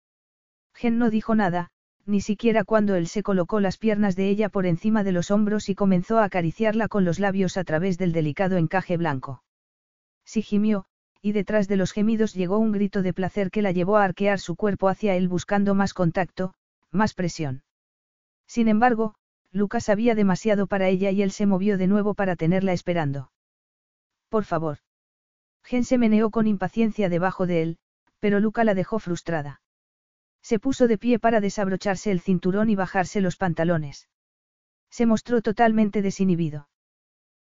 Gen 0.73 0.97
no 0.97 1.09
dijo 1.09 1.33
nada, 1.33 1.69
ni 2.05 2.19
siquiera 2.19 2.65
cuando 2.65 2.95
él 2.95 3.07
se 3.07 3.23
colocó 3.23 3.61
las 3.61 3.77
piernas 3.77 4.17
de 4.17 4.27
ella 4.27 4.49
por 4.49 4.65
encima 4.65 5.05
de 5.05 5.13
los 5.13 5.31
hombros 5.31 5.69
y 5.69 5.73
comenzó 5.73 6.17
a 6.17 6.25
acariciarla 6.25 6.89
con 6.89 7.05
los 7.05 7.19
labios 7.19 7.55
a 7.55 7.63
través 7.63 7.97
del 7.97 8.11
delicado 8.11 8.57
encaje 8.57 8.97
blanco. 8.97 9.45
Sí 10.25 10.41
gimió, 10.41 10.87
y 11.21 11.31
detrás 11.31 11.69
de 11.69 11.77
los 11.77 11.93
gemidos 11.93 12.33
llegó 12.33 12.57
un 12.57 12.73
grito 12.73 13.01
de 13.01 13.13
placer 13.13 13.49
que 13.49 13.61
la 13.61 13.71
llevó 13.71 13.95
a 13.95 14.03
arquear 14.03 14.41
su 14.41 14.57
cuerpo 14.57 14.89
hacia 14.89 15.15
él 15.15 15.29
buscando 15.29 15.73
más 15.73 15.93
contacto, 15.93 16.55
más 16.91 17.13
presión. 17.13 17.63
Sin 18.45 18.67
embargo, 18.67 19.15
Lucas 19.53 19.85
sabía 19.85 20.15
demasiado 20.15 20.67
para 20.67 20.89
ella 20.89 21.11
y 21.11 21.21
él 21.21 21.31
se 21.31 21.45
movió 21.45 21.77
de 21.77 21.87
nuevo 21.87 22.13
para 22.13 22.35
tenerla 22.35 22.73
esperando. 22.73 23.31
Por 24.27 24.43
favor. 24.43 24.79
Gen 25.63 25.83
se 25.83 25.97
meneó 25.97 26.29
con 26.29 26.47
impaciencia 26.47 27.09
debajo 27.09 27.47
de 27.47 27.61
él, 27.61 27.77
pero 28.19 28.39
Luca 28.39 28.63
la 28.63 28.73
dejó 28.73 28.99
frustrada. 28.99 29.61
Se 30.41 30.59
puso 30.59 30.87
de 30.87 30.97
pie 30.97 31.19
para 31.19 31.39
desabrocharse 31.39 32.11
el 32.11 32.19
cinturón 32.19 32.69
y 32.69 32.75
bajarse 32.75 33.21
los 33.21 33.37
pantalones. 33.37 34.09
Se 34.89 35.05
mostró 35.05 35.41
totalmente 35.41 36.01
desinhibido. 36.01 36.67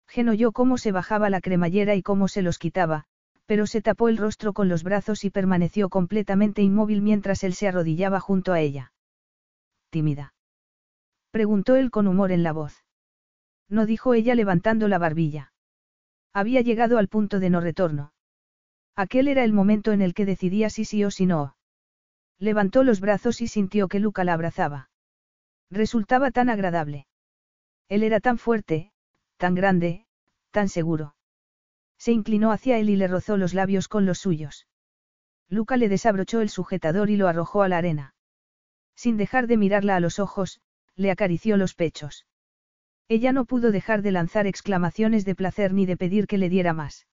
Gen 0.07 0.29
oyó 0.29 0.51
cómo 0.51 0.77
se 0.77 0.91
bajaba 0.91 1.29
la 1.29 1.39
cremallera 1.39 1.95
y 1.95 2.01
cómo 2.01 2.27
se 2.27 2.41
los 2.41 2.57
quitaba, 2.57 3.05
pero 3.45 3.67
se 3.67 3.81
tapó 3.81 4.09
el 4.09 4.17
rostro 4.17 4.53
con 4.53 4.69
los 4.69 4.83
brazos 4.83 5.23
y 5.23 5.29
permaneció 5.29 5.89
completamente 5.89 6.61
inmóvil 6.61 7.01
mientras 7.01 7.43
él 7.43 7.53
se 7.53 7.67
arrodillaba 7.67 8.19
junto 8.19 8.53
a 8.53 8.59
ella. 8.59 8.91
Tímida. 9.89 10.33
Preguntó 11.31 11.75
él 11.75 11.89
con 11.89 12.07
humor 12.07 12.31
en 12.31 12.43
la 12.43 12.53
voz. 12.53 12.83
No 13.69 13.85
dijo 13.85 14.13
ella 14.13 14.35
levantando 14.35 14.87
la 14.87 14.97
barbilla. 14.97 15.53
Había 16.33 16.61
llegado 16.61 16.97
al 16.97 17.07
punto 17.07 17.39
de 17.39 17.49
no 17.49 17.61
retorno. 17.61 18.13
Aquel 18.95 19.27
era 19.27 19.43
el 19.43 19.53
momento 19.53 19.91
en 19.91 20.01
el 20.01 20.13
que 20.13 20.25
decidía 20.25 20.69
si 20.69 20.85
sí 20.85 21.03
o 21.03 21.11
si 21.11 21.25
no. 21.25 21.55
Levantó 22.37 22.83
los 22.83 22.99
brazos 22.99 23.41
y 23.41 23.47
sintió 23.47 23.87
que 23.87 23.99
Luca 23.99 24.23
la 24.23 24.33
abrazaba. 24.33 24.89
Resultaba 25.69 26.31
tan 26.31 26.49
agradable. 26.49 27.07
Él 27.87 28.03
era 28.03 28.19
tan 28.19 28.37
fuerte, 28.37 28.91
tan 29.37 29.55
grande, 29.55 30.05
tan 30.51 30.69
seguro. 30.69 31.15
Se 31.97 32.11
inclinó 32.11 32.51
hacia 32.51 32.77
él 32.77 32.89
y 32.89 32.95
le 32.95 33.07
rozó 33.07 33.35
los 33.35 33.53
labios 33.53 33.87
con 33.87 34.05
los 34.05 34.19
suyos. 34.19 34.67
Luca 35.49 35.77
le 35.77 35.89
desabrochó 35.89 36.41
el 36.41 36.49
sujetador 36.49 37.09
y 37.09 37.17
lo 37.17 37.27
arrojó 37.27 37.63
a 37.63 37.67
la 37.67 37.77
arena. 37.77 38.13
Sin 38.95 39.17
dejar 39.17 39.47
de 39.47 39.57
mirarla 39.57 39.95
a 39.95 39.99
los 39.99 40.19
ojos, 40.19 40.61
le 40.95 41.11
acarició 41.11 41.57
los 41.57 41.73
pechos. 41.73 42.25
Ella 43.09 43.31
no 43.31 43.45
pudo 43.45 43.71
dejar 43.71 44.03
de 44.03 44.11
lanzar 44.11 44.45
exclamaciones 44.45 45.25
de 45.25 45.33
placer 45.33 45.73
ni 45.73 45.87
de 45.87 45.97
pedir 45.97 46.27
que 46.27 46.37
le 46.37 46.47
diera 46.47 46.73
más. 46.73 47.07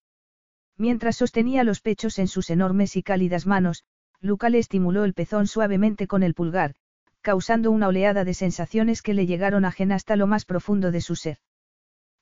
Mientras 0.76 1.16
sostenía 1.16 1.64
los 1.64 1.80
pechos 1.80 2.18
en 2.18 2.28
sus 2.28 2.50
enormes 2.50 2.96
y 2.96 3.02
cálidas 3.02 3.46
manos, 3.46 3.82
Luca 4.20 4.50
le 4.50 4.58
estimuló 4.58 5.04
el 5.04 5.14
pezón 5.14 5.46
suavemente 5.46 6.06
con 6.06 6.22
el 6.22 6.34
pulgar, 6.34 6.74
causando 7.22 7.70
una 7.70 7.88
oleada 7.88 8.24
de 8.24 8.34
sensaciones 8.34 9.00
que 9.00 9.14
le 9.14 9.26
llegaron 9.26 9.64
ajena 9.64 9.94
hasta 9.94 10.16
lo 10.16 10.26
más 10.26 10.44
profundo 10.44 10.90
de 10.90 11.00
su 11.00 11.16
ser. 11.16 11.38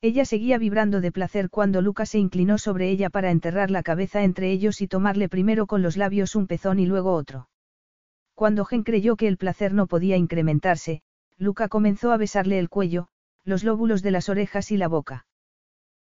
Ella 0.01 0.23
seguía 0.23 0.57
vibrando 0.57 1.01
de 1.01 1.11
placer 1.11 1.49
cuando 1.49 1.81
Luca 1.81 2.05
se 2.05 2.17
inclinó 2.17 2.57
sobre 2.57 2.89
ella 2.89 3.09
para 3.09 3.29
enterrar 3.29 3.71
la 3.71 3.83
cabeza 3.83 4.23
entre 4.23 4.51
ellos 4.51 4.79
y 4.79 4.87
tomarle 4.87 5.27
primero 5.27 5.67
con 5.67 5.81
los 5.81 5.97
labios 5.97 6.35
un 6.35 6.47
pezón 6.47 6.79
y 6.79 6.85
luego 6.85 7.13
otro. 7.13 7.49
Cuando 8.35 8.63
Gen 8.63 8.83
creyó 8.83 9.17
que 9.17 9.27
el 9.27 9.37
placer 9.37 9.73
no 9.73 9.87
podía 9.87 10.15
incrementarse, 10.15 11.01
Luca 11.37 11.67
comenzó 11.67 12.13
a 12.13 12.17
besarle 12.17 12.57
el 12.59 12.69
cuello, 12.69 13.07
los 13.45 13.63
lóbulos 13.63 14.01
de 14.01 14.11
las 14.11 14.27
orejas 14.27 14.71
y 14.71 14.77
la 14.77 14.87
boca. 14.87 15.25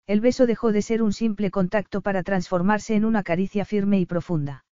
El 0.07 0.21
beso 0.21 0.47
dejó 0.47 0.73
de 0.73 0.83
ser 0.83 1.03
un 1.03 1.13
simple 1.13 1.51
contacto 1.51 2.01
para 2.01 2.23
transformarse 2.23 2.95
en 2.95 3.05
una 3.05 3.23
caricia 3.23 3.65
firme 3.65 4.01
y 4.01 4.07
profunda. 4.07 4.65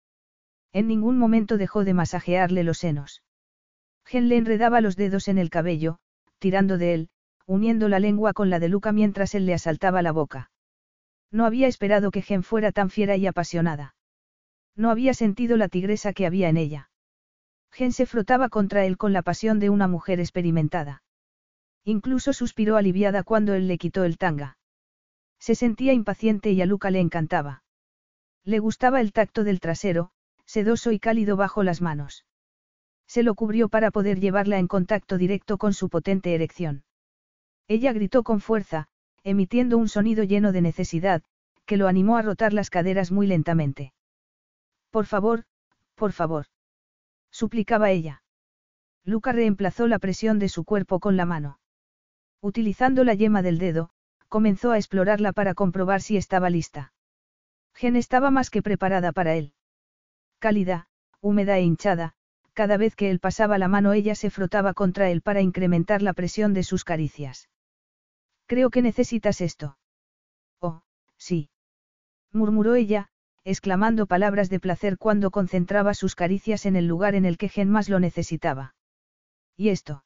En 0.73 0.87
ningún 0.87 1.19
momento 1.19 1.59
dejó 1.59 1.85
de 1.85 1.95
masajearle 1.95 2.65
los 2.65 2.79
senos. 2.79 3.23
Gen 4.05 4.29
le 4.29 4.37
enredaba 4.37 4.81
los 4.81 4.97
dedos 4.97 5.29
en 5.29 5.39
el 5.39 5.51
cabello, 5.51 5.99
tirando 6.39 6.79
de 6.79 6.95
él, 6.95 7.09
uniendo 7.47 7.89
la 7.89 7.99
lengua 7.99 8.33
con 8.33 8.51
la 8.51 8.61
de 8.61 8.69
Luca 8.69 8.93
mientras 8.93 9.35
él 9.35 9.47
le 9.47 9.55
asaltaba 9.55 10.03
la 10.03 10.13
boca. 10.13 10.51
No 11.33 11.45
había 11.45 11.67
esperado 11.67 12.11
que 12.11 12.23
Gen 12.23 12.43
fuera 12.43 12.73
tan 12.73 12.91
fiera 12.91 13.17
y 13.17 13.27
apasionada. 13.27 13.95
No 14.77 14.91
había 14.91 15.15
sentido 15.15 15.57
la 15.57 15.69
tigresa 15.69 16.13
que 16.13 16.27
había 16.27 16.49
en 16.49 16.57
ella. 16.57 16.91
Gen 17.73 17.93
se 17.93 18.07
frotaba 18.07 18.49
contra 18.49 18.85
él 18.85 18.97
con 18.97 19.13
la 19.13 19.23
pasión 19.23 19.59
de 19.59 19.71
una 19.71 19.87
mujer 19.87 20.21
experimentada. 20.21 21.03
Incluso 21.85 22.33
suspiró 22.33 22.77
aliviada 22.77 23.23
cuando 23.23 23.55
él 23.55 23.69
le 23.69 23.79
quitó 23.79 24.05
el 24.05 24.19
tanga. 24.19 24.59
Se 25.39 25.55
sentía 25.55 25.93
impaciente 25.93 26.53
y 26.53 26.61
a 26.61 26.67
Luca 26.67 26.91
le 26.91 27.01
encantaba. 27.01 27.63
Le 28.45 28.59
gustaba 28.59 29.01
el 29.01 29.13
tacto 29.13 29.45
del 29.45 29.61
trasero, 29.61 30.11
sedoso 30.45 30.93
y 30.93 30.99
cálido 30.99 31.37
bajo 31.37 31.63
las 31.63 31.81
manos. 31.81 32.27
Se 33.07 33.23
lo 33.23 33.35
cubrió 33.35 33.69
para 33.69 33.91
poder 33.91 34.21
llevarla 34.21 34.59
en 34.59 34.69
contacto 34.69 35.19
directo 35.19 35.59
con 35.59 35.75
su 35.75 35.89
potente 35.89 36.35
erección. 36.35 36.85
Ella 37.67 37.93
gritó 37.93 38.23
con 38.23 38.41
fuerza, 38.41 38.89
emitiendo 39.25 39.79
un 39.79 39.89
sonido 39.89 40.25
lleno 40.25 40.53
de 40.53 40.61
necesidad, 40.61 41.23
que 41.67 41.77
lo 41.77 41.89
animó 41.89 42.17
a 42.17 42.23
rotar 42.23 42.53
las 42.53 42.71
caderas 42.71 43.11
muy 43.11 43.27
lentamente. 43.27 43.93
Por 44.91 45.07
favor, 45.07 45.45
por 45.95 46.13
favor 46.13 46.47
suplicaba 47.31 47.91
ella. 47.91 48.23
Luca 49.05 49.33
reemplazó 49.33 49.87
la 49.87 49.99
presión 49.99 50.39
de 50.39 50.49
su 50.49 50.65
cuerpo 50.65 51.01
con 51.01 51.17
la 51.17 51.25
mano. 51.25 51.59
Utilizando 52.43 53.05
la 53.05 53.15
yema 53.15 53.43
del 53.43 53.59
dedo, 53.59 53.91
comenzó 54.29 54.73
a 54.73 54.79
explorarla 54.79 55.33
para 55.33 55.55
comprobar 55.55 56.01
si 56.01 56.17
estaba 56.17 56.49
lista. 56.49 56.93
Gen 57.75 57.97
estaba 57.97 58.31
más 58.31 58.51
que 58.51 58.63
preparada 58.63 59.13
para 59.13 59.35
él. 59.35 59.53
Cálida, 60.39 60.87
húmeda 61.21 61.59
e 61.59 61.63
hinchada, 61.63 62.15
cada 62.55 62.77
vez 62.77 62.97
que 62.97 63.11
él 63.11 63.21
pasaba 63.21 63.59
la 63.59 63.69
mano 63.69 63.93
ella 63.93 64.15
se 64.15 64.31
frotaba 64.31 64.75
contra 64.75 65.11
él 65.11 65.21
para 65.23 65.41
incrementar 65.41 66.03
la 66.03 66.15
presión 66.15 66.55
de 66.55 66.63
sus 66.63 66.85
caricias. 66.85 67.49
Creo 68.47 68.71
que 68.71 68.83
necesitas 68.83 69.41
esto. 69.41 69.79
Oh, 70.61 70.83
sí. 71.17 71.51
murmuró 72.33 72.75
ella, 72.75 73.09
exclamando 73.45 74.07
palabras 74.07 74.51
de 74.51 74.61
placer 74.61 74.99
cuando 74.99 75.31
concentraba 75.31 75.95
sus 75.95 76.15
caricias 76.15 76.67
en 76.67 76.77
el 76.77 76.87
lugar 76.87 77.15
en 77.15 77.25
el 77.25 77.39
que 77.39 77.49
Gen 77.49 77.71
más 77.71 77.89
lo 77.89 78.01
necesitaba. 78.01 78.75
¿Y 79.57 79.69
esto? 79.69 80.05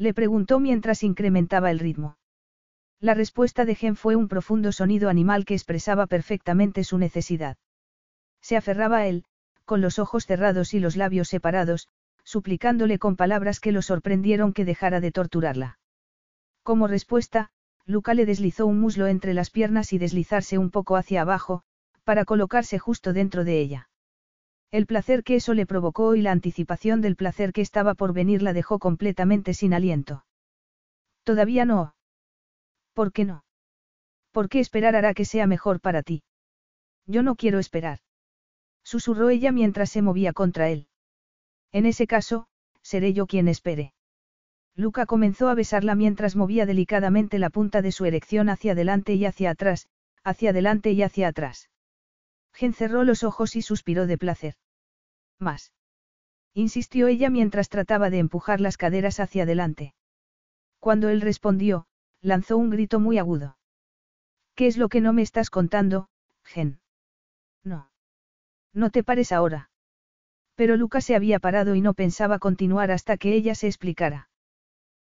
Le 0.00 0.14
preguntó 0.14 0.60
mientras 0.60 1.02
incrementaba 1.02 1.70
el 1.70 1.78
ritmo. 1.78 2.16
La 3.00 3.12
respuesta 3.12 3.66
de 3.66 3.74
Gen 3.74 3.96
fue 3.96 4.16
un 4.16 4.28
profundo 4.28 4.72
sonido 4.72 5.10
animal 5.10 5.44
que 5.44 5.52
expresaba 5.52 6.06
perfectamente 6.06 6.84
su 6.84 6.96
necesidad. 6.96 7.58
Se 8.40 8.56
aferraba 8.56 8.96
a 8.96 9.06
él, 9.08 9.26
con 9.66 9.82
los 9.82 9.98
ojos 9.98 10.24
cerrados 10.24 10.72
y 10.72 10.80
los 10.80 10.96
labios 10.96 11.28
separados, 11.28 11.86
suplicándole 12.24 12.98
con 12.98 13.14
palabras 13.14 13.60
que 13.60 13.72
lo 13.72 13.82
sorprendieron 13.82 14.54
que 14.54 14.64
dejara 14.64 15.00
de 15.00 15.12
torturarla. 15.12 15.78
Como 16.62 16.86
respuesta, 16.86 17.50
Luca 17.84 18.14
le 18.14 18.24
deslizó 18.24 18.64
un 18.64 18.80
muslo 18.80 19.06
entre 19.06 19.34
las 19.34 19.50
piernas 19.50 19.92
y 19.92 19.98
deslizarse 19.98 20.56
un 20.56 20.70
poco 20.70 20.96
hacia 20.96 21.20
abajo, 21.20 21.62
para 22.04 22.24
colocarse 22.24 22.78
justo 22.78 23.12
dentro 23.12 23.44
de 23.44 23.60
ella. 23.60 23.89
El 24.72 24.86
placer 24.86 25.24
que 25.24 25.34
eso 25.36 25.52
le 25.54 25.66
provocó 25.66 26.14
y 26.14 26.22
la 26.22 26.30
anticipación 26.30 27.00
del 27.00 27.16
placer 27.16 27.52
que 27.52 27.60
estaba 27.60 27.94
por 27.94 28.12
venir 28.12 28.40
la 28.42 28.52
dejó 28.52 28.78
completamente 28.78 29.52
sin 29.52 29.74
aliento. 29.74 30.24
Todavía 31.24 31.64
no. 31.64 31.94
¿Por 32.94 33.12
qué 33.12 33.24
no? 33.24 33.44
¿Por 34.30 34.48
qué 34.48 34.60
esperar 34.60 34.94
hará 34.94 35.12
que 35.12 35.24
sea 35.24 35.46
mejor 35.46 35.80
para 35.80 36.02
ti? 36.02 36.22
Yo 37.06 37.22
no 37.22 37.34
quiero 37.34 37.58
esperar. 37.58 37.98
Susurró 38.84 39.28
ella 39.30 39.50
mientras 39.50 39.90
se 39.90 40.02
movía 40.02 40.32
contra 40.32 40.68
él. 40.68 40.86
En 41.72 41.84
ese 41.84 42.06
caso, 42.06 42.46
seré 42.82 43.12
yo 43.12 43.26
quien 43.26 43.48
espere. 43.48 43.92
Luca 44.76 45.04
comenzó 45.04 45.48
a 45.48 45.54
besarla 45.54 45.96
mientras 45.96 46.36
movía 46.36 46.64
delicadamente 46.64 47.38
la 47.38 47.50
punta 47.50 47.82
de 47.82 47.92
su 47.92 48.04
erección 48.04 48.48
hacia 48.48 48.72
adelante 48.72 49.14
y 49.14 49.24
hacia 49.24 49.50
atrás, 49.50 49.88
hacia 50.22 50.50
adelante 50.50 50.92
y 50.92 51.02
hacia 51.02 51.28
atrás. 51.28 51.68
Gen 52.60 52.74
cerró 52.74 53.04
los 53.04 53.24
ojos 53.24 53.56
y 53.56 53.62
suspiró 53.62 54.06
de 54.06 54.18
placer. 54.18 54.54
Más. 55.38 55.72
Insistió 56.52 57.06
ella 57.06 57.30
mientras 57.30 57.70
trataba 57.70 58.10
de 58.10 58.18
empujar 58.18 58.60
las 58.60 58.76
caderas 58.76 59.18
hacia 59.18 59.44
adelante. 59.44 59.94
Cuando 60.78 61.08
él 61.08 61.22
respondió, 61.22 61.86
lanzó 62.20 62.58
un 62.58 62.68
grito 62.68 63.00
muy 63.00 63.16
agudo. 63.16 63.56
¿Qué 64.54 64.66
es 64.66 64.76
lo 64.76 64.90
que 64.90 65.00
no 65.00 65.14
me 65.14 65.22
estás 65.22 65.48
contando, 65.48 66.10
Gen? 66.44 66.80
No. 67.64 67.90
No 68.74 68.90
te 68.90 69.02
pares 69.02 69.32
ahora. 69.32 69.70
Pero 70.54 70.76
Luca 70.76 71.00
se 71.00 71.16
había 71.16 71.38
parado 71.38 71.74
y 71.74 71.80
no 71.80 71.94
pensaba 71.94 72.38
continuar 72.38 72.90
hasta 72.90 73.16
que 73.16 73.32
ella 73.32 73.54
se 73.54 73.68
explicara. 73.68 74.28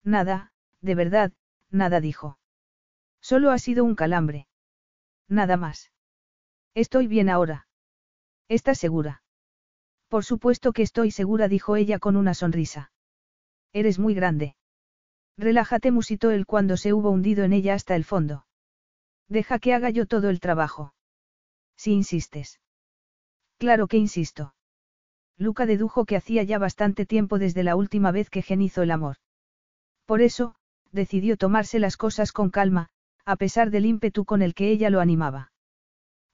Nada, 0.03 0.51
de 0.81 0.97
verdad, 0.97 1.33
nada 1.71 2.01
dijo. 2.01 2.37
Solo 3.21 3.53
ha 3.53 3.59
sido 3.59 3.85
un 3.85 3.95
calambre. 3.95 4.49
Nada 5.29 5.57
más. 5.57 5.94
Estoy 6.75 7.07
bien 7.07 7.29
ahora. 7.29 7.67
¿Estás 8.49 8.79
segura? 8.79 9.23
Por 10.09 10.25
supuesto 10.25 10.73
que 10.73 10.83
estoy 10.83 11.13
segura, 11.13 11.49
dijo 11.49 11.77
ella 11.77 11.99
con 12.01 12.17
una 12.17 12.35
sonrisa. 12.35 12.93
Eres 13.73 13.99
muy 13.99 14.15
grande. 14.15 14.57
Relájate, 15.37 15.91
musitó 15.91 16.31
él 16.31 16.47
cuando 16.47 16.77
se 16.77 16.93
hubo 16.93 17.11
hundido 17.11 17.45
en 17.45 17.53
ella 17.53 17.75
hasta 17.75 17.97
el 17.97 18.05
fondo. 18.05 18.47
Deja 19.29 19.59
que 19.59 19.73
haga 19.73 19.91
yo 19.91 20.07
todo 20.07 20.31
el 20.31 20.41
trabajo. 20.41 20.95
Si 21.77 21.93
insistes. 21.93 22.61
Claro 23.59 23.87
que 23.87 23.97
insisto. 23.97 24.55
Luca 25.37 25.67
dedujo 25.67 26.05
que 26.05 26.17
hacía 26.17 26.43
ya 26.43 26.59
bastante 26.59 27.07
tiempo 27.07 27.39
desde 27.39 27.63
la 27.63 27.77
última 27.77 28.13
vez 28.13 28.31
que 28.31 28.43
genizó 28.43 28.83
el 28.83 28.91
amor. 28.91 29.17
Por 30.07 30.23
eso, 30.23 30.55
decidió 30.93 31.37
tomarse 31.37 31.79
las 31.79 31.97
cosas 31.97 32.31
con 32.33 32.51
calma, 32.51 32.91
a 33.25 33.37
pesar 33.37 33.71
del 33.71 33.87
ímpetu 33.87 34.25
con 34.25 34.43
el 34.43 34.55
que 34.55 34.71
ella 34.71 34.91
lo 34.91 35.01
animaba. 35.01 35.54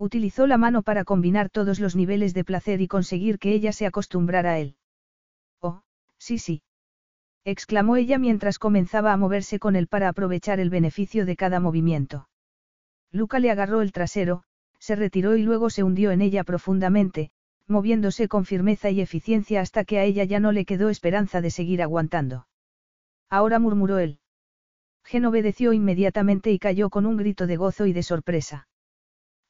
Utilizó 0.01 0.47
la 0.47 0.57
mano 0.57 0.81
para 0.81 1.05
combinar 1.05 1.51
todos 1.51 1.79
los 1.79 1.95
niveles 1.95 2.33
de 2.33 2.43
placer 2.43 2.81
y 2.81 2.89
conseguir 2.89 3.39
que 3.39 3.53
ella 3.53 3.71
se 3.71 3.85
acostumbrara 3.85 4.53
a 4.53 4.59
él. 4.59 4.77
Oh, 5.61 5.83
sí, 6.17 6.39
sí. 6.39 6.63
exclamó 7.45 7.97
ella 7.97 8.19
mientras 8.19 8.59
comenzaba 8.59 9.13
a 9.13 9.19
moverse 9.19 9.59
con 9.59 9.77
él 9.77 9.89
para 9.89 10.09
aprovechar 10.09 10.59
el 10.59 10.71
beneficio 10.71 11.27
de 11.27 11.37
cada 11.37 11.61
movimiento. 11.61 12.31
Luca 13.13 13.41
le 13.41 13.51
agarró 13.51 13.83
el 13.83 13.93
trasero, 13.93 14.43
se 14.79 14.97
retiró 14.97 15.37
y 15.37 15.43
luego 15.43 15.69
se 15.69 15.83
hundió 15.83 16.13
en 16.13 16.23
ella 16.23 16.45
profundamente, 16.45 17.31
moviéndose 17.67 18.27
con 18.27 18.47
firmeza 18.47 18.89
y 18.89 19.03
eficiencia 19.03 19.61
hasta 19.61 19.85
que 19.85 19.99
a 19.99 20.05
ella 20.05 20.25
ya 20.25 20.41
no 20.41 20.51
le 20.51 20.65
quedó 20.65 20.89
esperanza 20.89 21.43
de 21.43 21.51
seguir 21.51 21.83
aguantando. 21.83 22.47
Ahora 23.29 23.59
murmuró 23.59 23.99
él. 23.99 24.19
Gen 25.05 25.27
obedeció 25.27 25.75
inmediatamente 25.75 26.53
y 26.53 26.59
cayó 26.59 26.89
con 26.89 27.05
un 27.05 27.19
grito 27.19 27.47
de 27.47 27.59
gozo 27.59 27.85
y 27.85 27.93
de 27.93 28.03
sorpresa. 28.03 28.70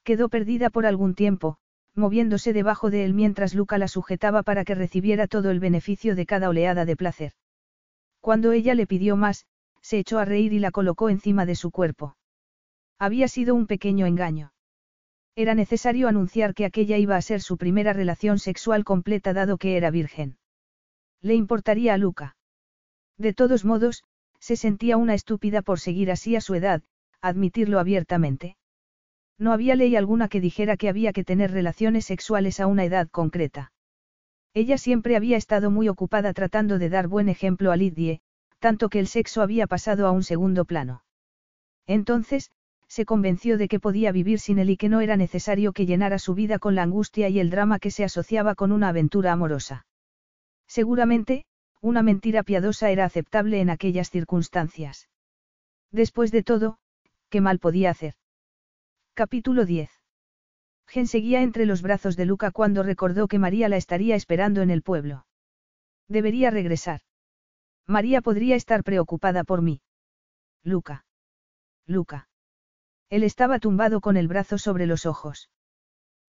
Quedó 0.03 0.29
perdida 0.29 0.69
por 0.69 0.85
algún 0.85 1.15
tiempo, 1.15 1.57
moviéndose 1.95 2.53
debajo 2.53 2.89
de 2.89 3.05
él 3.05 3.13
mientras 3.13 3.53
Luca 3.53 3.77
la 3.77 3.87
sujetaba 3.87 4.43
para 4.43 4.65
que 4.65 4.75
recibiera 4.75 5.27
todo 5.27 5.51
el 5.51 5.59
beneficio 5.59 6.15
de 6.15 6.25
cada 6.25 6.49
oleada 6.49 6.85
de 6.85 6.95
placer. 6.95 7.33
Cuando 8.19 8.51
ella 8.51 8.75
le 8.75 8.87
pidió 8.87 9.15
más, 9.15 9.45
se 9.81 9.99
echó 9.99 10.19
a 10.19 10.25
reír 10.25 10.53
y 10.53 10.59
la 10.59 10.71
colocó 10.71 11.09
encima 11.09 11.45
de 11.45 11.55
su 11.55 11.71
cuerpo. 11.71 12.15
Había 12.97 13.27
sido 13.27 13.55
un 13.55 13.67
pequeño 13.67 14.05
engaño. 14.05 14.53
Era 15.35 15.55
necesario 15.55 16.07
anunciar 16.07 16.53
que 16.53 16.65
aquella 16.65 16.97
iba 16.97 17.15
a 17.15 17.21
ser 17.21 17.41
su 17.41 17.57
primera 17.57 17.93
relación 17.93 18.37
sexual 18.37 18.83
completa 18.83 19.33
dado 19.33 19.57
que 19.57 19.77
era 19.77 19.89
virgen. 19.89 20.37
Le 21.21 21.35
importaría 21.35 21.93
a 21.93 21.97
Luca. 21.97 22.35
De 23.17 23.33
todos 23.33 23.65
modos, 23.65 24.03
se 24.39 24.55
sentía 24.55 24.97
una 24.97 25.13
estúpida 25.13 25.61
por 25.61 25.79
seguir 25.79 26.11
así 26.11 26.35
a 26.35 26.41
su 26.41 26.55
edad, 26.55 26.83
admitirlo 27.21 27.79
abiertamente. 27.79 28.57
No 29.37 29.51
había 29.53 29.75
ley 29.75 29.95
alguna 29.95 30.27
que 30.27 30.41
dijera 30.41 30.77
que 30.77 30.89
había 30.89 31.13
que 31.13 31.23
tener 31.23 31.51
relaciones 31.51 32.05
sexuales 32.05 32.59
a 32.59 32.67
una 32.67 32.85
edad 32.85 33.09
concreta. 33.09 33.71
Ella 34.53 34.77
siempre 34.77 35.15
había 35.15 35.37
estado 35.37 35.71
muy 35.71 35.87
ocupada 35.87 36.33
tratando 36.33 36.77
de 36.77 36.89
dar 36.89 37.07
buen 37.07 37.29
ejemplo 37.29 37.71
a 37.71 37.77
Lidie, 37.77 38.19
tanto 38.59 38.89
que 38.89 38.99
el 38.99 39.07
sexo 39.07 39.41
había 39.41 39.65
pasado 39.67 40.05
a 40.07 40.11
un 40.11 40.23
segundo 40.23 40.65
plano. 40.65 41.03
Entonces, 41.87 42.51
se 42.87 43.05
convenció 43.05 43.57
de 43.57 43.69
que 43.69 43.79
podía 43.79 44.11
vivir 44.11 44.39
sin 44.39 44.59
él 44.59 44.69
y 44.69 44.77
que 44.77 44.89
no 44.89 44.99
era 44.99 45.15
necesario 45.15 45.71
que 45.71 45.85
llenara 45.85 46.19
su 46.19 46.35
vida 46.35 46.59
con 46.59 46.75
la 46.75 46.83
angustia 46.83 47.29
y 47.29 47.39
el 47.39 47.49
drama 47.49 47.79
que 47.79 47.89
se 47.89 48.03
asociaba 48.03 48.53
con 48.53 48.73
una 48.73 48.89
aventura 48.89 49.31
amorosa. 49.31 49.85
Seguramente, 50.67 51.45
una 51.79 52.03
mentira 52.03 52.43
piadosa 52.43 52.91
era 52.91 53.05
aceptable 53.05 53.61
en 53.61 53.69
aquellas 53.69 54.09
circunstancias. 54.09 55.07
Después 55.91 56.31
de 56.31 56.43
todo, 56.43 56.77
¿qué 57.29 57.41
mal 57.41 57.59
podía 57.59 57.89
hacer? 57.89 58.15
Capítulo 59.13 59.65
10. 59.65 59.91
Gen 60.87 61.05
seguía 61.05 61.41
entre 61.41 61.65
los 61.65 61.81
brazos 61.81 62.15
de 62.15 62.25
Luca 62.25 62.49
cuando 62.51 62.81
recordó 62.81 63.27
que 63.27 63.39
María 63.39 63.67
la 63.67 63.75
estaría 63.75 64.15
esperando 64.15 64.61
en 64.61 64.69
el 64.69 64.83
pueblo. 64.83 65.25
Debería 66.07 66.49
regresar. 66.49 67.01
María 67.85 68.21
podría 68.21 68.55
estar 68.55 68.85
preocupada 68.85 69.43
por 69.43 69.61
mí. 69.61 69.81
Luca. 70.63 71.05
Luca. 71.85 72.29
Él 73.09 73.23
estaba 73.23 73.59
tumbado 73.59 73.99
con 73.99 74.15
el 74.15 74.29
brazo 74.29 74.57
sobre 74.57 74.85
los 74.85 75.05
ojos. 75.05 75.49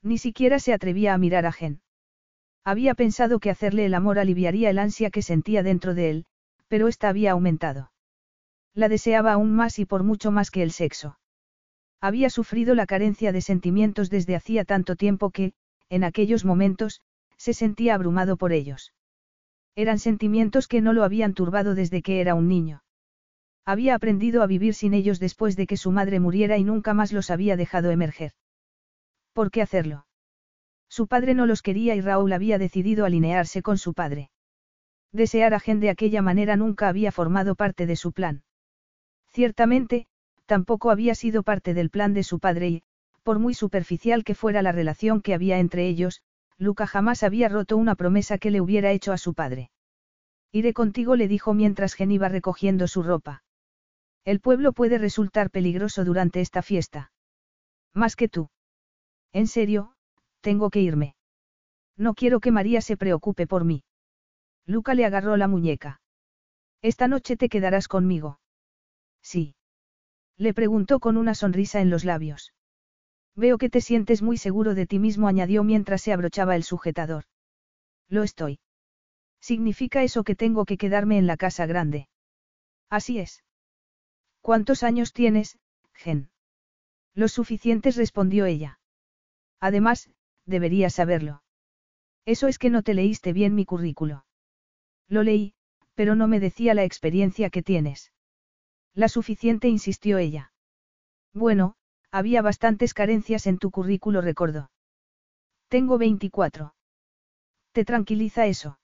Ni 0.02 0.18
siquiera 0.18 0.58
se 0.58 0.72
atrevía 0.72 1.14
a 1.14 1.18
mirar 1.18 1.46
a 1.46 1.52
Gen. 1.52 1.82
Había 2.64 2.94
pensado 2.96 3.38
que 3.38 3.50
hacerle 3.50 3.84
el 3.84 3.94
amor 3.94 4.18
aliviaría 4.18 4.70
el 4.70 4.80
ansia 4.80 5.10
que 5.10 5.22
sentía 5.22 5.62
dentro 5.62 5.94
de 5.94 6.10
él, 6.10 6.26
pero 6.66 6.88
esta 6.88 7.08
había 7.08 7.30
aumentado. 7.30 7.92
La 8.74 8.88
deseaba 8.88 9.34
aún 9.34 9.54
más 9.54 9.78
y 9.78 9.84
por 9.84 10.02
mucho 10.02 10.32
más 10.32 10.50
que 10.50 10.64
el 10.64 10.72
sexo. 10.72 11.16
Había 12.02 12.30
sufrido 12.30 12.74
la 12.74 12.84
carencia 12.84 13.30
de 13.30 13.40
sentimientos 13.40 14.10
desde 14.10 14.34
hacía 14.34 14.64
tanto 14.64 14.96
tiempo 14.96 15.30
que, 15.30 15.52
en 15.88 16.02
aquellos 16.02 16.44
momentos, 16.44 17.00
se 17.36 17.54
sentía 17.54 17.94
abrumado 17.94 18.36
por 18.36 18.52
ellos. 18.52 18.92
Eran 19.76 20.00
sentimientos 20.00 20.66
que 20.66 20.80
no 20.80 20.94
lo 20.94 21.04
habían 21.04 21.32
turbado 21.32 21.76
desde 21.76 22.02
que 22.02 22.20
era 22.20 22.34
un 22.34 22.48
niño. 22.48 22.82
Había 23.64 23.94
aprendido 23.94 24.42
a 24.42 24.48
vivir 24.48 24.74
sin 24.74 24.94
ellos 24.94 25.20
después 25.20 25.54
de 25.54 25.68
que 25.68 25.76
su 25.76 25.92
madre 25.92 26.18
muriera 26.18 26.58
y 26.58 26.64
nunca 26.64 26.92
más 26.92 27.12
los 27.12 27.30
había 27.30 27.56
dejado 27.56 27.92
emerger. 27.92 28.32
¿Por 29.32 29.52
qué 29.52 29.62
hacerlo? 29.62 30.06
Su 30.88 31.06
padre 31.06 31.34
no 31.34 31.46
los 31.46 31.62
quería 31.62 31.94
y 31.94 32.00
Raúl 32.00 32.32
había 32.32 32.58
decidido 32.58 33.04
alinearse 33.04 33.62
con 33.62 33.78
su 33.78 33.94
padre. 33.94 34.30
Desear 35.12 35.54
a 35.54 35.60
Gen 35.60 35.78
de 35.78 35.90
aquella 35.90 36.20
manera 36.20 36.56
nunca 36.56 36.88
había 36.88 37.12
formado 37.12 37.54
parte 37.54 37.86
de 37.86 37.94
su 37.94 38.12
plan. 38.12 38.42
Ciertamente, 39.28 40.06
tampoco 40.46 40.90
había 40.90 41.14
sido 41.14 41.42
parte 41.42 41.74
del 41.74 41.90
plan 41.90 42.14
de 42.14 42.22
su 42.22 42.38
padre 42.38 42.68
y, 42.68 42.82
por 43.22 43.38
muy 43.38 43.54
superficial 43.54 44.24
que 44.24 44.34
fuera 44.34 44.62
la 44.62 44.72
relación 44.72 45.20
que 45.22 45.34
había 45.34 45.58
entre 45.58 45.86
ellos, 45.86 46.22
Luca 46.58 46.86
jamás 46.86 47.22
había 47.22 47.48
roto 47.48 47.76
una 47.76 47.94
promesa 47.94 48.38
que 48.38 48.50
le 48.50 48.60
hubiera 48.60 48.90
hecho 48.90 49.12
a 49.12 49.18
su 49.18 49.34
padre. 49.34 49.70
Iré 50.52 50.74
contigo, 50.74 51.16
le 51.16 51.28
dijo 51.28 51.54
mientras 51.54 51.94
Gen 51.94 52.12
iba 52.12 52.28
recogiendo 52.28 52.86
su 52.86 53.02
ropa. 53.02 53.42
El 54.24 54.40
pueblo 54.40 54.72
puede 54.72 54.98
resultar 54.98 55.50
peligroso 55.50 56.04
durante 56.04 56.40
esta 56.40 56.62
fiesta. 56.62 57.10
Más 57.94 58.16
que 58.16 58.28
tú. 58.28 58.50
En 59.32 59.46
serio, 59.46 59.94
tengo 60.40 60.70
que 60.70 60.80
irme. 60.80 61.16
No 61.96 62.14
quiero 62.14 62.40
que 62.40 62.50
María 62.50 62.80
se 62.80 62.96
preocupe 62.96 63.46
por 63.46 63.64
mí. 63.64 63.84
Luca 64.66 64.94
le 64.94 65.04
agarró 65.04 65.36
la 65.36 65.48
muñeca. 65.48 66.00
Esta 66.82 67.08
noche 67.08 67.36
te 67.36 67.48
quedarás 67.48 67.88
conmigo. 67.88 68.38
Sí. 69.22 69.54
Le 70.42 70.54
preguntó 70.54 70.98
con 70.98 71.16
una 71.16 71.36
sonrisa 71.36 71.80
en 71.80 71.88
los 71.88 72.04
labios. 72.04 72.52
Veo 73.36 73.58
que 73.58 73.70
te 73.70 73.80
sientes 73.80 74.22
muy 74.22 74.36
seguro 74.36 74.74
de 74.74 74.88
ti 74.88 74.98
mismo, 74.98 75.28
añadió 75.28 75.62
mientras 75.62 76.02
se 76.02 76.12
abrochaba 76.12 76.56
el 76.56 76.64
sujetador. 76.64 77.26
Lo 78.08 78.24
estoy. 78.24 78.58
¿Significa 79.40 80.02
eso 80.02 80.24
que 80.24 80.34
tengo 80.34 80.64
que 80.64 80.78
quedarme 80.78 81.16
en 81.16 81.28
la 81.28 81.36
casa 81.36 81.64
grande? 81.66 82.08
Así 82.90 83.20
es. 83.20 83.44
¿Cuántos 84.40 84.82
años 84.82 85.12
tienes, 85.12 85.60
Gen? 85.92 86.28
Los 87.14 87.30
suficientes 87.30 87.94
respondió 87.94 88.44
ella. 88.44 88.80
Además, 89.60 90.10
deberías 90.44 90.92
saberlo. 90.92 91.44
Eso 92.24 92.48
es 92.48 92.58
que 92.58 92.68
no 92.68 92.82
te 92.82 92.94
leíste 92.94 93.32
bien 93.32 93.54
mi 93.54 93.64
currículo. 93.64 94.26
Lo 95.06 95.22
leí, 95.22 95.54
pero 95.94 96.16
no 96.16 96.26
me 96.26 96.40
decía 96.40 96.74
la 96.74 96.82
experiencia 96.82 97.48
que 97.48 97.62
tienes. 97.62 98.10
La 98.94 99.08
suficiente, 99.08 99.68
insistió 99.68 100.18
ella. 100.18 100.52
Bueno, 101.32 101.76
había 102.10 102.42
bastantes 102.42 102.92
carencias 102.92 103.46
en 103.46 103.58
tu 103.58 103.70
currículo, 103.70 104.20
recordó. 104.20 104.70
Tengo 105.68 105.96
24. 105.96 106.74
¿Te 107.72 107.84
tranquiliza 107.86 108.46
eso? 108.46 108.78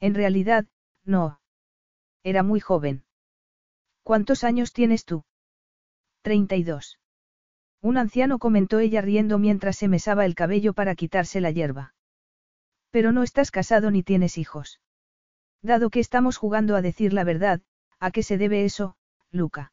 En 0.00 0.14
realidad, 0.14 0.66
no. 1.04 1.40
Era 2.24 2.42
muy 2.42 2.58
joven. 2.58 3.04
¿Cuántos 4.02 4.42
años 4.42 4.72
tienes 4.72 5.04
tú? 5.04 5.24
32. 6.22 6.98
Un 7.80 7.96
anciano 7.96 8.38
comentó 8.38 8.80
ella 8.80 9.00
riendo 9.00 9.38
mientras 9.38 9.76
se 9.76 9.88
mesaba 9.88 10.26
el 10.26 10.34
cabello 10.34 10.74
para 10.74 10.96
quitarse 10.96 11.40
la 11.40 11.50
hierba. 11.50 11.94
Pero 12.90 13.12
no 13.12 13.22
estás 13.22 13.50
casado 13.50 13.90
ni 13.90 14.02
tienes 14.02 14.36
hijos. 14.36 14.80
Dado 15.62 15.90
que 15.90 16.00
estamos 16.00 16.36
jugando 16.36 16.74
a 16.74 16.82
decir 16.82 17.12
la 17.12 17.24
verdad, 17.24 17.62
¿a 18.00 18.10
qué 18.10 18.22
se 18.22 18.36
debe 18.36 18.64
eso, 18.64 18.96
Luca? 19.32 19.72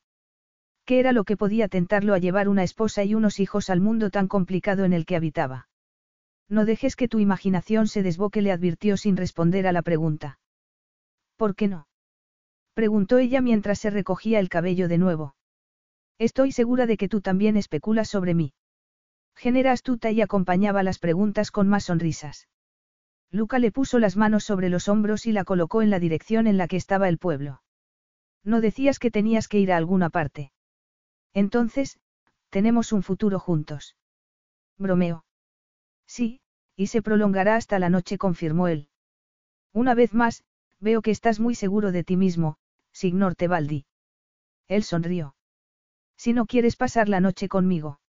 ¿Qué 0.85 0.99
era 0.99 1.11
lo 1.11 1.23
que 1.23 1.35
podía 1.35 1.67
tentarlo 1.67 2.13
a 2.13 2.19
llevar 2.19 2.47
una 2.47 2.63
esposa 2.63 3.03
y 3.03 3.13
unos 3.13 3.39
hijos 3.39 3.69
al 3.69 3.81
mundo 3.81 4.09
tan 4.09 4.27
complicado 4.27 4.85
en 4.85 4.93
el 4.93 5.05
que 5.05 5.15
habitaba? 5.15 5.67
No 6.49 6.63
dejes 6.63 6.95
que 6.95 7.09
tu 7.09 7.19
imaginación 7.19 7.87
se 7.87 8.03
desboque, 8.03 8.41
le 8.41 8.51
advirtió 8.51 8.95
sin 8.95 9.17
responder 9.17 9.67
a 9.67 9.73
la 9.73 9.81
pregunta. 9.81 10.39
¿Por 11.35 11.55
qué 11.55 11.67
no? 11.67 11.87
preguntó 12.73 13.17
ella 13.17 13.41
mientras 13.41 13.79
se 13.79 13.89
recogía 13.89 14.39
el 14.39 14.49
cabello 14.49 14.87
de 14.87 14.97
nuevo. 14.97 15.35
Estoy 16.19 16.51
segura 16.51 16.85
de 16.85 16.97
que 16.97 17.09
tú 17.09 17.21
también 17.21 17.57
especulas 17.57 18.07
sobre 18.07 18.33
mí. 18.33 18.53
Genera 19.35 19.71
astuta 19.71 20.09
y 20.11 20.21
acompañaba 20.21 20.83
las 20.83 20.99
preguntas 20.99 21.51
con 21.51 21.67
más 21.67 21.85
sonrisas. 21.85 22.47
Luca 23.29 23.59
le 23.59 23.71
puso 23.71 23.99
las 23.99 24.15
manos 24.15 24.45
sobre 24.45 24.69
los 24.69 24.87
hombros 24.87 25.25
y 25.25 25.31
la 25.31 25.43
colocó 25.43 25.81
en 25.81 25.89
la 25.89 25.99
dirección 25.99 26.47
en 26.47 26.57
la 26.57 26.67
que 26.67 26.77
estaba 26.77 27.09
el 27.09 27.17
pueblo. 27.17 27.61
No 28.43 28.61
decías 28.61 28.99
que 28.99 29.11
tenías 29.11 29.47
que 29.47 29.59
ir 29.59 29.71
a 29.71 29.77
alguna 29.77 30.09
parte. 30.09 30.51
Entonces, 31.33 31.99
tenemos 32.49 32.91
un 32.91 33.03
futuro 33.03 33.39
juntos. 33.39 33.95
Bromeo. 34.77 35.25
Sí, 36.05 36.39
y 36.75 36.87
se 36.87 37.01
prolongará 37.01 37.55
hasta 37.55 37.79
la 37.79 37.89
noche, 37.89 38.17
confirmó 38.17 38.67
él. 38.67 38.89
Una 39.73 39.93
vez 39.95 40.13
más, 40.13 40.43
veo 40.79 41.01
que 41.01 41.11
estás 41.11 41.39
muy 41.39 41.55
seguro 41.55 41.91
de 41.91 42.03
ti 42.03 42.15
mismo, 42.15 42.57
Signor 42.91 43.35
Tebaldi. 43.35 43.85
Él 44.67 44.83
sonrió. 44.83 45.35
Si 46.17 46.33
no 46.33 46.45
quieres 46.45 46.75
pasar 46.75 47.09
la 47.09 47.19
noche 47.19 47.47
conmigo. 47.47 47.99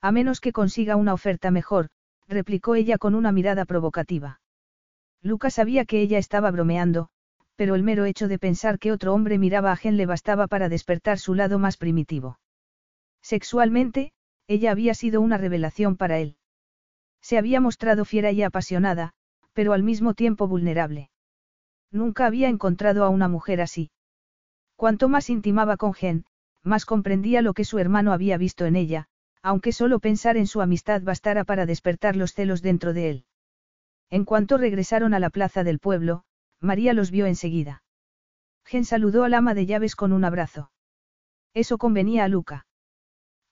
A 0.00 0.12
menos 0.12 0.40
que 0.40 0.52
consiga 0.52 0.96
una 0.96 1.14
oferta 1.14 1.50
mejor, 1.50 1.88
replicó 2.28 2.74
ella 2.74 2.98
con 2.98 3.14
una 3.14 3.32
mirada 3.32 3.64
provocativa. 3.64 4.40
Lucas 5.22 5.54
sabía 5.54 5.84
que 5.84 6.00
ella 6.00 6.18
estaba 6.18 6.50
bromeando, 6.50 7.08
pero 7.56 7.74
el 7.74 7.82
mero 7.82 8.04
hecho 8.04 8.28
de 8.28 8.38
pensar 8.38 8.78
que 8.78 8.92
otro 8.92 9.14
hombre 9.14 9.38
miraba 9.38 9.72
a 9.72 9.76
Gen 9.76 9.96
le 9.96 10.06
bastaba 10.06 10.46
para 10.46 10.68
despertar 10.68 11.18
su 11.18 11.34
lado 11.34 11.58
más 11.58 11.76
primitivo. 11.76 12.38
Sexualmente, 13.22 14.12
ella 14.46 14.70
había 14.70 14.94
sido 14.94 15.20
una 15.20 15.38
revelación 15.38 15.96
para 15.96 16.18
él. 16.18 16.36
Se 17.20 17.38
había 17.38 17.60
mostrado 17.60 18.04
fiera 18.04 18.30
y 18.30 18.42
apasionada, 18.42 19.14
pero 19.52 19.72
al 19.72 19.82
mismo 19.82 20.14
tiempo 20.14 20.46
vulnerable. 20.46 21.10
Nunca 21.90 22.26
había 22.26 22.48
encontrado 22.48 23.04
a 23.04 23.08
una 23.08 23.26
mujer 23.26 23.60
así. 23.60 23.90
Cuanto 24.76 25.08
más 25.08 25.30
intimaba 25.30 25.76
con 25.76 25.94
Gen, 25.94 26.26
más 26.62 26.84
comprendía 26.84 27.42
lo 27.42 27.54
que 27.54 27.64
su 27.64 27.78
hermano 27.78 28.12
había 28.12 28.36
visto 28.36 28.66
en 28.66 28.76
ella, 28.76 29.08
aunque 29.42 29.72
solo 29.72 29.98
pensar 29.98 30.36
en 30.36 30.46
su 30.46 30.60
amistad 30.60 31.02
bastara 31.02 31.44
para 31.44 31.64
despertar 31.64 32.16
los 32.16 32.34
celos 32.34 32.60
dentro 32.60 32.92
de 32.92 33.10
él. 33.10 33.24
En 34.10 34.24
cuanto 34.24 34.58
regresaron 34.58 35.14
a 35.14 35.18
la 35.18 35.30
plaza 35.30 35.64
del 35.64 35.78
pueblo, 35.78 36.24
María 36.60 36.92
los 36.92 37.10
vio 37.10 37.26
enseguida. 37.26 37.82
Gen 38.64 38.84
saludó 38.84 39.24
al 39.24 39.34
ama 39.34 39.54
de 39.54 39.66
llaves 39.66 39.94
con 39.94 40.12
un 40.12 40.24
abrazo. 40.24 40.70
Eso 41.54 41.78
convenía 41.78 42.24
a 42.24 42.28
Luca. 42.28 42.66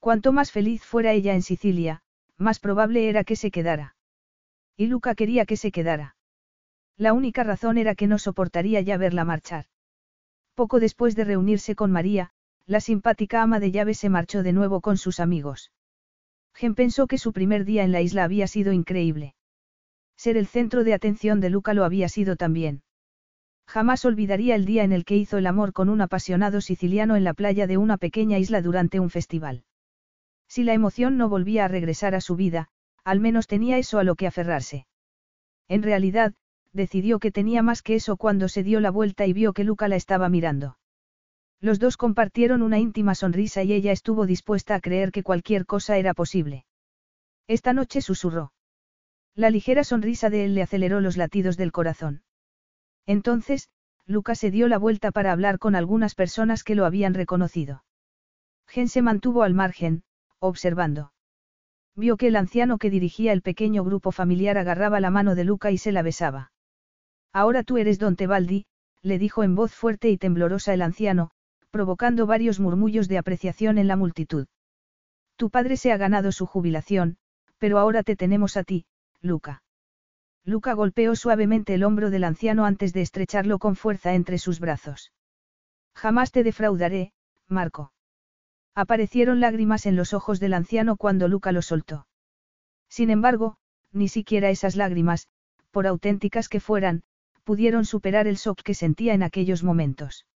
Cuanto 0.00 0.32
más 0.32 0.50
feliz 0.52 0.82
fuera 0.82 1.12
ella 1.12 1.34
en 1.34 1.42
Sicilia, 1.42 2.02
más 2.36 2.58
probable 2.60 3.08
era 3.08 3.24
que 3.24 3.36
se 3.36 3.50
quedara. 3.50 3.96
Y 4.76 4.86
Luca 4.86 5.14
quería 5.14 5.46
que 5.46 5.56
se 5.56 5.70
quedara. 5.70 6.16
La 6.96 7.12
única 7.12 7.44
razón 7.44 7.78
era 7.78 7.94
que 7.94 8.06
no 8.06 8.18
soportaría 8.18 8.80
ya 8.80 8.96
verla 8.96 9.24
marchar. 9.24 9.66
Poco 10.54 10.80
después 10.80 11.16
de 11.16 11.24
reunirse 11.24 11.74
con 11.74 11.90
María, 11.90 12.30
la 12.66 12.80
simpática 12.80 13.42
ama 13.42 13.60
de 13.60 13.70
llaves 13.70 13.98
se 13.98 14.08
marchó 14.08 14.42
de 14.42 14.52
nuevo 14.52 14.80
con 14.80 14.96
sus 14.96 15.20
amigos. 15.20 15.72
Gen 16.54 16.74
pensó 16.74 17.06
que 17.06 17.18
su 17.18 17.32
primer 17.32 17.64
día 17.64 17.82
en 17.82 17.92
la 17.92 18.00
isla 18.00 18.24
había 18.24 18.46
sido 18.46 18.72
increíble. 18.72 19.34
Ser 20.16 20.36
el 20.36 20.46
centro 20.46 20.84
de 20.84 20.94
atención 20.94 21.40
de 21.40 21.50
Luca 21.50 21.74
lo 21.74 21.84
había 21.84 22.08
sido 22.08 22.36
también. 22.36 22.82
Jamás 23.66 24.04
olvidaría 24.04 24.54
el 24.54 24.64
día 24.64 24.84
en 24.84 24.92
el 24.92 25.04
que 25.04 25.16
hizo 25.16 25.38
el 25.38 25.46
amor 25.46 25.72
con 25.72 25.88
un 25.88 26.00
apasionado 26.00 26.60
siciliano 26.60 27.16
en 27.16 27.24
la 27.24 27.34
playa 27.34 27.66
de 27.66 27.76
una 27.76 27.96
pequeña 27.96 28.38
isla 28.38 28.62
durante 28.62 29.00
un 29.00 29.10
festival. 29.10 29.64
Si 30.48 30.64
la 30.64 30.74
emoción 30.74 31.16
no 31.16 31.28
volvía 31.28 31.64
a 31.64 31.68
regresar 31.68 32.14
a 32.14 32.20
su 32.20 32.36
vida, 32.36 32.68
al 33.04 33.20
menos 33.20 33.46
tenía 33.46 33.78
eso 33.78 33.98
a 33.98 34.04
lo 34.04 34.14
que 34.14 34.26
aferrarse. 34.26 34.86
En 35.68 35.82
realidad, 35.82 36.34
decidió 36.72 37.18
que 37.18 37.30
tenía 37.30 37.62
más 37.62 37.82
que 37.82 37.94
eso 37.94 38.16
cuando 38.16 38.48
se 38.48 38.62
dio 38.62 38.80
la 38.80 38.90
vuelta 38.90 39.26
y 39.26 39.32
vio 39.32 39.52
que 39.52 39.64
Luca 39.64 39.88
la 39.88 39.96
estaba 39.96 40.28
mirando. 40.28 40.76
Los 41.60 41.78
dos 41.78 41.96
compartieron 41.96 42.62
una 42.62 42.78
íntima 42.78 43.14
sonrisa 43.14 43.62
y 43.62 43.72
ella 43.72 43.92
estuvo 43.92 44.26
dispuesta 44.26 44.74
a 44.74 44.80
creer 44.80 45.12
que 45.12 45.22
cualquier 45.22 45.64
cosa 45.64 45.96
era 45.96 46.12
posible. 46.12 46.66
Esta 47.46 47.72
noche 47.72 48.00
susurró. 48.00 48.52
La 49.34 49.50
ligera 49.50 49.84
sonrisa 49.84 50.30
de 50.30 50.44
él 50.44 50.54
le 50.54 50.62
aceleró 50.62 51.00
los 51.00 51.16
latidos 51.16 51.56
del 51.56 51.72
corazón. 51.72 52.22
Entonces, 53.06 53.68
Luca 54.06 54.34
se 54.34 54.50
dio 54.50 54.68
la 54.68 54.78
vuelta 54.78 55.10
para 55.10 55.32
hablar 55.32 55.58
con 55.58 55.74
algunas 55.74 56.14
personas 56.14 56.62
que 56.62 56.74
lo 56.74 56.84
habían 56.84 57.14
reconocido. 57.14 57.84
Gen 58.66 58.88
se 58.88 59.02
mantuvo 59.02 59.42
al 59.42 59.54
margen, 59.54 60.02
observando. 60.38 61.12
Vio 61.96 62.16
que 62.16 62.28
el 62.28 62.36
anciano 62.36 62.78
que 62.78 62.90
dirigía 62.90 63.32
el 63.32 63.42
pequeño 63.42 63.84
grupo 63.84 64.12
familiar 64.12 64.58
agarraba 64.58 65.00
la 65.00 65.10
mano 65.10 65.34
de 65.34 65.44
Luca 65.44 65.70
y 65.70 65.78
se 65.78 65.92
la 65.92 66.02
besaba. 66.02 66.52
Ahora 67.32 67.62
tú 67.62 67.78
eres 67.78 67.98
don 67.98 68.16
Tebaldi, 68.16 68.66
le 69.02 69.18
dijo 69.18 69.42
en 69.42 69.54
voz 69.54 69.74
fuerte 69.74 70.10
y 70.10 70.18
temblorosa 70.18 70.72
el 70.72 70.82
anciano, 70.82 71.30
provocando 71.70 72.26
varios 72.26 72.60
murmullos 72.60 73.08
de 73.08 73.18
apreciación 73.18 73.78
en 73.78 73.88
la 73.88 73.96
multitud. 73.96 74.46
Tu 75.36 75.50
padre 75.50 75.76
se 75.76 75.92
ha 75.92 75.96
ganado 75.96 76.30
su 76.30 76.46
jubilación, 76.46 77.16
pero 77.58 77.78
ahora 77.78 78.02
te 78.02 78.14
tenemos 78.14 78.56
a 78.56 78.62
ti, 78.62 78.86
Luca. 79.20 79.63
Luca 80.44 80.74
golpeó 80.74 81.16
suavemente 81.16 81.74
el 81.74 81.84
hombro 81.84 82.10
del 82.10 82.24
anciano 82.24 82.66
antes 82.66 82.92
de 82.92 83.00
estrecharlo 83.00 83.58
con 83.58 83.76
fuerza 83.76 84.14
entre 84.14 84.38
sus 84.38 84.60
brazos. 84.60 85.12
Jamás 85.94 86.32
te 86.32 86.42
defraudaré, 86.42 87.12
Marco. 87.48 87.92
Aparecieron 88.74 89.40
lágrimas 89.40 89.86
en 89.86 89.96
los 89.96 90.12
ojos 90.12 90.40
del 90.40 90.52
anciano 90.52 90.96
cuando 90.96 91.28
Luca 91.28 91.52
lo 91.52 91.62
soltó. 91.62 92.06
Sin 92.88 93.08
embargo, 93.08 93.56
ni 93.92 94.08
siquiera 94.08 94.50
esas 94.50 94.76
lágrimas, 94.76 95.28
por 95.70 95.86
auténticas 95.86 96.48
que 96.48 96.60
fueran, 96.60 97.02
pudieron 97.44 97.84
superar 97.84 98.26
el 98.26 98.36
shock 98.36 98.62
que 98.62 98.74
sentía 98.74 99.14
en 99.14 99.22
aquellos 99.22 99.62
momentos. 99.62 100.26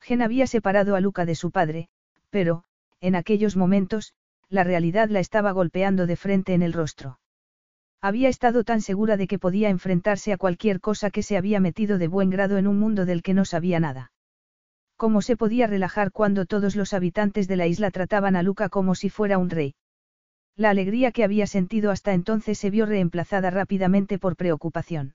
Gen 0.00 0.22
había 0.22 0.46
separado 0.46 0.96
a 0.96 1.00
Luca 1.00 1.26
de 1.26 1.34
su 1.34 1.50
padre, 1.50 1.88
pero, 2.30 2.64
en 3.00 3.16
aquellos 3.16 3.56
momentos, 3.56 4.14
la 4.48 4.64
realidad 4.64 5.08
la 5.10 5.20
estaba 5.20 5.50
golpeando 5.52 6.06
de 6.06 6.16
frente 6.16 6.54
en 6.54 6.62
el 6.62 6.72
rostro. 6.72 7.18
Había 8.00 8.28
estado 8.28 8.62
tan 8.64 8.80
segura 8.80 9.16
de 9.16 9.26
que 9.26 9.38
podía 9.38 9.68
enfrentarse 9.68 10.32
a 10.32 10.36
cualquier 10.36 10.80
cosa 10.80 11.10
que 11.10 11.22
se 11.22 11.36
había 11.36 11.60
metido 11.60 11.98
de 11.98 12.08
buen 12.08 12.30
grado 12.30 12.58
en 12.58 12.66
un 12.66 12.78
mundo 12.78 13.06
del 13.06 13.22
que 13.22 13.34
no 13.34 13.44
sabía 13.44 13.80
nada. 13.80 14.12
¿Cómo 14.96 15.22
se 15.22 15.36
podía 15.36 15.66
relajar 15.66 16.12
cuando 16.12 16.46
todos 16.46 16.76
los 16.76 16.92
habitantes 16.94 17.48
de 17.48 17.56
la 17.56 17.66
isla 17.66 17.90
trataban 17.90 18.36
a 18.36 18.42
Luca 18.42 18.68
como 18.68 18.94
si 18.94 19.10
fuera 19.10 19.38
un 19.38 19.50
rey? 19.50 19.74
La 20.56 20.70
alegría 20.70 21.12
que 21.12 21.24
había 21.24 21.46
sentido 21.46 21.90
hasta 21.90 22.14
entonces 22.14 22.58
se 22.58 22.70
vio 22.70 22.86
reemplazada 22.86 23.50
rápidamente 23.50 24.18
por 24.18 24.36
preocupación. 24.36 25.14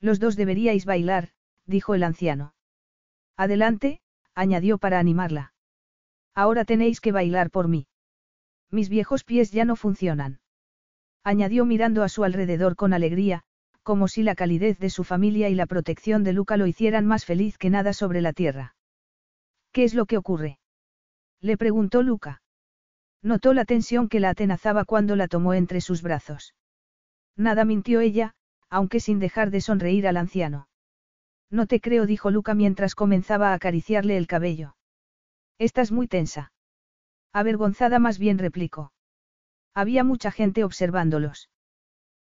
Los 0.00 0.18
dos 0.18 0.34
deberíais 0.34 0.84
bailar, 0.84 1.30
dijo 1.66 1.94
el 1.94 2.02
anciano. 2.02 2.54
Adelante, 3.36 4.00
añadió 4.34 4.78
para 4.78 4.98
animarla. 4.98 5.52
Ahora 6.34 6.64
tenéis 6.64 7.00
que 7.00 7.12
bailar 7.12 7.50
por 7.50 7.68
mí. 7.68 7.86
Mis 8.70 8.88
viejos 8.88 9.22
pies 9.22 9.52
ya 9.52 9.64
no 9.64 9.76
funcionan. 9.76 10.40
Añadió 11.28 11.66
mirando 11.66 12.04
a 12.04 12.08
su 12.08 12.24
alrededor 12.24 12.74
con 12.74 12.94
alegría, 12.94 13.42
como 13.82 14.08
si 14.08 14.22
la 14.22 14.34
calidez 14.34 14.78
de 14.78 14.88
su 14.88 15.04
familia 15.04 15.50
y 15.50 15.54
la 15.54 15.66
protección 15.66 16.24
de 16.24 16.32
Luca 16.32 16.56
lo 16.56 16.66
hicieran 16.66 17.04
más 17.04 17.26
feliz 17.26 17.58
que 17.58 17.68
nada 17.68 17.92
sobre 17.92 18.22
la 18.22 18.32
tierra. 18.32 18.74
¿Qué 19.70 19.84
es 19.84 19.92
lo 19.92 20.06
que 20.06 20.16
ocurre? 20.16 20.58
Le 21.42 21.58
preguntó 21.58 22.02
Luca. 22.02 22.40
Notó 23.20 23.52
la 23.52 23.66
tensión 23.66 24.08
que 24.08 24.20
la 24.20 24.30
atenazaba 24.30 24.86
cuando 24.86 25.16
la 25.16 25.28
tomó 25.28 25.52
entre 25.52 25.82
sus 25.82 26.00
brazos. 26.00 26.54
Nada 27.36 27.66
mintió 27.66 28.00
ella, 28.00 28.32
aunque 28.70 28.98
sin 28.98 29.18
dejar 29.18 29.50
de 29.50 29.60
sonreír 29.60 30.08
al 30.08 30.16
anciano. 30.16 30.66
No 31.50 31.66
te 31.66 31.78
creo, 31.78 32.06
dijo 32.06 32.30
Luca 32.30 32.54
mientras 32.54 32.94
comenzaba 32.94 33.50
a 33.50 33.52
acariciarle 33.52 34.16
el 34.16 34.28
cabello. 34.28 34.76
Estás 35.58 35.92
muy 35.92 36.08
tensa. 36.08 36.52
Avergonzada 37.34 37.98
más 37.98 38.18
bien 38.18 38.38
replicó. 38.38 38.92
Había 39.78 40.02
mucha 40.02 40.32
gente 40.32 40.64
observándolos. 40.64 41.50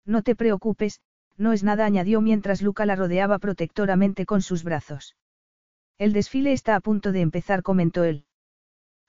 No 0.06 0.22
te 0.22 0.34
preocupes, 0.34 1.02
no 1.36 1.52
es 1.52 1.62
nada, 1.62 1.84
añadió 1.84 2.22
mientras 2.22 2.62
Luca 2.62 2.86
la 2.86 2.97
rodeaba 2.97 3.39
protectoramente 3.39 4.24
con 4.24 4.40
sus 4.40 4.64
brazos. 4.64 5.16
El 5.98 6.14
desfile 6.14 6.55
está 6.55 6.76
a 6.76 6.81
punto 6.81 7.12
de 7.12 7.20
empezar, 7.20 7.62
comentó 7.62 8.05
él. 8.05 8.24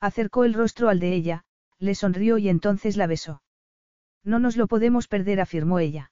Acercó 0.01 0.43
el 0.43 0.53
rostro 0.53 0.89
al 0.89 0.99
de 0.99 1.13
ella, 1.13 1.45
le 1.79 1.95
sonrió 1.95 2.37
y 2.37 2.49
entonces 2.49 2.97
la 2.97 3.07
besó. 3.07 3.41
No 4.25 4.39
nos 4.39 4.57
lo 4.57 4.67
podemos 4.67 5.07
perder, 5.07 5.39
afirmó 5.39 5.79
ella. 5.79 6.11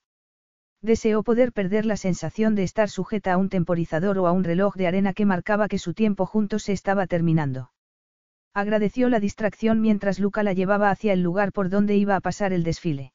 Deseó 0.82 1.24
poder 1.24 1.51
perder 1.51 1.85
la 1.85 1.98
sensación 1.98 2.56
de 2.56 2.64
estar 2.64 2.90
sujeta 2.90 3.34
a 3.34 3.38
un 3.38 3.50
temporizador 3.50 4.18
o 4.18 4.27
a 4.27 4.32
un 4.32 4.45
reloj 4.45 4.76
de 4.77 4.88
arena 4.88 5.11
que 5.11 5.26
marcaba 5.26 5.68
que 5.68 5.80
su 5.80 5.93
tiempo 5.93 6.26
juntos 6.26 6.64
se 6.64 6.72
estaba 6.72 7.08
terminando. 7.08 7.72
Agradeció 8.54 9.08
la 9.08 9.20
distracción 9.20 9.80
mientras 9.80 10.20
Luca 10.20 10.44
la 10.44 10.54
llevaba 10.54 10.92
hacia 10.92 11.14
el 11.14 11.24
lugar 11.24 11.54
por 11.54 11.70
donde 11.70 11.96
iba 11.96 12.16
a 12.16 12.22
pasar 12.22 12.52
el 12.52 12.64
desfile. 12.64 13.14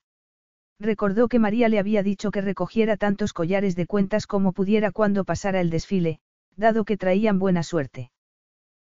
Recordó 0.79 1.29
que 1.29 1.39
María 1.39 1.69
le 1.69 1.79
había 1.79 2.03
dicho 2.03 2.31
que 2.31 2.41
recogiera 2.41 2.97
tantos 2.97 3.33
collares 3.33 3.77
de 3.77 3.87
cuentas 3.87 4.27
como 4.27 4.53
pudiera 4.53 4.93
cuando 4.93 5.25
pasara 5.25 5.61
el 5.61 5.71
desfile, 5.71 6.21
dado 6.57 6.85
que 6.85 6.97
traían 6.97 7.39
buena 7.39 7.63
suerte. 7.63 8.11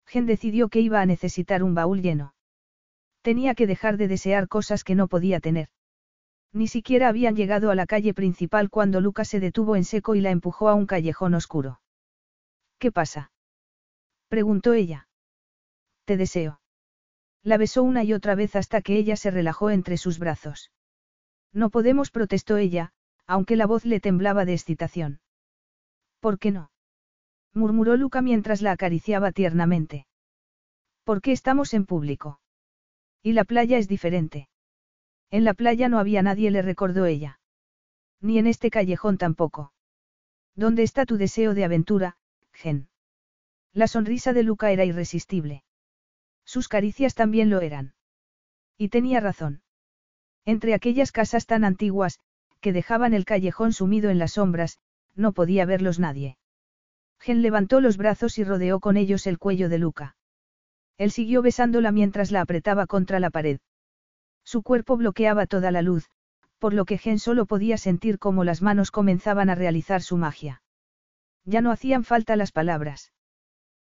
Gen 0.07 0.25
decidió 0.25 0.69
que 0.69 0.81
iba 0.81 1.01
a 1.01 1.05
necesitar 1.05 1.63
un 1.63 1.75
baúl 1.75 2.01
lleno. 2.01 2.33
Tenía 3.21 3.53
que 3.53 3.67
dejar 3.67 3.97
de 3.97 4.07
desear 4.07 4.47
cosas 4.47 4.83
que 4.83 4.95
no 4.95 5.07
podía 5.07 5.39
tener. 5.39 5.69
Ni 6.51 6.67
siquiera 6.67 7.09
habían 7.09 7.35
llegado 7.35 7.69
a 7.69 7.75
la 7.75 7.85
calle 7.85 8.15
principal 8.15 8.71
cuando 8.71 9.01
Luca 9.01 9.23
se 9.23 9.39
detuvo 9.39 9.75
en 9.75 9.83
seco 9.83 10.15
y 10.15 10.21
la 10.21 10.31
empujó 10.31 10.67
a 10.69 10.73
un 10.73 10.87
callejón 10.87 11.35
oscuro. 11.35 11.79
¿Qué 12.79 12.91
pasa? 12.91 13.31
preguntó 14.29 14.73
ella. 14.73 15.08
Te 16.09 16.17
deseo. 16.17 16.59
La 17.43 17.57
besó 17.57 17.83
una 17.83 18.03
y 18.03 18.13
otra 18.13 18.33
vez 18.33 18.55
hasta 18.55 18.81
que 18.81 18.97
ella 18.97 19.15
se 19.15 19.29
relajó 19.29 19.69
entre 19.69 19.95
sus 19.95 20.17
brazos. 20.17 20.71
No 21.53 21.69
podemos, 21.69 22.09
protestó 22.09 22.57
ella, 22.57 22.93
aunque 23.27 23.55
la 23.55 23.67
voz 23.67 23.85
le 23.85 23.99
temblaba 23.99 24.43
de 24.43 24.53
excitación. 24.53 25.21
¿Por 26.19 26.39
qué 26.39 26.49
no? 26.49 26.71
murmuró 27.53 27.95
Luca 27.95 28.23
mientras 28.23 28.63
la 28.63 28.71
acariciaba 28.71 29.31
tiernamente. 29.31 30.07
¿Por 31.03 31.21
qué 31.21 31.31
estamos 31.31 31.75
en 31.75 31.85
público? 31.85 32.39
Y 33.21 33.33
la 33.33 33.43
playa 33.43 33.77
es 33.77 33.87
diferente. 33.87 34.49
En 35.29 35.43
la 35.43 35.53
playa 35.53 35.89
no 35.89 35.99
había 35.99 36.23
nadie, 36.23 36.49
le 36.49 36.63
recordó 36.63 37.05
ella. 37.05 37.39
Ni 38.19 38.39
en 38.39 38.47
este 38.47 38.71
callejón 38.71 39.19
tampoco. 39.19 39.73
¿Dónde 40.55 40.81
está 40.81 41.05
tu 41.05 41.17
deseo 41.17 41.53
de 41.53 41.65
aventura, 41.65 42.17
Gen? 42.51 42.89
La 43.73 43.87
sonrisa 43.87 44.33
de 44.33 44.41
Luca 44.41 44.71
era 44.71 44.85
irresistible. 44.85 45.63
Sus 46.49 46.67
caricias 46.67 47.13
también 47.13 47.51
lo 47.51 47.61
eran. 47.61 47.93
Y 48.75 48.89
tenía 48.89 49.19
razón. 49.19 49.61
Entre 50.45 50.73
aquellas 50.73 51.11
casas 51.11 51.45
tan 51.45 51.63
antiguas, 51.63 52.17
que 52.59 52.73
dejaban 52.73 53.13
el 53.13 53.23
callejón 53.23 53.71
sumido 53.71 54.09
en 54.09 54.17
las 54.17 54.31
sombras, 54.31 54.79
no 55.13 55.31
podía 55.31 55.67
verlos 55.67 55.99
nadie. 55.99 56.39
Gen 57.19 57.43
levantó 57.43 57.81
los 57.81 57.97
brazos 57.97 58.39
y 58.39 58.43
rodeó 58.43 58.79
con 58.79 58.97
ellos 58.97 59.27
el 59.27 59.37
cuello 59.37 59.69
de 59.69 59.77
Luca. 59.77 60.15
Él 60.97 61.11
siguió 61.11 61.43
besándola 61.43 61.91
mientras 61.91 62.31
la 62.31 62.41
apretaba 62.41 62.87
contra 62.87 63.19
la 63.19 63.29
pared. 63.29 63.59
Su 64.43 64.63
cuerpo 64.63 64.97
bloqueaba 64.97 65.45
toda 65.45 65.69
la 65.69 65.83
luz, 65.83 66.09
por 66.57 66.73
lo 66.73 66.85
que 66.85 66.97
Gen 66.97 67.19
solo 67.19 67.45
podía 67.45 67.77
sentir 67.77 68.17
cómo 68.17 68.43
las 68.43 68.63
manos 68.63 68.89
comenzaban 68.89 69.51
a 69.51 69.55
realizar 69.55 70.01
su 70.01 70.17
magia. 70.17 70.63
Ya 71.45 71.61
no 71.61 71.69
hacían 71.69 72.03
falta 72.03 72.35
las 72.35 72.51
palabras. 72.51 73.13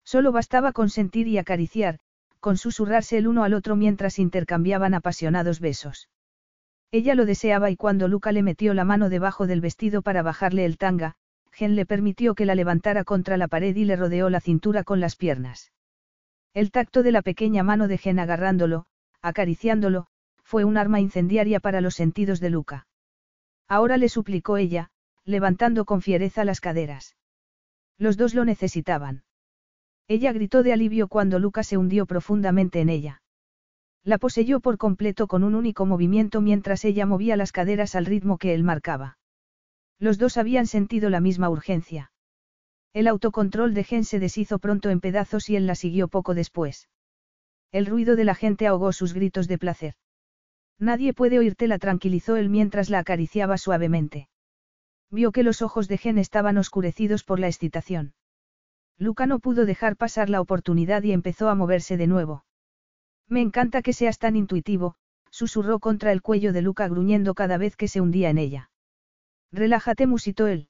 Solo 0.03 0.33
bastaba 0.33 0.73
consentir 0.73 1.29
y 1.29 1.37
acariciar, 1.37 2.01
con 2.39 2.57
susurrarse 2.57 3.17
el 3.17 3.27
uno 3.27 3.43
al 3.43 3.53
otro 3.53 3.75
mientras 3.75 4.19
intercambiaban 4.19 4.93
apasionados 4.93 5.59
besos. 5.59 6.09
Ella 6.91 7.13
lo 7.15 7.25
deseaba 7.25 7.69
y 7.69 7.75
cuando 7.75 8.07
Luca 8.07 8.31
le 8.31 8.43
metió 8.43 8.73
la 8.73 8.83
mano 8.83 9.09
debajo 9.09 9.45
del 9.45 9.61
vestido 9.61 10.01
para 10.01 10.23
bajarle 10.23 10.65
el 10.65 10.77
tanga, 10.77 11.15
Gen 11.51 11.75
le 11.75 11.85
permitió 11.85 12.35
que 12.35 12.45
la 12.45 12.55
levantara 12.55 13.03
contra 13.03 13.37
la 13.37 13.47
pared 13.47 13.75
y 13.75 13.85
le 13.85 13.95
rodeó 13.95 14.29
la 14.29 14.39
cintura 14.39 14.83
con 14.83 14.99
las 14.99 15.15
piernas. 15.15 15.71
El 16.53 16.71
tacto 16.71 17.03
de 17.03 17.11
la 17.11 17.21
pequeña 17.21 17.63
mano 17.63 17.87
de 17.87 17.97
Gen 17.97 18.17
agarrándolo, 18.17 18.85
acariciándolo, 19.21 20.07
fue 20.43 20.63
un 20.63 20.77
arma 20.77 20.99
incendiaria 20.99 21.59
para 21.59 21.81
los 21.81 21.95
sentidos 21.95 22.39
de 22.39 22.49
Luca. 22.49 22.87
Ahora 23.67 23.97
le 23.97 24.09
suplicó 24.09 24.57
ella, 24.57 24.89
levantando 25.25 25.85
con 25.85 26.01
fiereza 26.01 26.43
las 26.43 26.59
caderas. 26.59 27.15
Los 27.99 28.17
dos 28.17 28.33
lo 28.33 28.45
necesitaban. 28.45 29.23
Ella 30.09 30.33
gritó 30.33 30.63
de 30.63 30.73
alivio 30.73 31.07
cuando 31.07 31.37
Luca 31.37 31.61
se 31.61 31.77
hundió 31.77 32.07
profundamente 32.07 32.81
en 32.81 32.89
ella. 32.89 33.21
La 34.03 34.17
poseyó 34.17 34.59
por 34.59 34.79
completo 34.79 35.27
con 35.27 35.43
un 35.43 35.53
único 35.53 35.85
movimiento 35.85 36.41
mientras 36.41 36.83
ella 36.83 37.05
movía 37.05 37.37
las 37.37 37.51
caderas 37.51 37.93
al 37.93 38.07
ritmo 38.07 38.39
que 38.39 38.55
él 38.55 38.63
marcaba. 38.63 39.19
Los 39.99 40.17
dos 40.17 40.37
habían 40.37 40.65
sentido 40.65 41.11
la 41.11 41.19
misma 41.19 41.47
urgencia. 41.51 42.11
El 42.91 43.07
autocontrol 43.07 43.75
de 43.75 43.83
Gen 43.83 44.03
se 44.03 44.17
deshizo 44.17 44.57
pronto 44.57 44.89
en 44.89 44.99
pedazos 44.99 45.47
y 45.47 45.55
él 45.55 45.67
la 45.67 45.75
siguió 45.75 46.07
poco 46.07 46.33
después. 46.33 46.89
El 47.71 47.85
ruido 47.85 48.15
de 48.15 48.23
la 48.23 48.33
gente 48.33 48.65
ahogó 48.65 48.93
sus 48.93 49.13
gritos 49.13 49.47
de 49.47 49.59
placer. 49.59 49.93
Nadie 50.79 51.13
puede 51.13 51.37
oírte, 51.37 51.67
la 51.67 51.77
tranquilizó 51.77 52.35
él 52.35 52.49
mientras 52.49 52.89
la 52.89 52.97
acariciaba 52.97 53.59
suavemente. 53.59 54.27
Vio 55.11 55.31
que 55.31 55.43
los 55.43 55.61
ojos 55.61 55.87
de 55.87 55.99
Gen 55.99 56.17
estaban 56.17 56.57
oscurecidos 56.57 57.23
por 57.23 57.39
la 57.39 57.47
excitación. 57.47 58.13
Luca 58.99 59.25
no 59.25 59.39
pudo 59.39 59.65
dejar 59.65 59.95
pasar 59.95 60.29
la 60.29 60.41
oportunidad 60.41 61.03
y 61.03 61.13
empezó 61.13 61.47
a 61.49 61.55
moverse 61.55 61.95
de 61.95 62.05
nuevo. 62.05 62.43
Me 63.29 63.39
encanta 63.41 63.81
que 63.81 63.93
seas 63.93 64.19
tan 64.19 64.35
intuitivo, 64.35 64.95
susurró 65.31 65.79
contra 65.79 66.11
el 66.11 66.21
cuello 66.21 66.51
de 66.51 66.61
Luca 66.61 66.87
gruñendo 66.89 67.33
cada 67.33 67.57
vez 67.57 67.77
que 67.77 67.87
se 67.87 68.01
hundía 68.01 68.29
en 68.29 68.37
ella. 68.37 68.71
Relájate, 69.53 70.05
musitó 70.05 70.47
él. 70.47 70.67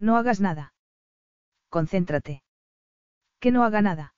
No 0.00 0.16
hagas 0.16 0.40
nada. 0.40 0.74
Concéntrate. 1.68 2.42
Que 3.38 3.52
no 3.52 3.62
haga 3.62 3.80
nada. 3.80 4.14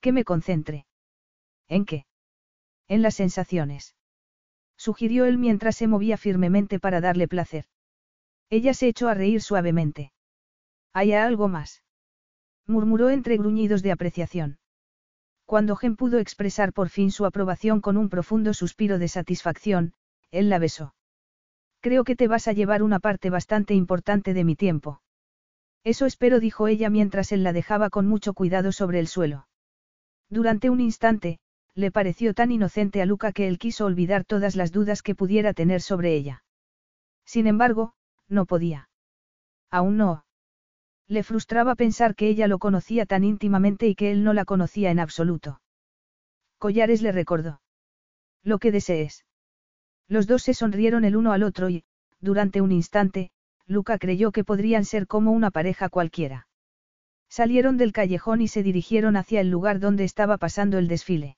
Que 0.00 0.12
me 0.12 0.24
concentre. 0.24 0.86
¿En 1.68 1.86
qué? 1.86 2.04
En 2.86 3.00
las 3.00 3.14
sensaciones. 3.14 3.96
Sugirió 4.76 5.24
él 5.24 5.38
mientras 5.38 5.76
se 5.76 5.86
movía 5.86 6.18
firmemente 6.18 6.78
para 6.78 7.00
darle 7.00 7.28
placer. 7.28 7.64
Ella 8.50 8.74
se 8.74 8.88
echó 8.88 9.08
a 9.08 9.14
reír 9.14 9.40
suavemente. 9.40 10.12
¿Hay 10.92 11.12
algo 11.14 11.48
más? 11.48 11.82
Murmuró 12.66 13.10
entre 13.10 13.36
gruñidos 13.36 13.82
de 13.82 13.92
apreciación. 13.92 14.58
Cuando 15.44 15.76
Gen 15.76 15.96
pudo 15.96 16.18
expresar 16.18 16.72
por 16.72 16.88
fin 16.88 17.10
su 17.10 17.24
aprobación 17.24 17.80
con 17.80 17.96
un 17.96 18.08
profundo 18.08 18.52
suspiro 18.52 18.98
de 18.98 19.08
satisfacción, 19.08 19.92
él 20.32 20.48
la 20.48 20.58
besó. 20.58 20.94
Creo 21.80 22.02
que 22.02 22.16
te 22.16 22.26
vas 22.26 22.48
a 22.48 22.52
llevar 22.52 22.82
una 22.82 22.98
parte 22.98 23.30
bastante 23.30 23.74
importante 23.74 24.34
de 24.34 24.42
mi 24.44 24.56
tiempo. 24.56 25.00
Eso 25.84 26.04
espero, 26.04 26.40
dijo 26.40 26.66
ella 26.66 26.90
mientras 26.90 27.30
él 27.30 27.44
la 27.44 27.52
dejaba 27.52 27.90
con 27.90 28.08
mucho 28.08 28.34
cuidado 28.34 28.72
sobre 28.72 28.98
el 28.98 29.06
suelo. 29.06 29.46
Durante 30.28 30.68
un 30.68 30.80
instante, 30.80 31.38
le 31.74 31.92
pareció 31.92 32.34
tan 32.34 32.50
inocente 32.50 33.00
a 33.00 33.06
Luca 33.06 33.30
que 33.30 33.46
él 33.46 33.58
quiso 33.58 33.86
olvidar 33.86 34.24
todas 34.24 34.56
las 34.56 34.72
dudas 34.72 35.02
que 35.02 35.14
pudiera 35.14 35.54
tener 35.54 35.80
sobre 35.80 36.14
ella. 36.14 36.42
Sin 37.24 37.46
embargo, 37.46 37.94
no 38.28 38.46
podía. 38.46 38.88
Aún 39.70 39.96
no. 39.96 40.25
Le 41.08 41.22
frustraba 41.22 41.74
pensar 41.74 42.14
que 42.14 42.28
ella 42.28 42.48
lo 42.48 42.58
conocía 42.58 43.06
tan 43.06 43.22
íntimamente 43.22 43.86
y 43.86 43.94
que 43.94 44.10
él 44.10 44.24
no 44.24 44.32
la 44.32 44.44
conocía 44.44 44.90
en 44.90 44.98
absoluto. 44.98 45.60
Collares 46.58 47.02
le 47.02 47.12
recordó. 47.12 47.60
Lo 48.42 48.58
que 48.58 48.72
desees. 48.72 49.24
Los 50.08 50.26
dos 50.26 50.42
se 50.42 50.54
sonrieron 50.54 51.04
el 51.04 51.16
uno 51.16 51.32
al 51.32 51.42
otro 51.42 51.68
y, 51.68 51.84
durante 52.20 52.60
un 52.60 52.72
instante, 52.72 53.30
Luca 53.66 53.98
creyó 53.98 54.32
que 54.32 54.44
podrían 54.44 54.84
ser 54.84 55.06
como 55.06 55.32
una 55.32 55.50
pareja 55.50 55.88
cualquiera. 55.88 56.48
Salieron 57.28 57.76
del 57.76 57.92
callejón 57.92 58.40
y 58.40 58.48
se 58.48 58.62
dirigieron 58.62 59.16
hacia 59.16 59.40
el 59.40 59.50
lugar 59.50 59.80
donde 59.80 60.04
estaba 60.04 60.38
pasando 60.38 60.78
el 60.78 60.86
desfile. 60.86 61.36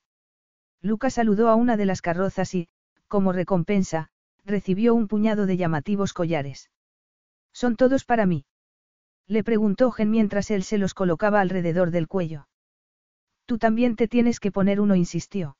Luca 0.80 1.10
saludó 1.10 1.48
a 1.48 1.54
una 1.54 1.76
de 1.76 1.86
las 1.86 2.02
carrozas 2.02 2.54
y, 2.54 2.68
como 3.08 3.32
recompensa, 3.32 4.10
recibió 4.44 4.94
un 4.94 5.08
puñado 5.08 5.46
de 5.46 5.56
llamativos 5.56 6.12
collares. 6.12 6.70
Son 7.52 7.76
todos 7.76 8.04
para 8.04 8.26
mí. 8.26 8.44
Le 9.28 9.44
preguntó 9.44 9.90
Gen 9.90 10.10
mientras 10.10 10.50
él 10.50 10.64
se 10.64 10.78
los 10.78 10.94
colocaba 10.94 11.40
alrededor 11.40 11.90
del 11.90 12.08
cuello. 12.08 12.48
Tú 13.44 13.58
también 13.58 13.94
te 13.94 14.08
tienes 14.08 14.40
que 14.40 14.50
poner 14.50 14.80
uno, 14.80 14.94
insistió. 14.94 15.56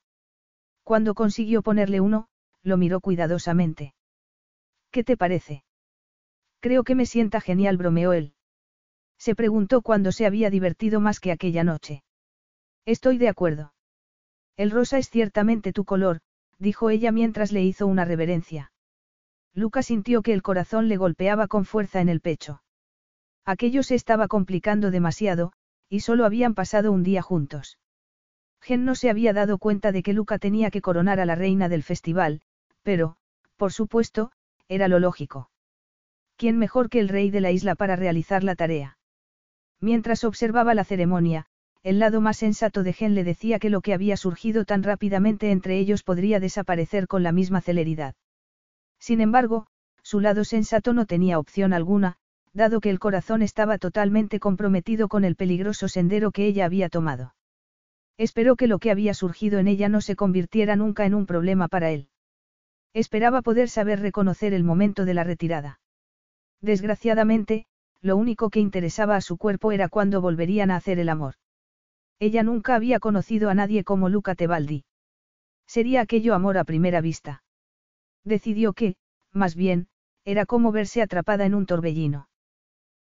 Cuando 0.84 1.14
consiguió 1.14 1.62
ponerle 1.62 2.00
uno, 2.00 2.28
lo 2.62 2.78
miró 2.78 3.00
cuidadosamente. 3.00 3.94
¿Qué 4.90 5.04
te 5.04 5.18
parece? 5.18 5.64
Creo 6.60 6.82
que 6.82 6.94
me 6.94 7.04
sienta 7.04 7.42
genial, 7.42 7.76
bromeó 7.76 8.14
él. 8.14 8.32
Se 9.18 9.34
preguntó 9.34 9.82
cuándo 9.82 10.12
se 10.12 10.24
había 10.24 10.48
divertido 10.48 11.00
más 11.00 11.20
que 11.20 11.30
aquella 11.30 11.62
noche. 11.62 12.02
Estoy 12.86 13.18
de 13.18 13.28
acuerdo. 13.28 13.74
El 14.56 14.70
rosa 14.70 14.96
es 14.96 15.10
ciertamente 15.10 15.72
tu 15.72 15.84
color, 15.84 16.20
dijo 16.58 16.88
ella 16.88 17.12
mientras 17.12 17.52
le 17.52 17.62
hizo 17.62 17.86
una 17.86 18.04
reverencia. 18.04 18.72
Lucas 19.52 19.86
sintió 19.86 20.22
que 20.22 20.32
el 20.32 20.42
corazón 20.42 20.88
le 20.88 20.96
golpeaba 20.96 21.48
con 21.48 21.64
fuerza 21.64 22.00
en 22.00 22.08
el 22.08 22.20
pecho. 22.20 22.62
Aquello 23.48 23.82
se 23.82 23.94
estaba 23.94 24.28
complicando 24.28 24.90
demasiado, 24.90 25.52
y 25.88 26.00
solo 26.00 26.26
habían 26.26 26.52
pasado 26.52 26.92
un 26.92 27.02
día 27.02 27.22
juntos. 27.22 27.78
Gen 28.60 28.84
no 28.84 28.94
se 28.94 29.08
había 29.08 29.32
dado 29.32 29.56
cuenta 29.56 29.90
de 29.90 30.02
que 30.02 30.12
Luca 30.12 30.38
tenía 30.38 30.70
que 30.70 30.82
coronar 30.82 31.18
a 31.18 31.24
la 31.24 31.34
reina 31.34 31.70
del 31.70 31.82
festival, 31.82 32.42
pero, 32.82 33.16
por 33.56 33.72
supuesto, 33.72 34.32
era 34.68 34.86
lo 34.86 34.98
lógico. 34.98 35.48
¿Quién 36.36 36.58
mejor 36.58 36.90
que 36.90 37.00
el 37.00 37.08
rey 37.08 37.30
de 37.30 37.40
la 37.40 37.50
isla 37.50 37.74
para 37.74 37.96
realizar 37.96 38.44
la 38.44 38.54
tarea? 38.54 38.98
Mientras 39.80 40.24
observaba 40.24 40.74
la 40.74 40.84
ceremonia, 40.84 41.46
el 41.82 42.00
lado 42.00 42.20
más 42.20 42.36
sensato 42.36 42.82
de 42.82 42.92
Gen 42.92 43.14
le 43.14 43.24
decía 43.24 43.58
que 43.58 43.70
lo 43.70 43.80
que 43.80 43.94
había 43.94 44.18
surgido 44.18 44.66
tan 44.66 44.82
rápidamente 44.82 45.52
entre 45.52 45.78
ellos 45.78 46.02
podría 46.02 46.38
desaparecer 46.38 47.06
con 47.06 47.22
la 47.22 47.32
misma 47.32 47.62
celeridad. 47.62 48.14
Sin 48.98 49.22
embargo, 49.22 49.68
su 50.02 50.20
lado 50.20 50.44
sensato 50.44 50.92
no 50.92 51.06
tenía 51.06 51.38
opción 51.38 51.72
alguna, 51.72 52.18
dado 52.52 52.80
que 52.80 52.90
el 52.90 52.98
corazón 52.98 53.42
estaba 53.42 53.78
totalmente 53.78 54.40
comprometido 54.40 55.08
con 55.08 55.24
el 55.24 55.36
peligroso 55.36 55.88
sendero 55.88 56.30
que 56.30 56.46
ella 56.46 56.64
había 56.64 56.88
tomado. 56.88 57.34
Esperó 58.16 58.56
que 58.56 58.66
lo 58.66 58.78
que 58.78 58.90
había 58.90 59.14
surgido 59.14 59.58
en 59.58 59.68
ella 59.68 59.88
no 59.88 60.00
se 60.00 60.16
convirtiera 60.16 60.74
nunca 60.76 61.06
en 61.06 61.14
un 61.14 61.26
problema 61.26 61.68
para 61.68 61.90
él. 61.90 62.08
Esperaba 62.94 63.42
poder 63.42 63.68
saber 63.68 64.00
reconocer 64.00 64.54
el 64.54 64.64
momento 64.64 65.04
de 65.04 65.14
la 65.14 65.24
retirada. 65.24 65.80
Desgraciadamente, 66.60 67.66
lo 68.00 68.16
único 68.16 68.50
que 68.50 68.60
interesaba 68.60 69.16
a 69.16 69.20
su 69.20 69.36
cuerpo 69.36 69.72
era 69.72 69.88
cuándo 69.88 70.20
volverían 70.20 70.70
a 70.70 70.76
hacer 70.76 70.98
el 70.98 71.08
amor. 71.08 71.34
Ella 72.18 72.42
nunca 72.42 72.74
había 72.74 72.98
conocido 72.98 73.50
a 73.50 73.54
nadie 73.54 73.84
como 73.84 74.08
Luca 74.08 74.34
Tebaldi. 74.34 74.84
Sería 75.66 76.00
aquello 76.00 76.34
amor 76.34 76.58
a 76.58 76.64
primera 76.64 77.00
vista. 77.00 77.44
Decidió 78.24 78.72
que, 78.72 78.96
más 79.32 79.54
bien, 79.54 79.88
era 80.24 80.46
como 80.46 80.72
verse 80.72 81.02
atrapada 81.02 81.46
en 81.46 81.54
un 81.54 81.66
torbellino. 81.66 82.28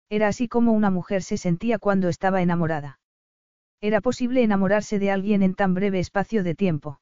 Era 0.09 0.29
así 0.29 0.49
como 0.49 0.73
una 0.73 0.91
mujer 0.91 1.23
se 1.23 1.37
sentía 1.37 1.79
cuando 1.79 2.09
estaba 2.09 2.43
enamorada. 2.43 3.01
Era 3.81 4.01
posible 4.01 4.43
enamorarse 4.43 4.99
de 4.99 5.11
alguien 5.11 5.43
en 5.43 5.55
tan 5.55 5.75
breve 5.75 5.99
espacio 5.99 6.43
de 6.43 6.55
tiempo. 6.55 7.01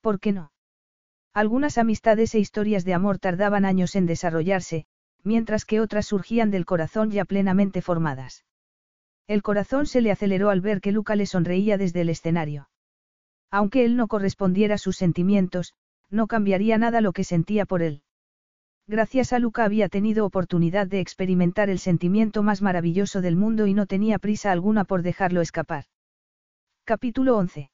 ¿Por 0.00 0.18
qué 0.18 0.32
no? 0.32 0.52
Algunas 1.34 1.78
amistades 1.78 2.34
e 2.34 2.38
historias 2.38 2.84
de 2.84 2.94
amor 2.94 3.18
tardaban 3.18 3.64
años 3.64 3.94
en 3.94 4.06
desarrollarse, 4.06 4.86
mientras 5.22 5.64
que 5.64 5.80
otras 5.80 6.06
surgían 6.06 6.50
del 6.50 6.64
corazón 6.64 7.10
ya 7.10 7.24
plenamente 7.24 7.82
formadas. 7.82 8.44
El 9.26 9.42
corazón 9.42 9.86
se 9.86 10.00
le 10.00 10.10
aceleró 10.10 10.48
al 10.50 10.62
ver 10.62 10.80
que 10.80 10.92
Luca 10.92 11.14
le 11.14 11.26
sonreía 11.26 11.76
desde 11.76 12.00
el 12.00 12.08
escenario. 12.08 12.70
Aunque 13.50 13.84
él 13.84 13.96
no 13.96 14.08
correspondiera 14.08 14.76
a 14.76 14.78
sus 14.78 14.96
sentimientos, 14.96 15.74
no 16.10 16.26
cambiaría 16.26 16.78
nada 16.78 17.00
lo 17.00 17.12
que 17.12 17.24
sentía 17.24 17.66
por 17.66 17.82
él. 17.82 18.02
Gracias 18.90 19.34
a 19.34 19.38
Luca 19.38 19.66
había 19.66 19.90
tenido 19.90 20.24
oportunidad 20.24 20.86
de 20.86 21.00
experimentar 21.00 21.68
el 21.68 21.78
sentimiento 21.78 22.42
más 22.42 22.62
maravilloso 22.62 23.20
del 23.20 23.36
mundo 23.36 23.66
y 23.66 23.74
no 23.74 23.84
tenía 23.84 24.18
prisa 24.18 24.50
alguna 24.50 24.84
por 24.86 25.02
dejarlo 25.02 25.42
escapar. 25.42 25.84
Capítulo 26.84 27.36
11. 27.36 27.70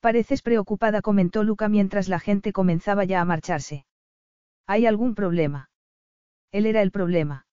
Pareces 0.00 0.40
preocupada, 0.40 1.02
comentó 1.02 1.44
Luca 1.44 1.68
mientras 1.68 2.08
la 2.08 2.18
gente 2.18 2.54
comenzaba 2.54 3.04
ya 3.04 3.20
a 3.20 3.26
marcharse. 3.26 3.84
¿Hay 4.66 4.86
algún 4.86 5.14
problema? 5.14 5.68
Él 6.50 6.64
era 6.64 6.80
el 6.80 6.92
problema. 6.92 7.44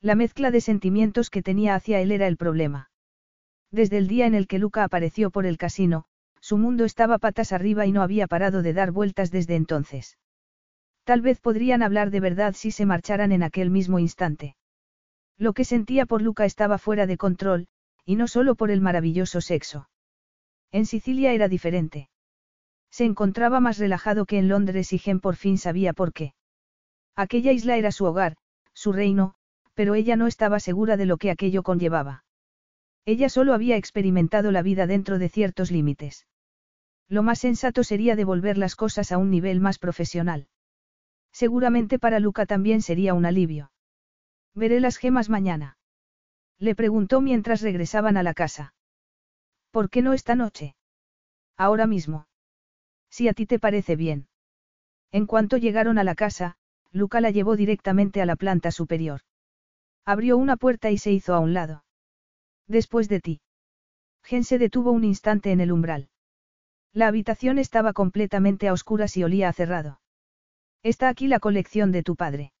La 0.00 0.14
mezcla 0.14 0.52
de 0.52 0.60
sentimientos 0.60 1.28
que 1.28 1.42
tenía 1.42 1.74
hacia 1.74 1.98
él 1.98 2.12
era 2.12 2.28
el 2.28 2.36
problema. 2.36 2.88
Desde 3.72 3.98
el 3.98 4.06
día 4.06 4.26
en 4.26 4.36
el 4.36 4.46
que 4.46 4.60
Luca 4.60 4.84
apareció 4.84 5.32
por 5.32 5.44
el 5.44 5.58
casino, 5.58 6.04
su 6.40 6.56
mundo 6.56 6.84
estaba 6.84 7.18
patas 7.18 7.50
arriba 7.50 7.84
y 7.84 7.90
no 7.90 8.02
había 8.02 8.28
parado 8.28 8.62
de 8.62 8.74
dar 8.74 8.92
vueltas 8.92 9.32
desde 9.32 9.56
entonces. 9.56 10.16
Tal 11.06 11.20
vez 11.20 11.38
podrían 11.38 11.84
hablar 11.84 12.10
de 12.10 12.18
verdad 12.18 12.54
si 12.56 12.72
se 12.72 12.84
marcharan 12.84 13.30
en 13.30 13.44
aquel 13.44 13.70
mismo 13.70 14.00
instante. 14.00 14.56
Lo 15.38 15.52
que 15.52 15.64
sentía 15.64 16.04
por 16.04 16.20
Luca 16.20 16.44
estaba 16.44 16.78
fuera 16.78 17.06
de 17.06 17.16
control, 17.16 17.68
y 18.04 18.16
no 18.16 18.26
solo 18.26 18.56
por 18.56 18.72
el 18.72 18.80
maravilloso 18.80 19.40
sexo. 19.40 19.88
En 20.72 20.84
Sicilia 20.84 21.32
era 21.32 21.46
diferente. 21.46 22.10
Se 22.90 23.04
encontraba 23.04 23.60
más 23.60 23.78
relajado 23.78 24.26
que 24.26 24.36
en 24.36 24.48
Londres 24.48 24.92
y 24.92 24.98
Gen 24.98 25.20
por 25.20 25.36
fin 25.36 25.58
sabía 25.58 25.92
por 25.92 26.12
qué. 26.12 26.34
Aquella 27.14 27.52
isla 27.52 27.76
era 27.76 27.92
su 27.92 28.04
hogar, 28.04 28.36
su 28.74 28.92
reino, 28.92 29.36
pero 29.74 29.94
ella 29.94 30.16
no 30.16 30.26
estaba 30.26 30.58
segura 30.58 30.96
de 30.96 31.06
lo 31.06 31.18
que 31.18 31.30
aquello 31.30 31.62
conllevaba. 31.62 32.24
Ella 33.04 33.28
solo 33.28 33.54
había 33.54 33.76
experimentado 33.76 34.50
la 34.50 34.62
vida 34.62 34.88
dentro 34.88 35.20
de 35.20 35.28
ciertos 35.28 35.70
límites. 35.70 36.26
Lo 37.08 37.22
más 37.22 37.38
sensato 37.38 37.84
sería 37.84 38.16
devolver 38.16 38.58
las 38.58 38.74
cosas 38.74 39.12
a 39.12 39.18
un 39.18 39.30
nivel 39.30 39.60
más 39.60 39.78
profesional. 39.78 40.48
Seguramente 41.42 41.98
para 41.98 42.18
Luca 42.18 42.46
también 42.46 42.80
sería 42.80 43.12
un 43.12 43.26
alivio. 43.26 43.70
Veré 44.54 44.80
las 44.80 44.96
gemas 44.96 45.28
mañana. 45.28 45.76
Le 46.58 46.74
preguntó 46.74 47.20
mientras 47.20 47.60
regresaban 47.60 48.16
a 48.16 48.22
la 48.22 48.32
casa. 48.32 48.72
¿Por 49.70 49.90
qué 49.90 50.00
no 50.00 50.14
esta 50.14 50.34
noche? 50.34 50.76
Ahora 51.58 51.86
mismo. 51.86 52.26
Si 53.10 53.28
a 53.28 53.34
ti 53.34 53.44
te 53.44 53.58
parece 53.58 53.96
bien. 53.96 54.28
En 55.12 55.26
cuanto 55.26 55.58
llegaron 55.58 55.98
a 55.98 56.04
la 56.04 56.14
casa, 56.14 56.56
Luca 56.90 57.20
la 57.20 57.30
llevó 57.30 57.54
directamente 57.54 58.22
a 58.22 58.26
la 58.26 58.36
planta 58.36 58.70
superior. 58.70 59.20
Abrió 60.06 60.38
una 60.38 60.56
puerta 60.56 60.90
y 60.90 60.96
se 60.96 61.12
hizo 61.12 61.34
a 61.34 61.40
un 61.40 61.52
lado. 61.52 61.84
Después 62.66 63.10
de 63.10 63.20
ti. 63.20 63.40
Gen 64.22 64.42
se 64.42 64.56
detuvo 64.56 64.90
un 64.90 65.04
instante 65.04 65.52
en 65.52 65.60
el 65.60 65.70
umbral. 65.70 66.08
La 66.94 67.08
habitación 67.08 67.58
estaba 67.58 67.92
completamente 67.92 68.68
a 68.68 68.72
oscuras 68.72 69.18
y 69.18 69.22
olía 69.22 69.50
a 69.50 69.52
cerrado. 69.52 70.00
Está 70.86 71.08
aquí 71.08 71.26
la 71.26 71.40
colección 71.40 71.90
de 71.90 72.04
tu 72.04 72.14
padre. 72.14 72.52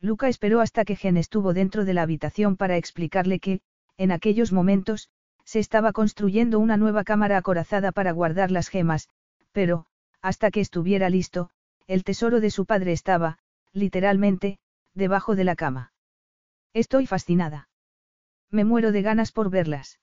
Luca 0.00 0.30
esperó 0.30 0.62
hasta 0.62 0.86
que 0.86 0.96
Gen 0.96 1.18
estuvo 1.18 1.52
dentro 1.52 1.84
de 1.84 1.92
la 1.92 2.00
habitación 2.00 2.56
para 2.56 2.78
explicarle 2.78 3.40
que, 3.40 3.60
en 3.98 4.10
aquellos 4.10 4.52
momentos, 4.52 5.10
se 5.44 5.58
estaba 5.58 5.92
construyendo 5.92 6.58
una 6.58 6.78
nueva 6.78 7.04
cámara 7.04 7.36
acorazada 7.36 7.92
para 7.92 8.12
guardar 8.12 8.50
las 8.50 8.68
gemas, 8.68 9.10
pero, 9.52 9.84
hasta 10.22 10.50
que 10.50 10.60
estuviera 10.60 11.10
listo, 11.10 11.50
el 11.86 12.04
tesoro 12.04 12.40
de 12.40 12.50
su 12.50 12.64
padre 12.64 12.92
estaba, 12.92 13.38
literalmente, 13.74 14.58
debajo 14.94 15.36
de 15.36 15.44
la 15.44 15.54
cama. 15.54 15.92
Estoy 16.72 17.04
fascinada. 17.04 17.68
Me 18.50 18.64
muero 18.64 18.92
de 18.92 19.02
ganas 19.02 19.30
por 19.30 19.50
verlas. 19.50 20.00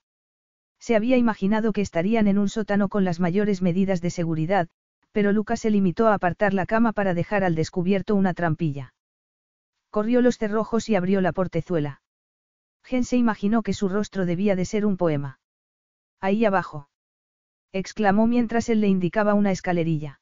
Se 0.78 0.96
había 0.96 1.18
imaginado 1.18 1.74
que 1.74 1.82
estarían 1.82 2.28
en 2.28 2.38
un 2.38 2.48
sótano 2.48 2.90
con 2.90 3.06
las 3.06 3.20
mayores 3.20 3.64
medidas 3.64 4.02
de 4.02 4.12
seguridad, 4.12 4.70
pero 5.12 5.32
Lucas 5.32 5.62
se 5.62 5.72
limitó 5.72 6.08
a 6.08 6.14
apartar 6.14 6.54
la 6.54 6.66
cama 6.66 6.94
para 6.94 7.14
dejar 7.14 7.44
al 7.44 7.56
descubierto 7.56 8.16
una 8.16 8.34
trampilla. 8.34 8.94
Corrió 9.90 10.22
los 10.22 10.38
cerrojos 10.38 10.90
y 10.90 10.96
abrió 10.96 11.22
la 11.22 11.34
portezuela. 11.34 12.02
Gen 12.84 13.04
se 13.04 13.18
imaginó 13.18 13.64
que 13.64 13.74
su 13.74 13.90
rostro 13.90 14.26
debía 14.26 14.56
de 14.56 14.66
ser 14.66 14.86
un 14.86 14.98
poema. 14.98 15.40
Ahí 16.20 16.46
abajo. 16.46 16.90
exclamó 17.72 18.28
mientras 18.28 18.70
él 18.70 18.82
le 18.82 18.88
indicaba 18.88 19.34
una 19.34 19.52
escalerilla. 19.52 20.22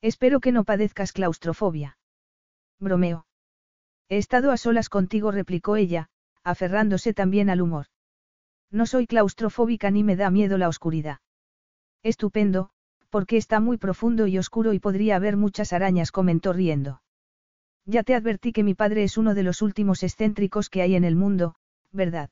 Espero 0.00 0.40
que 0.40 0.52
no 0.52 0.64
padezcas 0.64 1.12
claustrofobia. 1.12 1.98
Bromeo. 2.78 3.26
He 4.08 4.18
estado 4.18 4.52
a 4.52 4.56
solas 4.56 4.88
contigo, 4.88 5.32
replicó 5.32 5.76
ella, 5.76 6.08
aferrándose 6.44 7.12
también 7.14 7.50
al 7.50 7.60
humor. 7.60 7.86
No 8.70 8.86
soy 8.86 9.06
claustrofóbica 9.06 9.90
ni 9.90 10.04
me 10.04 10.16
da 10.16 10.30
miedo 10.30 10.56
la 10.58 10.68
oscuridad. 10.68 11.18
Estupendo, 12.02 12.70
porque 13.10 13.36
está 13.36 13.60
muy 13.60 13.78
profundo 13.78 14.26
y 14.26 14.38
oscuro 14.38 14.72
y 14.72 14.80
podría 14.80 15.16
haber 15.16 15.36
muchas 15.36 15.72
arañas, 15.72 16.12
comentó 16.12 16.52
riendo. 16.52 17.02
Ya 17.86 18.02
te 18.02 18.14
advertí 18.14 18.52
que 18.52 18.64
mi 18.64 18.74
padre 18.74 19.04
es 19.04 19.16
uno 19.16 19.34
de 19.34 19.42
los 19.42 19.62
últimos 19.62 20.02
excéntricos 20.02 20.68
que 20.68 20.82
hay 20.82 20.94
en 20.94 21.04
el 21.04 21.16
mundo, 21.16 21.54
¿verdad? 21.90 22.30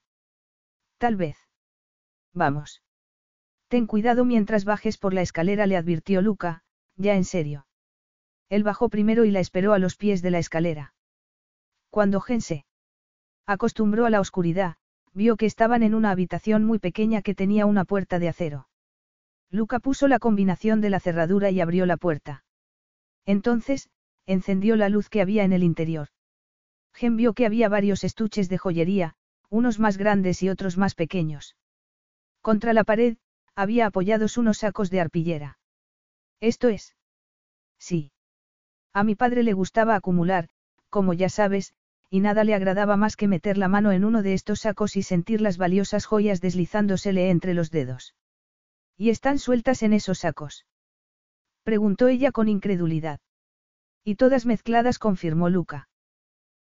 Tal 0.98 1.16
vez. 1.16 1.38
Vamos. 2.34 2.82
Ten 3.68 3.86
cuidado 3.86 4.24
mientras 4.24 4.64
bajes 4.64 4.98
por 4.98 5.14
la 5.14 5.22
escalera, 5.22 5.66
le 5.66 5.76
advirtió 5.76 6.20
Luca, 6.20 6.62
ya 6.96 7.14
en 7.14 7.24
serio. 7.24 7.66
Él 8.48 8.62
bajó 8.62 8.88
primero 8.88 9.24
y 9.24 9.30
la 9.30 9.40
esperó 9.40 9.72
a 9.72 9.78
los 9.78 9.96
pies 9.96 10.22
de 10.22 10.30
la 10.30 10.38
escalera. 10.38 10.94
Cuando 11.90 12.20
Gen 12.20 12.40
se 12.40 12.66
acostumbró 13.46 14.06
a 14.06 14.10
la 14.10 14.20
oscuridad, 14.20 14.76
vio 15.14 15.36
que 15.36 15.46
estaban 15.46 15.82
en 15.82 15.94
una 15.94 16.10
habitación 16.10 16.64
muy 16.64 16.78
pequeña 16.78 17.22
que 17.22 17.34
tenía 17.34 17.64
una 17.64 17.84
puerta 17.84 18.18
de 18.18 18.28
acero. 18.28 18.68
Luca 19.50 19.78
puso 19.78 20.08
la 20.08 20.18
combinación 20.18 20.80
de 20.80 20.90
la 20.90 21.00
cerradura 21.00 21.50
y 21.50 21.60
abrió 21.60 21.86
la 21.86 21.96
puerta. 21.96 22.44
Entonces, 23.24 23.88
encendió 24.26 24.76
la 24.76 24.88
luz 24.88 25.08
que 25.08 25.20
había 25.20 25.44
en 25.44 25.52
el 25.52 25.62
interior. 25.62 26.08
Gen 26.92 27.16
vio 27.16 27.34
que 27.34 27.46
había 27.46 27.68
varios 27.68 28.04
estuches 28.04 28.48
de 28.48 28.58
joyería, 28.58 29.14
unos 29.50 29.78
más 29.78 29.98
grandes 29.98 30.42
y 30.42 30.48
otros 30.48 30.76
más 30.76 30.94
pequeños. 30.94 31.56
Contra 32.40 32.72
la 32.72 32.84
pared, 32.84 33.16
había 33.54 33.86
apoyados 33.86 34.36
unos 34.36 34.58
sacos 34.58 34.90
de 34.90 35.00
arpillera. 35.00 35.58
¿Esto 36.40 36.68
es? 36.68 36.96
Sí. 37.78 38.12
A 38.92 39.04
mi 39.04 39.14
padre 39.14 39.42
le 39.42 39.52
gustaba 39.52 39.94
acumular, 39.94 40.48
como 40.90 41.12
ya 41.12 41.28
sabes, 41.28 41.74
y 42.10 42.20
nada 42.20 42.44
le 42.44 42.54
agradaba 42.54 42.96
más 42.96 43.16
que 43.16 43.28
meter 43.28 43.58
la 43.58 43.68
mano 43.68 43.92
en 43.92 44.04
uno 44.04 44.22
de 44.22 44.34
estos 44.34 44.60
sacos 44.60 44.96
y 44.96 45.02
sentir 45.02 45.40
las 45.40 45.58
valiosas 45.58 46.06
joyas 46.06 46.40
deslizándosele 46.40 47.30
entre 47.30 47.54
los 47.54 47.70
dedos. 47.70 48.14
¿Y 48.96 49.10
están 49.10 49.38
sueltas 49.38 49.82
en 49.82 49.92
esos 49.92 50.20
sacos? 50.20 50.66
Preguntó 51.62 52.08
ella 52.08 52.32
con 52.32 52.48
incredulidad. 52.48 53.20
Y 54.04 54.14
todas 54.14 54.46
mezcladas, 54.46 54.98
confirmó 54.98 55.48
Luca. 55.48 55.88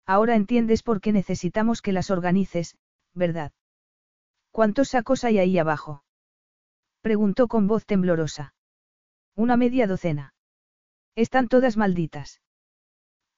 Ahora 0.05 0.35
entiendes 0.35 0.83
por 0.83 1.01
qué 1.01 1.11
necesitamos 1.11 1.81
que 1.81 1.93
las 1.93 2.09
organices, 2.09 2.77
¿verdad? 3.13 3.51
¿Cuántos 4.51 4.89
sacos 4.89 5.23
hay 5.23 5.39
ahí 5.39 5.57
abajo? 5.57 6.03
Preguntó 7.01 7.47
con 7.47 7.67
voz 7.67 7.85
temblorosa. 7.85 8.53
Una 9.35 9.57
media 9.57 9.87
docena. 9.87 10.33
Están 11.15 11.47
todas 11.47 11.77
malditas. 11.77 12.41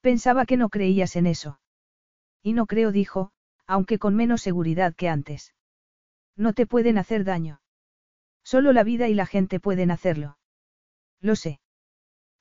Pensaba 0.01 0.45
que 0.45 0.57
no 0.57 0.69
creías 0.69 1.15
en 1.15 1.25
eso. 1.25 1.59
Y 2.43 2.53
no 2.53 2.67
creo, 2.67 2.91
dijo, 2.91 3.31
aunque 3.65 3.97
con 3.97 4.15
menos 4.15 4.41
seguridad 4.41 4.93
que 4.95 5.09
antes. 5.09 5.53
No 6.35 6.53
te 6.53 6.67
pueden 6.67 6.97
hacer 6.97 7.23
daño. 7.23 7.59
Solo 8.45 8.71
la 8.73 8.83
vida 8.83 9.09
y 9.09 9.15
la 9.15 9.25
gente 9.25 9.59
pueden 9.59 9.89
hacerlo. 9.89 10.37
Lo 11.19 11.35
sé. 11.35 11.59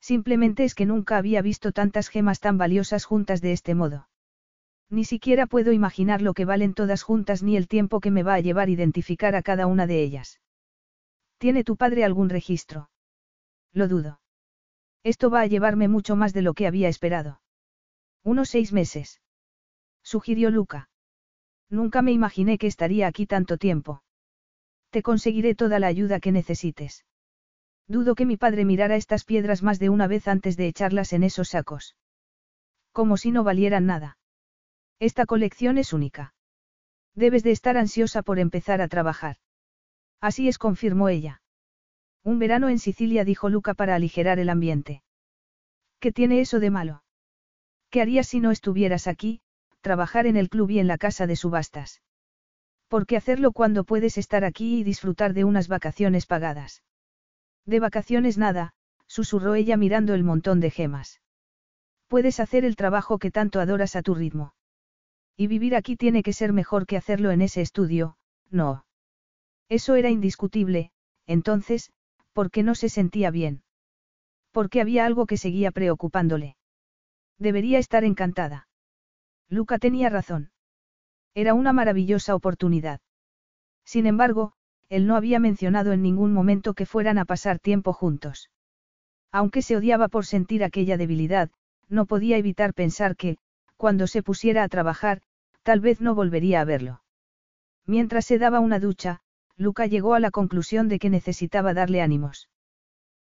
Simplemente 0.00 0.64
es 0.64 0.74
que 0.74 0.84
nunca 0.84 1.16
había 1.16 1.40
visto 1.40 1.72
tantas 1.72 2.08
gemas 2.08 2.40
tan 2.40 2.58
valiosas 2.58 3.06
juntas 3.06 3.40
de 3.40 3.52
este 3.52 3.74
modo. 3.74 4.06
Ni 4.90 5.06
siquiera 5.06 5.46
puedo 5.46 5.72
imaginar 5.72 6.20
lo 6.20 6.34
que 6.34 6.44
valen 6.44 6.74
todas 6.74 7.02
juntas 7.02 7.42
ni 7.42 7.56
el 7.56 7.68
tiempo 7.68 8.00
que 8.00 8.10
me 8.10 8.22
va 8.22 8.34
a 8.34 8.40
llevar 8.40 8.68
identificar 8.68 9.34
a 9.34 9.42
cada 9.42 9.66
una 9.66 9.86
de 9.86 10.02
ellas. 10.02 10.42
¿Tiene 11.38 11.64
tu 11.64 11.76
padre 11.76 12.04
algún 12.04 12.28
registro? 12.28 12.90
Lo 13.72 13.88
dudo. 13.88 14.20
Esto 15.04 15.30
va 15.30 15.40
a 15.40 15.46
llevarme 15.46 15.88
mucho 15.88 16.16
más 16.16 16.34
de 16.34 16.42
lo 16.42 16.52
que 16.52 16.66
había 16.66 16.88
esperado. 16.88 17.40
Unos 18.22 18.50
seis 18.50 18.74
meses. 18.74 19.22
Sugirió 20.02 20.50
Luca. 20.50 20.90
Nunca 21.70 22.02
me 22.02 22.12
imaginé 22.12 22.58
que 22.58 22.66
estaría 22.66 23.06
aquí 23.06 23.26
tanto 23.26 23.56
tiempo. 23.56 24.03
Te 24.94 25.02
conseguiré 25.02 25.56
toda 25.56 25.80
la 25.80 25.88
ayuda 25.88 26.20
que 26.20 26.30
necesites. 26.30 27.04
Dudo 27.88 28.14
que 28.14 28.26
mi 28.26 28.36
padre 28.36 28.64
mirara 28.64 28.94
estas 28.94 29.24
piedras 29.24 29.60
más 29.60 29.80
de 29.80 29.88
una 29.88 30.06
vez 30.06 30.28
antes 30.28 30.56
de 30.56 30.68
echarlas 30.68 31.12
en 31.12 31.24
esos 31.24 31.48
sacos. 31.48 31.96
Como 32.92 33.16
si 33.16 33.32
no 33.32 33.42
valieran 33.42 33.86
nada. 33.86 34.18
Esta 35.00 35.26
colección 35.26 35.78
es 35.78 35.92
única. 35.92 36.32
Debes 37.16 37.42
de 37.42 37.50
estar 37.50 37.76
ansiosa 37.76 38.22
por 38.22 38.38
empezar 38.38 38.80
a 38.80 38.86
trabajar. 38.86 39.38
Así 40.20 40.46
es, 40.46 40.58
confirmó 40.58 41.08
ella. 41.08 41.42
Un 42.22 42.38
verano 42.38 42.68
en 42.68 42.78
Sicilia, 42.78 43.24
dijo 43.24 43.48
Luca 43.48 43.74
para 43.74 43.96
aligerar 43.96 44.38
el 44.38 44.48
ambiente. 44.48 45.02
¿Qué 45.98 46.12
tiene 46.12 46.40
eso 46.40 46.60
de 46.60 46.70
malo? 46.70 47.02
¿Qué 47.90 48.00
harías 48.00 48.28
si 48.28 48.38
no 48.38 48.52
estuvieras 48.52 49.08
aquí, 49.08 49.40
trabajar 49.80 50.28
en 50.28 50.36
el 50.36 50.48
club 50.48 50.70
y 50.70 50.78
en 50.78 50.86
la 50.86 50.98
casa 50.98 51.26
de 51.26 51.34
subastas? 51.34 52.00
¿Por 52.88 53.06
qué 53.06 53.16
hacerlo 53.16 53.52
cuando 53.52 53.84
puedes 53.84 54.18
estar 54.18 54.44
aquí 54.44 54.78
y 54.78 54.84
disfrutar 54.84 55.34
de 55.34 55.44
unas 55.44 55.68
vacaciones 55.68 56.26
pagadas? 56.26 56.82
De 57.66 57.80
vacaciones 57.80 58.38
nada, 58.38 58.74
susurró 59.06 59.54
ella 59.54 59.76
mirando 59.76 60.14
el 60.14 60.24
montón 60.24 60.60
de 60.60 60.70
gemas. 60.70 61.20
Puedes 62.08 62.40
hacer 62.40 62.64
el 62.64 62.76
trabajo 62.76 63.18
que 63.18 63.30
tanto 63.30 63.60
adoras 63.60 63.96
a 63.96 64.02
tu 64.02 64.14
ritmo. 64.14 64.54
Y 65.36 65.46
vivir 65.48 65.74
aquí 65.74 65.96
tiene 65.96 66.22
que 66.22 66.32
ser 66.32 66.52
mejor 66.52 66.86
que 66.86 66.96
hacerlo 66.96 67.30
en 67.30 67.42
ese 67.42 67.60
estudio, 67.60 68.16
no. 68.50 68.86
Eso 69.68 69.96
era 69.96 70.10
indiscutible, 70.10 70.92
entonces, 71.26 71.92
¿por 72.32 72.50
qué 72.50 72.62
no 72.62 72.74
se 72.74 72.88
sentía 72.88 73.30
bien? 73.30 73.62
Porque 74.52 74.80
había 74.80 75.06
algo 75.06 75.26
que 75.26 75.36
seguía 75.36 75.72
preocupándole. 75.72 76.56
Debería 77.38 77.78
estar 77.78 78.04
encantada. 78.04 78.68
Luca 79.48 79.78
tenía 79.78 80.08
razón. 80.08 80.50
Era 81.34 81.54
una 81.54 81.72
maravillosa 81.72 82.34
oportunidad. 82.34 83.00
Sin 83.84 84.06
embargo, 84.06 84.52
él 84.88 85.06
no 85.06 85.16
había 85.16 85.40
mencionado 85.40 85.92
en 85.92 86.02
ningún 86.02 86.32
momento 86.32 86.74
que 86.74 86.86
fueran 86.86 87.18
a 87.18 87.24
pasar 87.24 87.58
tiempo 87.58 87.92
juntos. 87.92 88.50
Aunque 89.32 89.62
se 89.62 89.76
odiaba 89.76 90.08
por 90.08 90.26
sentir 90.26 90.62
aquella 90.62 90.96
debilidad, 90.96 91.50
no 91.88 92.06
podía 92.06 92.36
evitar 92.38 92.72
pensar 92.72 93.16
que, 93.16 93.38
cuando 93.76 94.06
se 94.06 94.22
pusiera 94.22 94.62
a 94.62 94.68
trabajar, 94.68 95.22
tal 95.64 95.80
vez 95.80 96.00
no 96.00 96.14
volvería 96.14 96.60
a 96.60 96.64
verlo. 96.64 97.02
Mientras 97.86 98.24
se 98.24 98.38
daba 98.38 98.60
una 98.60 98.78
ducha, 98.78 99.20
Luca 99.56 99.86
llegó 99.86 100.14
a 100.14 100.20
la 100.20 100.30
conclusión 100.30 100.88
de 100.88 100.98
que 100.98 101.10
necesitaba 101.10 101.74
darle 101.74 102.00
ánimos. 102.00 102.48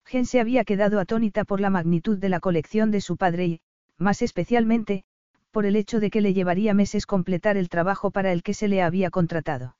Gen 0.04 0.24
se 0.24 0.40
había 0.40 0.64
quedado 0.64 1.00
atónita 1.00 1.44
por 1.44 1.60
la 1.60 1.70
magnitud 1.70 2.18
de 2.18 2.30
la 2.30 2.40
colección 2.40 2.90
de 2.90 3.00
su 3.00 3.16
padre 3.16 3.46
y, 3.46 3.60
más 3.98 4.22
especialmente, 4.22 5.04
por 5.50 5.66
el 5.66 5.76
hecho 5.76 6.00
de 6.00 6.10
que 6.10 6.20
le 6.20 6.34
llevaría 6.34 6.74
meses 6.74 7.06
completar 7.06 7.56
el 7.56 7.68
trabajo 7.68 8.10
para 8.10 8.32
el 8.32 8.42
que 8.42 8.54
se 8.54 8.68
le 8.68 8.82
había 8.82 9.10
contratado. 9.10 9.76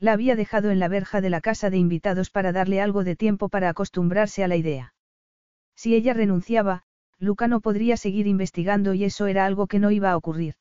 La 0.00 0.12
había 0.12 0.36
dejado 0.36 0.70
en 0.70 0.78
la 0.78 0.88
verja 0.88 1.20
de 1.20 1.30
la 1.30 1.40
casa 1.40 1.70
de 1.70 1.76
invitados 1.76 2.30
para 2.30 2.52
darle 2.52 2.80
algo 2.80 3.04
de 3.04 3.16
tiempo 3.16 3.48
para 3.48 3.68
acostumbrarse 3.68 4.44
a 4.44 4.48
la 4.48 4.56
idea. 4.56 4.94
Si 5.74 5.94
ella 5.94 6.14
renunciaba, 6.14 6.84
Luca 7.18 7.48
no 7.48 7.60
podría 7.60 7.96
seguir 7.96 8.26
investigando 8.26 8.94
y 8.94 9.04
eso 9.04 9.26
era 9.26 9.44
algo 9.44 9.66
que 9.66 9.80
no 9.80 9.90
iba 9.90 10.10
a 10.12 10.16
ocurrir. 10.16 10.54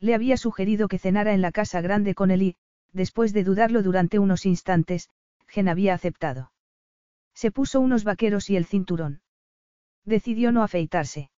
Le 0.00 0.14
había 0.14 0.36
sugerido 0.36 0.88
que 0.88 0.98
cenara 0.98 1.34
en 1.34 1.42
la 1.42 1.52
casa 1.52 1.80
grande 1.80 2.14
con 2.14 2.30
él 2.30 2.42
y, 2.42 2.56
después 2.92 3.32
de 3.32 3.44
dudarlo 3.44 3.82
durante 3.82 4.18
unos 4.18 4.46
instantes, 4.46 5.08
Gen 5.46 5.68
había 5.68 5.94
aceptado. 5.94 6.52
Se 7.34 7.50
puso 7.52 7.80
unos 7.80 8.04
vaqueros 8.04 8.50
y 8.50 8.56
el 8.56 8.64
cinturón. 8.64 9.22
Decidió 10.04 10.50
no 10.52 10.62
afeitarse. 10.62 11.30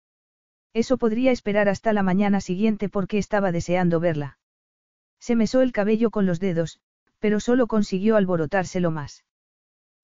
Eso 0.74 0.98
podría 0.98 1.32
esperar 1.32 1.68
hasta 1.68 1.94
la 1.94 2.04
mañana 2.04 2.42
siguiente 2.42 2.90
porque 2.90 3.18
estaba 3.18 3.52
deseando 3.52 4.00
verla. 4.00 4.38
Se 5.20 5.36
mesó 5.36 5.62
el 5.62 5.72
cabello 5.72 6.12
con 6.12 6.26
los 6.26 6.40
dedos, 6.40 6.80
pero 7.20 7.40
solo 7.40 7.68
consiguió 7.68 8.16
alborotárselo 8.16 8.92
más. 8.92 9.26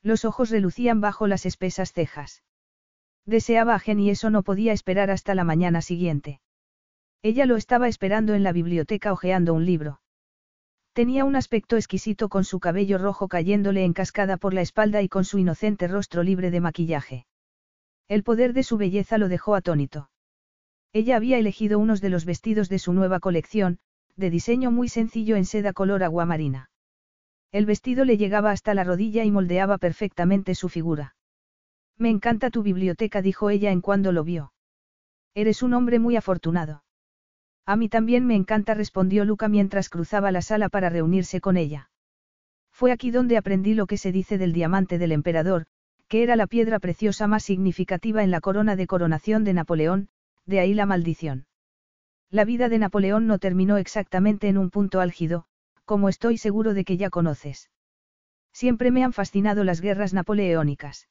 Los 0.02 0.26
ojos 0.26 0.50
relucían 0.50 1.02
bajo 1.02 1.28
las 1.28 1.46
espesas 1.46 1.94
cejas. 1.94 2.44
Deseaba 3.26 3.76
a 3.76 3.80
Gen 3.80 4.00
y 4.00 4.10
eso 4.10 4.30
no 4.30 4.44
podía 4.44 4.74
esperar 4.74 5.10
hasta 5.10 5.34
la 5.34 5.44
mañana 5.44 5.82
siguiente. 5.82 6.42
Ella 7.24 7.46
lo 7.46 7.56
estaba 7.56 7.88
esperando 7.88 8.34
en 8.36 8.44
la 8.44 8.52
biblioteca 8.52 9.12
hojeando 9.12 9.54
un 9.54 9.66
libro. 9.66 10.02
Tenía 10.94 11.26
un 11.26 11.36
aspecto 11.36 11.76
exquisito 11.76 12.30
con 12.30 12.44
su 12.44 12.60
cabello 12.60 12.98
rojo 12.98 13.28
cayéndole 13.28 13.84
en 13.84 13.94
cascada 13.94 14.38
por 14.38 14.54
la 14.54 14.62
espalda 14.62 15.02
y 15.02 15.10
con 15.10 15.26
su 15.26 15.40
inocente 15.40 15.88
rostro 15.88 16.24
libre 16.24 16.52
de 16.52 16.62
maquillaje. 16.62 17.26
El 18.08 18.24
poder 18.24 18.54
de 18.54 18.64
su 18.64 18.78
belleza 18.78 19.18
lo 19.18 19.28
dejó 19.28 19.56
atónito. 19.56 20.10
Ella 20.96 21.18
había 21.18 21.38
elegido 21.38 21.78
unos 21.78 22.00
de 22.00 22.08
los 22.10 22.24
vestidos 22.24 22.70
de 22.70 22.80
su 22.80 22.94
nueva 22.94 23.20
colección, 23.20 23.80
de 24.16 24.30
diseño 24.30 24.72
muy 24.72 24.88
sencillo 24.88 25.36
en 25.36 25.44
seda 25.44 25.74
color 25.74 26.04
aguamarina. 26.04 26.70
El 27.52 27.66
vestido 27.66 28.06
le 28.06 28.16
llegaba 28.16 28.52
hasta 28.52 28.74
la 28.74 28.86
rodilla 28.86 29.26
y 29.26 29.30
moldeaba 29.30 29.78
perfectamente 29.78 30.56
su 30.56 30.70
figura. 30.70 31.18
Me 31.98 32.10
encanta 32.10 32.50
tu 32.50 32.64
biblioteca, 32.64 33.22
dijo 33.22 33.50
ella 33.50 33.72
en 33.72 33.82
cuando 33.82 34.14
lo 34.14 34.24
vio. 34.24 34.54
Eres 35.34 35.64
un 35.64 35.74
hombre 35.74 36.00
muy 36.00 36.16
afortunado. 36.16 36.86
A 37.66 37.76
mí 37.76 37.90
también 37.90 38.26
me 38.26 38.36
encanta, 38.36 38.74
respondió 38.74 39.26
Luca 39.26 39.50
mientras 39.50 39.90
cruzaba 39.90 40.32
la 40.32 40.42
sala 40.42 40.70
para 40.70 40.90
reunirse 40.90 41.42
con 41.42 41.58
ella. 41.58 41.90
Fue 42.72 42.94
aquí 42.94 43.12
donde 43.12 43.36
aprendí 43.36 43.74
lo 43.74 43.86
que 43.86 43.98
se 43.98 44.14
dice 44.14 44.38
del 44.38 44.54
diamante 44.54 44.98
del 44.98 45.12
emperador, 45.12 45.66
que 46.08 46.24
era 46.24 46.38
la 46.38 46.48
piedra 46.48 46.80
preciosa 46.80 47.28
más 47.28 47.44
significativa 47.44 48.24
en 48.24 48.32
la 48.32 48.40
corona 48.40 48.78
de 48.78 48.88
coronación 48.88 49.44
de 49.44 49.54
Napoleón, 49.54 50.08
de 50.46 50.60
ahí 50.60 50.74
la 50.74 50.86
maldición. 50.86 51.48
La 52.30 52.46
vida 52.46 52.70
de 52.70 52.80
Napoleón 52.80 53.28
no 53.28 53.40
terminó 53.40 53.78
exactamente 53.78 54.48
en 54.48 54.58
un 54.58 54.70
punto 54.70 55.00
álgido, 55.00 55.46
como 55.86 56.10
estoy 56.10 56.38
seguro 56.38 56.74
de 56.74 56.84
que 56.84 56.98
ya 56.98 57.10
conoces. 57.10 57.70
Siempre 58.52 58.92
me 58.92 59.04
han 59.04 59.14
fascinado 59.14 59.64
las 59.64 59.82
guerras 59.82 60.14
napoleónicas. 60.14 61.08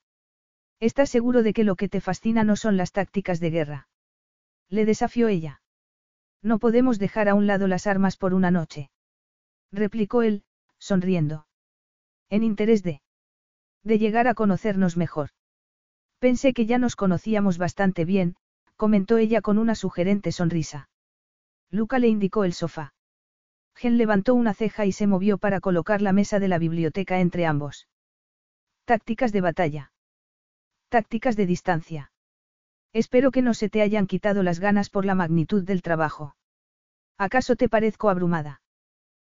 ¿Estás 0.80 1.10
seguro 1.10 1.42
de 1.42 1.52
que 1.52 1.64
lo 1.64 1.76
que 1.76 1.88
te 1.88 2.00
fascina 2.00 2.44
no 2.44 2.56
son 2.56 2.76
las 2.76 2.92
tácticas 2.92 3.40
de 3.40 3.50
guerra? 3.50 3.88
Le 4.68 4.84
desafió 4.84 5.28
ella. 5.28 5.62
No 6.42 6.58
podemos 6.58 6.98
dejar 6.98 7.28
a 7.28 7.34
un 7.34 7.46
lado 7.46 7.68
las 7.68 7.86
armas 7.86 8.16
por 8.16 8.34
una 8.34 8.50
noche. 8.50 8.90
Replicó 9.72 10.22
él, 10.22 10.44
sonriendo. 10.78 11.46
En 12.28 12.42
interés 12.42 12.82
de... 12.82 13.00
de 13.82 13.98
llegar 13.98 14.28
a 14.28 14.34
conocernos 14.34 14.96
mejor. 14.96 15.30
Pensé 16.18 16.52
que 16.52 16.66
ya 16.66 16.78
nos 16.78 16.96
conocíamos 16.96 17.58
bastante 17.58 18.04
bien, 18.04 18.36
comentó 18.76 19.18
ella 19.18 19.40
con 19.40 19.58
una 19.58 19.74
sugerente 19.74 20.32
sonrisa. 20.32 20.88
Luca 21.70 21.98
le 21.98 22.08
indicó 22.08 22.44
el 22.44 22.52
sofá. 22.52 22.94
Gen 23.74 23.98
levantó 23.98 24.34
una 24.34 24.54
ceja 24.54 24.86
y 24.86 24.92
se 24.92 25.06
movió 25.06 25.38
para 25.38 25.60
colocar 25.60 26.00
la 26.00 26.12
mesa 26.12 26.38
de 26.38 26.48
la 26.48 26.58
biblioteca 26.58 27.20
entre 27.20 27.46
ambos. 27.46 27.88
Tácticas 28.84 29.32
de 29.32 29.40
batalla. 29.40 29.92
Tácticas 30.88 31.36
de 31.36 31.46
distancia. 31.46 32.12
Espero 32.92 33.32
que 33.32 33.42
no 33.42 33.54
se 33.54 33.68
te 33.68 33.82
hayan 33.82 34.06
quitado 34.06 34.44
las 34.44 34.60
ganas 34.60 34.90
por 34.90 35.04
la 35.04 35.16
magnitud 35.16 35.64
del 35.64 35.82
trabajo. 35.82 36.36
¿Acaso 37.18 37.56
te 37.56 37.68
parezco 37.68 38.08
abrumada? 38.08 38.62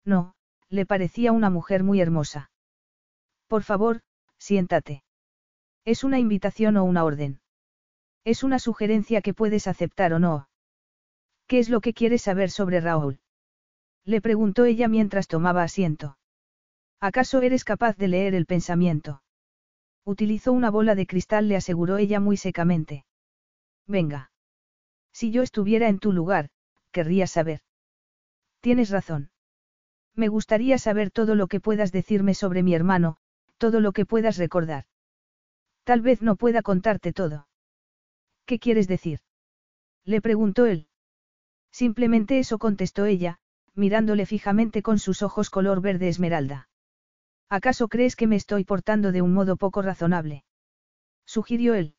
No, 0.06 0.36
le 0.70 0.86
parecía 0.86 1.32
una 1.32 1.50
mujer 1.50 1.84
muy 1.84 2.00
hermosa. 2.00 2.52
Por 3.48 3.64
favor, 3.64 4.02
siéntate. 4.38 5.04
¿Es 5.86 6.04
una 6.04 6.20
invitación 6.20 6.78
o 6.78 6.84
una 6.84 7.04
orden? 7.04 7.40
Es 8.28 8.44
una 8.44 8.60
sugerencia 8.60 9.22
que 9.22 9.34
puedes 9.34 9.68
aceptar 9.68 10.12
o 10.12 10.20
no. 10.20 10.50
¿Qué 11.48 11.60
es 11.60 11.70
lo 11.70 11.80
que 11.80 11.94
quieres 11.94 12.24
saber 12.24 12.52
sobre 12.52 12.82
Raúl? 12.82 13.22
Le 14.04 14.20
preguntó 14.20 14.66
ella 14.66 14.90
mientras 14.90 15.30
tomaba 15.30 15.64
asiento. 15.64 16.18
¿Acaso 17.00 17.42
eres 17.42 17.64
capaz 17.64 17.96
de 17.96 18.10
leer 18.10 18.36
el 18.36 18.46
pensamiento? 18.46 19.24
Utilizó 20.04 20.52
una 20.52 20.70
bola 20.70 20.94
de 20.94 21.08
cristal, 21.08 21.48
le 21.48 21.56
aseguró 21.56 21.96
ella 21.96 22.20
muy 22.20 22.36
secamente. 22.36 23.06
Venga. 23.86 24.30
Si 25.14 25.32
yo 25.32 25.42
estuviera 25.42 25.88
en 25.88 26.00
tu 26.00 26.12
lugar, 26.12 26.50
querría 26.92 27.28
saber. 27.28 27.62
Tienes 28.60 28.90
razón. 28.90 29.32
Me 30.16 30.28
gustaría 30.28 30.78
saber 30.80 31.12
todo 31.12 31.34
lo 31.34 31.48
que 31.48 31.62
puedas 31.62 31.94
decirme 31.94 32.34
sobre 32.34 32.62
mi 32.62 32.76
hermano, 32.76 33.16
todo 33.58 33.80
lo 33.80 33.94
que 33.94 34.06
puedas 34.06 34.36
recordar. 34.36 34.84
Tal 35.86 36.02
vez 36.02 36.22
no 36.22 36.36
pueda 36.36 36.62
contarte 36.62 37.14
todo. 37.14 37.47
¿Qué 38.48 38.59
quieres 38.59 38.88
decir? 38.88 39.19
Le 40.06 40.22
preguntó 40.22 40.66
él. 40.66 40.88
Simplemente 41.69 42.40
eso 42.40 42.58
contestó 42.58 43.06
ella, 43.06 43.40
mirándole 43.76 44.26
fijamente 44.26 44.82
con 44.82 45.00
sus 45.00 45.22
ojos 45.22 45.50
color 45.50 45.82
verde 45.82 46.08
esmeralda. 46.08 46.69
¿Acaso 47.50 47.90
crees 47.90 48.16
que 48.16 48.26
me 48.26 48.38
estoy 48.38 48.64
portando 48.64 49.11
de 49.11 49.22
un 49.22 49.34
modo 49.34 49.58
poco 49.58 49.82
razonable? 49.82 50.45
Sugirió 51.26 51.76
él. 51.76 51.95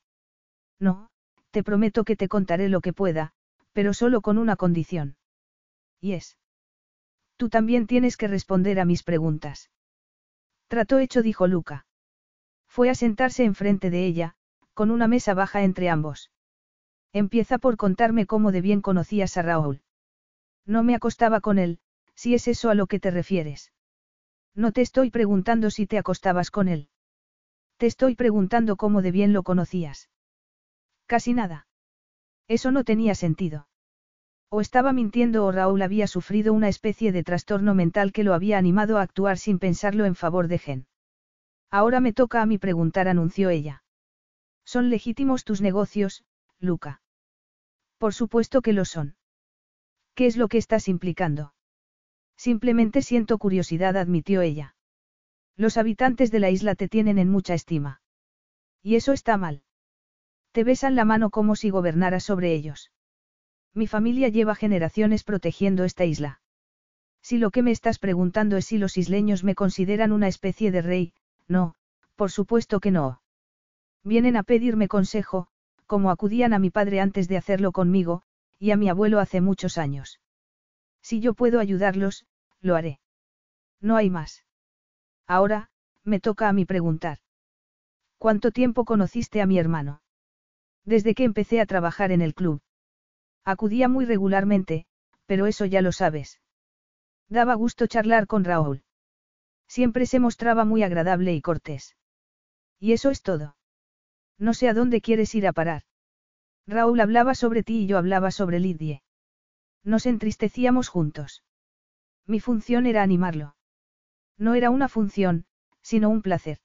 No, 0.80 1.10
te 1.50 1.62
prometo 1.62 2.04
que 2.04 2.16
te 2.16 2.28
contaré 2.28 2.70
lo 2.70 2.80
que 2.80 2.94
pueda, 2.94 3.34
pero 3.74 3.92
solo 3.92 4.22
con 4.22 4.38
una 4.38 4.56
condición. 4.56 5.18
Y 6.00 6.12
es. 6.12 6.38
Tú 7.36 7.50
también 7.50 7.86
tienes 7.86 8.16
que 8.16 8.26
responder 8.26 8.80
a 8.80 8.86
mis 8.86 9.02
preguntas. 9.02 9.70
Trato 10.66 10.98
hecho, 10.98 11.20
dijo 11.20 11.46
Luca. 11.46 11.86
Fue 12.66 12.88
a 12.88 12.94
sentarse 12.94 13.44
enfrente 13.44 13.90
de 13.90 14.06
ella, 14.06 14.34
con 14.72 14.90
una 14.90 15.08
mesa 15.08 15.34
baja 15.34 15.62
entre 15.62 15.90
ambos. 15.90 16.30
Empieza 17.12 17.58
por 17.58 17.76
contarme 17.76 18.26
cómo 18.26 18.52
de 18.52 18.60
bien 18.60 18.80
conocías 18.80 19.36
a 19.36 19.42
Raúl. 19.42 19.82
No 20.66 20.82
me 20.82 20.94
acostaba 20.94 21.40
con 21.40 21.58
él, 21.58 21.78
si 22.14 22.34
es 22.34 22.48
eso 22.48 22.70
a 22.70 22.74
lo 22.74 22.86
que 22.86 23.00
te 23.00 23.10
refieres. 23.10 23.72
No 24.54 24.72
te 24.72 24.82
estoy 24.82 25.10
preguntando 25.10 25.70
si 25.70 25.86
te 25.86 25.98
acostabas 25.98 26.50
con 26.50 26.68
él. 26.68 26.88
Te 27.76 27.86
estoy 27.86 28.16
preguntando 28.16 28.76
cómo 28.76 29.02
de 29.02 29.12
bien 29.12 29.32
lo 29.32 29.42
conocías. 29.42 30.10
Casi 31.06 31.32
nada. 31.32 31.66
Eso 32.48 32.72
no 32.72 32.84
tenía 32.84 33.14
sentido. 33.14 33.68
O 34.50 34.60
estaba 34.60 34.92
mintiendo 34.92 35.44
o 35.44 35.52
Raúl 35.52 35.82
había 35.82 36.06
sufrido 36.06 36.52
una 36.52 36.68
especie 36.68 37.12
de 37.12 37.22
trastorno 37.22 37.74
mental 37.74 38.12
que 38.12 38.24
lo 38.24 38.34
había 38.34 38.58
animado 38.58 38.98
a 38.98 39.02
actuar 39.02 39.38
sin 39.38 39.58
pensarlo 39.58 40.06
en 40.06 40.14
favor 40.14 40.48
de 40.48 40.58
Gen. 40.58 40.86
Ahora 41.70 42.00
me 42.00 42.12
toca 42.12 42.42
a 42.42 42.46
mí 42.46 42.58
preguntar, 42.58 43.08
anunció 43.08 43.50
ella. 43.50 43.82
¿Son 44.64 44.90
legítimos 44.90 45.44
tus 45.44 45.60
negocios, 45.60 46.24
Luca? 46.60 47.00
Por 47.98 48.14
supuesto 48.14 48.62
que 48.62 48.72
lo 48.72 48.84
son. 48.84 49.16
¿Qué 50.14 50.26
es 50.26 50.36
lo 50.36 50.48
que 50.48 50.58
estás 50.58 50.88
implicando? 50.88 51.54
Simplemente 52.36 53.02
siento 53.02 53.38
curiosidad, 53.38 53.96
admitió 53.96 54.42
ella. 54.42 54.76
Los 55.56 55.76
habitantes 55.76 56.30
de 56.30 56.38
la 56.38 56.50
isla 56.50 56.74
te 56.74 56.88
tienen 56.88 57.18
en 57.18 57.28
mucha 57.28 57.54
estima. 57.54 58.00
Y 58.82 58.94
eso 58.94 59.12
está 59.12 59.36
mal. 59.36 59.62
Te 60.52 60.64
besan 60.64 60.94
la 60.94 61.04
mano 61.04 61.30
como 61.30 61.56
si 61.56 61.70
gobernaras 61.70 62.24
sobre 62.24 62.54
ellos. 62.54 62.92
Mi 63.74 63.86
familia 63.86 64.28
lleva 64.28 64.54
generaciones 64.54 65.24
protegiendo 65.24 65.84
esta 65.84 66.04
isla. 66.04 66.40
Si 67.22 67.38
lo 67.38 67.50
que 67.50 67.62
me 67.62 67.70
estás 67.70 67.98
preguntando 67.98 68.56
es 68.56 68.66
si 68.66 68.78
los 68.78 68.96
isleños 68.96 69.44
me 69.44 69.54
consideran 69.54 70.12
una 70.12 70.28
especie 70.28 70.70
de 70.70 70.82
rey, 70.82 71.12
no, 71.46 71.74
por 72.16 72.30
supuesto 72.30 72.80
que 72.80 72.90
no. 72.90 73.20
Vienen 74.02 74.36
a 74.36 74.42
pedirme 74.42 74.88
consejo, 74.88 75.48
como 75.88 76.10
acudían 76.10 76.52
a 76.52 76.60
mi 76.60 76.70
padre 76.70 77.00
antes 77.00 77.26
de 77.26 77.38
hacerlo 77.38 77.72
conmigo, 77.72 78.22
y 78.58 78.70
a 78.70 78.76
mi 78.76 78.88
abuelo 78.88 79.18
hace 79.18 79.40
muchos 79.40 79.78
años. 79.78 80.20
Si 81.02 81.18
yo 81.18 81.34
puedo 81.34 81.58
ayudarlos, 81.58 82.26
lo 82.60 82.76
haré. 82.76 83.00
No 83.80 83.96
hay 83.96 84.10
más. 84.10 84.44
Ahora, 85.26 85.70
me 86.04 86.20
toca 86.20 86.48
a 86.48 86.52
mí 86.52 86.64
preguntar. 86.64 87.18
¿Cuánto 88.18 88.50
tiempo 88.50 88.84
conociste 88.84 89.40
a 89.40 89.46
mi 89.46 89.58
hermano? 89.58 90.02
Desde 90.84 91.14
que 91.14 91.24
empecé 91.24 91.60
a 91.60 91.66
trabajar 91.66 92.12
en 92.12 92.20
el 92.20 92.34
club. 92.34 92.60
Acudía 93.44 93.88
muy 93.88 94.04
regularmente, 94.04 94.86
pero 95.26 95.46
eso 95.46 95.64
ya 95.64 95.82
lo 95.82 95.92
sabes. 95.92 96.40
Daba 97.28 97.54
gusto 97.54 97.86
charlar 97.86 98.26
con 98.26 98.44
Raúl. 98.44 98.82
Siempre 99.66 100.06
se 100.06 100.20
mostraba 100.20 100.64
muy 100.64 100.82
agradable 100.82 101.34
y 101.34 101.40
cortés. 101.40 101.96
Y 102.78 102.92
eso 102.92 103.10
es 103.10 103.22
todo. 103.22 103.57
No 104.38 104.54
sé 104.54 104.68
a 104.68 104.74
dónde 104.74 105.00
quieres 105.00 105.34
ir 105.34 105.46
a 105.46 105.52
parar. 105.52 105.82
Raúl 106.66 107.00
hablaba 107.00 107.34
sobre 107.34 107.62
ti 107.62 107.82
y 107.82 107.86
yo 107.86 107.98
hablaba 107.98 108.30
sobre 108.30 108.60
Lidie. 108.60 109.02
Nos 109.84 110.06
entristecíamos 110.06 110.88
juntos. 110.88 111.42
Mi 112.26 112.40
función 112.40 112.86
era 112.86 113.02
animarlo. 113.02 113.56
No 114.36 114.54
era 114.54 114.70
una 114.70 114.88
función, 114.88 115.46
sino 115.82 116.10
un 116.10 116.22
placer. 116.22 116.58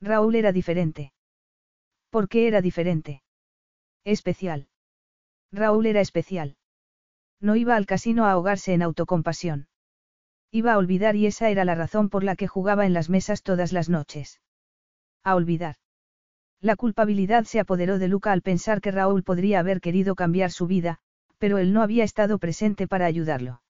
Raúl 0.00 0.36
era 0.36 0.52
diferente. 0.52 1.12
¿Por 2.10 2.28
qué 2.28 2.46
era 2.46 2.60
diferente? 2.60 3.22
Especial. 4.04 4.68
Raúl 5.52 5.86
era 5.86 6.00
especial. 6.00 6.56
No 7.40 7.56
iba 7.56 7.76
al 7.76 7.86
casino 7.86 8.24
a 8.26 8.32
ahogarse 8.32 8.72
en 8.72 8.82
autocompasión. 8.82 9.68
Iba 10.50 10.72
a 10.72 10.78
olvidar 10.78 11.16
y 11.16 11.26
esa 11.26 11.50
era 11.50 11.64
la 11.64 11.74
razón 11.74 12.08
por 12.08 12.24
la 12.24 12.36
que 12.36 12.46
jugaba 12.46 12.86
en 12.86 12.94
las 12.94 13.10
mesas 13.10 13.42
todas 13.42 13.72
las 13.72 13.88
noches. 13.88 14.40
A 15.22 15.34
olvidar. 15.34 15.76
La 16.60 16.76
culpabilidad 16.76 17.44
se 17.44 17.60
apoderó 17.60 17.98
de 17.98 18.08
Luca 18.08 18.32
al 18.32 18.42
pensar 18.42 18.80
que 18.80 18.90
Raúl 18.90 19.22
podría 19.22 19.60
haber 19.60 19.80
querido 19.80 20.14
cambiar 20.14 20.50
su 20.50 20.66
vida, 20.66 20.98
pero 21.38 21.58
él 21.58 21.72
no 21.72 21.82
había 21.82 22.04
estado 22.04 22.38
presente 22.38 22.88
para 22.88 23.06
ayudarlo. 23.06 23.60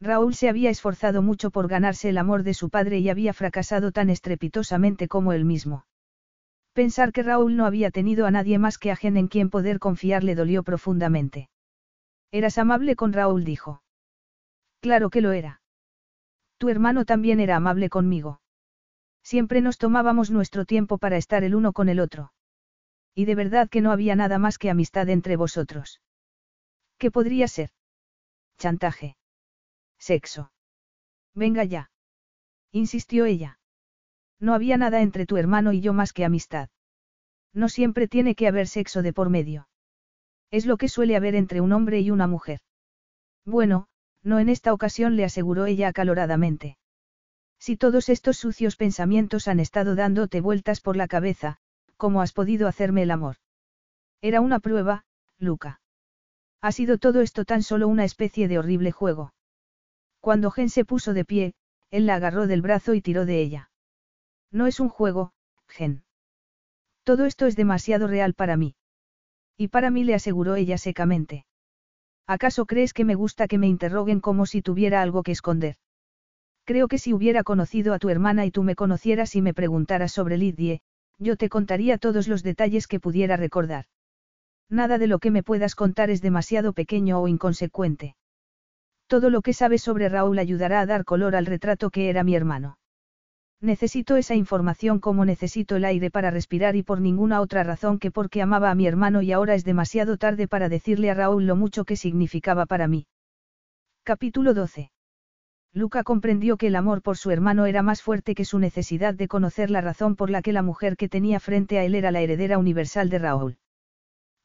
Raúl 0.00 0.34
se 0.34 0.48
había 0.48 0.68
esforzado 0.68 1.22
mucho 1.22 1.50
por 1.50 1.68
ganarse 1.68 2.08
el 2.08 2.18
amor 2.18 2.42
de 2.42 2.54
su 2.54 2.70
padre 2.70 2.98
y 2.98 3.08
había 3.08 3.32
fracasado 3.32 3.92
tan 3.92 4.10
estrepitosamente 4.10 5.08
como 5.08 5.32
él 5.32 5.44
mismo. 5.44 5.86
Pensar 6.72 7.12
que 7.12 7.22
Raúl 7.22 7.56
no 7.56 7.66
había 7.66 7.90
tenido 7.90 8.26
a 8.26 8.30
nadie 8.30 8.58
más 8.58 8.78
que 8.78 8.90
a 8.90 8.96
Gen 8.96 9.16
en 9.16 9.28
quien 9.28 9.48
poder 9.48 9.78
confiar 9.78 10.24
le 10.24 10.34
dolió 10.34 10.64
profundamente. 10.64 11.50
Eras 12.30 12.58
amable 12.58 12.96
con 12.96 13.12
Raúl, 13.12 13.44
dijo. 13.44 13.82
Claro 14.80 15.10
que 15.10 15.20
lo 15.20 15.32
era. 15.32 15.60
Tu 16.58 16.68
hermano 16.68 17.04
también 17.04 17.40
era 17.40 17.56
amable 17.56 17.88
conmigo. 17.88 18.41
Siempre 19.22 19.60
nos 19.60 19.78
tomábamos 19.78 20.30
nuestro 20.30 20.64
tiempo 20.64 20.98
para 20.98 21.16
estar 21.16 21.44
el 21.44 21.54
uno 21.54 21.72
con 21.72 21.88
el 21.88 22.00
otro. 22.00 22.32
Y 23.14 23.24
de 23.24 23.34
verdad 23.34 23.68
que 23.68 23.80
no 23.80 23.92
había 23.92 24.16
nada 24.16 24.38
más 24.38 24.58
que 24.58 24.70
amistad 24.70 25.08
entre 25.08 25.36
vosotros. 25.36 26.00
¿Qué 26.98 27.10
podría 27.10 27.48
ser? 27.48 27.70
Chantaje. 28.58 29.16
Sexo. 29.98 30.52
Venga 31.34 31.64
ya. 31.64 31.90
Insistió 32.72 33.24
ella. 33.24 33.58
No 34.40 34.54
había 34.54 34.76
nada 34.76 35.00
entre 35.02 35.26
tu 35.26 35.36
hermano 35.36 35.72
y 35.72 35.80
yo 35.80 35.92
más 35.92 36.12
que 36.12 36.24
amistad. 36.24 36.68
No 37.52 37.68
siempre 37.68 38.08
tiene 38.08 38.34
que 38.34 38.48
haber 38.48 38.66
sexo 38.66 39.02
de 39.02 39.12
por 39.12 39.30
medio. 39.30 39.68
Es 40.50 40.66
lo 40.66 40.76
que 40.76 40.88
suele 40.88 41.16
haber 41.16 41.34
entre 41.34 41.60
un 41.60 41.72
hombre 41.72 42.00
y 42.00 42.10
una 42.10 42.26
mujer. 42.26 42.60
Bueno, 43.44 43.86
no 44.22 44.38
en 44.38 44.48
esta 44.48 44.72
ocasión 44.72 45.16
le 45.16 45.24
aseguró 45.24 45.66
ella 45.66 45.88
acaloradamente. 45.88 46.76
Si 47.64 47.76
todos 47.76 48.08
estos 48.08 48.38
sucios 48.38 48.74
pensamientos 48.74 49.46
han 49.46 49.60
estado 49.60 49.94
dándote 49.94 50.40
vueltas 50.40 50.80
por 50.80 50.96
la 50.96 51.06
cabeza, 51.06 51.58
¿cómo 51.96 52.20
has 52.20 52.32
podido 52.32 52.66
hacerme 52.66 53.04
el 53.04 53.12
amor? 53.12 53.36
Era 54.20 54.40
una 54.40 54.58
prueba, 54.58 55.04
Luca. 55.38 55.80
Ha 56.60 56.72
sido 56.72 56.98
todo 56.98 57.20
esto 57.20 57.44
tan 57.44 57.62
solo 57.62 57.86
una 57.86 58.04
especie 58.04 58.48
de 58.48 58.58
horrible 58.58 58.90
juego. 58.90 59.32
Cuando 60.18 60.50
Gen 60.50 60.70
se 60.70 60.84
puso 60.84 61.14
de 61.14 61.24
pie, 61.24 61.54
él 61.92 62.06
la 62.06 62.16
agarró 62.16 62.48
del 62.48 62.62
brazo 62.62 62.94
y 62.94 63.00
tiró 63.00 63.26
de 63.26 63.40
ella. 63.40 63.70
No 64.50 64.66
es 64.66 64.80
un 64.80 64.88
juego, 64.88 65.32
Gen. 65.68 66.02
Todo 67.04 67.26
esto 67.26 67.46
es 67.46 67.54
demasiado 67.54 68.08
real 68.08 68.34
para 68.34 68.56
mí. 68.56 68.74
Y 69.56 69.68
para 69.68 69.92
mí 69.92 70.02
le 70.02 70.16
aseguró 70.16 70.56
ella 70.56 70.78
secamente. 70.78 71.46
¿Acaso 72.26 72.66
crees 72.66 72.92
que 72.92 73.04
me 73.04 73.14
gusta 73.14 73.46
que 73.46 73.58
me 73.58 73.68
interroguen 73.68 74.18
como 74.18 74.46
si 74.46 74.62
tuviera 74.62 75.00
algo 75.00 75.22
que 75.22 75.30
esconder? 75.30 75.76
Creo 76.64 76.86
que 76.88 76.98
si 76.98 77.12
hubiera 77.12 77.42
conocido 77.42 77.92
a 77.92 77.98
tu 77.98 78.08
hermana 78.08 78.46
y 78.46 78.50
tú 78.50 78.62
me 78.62 78.76
conocieras 78.76 79.34
y 79.34 79.42
me 79.42 79.54
preguntaras 79.54 80.12
sobre 80.12 80.36
Lidie, 80.36 80.80
yo 81.18 81.36
te 81.36 81.48
contaría 81.48 81.98
todos 81.98 82.28
los 82.28 82.42
detalles 82.42 82.86
que 82.86 83.00
pudiera 83.00 83.36
recordar. 83.36 83.86
Nada 84.68 84.98
de 84.98 85.06
lo 85.06 85.18
que 85.18 85.30
me 85.30 85.42
puedas 85.42 85.74
contar 85.74 86.10
es 86.10 86.22
demasiado 86.22 86.72
pequeño 86.72 87.20
o 87.20 87.28
inconsecuente. 87.28 88.16
Todo 89.06 89.28
lo 89.28 89.42
que 89.42 89.52
sabes 89.52 89.82
sobre 89.82 90.08
Raúl 90.08 90.38
ayudará 90.38 90.80
a 90.80 90.86
dar 90.86 91.04
color 91.04 91.36
al 91.36 91.46
retrato 91.46 91.90
que 91.90 92.08
era 92.08 92.24
mi 92.24 92.34
hermano. 92.34 92.78
Necesito 93.60 94.16
esa 94.16 94.34
información 94.34 94.98
como 94.98 95.24
necesito 95.24 95.76
el 95.76 95.84
aire 95.84 96.10
para 96.10 96.30
respirar 96.30 96.74
y 96.74 96.82
por 96.82 97.00
ninguna 97.00 97.40
otra 97.40 97.62
razón 97.62 97.98
que 97.98 98.10
porque 98.10 98.42
amaba 98.42 98.70
a 98.70 98.74
mi 98.74 98.86
hermano 98.86 99.22
y 99.22 99.30
ahora 99.30 99.54
es 99.54 99.64
demasiado 99.64 100.16
tarde 100.16 100.48
para 100.48 100.68
decirle 100.68 101.10
a 101.10 101.14
Raúl 101.14 101.46
lo 101.46 101.54
mucho 101.54 101.84
que 101.84 101.96
significaba 101.96 102.66
para 102.66 102.88
mí. 102.88 103.06
Capítulo 104.04 104.54
12. 104.54 104.90
Luca 105.74 106.04
comprendió 106.04 106.58
que 106.58 106.66
el 106.66 106.76
amor 106.76 107.00
por 107.00 107.16
su 107.16 107.30
hermano 107.30 107.64
era 107.64 107.82
más 107.82 108.02
fuerte 108.02 108.34
que 108.34 108.44
su 108.44 108.58
necesidad 108.58 109.14
de 109.14 109.26
conocer 109.26 109.70
la 109.70 109.80
razón 109.80 110.16
por 110.16 110.28
la 110.28 110.42
que 110.42 110.52
la 110.52 110.62
mujer 110.62 110.96
que 110.96 111.08
tenía 111.08 111.40
frente 111.40 111.78
a 111.78 111.84
él 111.84 111.94
era 111.94 112.10
la 112.10 112.20
heredera 112.20 112.58
universal 112.58 113.08
de 113.08 113.18
Raúl. 113.18 113.58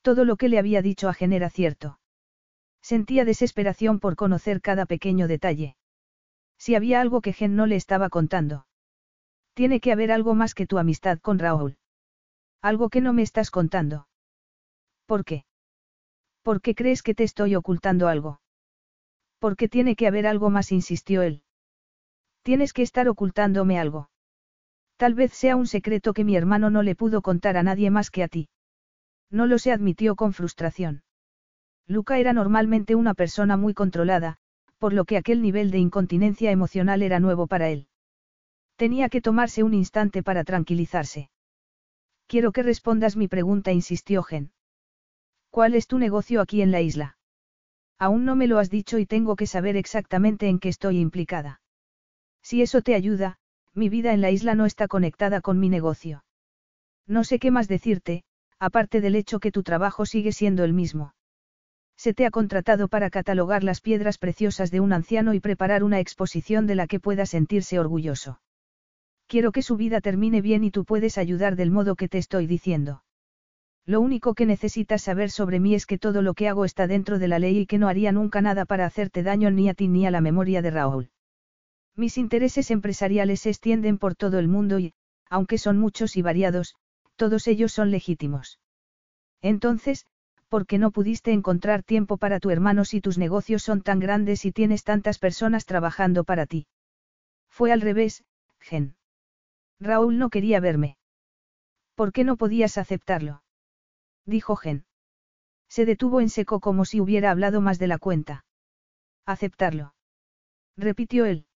Todo 0.01 0.23
lo 0.23 0.37
que 0.37 0.47
le 0.47 0.57
había 0.57 0.81
dicho 0.81 1.09
a 1.09 1.13
Gen 1.13 1.33
era 1.33 1.49
cierto. 1.49 1.99
Sentía 2.81 3.25
desesperación 3.25 3.99
por 3.99 4.15
conocer 4.15 4.61
cada 4.61 4.85
pequeño 4.85 5.27
detalle. 5.27 5.75
Si 6.57 6.75
había 6.75 7.01
algo 7.01 7.19
que 7.19 7.33
Gen 7.33 7.57
no 7.57 7.65
le 7.65 7.75
estaba 7.75 8.09
contando. 8.09 8.65
Tiene 9.53 9.81
que 9.81 9.91
haber 9.91 10.13
algo 10.13 10.33
más 10.33 10.53
que 10.53 10.65
tu 10.65 10.77
amistad 10.77 11.19
con 11.19 11.39
Raúl. 11.39 11.77
Algo 12.61 12.89
que 12.89 13.01
no 13.01 13.11
me 13.11 13.23
estás 13.23 13.51
contando. 13.51 14.07
¿Por 15.05 15.25
qué? 15.25 15.43
¿Por 16.41 16.61
qué 16.61 16.73
crees 16.73 17.03
que 17.03 17.13
te 17.13 17.23
estoy 17.23 17.55
ocultando 17.55 18.07
algo? 18.07 18.39
Porque 19.39 19.69
tiene 19.69 19.95
que 19.95 20.07
haber 20.07 20.27
algo 20.27 20.49
más, 20.49 20.71
insistió 20.71 21.21
él. 21.21 21.43
Tienes 22.41 22.73
que 22.73 22.81
estar 22.81 23.07
ocultándome 23.07 23.79
algo. 23.79 24.09
Tal 24.97 25.13
vez 25.13 25.33
sea 25.33 25.55
un 25.55 25.67
secreto 25.67 26.13
que 26.13 26.23
mi 26.23 26.35
hermano 26.35 26.69
no 26.69 26.81
le 26.81 26.95
pudo 26.95 27.21
contar 27.21 27.57
a 27.57 27.63
nadie 27.63 27.91
más 27.91 28.09
que 28.09 28.23
a 28.23 28.27
ti. 28.27 28.49
No 29.29 29.45
lo 29.45 29.59
se 29.59 29.71
admitió 29.71 30.15
con 30.15 30.33
frustración. 30.33 31.03
Luca 31.87 32.17
era 32.19 32.33
normalmente 32.33 32.95
una 32.95 33.13
persona 33.13 33.57
muy 33.57 33.73
controlada, 33.73 34.37
por 34.77 34.93
lo 34.93 35.05
que 35.05 35.17
aquel 35.17 35.41
nivel 35.41 35.71
de 35.71 35.79
incontinencia 35.79 36.51
emocional 36.51 37.01
era 37.01 37.19
nuevo 37.19 37.47
para 37.47 37.69
él. 37.69 37.87
Tenía 38.75 39.09
que 39.09 39.21
tomarse 39.21 39.63
un 39.63 39.73
instante 39.73 40.23
para 40.23 40.43
tranquilizarse. 40.43 41.29
Quiero 42.27 42.51
que 42.51 42.63
respondas 42.63 43.15
mi 43.15 43.27
pregunta, 43.27 43.71
insistió 43.71 44.23
Gen. 44.23 44.51
¿Cuál 45.49 45.75
es 45.75 45.87
tu 45.87 45.97
negocio 45.97 46.41
aquí 46.41 46.61
en 46.61 46.71
la 46.71 46.81
isla? 46.81 47.16
Aún 47.99 48.25
no 48.25 48.35
me 48.35 48.47
lo 48.47 48.59
has 48.59 48.69
dicho 48.69 48.99
y 48.99 49.05
tengo 49.05 49.35
que 49.35 49.47
saber 49.47 49.75
exactamente 49.75 50.47
en 50.47 50.59
qué 50.59 50.69
estoy 50.69 50.99
implicada. 50.99 51.61
Si 52.43 52.61
eso 52.61 52.81
te 52.81 52.95
ayuda, 52.95 53.37
mi 53.73 53.89
vida 53.89 54.13
en 54.13 54.21
la 54.21 54.31
isla 54.31 54.55
no 54.55 54.65
está 54.65 54.87
conectada 54.87 55.41
con 55.41 55.59
mi 55.59 55.69
negocio. 55.69 56.23
No 57.07 57.23
sé 57.23 57.39
qué 57.39 57.51
más 57.51 57.67
decirte, 57.67 58.23
aparte 58.59 59.01
del 59.01 59.15
hecho 59.15 59.39
que 59.39 59.51
tu 59.51 59.63
trabajo 59.63 60.05
sigue 60.05 60.31
siendo 60.31 60.63
el 60.63 60.73
mismo. 60.73 61.13
Se 61.95 62.13
te 62.13 62.25
ha 62.25 62.31
contratado 62.31 62.87
para 62.87 63.09
catalogar 63.09 63.63
las 63.63 63.81
piedras 63.81 64.17
preciosas 64.17 64.69
de 64.69 64.79
un 64.79 64.93
anciano 64.93 65.33
y 65.33 65.39
preparar 65.39 65.83
una 65.83 65.99
exposición 65.99 66.67
de 66.67 66.75
la 66.75 66.85
que 66.85 66.99
pueda 66.99 67.25
sentirse 67.25 67.79
orgulloso. 67.79 68.39
Quiero 69.27 69.51
que 69.51 69.63
su 69.63 69.75
vida 69.77 69.99
termine 69.99 70.41
bien 70.41 70.63
y 70.63 70.71
tú 70.71 70.85
puedes 70.85 71.17
ayudar 71.17 71.55
del 71.55 71.71
modo 71.71 71.95
que 71.95 72.07
te 72.07 72.19
estoy 72.19 72.45
diciendo. 72.45 73.03
Lo 73.87 74.01
único 74.01 74.33
que 74.33 74.45
necesitas 74.45 75.01
saber 75.01 75.31
sobre 75.31 75.61
mí 75.61 75.73
es 75.73 75.85
que 75.85 75.97
todo 75.97 76.21
lo 76.21 76.33
que 76.33 76.49
hago 76.49 76.65
está 76.65 76.87
dentro 76.87 77.19
de 77.19 77.29
la 77.29 77.39
ley 77.39 77.59
y 77.59 77.65
que 77.65 77.77
no 77.77 77.87
haría 77.87 78.11
nunca 78.11 78.41
nada 78.41 78.65
para 78.65 78.85
hacerte 78.85 79.23
daño 79.23 79.49
ni 79.49 79.69
a 79.69 79.73
ti 79.73 79.87
ni 79.87 80.05
a 80.05 80.11
la 80.11 80.19
memoria 80.19 80.61
de 80.61 80.71
Raúl. 80.71 81.09
Mis 81.95 82.17
intereses 82.17 82.69
empresariales 82.69 83.39
se 83.39 83.49
extienden 83.49 83.97
por 83.97 84.13
todo 84.13 84.39
el 84.39 84.49
mundo 84.49 84.77
y, 84.77 84.93
aunque 85.29 85.57
son 85.57 85.77
muchos 85.77 86.17
y 86.17 86.21
variados, 86.21 86.75
todos 87.15 87.47
ellos 87.47 87.71
son 87.71 87.89
legítimos. 87.89 88.59
Entonces, 89.41 90.05
¿por 90.49 90.65
qué 90.65 90.77
no 90.79 90.91
pudiste 90.91 91.31
encontrar 91.31 91.81
tiempo 91.81 92.17
para 92.17 92.41
tu 92.41 92.49
hermano 92.49 92.83
si 92.83 92.99
tus 92.99 93.17
negocios 93.17 93.63
son 93.63 93.83
tan 93.83 93.99
grandes 93.99 94.43
y 94.43 94.51
tienes 94.51 94.83
tantas 94.83 95.17
personas 95.17 95.65
trabajando 95.65 96.25
para 96.25 96.45
ti? 96.45 96.67
Fue 97.49 97.71
al 97.71 97.79
revés, 97.79 98.25
Gen. 98.59 98.95
Raúl 99.79 100.17
no 100.17 100.29
quería 100.29 100.59
verme. 100.59 100.97
¿Por 101.95 102.11
qué 102.11 102.25
no 102.25 102.35
podías 102.35 102.77
aceptarlo? 102.77 103.43
Dijo 104.27 104.55
Gen. 104.55 104.85
Se 105.67 105.85
detuvo 105.85 106.21
en 106.21 106.29
seco 106.29 106.59
como 106.59 106.85
si 106.85 107.01
hubiera 107.01 107.31
hablado 107.31 107.59
más 107.61 107.79
de 107.79 107.87
la 107.87 107.97
cuenta. 107.97 108.45
Aceptarlo. 109.25 109.95
Repitió 110.77 111.25
él. 111.25 111.47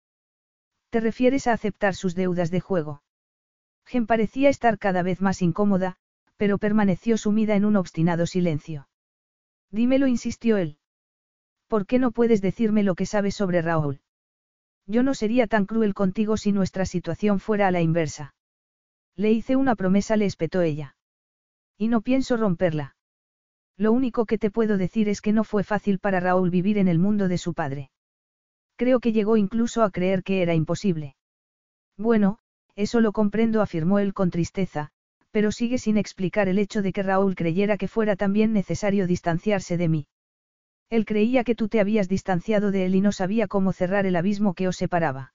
¿Te 0.89 0.99
refieres 0.99 1.47
a 1.47 1.53
aceptar 1.53 1.95
sus 1.95 2.15
deudas 2.15 2.49
de 2.49 2.59
juego? 2.59 3.03
Gen 3.85 4.07
parecía 4.07 4.49
estar 4.49 4.79
cada 4.79 5.03
vez 5.03 5.21
más 5.21 5.41
incómoda, 5.41 5.97
pero 6.37 6.57
permaneció 6.57 7.17
sumida 7.17 7.55
en 7.55 7.65
un 7.65 7.75
obstinado 7.75 8.25
silencio. 8.25 8.89
Dímelo, 9.69 10.07
insistió 10.07 10.57
él. 10.57 10.77
¿Por 11.67 11.85
qué 11.85 11.99
no 11.99 12.11
puedes 12.11 12.41
decirme 12.41 12.83
lo 12.83 12.95
que 12.95 13.05
sabes 13.05 13.35
sobre 13.35 13.61
Raúl? 13.61 14.01
Yo 14.87 15.03
no 15.03 15.13
sería 15.13 15.47
tan 15.47 15.65
cruel 15.65 15.93
contigo 15.93 16.35
si 16.35 16.51
nuestra 16.51 16.85
situación 16.85 17.39
fuera 17.39 17.67
a 17.67 17.71
la 17.71 17.81
inversa. 17.81 18.33
Le 19.15 19.31
hice 19.31 19.55
una 19.55 19.75
promesa, 19.75 20.17
le 20.17 20.25
espetó 20.25 20.61
ella. 20.61 20.95
Y 21.81 21.87
no 21.87 22.01
pienso 22.01 22.37
romperla. 22.37 22.95
Lo 23.75 23.91
único 23.91 24.27
que 24.27 24.37
te 24.37 24.51
puedo 24.51 24.77
decir 24.77 25.09
es 25.09 25.19
que 25.19 25.33
no 25.33 25.43
fue 25.43 25.63
fácil 25.63 25.97
para 25.97 26.19
Raúl 26.19 26.51
vivir 26.51 26.77
en 26.77 26.87
el 26.87 26.99
mundo 26.99 27.27
de 27.27 27.39
su 27.39 27.55
padre. 27.55 27.89
Creo 28.75 28.99
que 28.99 29.13
llegó 29.13 29.35
incluso 29.35 29.81
a 29.81 29.89
creer 29.89 30.21
que 30.21 30.43
era 30.43 30.53
imposible. 30.53 31.15
Bueno, 31.97 32.37
eso 32.75 33.01
lo 33.01 33.13
comprendo, 33.13 33.63
afirmó 33.63 33.97
él 33.97 34.13
con 34.13 34.29
tristeza, 34.29 34.91
pero 35.31 35.51
sigue 35.51 35.79
sin 35.79 35.97
explicar 35.97 36.47
el 36.49 36.59
hecho 36.59 36.83
de 36.83 36.93
que 36.93 37.01
Raúl 37.01 37.33
creyera 37.33 37.79
que 37.79 37.87
fuera 37.87 38.15
también 38.15 38.53
necesario 38.53 39.07
distanciarse 39.07 39.75
de 39.75 39.89
mí. 39.89 40.07
Él 40.91 41.03
creía 41.03 41.43
que 41.43 41.55
tú 41.55 41.67
te 41.67 41.79
habías 41.79 42.07
distanciado 42.07 42.69
de 42.69 42.85
él 42.85 42.93
y 42.93 43.01
no 43.01 43.11
sabía 43.11 43.47
cómo 43.47 43.73
cerrar 43.73 44.05
el 44.05 44.17
abismo 44.17 44.53
que 44.53 44.67
os 44.67 44.77
separaba. 44.77 45.33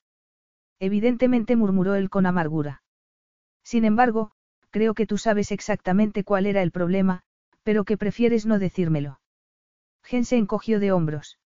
Evidentemente 0.79 1.57
murmuró 1.57 1.97
él 1.97 2.09
con 2.09 2.25
amargura. 2.25 2.85
Sin 3.65 3.85
embargo, 3.85 4.31
creo 4.77 4.93
que 4.93 5.07
tú 5.07 5.17
sabes 5.17 5.53
exactamente 5.53 6.23
cuál 6.23 6.45
era 6.45 6.61
el 6.61 6.71
problema, 6.71 7.23
pero 7.63 7.87
que 7.87 7.97
prefieres 7.97 8.45
no 8.45 8.59
decírmelo. 8.59 9.21
Gen 10.03 10.27
se 10.27 10.37
encogió 10.37 10.81
de 10.81 10.93
hombros. 10.93 11.39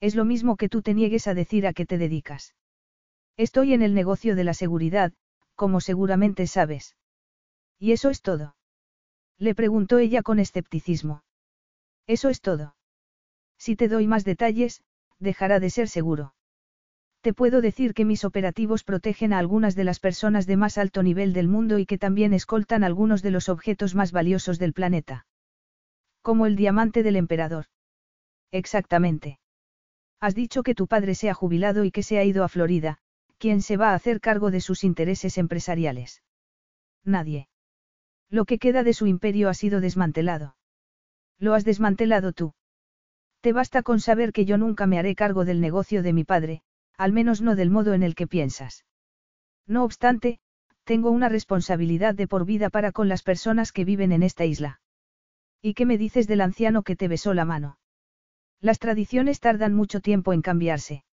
Es 0.00 0.14
lo 0.14 0.24
mismo 0.24 0.56
que 0.56 0.70
tú 0.70 0.80
te 0.80 0.94
niegues 0.94 1.26
a 1.26 1.34
decir 1.34 1.66
a 1.66 1.74
qué 1.74 1.84
te 1.84 1.98
dedicas. 1.98 2.54
Estoy 3.36 3.74
en 3.74 3.82
el 3.82 3.92
negocio 3.92 4.34
de 4.34 4.44
la 4.44 4.54
seguridad, 4.54 5.12
como 5.54 5.82
seguramente 5.82 6.46
sabes. 6.46 6.96
¿Y 7.78 7.92
eso 7.92 8.08
es 8.08 8.22
todo? 8.22 8.56
Le 9.36 9.54
preguntó 9.54 9.98
ella 9.98 10.22
con 10.22 10.38
escepticismo. 10.38 11.24
Eso 12.06 12.30
es 12.30 12.40
todo. 12.40 12.74
Si 13.58 13.76
te 13.76 13.86
doy 13.86 14.06
más 14.06 14.24
detalles, 14.24 14.80
dejará 15.18 15.60
de 15.60 15.68
ser 15.68 15.90
seguro. 15.90 16.32
Te 17.26 17.34
puedo 17.34 17.60
decir 17.60 17.92
que 17.92 18.04
mis 18.04 18.24
operativos 18.24 18.84
protegen 18.84 19.32
a 19.32 19.40
algunas 19.40 19.74
de 19.74 19.82
las 19.82 19.98
personas 19.98 20.46
de 20.46 20.56
más 20.56 20.78
alto 20.78 21.02
nivel 21.02 21.32
del 21.32 21.48
mundo 21.48 21.80
y 21.80 21.84
que 21.84 21.98
también 21.98 22.32
escoltan 22.32 22.84
algunos 22.84 23.20
de 23.20 23.32
los 23.32 23.48
objetos 23.48 23.96
más 23.96 24.12
valiosos 24.12 24.60
del 24.60 24.72
planeta. 24.72 25.26
Como 26.22 26.46
el 26.46 26.54
diamante 26.54 27.02
del 27.02 27.16
emperador. 27.16 27.64
Exactamente. 28.52 29.40
Has 30.20 30.36
dicho 30.36 30.62
que 30.62 30.76
tu 30.76 30.86
padre 30.86 31.16
se 31.16 31.28
ha 31.28 31.34
jubilado 31.34 31.82
y 31.82 31.90
que 31.90 32.04
se 32.04 32.16
ha 32.20 32.22
ido 32.22 32.44
a 32.44 32.48
Florida, 32.48 32.98
¿quién 33.38 33.60
se 33.60 33.76
va 33.76 33.90
a 33.90 33.94
hacer 33.94 34.20
cargo 34.20 34.52
de 34.52 34.60
sus 34.60 34.84
intereses 34.84 35.36
empresariales? 35.36 36.22
Nadie. 37.02 37.48
Lo 38.30 38.44
que 38.44 38.60
queda 38.60 38.84
de 38.84 38.92
su 38.92 39.08
imperio 39.08 39.48
ha 39.48 39.54
sido 39.54 39.80
desmantelado. 39.80 40.54
Lo 41.40 41.54
has 41.54 41.64
desmantelado 41.64 42.32
tú. 42.32 42.54
Te 43.40 43.52
basta 43.52 43.82
con 43.82 43.98
saber 43.98 44.32
que 44.32 44.44
yo 44.44 44.58
nunca 44.58 44.86
me 44.86 45.00
haré 45.00 45.16
cargo 45.16 45.44
del 45.44 45.60
negocio 45.60 46.04
de 46.04 46.12
mi 46.12 46.22
padre, 46.22 46.62
al 46.96 47.12
menos 47.12 47.40
no 47.40 47.56
del 47.56 47.70
modo 47.70 47.94
en 47.94 48.02
el 48.02 48.14
que 48.14 48.26
piensas. 48.26 48.84
No 49.66 49.84
obstante, 49.84 50.38
tengo 50.84 51.10
una 51.10 51.28
responsabilidad 51.28 52.14
de 52.14 52.28
por 52.28 52.44
vida 52.44 52.70
para 52.70 52.92
con 52.92 53.08
las 53.08 53.22
personas 53.22 53.72
que 53.72 53.84
viven 53.84 54.12
en 54.12 54.22
esta 54.22 54.44
isla. 54.44 54.80
¿Y 55.60 55.74
qué 55.74 55.84
me 55.84 55.98
dices 55.98 56.26
del 56.28 56.40
anciano 56.40 56.82
que 56.82 56.96
te 56.96 57.08
besó 57.08 57.34
la 57.34 57.44
mano? 57.44 57.78
Las 58.60 58.78
tradiciones 58.78 59.40
tardan 59.40 59.74
mucho 59.74 60.00
tiempo 60.00 60.32
en 60.32 60.42
cambiarse. 60.42 61.04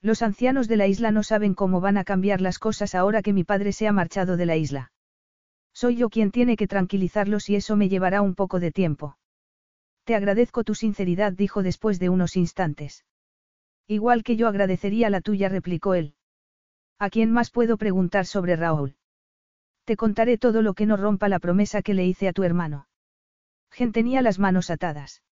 Los 0.00 0.22
ancianos 0.22 0.68
de 0.68 0.76
la 0.76 0.86
isla 0.86 1.10
no 1.10 1.22
saben 1.22 1.54
cómo 1.54 1.80
van 1.80 1.96
a 1.96 2.04
cambiar 2.04 2.40
las 2.40 2.58
cosas 2.58 2.94
ahora 2.94 3.22
que 3.22 3.32
mi 3.32 3.44
padre 3.44 3.72
se 3.72 3.86
ha 3.86 3.92
marchado 3.92 4.36
de 4.36 4.46
la 4.46 4.56
isla. 4.56 4.92
Soy 5.72 5.96
yo 5.96 6.10
quien 6.10 6.30
tiene 6.30 6.56
que 6.56 6.66
tranquilizarlos 6.66 7.48
y 7.48 7.56
eso 7.56 7.76
me 7.76 7.88
llevará 7.88 8.20
un 8.20 8.34
poco 8.34 8.60
de 8.60 8.72
tiempo. 8.72 9.16
Te 10.04 10.14
agradezco 10.14 10.64
tu 10.64 10.74
sinceridad, 10.74 11.32
dijo 11.32 11.62
después 11.62 11.98
de 11.98 12.08
unos 12.08 12.36
instantes. 12.36 13.04
Igual 13.86 14.22
que 14.22 14.36
yo 14.36 14.48
agradecería 14.48 15.10
la 15.10 15.20
tuya, 15.20 15.48
replicó 15.48 15.94
él. 15.94 16.14
¿A 16.98 17.10
quién 17.10 17.32
más 17.32 17.50
puedo 17.50 17.76
preguntar 17.76 18.26
sobre 18.26 18.56
Raúl? 18.56 18.96
Te 19.84 19.96
contaré 19.96 20.38
todo 20.38 20.62
lo 20.62 20.74
que 20.74 20.86
no 20.86 20.96
rompa 20.96 21.28
la 21.28 21.40
promesa 21.40 21.82
que 21.82 21.94
le 21.94 22.06
hice 22.06 22.28
a 22.28 22.32
tu 22.32 22.44
hermano. 22.44 22.86
Gen 23.70 23.92
tenía 23.92 24.22
las 24.22 24.38
manos 24.38 24.70
atadas. 24.70 25.22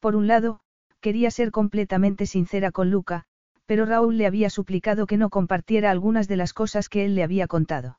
Por 0.00 0.16
un 0.16 0.26
lado, 0.26 0.60
quería 1.00 1.30
ser 1.30 1.50
completamente 1.50 2.26
sincera 2.26 2.72
con 2.72 2.90
Luca, 2.90 3.24
pero 3.66 3.86
Raúl 3.86 4.18
le 4.18 4.26
había 4.26 4.50
suplicado 4.50 5.06
que 5.06 5.16
no 5.16 5.30
compartiera 5.30 5.90
algunas 5.90 6.28
de 6.28 6.36
las 6.36 6.52
cosas 6.52 6.88
que 6.88 7.04
él 7.04 7.14
le 7.14 7.22
había 7.22 7.46
contado. 7.46 7.98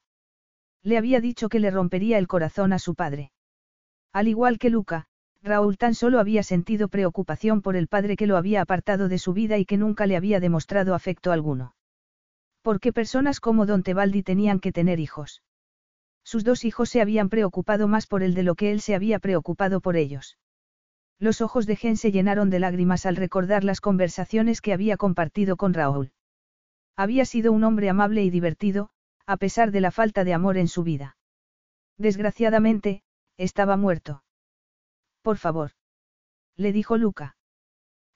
Le 0.84 0.98
había 0.98 1.22
dicho 1.22 1.50
que 1.50 1.60
le 1.60 1.72
rompería 1.72 2.18
el 2.18 2.28
corazón 2.28 2.74
a 2.74 2.80
su 2.80 2.94
padre. 2.94 3.32
Al 4.12 4.28
igual 4.28 4.60
que 4.60 4.70
Luca, 4.70 5.08
Raúl 5.44 5.78
tan 5.78 5.94
solo 5.94 6.20
había 6.20 6.42
sentido 6.42 6.88
preocupación 6.88 7.62
por 7.62 7.76
el 7.76 7.88
padre 7.88 8.16
que 8.16 8.28
lo 8.28 8.38
había 8.38 8.62
apartado 8.62 9.10
de 9.10 9.20
su 9.20 9.34
vida 9.34 9.58
y 9.58 9.66
que 9.66 9.76
nunca 9.76 10.08
le 10.08 10.16
había 10.16 10.40
demostrado 10.40 10.96
afecto 10.96 11.34
alguno. 11.34 11.76
¿Por 12.62 12.80
qué 12.80 12.94
personas 12.94 13.42
como 13.42 13.66
Don 13.66 13.84
Tebaldi 13.84 14.24
tenían 14.24 14.62
que 14.62 14.72
tener 14.72 15.02
hijos? 15.02 15.44
Sus 16.24 16.46
dos 16.46 16.64
hijos 16.64 16.90
se 16.90 17.02
habían 17.02 17.28
preocupado 17.28 17.90
más 17.90 18.08
por 18.08 18.24
él 18.24 18.36
de 18.36 18.44
lo 18.44 18.56
que 18.56 18.72
él 18.72 18.80
se 18.80 18.96
había 18.96 19.20
preocupado 19.20 19.82
por 19.82 19.98
ellos. 19.98 20.38
Los 21.20 21.42
ojos 21.42 21.66
de 21.66 21.76
Gen 21.76 21.98
se 21.98 22.14
llenaron 22.14 22.50
de 22.50 22.60
lágrimas 22.60 23.06
al 23.06 23.18
recordar 23.18 23.66
las 23.66 23.82
conversaciones 23.82 24.62
que 24.62 24.72
había 24.72 24.96
compartido 24.96 25.58
con 25.58 25.74
Raúl. 25.74 26.14
Había 26.96 27.26
sido 27.26 27.52
un 27.52 27.66
hombre 27.66 27.90
amable 27.90 28.24
y 28.24 28.30
divertido, 28.30 28.92
a 29.26 29.36
pesar 29.36 29.72
de 29.72 29.82
la 29.82 29.92
falta 29.92 30.24
de 30.24 30.34
amor 30.34 30.58
en 30.58 30.70
su 30.70 30.84
vida. 30.84 31.18
Desgraciadamente, 31.98 33.04
estaba 33.38 33.76
muerto. 33.76 34.24
Por 35.24 35.38
favor. 35.38 35.72
Le 36.56 36.72
dijo 36.72 36.98
Luca. 36.98 37.36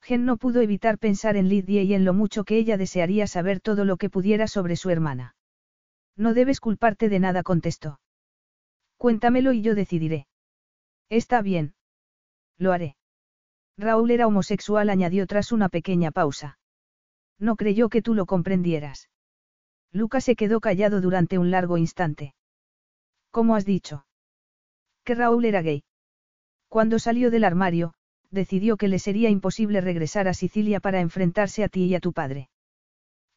Gen 0.02 0.26
no 0.26 0.38
pudo 0.38 0.62
evitar 0.62 1.00
pensar 1.00 1.36
en 1.38 1.50
Lidia 1.50 1.82
y 1.82 1.94
en 1.94 2.06
lo 2.06 2.14
mucho 2.14 2.44
que 2.44 2.58
ella 2.58 2.78
desearía 2.78 3.26
saber 3.26 3.60
todo 3.60 3.84
lo 3.84 3.98
que 3.98 4.10
pudiera 4.10 4.48
sobre 4.48 4.76
su 4.76 4.90
hermana. 4.92 5.36
No 6.16 6.34
debes 6.34 6.60
culparte 6.60 7.10
de 7.10 7.20
nada, 7.20 7.44
contestó. 7.44 8.00
Cuéntamelo 8.98 9.54
y 9.54 9.62
yo 9.62 9.74
decidiré. 9.74 10.28
Está 11.10 11.42
bien. 11.42 11.74
Lo 12.58 12.74
haré. 12.74 12.96
Raúl 13.78 14.12
era 14.12 14.28
homosexual, 14.28 14.90
añadió 14.90 15.28
tras 15.28 15.52
una 15.52 15.70
pequeña 15.70 16.12
pausa. 16.12 16.60
No 17.40 17.56
creyó 17.56 17.90
que 17.90 18.02
tú 18.02 18.16
lo 18.16 18.26
comprendieras. 18.26 19.10
Luca 19.92 20.22
se 20.22 20.36
quedó 20.36 20.60
callado 20.60 21.02
durante 21.02 21.38
un 21.38 21.52
largo 21.52 21.78
instante. 21.78 22.34
¿Cómo 23.32 23.56
has 23.56 23.66
dicho? 23.66 24.06
Que 25.04 25.16
Raúl 25.16 25.46
era 25.46 25.62
gay. 25.62 25.84
Cuando 26.70 27.00
salió 27.00 27.32
del 27.32 27.44
armario, 27.44 27.94
decidió 28.30 28.78
que 28.78 28.88
le 28.88 29.00
sería 29.00 29.30
imposible 29.30 29.82
regresar 29.82 30.28
a 30.28 30.34
Sicilia 30.34 30.80
para 30.80 31.00
enfrentarse 31.00 31.64
a 31.64 31.70
ti 31.70 31.86
y 31.86 31.96
a 31.96 32.00
tu 32.00 32.14
padre. 32.14 32.50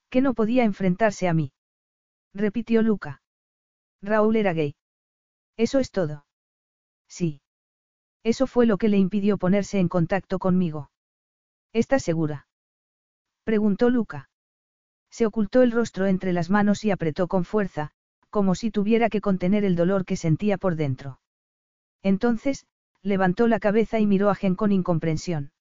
Que 0.09 0.21
no 0.21 0.35
podía 0.35 0.65
enfrentarse 0.65 1.29
a 1.29 1.35
mí. 1.35 1.53
Repitió 2.35 2.83
Luca. 2.83 3.23
Raúl 4.03 4.37
era 4.37 4.53
gay. 4.53 4.75
Eso 5.57 5.79
es 5.79 5.91
todo. 5.91 6.27
Sí. 7.09 7.41
Eso 8.23 8.47
fue 8.47 8.67
lo 8.67 8.79
que 8.79 8.89
le 8.89 8.99
impidió 8.99 9.39
ponerse 9.39 9.79
en 9.79 9.89
contacto 9.89 10.39
conmigo. 10.39 10.91
¿Estás 11.73 12.03
segura? 12.03 12.49
Preguntó 13.45 13.91
Luca. 13.91 14.29
Se 15.11 15.27
ocultó 15.27 15.63
el 15.63 15.73
rostro 15.73 16.07
entre 16.07 16.33
las 16.33 16.51
manos 16.51 16.85
y 16.85 16.91
apretó 16.91 17.29
con 17.29 17.45
fuerza, 17.45 17.93
como 18.29 18.55
si 18.55 18.71
tuviera 18.71 19.09
que 19.09 19.21
contener 19.21 19.65
el 19.65 19.77
dolor 19.77 20.05
que 20.05 20.17
sentía 20.17 20.57
por 20.57 20.77
dentro. 20.77 21.21
Entonces, 22.03 22.67
levantó 23.03 23.49
la 23.49 23.61
cabeza 23.61 23.99
y 23.99 24.07
miró 24.07 24.31
a 24.31 24.35
Gen 24.35 24.55
con 24.55 24.73
incomprensión. 24.73 25.53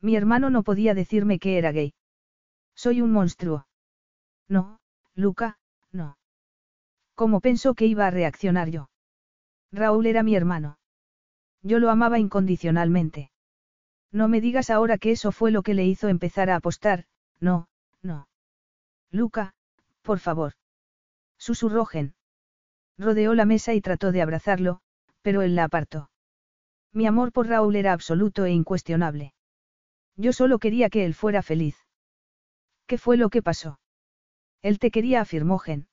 Mi 0.00 0.16
hermano 0.16 0.50
no 0.50 0.62
podía 0.62 0.94
decirme 0.94 1.38
que 1.38 1.58
era 1.58 1.72
gay. 1.72 1.94
Soy 2.74 3.00
un 3.00 3.12
monstruo. 3.12 3.66
No, 4.48 4.80
Luca, 5.14 5.58
no. 5.92 6.18
¿Cómo 7.14 7.40
pensó 7.40 7.74
que 7.74 7.86
iba 7.86 8.06
a 8.06 8.10
reaccionar 8.10 8.68
yo? 8.68 8.90
Raúl 9.72 10.06
era 10.06 10.22
mi 10.22 10.34
hermano. 10.36 10.78
Yo 11.62 11.78
lo 11.78 11.90
amaba 11.90 12.18
incondicionalmente. 12.18 13.30
No 14.12 14.28
me 14.28 14.40
digas 14.40 14.70
ahora 14.70 14.98
que 14.98 15.10
eso 15.12 15.32
fue 15.32 15.50
lo 15.50 15.62
que 15.62 15.74
le 15.74 15.86
hizo 15.86 16.08
empezar 16.08 16.50
a 16.50 16.56
apostar, 16.56 17.06
no, 17.40 17.68
no. 18.02 18.28
Luca, 19.10 19.54
por 20.02 20.18
favor. 20.18 20.52
Susurró 21.38 21.84
Gen. 21.84 22.14
Rodeó 22.96 23.34
la 23.34 23.44
mesa 23.44 23.74
y 23.74 23.80
trató 23.80 24.12
de 24.12 24.22
abrazarlo, 24.22 24.80
pero 25.22 25.42
él 25.42 25.56
la 25.56 25.64
apartó. 25.64 26.10
Mi 26.94 27.06
amor 27.06 27.32
por 27.32 27.48
Raúl 27.48 27.74
era 27.74 27.92
absoluto 27.92 28.44
e 28.44 28.52
incuestionable. 28.52 29.34
Yo 30.16 30.32
solo 30.32 30.60
quería 30.60 30.88
que 30.90 31.04
él 31.04 31.12
fuera 31.12 31.42
feliz. 31.42 31.76
¿Qué 32.86 32.98
fue 32.98 33.16
lo 33.16 33.30
que 33.30 33.42
pasó? 33.42 33.80
Él 34.62 34.78
te 34.78 34.92
quería, 34.92 35.20
afirmó 35.20 35.58
Gen. 35.58 35.88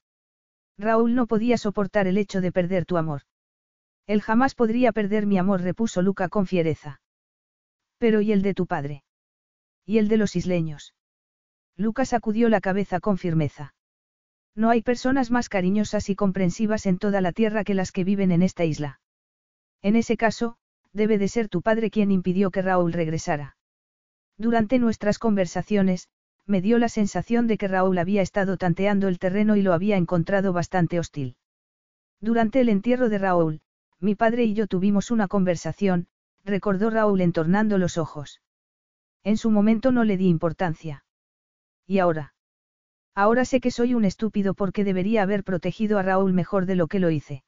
Raúl 0.78 1.16
no 1.16 1.26
podía 1.26 1.58
soportar 1.58 2.06
el 2.06 2.20
hecho 2.20 2.40
de 2.40 2.52
perder 2.52 2.86
tu 2.86 2.98
amor. 2.98 3.24
Él 4.06 4.22
jamás 4.22 4.54
podría 4.54 4.92
perder 4.92 5.26
mi 5.26 5.40
amor, 5.40 5.62
repuso 5.62 6.04
Luca 6.04 6.30
con 6.30 6.46
fiereza. 6.46 7.02
Pero 7.98 8.22
¿y 8.22 8.32
el 8.32 8.44
de 8.44 8.54
tu 8.54 8.68
padre? 8.68 9.04
¿Y 9.86 9.98
el 9.98 10.08
de 10.08 10.18
los 10.18 10.36
isleños? 10.36 10.94
Luca 11.76 12.06
sacudió 12.06 12.48
la 12.48 12.62
cabeza 12.62 13.00
con 13.00 13.18
firmeza. 13.18 13.74
No 14.54 14.70
hay 14.70 14.82
personas 14.82 15.32
más 15.32 15.50
cariñosas 15.50 16.10
y 16.10 16.16
comprensivas 16.16 16.86
en 16.86 17.00
toda 17.00 17.22
la 17.22 17.32
tierra 17.32 17.64
que 17.64 17.74
las 17.74 17.92
que 17.92 18.04
viven 18.04 18.32
en 18.32 18.44
esta 18.44 18.66
isla. 18.66 19.00
En 19.82 19.96
ese 19.96 20.18
caso, 20.18 20.58
debe 20.94 21.18
de 21.18 21.28
ser 21.28 21.50
tu 21.50 21.62
padre 21.62 21.90
quien 21.90 22.12
impidió 22.12 22.52
que 22.52 22.62
Raúl 22.62 22.94
regresara. 22.94 23.56
Durante 24.38 24.80
nuestras 24.80 25.20
conversaciones, 25.20 26.10
me 26.46 26.62
dio 26.62 26.80
la 26.80 26.90
sensación 26.90 27.48
de 27.48 27.58
que 27.58 27.68
Raúl 27.68 27.98
había 27.98 28.22
estado 28.22 28.58
tanteando 28.58 29.08
el 29.08 29.20
terreno 29.20 29.56
y 29.56 29.62
lo 29.62 29.74
había 29.74 29.98
encontrado 29.98 30.54
bastante 30.54 31.00
hostil. 31.00 31.36
Durante 32.20 32.62
el 32.62 32.70
entierro 32.70 33.10
de 33.10 33.18
Raúl, 33.18 33.62
mi 34.00 34.16
padre 34.16 34.44
y 34.44 34.54
yo 34.54 34.68
tuvimos 34.68 35.12
una 35.12 35.28
conversación, 35.28 36.08
recordó 36.44 36.90
Raúl 36.90 37.22
entornando 37.22 37.78
los 37.78 37.98
ojos. 37.98 38.42
En 39.24 39.38
su 39.38 39.52
momento 39.52 39.92
no 39.92 40.04
le 40.04 40.18
di 40.18 40.28
importancia. 40.28 41.06
¿Y 41.86 42.00
ahora? 42.00 42.34
Ahora 43.14 43.46
sé 43.46 43.60
que 43.60 43.72
soy 43.72 43.94
un 43.94 44.06
estúpido 44.06 44.54
porque 44.54 44.84
debería 44.84 45.22
haber 45.22 45.44
protegido 45.44 46.00
a 46.00 46.04
Raúl 46.04 46.34
mejor 46.34 46.66
de 46.66 46.76
lo 46.76 46.88
que 46.88 47.00
lo 47.00 47.12
hice. 47.12 47.44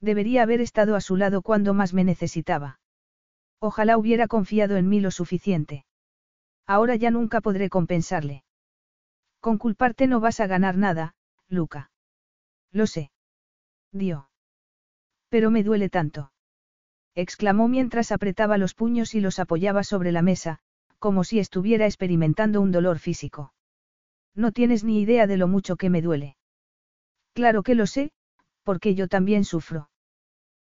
Debería 0.00 0.42
haber 0.42 0.60
estado 0.60 0.96
a 0.96 1.00
su 1.00 1.16
lado 1.16 1.42
cuando 1.42 1.74
más 1.74 1.94
me 1.94 2.04
necesitaba. 2.04 2.78
Ojalá 3.58 3.96
hubiera 3.96 4.28
confiado 4.28 4.76
en 4.76 4.88
mí 4.88 5.00
lo 5.00 5.10
suficiente. 5.10 5.86
Ahora 6.66 6.96
ya 6.96 7.10
nunca 7.10 7.40
podré 7.40 7.68
compensarle. 7.70 8.44
Con 9.40 9.58
culparte 9.58 10.06
no 10.06 10.20
vas 10.20 10.40
a 10.40 10.46
ganar 10.46 10.76
nada, 10.76 11.14
Luca. 11.48 11.90
Lo 12.72 12.86
sé. 12.86 13.10
Dio. 13.92 14.28
Pero 15.28 15.50
me 15.50 15.62
duele 15.62 15.88
tanto. 15.88 16.32
exclamó 17.14 17.68
mientras 17.68 18.12
apretaba 18.12 18.58
los 18.58 18.74
puños 18.74 19.14
y 19.14 19.20
los 19.20 19.38
apoyaba 19.38 19.84
sobre 19.84 20.12
la 20.12 20.22
mesa, 20.22 20.58
como 20.98 21.24
si 21.24 21.38
estuviera 21.38 21.86
experimentando 21.86 22.60
un 22.60 22.72
dolor 22.72 22.98
físico. 22.98 23.54
No 24.34 24.52
tienes 24.52 24.84
ni 24.84 25.00
idea 25.00 25.26
de 25.26 25.38
lo 25.38 25.48
mucho 25.48 25.76
que 25.76 25.88
me 25.88 26.02
duele. 26.02 26.36
Claro 27.32 27.62
que 27.62 27.74
lo 27.74 27.86
sé, 27.86 28.12
porque 28.66 28.96
yo 28.96 29.06
también 29.06 29.44
sufro. 29.44 29.88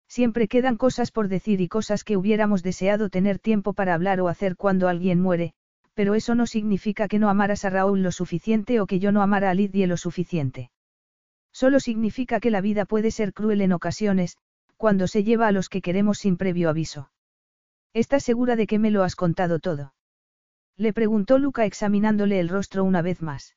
Siempre 0.08 0.48
quedan 0.48 0.76
cosas 0.76 1.12
por 1.12 1.28
decir 1.28 1.60
y 1.60 1.68
cosas 1.68 2.02
que 2.02 2.16
hubiéramos 2.16 2.64
deseado 2.64 3.08
tener 3.08 3.38
tiempo 3.38 3.74
para 3.74 3.94
hablar 3.94 4.20
o 4.20 4.26
hacer 4.28 4.56
cuando 4.56 4.88
alguien 4.88 5.20
muere, 5.20 5.54
pero 5.94 6.16
eso 6.16 6.34
no 6.34 6.46
significa 6.46 7.06
que 7.06 7.20
no 7.20 7.28
amaras 7.30 7.64
a 7.64 7.70
Raúl 7.70 8.02
lo 8.02 8.10
suficiente 8.10 8.80
o 8.80 8.86
que 8.86 8.98
yo 8.98 9.12
no 9.12 9.22
amara 9.22 9.50
a 9.50 9.54
Lidie 9.54 9.86
lo 9.86 9.96
suficiente. 9.96 10.70
Solo 11.52 11.78
significa 11.78 12.40
que 12.40 12.50
la 12.50 12.60
vida 12.60 12.86
puede 12.86 13.12
ser 13.12 13.32
cruel 13.32 13.60
en 13.60 13.72
ocasiones, 13.72 14.36
cuando 14.76 15.06
se 15.06 15.22
lleva 15.22 15.46
a 15.46 15.52
los 15.52 15.68
que 15.68 15.80
queremos 15.80 16.18
sin 16.18 16.36
previo 16.36 16.70
aviso. 16.70 17.12
¿Estás 17.94 18.24
segura 18.24 18.56
de 18.56 18.66
que 18.66 18.80
me 18.80 18.90
lo 18.90 19.04
has 19.04 19.14
contado 19.14 19.60
todo? 19.60 19.94
Le 20.76 20.92
preguntó 20.92 21.38
Luca 21.38 21.66
examinándole 21.66 22.40
el 22.40 22.48
rostro 22.48 22.82
una 22.82 23.00
vez 23.00 23.22
más. 23.22 23.54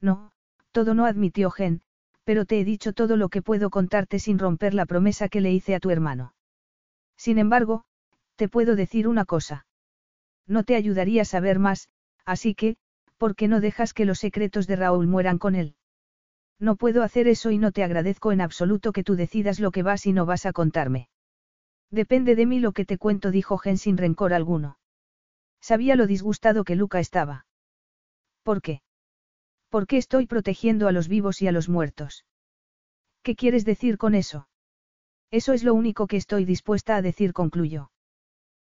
No, 0.00 0.30
todo 0.70 0.94
no 0.94 1.04
admitió 1.04 1.50
Gen, 1.50 1.82
pero 2.26 2.44
te 2.44 2.58
he 2.58 2.64
dicho 2.64 2.92
todo 2.92 3.16
lo 3.16 3.28
que 3.28 3.40
puedo 3.40 3.70
contarte 3.70 4.18
sin 4.18 4.40
romper 4.40 4.74
la 4.74 4.84
promesa 4.84 5.28
que 5.28 5.40
le 5.40 5.52
hice 5.52 5.76
a 5.76 5.80
tu 5.80 5.90
hermano. 5.90 6.34
Sin 7.16 7.38
embargo, 7.38 7.84
te 8.34 8.48
puedo 8.48 8.74
decir 8.74 9.06
una 9.06 9.24
cosa. 9.24 9.64
No 10.44 10.64
te 10.64 10.74
ayudaría 10.74 11.22
a 11.22 11.24
saber 11.24 11.60
más, 11.60 11.88
así 12.24 12.56
que, 12.56 12.78
¿por 13.16 13.36
qué 13.36 13.46
no 13.46 13.60
dejas 13.60 13.94
que 13.94 14.04
los 14.04 14.18
secretos 14.18 14.66
de 14.66 14.74
Raúl 14.74 15.06
mueran 15.06 15.38
con 15.38 15.54
él? 15.54 15.76
No 16.58 16.74
puedo 16.74 17.04
hacer 17.04 17.28
eso 17.28 17.52
y 17.52 17.58
no 17.58 17.70
te 17.70 17.84
agradezco 17.84 18.32
en 18.32 18.40
absoluto 18.40 18.90
que 18.90 19.04
tú 19.04 19.14
decidas 19.14 19.60
lo 19.60 19.70
que 19.70 19.84
vas 19.84 20.04
y 20.04 20.12
no 20.12 20.26
vas 20.26 20.46
a 20.46 20.52
contarme. 20.52 21.08
Depende 21.92 22.34
de 22.34 22.46
mí 22.46 22.58
lo 22.58 22.72
que 22.72 22.84
te 22.84 22.98
cuento, 22.98 23.30
dijo 23.30 23.56
Gen 23.56 23.78
sin 23.78 23.96
rencor 23.96 24.34
alguno. 24.34 24.78
Sabía 25.60 25.94
lo 25.94 26.08
disgustado 26.08 26.64
que 26.64 26.74
Luca 26.74 26.98
estaba. 26.98 27.46
¿Por 28.42 28.62
qué? 28.62 28.80
¿Por 29.68 29.86
qué 29.86 29.96
estoy 29.96 30.26
protegiendo 30.26 30.88
a 30.88 30.92
los 30.92 31.08
vivos 31.08 31.42
y 31.42 31.48
a 31.48 31.52
los 31.52 31.68
muertos? 31.68 32.24
¿Qué 33.22 33.34
quieres 33.34 33.64
decir 33.64 33.98
con 33.98 34.14
eso? 34.14 34.48
Eso 35.30 35.52
es 35.52 35.64
lo 35.64 35.74
único 35.74 36.06
que 36.06 36.16
estoy 36.16 36.44
dispuesta 36.44 36.96
a 36.96 37.02
decir, 37.02 37.32
concluyó. 37.32 37.90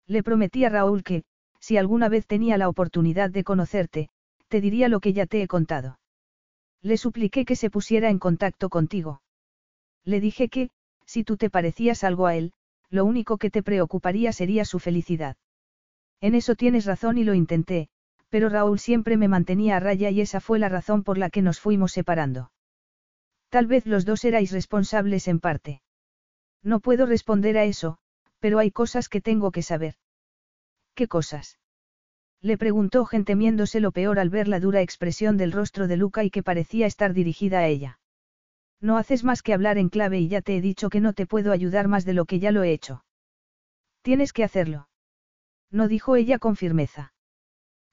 Le 0.06 0.22
prometí 0.22 0.64
a 0.64 0.68
Raúl 0.68 1.02
que, 1.02 1.24
si 1.58 1.76
alguna 1.76 2.08
vez 2.08 2.26
tenía 2.26 2.58
la 2.58 2.68
oportunidad 2.68 3.30
de 3.30 3.44
conocerte, 3.44 4.10
te 4.48 4.60
diría 4.60 4.88
lo 4.88 5.00
que 5.00 5.12
ya 5.12 5.26
te 5.26 5.42
he 5.42 5.46
contado. 5.46 5.98
Le 6.82 6.96
supliqué 6.96 7.44
que 7.44 7.56
se 7.56 7.70
pusiera 7.70 8.10
en 8.10 8.18
contacto 8.18 8.68
contigo. 8.68 9.22
Le 10.04 10.20
dije 10.20 10.48
que, 10.48 10.70
si 11.06 11.24
tú 11.24 11.36
te 11.36 11.50
parecías 11.50 12.04
algo 12.04 12.26
a 12.26 12.36
él, 12.36 12.52
lo 12.88 13.04
único 13.04 13.38
que 13.38 13.50
te 13.50 13.62
preocuparía 13.62 14.32
sería 14.32 14.64
su 14.64 14.78
felicidad. 14.78 15.36
En 16.20 16.34
eso 16.34 16.54
tienes 16.54 16.84
razón 16.86 17.18
y 17.18 17.24
lo 17.24 17.34
intenté, 17.34 17.88
pero 18.30 18.48
Raúl 18.48 18.78
siempre 18.78 19.16
me 19.16 19.28
mantenía 19.28 19.76
a 19.76 19.80
raya 19.80 20.10
y 20.10 20.20
esa 20.20 20.40
fue 20.40 20.58
la 20.58 20.68
razón 20.68 21.02
por 21.02 21.18
la 21.18 21.30
que 21.30 21.42
nos 21.42 21.60
fuimos 21.60 21.92
separando. 21.92 22.52
Tal 23.50 23.66
vez 23.66 23.84
los 23.84 24.04
dos 24.04 24.24
erais 24.24 24.52
responsables 24.52 25.28
en 25.28 25.40
parte. 25.40 25.82
No 26.62 26.80
puedo 26.80 27.04
responder 27.06 27.58
a 27.58 27.64
eso, 27.64 27.98
pero 28.38 28.58
hay 28.58 28.70
cosas 28.70 29.08
que 29.08 29.20
tengo 29.20 29.50
que 29.50 29.62
saber. 29.62 29.96
¿Qué 30.94 31.08
cosas? 31.08 31.58
Le 32.40 32.56
preguntó 32.56 33.04
gentemiéndose 33.04 33.80
lo 33.80 33.92
peor 33.92 34.18
al 34.18 34.30
ver 34.30 34.48
la 34.48 34.60
dura 34.60 34.80
expresión 34.80 35.36
del 35.36 35.52
rostro 35.52 35.88
de 35.88 35.96
Luca 35.96 36.24
y 36.24 36.30
que 36.30 36.42
parecía 36.42 36.86
estar 36.86 37.12
dirigida 37.12 37.58
a 37.58 37.66
ella. 37.66 37.98
No 38.80 38.96
haces 38.96 39.24
más 39.24 39.42
que 39.42 39.52
hablar 39.52 39.76
en 39.76 39.90
clave 39.90 40.20
y 40.20 40.28
ya 40.28 40.40
te 40.40 40.56
he 40.56 40.60
dicho 40.60 40.88
que 40.88 41.00
no 41.00 41.12
te 41.12 41.26
puedo 41.26 41.52
ayudar 41.52 41.88
más 41.88 42.04
de 42.04 42.14
lo 42.14 42.24
que 42.24 42.38
ya 42.38 42.50
lo 42.50 42.62
he 42.62 42.72
hecho. 42.72 43.04
Tienes 44.02 44.32
que 44.32 44.44
hacerlo. 44.44 44.88
No 45.70 45.86
dijo 45.86 46.16
ella 46.16 46.38
con 46.38 46.56
firmeza. 46.56 47.12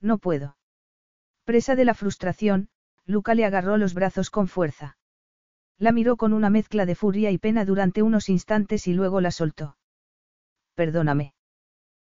No 0.02 0.18
puedo. 0.18 0.58
Presa 1.44 1.76
de 1.76 1.86
la 1.86 1.94
frustración, 1.94 2.70
Luca 3.06 3.36
le 3.36 3.46
agarró 3.46 3.78
los 3.78 3.94
brazos 3.94 4.30
con 4.30 4.48
fuerza. 4.48 4.98
La 5.78 5.92
miró 5.92 6.18
con 6.18 6.34
una 6.34 6.50
mezcla 6.50 6.86
de 6.86 6.96
furia 6.96 7.32
y 7.32 7.38
pena 7.38 7.64
durante 7.64 8.02
unos 8.02 8.30
instantes 8.30 8.88
y 8.88 8.94
luego 8.94 9.22
la 9.22 9.32
soltó. 9.32 9.78
Perdóname. 10.76 11.34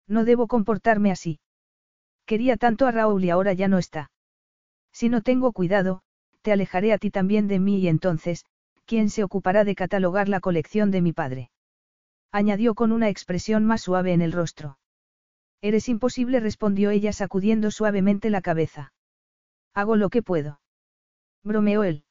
No 0.07 0.25
debo 0.25 0.47
comportarme 0.47 1.11
así. 1.11 1.39
Quería 2.25 2.57
tanto 2.57 2.87
a 2.87 2.91
Raúl 2.91 3.23
y 3.23 3.29
ahora 3.29 3.53
ya 3.53 3.67
no 3.67 3.77
está. 3.77 4.11
Si 4.91 5.07
no 5.07 5.21
tengo 5.21 5.51
cuidado, 5.53 6.01
te 6.41 6.51
alejaré 6.51 6.93
a 6.93 6.97
ti 6.97 7.11
también 7.11 7.47
de 7.47 7.59
mí 7.59 7.79
y 7.79 7.87
entonces, 7.87 8.43
¿quién 8.85 9.09
se 9.09 9.23
ocupará 9.23 9.63
de 9.63 9.75
catalogar 9.75 10.29
la 10.29 10.39
colección 10.39 10.89
de 10.89 11.01
mi 11.01 11.13
padre? 11.13 11.51
Añadió 12.31 12.73
con 12.73 12.91
una 12.91 13.09
expresión 13.09 13.65
más 13.65 13.81
suave 13.81 14.13
en 14.13 14.21
el 14.21 14.31
rostro. 14.31 14.78
Eres 15.61 15.89
imposible, 15.89 16.39
respondió 16.39 16.89
ella 16.89 17.11
sacudiendo 17.11 17.71
suavemente 17.71 18.29
la 18.29 18.41
cabeza. 18.41 18.93
Hago 19.73 19.95
lo 19.95 20.09
que 20.09 20.23
puedo. 20.23 20.61
Bromeó 21.43 21.83
él. 21.83 22.03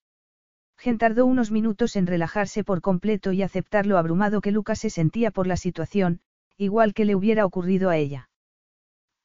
Gen 0.77 0.99
tardó 0.99 1.27
unos 1.27 1.51
minutos 1.51 1.97
en 1.97 2.07
relajarse 2.07 2.63
por 2.63 2.81
completo 2.81 3.33
y 3.33 3.43
aceptar 3.43 3.87
lo 3.87 3.99
abrumado 3.99 4.41
que 4.41 4.53
Lucas 4.53 4.79
se 4.79 4.91
sentía 4.91 5.31
por 5.31 5.47
la 5.47 5.57
situación, 5.57 6.21
igual 6.57 6.95
que 6.95 7.05
le 7.05 7.17
hubiera 7.17 7.45
ocurrido 7.45 7.91
a 7.91 7.97
ella. 7.97 8.29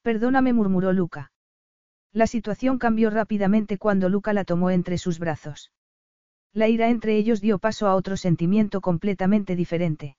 Perdóname, 0.02 0.54
murmuró 0.54 0.94
Luca. 0.94 1.32
La 2.12 2.28
situación 2.28 2.78
cambió 2.78 3.10
rápidamente 3.10 3.78
cuando 3.78 4.10
Luca 4.10 4.34
la 4.34 4.46
tomó 4.46 4.70
entre 4.70 4.98
sus 4.98 5.20
brazos. 5.20 5.72
La 6.54 6.68
ira 6.68 6.90
entre 6.90 7.18
ellos 7.18 7.42
dio 7.42 7.58
paso 7.60 7.88
a 7.88 7.96
otro 7.96 8.18
sentimiento 8.18 8.82
completamente 8.82 9.56
diferente. 9.56 10.16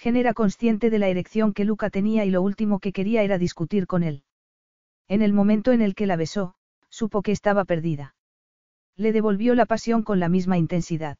Gen 0.00 0.16
era 0.16 0.32
consciente 0.32 0.88
de 0.88 0.98
la 0.98 1.08
erección 1.08 1.52
que 1.52 1.66
Luca 1.66 1.90
tenía 1.90 2.24
y 2.24 2.30
lo 2.30 2.40
último 2.40 2.78
que 2.78 2.90
quería 2.90 3.22
era 3.22 3.36
discutir 3.36 3.86
con 3.86 4.02
él. 4.02 4.22
En 5.08 5.20
el 5.20 5.34
momento 5.34 5.72
en 5.72 5.82
el 5.82 5.94
que 5.94 6.06
la 6.06 6.16
besó, 6.16 6.54
supo 6.88 7.20
que 7.20 7.32
estaba 7.32 7.66
perdida. 7.66 8.14
Le 8.96 9.12
devolvió 9.12 9.54
la 9.54 9.66
pasión 9.66 10.02
con 10.02 10.18
la 10.18 10.30
misma 10.30 10.56
intensidad. 10.56 11.18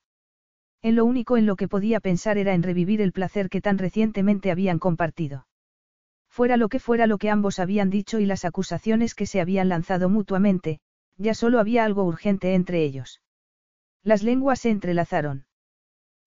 En 0.80 0.96
lo 0.96 1.04
único 1.04 1.36
en 1.36 1.44
lo 1.44 1.56
que 1.56 1.68
podía 1.68 2.00
pensar 2.00 2.38
era 2.38 2.54
en 2.54 2.62
revivir 2.62 3.02
el 3.02 3.12
placer 3.12 3.50
que 3.50 3.60
tan 3.60 3.76
recientemente 3.76 4.50
habían 4.50 4.78
compartido. 4.78 5.46
Fuera 6.30 6.56
lo 6.56 6.70
que 6.70 6.78
fuera 6.78 7.06
lo 7.06 7.18
que 7.18 7.28
ambos 7.28 7.58
habían 7.58 7.90
dicho 7.90 8.18
y 8.18 8.24
las 8.24 8.46
acusaciones 8.46 9.14
que 9.14 9.26
se 9.26 9.42
habían 9.42 9.68
lanzado 9.68 10.08
mutuamente, 10.08 10.80
ya 11.18 11.34
solo 11.34 11.60
había 11.60 11.84
algo 11.84 12.04
urgente 12.04 12.54
entre 12.54 12.82
ellos. 12.82 13.20
Las 14.02 14.22
lenguas 14.22 14.60
se 14.60 14.70
entrelazaron. 14.70 15.44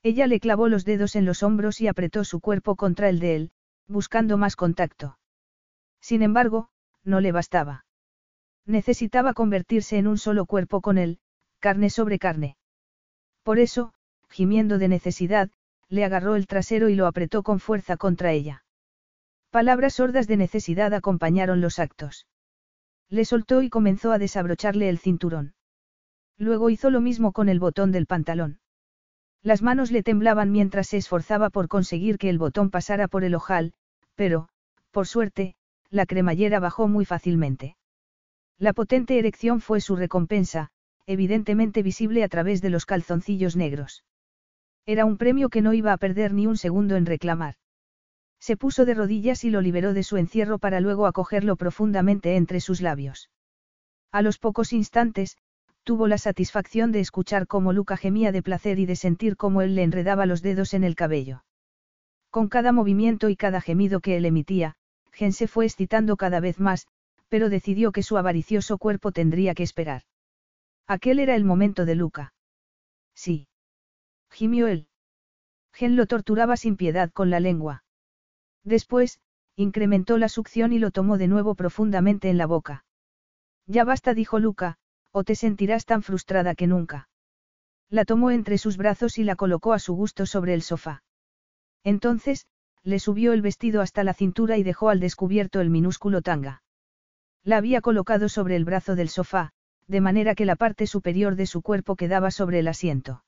Ella 0.04 0.28
le 0.28 0.42
clavó 0.42 0.68
los 0.68 0.84
dedos 0.84 1.16
en 1.16 1.26
los 1.26 1.44
hombros 1.44 1.80
y 1.80 1.88
apretó 1.88 2.26
su 2.26 2.42
cuerpo 2.42 2.76
contra 2.76 3.08
el 3.08 3.20
de 3.20 3.36
él, 3.38 3.52
buscando 3.88 4.38
más 4.38 4.58
contacto. 4.58 5.18
Sin 6.02 6.22
embargo, 6.22 6.70
no 7.06 7.22
le 7.22 7.32
bastaba. 7.32 7.86
Necesitaba 8.66 9.34
convertirse 9.34 9.98
en 9.98 10.08
un 10.08 10.18
solo 10.18 10.46
cuerpo 10.46 10.82
con 10.82 10.98
él, 10.98 11.20
carne 11.60 11.90
sobre 11.90 12.20
carne. 12.20 12.58
Por 13.44 13.60
eso, 13.60 13.94
gimiendo 14.30 14.78
de 14.78 14.90
necesidad, 14.90 15.50
le 15.88 16.04
agarró 16.04 16.36
el 16.36 16.48
trasero 16.48 16.90
y 16.90 16.96
lo 16.96 17.08
apretó 17.08 17.44
con 17.44 17.62
fuerza 17.62 17.96
contra 17.96 18.34
ella. 18.34 18.66
Palabras 19.52 19.94
sordas 19.94 20.28
de 20.28 20.36
necesidad 20.36 20.94
acompañaron 20.94 21.62
los 21.62 21.80
actos. 21.80 22.28
Le 23.10 23.24
soltó 23.24 23.62
y 23.62 23.70
comenzó 23.70 24.12
a 24.12 24.18
desabrocharle 24.18 24.90
el 24.90 24.98
cinturón. 24.98 25.54
Luego 26.38 26.70
hizo 26.70 26.90
lo 26.90 27.00
mismo 27.00 27.32
con 27.32 27.48
el 27.48 27.60
botón 27.60 27.92
del 27.92 28.08
pantalón. 28.08 28.60
Las 29.44 29.62
manos 29.62 29.92
le 29.92 30.04
temblaban 30.04 30.52
mientras 30.52 30.88
se 30.88 30.98
esforzaba 30.98 31.50
por 31.50 31.68
conseguir 31.68 32.18
que 32.18 32.30
el 32.30 32.38
botón 32.38 32.70
pasara 32.70 33.10
por 33.10 33.26
el 33.26 33.36
ojal, 33.36 33.74
pero, 34.16 34.48
por 34.92 35.06
suerte, 35.06 35.56
la 35.90 36.06
cremallera 36.06 36.62
bajó 36.62 36.88
muy 36.88 37.04
fácilmente. 37.04 37.76
La 38.58 38.72
potente 38.72 39.20
erección 39.20 39.60
fue 39.60 39.82
su 39.82 39.98
recompensa, 39.98 40.70
evidentemente 41.06 41.84
visible 41.84 42.24
a 42.24 42.30
través 42.30 42.62
de 42.62 42.70
los 42.70 42.86
calzoncillos 42.86 43.58
negros. 43.58 44.06
Era 44.86 45.04
un 45.04 45.18
premio 45.18 45.50
que 45.50 45.62
no 45.62 45.74
iba 45.74 45.92
a 45.92 45.98
perder 45.98 46.34
ni 46.34 46.48
un 46.48 46.56
segundo 46.56 46.96
en 46.96 47.06
reclamar. 47.06 47.56
Se 48.40 48.56
puso 48.56 48.86
de 48.86 48.94
rodillas 48.94 49.44
y 49.44 49.50
lo 49.50 49.60
liberó 49.60 49.94
de 49.94 50.04
su 50.04 50.16
encierro 50.16 50.58
para 50.58 50.80
luego 50.80 51.06
acogerlo 51.06 51.58
profundamente 51.58 52.38
entre 52.38 52.62
sus 52.62 52.80
labios. 52.80 53.30
A 54.12 54.22
los 54.22 54.38
pocos 54.38 54.72
instantes, 54.72 55.38
tuvo 55.84 56.08
la 56.08 56.18
satisfacción 56.18 56.92
de 56.92 57.00
escuchar 57.00 57.48
cómo 57.48 57.74
Luca 57.74 57.98
gemía 57.98 58.32
de 58.32 58.42
placer 58.42 58.80
y 58.80 58.86
de 58.86 58.96
sentir 58.96 59.36
cómo 59.38 59.62
él 59.62 59.76
le 59.76 59.84
enredaba 59.84 60.26
los 60.26 60.42
dedos 60.42 60.74
en 60.74 60.84
el 60.84 60.96
cabello. 60.96 61.44
Con 62.30 62.48
cada 62.48 62.72
movimiento 62.72 63.30
y 63.30 63.36
cada 63.36 63.62
gemido 63.62 64.00
que 64.00 64.18
él 64.18 64.26
emitía, 64.26 64.76
Gen 65.12 65.34
se 65.34 65.48
fue 65.48 65.66
excitando 65.66 66.18
cada 66.18 66.40
vez 66.40 66.60
más, 66.60 66.88
pero 67.30 67.50
decidió 67.50 67.92
que 67.92 68.04
su 68.04 68.18
avaricioso 68.18 68.78
cuerpo 68.78 69.12
tendría 69.12 69.54
que 69.54 69.64
esperar. 69.64 70.04
Aquel 70.88 71.20
era 71.20 71.36
el 71.36 71.46
momento 71.46 71.86
de 71.86 71.96
Luca. 71.96 72.34
Sí. 73.14 73.48
Gimió 74.32 74.68
él. 74.68 74.88
Gen 75.72 75.96
lo 75.96 76.08
torturaba 76.08 76.58
sin 76.58 76.78
piedad 76.78 77.12
con 77.12 77.30
la 77.30 77.40
lengua. 77.40 77.84
Después, 78.64 79.20
incrementó 79.56 80.18
la 80.18 80.30
succión 80.30 80.74
y 80.74 80.80
lo 80.80 80.92
tomó 80.92 81.18
de 81.18 81.28
nuevo 81.28 81.56
profundamente 81.56 82.30
en 82.30 82.38
la 82.38 82.48
boca. 82.48 82.86
Ya 83.68 83.84
basta, 83.84 84.14
dijo 84.14 84.40
Luca, 84.40 84.78
o 85.14 85.24
te 85.24 85.36
sentirás 85.36 85.86
tan 85.86 86.02
frustrada 86.02 86.56
que 86.56 86.68
nunca. 86.68 87.08
La 87.90 88.04
tomó 88.04 88.32
entre 88.32 88.58
sus 88.58 88.76
brazos 88.76 89.18
y 89.20 89.24
la 89.24 89.36
colocó 89.36 89.72
a 89.72 89.80
su 89.80 89.94
gusto 89.94 90.26
sobre 90.26 90.56
el 90.56 90.64
sofá. 90.64 91.04
Entonces, 91.84 92.48
le 92.84 93.00
subió 93.00 93.32
el 93.32 93.42
vestido 93.42 93.82
hasta 93.82 94.04
la 94.04 94.14
cintura 94.14 94.58
y 94.58 94.64
dejó 94.64 94.90
al 94.90 95.00
descubierto 95.00 95.62
el 95.62 95.70
minúsculo 95.70 96.22
tanga. 96.22 96.64
La 97.44 97.58
había 97.58 97.80
colocado 97.82 98.28
sobre 98.28 98.56
el 98.56 98.66
brazo 98.66 98.96
del 98.96 99.10
sofá, 99.10 99.52
de 99.88 100.02
manera 100.02 100.34
que 100.34 100.46
la 100.46 100.56
parte 100.56 100.88
superior 100.88 101.36
de 101.36 101.46
su 101.46 101.62
cuerpo 101.62 101.96
quedaba 101.96 102.32
sobre 102.32 102.60
el 102.60 102.68
asiento. 102.68 103.24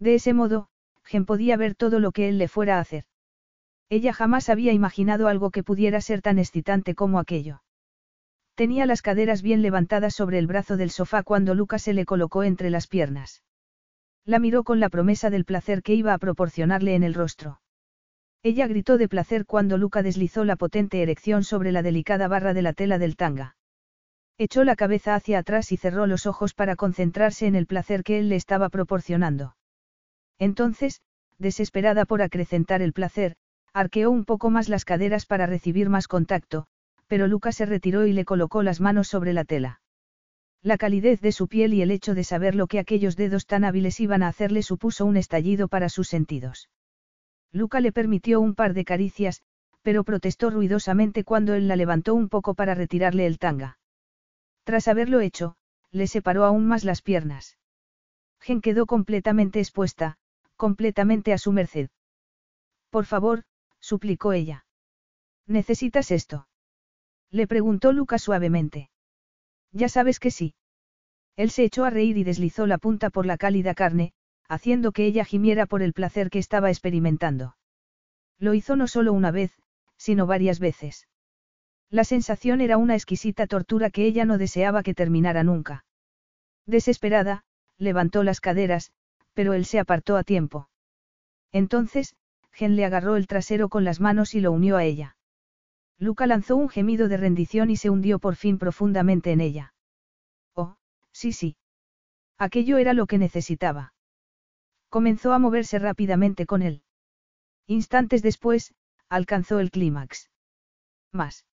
De 0.00 0.16
ese 0.16 0.34
modo, 0.34 0.68
Gen 1.04 1.24
podía 1.24 1.56
ver 1.56 1.76
todo 1.76 2.00
lo 2.00 2.10
que 2.10 2.28
él 2.28 2.38
le 2.38 2.48
fuera 2.48 2.78
a 2.78 2.80
hacer. 2.80 3.04
Ella 3.88 4.12
jamás 4.12 4.48
había 4.48 4.72
imaginado 4.72 5.28
algo 5.28 5.50
que 5.50 5.62
pudiera 5.62 6.00
ser 6.00 6.20
tan 6.20 6.40
excitante 6.40 6.96
como 6.96 7.20
aquello. 7.20 7.62
Tenía 8.56 8.86
las 8.86 9.02
caderas 9.02 9.42
bien 9.42 9.60
levantadas 9.60 10.14
sobre 10.14 10.38
el 10.38 10.46
brazo 10.46 10.78
del 10.78 10.90
sofá 10.90 11.22
cuando 11.22 11.54
Lucas 11.54 11.82
se 11.82 11.92
le 11.92 12.06
colocó 12.06 12.42
entre 12.42 12.70
las 12.70 12.86
piernas. 12.86 13.42
La 14.24 14.38
miró 14.38 14.64
con 14.64 14.80
la 14.80 14.88
promesa 14.88 15.28
del 15.28 15.44
placer 15.44 15.82
que 15.82 15.92
iba 15.92 16.14
a 16.14 16.18
proporcionarle 16.18 16.94
en 16.94 17.02
el 17.02 17.12
rostro. 17.12 17.60
Ella 18.42 18.66
gritó 18.66 18.96
de 18.96 19.08
placer 19.08 19.44
cuando 19.44 19.76
Luca 19.76 20.02
deslizó 20.02 20.42
la 20.44 20.56
potente 20.56 21.02
erección 21.02 21.44
sobre 21.44 21.70
la 21.70 21.82
delicada 21.82 22.28
barra 22.28 22.54
de 22.54 22.62
la 22.62 22.72
tela 22.72 22.98
del 22.98 23.16
tanga. 23.16 23.56
Echó 24.38 24.64
la 24.64 24.74
cabeza 24.74 25.14
hacia 25.14 25.40
atrás 25.40 25.70
y 25.70 25.76
cerró 25.76 26.06
los 26.06 26.24
ojos 26.24 26.54
para 26.54 26.76
concentrarse 26.76 27.46
en 27.46 27.56
el 27.56 27.66
placer 27.66 28.04
que 28.04 28.18
él 28.18 28.30
le 28.30 28.36
estaba 28.36 28.70
proporcionando. 28.70 29.54
Entonces, 30.38 31.02
desesperada 31.38 32.06
por 32.06 32.22
acrecentar 32.22 32.80
el 32.80 32.94
placer, 32.94 33.36
arqueó 33.74 34.10
un 34.10 34.24
poco 34.24 34.48
más 34.48 34.70
las 34.70 34.86
caderas 34.86 35.26
para 35.26 35.44
recibir 35.44 35.90
más 35.90 36.08
contacto, 36.08 36.68
pero 37.06 37.26
Lucas 37.26 37.56
se 37.56 37.66
retiró 37.66 38.06
y 38.06 38.12
le 38.12 38.24
colocó 38.24 38.62
las 38.62 38.80
manos 38.80 39.08
sobre 39.08 39.32
la 39.32 39.44
tela. 39.44 39.80
La 40.62 40.78
calidez 40.78 41.20
de 41.20 41.32
su 41.32 41.48
piel 41.48 41.74
y 41.74 41.82
el 41.82 41.90
hecho 41.90 42.14
de 42.14 42.24
saber 42.24 42.54
lo 42.54 42.66
que 42.66 42.78
aquellos 42.78 43.16
dedos 43.16 43.46
tan 43.46 43.64
hábiles 43.64 44.00
iban 44.00 44.22
a 44.22 44.28
hacerle 44.28 44.62
supuso 44.62 45.04
un 45.04 45.16
estallido 45.16 45.68
para 45.68 45.88
sus 45.88 46.08
sentidos. 46.08 46.68
Luca 47.52 47.80
le 47.80 47.92
permitió 47.92 48.40
un 48.40 48.54
par 48.54 48.74
de 48.74 48.84
caricias, 48.84 49.42
pero 49.82 50.02
protestó 50.02 50.50
ruidosamente 50.50 51.22
cuando 51.22 51.54
él 51.54 51.68
la 51.68 51.76
levantó 51.76 52.14
un 52.14 52.28
poco 52.28 52.54
para 52.54 52.74
retirarle 52.74 53.26
el 53.26 53.38
tanga. 53.38 53.78
Tras 54.64 54.88
haberlo 54.88 55.20
hecho, 55.20 55.56
le 55.92 56.08
separó 56.08 56.44
aún 56.44 56.66
más 56.66 56.82
las 56.82 57.02
piernas. 57.02 57.56
Gen 58.40 58.60
quedó 58.60 58.86
completamente 58.86 59.60
expuesta, 59.60 60.18
completamente 60.56 61.32
a 61.32 61.38
su 61.38 61.52
merced. 61.52 61.88
Por 62.90 63.04
favor, 63.04 63.44
suplicó 63.78 64.32
ella. 64.32 64.66
¿Necesitas 65.46 66.10
esto? 66.10 66.48
Le 67.30 67.46
preguntó 67.46 67.92
Lucas 67.92 68.22
suavemente. 68.22 68.90
Ya 69.72 69.88
sabes 69.88 70.20
que 70.20 70.30
sí. 70.30 70.54
Él 71.36 71.50
se 71.50 71.64
echó 71.64 71.84
a 71.84 71.90
reír 71.90 72.16
y 72.16 72.24
deslizó 72.24 72.66
la 72.66 72.78
punta 72.78 73.10
por 73.10 73.26
la 73.26 73.36
cálida 73.36 73.74
carne, 73.74 74.12
haciendo 74.48 74.92
que 74.92 75.04
ella 75.04 75.24
gimiera 75.24 75.66
por 75.66 75.82
el 75.82 75.92
placer 75.92 76.30
que 76.30 76.38
estaba 76.38 76.70
experimentando. 76.70 77.56
Lo 78.38 78.54
hizo 78.54 78.76
no 78.76 78.86
solo 78.86 79.12
una 79.12 79.30
vez, 79.30 79.52
sino 79.96 80.26
varias 80.26 80.60
veces. 80.60 81.08
La 81.90 82.04
sensación 82.04 82.60
era 82.60 82.78
una 82.78 82.94
exquisita 82.94 83.46
tortura 83.46 83.90
que 83.90 84.04
ella 84.06 84.24
no 84.24 84.38
deseaba 84.38 84.82
que 84.82 84.94
terminara 84.94 85.44
nunca. 85.44 85.84
Desesperada, 86.66 87.44
levantó 87.78 88.22
las 88.22 88.40
caderas, 88.40 88.92
pero 89.34 89.52
él 89.52 89.64
se 89.64 89.78
apartó 89.78 90.16
a 90.16 90.24
tiempo. 90.24 90.68
Entonces, 91.52 92.16
Gen 92.52 92.76
le 92.76 92.84
agarró 92.84 93.16
el 93.16 93.26
trasero 93.26 93.68
con 93.68 93.84
las 93.84 94.00
manos 94.00 94.34
y 94.34 94.40
lo 94.40 94.52
unió 94.52 94.76
a 94.76 94.84
ella. 94.84 95.15
Luca 95.98 96.26
lanzó 96.26 96.56
un 96.56 96.68
gemido 96.68 97.08
de 97.08 97.16
rendición 97.16 97.70
y 97.70 97.76
se 97.76 97.90
hundió 97.90 98.18
por 98.18 98.36
fin 98.36 98.58
profundamente 98.58 99.32
en 99.32 99.40
ella. 99.40 99.74
Oh, 100.54 100.76
sí, 101.12 101.32
sí. 101.32 101.56
Aquello 102.38 102.76
era 102.76 102.92
lo 102.92 103.06
que 103.06 103.18
necesitaba. 103.18 103.94
Comenzó 104.90 105.32
a 105.32 105.38
moverse 105.38 105.78
rápidamente 105.78 106.44
con 106.44 106.62
él. 106.62 106.82
Instantes 107.66 108.22
después, 108.22 108.74
alcanzó 109.08 109.58
el 109.58 109.70
clímax. 109.70 110.30
Más. 111.12 111.46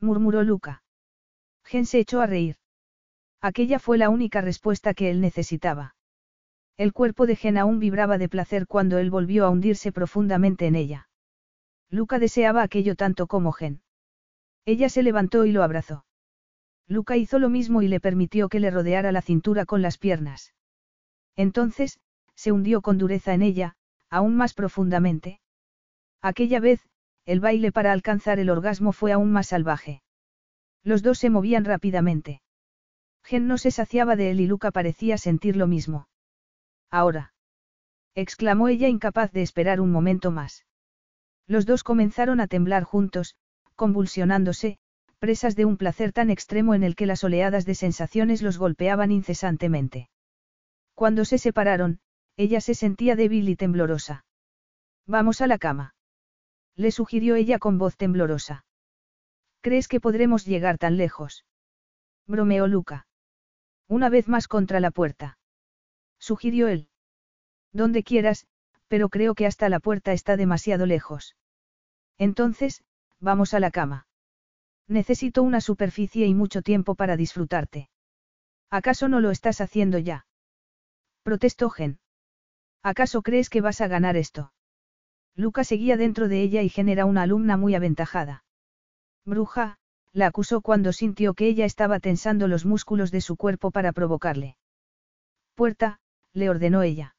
murmuró 0.00 0.42
Luca. 0.42 0.82
Gen 1.64 1.84
se 1.84 1.98
echó 1.98 2.20
a 2.20 2.26
reír. 2.26 2.56
Aquella 3.40 3.78
fue 3.78 3.98
la 3.98 4.08
única 4.08 4.40
respuesta 4.40 4.94
que 4.94 5.10
él 5.10 5.20
necesitaba. 5.20 5.94
El 6.76 6.92
cuerpo 6.92 7.26
de 7.26 7.36
Gen 7.36 7.58
aún 7.58 7.78
vibraba 7.78 8.18
de 8.18 8.28
placer 8.28 8.66
cuando 8.66 8.98
él 8.98 9.10
volvió 9.10 9.44
a 9.44 9.50
hundirse 9.50 9.92
profundamente 9.92 10.66
en 10.66 10.76
ella. 10.76 11.07
Luca 11.90 12.18
deseaba 12.18 12.62
aquello 12.62 12.96
tanto 12.96 13.26
como 13.26 13.52
Gen. 13.52 13.82
Ella 14.64 14.88
se 14.88 15.02
levantó 15.02 15.46
y 15.46 15.52
lo 15.52 15.62
abrazó. 15.62 16.04
Luca 16.86 17.16
hizo 17.16 17.38
lo 17.38 17.48
mismo 17.48 17.82
y 17.82 17.88
le 17.88 18.00
permitió 18.00 18.48
que 18.48 18.60
le 18.60 18.70
rodeara 18.70 19.12
la 19.12 19.22
cintura 19.22 19.64
con 19.64 19.82
las 19.82 19.98
piernas. 19.98 20.54
Entonces, 21.36 22.00
se 22.34 22.52
hundió 22.52 22.82
con 22.82 22.98
dureza 22.98 23.34
en 23.34 23.42
ella, 23.42 23.76
aún 24.10 24.36
más 24.36 24.54
profundamente. 24.54 25.40
Aquella 26.20 26.60
vez, 26.60 26.86
el 27.24 27.40
baile 27.40 27.72
para 27.72 27.92
alcanzar 27.92 28.38
el 28.38 28.50
orgasmo 28.50 28.92
fue 28.92 29.12
aún 29.12 29.32
más 29.32 29.48
salvaje. 29.48 30.02
Los 30.82 31.02
dos 31.02 31.18
se 31.18 31.30
movían 31.30 31.64
rápidamente. 31.64 32.40
Gen 33.22 33.46
no 33.46 33.58
se 33.58 33.70
saciaba 33.70 34.16
de 34.16 34.30
él 34.30 34.40
y 34.40 34.46
Luca 34.46 34.70
parecía 34.70 35.18
sentir 35.18 35.56
lo 35.56 35.66
mismo. 35.66 36.08
Ahora. 36.90 37.34
exclamó 38.14 38.68
ella 38.68 38.88
incapaz 38.88 39.32
de 39.32 39.42
esperar 39.42 39.80
un 39.80 39.92
momento 39.92 40.30
más. 40.30 40.64
Los 41.48 41.64
dos 41.66 41.82
comenzaron 41.82 42.40
a 42.40 42.46
temblar 42.46 42.84
juntos, 42.84 43.34
convulsionándose, 43.74 44.78
presas 45.18 45.56
de 45.56 45.64
un 45.64 45.78
placer 45.78 46.12
tan 46.12 46.30
extremo 46.30 46.74
en 46.74 46.84
el 46.84 46.94
que 46.94 47.06
las 47.06 47.24
oleadas 47.24 47.64
de 47.64 47.74
sensaciones 47.74 48.42
los 48.42 48.58
golpeaban 48.58 49.10
incesantemente. 49.10 50.10
Cuando 50.94 51.24
se 51.24 51.38
separaron, 51.38 52.00
ella 52.36 52.60
se 52.60 52.74
sentía 52.74 53.16
débil 53.16 53.48
y 53.48 53.56
temblorosa. 53.56 54.24
Vamos 55.06 55.40
a 55.40 55.46
la 55.46 55.58
cama. 55.58 55.94
Le 56.76 56.92
sugirió 56.92 57.34
ella 57.34 57.58
con 57.58 57.78
voz 57.78 57.96
temblorosa. 57.96 58.64
¿Crees 59.62 59.88
que 59.88 60.00
podremos 60.00 60.44
llegar 60.44 60.78
tan 60.78 60.96
lejos? 60.96 61.44
Bromeó 62.26 62.66
Luca. 62.66 63.06
Una 63.88 64.10
vez 64.10 64.28
más 64.28 64.48
contra 64.48 64.80
la 64.80 64.90
puerta. 64.90 65.38
Sugirió 66.18 66.68
él. 66.68 66.88
Donde 67.72 68.02
quieras, 68.02 68.46
pero 68.88 69.08
creo 69.08 69.34
que 69.34 69.46
hasta 69.46 69.68
la 69.68 69.80
puerta 69.80 70.12
está 70.12 70.36
demasiado 70.36 70.86
lejos. 70.86 71.36
Entonces, 72.18 72.82
vamos 73.20 73.54
a 73.54 73.60
la 73.60 73.70
cama. 73.70 74.06
Necesito 74.88 75.42
una 75.42 75.60
superficie 75.60 76.26
y 76.26 76.34
mucho 76.34 76.62
tiempo 76.62 76.94
para 76.94 77.16
disfrutarte. 77.16 77.90
¿Acaso 78.70 79.08
no 79.08 79.20
lo 79.20 79.30
estás 79.30 79.60
haciendo 79.60 79.98
ya? 79.98 80.26
Protestó 81.22 81.70
Gen. 81.70 82.00
¿Acaso 82.82 83.22
crees 83.22 83.50
que 83.50 83.60
vas 83.60 83.80
a 83.80 83.88
ganar 83.88 84.16
esto? 84.16 84.52
Luca 85.34 85.62
seguía 85.62 85.96
dentro 85.96 86.28
de 86.28 86.42
ella 86.42 86.62
y 86.62 86.68
Gen 86.68 86.88
era 86.88 87.04
una 87.04 87.22
alumna 87.22 87.56
muy 87.56 87.74
aventajada. 87.74 88.44
Bruja, 89.24 89.78
la 90.12 90.26
acusó 90.26 90.62
cuando 90.62 90.92
sintió 90.92 91.34
que 91.34 91.46
ella 91.46 91.64
estaba 91.64 92.00
tensando 92.00 92.48
los 92.48 92.64
músculos 92.64 93.10
de 93.10 93.20
su 93.20 93.36
cuerpo 93.36 93.70
para 93.70 93.92
provocarle. 93.92 94.56
Puerta, 95.54 96.00
le 96.32 96.48
ordenó 96.48 96.82
ella. 96.82 97.14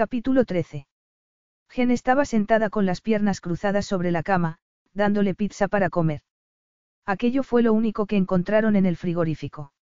Capítulo 0.00 0.46
13. 0.46 0.86
Gen 1.68 1.90
estaba 1.90 2.24
sentada 2.24 2.70
con 2.70 2.86
las 2.86 3.02
piernas 3.02 3.42
cruzadas 3.42 3.84
sobre 3.84 4.10
la 4.10 4.22
cama, 4.22 4.56
dándole 4.94 5.34
pizza 5.34 5.68
para 5.68 5.90
comer. 5.90 6.22
Aquello 7.04 7.42
fue 7.42 7.62
lo 7.62 7.74
único 7.74 8.06
que 8.06 8.16
encontraron 8.16 8.76
en 8.76 8.86
el 8.86 8.96
frigorífico. 8.96 9.74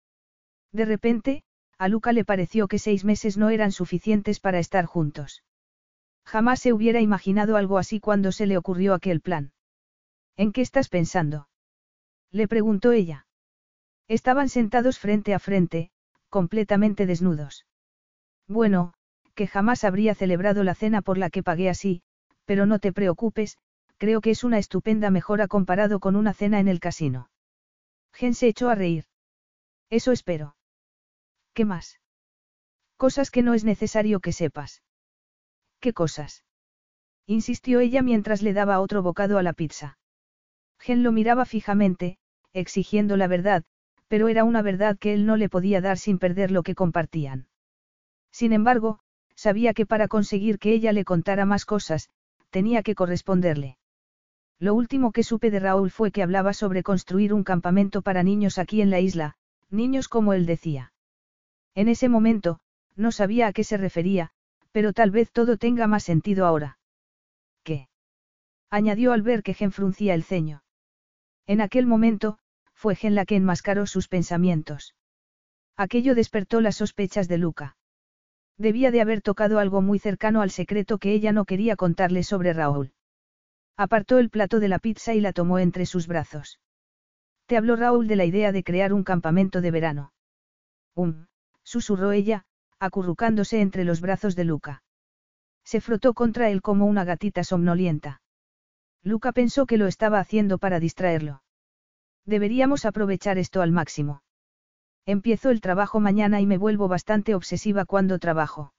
De 0.72 0.86
repente, 0.86 1.44
a 1.78 1.88
Luca 1.88 2.14
le 2.14 2.26
pareció 2.26 2.68
que 2.68 2.80
seis 2.80 3.06
meses 3.06 3.38
no 3.38 3.52
eran 3.52 3.72
suficientes 3.72 4.40
para 4.40 4.58
estar 4.58 4.86
juntos. 4.86 5.44
Jamás 6.26 6.62
se 6.62 6.74
hubiera 6.74 7.00
imaginado 7.00 7.56
algo 7.56 7.78
así 7.78 8.00
cuando 8.00 8.32
se 8.32 8.48
le 8.48 8.58
ocurrió 8.58 8.96
aquel 8.96 9.22
plan. 9.22 9.52
¿En 10.36 10.52
qué 10.52 10.62
estás 10.62 10.90
pensando? 10.90 11.48
Le 12.32 12.48
preguntó 12.48 12.92
ella. 12.92 13.28
Estaban 14.08 14.50
sentados 14.50 14.98
frente 14.98 15.36
a 15.36 15.38
frente, 15.38 15.92
completamente 16.30 17.06
desnudos. 17.06 17.68
Bueno, 18.48 18.94
que 19.38 19.46
jamás 19.46 19.84
habría 19.84 20.16
celebrado 20.16 20.64
la 20.64 20.74
cena 20.74 21.04
por 21.04 21.20
la 21.20 21.30
que 21.30 21.44
pagué 21.44 21.70
así, 21.70 22.02
pero 22.46 22.66
no 22.66 22.80
te 22.80 22.92
preocupes, 22.92 23.60
creo 24.00 24.20
que 24.20 24.32
es 24.32 24.44
una 24.44 24.58
estupenda 24.58 25.12
mejora 25.12 25.48
comparado 25.48 26.00
con 26.00 26.16
una 26.16 26.34
cena 26.34 26.60
en 26.60 26.68
el 26.68 26.80
casino. 26.80 27.30
Gen 28.14 28.34
se 28.34 28.48
echó 28.48 28.68
a 28.70 28.76
reír. 28.76 29.06
Eso 29.92 30.12
espero. 30.12 30.56
¿Qué 31.54 31.66
más? 31.66 32.00
Cosas 32.98 33.30
que 33.30 33.44
no 33.44 33.54
es 33.54 33.64
necesario 33.64 34.22
que 34.22 34.34
sepas. 34.34 34.82
¿Qué 35.80 35.94
cosas? 35.94 36.44
insistió 37.28 37.80
ella 37.80 38.02
mientras 38.02 38.42
le 38.42 38.54
daba 38.54 38.80
otro 38.80 39.04
bocado 39.04 39.38
a 39.38 39.44
la 39.44 39.54
pizza. 39.54 40.00
Gen 40.80 41.04
lo 41.04 41.12
miraba 41.12 41.46
fijamente, 41.46 42.18
exigiendo 42.54 43.18
la 43.18 43.28
verdad, 43.28 43.66
pero 44.08 44.30
era 44.30 44.44
una 44.44 44.64
verdad 44.64 44.98
que 44.98 45.14
él 45.14 45.28
no 45.28 45.38
le 45.38 45.48
podía 45.48 45.80
dar 45.80 46.00
sin 46.00 46.18
perder 46.18 46.50
lo 46.50 46.64
que 46.64 46.74
compartían. 46.74 47.50
Sin 48.32 48.52
embargo, 48.52 49.00
sabía 49.38 49.74
que 49.74 49.86
para 49.86 50.10
conseguir 50.10 50.60
que 50.60 50.74
ella 50.74 50.92
le 50.92 51.06
contara 51.06 51.46
más 51.46 51.64
cosas, 51.64 52.10
tenía 52.50 52.84
que 52.84 52.96
corresponderle. 52.96 53.78
Lo 54.60 54.74
último 54.74 55.12
que 55.12 55.24
supe 55.24 55.52
de 55.52 55.60
Raúl 55.60 55.92
fue 55.92 56.12
que 56.12 56.24
hablaba 56.24 56.54
sobre 56.54 56.82
construir 56.82 57.34
un 57.34 57.44
campamento 57.44 58.02
para 58.02 58.24
niños 58.24 58.58
aquí 58.58 58.82
en 58.82 58.90
la 58.90 59.00
isla, 59.00 59.36
niños 59.70 60.10
como 60.10 60.34
él 60.34 60.48
decía. 60.48 60.92
En 61.76 61.88
ese 61.88 62.10
momento, 62.10 62.60
no 62.96 63.12
sabía 63.12 63.48
a 63.48 63.54
qué 63.54 63.64
se 63.64 63.78
refería, 63.78 64.32
pero 64.72 64.92
tal 64.92 65.12
vez 65.12 65.32
todo 65.32 65.58
tenga 65.58 65.86
más 65.86 66.04
sentido 66.04 66.48
ahora. 66.48 66.80
¿Qué? 67.64 67.90
añadió 68.72 69.14
al 69.14 69.22
ver 69.22 69.44
que 69.44 69.54
Gen 69.54 69.72
fruncía 69.72 70.16
el 70.16 70.24
ceño. 70.24 70.64
En 71.46 71.62
aquel 71.62 71.86
momento, 71.86 72.40
fue 72.74 72.96
Gen 72.96 73.14
la 73.14 73.26
que 73.26 73.36
enmascaró 73.36 73.86
sus 73.86 74.08
pensamientos. 74.08 74.96
Aquello 75.76 76.16
despertó 76.16 76.60
las 76.60 76.78
sospechas 76.78 77.28
de 77.28 77.38
Luca. 77.38 77.77
Debía 78.58 78.92
de 78.92 79.02
haber 79.02 79.22
tocado 79.22 79.60
algo 79.60 79.82
muy 79.82 80.00
cercano 80.00 80.42
al 80.42 80.50
secreto 80.50 80.98
que 80.98 81.14
ella 81.14 81.32
no 81.32 81.46
quería 81.46 81.76
contarle 81.76 82.24
sobre 82.24 82.54
Raúl. 82.54 82.94
Apartó 83.78 84.18
el 84.18 84.30
plato 84.30 84.60
de 84.60 84.68
la 84.68 84.80
pizza 84.80 85.14
y 85.14 85.22
la 85.22 85.34
tomó 85.34 85.60
entre 85.60 85.86
sus 85.86 86.08
brazos. 86.08 86.60
Te 87.46 87.56
habló 87.56 87.76
Raúl 87.76 88.08
de 88.08 88.16
la 88.16 88.26
idea 88.26 88.52
de 88.52 88.64
crear 88.64 88.94
un 88.94 89.04
campamento 89.04 89.62
de 89.62 89.72
verano. 89.72 90.12
Um, 90.96 91.28
susurró 91.64 92.12
ella, 92.12 92.46
acurrucándose 92.80 93.62
entre 93.62 93.84
los 93.84 94.02
brazos 94.02 94.36
de 94.36 94.46
Luca. 94.46 94.84
Se 95.64 95.80
frotó 95.80 96.14
contra 96.14 96.50
él 96.50 96.62
como 96.62 96.86
una 96.88 97.04
gatita 97.04 97.44
somnolienta. 97.44 98.22
Luca 99.04 99.32
pensó 99.32 99.68
que 99.68 99.78
lo 99.78 99.86
estaba 99.86 100.20
haciendo 100.20 100.58
para 100.58 100.80
distraerlo. 100.80 101.44
Deberíamos 102.26 102.86
aprovechar 102.86 103.38
esto 103.38 103.62
al 103.62 103.72
máximo. 103.72 104.22
Empiezo 105.08 105.52
el 105.52 105.62
trabajo 105.62 106.02
mañana 106.02 106.42
y 106.42 106.46
me 106.46 106.58
vuelvo 106.58 106.90
bastante 106.90 107.34
obsesiva 107.34 107.86
cuando 107.86 108.20
trabajo. 108.20 108.74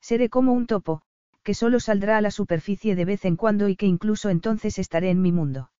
Seré 0.00 0.30
como 0.30 0.54
un 0.54 0.66
topo, 0.66 1.02
que 1.42 1.52
solo 1.52 1.78
saldrá 1.78 2.16
a 2.16 2.22
la 2.22 2.30
superficie 2.30 2.96
de 2.96 3.04
vez 3.04 3.26
en 3.26 3.36
cuando 3.36 3.68
y 3.68 3.76
que 3.76 3.84
incluso 3.84 4.30
entonces 4.30 4.78
estaré 4.78 5.10
en 5.10 5.20
mi 5.20 5.30
mundo. 5.30 5.70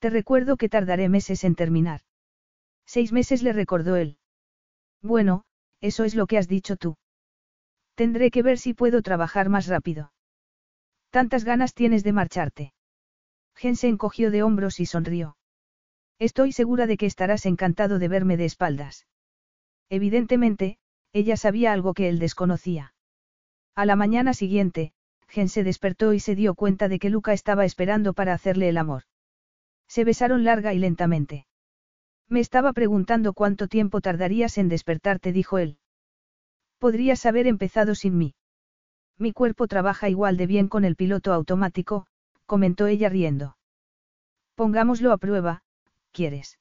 Te 0.00 0.10
recuerdo 0.10 0.56
que 0.56 0.68
tardaré 0.68 1.08
meses 1.08 1.44
en 1.44 1.54
terminar. 1.54 2.00
Seis 2.84 3.12
meses 3.12 3.44
le 3.44 3.52
recordó 3.52 3.94
él. 3.94 4.18
Bueno, 5.00 5.44
eso 5.80 6.02
es 6.02 6.16
lo 6.16 6.26
que 6.26 6.38
has 6.38 6.48
dicho 6.48 6.76
tú. 6.76 6.96
Tendré 7.94 8.32
que 8.32 8.42
ver 8.42 8.58
si 8.58 8.74
puedo 8.74 9.00
trabajar 9.00 9.48
más 9.48 9.68
rápido. 9.68 10.12
Tantas 11.10 11.44
ganas 11.44 11.72
tienes 11.72 12.02
de 12.02 12.12
marcharte. 12.12 12.74
Gen 13.54 13.76
se 13.76 13.86
encogió 13.86 14.32
de 14.32 14.42
hombros 14.42 14.80
y 14.80 14.86
sonrió. 14.86 15.36
Estoy 16.22 16.52
segura 16.52 16.86
de 16.86 16.96
que 16.96 17.06
estarás 17.06 17.46
encantado 17.46 17.98
de 17.98 18.06
verme 18.06 18.36
de 18.36 18.44
espaldas. 18.44 19.08
Evidentemente, 19.90 20.78
ella 21.12 21.36
sabía 21.36 21.72
algo 21.72 21.94
que 21.94 22.08
él 22.08 22.20
desconocía. 22.20 22.94
A 23.74 23.86
la 23.86 23.96
mañana 23.96 24.32
siguiente, 24.32 24.92
Gen 25.26 25.48
se 25.48 25.64
despertó 25.64 26.12
y 26.12 26.20
se 26.20 26.36
dio 26.36 26.54
cuenta 26.54 26.86
de 26.86 27.00
que 27.00 27.10
Luca 27.10 27.32
estaba 27.32 27.64
esperando 27.64 28.12
para 28.12 28.34
hacerle 28.34 28.68
el 28.68 28.78
amor. 28.78 29.02
Se 29.88 30.04
besaron 30.04 30.44
larga 30.44 30.72
y 30.72 30.78
lentamente. 30.78 31.48
Me 32.28 32.38
estaba 32.38 32.72
preguntando 32.72 33.32
cuánto 33.32 33.66
tiempo 33.66 34.00
tardarías 34.00 34.58
en 34.58 34.68
despertarte, 34.68 35.32
dijo 35.32 35.58
él. 35.58 35.78
Podrías 36.78 37.26
haber 37.26 37.48
empezado 37.48 37.96
sin 37.96 38.16
mí. 38.16 38.36
Mi 39.18 39.32
cuerpo 39.32 39.66
trabaja 39.66 40.08
igual 40.08 40.36
de 40.36 40.46
bien 40.46 40.68
con 40.68 40.84
el 40.84 40.94
piloto 40.94 41.32
automático, 41.32 42.06
comentó 42.46 42.86
ella 42.86 43.08
riendo. 43.08 43.56
Pongámoslo 44.54 45.10
a 45.10 45.18
prueba, 45.18 45.64
¿quieres? 46.12 46.58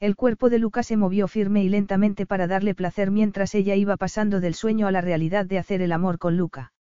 El 0.00 0.16
cuerpo 0.16 0.48
de 0.48 0.58
Luca 0.58 0.82
se 0.82 0.96
movió 0.96 1.28
firme 1.28 1.62
y 1.62 1.68
lentamente 1.68 2.24
para 2.24 2.46
darle 2.46 2.74
placer 2.74 3.10
mientras 3.10 3.54
ella 3.54 3.74
iba 3.74 3.98
pasando 3.98 4.40
del 4.40 4.54
sueño 4.54 4.86
a 4.86 4.92
la 4.92 5.02
realidad 5.02 5.44
de 5.44 5.58
hacer 5.58 5.82
el 5.82 5.92
amor 5.92 6.18
con 6.18 6.38
Luca. 6.38 6.72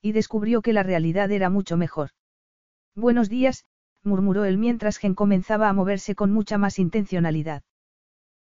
Y 0.00 0.12
descubrió 0.12 0.62
que 0.62 0.72
la 0.72 0.82
realidad 0.82 1.30
era 1.30 1.50
mucho 1.50 1.76
mejor. 1.76 2.10
Buenos 2.94 3.28
días, 3.28 3.66
murmuró 4.02 4.44
él 4.46 4.56
mientras 4.56 4.96
Gen 4.96 5.14
comenzaba 5.14 5.68
a 5.68 5.74
moverse 5.74 6.14
con 6.14 6.32
mucha 6.32 6.56
más 6.56 6.78
intencionalidad. 6.78 7.62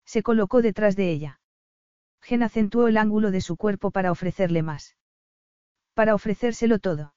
Se 0.04 0.22
colocó 0.22 0.62
detrás 0.62 0.94
de 0.94 1.10
ella. 1.10 1.40
Gen 2.22 2.44
acentuó 2.44 2.86
el 2.86 2.96
ángulo 2.96 3.32
de 3.32 3.40
su 3.40 3.56
cuerpo 3.56 3.90
para 3.90 4.12
ofrecerle 4.12 4.62
más. 4.62 4.96
Para 5.94 6.14
ofrecérselo 6.14 6.78
todo. 6.78 7.14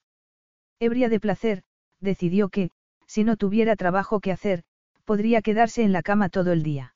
Ebria 0.79 1.09
de 1.09 1.19
placer, 1.19 1.63
decidió 1.99 2.49
que, 2.49 2.71
si 3.05 3.23
no 3.23 3.37
tuviera 3.37 3.75
trabajo 3.75 4.19
que 4.21 4.31
hacer, 4.31 4.63
podría 5.09 5.41
quedarse 5.41 5.81
en 5.81 5.91
la 5.91 6.03
cama 6.03 6.29
todo 6.29 6.51
el 6.51 6.61
día. 6.61 6.93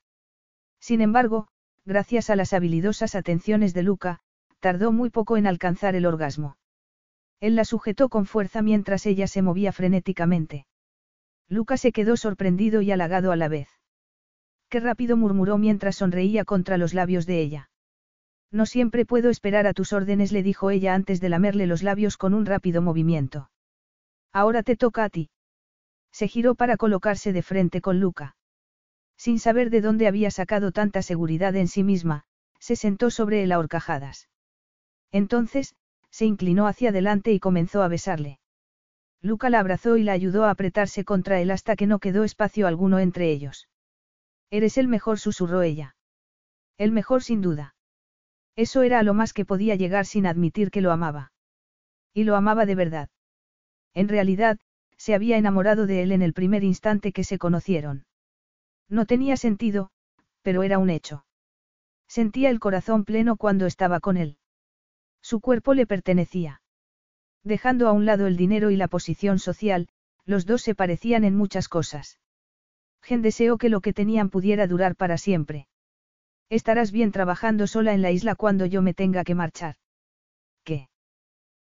Sin 0.80 1.02
embargo, 1.02 1.48
gracias 1.84 2.30
a 2.30 2.36
las 2.36 2.54
habilidosas 2.54 3.16
atenciones 3.16 3.74
de 3.74 3.82
Luca, 3.82 4.20
tardó 4.60 4.92
muy 4.92 5.10
poco 5.10 5.36
en 5.36 5.48
alcanzar 5.48 5.96
el 5.96 6.06
orgasmo. 6.06 6.56
Él 7.40 7.56
la 7.56 7.66
sujetó 7.66 8.10
con 8.10 8.28
fuerza 8.28 8.62
mientras 8.62 9.08
ella 9.08 9.26
se 9.26 9.42
movía 9.42 9.72
frenéticamente. 9.72 10.68
Luca 11.50 11.76
se 11.76 11.92
quedó 11.92 12.16
sorprendido 12.16 12.84
y 12.84 12.92
halagado 12.92 13.32
a 13.32 13.36
la 13.36 13.48
vez. 13.48 13.68
Qué 14.70 14.80
rápido 14.80 15.18
murmuró 15.18 15.58
mientras 15.58 15.96
sonreía 15.96 16.46
contra 16.46 16.78
los 16.78 16.94
labios 16.94 17.26
de 17.26 17.42
ella. 17.42 17.72
No 18.52 18.68
siempre 18.68 19.08
puedo 19.08 19.32
esperar 19.32 19.66
a 19.66 19.74
tus 19.74 19.92
órdenes, 19.92 20.32
le 20.32 20.44
dijo 20.44 20.70
ella 20.70 20.94
antes 20.94 21.20
de 21.20 21.30
lamerle 21.30 21.66
los 21.66 21.82
labios 21.82 22.18
con 22.18 22.36
un 22.36 22.46
rápido 22.46 22.84
movimiento. 22.84 23.50
Ahora 24.32 24.62
te 24.62 24.76
toca 24.76 25.04
a 25.04 25.10
ti. 25.10 25.32
Se 26.14 26.28
giró 26.28 26.56
para 26.56 26.78
colocarse 26.78 27.34
de 27.34 27.42
frente 27.42 27.82
con 27.82 28.00
Luca. 28.00 28.38
Sin 29.18 29.40
saber 29.40 29.70
de 29.72 29.82
dónde 29.82 30.08
había 30.08 30.32
sacado 30.32 30.72
tanta 30.72 31.02
seguridad 31.02 31.56
en 31.56 31.68
sí 31.68 31.84
misma, 31.84 32.24
se 32.60 32.76
sentó 32.76 33.10
sobre 33.10 33.44
él 33.44 33.52
a 33.52 33.60
horcajadas. 33.60 34.30
Entonces, 35.12 35.76
se 36.12 36.26
inclinó 36.26 36.68
hacia 36.68 36.90
adelante 36.90 37.32
y 37.32 37.40
comenzó 37.40 37.82
a 37.82 37.88
besarle. 37.88 38.40
Luca 39.22 39.50
la 39.50 39.60
abrazó 39.60 39.98
y 39.98 40.04
la 40.04 40.12
ayudó 40.12 40.46
a 40.46 40.52
apretarse 40.52 41.04
contra 41.04 41.42
él 41.42 41.50
hasta 41.50 41.76
que 41.76 41.88
no 41.88 42.00
quedó 42.00 42.24
espacio 42.24 42.68
alguno 42.68 43.00
entre 43.00 43.32
ellos. 43.32 43.68
Eres 44.52 44.78
el 44.78 44.88
mejor, 44.88 45.20
susurró 45.20 45.64
ella. 45.64 45.96
El 46.78 46.92
mejor 46.92 47.24
sin 47.24 47.42
duda. 47.42 47.76
Eso 48.56 48.84
era 48.84 49.00
a 49.00 49.04
lo 49.04 49.16
más 49.16 49.34
que 49.34 49.46
podía 49.46 49.76
llegar 49.76 50.06
sin 50.06 50.28
admitir 50.28 50.70
que 50.70 50.82
lo 50.82 50.92
amaba. 50.92 51.32
Y 52.14 52.24
lo 52.24 52.36
amaba 52.36 52.68
de 52.68 52.76
verdad. 52.76 53.10
En 53.96 54.10
realidad, 54.10 54.60
se 54.98 55.14
había 55.14 55.38
enamorado 55.38 55.86
de 55.86 56.04
él 56.04 56.12
en 56.12 56.22
el 56.22 56.34
primer 56.34 56.64
instante 56.64 57.12
que 57.12 57.24
se 57.24 57.38
conocieron. 57.38 58.06
No 58.90 59.06
tenía 59.06 59.38
sentido, 59.38 59.90
pero 60.42 60.64
era 60.64 60.78
un 60.78 60.90
hecho. 60.90 61.26
Sentía 62.08 62.50
el 62.50 62.60
corazón 62.60 63.06
pleno 63.06 63.38
cuando 63.38 63.66
estaba 63.66 64.00
con 64.00 64.18
él. 64.18 64.38
Su 65.22 65.40
cuerpo 65.40 65.74
le 65.74 65.88
pertenecía. 65.88 66.62
Dejando 67.44 67.88
a 67.88 67.92
un 67.92 68.06
lado 68.06 68.28
el 68.28 68.38
dinero 68.38 68.72
y 68.72 68.76
la 68.76 68.88
posición 68.88 69.40
social, 69.40 69.90
los 70.26 70.46
dos 70.46 70.62
se 70.62 70.76
parecían 70.76 71.24
en 71.24 71.36
muchas 71.36 71.68
cosas. 71.68 72.20
Gen 73.02 73.22
deseó 73.22 73.58
que 73.58 73.70
lo 73.70 73.82
que 73.82 73.94
tenían 73.94 74.30
pudiera 74.30 74.68
durar 74.68 74.96
para 74.96 75.18
siempre. 75.18 75.68
Estarás 76.50 76.92
bien 76.92 77.12
trabajando 77.12 77.68
sola 77.68 77.94
en 77.94 78.02
la 78.02 78.12
isla 78.12 78.36
cuando 78.36 78.66
yo 78.66 78.82
me 78.82 78.94
tenga 78.94 79.24
que 79.24 79.36
marchar. 79.36 79.76
¿Qué? 80.64 80.88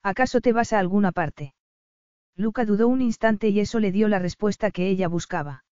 ¿Acaso 0.03 0.39
te 0.39 0.53
vas 0.53 0.71
a 0.71 0.79
alguna 0.79 1.11
parte? 1.11 1.55
Luca 2.35 2.65
dudó 2.65 2.88
un 2.88 3.01
instante 3.01 3.49
y 3.49 3.59
eso 3.59 3.80
le 3.80 3.91
dio 3.91 4.07
la 4.07 4.19
respuesta 4.19 4.72
que 4.72 4.88
ella 4.89 5.07
buscaba. 5.07 5.64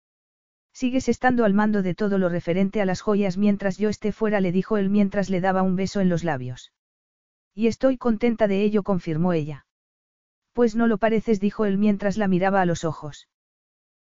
Sigues 0.74 1.10
estando 1.10 1.46
al 1.46 1.54
mando 1.54 1.84
de 1.84 1.94
todo 1.94 2.18
lo 2.18 2.30
referente 2.30 2.82
a 2.82 2.86
las 2.86 3.02
joyas 3.02 3.38
mientras 3.38 3.78
yo 3.78 3.90
esté 3.90 4.12
fuera, 4.12 4.42
le 4.42 4.52
dijo 4.52 4.78
él 4.78 4.90
mientras 4.90 5.30
le 5.30 5.42
daba 5.42 5.62
un 5.62 5.76
beso 5.76 6.02
en 6.02 6.10
los 6.10 6.24
labios. 6.24 6.74
Y 7.54 7.68
estoy 7.68 7.98
contenta 7.98 8.48
de 8.48 8.64
ello, 8.64 8.82
confirmó 8.82 9.34
ella. 9.34 9.68
Pues 10.54 10.76
no 10.76 10.88
lo 10.88 10.98
pareces, 10.98 11.40
dijo 11.40 11.66
él 11.66 11.78
mientras 11.78 12.18
la 12.18 12.28
miraba 12.28 12.62
a 12.62 12.66
los 12.66 12.86
ojos. 12.86 13.28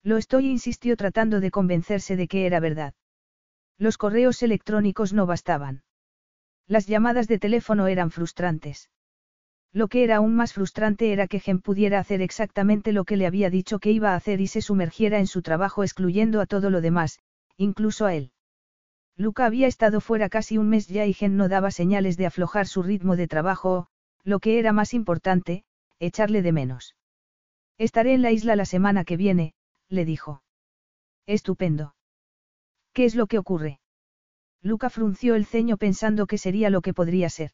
Lo 0.02 0.16
estoy, 0.16 0.48
insistió 0.48 0.96
tratando 0.96 1.40
de 1.40 1.50
convencerse 1.50 2.16
de 2.16 2.26
que 2.26 2.46
era 2.46 2.58
verdad. 2.58 2.94
Los 3.78 3.98
correos 3.98 4.42
electrónicos 4.42 5.12
no 5.12 5.26
bastaban. 5.26 5.82
Las 6.66 6.86
llamadas 6.86 7.28
de 7.28 7.38
teléfono 7.38 7.86
eran 7.86 8.10
frustrantes. 8.10 8.90
Lo 9.76 9.88
que 9.88 10.04
era 10.04 10.16
aún 10.16 10.34
más 10.34 10.54
frustrante 10.54 11.12
era 11.12 11.26
que 11.26 11.38
Gen 11.38 11.60
pudiera 11.60 11.98
hacer 11.98 12.22
exactamente 12.22 12.92
lo 12.92 13.04
que 13.04 13.18
le 13.18 13.26
había 13.26 13.50
dicho 13.50 13.78
que 13.78 13.90
iba 13.90 14.12
a 14.12 14.14
hacer 14.14 14.40
y 14.40 14.46
se 14.46 14.62
sumergiera 14.62 15.18
en 15.18 15.26
su 15.26 15.42
trabajo 15.42 15.82
excluyendo 15.82 16.40
a 16.40 16.46
todo 16.46 16.70
lo 16.70 16.80
demás, 16.80 17.20
incluso 17.58 18.06
a 18.06 18.14
él. 18.14 18.32
Luca 19.18 19.44
había 19.44 19.66
estado 19.66 20.00
fuera 20.00 20.30
casi 20.30 20.56
un 20.56 20.70
mes 20.70 20.86
ya 20.88 21.04
y 21.04 21.12
Gen 21.12 21.36
no 21.36 21.50
daba 21.50 21.70
señales 21.70 22.16
de 22.16 22.24
aflojar 22.24 22.66
su 22.66 22.82
ritmo 22.82 23.16
de 23.16 23.28
trabajo 23.28 23.70
o, 23.70 23.88
lo 24.24 24.40
que 24.40 24.58
era 24.58 24.72
más 24.72 24.94
importante, 24.94 25.66
echarle 25.98 26.40
de 26.40 26.52
menos. 26.52 26.96
Estaré 27.76 28.14
en 28.14 28.22
la 28.22 28.30
isla 28.30 28.56
la 28.56 28.64
semana 28.64 29.04
que 29.04 29.18
viene, 29.18 29.52
le 29.90 30.06
dijo. 30.06 30.42
Estupendo. 31.26 31.94
¿Qué 32.94 33.04
es 33.04 33.14
lo 33.14 33.26
que 33.26 33.36
ocurre? 33.36 33.80
Luca 34.62 34.88
frunció 34.88 35.34
el 35.34 35.44
ceño 35.44 35.76
pensando 35.76 36.26
que 36.26 36.38
sería 36.38 36.70
lo 36.70 36.80
que 36.80 36.94
podría 36.94 37.28
ser. 37.28 37.50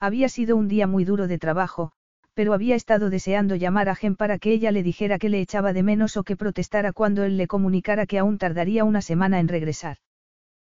Había 0.00 0.30
sido 0.30 0.56
un 0.56 0.66
día 0.66 0.86
muy 0.86 1.04
duro 1.04 1.28
de 1.28 1.38
trabajo, 1.38 1.92
pero 2.32 2.54
había 2.54 2.74
estado 2.74 3.10
deseando 3.10 3.54
llamar 3.54 3.90
a 3.90 3.94
Gen 3.94 4.16
para 4.16 4.38
que 4.38 4.50
ella 4.50 4.72
le 4.72 4.82
dijera 4.82 5.18
que 5.18 5.28
le 5.28 5.42
echaba 5.42 5.74
de 5.74 5.82
menos 5.82 6.16
o 6.16 6.24
que 6.24 6.38
protestara 6.38 6.94
cuando 6.94 7.22
él 7.22 7.36
le 7.36 7.46
comunicara 7.46 8.06
que 8.06 8.18
aún 8.18 8.38
tardaría 8.38 8.84
una 8.84 9.02
semana 9.02 9.40
en 9.40 9.48
regresar. 9.48 9.98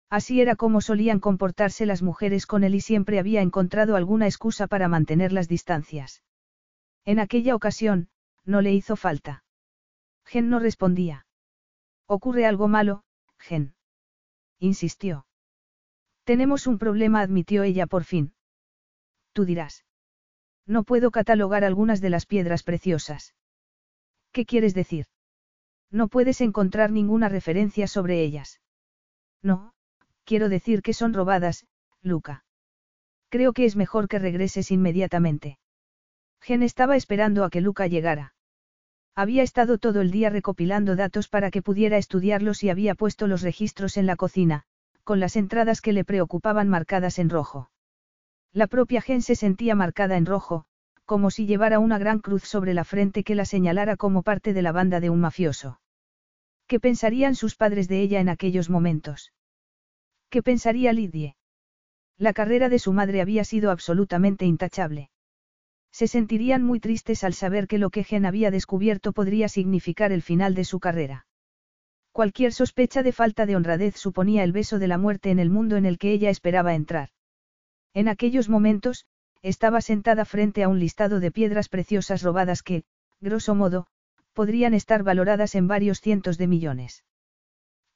Así 0.08 0.40
era 0.40 0.56
como 0.56 0.80
solían 0.80 1.20
comportarse 1.20 1.84
las 1.84 2.02
mujeres 2.02 2.46
con 2.46 2.64
él 2.64 2.74
y 2.74 2.80
siempre 2.80 3.18
había 3.18 3.42
encontrado 3.42 3.96
alguna 3.96 4.26
excusa 4.26 4.66
para 4.66 4.88
mantener 4.88 5.32
las 5.32 5.46
distancias. 5.46 6.22
En 7.04 7.18
aquella 7.18 7.54
ocasión, 7.54 8.08
no 8.46 8.62
le 8.62 8.72
hizo 8.72 8.96
falta. 8.96 9.44
Gen 10.24 10.48
no 10.48 10.58
respondía. 10.58 11.26
Ocurre 12.06 12.46
algo 12.46 12.68
malo, 12.68 13.02
Gen. 13.38 13.74
Insistió. 14.58 15.26
Tenemos 16.24 16.66
un 16.66 16.78
problema, 16.78 17.20
admitió 17.20 17.62
ella 17.62 17.86
por 17.86 18.04
fin. 18.04 18.32
Tú 19.38 19.44
dirás. 19.44 19.84
No 20.66 20.82
puedo 20.82 21.12
catalogar 21.12 21.62
algunas 21.62 22.00
de 22.00 22.10
las 22.10 22.26
piedras 22.26 22.64
preciosas. 22.64 23.36
¿Qué 24.32 24.44
quieres 24.44 24.74
decir? 24.74 25.06
No 25.92 26.08
puedes 26.08 26.40
encontrar 26.40 26.90
ninguna 26.90 27.28
referencia 27.28 27.86
sobre 27.86 28.20
ellas. 28.20 28.60
No, 29.40 29.74
quiero 30.24 30.48
decir 30.48 30.82
que 30.82 30.92
son 30.92 31.14
robadas, 31.14 31.68
Luca. 32.02 32.44
Creo 33.28 33.52
que 33.52 33.64
es 33.64 33.76
mejor 33.76 34.08
que 34.08 34.18
regreses 34.18 34.72
inmediatamente. 34.72 35.60
Gen 36.40 36.64
estaba 36.64 36.96
esperando 36.96 37.44
a 37.44 37.50
que 37.50 37.60
Luca 37.60 37.86
llegara. 37.86 38.34
Había 39.14 39.44
estado 39.44 39.78
todo 39.78 40.00
el 40.00 40.10
día 40.10 40.30
recopilando 40.30 40.96
datos 40.96 41.28
para 41.28 41.52
que 41.52 41.62
pudiera 41.62 41.96
estudiarlos 41.96 42.64
y 42.64 42.70
había 42.70 42.96
puesto 42.96 43.28
los 43.28 43.42
registros 43.42 43.98
en 43.98 44.06
la 44.06 44.16
cocina, 44.16 44.64
con 45.04 45.20
las 45.20 45.36
entradas 45.36 45.80
que 45.80 45.92
le 45.92 46.04
preocupaban 46.04 46.68
marcadas 46.68 47.20
en 47.20 47.30
rojo. 47.30 47.70
La 48.52 48.66
propia 48.66 49.00
Gen 49.00 49.22
se 49.22 49.34
sentía 49.34 49.74
marcada 49.74 50.16
en 50.16 50.26
rojo, 50.26 50.64
como 51.04 51.30
si 51.30 51.46
llevara 51.46 51.78
una 51.78 51.98
gran 51.98 52.18
cruz 52.18 52.44
sobre 52.44 52.74
la 52.74 52.84
frente 52.84 53.24
que 53.24 53.34
la 53.34 53.44
señalara 53.44 53.96
como 53.96 54.22
parte 54.22 54.52
de 54.52 54.62
la 54.62 54.72
banda 54.72 55.00
de 55.00 55.10
un 55.10 55.20
mafioso. 55.20 55.80
¿Qué 56.66 56.80
pensarían 56.80 57.34
sus 57.34 57.56
padres 57.56 57.88
de 57.88 58.00
ella 58.00 58.20
en 58.20 58.28
aquellos 58.28 58.68
momentos? 58.68 59.32
¿Qué 60.28 60.42
pensaría 60.42 60.92
Lidie? 60.92 61.36
La 62.18 62.32
carrera 62.32 62.68
de 62.68 62.78
su 62.78 62.92
madre 62.92 63.20
había 63.20 63.44
sido 63.44 63.70
absolutamente 63.70 64.44
intachable. 64.44 65.10
Se 65.90 66.06
sentirían 66.06 66.62
muy 66.62 66.80
tristes 66.80 67.24
al 67.24 67.32
saber 67.32 67.68
que 67.68 67.78
lo 67.78 67.90
que 67.90 68.04
Gen 68.04 68.26
había 68.26 68.50
descubierto 68.50 69.12
podría 69.12 69.48
significar 69.48 70.12
el 70.12 70.22
final 70.22 70.54
de 70.54 70.64
su 70.64 70.80
carrera. 70.80 71.26
Cualquier 72.12 72.52
sospecha 72.52 73.02
de 73.02 73.12
falta 73.12 73.46
de 73.46 73.56
honradez 73.56 73.96
suponía 73.96 74.42
el 74.44 74.52
beso 74.52 74.78
de 74.78 74.88
la 74.88 74.98
muerte 74.98 75.30
en 75.30 75.38
el 75.38 75.50
mundo 75.50 75.76
en 75.76 75.86
el 75.86 75.98
que 75.98 76.12
ella 76.12 76.30
esperaba 76.30 76.74
entrar. 76.74 77.10
En 78.00 78.06
aquellos 78.06 78.48
momentos, 78.48 79.06
estaba 79.42 79.80
sentada 79.80 80.24
frente 80.24 80.62
a 80.62 80.68
un 80.68 80.78
listado 80.78 81.18
de 81.18 81.32
piedras 81.32 81.68
preciosas 81.68 82.22
robadas 82.22 82.62
que, 82.62 82.84
grosso 83.20 83.56
modo, 83.56 83.88
podrían 84.34 84.72
estar 84.72 85.02
valoradas 85.02 85.56
en 85.56 85.66
varios 85.66 86.00
cientos 86.00 86.38
de 86.38 86.46
millones. 86.46 87.04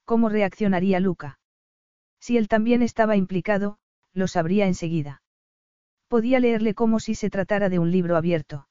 ¿Cómo 0.05 0.29
reaccionaría 0.29 0.99
Luca? 0.99 1.39
Si 2.19 2.37
él 2.37 2.49
también 2.49 2.83
estaba 2.83 3.15
implicado, 3.15 3.79
lo 4.13 4.27
sabría 4.27 4.67
enseguida. 4.67 5.23
Podía 6.09 6.41
leerle 6.41 6.75
como 6.75 6.99
si 6.99 7.15
se 7.15 7.31
tratara 7.31 7.69
de 7.69 7.79
un 7.79 7.93
libro 7.93 8.17
abierto. 8.17 8.67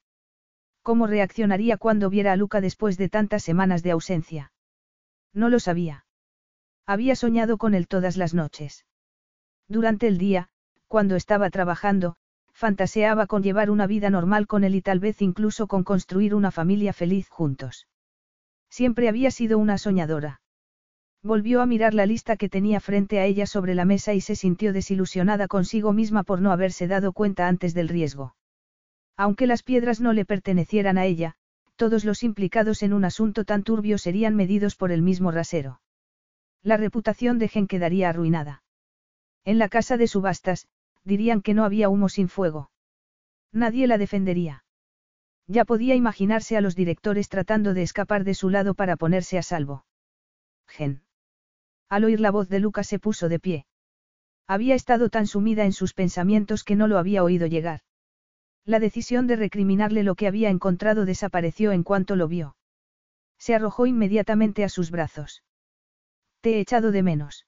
¿Cómo 0.81 1.07
reaccionaría 1.07 1.77
cuando 1.77 2.09
viera 2.09 2.33
a 2.33 2.35
Luca 2.35 2.59
después 2.59 2.97
de 2.97 3.07
tantas 3.07 3.41
semanas 3.41 3.83
de 3.83 3.91
ausencia? 3.91 4.51
No 5.31 5.47
lo 5.47 5.61
sabía. 5.61 6.05
Había 6.85 7.15
soñado 7.15 7.57
con 7.57 7.73
él 7.73 7.87
todas 7.87 8.17
las 8.17 8.33
noches. 8.33 8.85
Durante 9.69 10.09
el 10.09 10.17
día, 10.17 10.49
cuando 10.91 11.15
estaba 11.15 11.49
trabajando, 11.49 12.17
fantaseaba 12.51 13.25
con 13.25 13.43
llevar 13.43 13.71
una 13.71 13.87
vida 13.87 14.09
normal 14.09 14.45
con 14.45 14.65
él 14.65 14.75
y 14.75 14.81
tal 14.81 14.99
vez 14.99 15.21
incluso 15.21 15.65
con 15.67 15.85
construir 15.85 16.35
una 16.35 16.51
familia 16.51 16.91
feliz 16.91 17.29
juntos. 17.29 17.87
Siempre 18.69 19.07
había 19.07 19.31
sido 19.31 19.57
una 19.57 19.77
soñadora. 19.77 20.41
Volvió 21.23 21.61
a 21.61 21.65
mirar 21.65 21.93
la 21.93 22.05
lista 22.05 22.35
que 22.35 22.49
tenía 22.49 22.81
frente 22.81 23.19
a 23.19 23.25
ella 23.25 23.45
sobre 23.45 23.73
la 23.73 23.85
mesa 23.85 24.13
y 24.13 24.19
se 24.19 24.35
sintió 24.35 24.73
desilusionada 24.73 25.47
consigo 25.47 25.93
misma 25.93 26.23
por 26.23 26.41
no 26.41 26.51
haberse 26.51 26.89
dado 26.89 27.13
cuenta 27.13 27.47
antes 27.47 27.73
del 27.73 27.87
riesgo. 27.87 28.35
Aunque 29.15 29.47
las 29.47 29.63
piedras 29.63 30.01
no 30.01 30.11
le 30.11 30.25
pertenecieran 30.25 30.97
a 30.97 31.05
ella, 31.05 31.35
todos 31.77 32.03
los 32.03 32.21
implicados 32.21 32.83
en 32.83 32.91
un 32.91 33.05
asunto 33.05 33.45
tan 33.45 33.63
turbio 33.63 33.97
serían 33.97 34.35
medidos 34.35 34.75
por 34.75 34.91
el 34.91 35.01
mismo 35.01 35.31
rasero. 35.31 35.79
La 36.63 36.75
reputación 36.75 37.39
de 37.39 37.47
Gen 37.47 37.67
quedaría 37.67 38.09
arruinada. 38.09 38.63
En 39.45 39.57
la 39.57 39.69
casa 39.69 39.95
de 39.95 40.07
subastas, 40.07 40.67
dirían 41.03 41.41
que 41.41 41.53
no 41.53 41.63
había 41.63 41.89
humo 41.89 42.09
sin 42.09 42.29
fuego. 42.29 42.71
Nadie 43.51 43.87
la 43.87 43.97
defendería. 43.97 44.63
Ya 45.47 45.65
podía 45.65 45.95
imaginarse 45.95 46.55
a 46.55 46.61
los 46.61 46.75
directores 46.75 47.27
tratando 47.29 47.73
de 47.73 47.83
escapar 47.83 48.23
de 48.23 48.33
su 48.33 48.49
lado 48.49 48.73
para 48.73 48.95
ponerse 48.95 49.37
a 49.37 49.43
salvo. 49.43 49.85
Gen. 50.67 51.03
Al 51.89 52.05
oír 52.05 52.19
la 52.21 52.31
voz 52.31 52.47
de 52.47 52.59
Lucas 52.59 52.87
se 52.87 52.99
puso 52.99 53.27
de 53.27 53.39
pie. 53.39 53.65
Había 54.47 54.75
estado 54.75 55.09
tan 55.09 55.27
sumida 55.27 55.65
en 55.65 55.73
sus 55.73 55.93
pensamientos 55.93 56.63
que 56.63 56.75
no 56.75 56.87
lo 56.87 56.97
había 56.97 57.23
oído 57.23 57.47
llegar. 57.47 57.81
La 58.65 58.79
decisión 58.79 59.27
de 59.27 59.35
recriminarle 59.35 60.03
lo 60.03 60.15
que 60.15 60.27
había 60.27 60.49
encontrado 60.49 61.05
desapareció 61.05 61.71
en 61.71 61.83
cuanto 61.83 62.15
lo 62.15 62.27
vio. 62.27 62.55
Se 63.37 63.55
arrojó 63.55 63.87
inmediatamente 63.87 64.63
a 64.63 64.69
sus 64.69 64.91
brazos. 64.91 65.43
Te 66.41 66.55
he 66.55 66.59
echado 66.59 66.91
de 66.91 67.03
menos. 67.03 67.45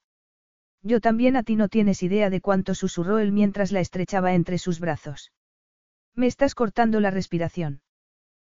Yo 0.86 1.00
también 1.00 1.34
a 1.34 1.42
ti 1.42 1.56
no 1.56 1.68
tienes 1.68 2.02
idea 2.02 2.28
de 2.28 2.42
cuánto 2.42 2.74
susurró 2.74 3.18
él 3.18 3.32
mientras 3.32 3.72
la 3.72 3.80
estrechaba 3.80 4.34
entre 4.34 4.58
sus 4.58 4.80
brazos. 4.80 5.32
Me 6.14 6.26
estás 6.26 6.54
cortando 6.54 7.00
la 7.00 7.10
respiración. 7.10 7.80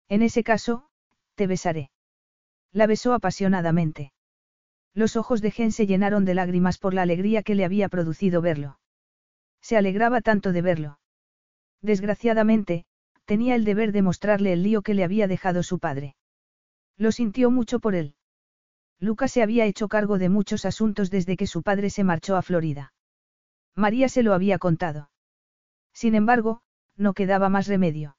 En 0.09 0.21
ese 0.21 0.43
caso, 0.43 0.89
te 1.35 1.47
besaré. 1.47 1.89
La 2.73 2.85
besó 2.85 3.13
apasionadamente. 3.13 4.11
Los 4.93 5.15
ojos 5.15 5.41
de 5.41 5.51
Gen 5.51 5.71
se 5.71 5.87
llenaron 5.87 6.25
de 6.25 6.33
lágrimas 6.33 6.77
por 6.77 6.93
la 6.93 7.03
alegría 7.03 7.43
que 7.43 7.55
le 7.55 7.63
había 7.63 7.87
producido 7.87 8.41
verlo. 8.41 8.77
Se 9.61 9.77
alegraba 9.77 10.19
tanto 10.19 10.51
de 10.51 10.61
verlo. 10.61 10.99
Desgraciadamente, 11.81 12.85
tenía 13.23 13.55
el 13.55 13.63
deber 13.63 13.93
de 13.93 14.01
mostrarle 14.01 14.51
el 14.51 14.63
lío 14.63 14.81
que 14.81 14.93
le 14.93 15.05
había 15.05 15.27
dejado 15.27 15.63
su 15.63 15.79
padre. 15.79 16.15
Lo 16.97 17.13
sintió 17.13 17.51
mucho 17.51 17.79
por 17.79 17.95
él. 17.95 18.16
Lucas 18.99 19.31
se 19.31 19.43
había 19.43 19.65
hecho 19.65 19.87
cargo 19.87 20.17
de 20.17 20.29
muchos 20.29 20.65
asuntos 20.65 21.11
desde 21.11 21.37
que 21.37 21.47
su 21.47 21.61
padre 21.61 21.89
se 21.89 22.03
marchó 22.03 22.35
a 22.35 22.41
Florida. 22.41 22.93
María 23.75 24.09
se 24.09 24.23
lo 24.23 24.33
había 24.33 24.57
contado. 24.57 25.11
Sin 25.93 26.15
embargo, 26.15 26.61
no 26.95 27.13
quedaba 27.13 27.49
más 27.49 27.67
remedio. 27.67 28.17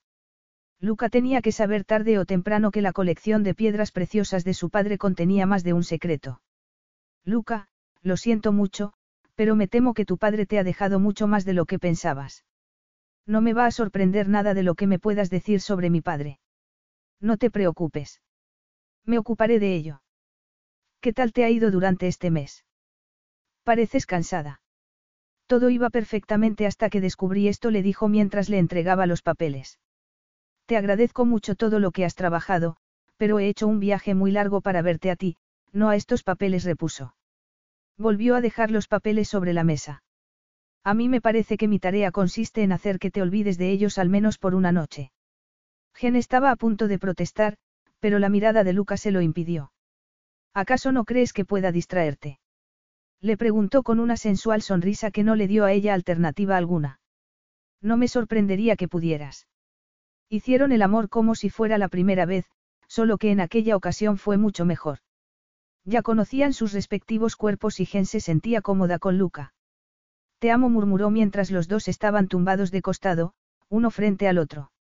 Luca 0.81 1.09
tenía 1.09 1.43
que 1.43 1.51
saber 1.51 1.85
tarde 1.85 2.19
o 2.19 2.25
temprano 2.25 2.71
que 2.71 2.83
la 2.83 2.93
colección 2.93 3.43
de 3.43 3.55
piedras 3.55 3.91
preciosas 3.91 4.45
de 4.45 4.55
su 4.55 4.71
padre 4.71 4.99
contenía 4.99 5.47
más 5.47 5.65
de 5.65 5.73
un 5.73 5.83
secreto. 5.83 6.41
Luca, 7.25 7.69
lo 8.01 8.17
siento 8.17 8.53
mucho, 8.53 8.93
pero 9.35 9.57
me 9.57 9.67
temo 9.67 9.95
que 9.95 10.05
tu 10.05 10.19
padre 10.19 10.47
te 10.47 10.59
ha 10.59 10.65
dejado 10.65 11.01
mucho 11.01 11.27
más 11.27 11.45
de 11.45 11.55
lo 11.55 11.67
que 11.67 11.81
pensabas. 11.81 12.45
No 13.27 13.41
me 13.41 13.53
va 13.53 13.67
a 13.67 13.73
sorprender 13.73 14.29
nada 14.29 14.55
de 14.55 14.63
lo 14.63 14.77
que 14.77 14.87
me 14.87 15.01
puedas 15.01 15.29
decir 15.29 15.61
sobre 15.61 15.91
mi 15.91 16.01
padre. 16.01 16.39
No 17.21 17.37
te 17.37 17.51
preocupes. 17.51 18.23
Me 19.05 19.19
ocuparé 19.19 19.59
de 19.59 19.75
ello. 19.75 20.03
¿Qué 21.09 21.15
tal 21.15 21.33
te 21.33 21.43
ha 21.45 21.49
ido 21.49 21.71
durante 21.71 22.07
este 22.07 22.31
mes? 22.31 22.67
Pareces 23.65 24.05
cansada. 24.05 24.61
Todo 25.47 25.71
iba 25.71 25.89
perfectamente 25.89 26.67
hasta 26.67 26.91
que 26.91 27.01
descubrí 27.01 27.49
esto, 27.49 27.71
le 27.71 27.81
dijo 27.81 28.09
mientras 28.09 28.51
le 28.51 28.59
entregaba 28.59 29.07
los 29.07 29.23
papeles. 29.23 29.79
Te 30.67 30.77
agradezco 30.77 31.25
mucho 31.25 31.55
todo 31.55 31.79
lo 31.79 31.93
que 31.93 32.05
has 32.05 32.15
trabajado, 32.15 32.77
pero 33.17 33.39
he 33.39 33.49
hecho 33.49 33.67
un 33.69 33.81
viaje 33.81 34.15
muy 34.15 34.33
largo 34.33 34.61
para 34.61 34.83
verte 34.83 35.11
a 35.11 35.17
ti, 35.17 35.39
no 35.73 35.89
a 35.89 35.97
estos 35.97 36.25
papeles, 36.25 36.65
repuso. 36.65 37.15
Volvió 37.97 38.35
a 38.37 38.43
dejar 38.43 38.71
los 38.71 38.87
papeles 38.87 39.31
sobre 39.31 39.55
la 39.55 39.65
mesa. 39.65 40.03
A 40.85 40.93
mí 40.93 41.09
me 41.09 41.23
parece 41.23 41.57
que 41.57 41.69
mi 41.69 41.79
tarea 41.79 42.11
consiste 42.11 42.63
en 42.63 42.73
hacer 42.73 42.99
que 42.99 43.11
te 43.11 43.23
olvides 43.23 43.57
de 43.57 43.71
ellos 43.71 43.97
al 43.97 44.11
menos 44.11 44.37
por 44.37 44.55
una 44.55 44.73
noche. 44.73 45.11
Gen 45.95 46.17
estaba 46.17 46.51
a 46.51 46.57
punto 46.57 46.87
de 46.87 46.99
protestar, 46.99 47.57
pero 47.99 48.19
la 48.19 48.29
mirada 48.29 48.63
de 48.63 48.75
Lucas 48.75 49.01
se 49.01 49.11
lo 49.11 49.23
impidió. 49.23 49.73
¿Acaso 50.59 50.91
no 50.91 51.05
crees 51.05 51.33
que 51.33 51.45
pueda 51.45 51.71
distraerte? 51.71 52.41
Le 53.21 53.37
preguntó 53.37 53.85
con 53.85 54.01
una 54.01 54.17
sensual 54.17 54.61
sonrisa 54.61 55.13
que 55.13 55.23
no 55.23 55.37
le 55.37 55.47
dio 55.47 55.65
a 55.65 55.71
ella 55.71 55.95
alternativa 55.95 56.57
alguna. 56.57 56.99
No 57.81 57.97
me 57.97 58.09
sorprendería 58.09 58.75
que 58.75 58.89
pudieras. 58.89 59.47
Hicieron 60.29 60.73
el 60.73 60.83
amor 60.83 61.11
como 61.11 61.37
si 61.37 61.49
fuera 61.49 61.79
la 61.79 61.87
primera 61.87 62.27
vez, 62.27 62.45
solo 62.89 63.19
que 63.19 63.31
en 63.31 63.39
aquella 63.39 63.77
ocasión 63.77 64.19
fue 64.19 64.37
mucho 64.37 64.65
mejor. 64.65 64.99
Ya 65.85 66.03
conocían 66.03 66.53
sus 66.53 66.73
respectivos 66.73 67.37
cuerpos 67.37 67.79
y 67.79 67.87
Gen 67.87 68.05
se 68.05 68.19
sentía 68.19 68.61
cómoda 68.61 68.99
con 68.99 69.17
Luca. 69.17 69.55
Te 70.41 70.51
amo 70.51 70.69
murmuró 70.69 71.09
mientras 71.11 71.53
los 71.53 71.69
dos 71.69 71.87
estaban 71.87 72.27
tumbados 72.27 72.73
de 72.73 72.83
costado, 72.83 73.33
uno 73.69 73.93
frente 73.93 74.27
al 74.27 74.39
otro. 74.39 74.73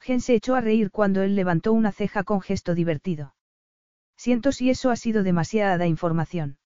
Gen 0.00 0.22
se 0.22 0.34
echó 0.34 0.54
a 0.54 0.62
reír 0.62 0.90
cuando 0.90 1.20
él 1.20 1.36
levantó 1.36 1.74
una 1.74 1.92
ceja 1.92 2.24
con 2.24 2.40
gesto 2.40 2.74
divertido. 2.74 3.34
Siento 4.16 4.52
si 4.52 4.70
eso 4.70 4.90
ha 4.90 4.96
sido 4.96 5.22
demasiada 5.22 5.86
información. 5.86 6.56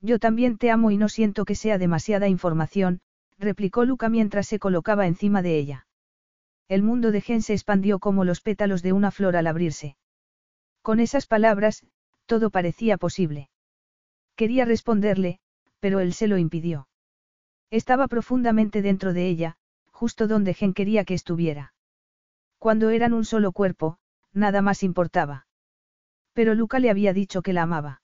Yo 0.00 0.18
también 0.18 0.58
te 0.58 0.70
amo 0.70 0.90
y 0.90 0.96
no 0.96 1.08
siento 1.08 1.44
que 1.44 1.54
sea 1.54 1.78
demasiada 1.78 2.28
información, 2.28 3.00
replicó 3.38 3.84
Luca 3.84 4.08
mientras 4.08 4.46
se 4.48 4.58
colocaba 4.58 5.06
encima 5.06 5.42
de 5.42 5.58
ella. 5.58 5.86
El 6.68 6.82
mundo 6.82 7.12
de 7.12 7.20
Gen 7.20 7.42
se 7.42 7.52
expandió 7.52 7.98
como 7.98 8.24
los 8.24 8.40
pétalos 8.40 8.82
de 8.82 8.92
una 8.92 9.10
flor 9.10 9.36
al 9.36 9.46
abrirse. 9.46 9.96
Con 10.80 11.00
esas 11.00 11.26
palabras, 11.26 11.86
todo 12.26 12.50
parecía 12.50 12.96
posible. 12.96 13.50
Quería 14.36 14.64
responderle, 14.64 15.38
pero 15.80 16.00
él 16.00 16.14
se 16.14 16.26
lo 16.26 16.38
impidió. 16.38 16.88
Estaba 17.70 18.08
profundamente 18.08 18.82
dentro 18.82 19.12
de 19.12 19.28
ella, 19.28 19.56
justo 19.90 20.26
donde 20.26 20.54
Gen 20.54 20.74
quería 20.74 21.04
que 21.04 21.14
estuviera. 21.14 21.74
Cuando 22.58 22.90
eran 22.90 23.12
un 23.12 23.24
solo 23.24 23.52
cuerpo, 23.52 23.98
nada 24.32 24.62
más 24.62 24.82
importaba. 24.82 25.46
Pero 26.32 26.54
Luca 26.54 26.78
le 26.78 26.90
había 26.90 27.12
dicho 27.12 27.42
que 27.42 27.52
la 27.52 27.62
amaba. 27.62 28.02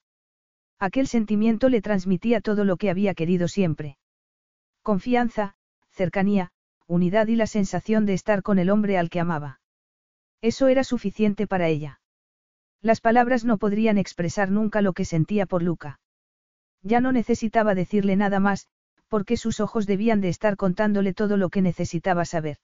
Aquel 0.78 1.06
sentimiento 1.06 1.68
le 1.68 1.82
transmitía 1.82 2.40
todo 2.40 2.64
lo 2.64 2.76
que 2.76 2.90
había 2.90 3.14
querido 3.14 3.48
siempre. 3.48 3.98
Confianza, 4.82 5.54
cercanía, 5.90 6.50
unidad 6.86 7.26
y 7.26 7.36
la 7.36 7.46
sensación 7.46 8.06
de 8.06 8.14
estar 8.14 8.42
con 8.42 8.58
el 8.58 8.70
hombre 8.70 8.96
al 8.96 9.10
que 9.10 9.20
amaba. 9.20 9.60
Eso 10.40 10.68
era 10.68 10.84
suficiente 10.84 11.46
para 11.46 11.68
ella. 11.68 12.00
Las 12.80 13.00
palabras 13.00 13.44
no 13.44 13.58
podrían 13.58 13.98
expresar 13.98 14.50
nunca 14.50 14.82
lo 14.82 14.92
que 14.92 15.04
sentía 15.04 15.46
por 15.46 15.62
Luca. 15.62 15.98
Ya 16.82 17.00
no 17.00 17.10
necesitaba 17.10 17.74
decirle 17.74 18.14
nada 18.14 18.38
más, 18.38 18.68
porque 19.08 19.36
sus 19.36 19.58
ojos 19.58 19.86
debían 19.86 20.20
de 20.20 20.28
estar 20.28 20.56
contándole 20.56 21.12
todo 21.12 21.36
lo 21.36 21.48
que 21.48 21.60
necesitaba 21.60 22.24
saber. 22.24 22.58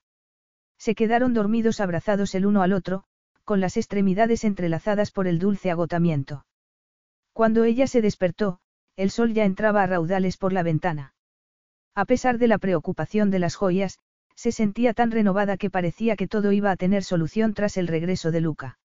Se 0.78 0.94
quedaron 0.94 1.34
dormidos 1.34 1.81
abrazados 1.81 2.34
el 2.34 2.47
uno 2.47 2.62
al 2.62 2.73
otro, 2.73 3.05
con 3.44 3.60
las 3.60 3.76
extremidades 3.76 4.44
entrelazadas 4.44 5.10
por 5.10 5.26
el 5.26 5.39
dulce 5.39 5.70
agotamiento. 5.70 6.47
Cuando 7.32 7.64
ella 7.64 7.86
se 7.86 8.00
despertó, 8.00 8.60
el 8.97 9.10
sol 9.10 9.32
ya 9.32 9.44
entraba 9.44 9.82
a 9.82 9.86
raudales 9.86 10.36
por 10.36 10.52
la 10.52 10.62
ventana. 10.62 11.14
A 11.94 12.05
pesar 12.05 12.39
de 12.39 12.48
la 12.48 12.58
preocupación 12.58 13.31
de 13.31 13.39
las 13.39 13.55
joyas, 13.55 13.98
se 14.34 14.50
sentía 14.50 14.94
tan 14.94 15.10
renovada 15.10 15.56
que 15.56 15.70
parecía 15.70 16.16
que 16.16 16.26
todo 16.26 16.52
iba 16.52 16.70
a 16.70 16.76
tener 16.76 17.05
solución 17.05 17.55
tras 17.55 17.76
el 17.76 17.86
regreso 17.86 18.31
de 18.31 18.40
Luca. 18.40 18.78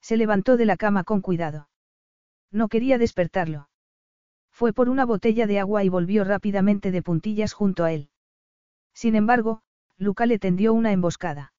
Se 0.00 0.16
levantó 0.16 0.56
de 0.56 0.66
la 0.66 0.76
cama 0.76 1.04
con 1.04 1.20
cuidado. 1.20 1.68
No 2.50 2.68
quería 2.68 2.98
despertarlo. 2.98 3.68
Fue 4.50 4.72
por 4.72 4.88
una 4.88 5.04
botella 5.04 5.46
de 5.46 5.58
agua 5.58 5.84
y 5.84 5.88
volvió 5.88 6.24
rápidamente 6.24 6.90
de 6.90 7.02
puntillas 7.02 7.52
junto 7.52 7.84
a 7.84 7.92
él. 7.92 8.10
Sin 8.94 9.14
embargo, 9.14 9.62
Luca 9.98 10.26
le 10.26 10.38
tendió 10.38 10.72
una 10.72 10.92
emboscada. 10.92 11.52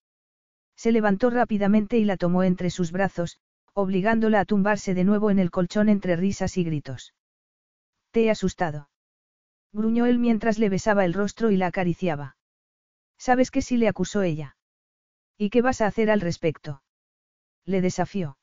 Se 0.78 0.92
levantó 0.92 1.28
rápidamente 1.30 1.98
y 1.98 2.04
la 2.04 2.16
tomó 2.16 2.44
entre 2.44 2.70
sus 2.70 2.92
brazos, 2.92 3.40
obligándola 3.74 4.38
a 4.38 4.44
tumbarse 4.44 4.94
de 4.94 5.02
nuevo 5.02 5.32
en 5.32 5.40
el 5.40 5.50
colchón 5.50 5.88
entre 5.88 6.14
risas 6.14 6.56
y 6.56 6.62
gritos. 6.62 7.14
Te 8.12 8.24
he 8.24 8.30
asustado. 8.30 8.88
Gruñó 9.72 10.06
él 10.06 10.20
mientras 10.20 10.60
le 10.60 10.68
besaba 10.68 11.04
el 11.04 11.14
rostro 11.14 11.50
y 11.50 11.56
la 11.56 11.66
acariciaba. 11.66 12.36
¿Sabes 13.18 13.50
que 13.50 13.60
sí 13.60 13.76
le 13.76 13.88
acusó 13.88 14.22
ella? 14.22 14.56
¿Y 15.36 15.50
qué 15.50 15.62
vas 15.62 15.80
a 15.80 15.88
hacer 15.88 16.12
al 16.12 16.20
respecto? 16.20 16.80
Le 17.64 17.80
desafió. 17.80 18.38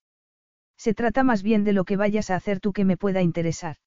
Se 0.75 0.93
trata 0.93 1.23
más 1.23 1.41
bien 1.41 1.64
de 1.64 1.72
lo 1.72 1.85
que 1.85 1.95
vayas 1.95 2.30
a 2.31 2.35
hacer 2.35 2.59
tú 2.59 2.73
que 2.73 2.83
me 2.83 2.97
pueda 2.97 3.22
interesar. 3.22 3.77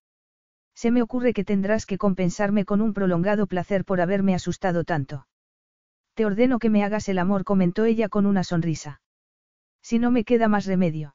Se 0.75 0.91
me 0.91 1.03
ocurre 1.03 1.35
que 1.35 1.45
tendrás 1.45 1.85
que 1.85 1.99
compensarme 1.99 2.65
con 2.65 2.81
un 2.81 2.95
prolongado 2.95 3.47
placer 3.47 3.85
por 3.85 4.01
haberme 4.01 4.35
asustado 4.35 4.85
tanto. 4.85 5.28
Te 6.19 6.27
ordeno 6.27 6.59
que 6.59 6.69
me 6.69 6.83
hagas 6.83 7.09
el 7.09 7.21
amor, 7.21 7.45
comentó 7.45 7.85
ella 7.85 8.09
con 8.09 8.27
una 8.27 8.43
sonrisa. 8.43 9.01
Si 9.81 10.01
no 10.01 10.11
me 10.11 10.25
queda 10.25 10.49
más 10.49 10.67
remedio. 10.67 11.15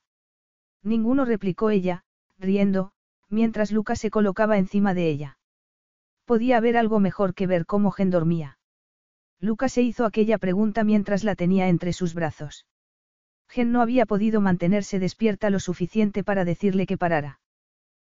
Ninguno 0.82 1.25
replicó 1.25 1.72
ella, 1.72 2.06
riendo, 2.40 2.93
mientras 3.27 3.73
Lucas 3.73 3.99
se 3.99 4.09
colocaba 4.09 4.57
encima 4.57 4.93
de 4.93 5.09
ella. 5.09 5.38
Podía 6.23 6.56
haber 6.56 6.77
algo 6.77 7.01
mejor 7.01 7.33
que 7.33 7.48
ver 7.48 7.65
cómo 7.65 7.91
Gen 7.91 8.11
dormía. 8.11 8.59
Lucas 9.41 9.73
se 9.73 9.82
hizo 9.82 10.06
aquella 10.06 10.38
pregunta 10.38 10.85
mientras 10.85 11.25
la 11.25 11.35
tenía 11.35 11.67
entre 11.67 11.91
sus 11.91 12.14
brazos. 12.14 12.65
Gen 13.49 13.73
no 13.73 13.82
había 13.82 14.06
podido 14.06 14.40
mantenerse 14.40 14.99
despierta 14.99 15.49
lo 15.49 15.59
suficiente 15.59 16.23
para 16.23 16.45
decirle 16.45 16.85
que 16.85 16.98
parara. 16.98 17.41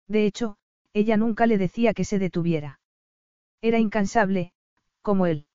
De 0.08 0.26
hecho, 0.26 0.58
ella 0.94 1.18
nunca 1.18 1.46
le 1.46 1.60
decía 1.60 1.94
que 1.94 2.04
se 2.04 2.18
detuviera. 2.18 2.80
Era 3.62 3.78
incansable, 3.78 4.54
como 5.04 5.28
él. 5.28 5.46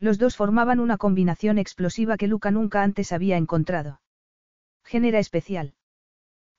Los 0.00 0.18
dos 0.18 0.36
formaban 0.36 0.78
una 0.80 0.96
combinación 0.96 1.58
explosiva 1.58 2.16
que 2.16 2.28
Luca 2.28 2.50
nunca 2.50 2.82
antes 2.82 3.12
había 3.12 3.36
encontrado. 3.36 4.00
Gen 4.84 5.04
era 5.04 5.18
especial. 5.18 5.74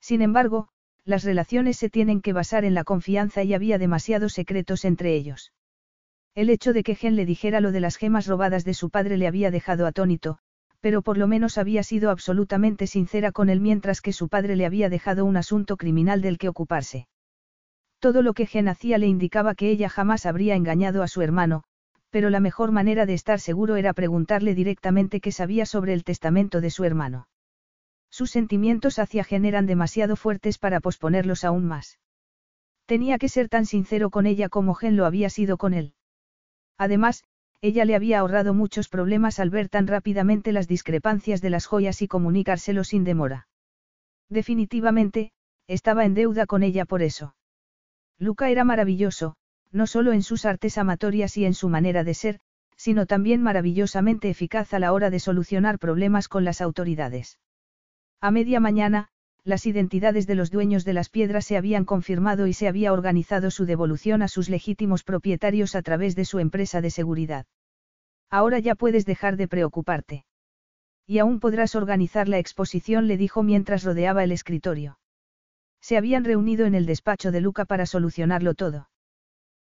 Sin 0.00 0.22
embargo, 0.22 0.68
las 1.04 1.24
relaciones 1.24 1.76
se 1.76 1.90
tienen 1.90 2.20
que 2.20 2.32
basar 2.32 2.64
en 2.64 2.74
la 2.74 2.84
confianza 2.84 3.42
y 3.42 3.54
había 3.54 3.78
demasiados 3.78 4.34
secretos 4.34 4.84
entre 4.84 5.14
ellos. 5.14 5.52
El 6.34 6.50
hecho 6.50 6.72
de 6.72 6.82
que 6.82 6.94
Gen 6.94 7.16
le 7.16 7.26
dijera 7.26 7.60
lo 7.60 7.72
de 7.72 7.80
las 7.80 7.96
gemas 7.96 8.26
robadas 8.26 8.64
de 8.64 8.74
su 8.74 8.90
padre 8.90 9.16
le 9.16 9.26
había 9.26 9.50
dejado 9.50 9.86
atónito, 9.86 10.38
pero 10.80 11.02
por 11.02 11.18
lo 11.18 11.26
menos 11.26 11.58
había 11.58 11.82
sido 11.82 12.10
absolutamente 12.10 12.86
sincera 12.86 13.32
con 13.32 13.50
él 13.50 13.60
mientras 13.60 14.00
que 14.00 14.12
su 14.12 14.28
padre 14.28 14.56
le 14.56 14.66
había 14.66 14.88
dejado 14.88 15.24
un 15.24 15.36
asunto 15.36 15.76
criminal 15.76 16.22
del 16.22 16.38
que 16.38 16.48
ocuparse. 16.48 17.08
Todo 17.98 18.22
lo 18.22 18.32
que 18.32 18.46
Gen 18.46 18.68
hacía 18.68 18.96
le 18.96 19.06
indicaba 19.06 19.54
que 19.54 19.70
ella 19.70 19.88
jamás 19.88 20.24
habría 20.24 20.54
engañado 20.54 21.02
a 21.02 21.08
su 21.08 21.20
hermano, 21.20 21.64
pero 22.10 22.30
la 22.30 22.40
mejor 22.40 22.72
manera 22.72 23.06
de 23.06 23.14
estar 23.14 23.40
seguro 23.40 23.76
era 23.76 23.92
preguntarle 23.92 24.54
directamente 24.54 25.20
qué 25.20 25.32
sabía 25.32 25.64
sobre 25.66 25.92
el 25.92 26.04
testamento 26.04 26.60
de 26.60 26.70
su 26.70 26.84
hermano. 26.84 27.28
Sus 28.10 28.30
sentimientos 28.30 28.98
hacia 28.98 29.24
Gen 29.24 29.44
eran 29.44 29.66
demasiado 29.66 30.16
fuertes 30.16 30.58
para 30.58 30.80
posponerlos 30.80 31.44
aún 31.44 31.64
más. 31.64 32.00
Tenía 32.86 33.18
que 33.18 33.28
ser 33.28 33.48
tan 33.48 33.66
sincero 33.66 34.10
con 34.10 34.26
ella 34.26 34.48
como 34.48 34.74
Gen 34.74 34.96
lo 34.96 35.06
había 35.06 35.30
sido 35.30 35.56
con 35.56 35.74
él. 35.74 35.94
Además, 36.76 37.22
ella 37.60 37.84
le 37.84 37.94
había 37.94 38.18
ahorrado 38.18 38.54
muchos 38.54 38.88
problemas 38.88 39.38
al 39.38 39.50
ver 39.50 39.68
tan 39.68 39.86
rápidamente 39.86 40.50
las 40.50 40.66
discrepancias 40.66 41.40
de 41.40 41.50
las 41.50 41.66
joyas 41.66 42.02
y 42.02 42.08
comunicárselo 42.08 42.84
sin 42.84 43.04
demora. 43.04 43.48
Definitivamente, 44.28 45.32
estaba 45.68 46.04
en 46.04 46.14
deuda 46.14 46.46
con 46.46 46.62
ella 46.62 46.84
por 46.84 47.02
eso. 47.02 47.36
Luca 48.18 48.50
era 48.50 48.64
maravilloso, 48.64 49.36
no 49.72 49.86
solo 49.86 50.12
en 50.12 50.22
sus 50.22 50.44
artes 50.44 50.78
amatorias 50.78 51.36
y 51.36 51.44
en 51.44 51.54
su 51.54 51.68
manera 51.68 52.04
de 52.04 52.14
ser, 52.14 52.40
sino 52.76 53.06
también 53.06 53.42
maravillosamente 53.42 54.30
eficaz 54.30 54.74
a 54.74 54.78
la 54.78 54.92
hora 54.92 55.10
de 55.10 55.20
solucionar 55.20 55.78
problemas 55.78 56.28
con 56.28 56.44
las 56.44 56.60
autoridades. 56.60 57.38
A 58.20 58.30
media 58.30 58.60
mañana, 58.60 59.08
las 59.44 59.66
identidades 59.66 60.26
de 60.26 60.34
los 60.34 60.50
dueños 60.50 60.84
de 60.84 60.92
las 60.92 61.08
piedras 61.08 61.46
se 61.46 61.56
habían 61.56 61.84
confirmado 61.84 62.46
y 62.46 62.52
se 62.52 62.68
había 62.68 62.92
organizado 62.92 63.50
su 63.50 63.64
devolución 63.64 64.22
a 64.22 64.28
sus 64.28 64.48
legítimos 64.48 65.02
propietarios 65.02 65.74
a 65.74 65.82
través 65.82 66.14
de 66.16 66.24
su 66.24 66.38
empresa 66.38 66.80
de 66.80 66.90
seguridad. 66.90 67.46
Ahora 68.28 68.58
ya 68.58 68.74
puedes 68.74 69.06
dejar 69.06 69.36
de 69.36 69.48
preocuparte. 69.48 70.24
Y 71.06 71.18
aún 71.18 71.40
podrás 71.40 71.74
organizar 71.74 72.28
la 72.28 72.38
exposición, 72.38 73.08
le 73.08 73.16
dijo 73.16 73.42
mientras 73.42 73.82
rodeaba 73.82 74.22
el 74.22 74.32
escritorio. 74.32 74.98
Se 75.80 75.96
habían 75.96 76.24
reunido 76.24 76.66
en 76.66 76.74
el 76.74 76.86
despacho 76.86 77.32
de 77.32 77.40
Luca 77.40 77.64
para 77.64 77.86
solucionarlo 77.86 78.54
todo. 78.54 78.89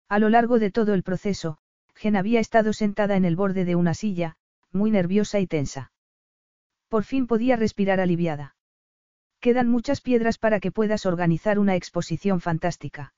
A 0.10 0.20
lo 0.20 0.30
largo 0.30 0.58
de 0.60 0.72
todo 0.72 0.94
el 0.94 1.04
proceso, 1.04 1.58
Gen 1.94 2.16
había 2.16 2.40
estado 2.40 2.72
sentada 2.72 3.18
en 3.18 3.26
el 3.26 3.36
borde 3.36 3.66
de 3.66 3.76
una 3.76 3.94
silla, 3.94 4.38
muy 4.72 4.92
nerviosa 4.92 5.40
y 5.40 5.48
tensa. 5.48 5.92
Por 6.88 7.04
fin 7.04 7.28
podía 7.28 7.58
respirar 7.58 8.00
aliviada. 8.00 8.56
Quedan 9.42 9.68
muchas 9.68 10.02
piedras 10.02 10.38
para 10.38 10.60
que 10.60 10.72
puedas 10.72 11.06
organizar 11.06 11.60
una 11.60 11.76
exposición 11.76 12.40
fantástica. 12.40 13.14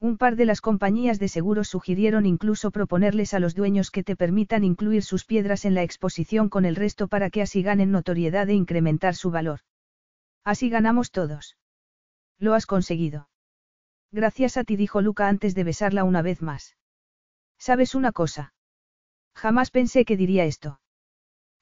Un 0.00 0.18
par 0.18 0.36
de 0.36 0.44
las 0.44 0.60
compañías 0.60 1.18
de 1.18 1.28
seguros 1.28 1.68
sugirieron 1.68 2.26
incluso 2.26 2.72
proponerles 2.72 3.34
a 3.34 3.38
los 3.38 3.54
dueños 3.54 3.90
que 3.90 4.02
te 4.02 4.16
permitan 4.16 4.64
incluir 4.64 5.02
sus 5.04 5.24
piedras 5.24 5.64
en 5.64 5.74
la 5.74 5.82
exposición 5.82 6.48
con 6.48 6.64
el 6.64 6.76
resto 6.76 7.08
para 7.08 7.30
que 7.30 7.40
así 7.40 7.62
ganen 7.62 7.92
notoriedad 7.92 8.48
e 8.50 8.54
incrementar 8.54 9.14
su 9.14 9.30
valor. 9.30 9.60
Así 10.44 10.68
ganamos 10.68 11.12
todos. 11.12 11.56
Lo 12.38 12.54
has 12.54 12.66
conseguido. 12.66 13.28
Gracias 14.12 14.58
a 14.58 14.64
ti, 14.64 14.76
dijo 14.76 15.00
Luca 15.00 15.28
antes 15.28 15.54
de 15.54 15.64
besarla 15.64 16.04
una 16.04 16.20
vez 16.20 16.42
más. 16.42 16.76
¿Sabes 17.58 17.94
una 17.94 18.12
cosa? 18.12 18.52
Jamás 19.34 19.70
pensé 19.70 20.04
que 20.04 20.18
diría 20.18 20.44
esto. 20.44 20.80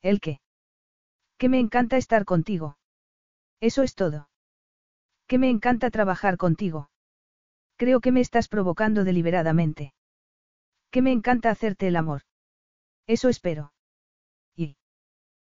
¿El 0.03 0.21
qué? 0.21 0.41
Que 1.39 1.49
me 1.49 1.61
encanta 1.61 1.97
estar 1.97 2.25
contigo. 2.25 2.77
Eso 3.61 3.83
es 3.83 3.95
todo. 3.95 4.29
Que 5.29 5.39
me 5.39 5.49
encanta 5.49 5.91
trabajar 5.91 6.37
contigo. 6.37 6.91
Creo 7.77 8.01
que 8.01 8.13
me 8.13 8.21
estás 8.21 8.49
provocando 8.49 9.05
deliberadamente. 9.05 9.95
Que 10.91 11.03
me 11.03 11.13
encanta 11.13 11.51
hacerte 11.51 11.87
el 11.87 11.97
amor. 11.97 12.23
Eso 13.07 13.29
espero. 13.29 13.73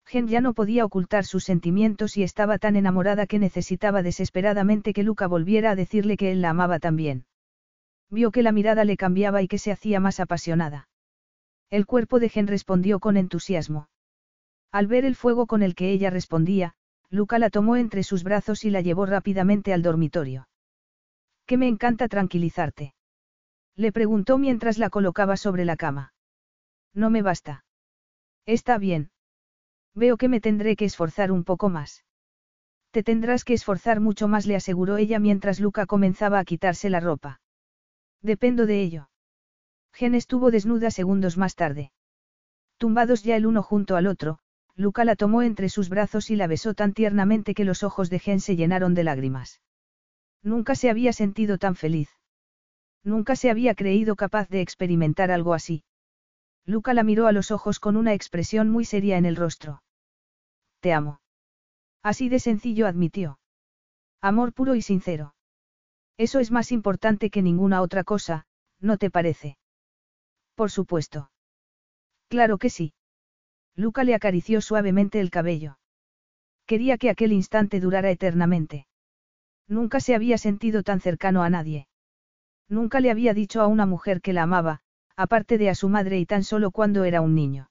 Gen 0.08 0.30
ya 0.30 0.40
no 0.40 0.53
podía 0.53 0.86
ocultar 0.86 1.26
sus 1.26 1.44
sentimientos 1.44 2.16
y 2.16 2.24
estaba 2.24 2.60
tan 2.60 2.77
enamorada 2.77 3.27
que 3.27 3.40
necesitaba 3.40 4.03
desesperadamente 4.03 4.94
que 4.94 5.03
Luca 5.03 5.27
volviera 5.27 5.72
a 5.72 5.76
decirle 5.76 6.16
que 6.16 6.32
él 6.32 6.42
la 6.42 6.52
amaba 6.52 6.80
también. 6.80 7.26
Vio 8.10 8.32
que 8.32 8.42
la 8.42 8.53
mirada 8.53 8.86
le 8.86 8.95
cambiaba 8.95 9.42
y 9.42 9.50
que 9.50 9.58
se 9.58 9.74
hacía 9.74 10.00
más 10.00 10.22
apasionada. 10.22 10.88
El 11.69 11.86
cuerpo 11.86 12.22
de 12.22 12.30
Gen 12.30 12.48
respondió 12.48 13.02
con 13.02 13.18
entusiasmo. 13.18 13.90
Al 14.72 14.88
ver 14.88 15.03
el 15.03 15.18
fuego 15.18 15.45
con 15.45 15.61
el 15.61 15.76
que 15.76 15.92
ella 15.92 16.10
respondía, 16.10 16.74
Luca 17.10 17.38
la 17.38 17.50
tomó 17.50 17.76
entre 17.76 18.03
sus 18.03 18.24
brazos 18.24 18.64
y 18.64 18.69
la 18.69 18.80
llevó 18.80 19.06
rápidamente 19.06 19.74
al 19.74 19.82
dormitorio. 19.82 20.48
Que 21.45 21.58
me 21.58 21.68
encanta 21.68 22.08
tranquilizarte. 22.08 22.94
Le 23.76 23.92
preguntó 23.92 24.38
mientras 24.38 24.77
la 24.77 24.90
colocaba 24.90 25.36
sobre 25.36 25.66
la 25.66 25.76
cama. 25.76 26.14
No 26.94 27.10
me 27.10 27.22
basta. 27.22 27.66
Está 28.45 28.77
bien. 28.77 29.11
Veo 29.98 30.16
que 30.17 30.30
me 30.30 30.40
tendré 30.40 30.76
que 30.76 30.85
esforzar 30.85 31.32
un 31.32 31.43
poco 31.43 31.69
más. 31.69 32.06
Te 32.92 33.01
tendrás 33.01 33.43
que 33.43 33.56
esforzar 33.56 34.00
mucho 34.00 34.27
más, 34.27 34.45
le 34.45 34.56
aseguró 34.56 34.98
ella 34.98 35.17
mientras 35.17 35.59
Luca 35.59 35.88
comenzaba 35.88 36.38
a 36.38 36.45
quitarse 36.45 36.92
la 36.92 37.00
ropa. 37.00 37.42
Dependo 38.22 38.67
de 38.67 38.80
ello. 38.84 39.09
Gen 39.93 40.14
estuvo 40.14 40.51
desnuda 40.51 40.92
segundos 40.92 41.35
más 41.35 41.56
tarde. 41.56 41.92
Tumbados 42.77 43.24
ya 43.24 43.35
el 43.38 43.48
uno 43.48 43.64
junto 43.64 43.95
al 43.95 44.06
otro, 44.06 44.38
Luca 44.76 45.03
la 45.03 45.16
tomó 45.16 45.42
entre 45.42 45.67
sus 45.67 45.90
brazos 45.90 46.30
y 46.30 46.35
la 46.35 46.45
besó 46.45 46.76
tan 46.76 46.93
tiernamente 46.93 47.56
que 47.56 47.66
los 47.66 47.82
ojos 47.82 48.11
de 48.11 48.19
Gen 48.19 48.40
se 48.40 48.56
llenaron 48.56 48.93
de 48.93 49.03
lágrimas. 49.03 49.61
Nunca 50.43 50.76
se 50.76 50.92
había 50.92 51.11
sentido 51.11 51.58
tan 51.58 51.74
feliz. 51.74 52.11
Nunca 53.03 53.35
se 53.35 53.50
había 53.50 53.74
creído 53.74 54.16
capaz 54.16 54.48
de 54.48 54.61
experimentar 54.61 55.32
algo 55.32 55.56
así. 55.56 55.84
Luca 56.67 56.93
la 56.93 57.01
miró 57.01 57.26
a 57.26 57.32
los 57.32 57.50
ojos 57.50 57.80
con 57.80 57.98
una 57.98 58.14
expresión 58.14 58.69
muy 58.69 58.85
seria 58.85 59.17
en 59.17 59.26
el 59.26 59.35
rostro. 59.35 59.82
Te 60.88 60.94
amo. 60.94 61.20
Así 62.02 62.30
de 62.30 62.40
sencillo 62.40 62.88
admitió. 62.88 63.40
Amor 64.22 64.54
puro 64.54 64.74
y 64.74 64.82
sincero. 64.82 65.36
Eso 66.18 66.40
es 66.40 66.50
más 66.50 66.72
importante 66.72 67.30
que 67.30 67.42
ninguna 67.42 67.82
otra 67.82 68.06
cosa, 68.06 68.46
¿no 68.80 68.98
te 68.98 69.12
parece? 69.12 69.58
Por 70.56 70.72
supuesto. 70.72 71.30
Claro 72.30 72.58
que 72.58 72.70
sí. 72.70 72.94
Luca 73.76 74.06
le 74.06 74.16
acarició 74.16 74.62
suavemente 74.62 75.20
el 75.20 75.30
cabello. 75.30 75.78
Quería 76.66 76.98
que 76.98 77.10
aquel 77.10 77.34
instante 77.34 77.82
durara 77.82 78.10
eternamente. 78.10 78.88
Nunca 79.68 80.00
se 80.00 80.16
había 80.16 80.38
sentido 80.38 80.84
tan 80.84 81.02
cercano 81.02 81.44
a 81.44 81.50
nadie. 81.50 81.90
Nunca 82.70 83.02
le 83.02 83.12
había 83.12 83.34
dicho 83.34 83.60
a 83.60 83.68
una 83.68 83.86
mujer 83.86 84.22
que 84.22 84.32
la 84.32 84.44
amaba, 84.44 84.80
aparte 85.18 85.58
de 85.58 85.70
a 85.70 85.76
su 85.76 85.90
madre 85.90 86.18
y 86.18 86.26
tan 86.26 86.46
solo 86.46 86.72
cuando 86.72 87.04
era 87.04 87.20
un 87.20 87.36
niño. 87.36 87.70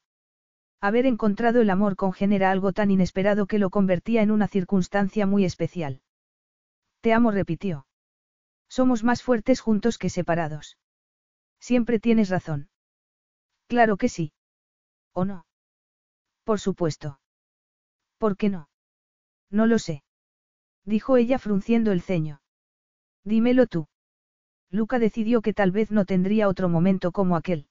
Haber 0.80 1.06
encontrado 1.06 1.60
el 1.60 1.70
amor 1.70 1.96
con 1.96 2.12
era 2.18 2.50
algo 2.50 2.72
tan 2.72 2.90
inesperado 2.90 3.46
que 3.46 3.58
lo 3.58 3.70
convertía 3.70 4.22
en 4.22 4.30
una 4.30 4.46
circunstancia 4.46 5.26
muy 5.26 5.44
especial. 5.44 6.02
Te 7.00 7.12
amo, 7.12 7.30
repitió. 7.30 7.86
Somos 8.68 9.04
más 9.04 9.22
fuertes 9.22 9.60
juntos 9.60 9.98
que 9.98 10.10
separados. 10.10 10.76
Siempre 11.60 11.98
tienes 11.98 12.28
razón. 12.28 12.68
Claro 13.68 13.96
que 13.96 14.08
sí. 14.08 14.32
¿O 15.12 15.24
no? 15.24 15.46
Por 16.44 16.60
supuesto. 16.60 17.20
¿Por 18.18 18.36
qué 18.36 18.50
no? 18.50 18.68
No 19.50 19.66
lo 19.66 19.78
sé. 19.78 20.02
Dijo 20.84 21.16
ella 21.16 21.38
frunciendo 21.38 21.90
el 21.92 22.02
ceño. 22.02 22.40
Dímelo 23.24 23.66
tú. 23.66 23.88
Luca 24.70 24.98
decidió 24.98 25.42
que 25.42 25.52
tal 25.52 25.72
vez 25.72 25.90
no 25.90 26.04
tendría 26.04 26.48
otro 26.48 26.68
momento 26.68 27.12
como 27.12 27.36
aquel. 27.36 27.66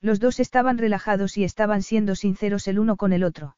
Los 0.00 0.20
dos 0.20 0.40
estaban 0.40 0.78
relajados 0.78 1.36
y 1.36 1.44
estaban 1.44 1.82
siendo 1.82 2.14
sinceros 2.14 2.68
el 2.68 2.78
uno 2.78 2.96
con 2.96 3.12
el 3.12 3.24
otro. 3.24 3.56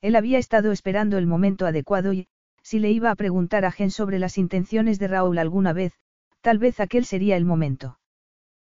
Él 0.00 0.16
había 0.16 0.38
estado 0.38 0.72
esperando 0.72 1.18
el 1.18 1.26
momento 1.26 1.66
adecuado 1.66 2.12
y, 2.12 2.28
si 2.62 2.78
le 2.78 2.90
iba 2.90 3.10
a 3.10 3.16
preguntar 3.16 3.64
a 3.64 3.72
Gen 3.72 3.90
sobre 3.90 4.18
las 4.18 4.38
intenciones 4.38 4.98
de 4.98 5.08
Raúl 5.08 5.38
alguna 5.38 5.72
vez, 5.72 5.94
tal 6.40 6.58
vez 6.58 6.80
aquel 6.80 7.04
sería 7.04 7.36
el 7.36 7.44
momento. 7.44 7.98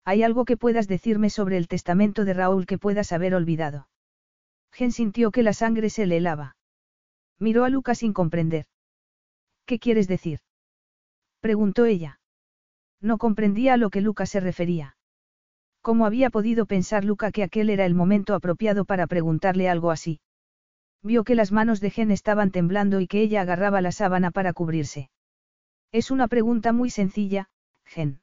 ¿Hay 0.05 0.23
algo 0.23 0.45
que 0.45 0.57
puedas 0.57 0.89
decirme 0.89 1.31
sobre 1.31 1.57
el 1.57 1.69
testamento 1.69 2.25
de 2.25 2.35
Raúl 2.35 2.67
que 2.67 2.79
puedas 2.79 3.13
haber 3.13 3.35
olvidado? 3.35 3.89
Gen 4.73 4.91
sintió 4.91 5.31
que 5.31 5.43
la 5.43 5.53
sangre 5.53 5.91
se 5.91 6.07
le 6.07 6.17
helaba. 6.17 6.57
Miró 7.39 7.65
a 7.65 7.69
Luca 7.69 7.95
sin 7.95 8.13
comprender. 8.13 8.67
¿Qué 9.67 9.79
quieres 9.79 10.09
decir? 10.09 10.41
preguntó 11.41 11.85
ella. 11.85 12.21
No 13.01 13.19
comprendía 13.19 13.75
a 13.75 13.77
lo 13.77 13.91
que 13.91 14.01
Luca 14.01 14.27
se 14.27 14.41
refería. 14.41 14.97
¿Cómo 15.83 16.07
había 16.07 16.31
podido 16.31 16.65
pensar 16.67 17.05
Luca 17.05 17.33
que 17.33 17.43
aquel 17.43 17.69
era 17.69 17.85
el 17.85 17.95
momento 17.95 18.35
apropiado 18.35 18.85
para 18.85 19.09
preguntarle 19.09 19.69
algo 19.69 19.91
así? 19.91 20.21
Vio 21.03 21.25
que 21.25 21.35
las 21.35 21.51
manos 21.51 21.81
de 21.81 21.91
Gen 21.91 22.13
estaban 22.13 22.53
temblando 22.53 23.01
y 23.01 23.09
que 23.09 23.21
ella 23.21 23.41
agarraba 23.41 23.81
la 23.81 23.91
sábana 23.91 24.31
para 24.31 24.53
cubrirse. 24.53 25.11
Es 25.91 26.13
una 26.13 26.29
pregunta 26.29 26.73
muy 26.73 26.89
sencilla, 26.89 27.51
Gen. 27.85 28.21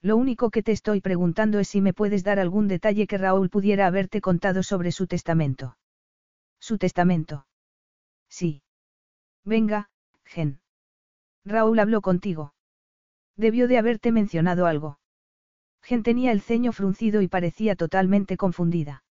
Lo 0.00 0.16
único 0.16 0.50
que 0.50 0.62
te 0.62 0.70
estoy 0.70 1.00
preguntando 1.00 1.58
es 1.58 1.66
si 1.66 1.80
me 1.80 1.92
puedes 1.92 2.22
dar 2.22 2.38
algún 2.38 2.68
detalle 2.68 3.08
que 3.08 3.18
Raúl 3.18 3.50
pudiera 3.50 3.88
haberte 3.88 4.20
contado 4.20 4.62
sobre 4.62 4.92
su 4.92 5.08
testamento. 5.08 5.76
¿Su 6.60 6.78
testamento? 6.78 7.46
Sí. 8.28 8.62
Venga, 9.44 9.90
Gen. 10.24 10.60
Raúl 11.44 11.80
habló 11.80 12.00
contigo. 12.00 12.54
Debió 13.36 13.66
de 13.66 13.78
haberte 13.78 14.12
mencionado 14.12 14.66
algo. 14.66 15.00
Gen 15.88 16.02
tenía 16.02 16.32
el 16.32 16.42
ceño 16.42 16.72
fruncido 16.72 17.22
y 17.22 17.28
parecía 17.28 17.74
totalmente 17.74 18.36
confundida. 18.36 19.04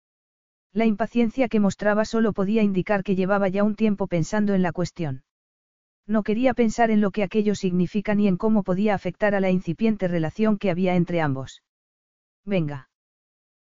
La 0.75 0.85
impaciencia 0.85 1.49
que 1.49 1.59
mostraba 1.59 2.05
solo 2.05 2.35
podía 2.35 2.63
indicar 2.63 3.03
que 3.03 3.17
llevaba 3.17 3.49
ya 3.49 3.65
un 3.65 3.77
tiempo 3.77 4.09
pensando 4.09 4.53
en 4.53 4.61
la 4.61 4.73
cuestión. 4.73 5.25
No 6.07 6.23
quería 6.23 6.53
pensar 6.53 6.91
en 6.91 7.01
lo 7.01 7.13
que 7.13 7.23
aquello 7.23 7.55
significa 7.55 8.15
ni 8.15 8.29
en 8.29 8.37
cómo 8.37 8.63
podía 8.63 8.95
afectar 8.95 9.35
a 9.35 9.41
la 9.41 9.51
incipiente 9.51 10.07
relación 10.07 10.59
que 10.59 10.71
había 10.71 10.97
entre 10.97 11.23
ambos. 11.23 11.63
Venga. 12.45 12.91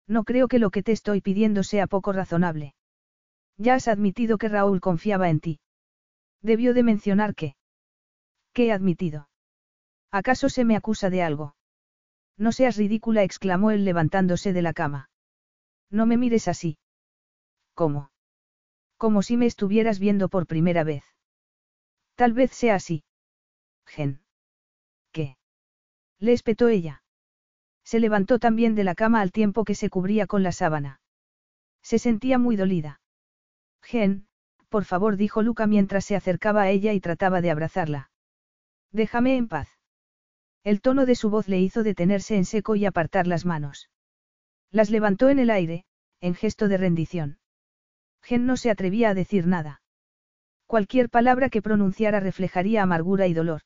No 0.07 0.23
creo 0.23 0.47
que 0.47 0.57
lo 0.57 0.71
que 0.71 0.81
te 0.81 0.91
estoy 0.91 1.21
pidiendo 1.21 1.61
sea 1.61 1.85
poco 1.85 2.13
razonable. 2.13 2.73
Ya 3.57 3.75
has 3.75 3.87
admitido 3.87 4.39
que 4.39 4.49
Raúl 4.49 4.81
confiaba 4.81 5.29
en 5.29 5.39
ti. 5.39 5.59
Debió 6.41 6.73
de 6.73 6.81
mencionar 6.81 7.35
que. 7.35 7.55
¿Qué 8.53 8.65
he 8.65 8.71
admitido? 8.71 9.29
¿Acaso 10.09 10.49
se 10.49 10.65
me 10.65 10.75
acusa 10.75 11.11
de 11.11 11.21
algo? 11.21 11.53
No 12.37 12.51
seas 12.51 12.77
ridícula, 12.77 13.23
exclamó 13.23 13.71
él 13.71 13.85
levantándose 13.85 14.53
de 14.53 14.61
la 14.61 14.73
cama. 14.73 15.09
No 15.89 16.05
me 16.05 16.17
mires 16.17 16.47
así. 16.47 16.77
¿Cómo? 17.73 18.11
Como 18.97 19.21
si 19.21 19.37
me 19.37 19.45
estuvieras 19.45 19.99
viendo 19.99 20.29
por 20.29 20.47
primera 20.47 20.83
vez. 20.83 21.03
Tal 22.15 22.33
vez 22.33 22.51
sea 22.51 22.75
así. 22.75 23.03
Gen. 23.85 24.21
¿Qué? 25.11 25.37
Le 26.19 26.33
espetó 26.33 26.69
ella. 26.69 27.03
Se 27.83 27.99
levantó 27.99 28.39
también 28.39 28.75
de 28.75 28.83
la 28.83 28.95
cama 28.95 29.21
al 29.21 29.31
tiempo 29.31 29.65
que 29.65 29.75
se 29.75 29.89
cubría 29.89 30.25
con 30.25 30.41
la 30.41 30.51
sábana. 30.51 31.01
Se 31.81 31.99
sentía 31.99 32.37
muy 32.37 32.55
dolida. 32.55 33.01
Gen, 33.81 34.27
por 34.69 34.85
favor, 34.85 35.17
dijo 35.17 35.41
Luca 35.41 35.67
mientras 35.67 36.05
se 36.05 36.15
acercaba 36.15 36.63
a 36.63 36.69
ella 36.69 36.93
y 36.93 37.01
trataba 37.01 37.41
de 37.41 37.51
abrazarla. 37.51 38.09
Déjame 38.91 39.35
en 39.35 39.47
paz. 39.47 39.67
El 40.63 40.81
tono 40.81 41.05
de 41.05 41.15
su 41.15 41.29
voz 41.29 41.47
le 41.47 41.59
hizo 41.59 41.83
detenerse 41.83 42.35
en 42.35 42.45
seco 42.45 42.75
y 42.75 42.85
apartar 42.85 43.27
las 43.27 43.45
manos. 43.45 43.89
Las 44.71 44.89
levantó 44.89 45.29
en 45.29 45.39
el 45.39 45.49
aire, 45.49 45.85
en 46.21 46.35
gesto 46.35 46.67
de 46.67 46.77
rendición. 46.77 47.37
Gen 48.21 48.45
no 48.45 48.55
se 48.55 48.71
atrevía 48.71 49.09
a 49.09 49.13
decir 49.13 49.45
nada. 49.45 49.81
Cualquier 50.65 51.09
palabra 51.09 51.49
que 51.49 51.61
pronunciara 51.61 52.21
reflejaría 52.21 52.81
amargura 52.81 53.27
y 53.27 53.33
dolor. 53.33 53.61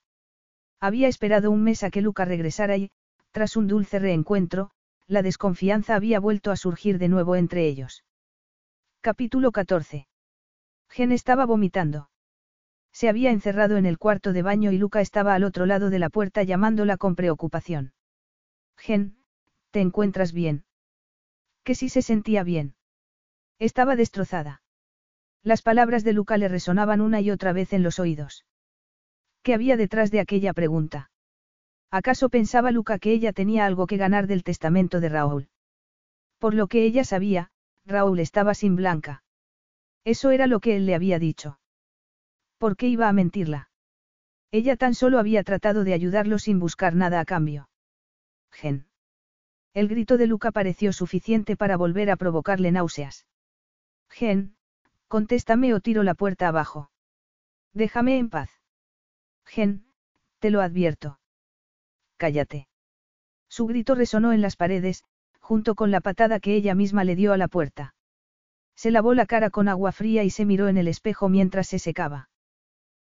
Había 0.80 1.08
esperado 1.08 1.52
un 1.52 1.64
mes 1.64 1.84
a 1.84 1.92
que 1.92 2.02
Luca 2.02 2.26
regresara 2.26 2.78
y, 2.78 2.92
tras 3.32 3.56
un 3.56 3.68
dulce 3.68 4.00
reencuentro, 4.00 4.72
la 5.06 5.22
desconfianza 5.22 5.96
había 5.96 6.20
vuelto 6.20 6.52
a 6.52 6.58
surgir 6.58 6.98
de 6.98 7.08
nuevo 7.08 7.36
entre 7.36 7.68
ellos. 7.68 8.04
Capítulo 9.02 9.52
14. 9.52 10.08
Gen 10.90 11.12
estaba 11.12 11.46
vomitando. 11.46 12.10
Se 12.98 13.10
había 13.10 13.30
encerrado 13.30 13.78
en 13.78 13.86
el 13.86 14.00
cuarto 14.00 14.34
de 14.34 14.42
baño 14.42 14.72
y 14.72 14.80
Luca 14.80 15.02
estaba 15.02 15.36
al 15.36 15.44
otro 15.44 15.68
lado 15.68 15.92
de 15.92 16.00
la 16.00 16.10
puerta 16.10 16.42
llamándola 16.42 16.98
con 16.98 17.16
preocupación. 17.16 17.94
Gen, 18.76 19.20
¿te 19.70 19.82
encuentras 19.82 20.34
bien? 20.34 20.66
Que 21.64 21.76
sí 21.76 21.90
se 21.90 22.02
sentía 22.02 22.42
bien. 22.42 22.74
Estaba 23.60 23.96
destrozada. 23.96 24.64
Las 25.44 25.62
palabras 25.62 26.04
de 26.04 26.14
Luca 26.14 26.38
le 26.38 26.48
resonaban 26.48 27.00
una 27.00 27.22
y 27.22 27.30
otra 27.30 27.54
vez 27.54 27.72
en 27.72 27.84
los 27.84 28.00
oídos. 28.00 28.48
¿Qué 29.44 29.54
había 29.54 29.78
detrás 29.78 30.10
de 30.10 30.20
aquella 30.20 30.54
pregunta? 30.54 31.12
¿Acaso 31.92 32.30
pensaba 32.30 32.72
Luca 32.72 32.98
que 32.98 33.12
ella 33.12 33.32
tenía 33.32 33.68
algo 33.68 33.86
que 33.86 33.98
ganar 33.98 34.26
del 34.26 34.44
testamento 34.44 35.02
de 35.02 35.10
Raúl? 35.10 35.50
Por 36.40 36.56
lo 36.56 36.66
que 36.66 36.84
ella 36.84 37.04
sabía, 37.04 37.52
Raúl 37.86 38.20
estaba 38.20 38.56
sin 38.56 38.76
Blanca. 38.76 39.22
Eso 40.04 40.32
era 40.32 40.48
lo 40.48 40.60
que 40.60 40.78
él 40.78 40.88
le 40.88 40.96
había 40.96 41.20
dicho. 41.20 41.60
¿Por 42.58 42.76
qué 42.76 42.88
iba 42.88 43.08
a 43.08 43.14
mentirla? 43.14 43.70
Ella 44.52 44.78
tan 44.78 44.96
solo 44.96 45.20
había 45.20 45.44
tratado 45.44 45.84
de 45.84 45.94
ayudarlo 45.94 46.40
sin 46.40 46.60
buscar 46.60 46.96
nada 46.96 47.20
a 47.20 47.26
cambio. 47.26 47.70
Gen. 48.52 48.88
El 49.74 49.88
grito 49.88 50.18
de 50.18 50.28
Luca 50.28 50.52
pareció 50.52 50.94
suficiente 50.94 51.56
para 51.56 51.78
volver 51.78 52.10
a 52.10 52.16
provocarle 52.16 52.72
náuseas. 52.72 53.28
Gen, 54.10 54.56
contéstame 55.08 55.74
o 55.74 55.82
tiro 55.82 56.04
la 56.04 56.16
puerta 56.16 56.48
abajo. 56.48 56.90
Déjame 57.74 58.18
en 58.18 58.30
paz. 58.30 58.50
Gen, 59.46 59.86
te 60.40 60.50
lo 60.50 60.62
advierto. 60.62 61.20
Cállate. 62.18 62.68
Su 63.50 63.68
grito 63.68 63.94
resonó 63.94 64.34
en 64.34 64.42
las 64.42 64.56
paredes, 64.56 65.04
junto 65.40 65.76
con 65.76 65.92
la 65.92 66.02
patada 66.02 66.40
que 66.40 66.56
ella 66.56 66.74
misma 66.74 67.04
le 67.04 67.16
dio 67.16 67.34
a 67.34 67.38
la 67.38 67.48
puerta. 67.48 67.94
Se 68.76 68.92
lavó 68.92 69.14
la 69.14 69.26
cara 69.26 69.50
con 69.50 69.68
agua 69.68 69.92
fría 69.92 70.24
y 70.24 70.30
se 70.30 70.46
miró 70.46 70.68
en 70.68 70.78
el 70.78 70.88
espejo 70.88 71.30
mientras 71.30 71.68
se 71.68 71.80
secaba. 71.80 72.30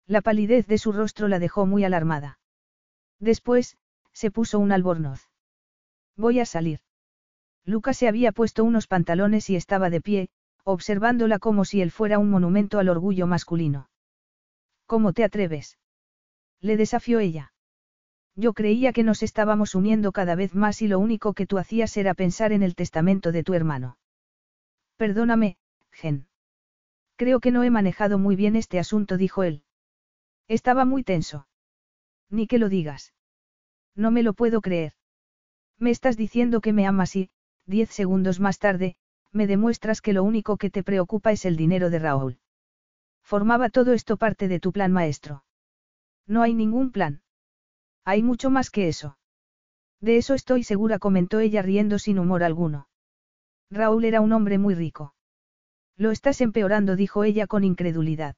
La 0.07 0.21
palidez 0.21 0.67
de 0.67 0.77
su 0.77 0.91
rostro 0.91 1.27
la 1.27 1.39
dejó 1.39 1.65
muy 1.65 1.83
alarmada. 1.83 2.39
Después, 3.19 3.77
se 4.11 4.31
puso 4.31 4.59
un 4.59 4.71
albornoz. 4.71 5.29
Voy 6.15 6.39
a 6.39 6.45
salir. 6.45 6.81
Lucas 7.65 7.97
se 7.97 8.07
había 8.07 8.31
puesto 8.31 8.63
unos 8.63 8.87
pantalones 8.87 9.49
y 9.49 9.55
estaba 9.55 9.89
de 9.89 10.01
pie, 10.01 10.29
observándola 10.63 11.39
como 11.39 11.65
si 11.65 11.81
él 11.81 11.91
fuera 11.91 12.19
un 12.19 12.29
monumento 12.29 12.79
al 12.79 12.89
orgullo 12.89 13.27
masculino. 13.27 13.89
¿Cómo 14.85 15.13
te 15.13 15.23
atreves? 15.23 15.77
Le 16.59 16.77
desafió 16.77 17.19
ella. 17.19 17.53
Yo 18.35 18.53
creía 18.53 18.93
que 18.93 19.03
nos 19.03 19.23
estábamos 19.23 19.75
uniendo 19.75 20.11
cada 20.11 20.35
vez 20.35 20.55
más 20.55 20.81
y 20.81 20.87
lo 20.87 20.99
único 20.99 21.33
que 21.33 21.45
tú 21.45 21.57
hacías 21.57 21.95
era 21.97 22.13
pensar 22.13 22.51
en 22.51 22.63
el 22.63 22.75
testamento 22.75 23.31
de 23.31 23.43
tu 23.43 23.53
hermano. 23.53 23.97
Perdóname, 24.97 25.57
Gen. 25.91 26.27
Creo 27.15 27.39
que 27.39 27.51
no 27.51 27.63
he 27.63 27.69
manejado 27.69 28.17
muy 28.17 28.35
bien 28.35 28.55
este 28.55 28.79
asunto, 28.79 29.17
dijo 29.17 29.43
él. 29.43 29.63
Estaba 30.47 30.85
muy 30.85 31.03
tenso. 31.03 31.47
Ni 32.29 32.47
que 32.47 32.57
lo 32.57 32.69
digas. 32.69 33.13
No 33.95 34.11
me 34.11 34.23
lo 34.23 34.33
puedo 34.33 34.61
creer. 34.61 34.93
Me 35.77 35.91
estás 35.91 36.17
diciendo 36.17 36.61
que 36.61 36.73
me 36.73 36.85
amas 36.85 37.15
y, 37.15 37.29
diez 37.65 37.89
segundos 37.89 38.39
más 38.39 38.59
tarde, 38.59 38.95
me 39.31 39.47
demuestras 39.47 40.01
que 40.01 40.13
lo 40.13 40.23
único 40.23 40.57
que 40.57 40.69
te 40.69 40.83
preocupa 40.83 41.31
es 41.31 41.45
el 41.45 41.55
dinero 41.55 41.89
de 41.89 41.99
Raúl. 41.99 42.39
Formaba 43.23 43.69
todo 43.69 43.93
esto 43.93 44.17
parte 44.17 44.47
de 44.47 44.59
tu 44.59 44.71
plan 44.71 44.91
maestro. 44.91 45.43
No 46.27 46.41
hay 46.41 46.53
ningún 46.53 46.91
plan. 46.91 47.21
Hay 48.05 48.21
mucho 48.21 48.49
más 48.49 48.69
que 48.69 48.87
eso. 48.87 49.17
De 50.01 50.17
eso 50.17 50.33
estoy 50.33 50.63
segura, 50.63 50.99
comentó 50.99 51.39
ella 51.39 51.61
riendo 51.61 51.97
sin 51.99 52.19
humor 52.19 52.43
alguno. 52.43 52.87
Raúl 53.71 54.05
era 54.05 54.21
un 54.21 54.33
hombre 54.33 54.57
muy 54.57 54.75
rico. 54.75 55.15
Lo 55.95 56.11
estás 56.11 56.41
empeorando, 56.41 56.95
dijo 56.95 57.23
ella 57.23 57.47
con 57.47 57.63
incredulidad. 57.63 58.35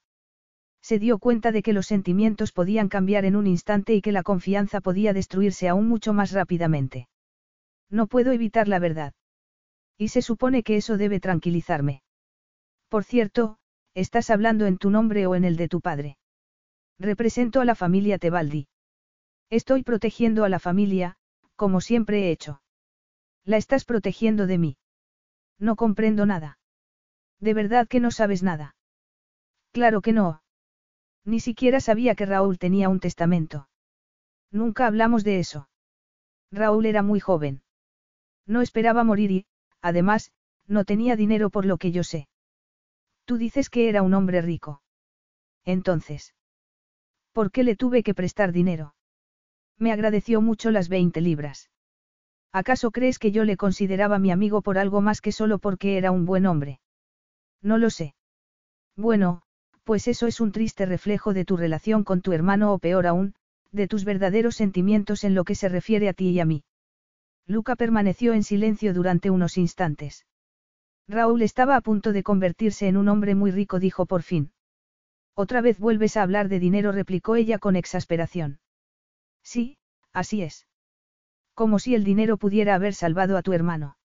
Se 0.87 0.99
dio 0.99 1.17
cuenta 1.17 1.51
de 1.51 1.63
que 1.63 1.73
los 1.73 1.87
sentimientos 1.87 2.51
podían 2.51 2.89
cambiar 2.89 3.25
en 3.25 3.35
un 3.35 3.47
instante 3.47 3.95
y 3.95 4.03
que 4.03 4.11
la 4.11 4.21
confianza 4.21 4.81
podía 4.81 5.13
destruirse 5.13 5.67
aún 5.67 5.87
mucho 5.87 6.13
más 6.13 6.31
rápidamente. 6.31 7.07
No 7.89 8.05
puedo 8.05 8.31
evitar 8.31 8.67
la 8.67 8.77
verdad. 8.77 9.15
Y 9.97 10.09
se 10.09 10.21
supone 10.21 10.61
que 10.61 10.75
eso 10.75 10.95
debe 10.97 11.19
tranquilizarme. 11.19 12.03
Por 12.87 13.03
cierto, 13.03 13.57
¿estás 13.95 14.29
hablando 14.29 14.67
en 14.67 14.77
tu 14.77 14.91
nombre 14.91 15.25
o 15.25 15.33
en 15.33 15.43
el 15.43 15.55
de 15.55 15.67
tu 15.69 15.81
padre? 15.81 16.19
Represento 16.99 17.61
a 17.61 17.65
la 17.65 17.73
familia 17.73 18.19
Tebaldi. 18.19 18.67
Estoy 19.49 19.81
protegiendo 19.81 20.43
a 20.43 20.49
la 20.49 20.59
familia, 20.59 21.17
como 21.55 21.81
siempre 21.81 22.27
he 22.27 22.31
hecho. 22.31 22.61
La 23.43 23.57
estás 23.57 23.85
protegiendo 23.85 24.45
de 24.45 24.59
mí. 24.59 24.77
No 25.57 25.77
comprendo 25.77 26.27
nada. 26.27 26.59
¿De 27.39 27.55
verdad 27.55 27.87
que 27.87 27.99
no 27.99 28.11
sabes 28.11 28.43
nada? 28.43 28.75
Claro 29.71 30.01
que 30.01 30.13
no. 30.13 30.43
Ni 31.25 31.39
siquiera 31.39 31.79
sabía 31.79 32.15
que 32.15 32.25
Raúl 32.25 32.59
tenía 32.59 32.87
un 32.87 32.99
testamento. 32.99 33.67
Nunca 34.51 34.85
hablamos 34.85 35.23
de 35.23 35.39
eso. 35.39 35.67
Raúl 36.51 36.85
era 36.85 37.01
muy 37.01 37.19
joven. 37.19 37.63
No 38.45 38.61
esperaba 38.61 39.03
morir 39.03 39.31
y, 39.31 39.45
además, 39.81 40.31
no 40.67 40.85
tenía 40.85 41.15
dinero 41.15 41.49
por 41.49 41.65
lo 41.65 41.77
que 41.77 41.91
yo 41.91 42.03
sé. 42.03 42.27
Tú 43.25 43.37
dices 43.37 43.69
que 43.69 43.89
era 43.89 44.03
un 44.03 44.13
hombre 44.13 44.41
rico. 44.41 44.81
Entonces. 45.63 46.35
¿Por 47.31 47.51
qué 47.51 47.63
le 47.63 47.75
tuve 47.75 48.03
que 48.03 48.13
prestar 48.13 48.51
dinero? 48.51 48.95
Me 49.77 49.91
agradeció 49.91 50.41
mucho 50.41 50.71
las 50.71 50.89
20 50.89 51.21
libras. 51.21 51.69
¿Acaso 52.51 52.91
crees 52.91 53.19
que 53.19 53.31
yo 53.31 53.43
le 53.43 53.57
consideraba 53.57 54.19
mi 54.19 54.31
amigo 54.31 54.61
por 54.61 54.77
algo 54.77 55.01
más 55.01 55.19
que 55.19 55.33
solo 55.33 55.59
porque 55.59 55.97
era 55.97 56.11
un 56.11 56.25
buen 56.25 56.45
hombre? 56.45 56.79
No 57.61 57.77
lo 57.77 57.89
sé. 57.89 58.15
Bueno, 58.95 59.41
pues 59.85 60.07
eso 60.07 60.27
es 60.27 60.41
un 60.41 60.51
triste 60.51 60.85
reflejo 60.85 61.33
de 61.33 61.45
tu 61.45 61.55
relación 61.55 62.03
con 62.03 62.21
tu 62.21 62.33
hermano 62.33 62.73
o 62.73 62.79
peor 62.79 63.05
aún, 63.07 63.35
de 63.71 63.87
tus 63.87 64.03
verdaderos 64.03 64.55
sentimientos 64.55 65.23
en 65.23 65.35
lo 65.35 65.43
que 65.43 65.55
se 65.55 65.69
refiere 65.69 66.09
a 66.09 66.13
ti 66.13 66.29
y 66.29 66.39
a 66.39 66.45
mí. 66.45 66.63
Luca 67.45 67.75
permaneció 67.75 68.33
en 68.33 68.43
silencio 68.43 68.93
durante 68.93 69.29
unos 69.29 69.57
instantes. 69.57 70.25
Raúl 71.07 71.43
estaba 71.43 71.75
a 71.75 71.81
punto 71.81 72.13
de 72.13 72.23
convertirse 72.23 72.87
en 72.87 72.97
un 72.97 73.07
hombre 73.07 73.35
muy 73.35 73.51
rico, 73.51 73.79
dijo 73.79 74.07
por 74.07 74.23
fin. 74.23 74.51
Otra 75.35 75.61
vez 75.61 75.77
vuelves 75.77 76.17
a 76.17 76.23
hablar 76.23 76.49
de 76.49 76.59
dinero, 76.59 76.91
replicó 76.91 77.35
ella 77.35 77.59
con 77.59 77.75
exasperación. 77.75 78.59
Sí, 79.43 79.77
así 80.13 80.41
es. 80.41 80.67
Como 81.53 81.77
si 81.77 81.93
el 81.93 82.03
dinero 82.03 82.37
pudiera 82.37 82.73
haber 82.73 82.95
salvado 82.95 83.37
a 83.37 83.43
tu 83.43 83.53
hermano. 83.53 83.97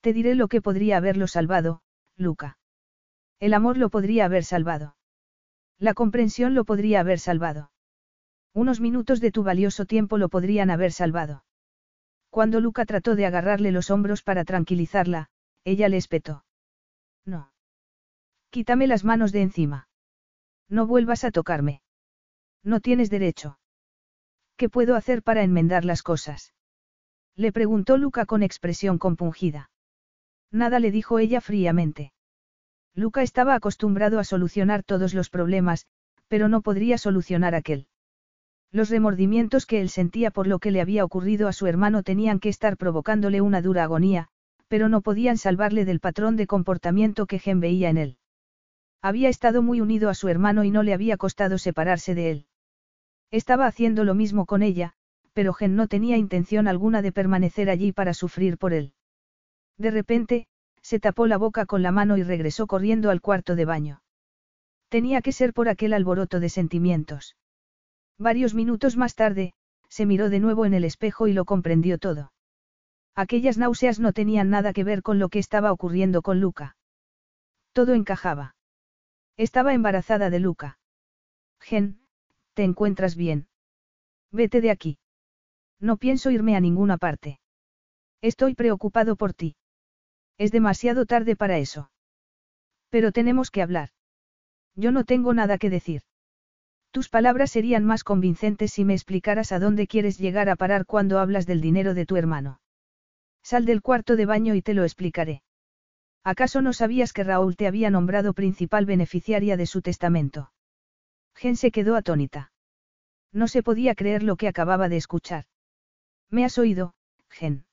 Te 0.00 0.12
diré 0.12 0.36
lo 0.36 0.46
que 0.46 0.62
podría 0.62 0.98
haberlo 0.98 1.26
salvado, 1.26 1.82
Luca. 2.16 2.58
El 3.42 3.54
amor 3.54 3.76
lo 3.76 3.90
podría 3.90 4.26
haber 4.26 4.44
salvado. 4.44 4.94
La 5.76 5.94
comprensión 5.94 6.54
lo 6.54 6.64
podría 6.64 7.00
haber 7.00 7.18
salvado. 7.18 7.72
Unos 8.54 8.80
minutos 8.80 9.18
de 9.18 9.32
tu 9.32 9.42
valioso 9.42 9.84
tiempo 9.84 10.16
lo 10.16 10.28
podrían 10.28 10.70
haber 10.70 10.92
salvado. 10.92 11.44
Cuando 12.30 12.60
Luca 12.60 12.86
trató 12.86 13.16
de 13.16 13.26
agarrarle 13.26 13.72
los 13.72 13.90
hombros 13.90 14.22
para 14.22 14.44
tranquilizarla, 14.44 15.28
ella 15.64 15.88
le 15.88 15.96
espetó. 15.96 16.44
No. 17.26 17.52
Quítame 18.50 18.86
las 18.86 19.02
manos 19.02 19.32
de 19.32 19.42
encima. 19.42 19.88
No 20.68 20.86
vuelvas 20.86 21.24
a 21.24 21.32
tocarme. 21.32 21.82
No 22.62 22.78
tienes 22.78 23.10
derecho. 23.10 23.58
¿Qué 24.54 24.68
puedo 24.68 24.94
hacer 24.94 25.24
para 25.24 25.42
enmendar 25.42 25.84
las 25.84 26.04
cosas? 26.04 26.54
Le 27.34 27.50
preguntó 27.50 27.96
Luca 27.96 28.24
con 28.24 28.44
expresión 28.44 28.98
compungida. 28.98 29.72
Nada 30.52 30.78
le 30.78 30.92
dijo 30.92 31.18
ella 31.18 31.40
fríamente. 31.40 32.12
Luca 32.94 33.22
estaba 33.22 33.54
acostumbrado 33.54 34.18
a 34.18 34.24
solucionar 34.24 34.82
todos 34.82 35.14
los 35.14 35.30
problemas, 35.30 35.86
pero 36.28 36.48
no 36.48 36.60
podría 36.60 36.98
solucionar 36.98 37.54
aquel. 37.54 37.86
Los 38.70 38.90
remordimientos 38.90 39.66
que 39.66 39.80
él 39.80 39.88
sentía 39.88 40.30
por 40.30 40.46
lo 40.46 40.58
que 40.58 40.70
le 40.70 40.80
había 40.80 41.04
ocurrido 41.04 41.48
a 41.48 41.52
su 41.52 41.66
hermano 41.66 42.02
tenían 42.02 42.40
que 42.40 42.48
estar 42.48 42.76
provocándole 42.76 43.40
una 43.40 43.62
dura 43.62 43.84
agonía, 43.84 44.28
pero 44.68 44.88
no 44.88 45.02
podían 45.02 45.36
salvarle 45.36 45.84
del 45.84 46.00
patrón 46.00 46.36
de 46.36 46.46
comportamiento 46.46 47.26
que 47.26 47.38
Gen 47.38 47.60
veía 47.60 47.90
en 47.90 47.98
él. 47.98 48.16
Había 49.02 49.28
estado 49.28 49.62
muy 49.62 49.80
unido 49.80 50.08
a 50.08 50.14
su 50.14 50.28
hermano 50.28 50.64
y 50.64 50.70
no 50.70 50.82
le 50.82 50.94
había 50.94 51.16
costado 51.16 51.58
separarse 51.58 52.14
de 52.14 52.30
él. 52.30 52.46
Estaba 53.30 53.66
haciendo 53.66 54.04
lo 54.04 54.14
mismo 54.14 54.46
con 54.46 54.62
ella, 54.62 54.94
pero 55.32 55.52
Gen 55.52 55.76
no 55.76 55.88
tenía 55.88 56.16
intención 56.16 56.68
alguna 56.68 57.02
de 57.02 57.12
permanecer 57.12 57.68
allí 57.68 57.92
para 57.92 58.14
sufrir 58.14 58.58
por 58.58 58.72
él. 58.72 58.92
De 59.76 59.90
repente, 59.90 60.46
se 60.82 61.00
tapó 61.00 61.26
la 61.26 61.38
boca 61.38 61.64
con 61.66 61.82
la 61.82 61.92
mano 61.92 62.16
y 62.16 62.22
regresó 62.22 62.66
corriendo 62.66 63.10
al 63.10 63.20
cuarto 63.20 63.56
de 63.56 63.64
baño. 63.64 64.02
Tenía 64.88 65.22
que 65.22 65.32
ser 65.32 65.54
por 65.54 65.68
aquel 65.68 65.94
alboroto 65.94 66.40
de 66.40 66.48
sentimientos. 66.48 67.36
Varios 68.18 68.54
minutos 68.54 68.96
más 68.96 69.14
tarde, 69.14 69.54
se 69.88 70.06
miró 70.06 70.28
de 70.28 70.40
nuevo 70.40 70.66
en 70.66 70.74
el 70.74 70.84
espejo 70.84 71.28
y 71.28 71.32
lo 71.32 71.44
comprendió 71.44 71.98
todo. 71.98 72.32
Aquellas 73.14 73.58
náuseas 73.58 74.00
no 74.00 74.12
tenían 74.12 74.50
nada 74.50 74.72
que 74.72 74.84
ver 74.84 75.02
con 75.02 75.18
lo 75.18 75.28
que 75.28 75.38
estaba 75.38 75.72
ocurriendo 75.72 76.22
con 76.22 76.40
Luca. 76.40 76.76
Todo 77.72 77.94
encajaba. 77.94 78.54
Estaba 79.36 79.74
embarazada 79.74 80.30
de 80.30 80.40
Luca. 80.40 80.78
Gen, 81.60 82.00
¿te 82.54 82.64
encuentras 82.64 83.16
bien? 83.16 83.48
Vete 84.30 84.60
de 84.60 84.70
aquí. 84.70 84.98
No 85.78 85.96
pienso 85.96 86.30
irme 86.30 86.56
a 86.56 86.60
ninguna 86.60 86.96
parte. 86.96 87.40
Estoy 88.20 88.54
preocupado 88.54 89.16
por 89.16 89.34
ti. 89.34 89.56
Es 90.38 90.50
demasiado 90.50 91.06
tarde 91.06 91.36
para 91.36 91.58
eso. 91.58 91.90
Pero 92.90 93.12
tenemos 93.12 93.50
que 93.50 93.62
hablar. 93.62 93.90
Yo 94.74 94.92
no 94.92 95.04
tengo 95.04 95.34
nada 95.34 95.58
que 95.58 95.70
decir. 95.70 96.02
Tus 96.90 97.08
palabras 97.08 97.50
serían 97.50 97.84
más 97.84 98.04
convincentes 98.04 98.72
si 98.72 98.84
me 98.84 98.92
explicaras 98.92 99.50
a 99.52 99.58
dónde 99.58 99.86
quieres 99.86 100.18
llegar 100.18 100.50
a 100.50 100.56
parar 100.56 100.84
cuando 100.84 101.18
hablas 101.18 101.46
del 101.46 101.60
dinero 101.60 101.94
de 101.94 102.04
tu 102.04 102.16
hermano. 102.16 102.60
Sal 103.42 103.64
del 103.64 103.82
cuarto 103.82 104.14
de 104.14 104.26
baño 104.26 104.54
y 104.54 104.62
te 104.62 104.74
lo 104.74 104.84
explicaré. 104.84 105.42
¿Acaso 106.22 106.62
no 106.62 106.72
sabías 106.72 107.12
que 107.12 107.24
Raúl 107.24 107.56
te 107.56 107.66
había 107.66 107.90
nombrado 107.90 108.34
principal 108.34 108.86
beneficiaria 108.86 109.56
de 109.56 109.66
su 109.66 109.82
testamento? 109.82 110.52
Gen 111.34 111.56
se 111.56 111.70
quedó 111.70 111.96
atónita. 111.96 112.52
No 113.32 113.48
se 113.48 113.62
podía 113.62 113.94
creer 113.94 114.22
lo 114.22 114.36
que 114.36 114.46
acababa 114.46 114.88
de 114.88 114.98
escuchar. 114.98 115.46
¿Me 116.30 116.44
has 116.44 116.58
oído, 116.58 116.94
Gen? 117.30 117.64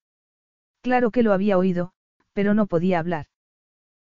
Claro 0.81 1.11
que 1.11 1.23
lo 1.23 1.33
había 1.33 1.57
oído, 1.57 1.91
pero 2.33 2.53
no 2.53 2.67
podía 2.67 2.99
hablar. 2.99 3.27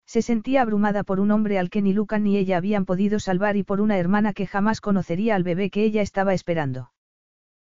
Se 0.06 0.22
sentía 0.22 0.62
abrumada 0.62 1.02
por 1.02 1.20
un 1.20 1.30
hombre 1.30 1.58
al 1.58 1.70
que 1.70 1.82
ni 1.82 1.92
Luca 1.92 2.18
ni 2.18 2.36
ella 2.36 2.58
habían 2.58 2.84
podido 2.84 3.18
salvar 3.20 3.56
y 3.56 3.62
por 3.62 3.80
una 3.80 3.98
hermana 3.98 4.32
que 4.32 4.46
jamás 4.46 4.80
conocería 4.80 5.34
al 5.34 5.44
bebé 5.44 5.70
que 5.70 5.84
ella 5.84 6.02
estaba 6.02 6.34
esperando. 6.34 6.92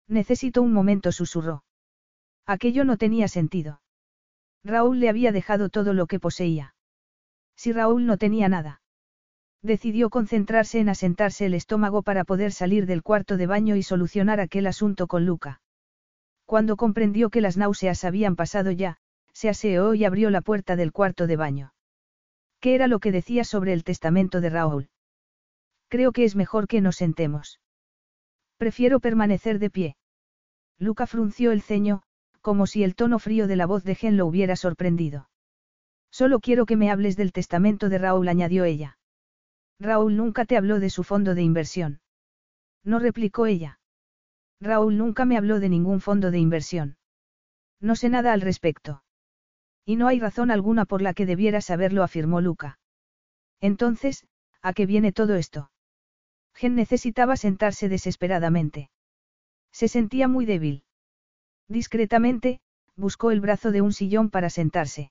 Necesito 0.07 0.63
un 0.63 0.73
momento, 0.73 1.13
susurró. 1.13 1.65
Aquello 2.47 2.85
no 2.85 2.97
tenía 2.97 3.29
sentido. 3.29 3.83
Raúl 4.65 5.01
le 5.01 5.09
había 5.09 5.33
dejado 5.33 5.69
todo 5.69 5.93
lo 5.93 6.07
que 6.07 6.21
poseía. 6.21 6.75
Si 7.57 7.73
Raúl 7.73 8.07
no 8.07 8.17
tenía 8.17 8.49
nada. 8.49 8.81
Decidió 9.63 10.09
concentrarse 10.09 10.79
en 10.79 10.89
asentarse 10.89 11.47
el 11.47 11.55
estómago 11.55 12.03
para 12.03 12.25
poder 12.25 12.53
salir 12.53 12.87
del 12.87 13.03
cuarto 13.03 13.37
de 13.37 13.47
baño 13.47 13.75
y 13.75 13.83
solucionar 13.83 14.41
aquel 14.41 14.69
asunto 14.69 15.09
con 15.09 15.27
Luca. 15.27 15.61
Cuando 16.47 16.77
comprendió 16.77 17.29
que 17.29 17.41
las 17.41 17.57
náuseas 17.57 18.05
habían 18.05 18.37
pasado 18.37 18.71
ya, 18.71 18.99
se 19.39 19.49
aseó 19.49 19.95
y 19.95 20.05
abrió 20.05 20.31
la 20.31 20.41
puerta 20.41 20.75
del 20.75 20.91
cuarto 20.91 21.29
de 21.29 21.37
baño. 21.37 21.73
¿Qué 22.59 22.75
era 22.75 22.89
lo 22.89 22.99
que 22.99 23.13
decía 23.13 23.45
sobre 23.45 23.73
el 23.73 23.85
testamento 23.85 24.41
de 24.41 24.51
Raúl? 24.51 24.89
Creo 25.87 26.11
que 26.11 26.25
es 26.25 26.35
mejor 26.35 26.67
que 26.67 26.81
nos 26.81 26.97
sentemos. 26.97 27.61
Prefiero 28.57 28.99
permanecer 28.99 29.61
de 29.61 29.71
pie. 29.71 29.97
Luca 30.77 31.07
frunció 31.07 31.53
el 31.53 31.63
ceño, 31.63 32.03
como 32.41 32.67
si 32.67 32.83
el 32.83 32.97
tono 32.97 33.21
frío 33.21 33.47
de 33.47 33.55
la 33.55 33.67
voz 33.67 33.85
de 33.85 33.95
Gen 33.95 34.17
lo 34.17 34.27
hubiera 34.27 34.57
sorprendido. 34.57 35.31
Solo 36.11 36.41
quiero 36.41 36.67
que 36.67 36.75
me 36.75 36.91
hables 36.91 37.17
del 37.17 37.33
testamento 37.33 37.89
de 37.89 37.99
Raúl, 37.99 38.27
añadió 38.27 38.65
ella. 38.65 38.99
Raúl 39.79 40.17
nunca 40.17 40.47
te 40.47 40.57
habló 40.57 40.81
de 40.81 40.91
su 40.91 41.05
fondo 41.05 41.37
de 41.37 41.43
inversión. 41.43 42.01
No 42.83 42.99
replicó 42.99 43.47
ella. 43.47 43.79
Raúl 44.61 44.99
nunca 44.99 45.25
me 45.25 45.37
habló 45.37 45.61
de 45.61 45.69
ningún 45.69 46.01
fondo 46.01 46.33
de 46.33 46.41
inversión. 46.41 46.97
No 47.81 47.95
sé 47.95 48.09
nada 48.09 48.33
al 48.33 48.41
respecto. 48.41 49.05
Y 49.89 49.97
no 49.97 50.07
hay 50.07 50.21
razón 50.21 50.51
alguna 50.51 50.85
por 50.85 51.01
la 51.01 51.15
que 51.15 51.25
debiera 51.25 51.63
saberlo, 51.63 52.03
afirmó 52.03 52.43
Luca. 52.43 52.79
Entonces, 53.59 54.27
¿a 54.61 54.75
qué 54.75 54.85
viene 54.85 55.13
todo 55.13 55.35
esto? 55.37 55.71
Gen 56.55 56.75
necesitaba 56.75 57.39
sentarse 57.39 57.89
desesperadamente. 57.89 58.91
Se 59.73 59.89
sentía 59.89 60.29
muy 60.29 60.45
débil. 60.45 60.85
Discretamente, 61.69 62.61
buscó 62.97 63.31
el 63.31 63.41
brazo 63.41 63.73
de 63.73 63.81
un 63.81 63.95
sillón 63.95 64.29
para 64.29 64.51
sentarse. 64.51 65.11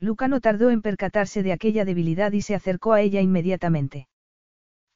Luca 0.00 0.26
no 0.26 0.40
tardó 0.40 0.70
en 0.70 0.82
percatarse 0.82 1.44
de 1.44 1.52
aquella 1.52 1.84
debilidad 1.84 2.32
y 2.32 2.42
se 2.42 2.56
acercó 2.56 2.94
a 2.94 3.00
ella 3.00 3.20
inmediatamente. 3.20 4.08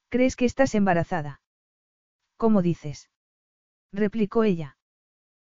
¿Crees 0.09 0.35
que 0.35 0.45
estás 0.45 0.75
embarazada? 0.75 1.41
¿Cómo 2.37 2.63
dices? 2.63 3.11
replicó 3.93 4.43
ella. 4.43 4.77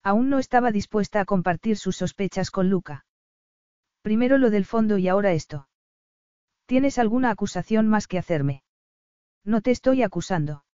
Aún 0.02 0.30
no 0.30 0.40
estaba 0.40 0.72
dispuesta 0.72 1.20
a 1.20 1.26
compartir 1.26 1.76
sus 1.76 1.98
sospechas 1.98 2.50
con 2.50 2.70
Luca. 2.70 3.04
Primero 4.04 4.38
lo 4.38 4.50
del 4.50 4.66
fondo 4.66 4.98
y 4.98 5.08
ahora 5.08 5.32
esto. 5.32 5.70
¿Tienes 6.66 7.00
alguna 7.00 7.32
acusación 7.32 7.88
más 7.88 8.08
que 8.08 8.18
hacerme? 8.18 8.62
No 9.46 9.62
te 9.62 9.72
estoy 9.72 10.04
acusando. 10.04 10.66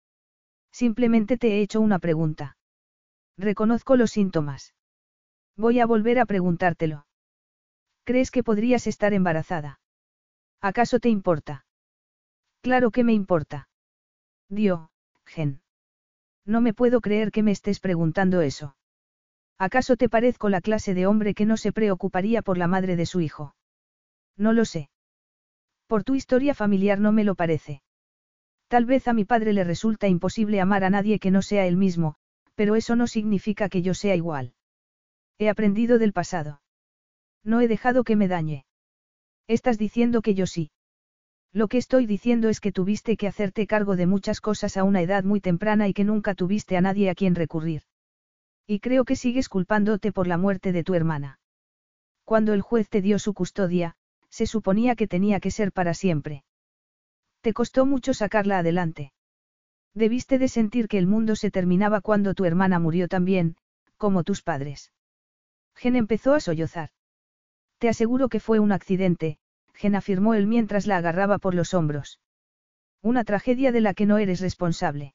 Simplemente 0.72 1.36
te 1.36 1.48
he 1.48 1.60
hecho 1.60 1.82
una 1.82 1.98
pregunta. 1.98 2.56
Reconozco 3.36 3.96
los 3.96 4.12
síntomas. 4.12 4.74
Voy 5.56 5.78
a 5.78 5.86
volver 5.86 6.18
a 6.18 6.24
preguntártelo. 6.24 7.06
¿Crees 8.04 8.30
que 8.30 8.42
podrías 8.42 8.86
estar 8.86 9.12
embarazada? 9.12 9.80
¿Acaso 10.62 10.98
te 10.98 11.10
importa? 11.10 11.66
Claro 12.62 12.90
que 12.90 13.04
me 13.04 13.12
importa. 13.12 13.68
Dio, 14.48 14.90
Gen. 15.26 15.60
No 16.46 16.62
me 16.62 16.72
puedo 16.72 17.02
creer 17.02 17.30
que 17.30 17.42
me 17.42 17.50
estés 17.50 17.78
preguntando 17.78 18.40
eso. 18.40 18.77
¿Acaso 19.58 19.96
te 19.96 20.08
parezco 20.08 20.48
la 20.48 20.60
clase 20.60 20.94
de 20.94 21.06
hombre 21.06 21.34
que 21.34 21.44
no 21.44 21.56
se 21.56 21.72
preocuparía 21.72 22.42
por 22.42 22.58
la 22.58 22.68
madre 22.68 22.94
de 22.94 23.06
su 23.06 23.20
hijo? 23.20 23.56
No 24.36 24.52
lo 24.52 24.64
sé. 24.64 24.88
Por 25.88 26.04
tu 26.04 26.14
historia 26.14 26.54
familiar 26.54 27.00
no 27.00 27.10
me 27.10 27.24
lo 27.24 27.34
parece. 27.34 27.82
Tal 28.68 28.84
vez 28.84 29.08
a 29.08 29.14
mi 29.14 29.24
padre 29.24 29.52
le 29.52 29.64
resulta 29.64 30.06
imposible 30.06 30.60
amar 30.60 30.84
a 30.84 30.90
nadie 30.90 31.18
que 31.18 31.32
no 31.32 31.42
sea 31.42 31.66
él 31.66 31.76
mismo, 31.76 32.14
pero 32.54 32.76
eso 32.76 32.94
no 32.94 33.06
significa 33.06 33.68
que 33.68 33.82
yo 33.82 33.94
sea 33.94 34.14
igual. 34.14 34.54
He 35.38 35.48
aprendido 35.48 35.98
del 35.98 36.12
pasado. 36.12 36.60
No 37.42 37.60
he 37.60 37.68
dejado 37.68 38.04
que 38.04 38.14
me 38.14 38.28
dañe. 38.28 38.64
Estás 39.48 39.78
diciendo 39.78 40.22
que 40.22 40.34
yo 40.34 40.46
sí. 40.46 40.70
Lo 41.52 41.66
que 41.66 41.78
estoy 41.78 42.06
diciendo 42.06 42.48
es 42.48 42.60
que 42.60 42.72
tuviste 42.72 43.16
que 43.16 43.26
hacerte 43.26 43.66
cargo 43.66 43.96
de 43.96 44.06
muchas 44.06 44.40
cosas 44.40 44.76
a 44.76 44.84
una 44.84 45.00
edad 45.00 45.24
muy 45.24 45.40
temprana 45.40 45.88
y 45.88 45.94
que 45.94 46.04
nunca 46.04 46.34
tuviste 46.34 46.76
a 46.76 46.80
nadie 46.80 47.08
a 47.10 47.14
quien 47.14 47.34
recurrir. 47.34 47.82
Y 48.70 48.80
creo 48.80 49.06
que 49.06 49.16
sigues 49.16 49.48
culpándote 49.48 50.12
por 50.12 50.26
la 50.26 50.36
muerte 50.36 50.72
de 50.72 50.84
tu 50.84 50.92
hermana. 50.94 51.40
Cuando 52.24 52.52
el 52.52 52.60
juez 52.60 52.90
te 52.90 53.00
dio 53.00 53.18
su 53.18 53.32
custodia, 53.32 53.96
se 54.28 54.46
suponía 54.46 54.94
que 54.94 55.08
tenía 55.08 55.40
que 55.40 55.50
ser 55.50 55.72
para 55.72 55.94
siempre. 55.94 56.44
Te 57.40 57.54
costó 57.54 57.86
mucho 57.86 58.12
sacarla 58.12 58.58
adelante. 58.58 59.14
Debiste 59.94 60.38
de 60.38 60.48
sentir 60.48 60.86
que 60.86 60.98
el 60.98 61.06
mundo 61.06 61.34
se 61.34 61.50
terminaba 61.50 62.02
cuando 62.02 62.34
tu 62.34 62.44
hermana 62.44 62.78
murió 62.78 63.08
también, 63.08 63.56
como 63.96 64.22
tus 64.22 64.42
padres. 64.42 64.92
Gen 65.74 65.96
empezó 65.96 66.34
a 66.34 66.40
sollozar. 66.40 66.90
Te 67.78 67.88
aseguro 67.88 68.28
que 68.28 68.38
fue 68.38 68.58
un 68.58 68.72
accidente, 68.72 69.38
Gen 69.72 69.94
afirmó 69.94 70.34
él 70.34 70.46
mientras 70.46 70.86
la 70.86 70.98
agarraba 70.98 71.38
por 71.38 71.54
los 71.54 71.72
hombros. 71.72 72.20
Una 73.00 73.24
tragedia 73.24 73.72
de 73.72 73.80
la 73.80 73.94
que 73.94 74.04
no 74.04 74.18
eres 74.18 74.40
responsable. 74.40 75.14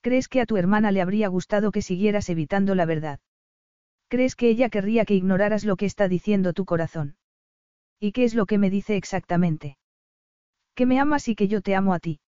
¿Crees 0.00 0.28
que 0.28 0.40
a 0.40 0.46
tu 0.46 0.56
hermana 0.56 0.92
le 0.92 1.02
habría 1.02 1.28
gustado 1.28 1.72
que 1.72 1.82
siguieras 1.82 2.28
evitando 2.28 2.74
la 2.74 2.86
verdad? 2.86 3.20
¿Crees 4.08 4.34
que 4.34 4.48
ella 4.48 4.70
querría 4.70 5.04
que 5.04 5.14
ignoraras 5.14 5.64
lo 5.64 5.76
que 5.76 5.86
está 5.86 6.08
diciendo 6.08 6.52
tu 6.52 6.64
corazón? 6.64 7.16
¿Y 8.00 8.12
qué 8.12 8.24
es 8.24 8.34
lo 8.34 8.46
que 8.46 8.58
me 8.58 8.70
dice 8.70 8.96
exactamente? 8.96 9.76
Que 10.74 10.86
me 10.86 10.98
amas 10.98 11.28
y 11.28 11.34
que 11.34 11.48
yo 11.48 11.60
te 11.60 11.74
amo 11.74 11.92
a 11.92 12.00
ti. 12.00 12.20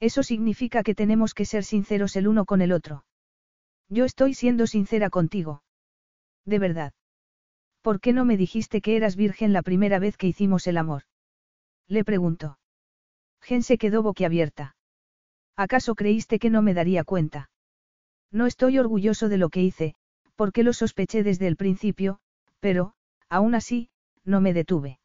Eso 0.00 0.22
significa 0.22 0.82
que 0.82 0.94
tenemos 0.94 1.34
que 1.34 1.44
ser 1.44 1.64
sinceros 1.64 2.16
el 2.16 2.28
uno 2.28 2.44
con 2.44 2.62
el 2.62 2.72
otro. 2.72 3.04
Yo 3.88 4.04
estoy 4.04 4.34
siendo 4.34 4.66
sincera 4.66 5.08
contigo. 5.08 5.62
De 6.44 6.58
verdad. 6.58 6.92
¿Por 7.80 8.00
qué 8.00 8.12
no 8.12 8.24
me 8.24 8.36
dijiste 8.36 8.80
que 8.80 8.96
eras 8.96 9.16
virgen 9.16 9.52
la 9.52 9.62
primera 9.62 9.98
vez 9.98 10.16
que 10.16 10.26
hicimos 10.26 10.66
el 10.66 10.76
amor? 10.76 11.04
Le 11.86 12.04
preguntó. 12.04 12.58
Gen 13.40 13.62
se 13.62 13.78
quedó 13.78 14.02
boquiabierta. 14.02 14.76
¿Acaso 15.58 15.96
creíste 15.96 16.38
que 16.38 16.50
no 16.50 16.62
me 16.62 16.72
daría 16.72 17.02
cuenta? 17.02 17.50
No 18.30 18.46
estoy 18.46 18.78
orgulloso 18.78 19.28
de 19.28 19.38
lo 19.38 19.48
que 19.48 19.60
hice, 19.60 19.96
porque 20.36 20.62
lo 20.62 20.72
sospeché 20.72 21.24
desde 21.24 21.48
el 21.48 21.56
principio, 21.56 22.20
pero, 22.60 22.92
aún 23.28 23.56
así, 23.56 23.90
no 24.24 24.40
me 24.40 24.54
detuve. 24.54 25.00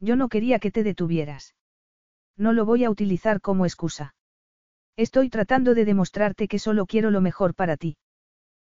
Yo 0.00 0.16
no 0.16 0.30
quería 0.30 0.60
que 0.60 0.70
te 0.70 0.82
detuvieras. 0.82 1.54
No 2.38 2.54
lo 2.54 2.64
voy 2.64 2.84
a 2.84 2.90
utilizar 2.90 3.42
como 3.42 3.66
excusa. 3.66 4.14
Estoy 4.96 5.28
tratando 5.28 5.74
de 5.74 5.84
demostrarte 5.84 6.48
que 6.48 6.58
solo 6.58 6.86
quiero 6.86 7.10
lo 7.10 7.20
mejor 7.20 7.54
para 7.54 7.76
ti. 7.76 7.98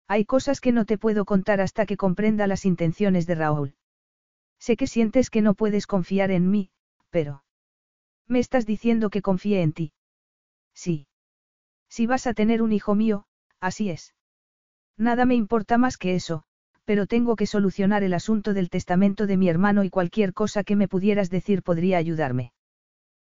Hay 0.08 0.26
cosas 0.26 0.60
que 0.60 0.72
no 0.72 0.86
te 0.86 0.98
puedo 0.98 1.24
contar 1.24 1.62
hasta 1.62 1.86
que 1.86 1.98
comprenda 1.98 2.48
las 2.48 2.66
intenciones 2.66 3.28
de 3.28 3.36
Raúl. 3.36 3.76
Sé 4.58 4.76
que 4.76 4.88
sientes 4.88 5.30
que 5.30 5.44
no 5.44 5.54
puedes 5.54 5.86
confiar 5.86 6.32
en 6.32 6.50
mí, 6.50 6.72
pero... 7.12 7.44
Me 8.28 8.40
estás 8.40 8.66
diciendo 8.66 9.12
que 9.12 9.22
confíe 9.22 9.62
en 9.62 9.74
ti. 9.74 9.92
Sí. 10.76 11.08
Si 11.90 12.06
vas 12.06 12.28
a 12.28 12.34
tener 12.34 12.62
un 12.62 12.74
hijo 12.74 12.94
mío, 12.94 13.26
así 13.60 13.90
es. 13.90 14.14
Nada 14.98 15.26
me 15.26 15.36
importa 15.36 15.78
más 15.78 15.98
que 15.98 16.14
eso, 16.14 16.44
pero 16.84 17.08
tengo 17.08 17.36
que 17.36 17.48
solucionar 17.48 18.04
el 18.04 18.14
asunto 18.14 18.54
del 18.54 18.70
testamento 18.70 19.26
de 19.26 19.38
mi 19.38 19.50
hermano 19.50 19.84
y 19.84 19.90
cualquier 19.90 20.34
cosa 20.34 20.64
que 20.64 20.76
me 20.76 20.88
pudieras 20.88 21.30
decir 21.30 21.64
podría 21.64 21.98
ayudarme. 21.98 22.54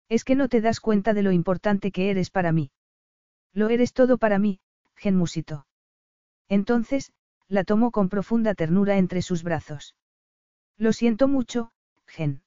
Es 0.07 0.23
que 0.23 0.35
no 0.35 0.47
te 0.47 0.61
das 0.61 0.79
cuenta 0.79 1.13
de 1.13 1.23
lo 1.23 1.31
importante 1.31 1.91
que 1.91 2.09
eres 2.09 2.29
para 2.29 2.51
mí. 2.51 2.71
Lo 3.53 3.69
eres 3.69 3.93
todo 3.93 4.17
para 4.17 4.39
mí, 4.39 4.59
Gen 4.95 5.15
musito. 5.15 5.67
Entonces, 6.47 7.11
la 7.47 7.63
tomó 7.63 7.91
con 7.91 8.09
profunda 8.09 8.53
ternura 8.55 8.97
entre 8.97 9.21
sus 9.21 9.43
brazos. 9.43 9.95
Lo 10.77 10.93
siento 10.93 11.27
mucho, 11.27 11.71
Gen. 12.07 12.41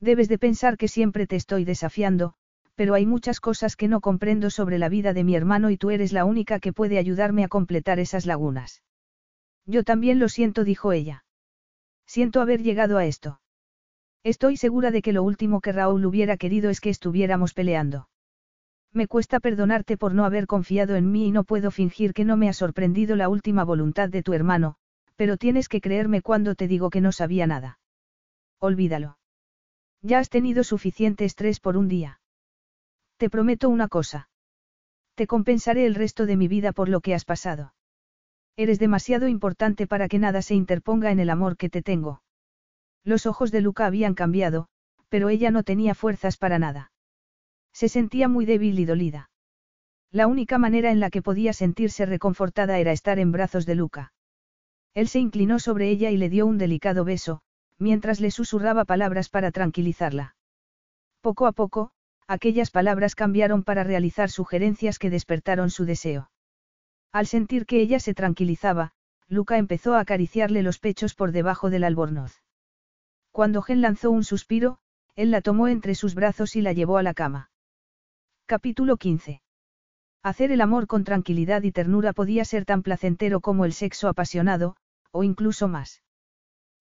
Debes 0.00 0.28
de 0.28 0.38
pensar 0.38 0.76
que 0.76 0.88
siempre 0.88 1.26
te 1.26 1.36
estoy 1.36 1.64
desafiando, 1.64 2.34
pero 2.74 2.94
hay 2.94 3.06
muchas 3.06 3.40
cosas 3.40 3.76
que 3.76 3.88
no 3.88 4.00
comprendo 4.00 4.50
sobre 4.50 4.78
la 4.78 4.88
vida 4.88 5.12
de 5.12 5.24
mi 5.24 5.34
hermano 5.34 5.70
y 5.70 5.76
tú 5.76 5.90
eres 5.90 6.12
la 6.12 6.24
única 6.24 6.60
que 6.60 6.72
puede 6.72 6.98
ayudarme 6.98 7.44
a 7.44 7.48
completar 7.48 7.98
esas 7.98 8.26
lagunas. 8.26 8.82
Yo 9.66 9.84
también 9.84 10.18
lo 10.18 10.28
siento, 10.28 10.64
dijo 10.64 10.92
ella. 10.92 11.24
Siento 12.06 12.40
haber 12.40 12.62
llegado 12.62 12.98
a 12.98 13.04
esto. 13.04 13.40
Estoy 14.24 14.56
segura 14.56 14.90
de 14.90 15.02
que 15.02 15.12
lo 15.12 15.22
último 15.22 15.60
que 15.60 15.72
Raúl 15.72 16.04
hubiera 16.06 16.36
querido 16.36 16.70
es 16.70 16.80
que 16.80 16.90
estuviéramos 16.90 17.54
peleando. 17.54 18.08
Me 18.92 19.08
cuesta 19.08 19.40
perdonarte 19.40 19.96
por 19.96 20.14
no 20.14 20.24
haber 20.24 20.46
confiado 20.46 20.96
en 20.96 21.10
mí 21.10 21.26
y 21.26 21.30
no 21.32 21.44
puedo 21.44 21.70
fingir 21.70 22.12
que 22.12 22.24
no 22.24 22.36
me 22.36 22.48
ha 22.48 22.52
sorprendido 22.52 23.16
la 23.16 23.28
última 23.28 23.64
voluntad 23.64 24.08
de 24.08 24.22
tu 24.22 24.32
hermano, 24.32 24.76
pero 25.16 25.36
tienes 25.36 25.68
que 25.68 25.80
creerme 25.80 26.22
cuando 26.22 26.54
te 26.54 26.68
digo 26.68 26.90
que 26.90 27.00
no 27.00 27.10
sabía 27.10 27.46
nada. 27.46 27.78
Olvídalo. 28.58 29.18
Ya 30.02 30.18
has 30.18 30.28
tenido 30.28 30.62
suficiente 30.62 31.24
estrés 31.24 31.58
por 31.58 31.76
un 31.76 31.88
día. 31.88 32.20
Te 33.22 33.30
prometo 33.30 33.68
una 33.68 33.86
cosa. 33.86 34.28
Te 35.14 35.28
compensaré 35.28 35.86
el 35.86 35.94
resto 35.94 36.26
de 36.26 36.36
mi 36.36 36.48
vida 36.48 36.72
por 36.72 36.88
lo 36.88 37.00
que 37.00 37.14
has 37.14 37.24
pasado. 37.24 37.72
Eres 38.56 38.80
demasiado 38.80 39.28
importante 39.28 39.86
para 39.86 40.08
que 40.08 40.18
nada 40.18 40.42
se 40.42 40.56
interponga 40.56 41.12
en 41.12 41.20
el 41.20 41.30
amor 41.30 41.56
que 41.56 41.68
te 41.68 41.82
tengo. 41.82 42.24
Los 43.04 43.26
ojos 43.26 43.52
de 43.52 43.60
Luca 43.60 43.86
habían 43.86 44.14
cambiado, 44.14 44.66
pero 45.08 45.28
ella 45.28 45.52
no 45.52 45.62
tenía 45.62 45.94
fuerzas 45.94 46.36
para 46.36 46.58
nada. 46.58 46.90
Se 47.72 47.88
sentía 47.88 48.26
muy 48.26 48.44
débil 48.44 48.76
y 48.80 48.86
dolida. 48.86 49.30
La 50.10 50.26
única 50.26 50.58
manera 50.58 50.90
en 50.90 50.98
la 50.98 51.08
que 51.08 51.22
podía 51.22 51.52
sentirse 51.52 52.04
reconfortada 52.06 52.80
era 52.80 52.90
estar 52.90 53.20
en 53.20 53.30
brazos 53.30 53.66
de 53.66 53.76
Luca. 53.76 54.12
Él 54.94 55.06
se 55.06 55.20
inclinó 55.20 55.60
sobre 55.60 55.90
ella 55.90 56.10
y 56.10 56.16
le 56.16 56.28
dio 56.28 56.44
un 56.44 56.58
delicado 56.58 57.04
beso, 57.04 57.40
mientras 57.78 58.18
le 58.18 58.32
susurraba 58.32 58.84
palabras 58.84 59.28
para 59.28 59.52
tranquilizarla. 59.52 60.34
Poco 61.20 61.46
a 61.46 61.52
poco, 61.52 61.92
aquellas 62.32 62.70
palabras 62.70 63.14
cambiaron 63.14 63.62
para 63.62 63.84
realizar 63.84 64.30
sugerencias 64.30 64.98
que 64.98 65.10
despertaron 65.10 65.68
su 65.68 65.84
deseo. 65.84 66.30
Al 67.12 67.26
sentir 67.26 67.66
que 67.66 67.80
ella 67.82 68.00
se 68.00 68.14
tranquilizaba, 68.14 68.92
Luca 69.28 69.58
empezó 69.58 69.94
a 69.94 70.00
acariciarle 70.00 70.62
los 70.62 70.78
pechos 70.78 71.14
por 71.14 71.32
debajo 71.32 71.68
del 71.68 71.84
albornoz. 71.84 72.42
Cuando 73.32 73.60
Gen 73.60 73.82
lanzó 73.82 74.10
un 74.10 74.24
suspiro, 74.24 74.78
él 75.14 75.30
la 75.30 75.42
tomó 75.42 75.68
entre 75.68 75.94
sus 75.94 76.14
brazos 76.14 76.56
y 76.56 76.62
la 76.62 76.72
llevó 76.72 76.96
a 76.96 77.02
la 77.02 77.12
cama. 77.12 77.50
Capítulo 78.46 78.96
15. 78.96 79.42
Hacer 80.22 80.52
el 80.52 80.62
amor 80.62 80.86
con 80.86 81.04
tranquilidad 81.04 81.62
y 81.64 81.72
ternura 81.72 82.14
podía 82.14 82.46
ser 82.46 82.64
tan 82.64 82.82
placentero 82.82 83.40
como 83.40 83.66
el 83.66 83.74
sexo 83.74 84.08
apasionado, 84.08 84.76
o 85.10 85.22
incluso 85.22 85.68
más. 85.68 86.02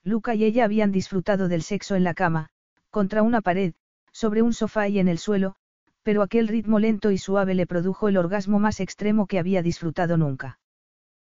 Luca 0.03 0.33
y 0.33 0.45
ella 0.45 0.63
habían 0.63 0.93
disfrutado 0.93 1.49
del 1.49 1.61
sexo 1.61 1.95
en 1.95 2.05
la 2.05 2.13
cama, 2.13 2.49
contra 2.89 3.21
una 3.21 3.41
pared, 3.41 3.73
sobre 4.11 4.41
un 4.41 4.53
sofá 4.53 4.88
y 4.88 4.99
en 4.99 5.07
el 5.07 5.17
suelo, 5.17 5.56
pero 6.03 6.22
aquel 6.22 6.48
ritmo 6.48 6.80
lento 6.80 7.11
y 7.11 7.17
suave 7.17 7.56
le 7.56 7.67
produjo 7.67 8.07
el 8.07 8.17
orgasmo 8.17 8.59
más 8.59 8.80
extremo 8.80 9.27
que 9.27 9.40
había 9.40 9.61
disfrutado 9.61 10.17
nunca. 10.17 10.59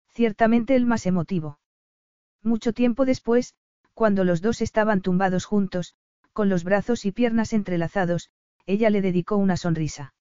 Ciertamente 0.09 0.75
el 0.75 0.85
más 0.85 1.05
emotivo. 1.05 1.59
Mucho 2.43 2.73
tiempo 2.73 3.05
después, 3.05 3.55
cuando 3.93 4.23
los 4.23 4.41
dos 4.41 4.61
estaban 4.61 5.01
tumbados 5.01 5.45
juntos, 5.45 5.95
con 6.33 6.49
los 6.49 6.63
brazos 6.63 7.05
y 7.05 7.11
piernas 7.11 7.53
entrelazados, 7.53 8.29
ella 8.65 8.89
le 8.89 9.01
dedicó 9.01 9.35
una 9.35 9.57
sonrisa. 9.57 10.13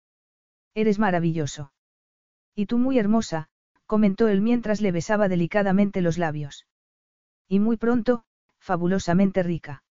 Eres 0.75 0.99
maravilloso. 0.99 1.73
Y 2.55 2.67
tú 2.67 2.79
muy 2.79 2.99
hermosa, 2.99 3.49
comentó 3.87 4.29
él 4.29 4.41
mientras 4.41 4.81
le 4.81 4.93
besaba 4.93 5.29
delicadamente 5.29 6.01
los 6.01 6.19
labios. 6.19 6.67
Y 7.47 7.61
muy 7.61 7.77
pronto, 7.77 8.25
fabulosamente 8.59 9.43
rica. 9.43 9.83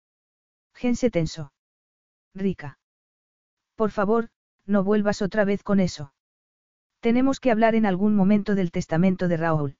Gen 0.73 0.95
se 0.95 1.09
tensó. 1.09 1.51
Rica. 2.37 2.79
Por 3.75 3.91
favor, 3.91 4.29
no 4.65 4.83
vuelvas 4.83 5.21
otra 5.21 5.45
vez 5.45 5.63
con 5.63 5.79
eso. 5.79 6.13
Tenemos 6.99 7.39
que 7.39 7.51
hablar 7.51 7.75
en 7.75 7.85
algún 7.85 8.15
momento 8.15 8.55
del 8.55 8.71
testamento 8.71 9.27
de 9.27 9.37
Raúl. 9.37 9.77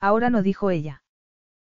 Ahora 0.00 0.30
no 0.30 0.42
dijo 0.42 0.70
ella. 0.70 1.02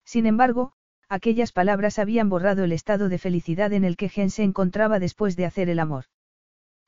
Sin 0.05 0.27
embargo, 0.27 0.73
aquellas 1.09 1.53
palabras 1.53 1.99
habían 1.99 2.29
borrado 2.29 2.65
el 2.65 2.73
estado 2.73 3.09
de 3.09 3.19
felicidad 3.19 3.73
en 3.73 3.85
el 3.85 3.97
que 3.97 4.09
Gen 4.09 4.31
se 4.31 4.43
encontraba 4.43 4.99
después 4.99 5.37
de 5.37 5.47
hacer 5.47 5.69
el 5.69 5.79
amor. 5.79 6.05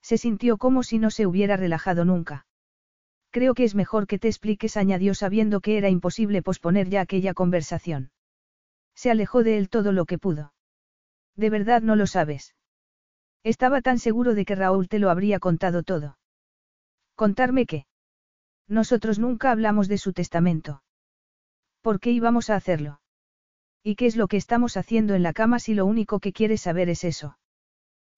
Se 0.01 0.19
sintió 0.19 0.57
como 0.57 0.83
si 0.83 0.99
no 0.99 1.11
se 1.11 1.27
hubiera 1.27 1.57
relajado 1.57 2.05
nunca. 2.05 2.47
Creo 3.31 3.55
que 3.55 3.65
es 3.65 3.75
mejor 3.75 4.07
que 4.07 4.19
te 4.19 4.29
expliques, 4.29 4.77
añadió 4.77 5.15
sabiendo 5.15 5.61
que 5.61 5.77
era 5.77 5.91
imposible 5.91 6.43
posponer 6.43 6.89
ya 6.89 7.03
aquella 7.03 7.35
conversación. 7.35 8.11
Se 8.95 9.11
alejó 9.11 9.43
de 9.43 9.59
él 9.59 9.69
todo 9.69 9.93
lo 9.93 10.07
que 10.07 10.19
pudo. 10.19 10.55
De 11.37 11.51
verdad 11.51 11.83
no 11.83 11.95
lo 11.95 12.07
sabes. 12.07 12.55
Estaba 13.45 13.81
tan 13.83 13.99
seguro 13.99 14.35
de 14.35 14.45
que 14.45 14.55
Raúl 14.55 14.89
te 14.89 14.99
lo 14.99 15.11
habría 15.11 15.39
contado 15.39 15.83
todo. 15.83 16.19
¿Contarme 17.15 17.67
qué? 17.67 17.87
Nosotros 18.69 19.19
nunca 19.19 19.51
hablamos 19.51 19.89
de 19.89 19.99
su 19.99 20.13
testamento. 20.13 20.83
¿Por 21.81 22.01
qué 22.01 22.11
íbamos 22.11 22.51
a 22.51 22.57
hacerlo? 22.57 23.01
¿Y 23.83 23.95
qué 23.95 24.07
es 24.07 24.17
lo 24.17 24.29
que 24.29 24.37
estamos 24.37 24.77
haciendo 24.77 25.15
en 25.15 25.23
la 25.23 25.33
cama 25.33 25.59
si 25.59 25.75
lo 25.75 25.87
único 25.87 26.21
que 26.21 26.33
quieres 26.33 26.61
saber 26.63 26.89
es 26.89 27.05
eso? 27.05 27.39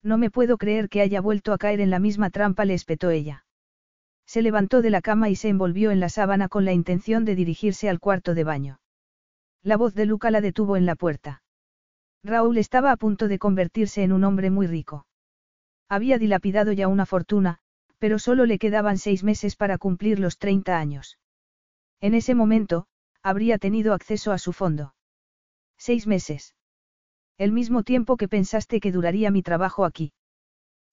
No 0.03 0.17
me 0.17 0.31
puedo 0.31 0.57
creer 0.57 0.89
que 0.89 1.01
haya 1.01 1.21
vuelto 1.21 1.53
a 1.53 1.57
caer 1.57 1.79
en 1.79 1.91
la 1.91 1.99
misma 1.99 2.31
trampa, 2.31 2.65
le 2.65 2.73
espetó 2.73 3.11
ella. 3.11 3.45
Se 4.25 4.41
levantó 4.41 4.81
de 4.81 4.89
la 4.89 5.01
cama 5.01 5.29
y 5.29 5.35
se 5.35 5.49
envolvió 5.49 5.91
en 5.91 5.99
la 5.99 6.09
sábana 6.09 6.49
con 6.49 6.65
la 6.65 6.73
intención 6.73 7.23
de 7.25 7.35
dirigirse 7.35 7.89
al 7.89 7.99
cuarto 7.99 8.33
de 8.33 8.43
baño. 8.43 8.79
La 9.63 9.77
voz 9.77 9.93
de 9.93 10.05
Luca 10.05 10.31
la 10.31 10.41
detuvo 10.41 10.75
en 10.75 10.85
la 10.85 10.95
puerta. 10.95 11.43
Raúl 12.23 12.57
estaba 12.57 12.91
a 12.91 12.97
punto 12.97 13.27
de 13.27 13.39
convertirse 13.39 14.03
en 14.03 14.11
un 14.11 14.23
hombre 14.23 14.49
muy 14.49 14.67
rico. 14.67 15.05
Había 15.91 16.17
dilapidado 16.17 16.71
ya 16.71 16.87
una 16.87 17.05
fortuna, 17.05 17.57
pero 17.99 18.17
solo 18.17 18.45
le 18.45 18.59
quedaban 18.59 18.97
seis 18.97 19.25
meses 19.25 19.57
para 19.57 19.77
cumplir 19.77 20.19
los 20.21 20.37
30 20.37 20.79
años. 20.79 21.19
En 21.99 22.13
ese 22.13 22.33
momento, 22.33 22.87
habría 23.21 23.57
tenido 23.57 23.93
acceso 23.93 24.31
a 24.31 24.37
su 24.37 24.53
fondo. 24.53 24.95
Seis 25.77 26.07
meses. 26.07 26.55
El 27.37 27.51
mismo 27.51 27.83
tiempo 27.83 28.15
que 28.15 28.29
pensaste 28.29 28.79
que 28.79 28.93
duraría 28.93 29.31
mi 29.31 29.43
trabajo 29.43 29.83
aquí. 29.83 30.13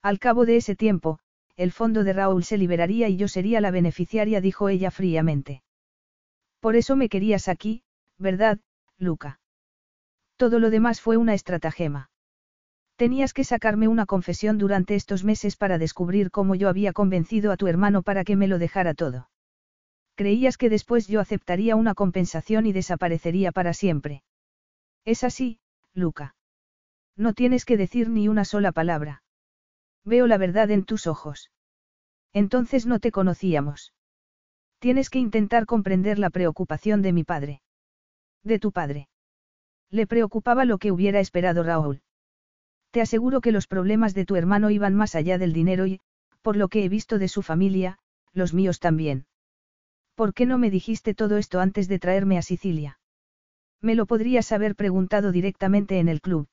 Al 0.01 0.19
cabo 0.19 0.45
de 0.45 0.57
ese 0.57 0.75
tiempo, 0.75 1.19
el 1.55 1.71
fondo 1.71 2.03
de 2.03 2.11
Raúl 2.11 2.43
se 2.43 2.57
liberaría 2.57 3.07
y 3.07 3.15
yo 3.15 3.29
sería 3.29 3.61
la 3.61 3.71
beneficiaria, 3.71 4.41
dijo 4.41 4.67
ella 4.67 4.91
fríamente. 4.91 5.63
Por 6.59 6.75
eso 6.75 6.97
me 6.97 7.07
querías 7.07 7.47
aquí, 7.47 7.83
¿verdad, 8.17 8.59
Luca? 8.97 9.39
Todo 10.35 10.59
lo 10.59 10.69
demás 10.69 10.99
fue 10.99 11.15
una 11.15 11.35
estratagema. 11.35 12.09
Tenías 12.99 13.31
que 13.33 13.45
sacarme 13.45 13.87
una 13.87 14.05
confesión 14.05 14.57
durante 14.57 14.93
estos 14.93 15.23
meses 15.23 15.55
para 15.55 15.77
descubrir 15.77 16.31
cómo 16.31 16.53
yo 16.53 16.67
había 16.67 16.91
convencido 16.91 17.53
a 17.53 17.55
tu 17.55 17.67
hermano 17.67 18.01
para 18.03 18.25
que 18.25 18.35
me 18.35 18.49
lo 18.49 18.59
dejara 18.59 18.93
todo. 18.93 19.29
Creías 20.15 20.57
que 20.57 20.69
después 20.69 21.07
yo 21.07 21.21
aceptaría 21.21 21.77
una 21.77 21.95
compensación 21.95 22.65
y 22.65 22.73
desaparecería 22.73 23.53
para 23.53 23.71
siempre. 23.71 24.21
Es 25.05 25.23
así, 25.23 25.61
Luca. 25.93 26.35
No 27.15 27.33
tienes 27.33 27.63
que 27.63 27.77
decir 27.77 28.09
ni 28.09 28.27
una 28.27 28.43
sola 28.43 28.73
palabra. 28.73 29.23
Veo 30.03 30.27
la 30.27 30.37
verdad 30.37 30.69
en 30.69 30.83
tus 30.83 31.07
ojos. 31.07 31.51
Entonces 32.33 32.85
no 32.85 32.99
te 32.99 33.11
conocíamos. 33.13 33.93
Tienes 34.79 35.09
que 35.09 35.19
intentar 35.19 35.65
comprender 35.65 36.19
la 36.19 36.31
preocupación 36.31 37.01
de 37.01 37.13
mi 37.13 37.23
padre. 37.23 37.61
De 38.43 38.59
tu 38.59 38.73
padre. 38.73 39.07
Le 39.89 40.05
preocupaba 40.05 40.65
lo 40.65 40.79
que 40.79 40.91
hubiera 40.91 41.21
esperado 41.21 41.63
Raúl. 41.63 42.01
Te 42.91 43.01
aseguro 43.01 43.41
que 43.41 43.51
los 43.51 43.67
problemas 43.67 44.13
de 44.13 44.25
tu 44.25 44.35
hermano 44.35 44.69
iban 44.69 44.95
más 44.95 45.15
allá 45.15 45.37
del 45.37 45.53
dinero 45.53 45.85
y, 45.85 45.99
por 46.41 46.55
lo 46.55 46.69
que 46.69 46.83
he 46.83 46.89
visto 46.89 47.19
de 47.19 47.27
su 47.27 47.41
familia, 47.41 47.99
los 48.33 48.53
míos 48.53 48.79
también. 48.79 49.27
¿Por 50.15 50.33
qué 50.33 50.45
no 50.45 50.57
me 50.57 50.69
dijiste 50.69 51.13
todo 51.13 51.37
esto 51.37 51.59
antes 51.59 51.87
de 51.87 51.99
traerme 51.99 52.37
a 52.37 52.41
Sicilia? 52.41 52.99
Me 53.81 53.95
lo 53.95 54.05
podrías 54.05 54.51
haber 54.51 54.75
preguntado 54.75 55.31
directamente 55.31 55.99
en 55.99 56.09
el 56.09 56.19
club. 56.19 56.47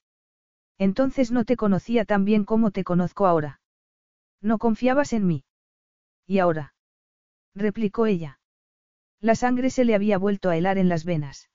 Entonces 0.78 1.32
no 1.32 1.44
te 1.44 1.56
conocía 1.56 2.04
tan 2.04 2.24
bien 2.24 2.44
como 2.44 2.70
te 2.70 2.84
conozco 2.84 3.26
ahora. 3.26 3.60
No 4.40 4.58
confiabas 4.58 5.12
en 5.12 5.26
mí. 5.26 5.44
¿Y 6.26 6.38
ahora? 6.38 6.74
replicó 7.54 8.06
ella. 8.06 8.38
La 9.20 9.34
sangre 9.34 9.70
se 9.70 9.84
le 9.84 9.94
había 9.94 10.18
vuelto 10.18 10.50
a 10.50 10.56
helar 10.56 10.76
en 10.78 10.88
las 10.88 11.04
venas. 11.04 11.50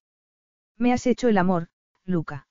Me 0.77 0.91
has 0.91 1.05
hecho 1.05 1.29
el 1.29 1.37
amor, 1.37 1.69
Luca. 2.03 2.47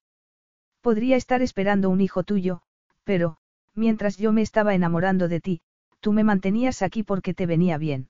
Podría 0.80 1.16
estar 1.16 1.42
esperando 1.42 1.90
un 1.90 2.00
hijo 2.00 2.22
tuyo, 2.22 2.62
pero, 3.04 3.36
mientras 3.74 4.16
yo 4.16 4.32
me 4.32 4.42
estaba 4.42 4.74
enamorando 4.74 5.28
de 5.28 5.40
ti, 5.40 5.60
tú 6.00 6.12
me 6.12 6.24
mantenías 6.24 6.82
aquí 6.82 7.02
porque 7.02 7.34
te 7.34 7.46
venía 7.46 7.76
bien. 7.78 8.08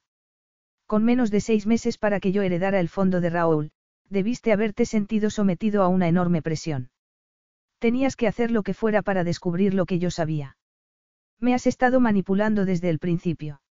Con 0.86 1.04
menos 1.04 1.30
de 1.30 1.40
seis 1.40 1.66
meses 1.66 1.98
para 1.98 2.20
que 2.20 2.32
yo 2.32 2.42
heredara 2.42 2.80
el 2.80 2.88
fondo 2.88 3.20
de 3.20 3.30
Raúl, 3.30 3.72
debiste 4.08 4.52
haberte 4.52 4.86
sentido 4.86 5.30
sometido 5.30 5.82
a 5.82 5.88
una 5.88 6.08
enorme 6.08 6.42
presión. 6.42 6.90
Tenías 7.78 8.16
que 8.16 8.26
hacer 8.26 8.50
lo 8.50 8.62
que 8.62 8.74
fuera 8.74 9.02
para 9.02 9.24
descubrir 9.24 9.72
lo 9.74 9.86
que 9.86 9.98
yo 9.98 10.10
sabía. 10.10 10.56
Me 11.38 11.54
has 11.54 11.66
estado 11.66 12.00
manipulando 12.00 12.64
desde 12.64 12.90
el 12.90 12.98
principio. 12.98 13.62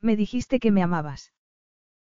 Me 0.00 0.16
dijiste 0.16 0.58
que 0.58 0.70
me 0.70 0.82
amabas. 0.82 1.32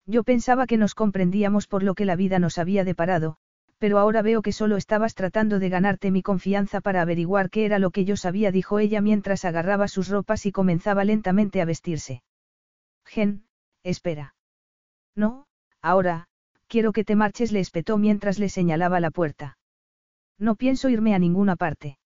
Yo 0.07 0.23
pensaba 0.23 0.67
que 0.67 0.77
nos 0.77 0.95
comprendíamos 0.95 1.67
por 1.67 1.83
lo 1.83 1.95
que 1.95 2.05
la 2.05 2.15
vida 2.15 2.39
nos 2.39 2.59
había 2.59 2.85
deparado, 2.85 3.39
pero 3.79 3.99
ahora 3.99 4.23
veo 4.23 4.43
que 4.43 4.53
solo 4.53 4.77
estabas 4.77 5.15
tratando 5.15 5.59
de 5.59 5.69
ganarte 5.69 6.11
mi 6.11 6.23
confianza 6.23 6.81
para 6.81 7.03
averiguar 7.03 7.51
qué 7.51 7.67
era 7.67 7.79
lo 7.79 7.91
que 7.91 8.05
yo 8.05 8.17
sabía, 8.17 8.51
dijo 8.51 8.79
ella 8.79 9.01
mientras 9.01 9.45
agarraba 9.45 9.89
sus 9.89 10.09
ropas 10.09 10.47
y 10.47 10.53
comenzaba 10.53 11.05
lentamente 11.05 11.61
a 11.61 11.67
vestirse. 11.67 12.23
Gen, 13.05 13.47
espera. 13.83 14.35
No, 15.15 15.47
ahora, 15.83 16.29
quiero 16.69 16.93
que 16.93 17.05
te 17.05 17.17
marches, 17.17 17.53
le 17.53 17.61
espetó 17.61 17.99
mientras 17.99 18.39
le 18.39 18.49
señalaba 18.49 19.01
la 19.01 19.11
puerta. 19.11 19.59
No 20.39 20.57
pienso 20.57 20.89
irme 20.89 21.15
a 21.15 21.19
ninguna 21.19 21.57
parte. 21.57 21.99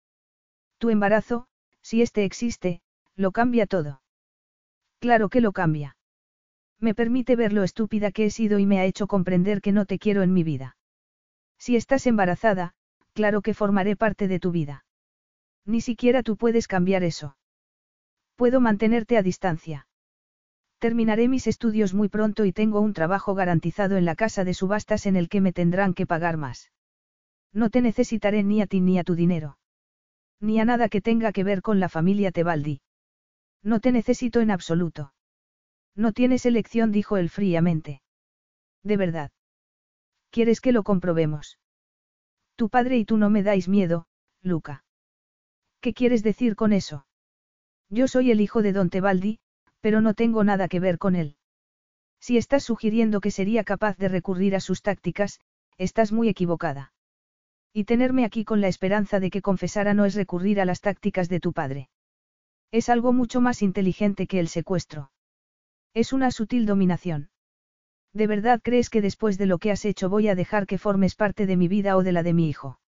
Tu 0.78 0.90
embarazo, 0.90 1.46
si 1.82 2.02
este 2.02 2.24
existe, 2.24 2.80
lo 3.16 3.32
cambia 3.32 3.66
todo. 3.66 4.02
Claro 4.98 5.28
que 5.28 5.40
lo 5.40 5.52
cambia. 5.52 5.96
Me 6.78 6.94
permite 6.94 7.36
ver 7.36 7.52
lo 7.52 7.62
estúpida 7.62 8.10
que 8.12 8.26
he 8.26 8.30
sido 8.30 8.58
y 8.58 8.66
me 8.66 8.78
ha 8.78 8.84
hecho 8.84 9.06
comprender 9.06 9.60
que 9.60 9.72
no 9.72 9.86
te 9.86 9.98
quiero 9.98 10.22
en 10.22 10.32
mi 10.32 10.44
vida. 10.44 10.76
Si 11.60 11.76
estás 11.76 12.06
embarazada, 12.06 12.72
claro 13.12 13.42
que 13.42 13.52
formaré 13.54 13.94
parte 13.94 14.28
de 14.28 14.40
tu 14.40 14.50
vida. 14.50 14.84
Ni 15.66 15.82
siquiera 15.82 16.22
tú 16.22 16.38
puedes 16.38 16.66
cambiar 16.66 17.04
eso. 17.04 17.36
Puedo 18.34 18.62
mantenerte 18.62 19.18
a 19.18 19.22
distancia. 19.22 19.86
Terminaré 20.78 21.28
mis 21.28 21.46
estudios 21.46 21.92
muy 21.92 22.08
pronto 22.08 22.46
y 22.46 22.52
tengo 22.52 22.80
un 22.80 22.94
trabajo 22.94 23.34
garantizado 23.34 23.98
en 23.98 24.06
la 24.06 24.14
casa 24.14 24.44
de 24.44 24.54
subastas 24.54 25.04
en 25.04 25.16
el 25.16 25.28
que 25.28 25.42
me 25.42 25.52
tendrán 25.52 25.92
que 25.92 26.06
pagar 26.06 26.38
más. 26.38 26.72
No 27.52 27.68
te 27.68 27.82
necesitaré 27.82 28.42
ni 28.42 28.62
a 28.62 28.66
ti 28.66 28.80
ni 28.80 28.98
a 28.98 29.04
tu 29.04 29.14
dinero. 29.14 29.58
Ni 30.40 30.58
a 30.58 30.64
nada 30.64 30.88
que 30.88 31.02
tenga 31.02 31.32
que 31.32 31.44
ver 31.44 31.60
con 31.60 31.78
la 31.78 31.90
familia 31.90 32.32
Tebaldi. 32.32 32.80
No 33.62 33.80
te 33.80 33.92
necesito 33.92 34.40
en 34.40 34.50
absoluto. 34.50 35.12
No 35.94 36.12
tienes 36.12 36.46
elección, 36.46 36.92
dijo 36.92 37.18
él 37.18 37.28
fríamente. 37.28 38.00
De 38.82 38.96
verdad. 38.96 39.30
¿Quieres 40.30 40.60
que 40.60 40.72
lo 40.72 40.82
comprobemos? 40.82 41.58
Tu 42.56 42.68
padre 42.68 42.98
y 42.98 43.04
tú 43.04 43.16
no 43.16 43.30
me 43.30 43.42
dais 43.42 43.68
miedo, 43.68 44.06
Luca. 44.42 44.84
¿Qué 45.80 45.92
quieres 45.94 46.22
decir 46.22 46.56
con 46.56 46.72
eso? 46.72 47.06
Yo 47.88 48.06
soy 48.06 48.30
el 48.30 48.40
hijo 48.40 48.62
de 48.62 48.72
don 48.72 48.90
Tebaldi, 48.90 49.40
pero 49.80 50.00
no 50.00 50.14
tengo 50.14 50.44
nada 50.44 50.68
que 50.68 50.78
ver 50.78 50.98
con 50.98 51.16
él. 51.16 51.36
Si 52.20 52.36
estás 52.36 52.64
sugiriendo 52.64 53.20
que 53.20 53.30
sería 53.30 53.64
capaz 53.64 53.96
de 53.96 54.08
recurrir 54.08 54.54
a 54.54 54.60
sus 54.60 54.82
tácticas, 54.82 55.40
estás 55.78 56.12
muy 56.12 56.28
equivocada. 56.28 56.92
Y 57.72 57.84
tenerme 57.84 58.24
aquí 58.24 58.44
con 58.44 58.60
la 58.60 58.68
esperanza 58.68 59.20
de 59.20 59.30
que 59.30 59.42
confesara 59.42 59.94
no 59.94 60.04
es 60.04 60.14
recurrir 60.14 60.60
a 60.60 60.64
las 60.64 60.80
tácticas 60.80 61.28
de 61.28 61.40
tu 61.40 61.52
padre. 61.52 61.88
Es 62.70 62.88
algo 62.88 63.12
mucho 63.12 63.40
más 63.40 63.62
inteligente 63.62 64.26
que 64.26 64.38
el 64.38 64.48
secuestro. 64.48 65.10
Es 65.94 66.12
una 66.12 66.30
sutil 66.30 66.66
dominación. 66.66 67.30
¿De 68.12 68.26
verdad 68.26 68.60
crees 68.62 68.90
que 68.90 69.02
después 69.02 69.38
de 69.38 69.46
lo 69.46 69.58
que 69.58 69.70
has 69.70 69.84
hecho 69.84 70.08
voy 70.08 70.28
a 70.28 70.34
dejar 70.34 70.66
que 70.66 70.78
formes 70.78 71.14
parte 71.14 71.46
de 71.46 71.56
mi 71.56 71.68
vida 71.68 71.96
o 71.96 72.02
de 72.02 72.12
la 72.12 72.22
de 72.22 72.32
mi 72.32 72.48
hijo? 72.48 72.80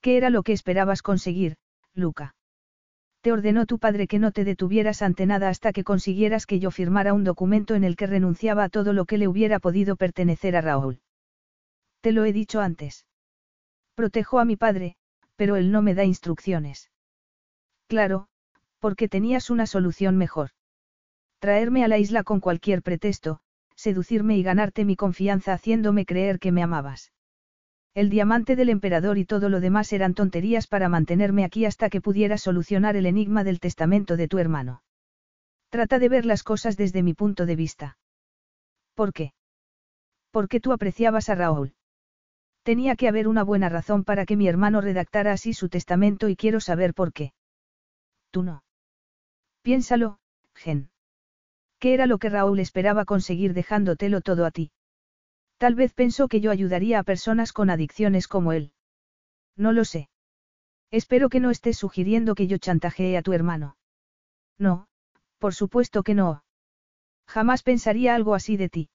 ¿Qué 0.00 0.16
era 0.16 0.30
lo 0.30 0.42
que 0.42 0.52
esperabas 0.52 1.02
conseguir, 1.02 1.56
Luca? 1.94 2.34
Te 3.20 3.32
ordenó 3.32 3.64
tu 3.64 3.78
padre 3.78 4.06
que 4.06 4.18
no 4.18 4.32
te 4.32 4.44
detuvieras 4.44 5.00
ante 5.00 5.24
nada 5.24 5.48
hasta 5.48 5.72
que 5.72 5.84
consiguieras 5.84 6.44
que 6.44 6.58
yo 6.58 6.70
firmara 6.70 7.14
un 7.14 7.24
documento 7.24 7.74
en 7.74 7.84
el 7.84 7.96
que 7.96 8.06
renunciaba 8.06 8.64
a 8.64 8.68
todo 8.68 8.92
lo 8.92 9.06
que 9.06 9.16
le 9.16 9.28
hubiera 9.28 9.60
podido 9.60 9.96
pertenecer 9.96 10.56
a 10.56 10.60
Raúl. 10.60 11.00
Te 12.02 12.12
lo 12.12 12.26
he 12.26 12.34
dicho 12.34 12.60
antes. 12.60 13.06
Protejo 13.94 14.40
a 14.40 14.44
mi 14.44 14.56
padre, 14.56 14.96
pero 15.36 15.56
él 15.56 15.72
no 15.72 15.80
me 15.80 15.94
da 15.94 16.04
instrucciones. 16.04 16.90
Claro, 17.86 18.28
porque 18.78 19.08
tenías 19.08 19.48
una 19.48 19.66
solución 19.66 20.18
mejor. 20.18 20.50
Traerme 21.38 21.82
a 21.82 21.88
la 21.88 21.96
isla 21.96 22.24
con 22.24 22.40
cualquier 22.40 22.82
pretexto, 22.82 23.40
seducirme 23.84 24.38
y 24.38 24.42
ganarte 24.42 24.86
mi 24.86 24.96
confianza 24.96 25.52
haciéndome 25.52 26.06
creer 26.06 26.38
que 26.38 26.52
me 26.52 26.62
amabas. 26.62 27.12
El 27.94 28.08
diamante 28.08 28.56
del 28.56 28.70
emperador 28.70 29.18
y 29.18 29.26
todo 29.26 29.48
lo 29.50 29.60
demás 29.60 29.92
eran 29.92 30.14
tonterías 30.14 30.66
para 30.66 30.88
mantenerme 30.88 31.44
aquí 31.44 31.66
hasta 31.66 31.90
que 31.90 32.00
pudiera 32.00 32.38
solucionar 32.38 32.96
el 32.96 33.06
enigma 33.06 33.44
del 33.44 33.60
testamento 33.60 34.16
de 34.16 34.26
tu 34.26 34.38
hermano. 34.38 34.82
Trata 35.68 35.98
de 35.98 36.08
ver 36.08 36.24
las 36.24 36.42
cosas 36.42 36.76
desde 36.76 37.02
mi 37.02 37.12
punto 37.12 37.44
de 37.44 37.56
vista. 37.56 37.98
¿Por 38.94 39.12
qué? 39.12 39.34
Porque 40.30 40.60
tú 40.60 40.72
apreciabas 40.72 41.28
a 41.28 41.34
Raúl. 41.34 41.74
Tenía 42.62 42.96
que 42.96 43.08
haber 43.08 43.28
una 43.28 43.44
buena 43.44 43.68
razón 43.68 44.02
para 44.04 44.24
que 44.24 44.36
mi 44.36 44.48
hermano 44.48 44.80
redactara 44.80 45.32
así 45.32 45.52
su 45.52 45.68
testamento 45.68 46.30
y 46.30 46.36
quiero 46.36 46.60
saber 46.60 46.94
por 46.94 47.12
qué. 47.12 47.34
Tú 48.30 48.42
no. 48.42 48.64
Piénsalo, 49.62 50.18
Gen. 50.54 50.93
¿Qué 51.84 51.92
era 51.92 52.06
lo 52.06 52.16
que 52.16 52.30
Raúl 52.30 52.60
esperaba 52.60 53.04
conseguir 53.04 53.52
dejándotelo 53.52 54.22
todo 54.22 54.46
a 54.46 54.50
ti? 54.50 54.72
Tal 55.58 55.74
vez 55.74 55.92
pensó 55.92 56.28
que 56.28 56.40
yo 56.40 56.50
ayudaría 56.50 56.98
a 56.98 57.02
personas 57.02 57.52
con 57.52 57.68
adicciones 57.68 58.26
como 58.26 58.52
él. 58.52 58.72
No 59.54 59.70
lo 59.70 59.84
sé. 59.84 60.08
Espero 60.90 61.28
que 61.28 61.40
no 61.40 61.50
estés 61.50 61.76
sugiriendo 61.76 62.34
que 62.34 62.46
yo 62.46 62.56
chantajeé 62.56 63.18
a 63.18 63.22
tu 63.22 63.34
hermano. 63.34 63.76
No, 64.58 64.86
por 65.36 65.52
supuesto 65.52 66.02
que 66.02 66.14
no. 66.14 66.42
Jamás 67.26 67.62
pensaría 67.62 68.14
algo 68.14 68.34
así 68.34 68.56
de 68.56 68.70
ti. 68.70 68.88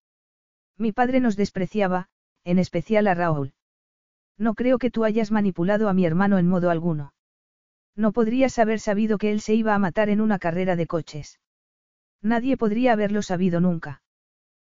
Mi 0.76 0.92
padre 0.92 1.20
nos 1.20 1.36
despreciaba, 1.36 2.08
en 2.44 2.58
especial 2.58 3.06
a 3.06 3.14
Raúl. 3.14 3.54
No 4.36 4.56
creo 4.56 4.80
que 4.80 4.90
tú 4.90 5.04
hayas 5.04 5.30
manipulado 5.30 5.90
a 5.90 5.94
mi 5.94 6.08
hermano 6.08 6.40
en 6.40 6.48
modo 6.48 6.72
alguno. 6.72 7.14
No 7.96 8.14
podrías 8.14 8.58
haber 8.58 8.80
sabido 8.80 9.20
que 9.20 9.30
él 9.30 9.42
se 9.42 9.54
iba 9.54 9.76
a 9.76 9.80
matar 9.80 10.10
en 10.10 10.22
una 10.22 10.40
carrera 10.40 10.76
de 10.76 10.88
coches. 10.88 11.40
Nadie 12.22 12.58
podría 12.58 12.94
haberlo 12.94 13.22
sabido 13.22 13.60
nunca. 13.62 14.02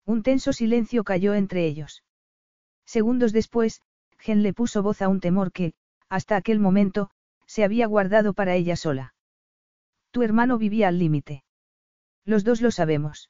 Un 0.05 0.23
tenso 0.23 0.53
silencio 0.53 1.03
cayó 1.03 1.33
entre 1.33 1.65
ellos. 1.65 2.03
Segundos 2.85 3.33
después, 3.33 3.81
Gen 4.17 4.43
le 4.43 4.53
puso 4.53 4.83
voz 4.83 5.01
a 5.01 5.07
un 5.07 5.19
temor 5.19 5.51
que, 5.51 5.73
hasta 6.09 6.35
aquel 6.35 6.59
momento, 6.59 7.09
se 7.47 7.63
había 7.63 7.87
guardado 7.87 8.33
para 8.33 8.55
ella 8.55 8.75
sola. 8.75 9.13
Tu 10.11 10.23
hermano 10.23 10.57
vivía 10.57 10.87
al 10.87 10.99
límite. 10.99 11.43
Los 12.25 12.43
dos 12.43 12.61
lo 12.61 12.69
sabemos. 12.71 13.29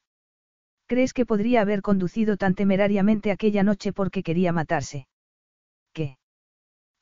¿Crees 0.86 1.14
que 1.14 1.24
podría 1.24 1.62
haber 1.62 1.80
conducido 1.80 2.36
tan 2.36 2.54
temerariamente 2.54 3.30
aquella 3.30 3.62
noche 3.62 3.92
porque 3.92 4.22
quería 4.22 4.52
matarse? 4.52 5.06
¿Qué? 5.92 6.18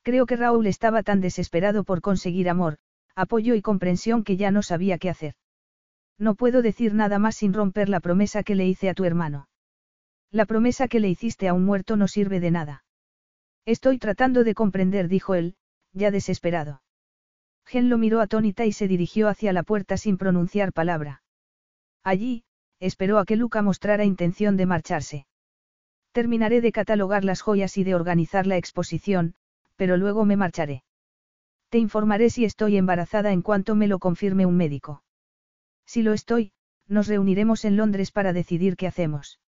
Creo 0.03 0.25
que 0.25 0.35
Raúl 0.35 0.67
estaba 0.67 1.03
tan 1.03 1.19
desesperado 1.19 1.83
por 1.83 2.01
conseguir 2.01 2.49
amor, 2.49 2.77
apoyo 3.15 3.55
y 3.55 3.61
comprensión 3.61 4.23
que 4.23 4.37
ya 4.37 4.51
no 4.51 4.63
sabía 4.63 4.97
qué 4.97 5.09
hacer. 5.09 5.35
No 6.21 6.35
puedo 6.35 6.61
decir 6.61 6.93
nada 6.93 7.17
más 7.17 7.35
sin 7.35 7.51
romper 7.51 7.89
la 7.89 7.99
promesa 7.99 8.43
que 8.43 8.53
le 8.53 8.67
hice 8.67 8.91
a 8.91 8.93
tu 8.93 9.05
hermano. 9.05 9.47
La 10.29 10.45
promesa 10.45 10.87
que 10.87 10.99
le 10.99 11.09
hiciste 11.09 11.47
a 11.47 11.53
un 11.55 11.65
muerto 11.65 11.97
no 11.97 12.07
sirve 12.07 12.39
de 12.39 12.51
nada. 12.51 12.83
Estoy 13.65 13.97
tratando 13.97 14.43
de 14.43 14.53
comprender, 14.53 15.07
dijo 15.07 15.33
él, 15.33 15.55
ya 15.93 16.11
desesperado. 16.11 16.83
Gen 17.65 17.89
lo 17.89 17.97
miró 17.97 18.21
atónita 18.21 18.67
y 18.67 18.71
se 18.71 18.87
dirigió 18.87 19.29
hacia 19.29 19.51
la 19.51 19.63
puerta 19.63 19.97
sin 19.97 20.19
pronunciar 20.19 20.73
palabra. 20.73 21.23
Allí, 22.03 22.43
esperó 22.79 23.17
a 23.17 23.25
que 23.25 23.35
Luca 23.35 23.63
mostrara 23.63 24.05
intención 24.05 24.57
de 24.57 24.67
marcharse. 24.67 25.25
Terminaré 26.11 26.61
de 26.61 26.71
catalogar 26.71 27.25
las 27.25 27.41
joyas 27.41 27.79
y 27.79 27.83
de 27.83 27.95
organizar 27.95 28.45
la 28.45 28.57
exposición, 28.57 29.33
pero 29.75 29.97
luego 29.97 30.23
me 30.25 30.37
marcharé. 30.37 30.83
Te 31.69 31.79
informaré 31.79 32.29
si 32.29 32.45
estoy 32.45 32.77
embarazada 32.77 33.31
en 33.31 33.41
cuanto 33.41 33.73
me 33.73 33.87
lo 33.87 33.97
confirme 33.97 34.45
un 34.45 34.55
médico. 34.55 35.01
Si 35.91 36.03
lo 36.03 36.13
estoy, 36.13 36.53
nos 36.87 37.07
reuniremos 37.07 37.65
en 37.65 37.75
Londres 37.75 38.13
para 38.13 38.31
decidir 38.31 38.77
qué 38.77 38.87
hacemos. 38.87 39.41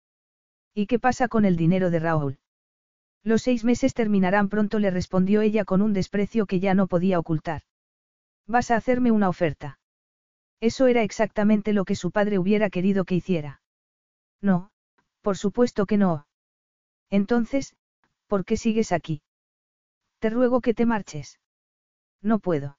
¿Y 0.74 0.84
qué 0.84 0.98
pasa 0.98 1.26
con 1.26 1.46
el 1.46 1.56
dinero 1.56 1.90
de 1.90 2.00
Raúl? 2.00 2.38
Los 3.22 3.40
seis 3.40 3.64
meses 3.64 3.94
terminarán 3.94 4.50
pronto, 4.50 4.78
le 4.78 4.90
respondió 4.90 5.40
ella 5.40 5.64
con 5.64 5.80
un 5.80 5.94
desprecio 5.94 6.44
que 6.44 6.60
ya 6.60 6.74
no 6.74 6.86
podía 6.86 7.18
ocultar. 7.18 7.62
Vas 8.46 8.70
a 8.70 8.76
hacerme 8.76 9.10
una 9.10 9.30
oferta. 9.30 9.78
Eso 10.60 10.86
era 10.86 11.02
exactamente 11.02 11.72
lo 11.72 11.86
que 11.86 11.94
su 11.94 12.10
padre 12.10 12.38
hubiera 12.38 12.68
querido 12.68 13.06
que 13.06 13.14
hiciera. 13.14 13.62
No, 14.42 14.70
por 15.22 15.38
supuesto 15.38 15.86
que 15.86 15.96
no. 15.96 16.26
Entonces, 17.08 17.74
¿por 18.26 18.44
qué 18.44 18.58
sigues 18.58 18.92
aquí? 18.92 19.22
Te 20.18 20.28
ruego 20.28 20.60
que 20.60 20.74
te 20.74 20.84
marches. 20.84 21.40
No 22.20 22.38
puedo. 22.38 22.76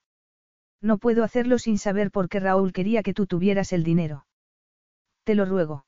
No 0.82 0.98
puedo 0.98 1.24
hacerlo 1.24 1.58
sin 1.60 1.78
saber 1.78 2.12
por 2.12 2.30
qué 2.30 2.40
Raúl 2.40 2.74
quería 2.74 3.04
que 3.04 3.14
tú 3.14 3.26
tuvieras 3.26 3.74
el 3.74 3.84
dinero. 3.84 4.26
Te 5.24 5.36
lo 5.36 5.46
ruego. 5.46 5.86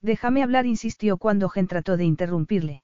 Déjame 0.00 0.42
hablar, 0.42 0.66
insistió 0.66 1.18
cuando 1.18 1.48
Gen 1.48 1.66
trató 1.66 1.96
de 1.96 2.04
interrumpirle. 2.04 2.82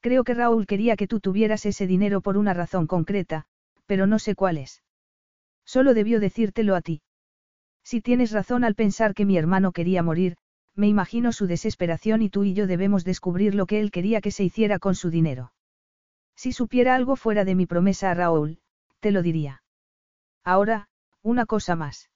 Creo 0.00 0.24
que 0.24 0.34
Raúl 0.34 0.66
quería 0.66 0.96
que 0.96 1.06
tú 1.06 1.20
tuvieras 1.20 1.66
ese 1.66 1.86
dinero 1.86 2.20
por 2.20 2.36
una 2.36 2.54
razón 2.54 2.86
concreta, 2.86 3.44
pero 3.86 4.06
no 4.06 4.18
sé 4.18 4.34
cuál 4.34 4.58
es. 4.58 4.82
Solo 5.64 5.94
debió 5.94 6.20
decírtelo 6.20 6.74
a 6.74 6.80
ti. 6.80 7.02
Si 7.84 8.00
tienes 8.00 8.32
razón 8.32 8.64
al 8.64 8.74
pensar 8.74 9.14
que 9.14 9.24
mi 9.24 9.36
hermano 9.36 9.72
quería 9.72 10.02
morir, 10.02 10.36
me 10.74 10.88
imagino 10.88 11.32
su 11.32 11.46
desesperación 11.46 12.22
y 12.22 12.30
tú 12.30 12.44
y 12.44 12.54
yo 12.54 12.66
debemos 12.66 13.04
descubrir 13.04 13.54
lo 13.54 13.66
que 13.66 13.80
él 13.80 13.90
quería 13.90 14.20
que 14.20 14.30
se 14.30 14.44
hiciera 14.44 14.78
con 14.78 14.94
su 14.94 15.10
dinero. 15.10 15.52
Si 16.36 16.52
supiera 16.52 16.94
algo 16.94 17.16
fuera 17.16 17.44
de 17.44 17.54
mi 17.54 17.66
promesa 17.66 18.10
a 18.10 18.14
Raúl, 18.14 18.60
te 19.00 19.10
lo 19.10 19.22
diría. 19.22 19.59
Ahora, 20.44 20.88
una 21.22 21.46
cosa 21.46 21.76
más. 21.76 22.10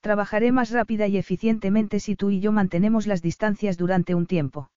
Trabajaré 0.00 0.52
más 0.52 0.70
rápida 0.70 1.06
y 1.06 1.16
eficientemente 1.16 2.00
si 2.00 2.16
tú 2.16 2.30
y 2.30 2.40
yo 2.40 2.52
mantenemos 2.52 3.06
las 3.06 3.22
distancias 3.22 3.76
durante 3.76 4.14
un 4.14 4.26
tiempo. 4.26 4.70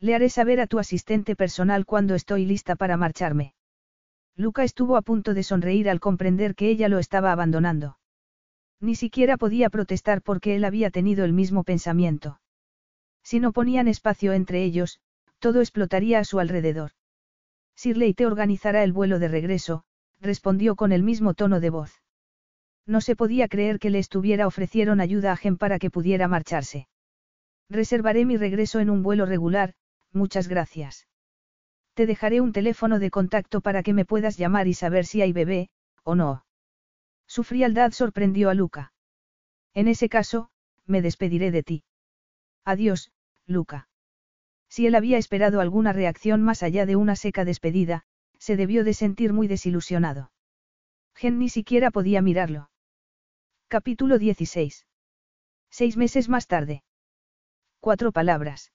Le 0.00 0.14
haré 0.14 0.28
saber 0.28 0.60
a 0.60 0.66
tu 0.66 0.78
asistente 0.78 1.36
personal 1.36 1.84
cuando 1.84 2.14
estoy 2.14 2.46
lista 2.46 2.74
para 2.74 2.96
marcharme. 2.96 3.54
Luca 4.36 4.64
estuvo 4.64 4.96
a 4.96 5.02
punto 5.02 5.34
de 5.34 5.42
sonreír 5.42 5.90
al 5.90 6.00
comprender 6.00 6.54
que 6.54 6.68
ella 6.68 6.88
lo 6.88 6.98
estaba 6.98 7.32
abandonando. 7.32 7.98
Ni 8.80 8.94
siquiera 8.94 9.36
podía 9.36 9.68
protestar 9.68 10.22
porque 10.22 10.56
él 10.56 10.64
había 10.64 10.90
tenido 10.90 11.24
el 11.24 11.32
mismo 11.32 11.64
pensamiento. 11.64 12.40
Si 13.22 13.38
no 13.38 13.52
ponían 13.52 13.88
espacio 13.88 14.32
entre 14.32 14.64
ellos, 14.64 15.00
todo 15.38 15.60
explotaría 15.60 16.18
a 16.18 16.24
su 16.24 16.40
alrededor. 16.40 16.92
Sirley 17.76 18.14
te 18.14 18.26
organizará 18.26 18.82
el 18.82 18.92
vuelo 18.92 19.18
de 19.18 19.28
regreso, 19.28 19.84
respondió 20.20 20.76
con 20.76 20.92
el 20.92 21.02
mismo 21.02 21.34
tono 21.34 21.60
de 21.60 21.70
voz. 21.70 22.02
No 22.86 23.00
se 23.00 23.16
podía 23.16 23.48
creer 23.48 23.78
que 23.78 23.90
le 23.90 23.98
estuviera 23.98 24.46
ofrecieron 24.46 25.00
ayuda 25.00 25.32
a 25.32 25.36
Gen 25.36 25.56
para 25.56 25.78
que 25.78 25.90
pudiera 25.90 26.28
marcharse. 26.28 26.88
Reservaré 27.68 28.24
mi 28.24 28.36
regreso 28.36 28.80
en 28.80 28.90
un 28.90 29.02
vuelo 29.02 29.26
regular, 29.26 29.74
muchas 30.12 30.48
gracias. 30.48 31.06
Te 31.94 32.06
dejaré 32.06 32.40
un 32.40 32.52
teléfono 32.52 32.98
de 32.98 33.10
contacto 33.10 33.60
para 33.60 33.82
que 33.82 33.92
me 33.92 34.04
puedas 34.04 34.36
llamar 34.36 34.66
y 34.66 34.74
saber 34.74 35.06
si 35.06 35.22
hay 35.22 35.32
bebé, 35.32 35.70
o 36.02 36.14
no. 36.14 36.44
Su 37.26 37.44
frialdad 37.44 37.92
sorprendió 37.92 38.50
a 38.50 38.54
Luca. 38.54 38.92
En 39.74 39.86
ese 39.86 40.08
caso, 40.08 40.50
me 40.86 41.02
despediré 41.02 41.50
de 41.50 41.62
ti. 41.62 41.84
Adiós, 42.64 43.12
Luca. 43.46 43.88
Si 44.68 44.86
él 44.86 44.94
había 44.94 45.18
esperado 45.18 45.60
alguna 45.60 45.92
reacción 45.92 46.42
más 46.42 46.62
allá 46.62 46.86
de 46.86 46.96
una 46.96 47.16
seca 47.16 47.44
despedida, 47.44 48.04
se 48.40 48.56
debió 48.56 48.82
de 48.82 48.94
sentir 48.94 49.32
muy 49.32 49.46
desilusionado. 49.46 50.32
Gen 51.14 51.38
ni 51.38 51.48
siquiera 51.48 51.90
podía 51.90 52.22
mirarlo. 52.22 52.70
Capítulo 53.68 54.18
16. 54.18 54.86
Seis 55.70 55.96
meses 55.96 56.28
más 56.28 56.46
tarde. 56.48 56.82
Cuatro 57.78 58.10
palabras. 58.10 58.72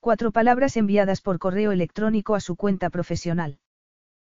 Cuatro 0.00 0.32
palabras 0.32 0.76
enviadas 0.76 1.20
por 1.20 1.38
correo 1.38 1.70
electrónico 1.70 2.34
a 2.34 2.40
su 2.40 2.56
cuenta 2.56 2.90
profesional. 2.90 3.60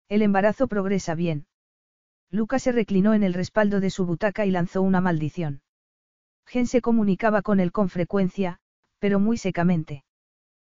El 0.07 0.21
embarazo 0.21 0.67
progresa 0.67 1.13
bien. 1.13 1.45
Luca 2.31 2.57
se 2.57 2.71
reclinó 2.71 3.13
en 3.13 3.23
el 3.23 3.33
respaldo 3.33 3.81
de 3.81 3.89
su 3.89 4.05
butaca 4.05 4.45
y 4.45 4.51
lanzó 4.51 4.81
una 4.81 5.01
maldición. 5.01 5.61
Gen 6.45 6.67
se 6.67 6.81
comunicaba 6.81 7.41
con 7.41 7.59
él 7.59 7.73
con 7.73 7.89
frecuencia, 7.89 8.59
pero 8.99 9.19
muy 9.19 9.37
secamente. 9.37 10.05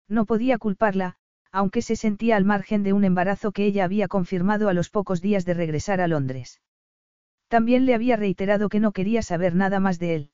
No 0.09 0.27
podía 0.27 0.59
culparla, 0.59 1.19
aunque 1.53 1.83
se 1.83 1.97
sentía 1.97 2.37
al 2.37 2.45
margen 2.45 2.83
de 2.83 2.93
un 2.93 3.05
embarazo 3.05 3.53
que 3.53 3.65
ella 3.65 3.85
había 3.85 4.09
confirmado 4.09 4.69
a 4.69 4.75
los 4.75 4.91
pocos 4.91 5.21
días 5.21 5.45
de 5.45 5.55
regresar 5.55 6.01
a 6.01 6.09
Londres. 6.09 6.61
También 7.49 7.87
le 7.87 7.95
había 7.95 8.17
reiterado 8.17 8.69
que 8.69 8.81
no 8.81 8.93
quería 8.93 9.23
saber 9.23 9.55
nada 9.55 9.81
más 9.81 9.99
de 9.99 10.15
él. 10.15 10.31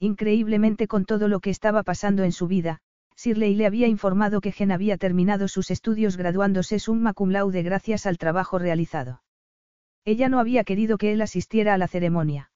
Increíblemente 0.00 0.88
con 0.88 1.04
todo 1.04 1.28
lo 1.28 1.40
que 1.40 1.50
estaba 1.50 1.82
pasando 1.82 2.24
en 2.24 2.32
su 2.32 2.48
vida, 2.48 2.80
Sirley 3.16 3.54
le 3.54 3.66
había 3.66 3.86
informado 3.86 4.40
que 4.40 4.50
Gen 4.50 4.72
había 4.72 4.96
terminado 4.96 5.46
sus 5.46 5.70
estudios 5.70 6.16
graduándose 6.16 6.80
summa 6.80 7.14
cum 7.14 7.30
laude 7.30 7.62
gracias 7.62 8.06
al 8.06 8.18
trabajo 8.18 8.58
realizado. 8.58 9.22
Ella 10.04 10.28
no 10.28 10.40
había 10.40 10.64
querido 10.64 10.98
que 10.98 11.12
él 11.12 11.22
asistiera 11.22 11.74
a 11.74 11.78
la 11.78 11.88
ceremonia. 11.88 12.50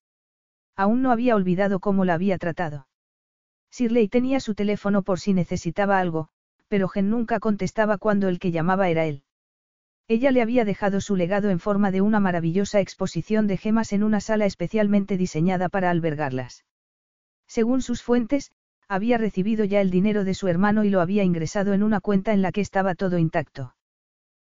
Aún 0.77 1.01
no 1.01 1.13
había 1.13 1.37
olvidado 1.37 1.81
cómo 1.81 2.05
la 2.05 2.15
había 2.15 2.39
tratado. 2.39 2.89
Sirley 3.71 4.09
tenía 4.09 4.41
su 4.41 4.55
teléfono 4.55 5.03
por 5.03 5.21
si 5.21 5.33
necesitaba 5.33 5.99
algo, 5.99 6.31
pero 6.69 6.89
Gen 6.89 7.11
nunca 7.11 7.41
contestaba 7.41 7.99
cuando 7.99 8.29
el 8.29 8.39
que 8.39 8.51
llamaba 8.51 8.89
era 8.89 9.07
él. 9.07 9.23
Ella 10.07 10.31
le 10.31 10.41
había 10.41 10.65
dejado 10.65 11.01
su 11.01 11.17
legado 11.17 11.51
en 11.51 11.59
forma 11.59 11.91
de 11.91 12.01
una 12.01 12.21
maravillosa 12.21 12.81
exposición 12.81 13.47
de 13.47 13.59
gemas 13.59 13.93
en 13.93 14.03
una 14.03 14.21
sala 14.21 14.47
especialmente 14.47 15.17
diseñada 15.19 15.69
para 15.69 15.91
albergarlas. 15.91 16.65
Según 17.47 17.83
sus 17.83 18.03
fuentes, 18.03 18.53
había 18.89 19.19
recibido 19.19 19.67
ya 19.67 19.83
el 19.83 19.91
dinero 19.91 20.25
de 20.25 20.33
su 20.33 20.49
hermano 20.49 20.85
y 20.85 20.91
lo 20.91 21.03
había 21.03 21.25
ingresado 21.25 21.75
en 21.75 21.83
una 21.83 22.01
cuenta 22.01 22.33
en 22.33 22.41
la 22.41 22.53
que 22.53 22.63
estaba 22.63 22.95
todo 22.95 23.19
intacto. 23.19 23.75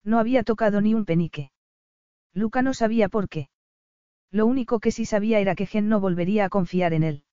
No 0.03 0.19
había 0.19 0.43
tocado 0.43 0.81
ni 0.81 0.93
un 0.93 1.05
penique. 1.05 1.53
Luca 2.33 2.61
no 2.61 2.75
sabía 2.75 3.09
por 3.09 3.29
qué. 3.29 3.49
Lo 4.33 4.47
único 4.47 4.81
que 4.81 4.91
sí 4.91 5.05
sabía 5.05 5.39
era 5.39 5.55
que 5.55 5.67
Gen 5.67 5.89
no 5.89 6.01
volvería 6.01 6.47
a 6.47 6.49
confiar 6.49 6.93
en 6.95 7.05
él. 7.05 7.25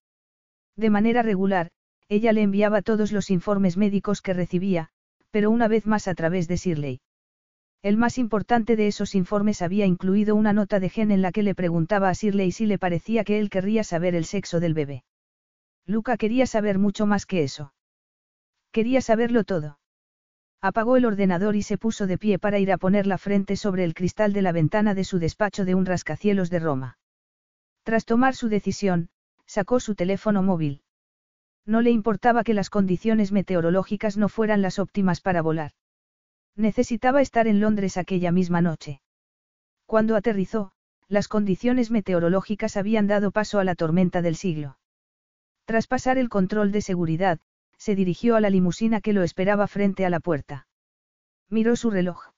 De 0.76 0.90
manera 0.90 1.22
regular, 1.22 1.72
ella 2.12 2.34
le 2.34 2.42
enviaba 2.42 2.82
todos 2.82 3.10
los 3.10 3.30
informes 3.30 3.78
médicos 3.78 4.20
que 4.20 4.34
recibía, 4.34 4.90
pero 5.30 5.50
una 5.50 5.66
vez 5.66 5.86
más 5.86 6.08
a 6.08 6.14
través 6.14 6.46
de 6.46 6.56
Shirley. 6.56 7.00
El 7.80 7.96
más 7.96 8.18
importante 8.18 8.76
de 8.76 8.86
esos 8.86 9.14
informes 9.14 9.62
había 9.62 9.86
incluido 9.86 10.36
una 10.36 10.52
nota 10.52 10.78
de 10.78 10.90
Gen 10.90 11.10
en 11.10 11.22
la 11.22 11.32
que 11.32 11.42
le 11.42 11.54
preguntaba 11.54 12.10
a 12.10 12.12
Shirley 12.12 12.52
si 12.52 12.66
le 12.66 12.78
parecía 12.78 13.24
que 13.24 13.38
él 13.38 13.48
querría 13.48 13.82
saber 13.82 14.14
el 14.14 14.26
sexo 14.26 14.60
del 14.60 14.74
bebé. 14.74 15.04
Luca 15.86 16.18
quería 16.18 16.44
saber 16.44 16.78
mucho 16.78 17.06
más 17.06 17.24
que 17.24 17.44
eso. 17.44 17.72
Quería 18.72 19.00
saberlo 19.00 19.44
todo. 19.44 19.78
Apagó 20.60 20.98
el 20.98 21.06
ordenador 21.06 21.56
y 21.56 21.62
se 21.62 21.78
puso 21.78 22.06
de 22.06 22.18
pie 22.18 22.38
para 22.38 22.58
ir 22.58 22.72
a 22.72 22.76
poner 22.76 23.06
la 23.06 23.16
frente 23.16 23.56
sobre 23.56 23.84
el 23.84 23.94
cristal 23.94 24.34
de 24.34 24.42
la 24.42 24.52
ventana 24.52 24.94
de 24.94 25.04
su 25.04 25.18
despacho 25.18 25.64
de 25.64 25.74
un 25.74 25.86
rascacielos 25.86 26.50
de 26.50 26.58
Roma. 26.58 26.98
Tras 27.84 28.04
tomar 28.04 28.34
su 28.36 28.50
decisión, 28.50 29.08
sacó 29.46 29.80
su 29.80 29.94
teléfono 29.94 30.42
móvil. 30.42 30.82
No 31.64 31.80
le 31.80 31.90
importaba 31.90 32.42
que 32.44 32.54
las 32.54 32.70
condiciones 32.70 33.32
meteorológicas 33.32 34.16
no 34.16 34.28
fueran 34.28 34.62
las 34.62 34.78
óptimas 34.78 35.20
para 35.20 35.42
volar. 35.42 35.72
Necesitaba 36.56 37.20
estar 37.20 37.46
en 37.46 37.60
Londres 37.60 37.96
aquella 37.96 38.32
misma 38.32 38.60
noche. 38.60 39.00
Cuando 39.86 40.16
aterrizó, 40.16 40.72
las 41.08 41.28
condiciones 41.28 41.90
meteorológicas 41.90 42.76
habían 42.76 43.06
dado 43.06 43.30
paso 43.30 43.58
a 43.58 43.64
la 43.64 43.74
tormenta 43.74 44.22
del 44.22 44.36
siglo. 44.36 44.78
Tras 45.64 45.86
pasar 45.86 46.18
el 46.18 46.28
control 46.28 46.72
de 46.72 46.80
seguridad, 46.80 47.38
se 47.78 47.94
dirigió 47.94 48.36
a 48.36 48.40
la 48.40 48.50
limusina 48.50 49.00
que 49.00 49.12
lo 49.12 49.22
esperaba 49.22 49.66
frente 49.66 50.04
a 50.04 50.10
la 50.10 50.20
puerta. 50.20 50.66
Miró 51.48 51.76
su 51.76 51.90
reloj. 51.90 52.30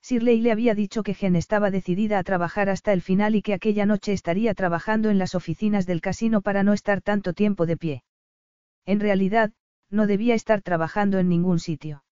Sirley 0.00 0.40
le 0.40 0.52
había 0.52 0.74
dicho 0.74 1.02
que 1.02 1.14
Gen 1.14 1.36
estaba 1.36 1.70
decidida 1.70 2.18
a 2.18 2.22
trabajar 2.22 2.68
hasta 2.68 2.92
el 2.92 3.02
final 3.02 3.34
y 3.34 3.42
que 3.42 3.54
aquella 3.54 3.84
noche 3.84 4.12
estaría 4.12 4.54
trabajando 4.54 5.10
en 5.10 5.18
las 5.18 5.34
oficinas 5.34 5.86
del 5.86 6.00
casino 6.00 6.40
para 6.40 6.62
no 6.62 6.72
estar 6.72 7.02
tanto 7.02 7.32
tiempo 7.32 7.66
de 7.66 7.76
pie. 7.76 8.02
En 8.88 9.00
realidad, 9.00 9.52
no 9.90 10.06
debía 10.06 10.34
estar 10.34 10.62
trabajando 10.62 11.18
en 11.18 11.28
ningún 11.28 11.58
sitio. 11.58 12.04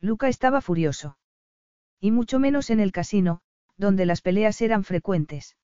Luca 0.00 0.28
estaba 0.28 0.60
furioso. 0.60 1.16
Y 2.00 2.10
mucho 2.10 2.40
menos 2.40 2.70
en 2.70 2.80
el 2.80 2.90
casino, 2.90 3.40
donde 3.76 4.04
las 4.04 4.20
peleas 4.20 4.60
eran 4.62 4.82
frecuentes. 4.82 5.56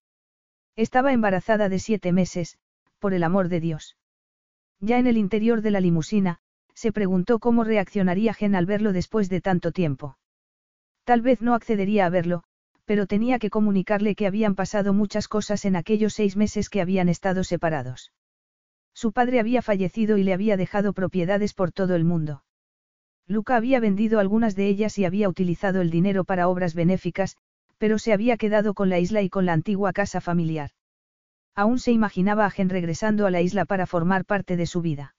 Estaba 0.76 1.12
embarazada 1.12 1.68
de 1.68 1.81
siete 1.81 2.12
meses, 2.12 2.57
por 3.00 3.15
el 3.15 3.25
amor 3.25 3.49
de 3.49 3.58
Dios. 3.58 3.97
Ya 4.78 5.00
en 5.00 5.08
el 5.08 5.17
interior 5.17 5.60
de 5.60 5.73
la 5.73 5.81
limusina, 5.81 6.39
se 6.73 6.92
preguntó 6.92 7.41
cómo 7.41 7.65
reaccionaría 7.65 8.33
Gen 8.33 8.55
al 8.55 8.65
verlo 8.65 8.92
después 8.92 9.28
de 9.28 9.41
tanto 9.41 9.73
tiempo. 9.73 10.18
Tal 11.02 11.20
vez 11.20 11.42
no 11.42 11.55
accedería 11.55 12.07
a 12.07 12.10
verlo, 12.10 12.44
pero 12.84 13.08
tenía 13.08 13.41
que 13.41 13.50
comunicarle 13.50 14.15
que 14.15 14.28
habían 14.28 14.55
pasado 14.55 14.92
muchas 14.92 15.26
cosas 15.26 15.65
en 15.65 15.75
aquellos 15.75 16.15
seis 16.15 16.36
meses 16.36 16.70
que 16.70 16.81
habían 16.81 17.08
estado 17.08 17.42
separados. 17.42 18.12
Su 18.94 19.12
padre 19.12 19.41
había 19.41 19.62
fallecido 19.62 20.18
y 20.18 20.25
le 20.25 20.33
había 20.33 20.57
dejado 20.57 20.92
propiedades 20.92 21.55
por 21.55 21.73
todo 21.73 21.94
el 21.94 22.05
mundo. 22.05 22.42
Luca 23.26 23.57
había 23.57 23.78
vendido 23.78 24.20
algunas 24.20 24.57
de 24.57 24.68
ellas 24.68 24.99
y 24.99 25.05
había 25.05 25.28
utilizado 25.28 25.81
el 25.81 25.91
dinero 25.91 26.25
para 26.25 26.49
obras 26.49 26.75
benéficas, 26.75 27.36
pero 27.76 27.99
se 27.99 28.12
había 28.12 28.36
quedado 28.36 28.75
con 28.75 28.89
la 28.89 28.99
isla 28.99 29.23
y 29.23 29.28
con 29.28 29.47
la 29.47 29.52
antigua 29.52 29.92
casa 29.92 30.20
familiar. 30.20 30.70
Aún 31.55 31.78
se 31.78 31.92
imaginaba 31.92 32.47
a 32.47 32.50
Gen 32.50 32.68
regresando 32.68 33.26
a 33.26 33.31
la 33.31 33.41
isla 33.41 33.65
para 33.65 33.86
formar 33.86 34.25
parte 34.25 34.57
de 34.57 34.67
su 34.67 34.81
vida. 34.81 35.15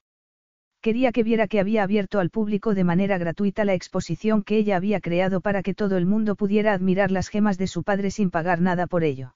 Quería 0.81 1.11
que 1.11 1.23
viera 1.23 1.47
que 1.47 1.59
había 1.59 1.83
abierto 1.83 2.19
al 2.19 2.29
público 2.29 2.73
de 2.73 2.85
manera 2.85 3.17
gratuita 3.17 3.65
la 3.65 3.73
exposición 3.73 4.43
que 4.43 4.57
ella 4.57 4.77
había 4.77 5.01
creado 5.01 5.41
para 5.41 5.61
que 5.61 5.73
todo 5.73 5.97
el 5.97 6.05
mundo 6.05 6.35
pudiera 6.35 6.73
admirar 6.73 7.11
las 7.11 7.27
gemas 7.27 7.57
de 7.57 7.67
su 7.67 7.83
padre 7.83 8.11
sin 8.11 8.31
pagar 8.31 8.61
nada 8.61 8.87
por 8.87 9.03
ello. 9.03 9.35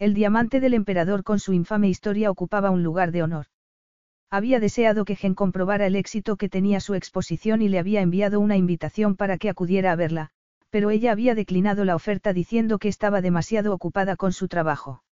El 0.00 0.14
diamante 0.14 0.60
del 0.60 0.72
emperador 0.72 1.24
con 1.24 1.38
su 1.38 1.52
infame 1.52 1.90
historia 1.90 2.30
ocupaba 2.30 2.70
un 2.70 2.82
lugar 2.82 3.12
de 3.12 3.22
honor. 3.22 3.48
Había 4.30 4.58
deseado 4.58 5.04
que 5.04 5.14
Gen 5.14 5.34
comprobara 5.34 5.86
el 5.86 5.94
éxito 5.94 6.36
que 6.36 6.48
tenía 6.48 6.80
su 6.80 6.94
exposición 6.94 7.60
y 7.60 7.68
le 7.68 7.78
había 7.78 8.00
enviado 8.00 8.40
una 8.40 8.56
invitación 8.56 9.14
para 9.14 9.36
que 9.36 9.50
acudiera 9.50 9.92
a 9.92 9.96
verla, 9.96 10.30
pero 10.70 10.88
ella 10.88 11.12
había 11.12 11.34
declinado 11.34 11.84
la 11.84 11.94
oferta 11.94 12.32
diciendo 12.32 12.78
que 12.78 12.88
estaba 12.88 13.20
demasiado 13.20 13.74
ocupada 13.74 14.16
con 14.16 14.32
su 14.32 14.48
trabajo. 14.48 15.04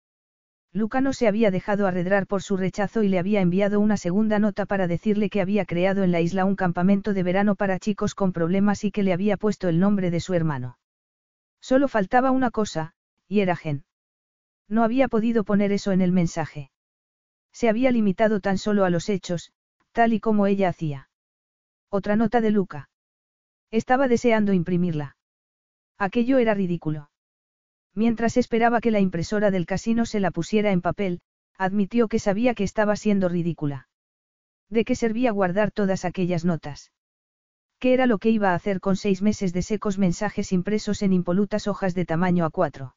Luca 0.71 1.01
no 1.01 1.11
se 1.11 1.27
había 1.27 1.51
dejado 1.51 1.85
arredrar 1.85 2.25
por 2.25 2.41
su 2.41 2.55
rechazo 2.55 3.03
y 3.03 3.09
le 3.09 3.19
había 3.19 3.41
enviado 3.41 3.81
una 3.81 3.97
segunda 3.97 4.39
nota 4.39 4.65
para 4.65 4.87
decirle 4.87 5.29
que 5.29 5.41
había 5.41 5.65
creado 5.65 6.05
en 6.05 6.13
la 6.13 6.21
isla 6.21 6.45
un 6.45 6.55
campamento 6.55 7.13
de 7.13 7.23
verano 7.23 7.55
para 7.55 7.77
chicos 7.77 8.15
con 8.15 8.31
problemas 8.31 8.85
y 8.85 8.91
que 8.91 9.03
le 9.03 9.11
había 9.11 9.35
puesto 9.35 9.67
el 9.67 9.81
nombre 9.81 10.11
de 10.11 10.21
su 10.21 10.33
hermano. 10.33 10.77
Solo 11.59 11.89
faltaba 11.89 12.31
una 12.31 12.51
cosa, 12.51 12.93
y 13.27 13.41
era 13.41 13.57
Gen. 13.57 13.83
No 14.69 14.83
había 14.83 15.07
podido 15.07 15.43
poner 15.43 15.71
eso 15.71 15.91
en 15.91 16.01
el 16.01 16.11
mensaje. 16.11 16.71
Se 17.51 17.69
había 17.69 17.91
limitado 17.91 18.39
tan 18.39 18.57
solo 18.57 18.85
a 18.85 18.89
los 18.89 19.09
hechos, 19.09 19.51
tal 19.91 20.13
y 20.13 20.19
como 20.19 20.45
ella 20.45 20.69
hacía. 20.69 21.09
Otra 21.89 22.15
nota 22.15 22.41
de 22.41 22.51
Luca. 22.51 22.89
Estaba 23.71 24.07
deseando 24.07 24.53
imprimirla. 24.53 25.17
Aquello 25.97 26.37
era 26.37 26.53
ridículo. 26.53 27.09
Mientras 27.95 28.37
esperaba 28.37 28.81
que 28.81 28.91
la 28.91 28.99
impresora 28.99 29.49
del 29.49 29.65
casino 29.65 30.05
se 30.05 30.19
la 30.19 30.31
pusiera 30.31 30.71
en 30.71 30.81
papel, 30.81 31.21
admitió 31.57 32.07
que 32.07 32.19
sabía 32.19 32.53
que 32.53 32.63
estaba 32.63 32.95
siendo 32.95 33.29
ridícula. 33.29 33.87
¿De 34.69 34.85
qué 34.85 34.95
servía 34.95 35.31
guardar 35.31 35.71
todas 35.71 36.05
aquellas 36.05 36.45
notas? 36.45 36.91
¿Qué 37.79 37.93
era 37.93 38.05
lo 38.05 38.19
que 38.19 38.29
iba 38.29 38.51
a 38.51 38.55
hacer 38.55 38.79
con 38.79 38.95
seis 38.97 39.21
meses 39.21 39.53
de 39.53 39.61
secos 39.61 39.97
mensajes 39.97 40.51
impresos 40.51 41.01
en 41.01 41.13
impolutas 41.13 41.67
hojas 41.67 41.95
de 41.95 42.05
tamaño 42.05 42.47
A4? 42.49 42.93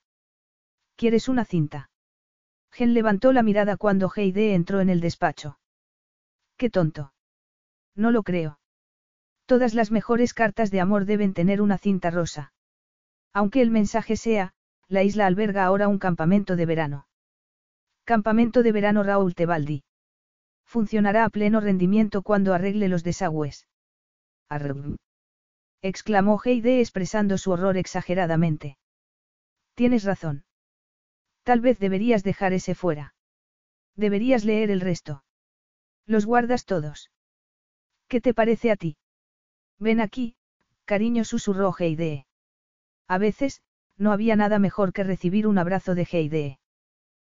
¿Quieres 1.00 1.30
una 1.30 1.46
cinta? 1.46 1.88
Gen 2.70 2.92
levantó 2.92 3.32
la 3.32 3.42
mirada 3.42 3.78
cuando 3.78 4.12
Heide 4.14 4.52
entró 4.52 4.82
en 4.82 4.90
el 4.90 5.00
despacho. 5.00 5.58
¡Qué 6.58 6.68
tonto! 6.68 7.14
No 7.94 8.10
lo 8.10 8.22
creo. 8.22 8.60
Todas 9.46 9.72
las 9.72 9.90
mejores 9.90 10.34
cartas 10.34 10.70
de 10.70 10.78
amor 10.78 11.06
deben 11.06 11.32
tener 11.32 11.62
una 11.62 11.78
cinta 11.78 12.10
rosa. 12.10 12.52
Aunque 13.32 13.62
el 13.62 13.70
mensaje 13.70 14.14
sea, 14.14 14.52
la 14.88 15.02
isla 15.02 15.24
alberga 15.24 15.64
ahora 15.64 15.88
un 15.88 15.98
campamento 15.98 16.54
de 16.54 16.66
verano. 16.66 17.06
Campamento 18.04 18.62
de 18.62 18.72
verano 18.72 19.02
Raúl 19.02 19.34
Tebaldi. 19.34 19.84
Funcionará 20.66 21.24
a 21.24 21.30
pleno 21.30 21.60
rendimiento 21.62 22.20
cuando 22.20 22.52
arregle 22.52 22.88
los 22.88 23.04
desagües. 23.04 23.66
Arr 24.50 24.76
exclamó 25.80 26.38
Heide 26.44 26.80
expresando 26.80 27.38
su 27.38 27.52
horror 27.52 27.78
exageradamente. 27.78 28.76
Tienes 29.74 30.04
razón. 30.04 30.44
Tal 31.42 31.60
vez 31.60 31.78
deberías 31.78 32.22
dejar 32.22 32.52
ese 32.52 32.74
fuera. 32.74 33.14
Deberías 33.96 34.44
leer 34.44 34.70
el 34.70 34.80
resto. 34.80 35.24
Los 36.06 36.26
guardas 36.26 36.64
todos. 36.64 37.10
¿Qué 38.08 38.20
te 38.20 38.34
parece 38.34 38.70
a 38.70 38.76
ti? 38.76 38.96
Ven 39.78 40.00
aquí, 40.00 40.36
cariño 40.84 41.24
susurró 41.24 41.74
Heide. 41.78 42.26
A 43.06 43.18
veces, 43.18 43.62
no 43.96 44.12
había 44.12 44.36
nada 44.36 44.58
mejor 44.58 44.92
que 44.92 45.04
recibir 45.04 45.46
un 45.46 45.58
abrazo 45.58 45.94
de 45.94 46.06
Heide. 46.10 46.58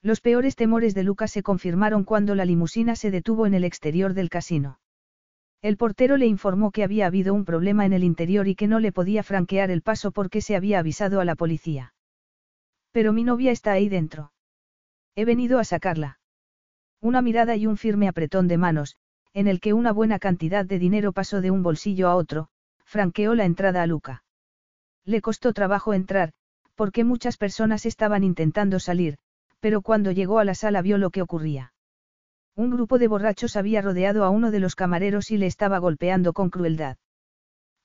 Los 0.01 0.21
peores 0.21 0.55
temores 0.55 0.95
de 0.95 1.03
Lucas 1.03 1.31
se 1.31 1.43
confirmaron 1.43 2.03
cuando 2.03 2.33
la 2.33 2.45
limusina 2.45 2.95
se 2.95 3.11
detuvo 3.11 3.45
en 3.45 3.53
el 3.53 3.63
exterior 3.63 4.13
del 4.13 4.29
casino. 4.29 4.79
El 5.61 5.77
portero 5.77 6.17
le 6.17 6.25
informó 6.25 6.71
que 6.71 6.83
había 6.83 7.05
habido 7.05 7.35
un 7.35 7.45
problema 7.45 7.85
en 7.85 7.93
el 7.93 8.03
interior 8.03 8.47
y 8.47 8.55
que 8.55 8.67
no 8.67 8.79
le 8.79 8.91
podía 8.91 9.21
franquear 9.21 9.69
el 9.69 9.83
paso 9.83 10.11
porque 10.11 10.41
se 10.41 10.55
había 10.55 10.79
avisado 10.79 11.19
a 11.19 11.25
la 11.25 11.35
policía. 11.35 11.93
Pero 12.91 13.13
mi 13.13 13.23
novia 13.23 13.51
está 13.51 13.71
ahí 13.73 13.89
dentro. 13.89 14.31
He 15.15 15.25
venido 15.25 15.59
a 15.59 15.63
sacarla. 15.63 16.19
Una 17.01 17.21
mirada 17.21 17.55
y 17.55 17.67
un 17.67 17.77
firme 17.77 18.07
apretón 18.07 18.47
de 18.47 18.57
manos, 18.57 18.97
en 19.33 19.47
el 19.47 19.59
que 19.59 19.73
una 19.73 19.91
buena 19.91 20.19
cantidad 20.19 20.65
de 20.65 20.79
dinero 20.79 21.13
pasó 21.13 21.41
de 21.41 21.51
un 21.51 21.63
bolsillo 21.63 22.09
a 22.09 22.15
otro, 22.15 22.49
franqueó 22.85 23.33
la 23.33 23.45
entrada 23.45 23.81
a 23.81 23.87
Luca. 23.87 24.23
Le 25.05 25.21
costó 25.21 25.53
trabajo 25.53 25.93
entrar, 25.93 26.33
porque 26.75 27.03
muchas 27.03 27.37
personas 27.37 27.85
estaban 27.85 28.23
intentando 28.23 28.79
salir, 28.79 29.17
pero 29.59 29.81
cuando 29.81 30.11
llegó 30.11 30.39
a 30.39 30.45
la 30.45 30.55
sala 30.55 30.81
vio 30.81 30.97
lo 30.97 31.09
que 31.09 31.21
ocurría. 31.21 31.73
Un 32.55 32.71
grupo 32.71 32.99
de 32.99 33.07
borrachos 33.07 33.55
había 33.55 33.81
rodeado 33.81 34.25
a 34.25 34.29
uno 34.29 34.51
de 34.51 34.59
los 34.59 34.75
camareros 34.75 35.31
y 35.31 35.37
le 35.37 35.45
estaba 35.45 35.79
golpeando 35.79 36.33
con 36.33 36.49
crueldad. 36.49 36.97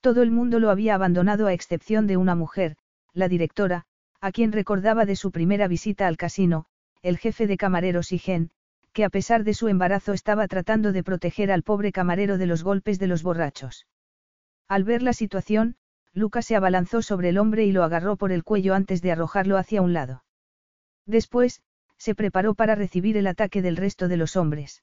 Todo 0.01 0.23
el 0.23 0.31
mundo 0.31 0.59
lo 0.59 0.71
había 0.71 0.95
abandonado 0.95 1.47
a 1.47 1.53
excepción 1.53 2.07
de 2.07 2.17
una 2.17 2.35
mujer, 2.35 2.77
la 3.13 3.29
directora, 3.29 3.87
a 4.21 4.33
quien 4.33 4.53
recordaba 4.53 5.05
de 5.05 5.17
su 5.17 5.31
primera 5.31 5.69
visita 5.69 6.07
al 6.07 6.17
casino, 6.17 6.67
el 7.03 7.19
jefe 7.19 7.47
de 7.47 7.57
camareros 7.57 8.13
y 8.13 8.19
Gen, 8.19 8.51
que 8.93 9.05
a 9.05 9.11
pesar 9.11 9.45
de 9.45 9.55
su 9.55 9.69
embarazo 9.69 10.13
estaba 10.13 10.49
tratando 10.49 10.93
de 10.93 11.05
proteger 11.05 11.53
al 11.53 11.63
pobre 11.63 11.93
camarero 11.93 12.39
de 12.39 12.47
los 12.47 12.65
golpes 12.65 12.99
de 12.99 13.07
los 13.07 13.23
borrachos. 13.23 13.87
Al 14.69 14.85
ver 14.85 15.03
la 15.03 15.13
situación, 15.13 15.77
Lucas 16.13 16.47
se 16.47 16.57
abalanzó 16.57 17.03
sobre 17.03 17.29
el 17.29 17.39
hombre 17.39 17.65
y 17.67 17.73
lo 17.73 17.85
agarró 17.85 18.17
por 18.17 18.33
el 18.33 18.43
cuello 18.43 18.75
antes 18.75 19.03
de 19.03 19.13
arrojarlo 19.13 19.59
hacia 19.59 19.83
un 19.83 19.93
lado. 19.93 20.25
Después, 21.05 21.61
se 21.99 22.15
preparó 22.15 22.55
para 22.55 22.75
recibir 22.75 23.17
el 23.17 23.27
ataque 23.27 23.61
del 23.61 23.77
resto 23.77 24.09
de 24.09 24.17
los 24.17 24.37
hombres. 24.37 24.83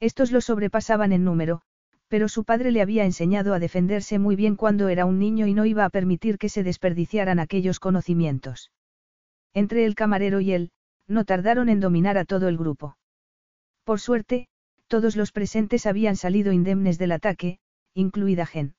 Estos 0.00 0.32
lo 0.32 0.40
sobrepasaban 0.40 1.12
en 1.12 1.24
número, 1.24 1.62
pero 2.10 2.28
su 2.28 2.42
padre 2.42 2.72
le 2.72 2.82
había 2.82 3.04
enseñado 3.04 3.54
a 3.54 3.60
defenderse 3.60 4.18
muy 4.18 4.34
bien 4.34 4.56
cuando 4.56 4.88
era 4.88 5.06
un 5.06 5.20
niño 5.20 5.46
y 5.46 5.54
no 5.54 5.64
iba 5.64 5.84
a 5.84 5.90
permitir 5.90 6.38
que 6.38 6.48
se 6.48 6.64
desperdiciaran 6.64 7.38
aquellos 7.38 7.78
conocimientos. 7.78 8.72
Entre 9.54 9.84
el 9.84 9.94
camarero 9.94 10.40
y 10.40 10.52
él, 10.52 10.72
no 11.06 11.24
tardaron 11.24 11.68
en 11.68 11.78
dominar 11.78 12.18
a 12.18 12.24
todo 12.24 12.48
el 12.48 12.58
grupo. 12.58 12.96
Por 13.84 14.00
suerte, 14.00 14.48
todos 14.88 15.14
los 15.14 15.30
presentes 15.30 15.86
habían 15.86 16.16
salido 16.16 16.50
indemnes 16.50 16.98
del 16.98 17.12
ataque, 17.12 17.60
incluida 17.94 18.44
Gen. 18.44 18.74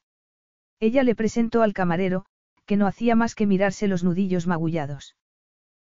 Ella 0.81 1.03
le 1.03 1.15
presentó 1.15 1.61
al 1.61 1.71
camarero, 1.71 2.25
que 2.65 2.75
no 2.75 2.85
hacía 2.85 3.15
más 3.15 3.33
que 3.33 3.47
mirarse 3.47 3.87
los 3.87 4.03
nudillos 4.03 4.45
magullados. 4.45 5.15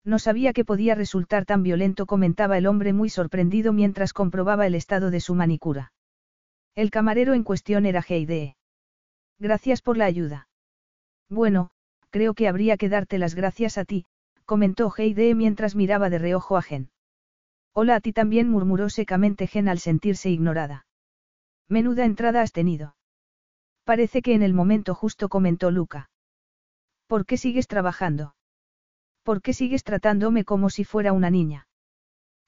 No 0.04 0.18
sabía 0.18 0.52
que 0.52 0.64
podía 0.64 0.96
resultar 0.96 1.44
tan 1.44 1.62
violento, 1.62 2.04
comentaba 2.04 2.58
el 2.58 2.66
hombre 2.66 2.92
muy 2.92 3.10
sorprendido 3.10 3.72
mientras 3.72 4.12
comprobaba 4.12 4.66
el 4.66 4.74
estado 4.74 5.12
de 5.12 5.20
su 5.20 5.36
manicura. 5.36 5.92
El 6.78 6.92
camarero 6.92 7.34
en 7.34 7.42
cuestión 7.42 7.86
era 7.86 8.04
Heide. 8.08 8.54
Gracias 9.40 9.82
por 9.82 9.96
la 9.96 10.04
ayuda. 10.04 10.48
Bueno, 11.28 11.70
creo 12.10 12.34
que 12.34 12.46
habría 12.46 12.76
que 12.76 12.88
darte 12.88 13.18
las 13.18 13.34
gracias 13.34 13.78
a 13.78 13.84
ti, 13.84 14.06
comentó 14.44 14.88
Heide 14.96 15.34
mientras 15.34 15.74
miraba 15.74 16.08
de 16.08 16.18
reojo 16.18 16.56
a 16.56 16.62
Gen. 16.62 16.92
Hola 17.72 17.96
a 17.96 18.00
ti 18.00 18.12
también 18.12 18.48
murmuró 18.48 18.90
secamente 18.90 19.48
Gen 19.48 19.68
al 19.68 19.80
sentirse 19.80 20.30
ignorada. 20.30 20.86
Menuda 21.68 22.04
entrada 22.04 22.42
has 22.42 22.52
tenido. 22.52 22.94
Parece 23.82 24.22
que 24.22 24.34
en 24.34 24.44
el 24.44 24.54
momento 24.54 24.94
justo 24.94 25.28
comentó 25.28 25.72
Luca. 25.72 26.10
¿Por 27.08 27.26
qué 27.26 27.38
sigues 27.38 27.66
trabajando? 27.66 28.36
¿Por 29.24 29.42
qué 29.42 29.52
sigues 29.52 29.82
tratándome 29.82 30.44
como 30.44 30.70
si 30.70 30.84
fuera 30.84 31.12
una 31.12 31.28
niña? 31.28 31.66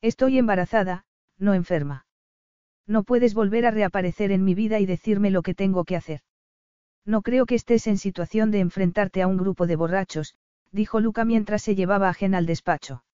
Estoy 0.01 0.39
embarazada, 0.39 1.05
no 1.37 1.53
enferma. 1.55 2.07
No 2.91 3.05
puedes 3.05 3.35
volver 3.35 3.67
a 3.67 3.71
reaparecer 3.71 4.33
en 4.33 4.43
mi 4.43 4.57
vida 4.57 4.81
y 4.81 4.85
decirme 4.85 5.31
lo 5.31 5.43
que 5.43 5.55
tengo 5.55 5.85
que 5.85 5.95
hacer. 5.95 6.23
No 7.07 7.23
creo 7.23 7.47
que 7.47 7.55
estés 7.55 7.87
en 7.87 7.99
situación 7.99 8.51
de 8.51 8.59
enfrentarte 8.59 9.23
a 9.23 9.29
un 9.29 9.37
grupo 9.37 9.69
de 9.69 9.77
borrachos, 9.77 10.35
dijo 10.73 10.99
Luca 10.99 11.25
mientras 11.25 11.63
se 11.63 11.77
llevaba 11.77 12.09
a 12.09 12.37
al 12.37 12.47
despacho. 12.47 13.05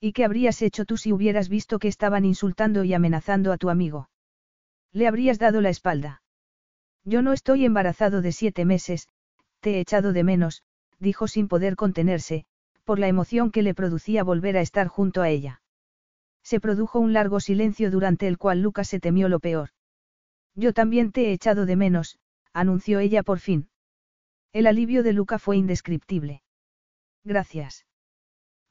¿Y 0.00 0.14
qué 0.14 0.24
habrías 0.24 0.62
hecho 0.62 0.86
tú 0.86 0.96
si 0.96 1.12
hubieras 1.12 1.50
visto 1.50 1.78
que 1.78 1.88
estaban 1.88 2.24
insultando 2.24 2.82
y 2.82 2.94
amenazando 2.94 3.52
a 3.52 3.58
tu 3.58 3.68
amigo? 3.68 4.08
Le 4.90 5.06
habrías 5.06 5.38
dado 5.38 5.60
la 5.60 5.68
espalda. 5.68 6.22
Yo 7.04 7.20
no 7.20 7.34
estoy 7.34 7.66
embarazado 7.66 8.22
de 8.22 8.32
siete 8.32 8.64
meses, 8.64 9.08
te 9.60 9.74
he 9.74 9.80
echado 9.80 10.14
de 10.14 10.24
menos, 10.24 10.62
dijo 10.98 11.28
sin 11.28 11.48
poder 11.48 11.76
contenerse, 11.76 12.46
por 12.84 12.98
la 12.98 13.08
emoción 13.08 13.50
que 13.50 13.60
le 13.60 13.74
producía 13.74 14.24
volver 14.24 14.56
a 14.56 14.62
estar 14.62 14.88
junto 14.88 15.20
a 15.20 15.28
ella. 15.28 15.60
Se 16.44 16.60
produjo 16.60 17.00
un 17.00 17.12
largo 17.12 17.40
silencio 17.40 17.90
durante 17.90 18.28
el 18.28 18.38
cual 18.38 18.60
Lucas 18.60 18.88
se 18.88 19.00
temió 19.00 19.28
lo 19.28 19.40
peor. 19.40 19.70
Yo 20.54 20.72
también 20.72 21.10
te 21.10 21.28
he 21.28 21.32
echado 21.32 21.66
de 21.66 21.74
menos, 21.74 22.18
anunció 22.52 23.00
ella 23.00 23.22
por 23.22 23.40
fin. 23.40 23.68
El 24.52 24.66
alivio 24.68 25.02
de 25.02 25.14
Luca 25.14 25.40
fue 25.40 25.56
indescriptible. 25.56 26.42
Gracias. 27.24 27.86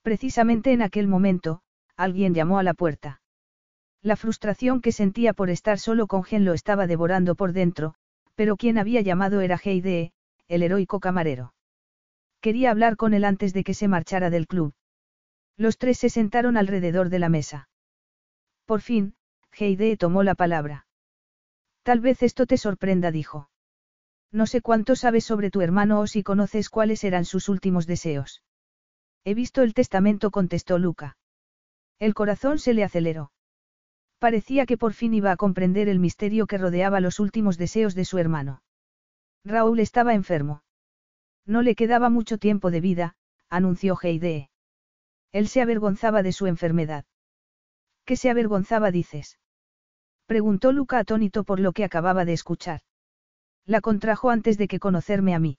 Precisamente 0.04 0.72
en 0.72 0.82
aquel 0.82 1.08
momento, 1.08 1.62
alguien 1.98 2.34
llamó 2.34 2.60
a 2.60 2.64
la 2.64 2.74
puerta. 2.74 3.22
La 4.02 4.16
frustración 4.16 4.82
que 4.82 4.92
sentía 4.92 5.34
por 5.34 5.50
estar 5.50 5.80
solo 5.80 6.08
con 6.08 6.24
Gen 6.24 6.46
lo 6.46 6.54
estaba 6.54 6.88
devorando 6.88 7.36
por 7.36 7.54
dentro, 7.54 7.96
pero 8.36 8.56
quien 8.56 8.78
había 8.78 9.02
llamado 9.02 9.42
era 9.42 9.60
Heide, 9.62 10.12
el 10.48 10.64
heroico 10.64 11.00
camarero. 11.00 11.54
Quería 12.42 12.72
hablar 12.72 12.98
con 12.98 13.14
él 13.14 13.24
antes 13.24 13.54
de 13.54 13.64
que 13.64 13.74
se 13.74 13.88
marchara 13.88 14.30
del 14.30 14.48
club. 14.48 14.74
Los 15.58 15.78
tres 15.78 15.98
se 16.00 16.10
sentaron 16.10 16.58
alrededor 16.58 17.10
de 17.10 17.20
la 17.20 17.30
mesa. 17.30 17.70
Por 18.66 18.82
fin, 18.82 19.16
Heide 19.52 19.98
tomó 19.98 20.24
la 20.24 20.36
palabra. 20.36 20.88
Tal 21.84 22.00
vez 22.00 22.24
esto 22.24 22.46
te 22.46 22.58
sorprenda, 22.58 23.12
dijo. 23.12 23.50
No 24.32 24.48
sé 24.48 24.62
cuánto 24.62 24.96
sabes 24.96 25.26
sobre 25.26 25.52
tu 25.52 25.62
hermano 25.62 26.00
o 26.00 26.08
si 26.08 26.24
conoces 26.24 26.70
cuáles 26.70 27.04
eran 27.04 27.26
sus 27.26 27.50
últimos 27.50 27.86
deseos. 27.86 28.42
He 29.26 29.36
visto 29.36 29.62
el 29.62 29.74
testamento, 29.74 30.32
contestó 30.32 30.80
Luca. 30.80 31.18
El 32.00 32.14
corazón 32.14 32.58
se 32.58 32.74
le 32.74 32.84
aceleró. 32.84 33.32
Parecía 34.18 34.66
que 34.66 34.78
por 34.78 34.94
fin 34.94 35.14
iba 35.14 35.32
a 35.32 35.38
comprender 35.38 35.88
el 35.88 36.00
misterio 36.00 36.48
que 36.48 36.58
rodeaba 36.58 37.00
los 37.00 37.20
últimos 37.20 37.58
deseos 37.58 37.94
de 37.94 38.06
su 38.06 38.18
hermano. 38.18 38.64
Raúl 39.46 39.80
estaba 39.80 40.14
enfermo. 40.14 40.64
No 41.46 41.62
le 41.62 41.76
quedaba 41.76 42.10
mucho 42.10 42.38
tiempo 42.38 42.72
de 42.72 42.82
vida, 42.82 43.16
anunció 43.50 43.98
Heide. 44.02 44.50
Él 45.34 45.50
se 45.50 45.62
avergonzaba 45.62 46.24
de 46.24 46.32
su 46.32 46.48
enfermedad. 46.48 47.06
¿Qué 48.06 48.16
se 48.16 48.30
avergonzaba, 48.30 48.92
dices? 48.92 49.40
Preguntó 50.28 50.72
Luca 50.72 51.00
atónito 51.00 51.44
por 51.44 51.60
lo 51.60 51.74
que 51.74 51.84
acababa 51.84 52.24
de 52.24 52.34
escuchar. 52.34 52.82
La 53.66 53.82
contrajo 53.82 54.30
antes 54.30 54.58
de 54.58 54.68
que 54.68 54.80
conocerme 54.80 55.34
a 55.34 55.40
mí. 55.40 55.58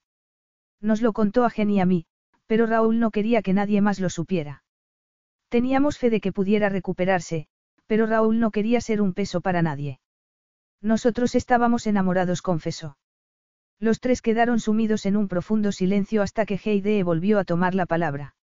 Nos 0.80 1.02
lo 1.02 1.12
contó 1.12 1.44
a 1.44 1.50
Gen 1.50 1.70
y 1.70 1.80
a 1.80 1.86
mí, 1.86 2.06
pero 2.46 2.66
Raúl 2.66 3.00
no 3.00 3.10
quería 3.10 3.42
que 3.42 3.52
nadie 3.52 3.80
más 3.80 3.98
lo 4.00 4.10
supiera. 4.10 4.62
Teníamos 5.48 5.98
fe 5.98 6.08
de 6.08 6.20
que 6.20 6.32
pudiera 6.32 6.68
recuperarse, 6.68 7.48
pero 7.86 8.06
Raúl 8.06 8.38
no 8.38 8.50
quería 8.50 8.80
ser 8.80 9.00
un 9.00 9.12
peso 9.12 9.40
para 9.40 9.62
nadie. 9.62 10.00
Nosotros 10.80 11.34
estábamos 11.34 11.86
enamorados, 11.86 12.42
confesó. 12.42 12.96
Los 13.80 14.00
tres 14.00 14.22
quedaron 14.22 14.60
sumidos 14.60 15.06
en 15.06 15.16
un 15.16 15.28
profundo 15.28 15.72
silencio 15.72 16.22
hasta 16.22 16.46
que 16.46 16.60
Heide 16.62 17.02
volvió 17.02 17.38
a 17.38 17.44
tomar 17.44 17.74
la 17.74 17.86
palabra. 17.86 18.34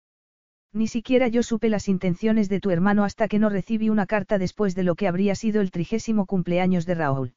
Ni 0.72 0.86
siquiera 0.86 1.26
yo 1.28 1.42
supe 1.42 1.68
las 1.68 1.88
intenciones 1.88 2.48
de 2.48 2.60
tu 2.60 2.70
hermano 2.70 3.04
hasta 3.04 3.26
que 3.26 3.38
no 3.38 3.48
recibí 3.48 3.88
una 3.88 4.06
carta 4.06 4.38
después 4.38 4.74
de 4.74 4.84
lo 4.84 4.94
que 4.94 5.08
habría 5.08 5.34
sido 5.34 5.60
el 5.60 5.70
trigésimo 5.70 6.26
cumpleaños 6.26 6.86
de 6.86 6.94
Raúl. 6.94 7.34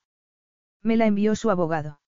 Me 0.84 0.98
la 0.98 1.08
envió 1.08 1.36
su 1.36 1.50
abogado. 1.50 2.00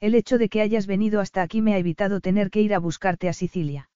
El 0.00 0.14
hecho 0.14 0.38
de 0.38 0.48
que 0.48 0.62
hayas 0.62 0.86
venido 0.86 1.20
hasta 1.20 1.42
aquí 1.42 1.60
me 1.60 1.74
ha 1.74 1.78
evitado 1.78 2.20
tener 2.20 2.50
que 2.50 2.62
ir 2.62 2.74
a 2.74 2.78
buscarte 2.78 3.28
a 3.28 3.32
Sicilia. 3.32 3.90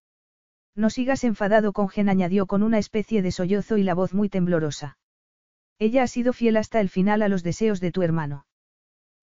No 0.77 0.91
sigas 0.91 1.25
enfadado 1.25 1.73
con 1.73 1.89
Gen 1.89 2.09
añadió 2.09 2.47
con 2.47 2.63
una 2.63 2.79
especie 2.79 3.23
de 3.23 3.33
sollozo 3.33 3.77
y 3.79 3.83
la 3.83 3.95
voz 3.95 4.13
muy 4.13 4.29
temblorosa. 4.29 4.99
Ella 5.79 6.03
ha 6.03 6.07
sido 6.07 6.33
fiel 6.33 6.57
hasta 6.57 6.81
el 6.81 6.89
final 6.89 7.23
a 7.23 7.29
los 7.29 7.43
deseos 7.43 7.81
de 7.81 7.91
tu 7.91 8.03
hermano. 8.03 8.47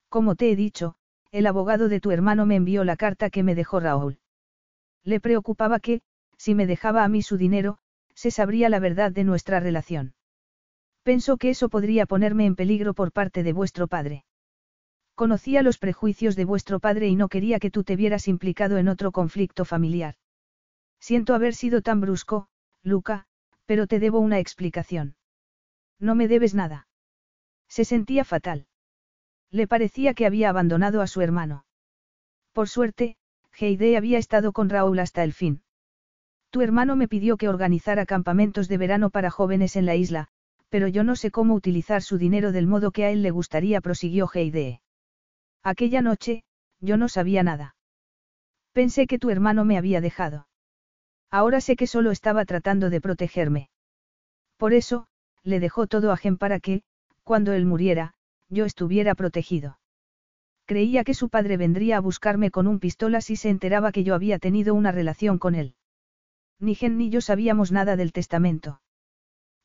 Como 0.10 0.36
te 0.36 0.52
he 0.52 0.56
dicho, 0.56 0.96
el 1.32 1.46
abogado 1.48 1.88
de 1.88 2.02
tu 2.02 2.12
hermano 2.12 2.46
me 2.46 2.56
envió 2.56 2.84
la 2.84 2.98
carta 2.98 3.30
que 3.30 3.44
me 3.44 3.56
dejó 3.56 3.80
Raúl. 3.80 4.20
Le 5.04 5.20
preocupaba 5.20 5.80
que, 5.80 6.02
si 6.42 6.56
me 6.56 6.66
dejaba 6.66 7.04
a 7.04 7.08
mí 7.08 7.22
su 7.22 7.38
dinero, 7.38 7.78
se 8.16 8.32
sabría 8.32 8.68
la 8.68 8.80
verdad 8.80 9.12
de 9.12 9.24
nuestra 9.24 9.60
relación. 9.60 10.16
Pensó 11.04 11.38
que 11.38 11.52
eso 11.52 11.70
podría 11.70 12.08
ponerme 12.08 12.48
en 12.48 12.56
peligro 12.56 12.96
por 12.96 13.12
parte 13.12 13.44
de 13.44 13.54
vuestro 13.54 13.88
padre. 13.88 14.26
Conocía 15.14 15.62
los 15.62 15.78
prejuicios 15.78 16.36
de 16.36 16.46
vuestro 16.46 16.80
padre 16.80 17.10
y 17.10 17.16
no 17.16 17.30
quería 17.30 17.60
que 17.60 17.70
tú 17.70 17.84
te 17.84 17.96
vieras 17.96 18.28
implicado 18.28 18.80
en 18.80 18.88
otro 18.88 19.12
conflicto 19.12 19.66
familiar. 19.66 20.16
Siento 21.00 21.36
haber 21.36 21.54
sido 21.54 21.84
tan 21.84 22.02
brusco, 22.02 22.48
Luca, 22.82 23.28
pero 23.68 23.86
te 23.86 24.00
debo 24.00 24.18
una 24.20 24.40
explicación. 24.40 25.16
No 26.00 26.16
me 26.16 26.28
debes 26.28 26.56
nada. 26.56 26.88
Se 27.68 27.86
sentía 27.86 28.24
fatal. 28.24 28.66
Le 29.52 29.68
parecía 29.68 30.16
que 30.16 30.26
había 30.26 30.50
abandonado 30.50 31.02
a 31.02 31.08
su 31.08 31.22
hermano. 31.22 31.66
Por 32.52 32.68
suerte, 32.68 33.16
Heide 33.60 33.96
había 33.96 34.18
estado 34.18 34.54
con 34.54 34.70
Raúl 34.70 34.98
hasta 34.98 35.24
el 35.24 35.34
fin. 35.34 35.62
Tu 36.52 36.62
hermano 36.62 36.98
me 36.98 37.08
pidió 37.08 37.38
que 37.38 37.48
organizara 37.48 38.06
campamentos 38.06 38.68
de 38.68 38.78
verano 38.78 39.10
para 39.10 39.32
jóvenes 39.32 39.78
en 39.78 39.86
la 39.86 39.96
isla, 39.96 40.28
pero 40.68 40.90
yo 40.90 41.04
no 41.06 41.16
sé 41.16 41.32
cómo 41.32 41.54
utilizar 41.54 42.02
su 42.02 42.18
dinero 42.18 42.52
del 42.52 42.68
modo 42.68 42.92
que 42.92 43.06
a 43.06 43.10
él 43.12 43.24
le 43.24 43.32
gustaría, 43.32 43.80
prosiguió 43.80 44.30
Heide. 44.34 44.82
Aquella 45.64 46.02
noche, 46.02 46.44
yo 46.82 46.98
no 46.98 47.08
sabía 47.08 47.42
nada. 47.44 47.76
Pensé 48.74 49.08
que 49.08 49.18
tu 49.18 49.30
hermano 49.30 49.64
me 49.64 49.78
había 49.78 50.02
dejado. 50.02 50.48
Ahora 51.30 51.62
sé 51.62 51.78
que 51.78 51.88
solo 51.88 52.12
estaba 52.12 52.44
tratando 52.44 52.90
de 52.90 53.00
protegerme. 53.00 53.70
Por 54.58 54.74
eso, 54.74 55.08
le 55.44 55.62
dejó 55.62 55.88
todo 55.88 56.12
a 56.12 56.18
Gen 56.18 56.38
para 56.38 56.60
que, 56.60 56.84
cuando 57.24 57.54
él 57.54 57.66
muriera, 57.66 58.14
yo 58.50 58.66
estuviera 58.66 59.16
protegido. 59.16 59.80
Creía 60.66 61.06
que 61.06 61.14
su 61.14 61.30
padre 61.30 61.56
vendría 61.56 61.98
a 61.98 62.02
buscarme 62.02 62.52
con 62.52 62.68
un 62.68 62.80
pistola 62.80 63.22
si 63.22 63.38
se 63.38 63.50
enteraba 63.50 63.94
que 63.94 64.04
yo 64.04 64.16
había 64.16 64.38
tenido 64.40 64.74
una 64.74 64.92
relación 64.92 65.38
con 65.38 65.56
él. 65.56 65.76
Ni 66.62 66.76
Gen 66.76 66.98
ni 66.98 67.10
yo 67.10 67.22
sabíamos 67.22 67.72
nada 67.72 67.96
del 67.96 68.14
testamento. 68.14 68.82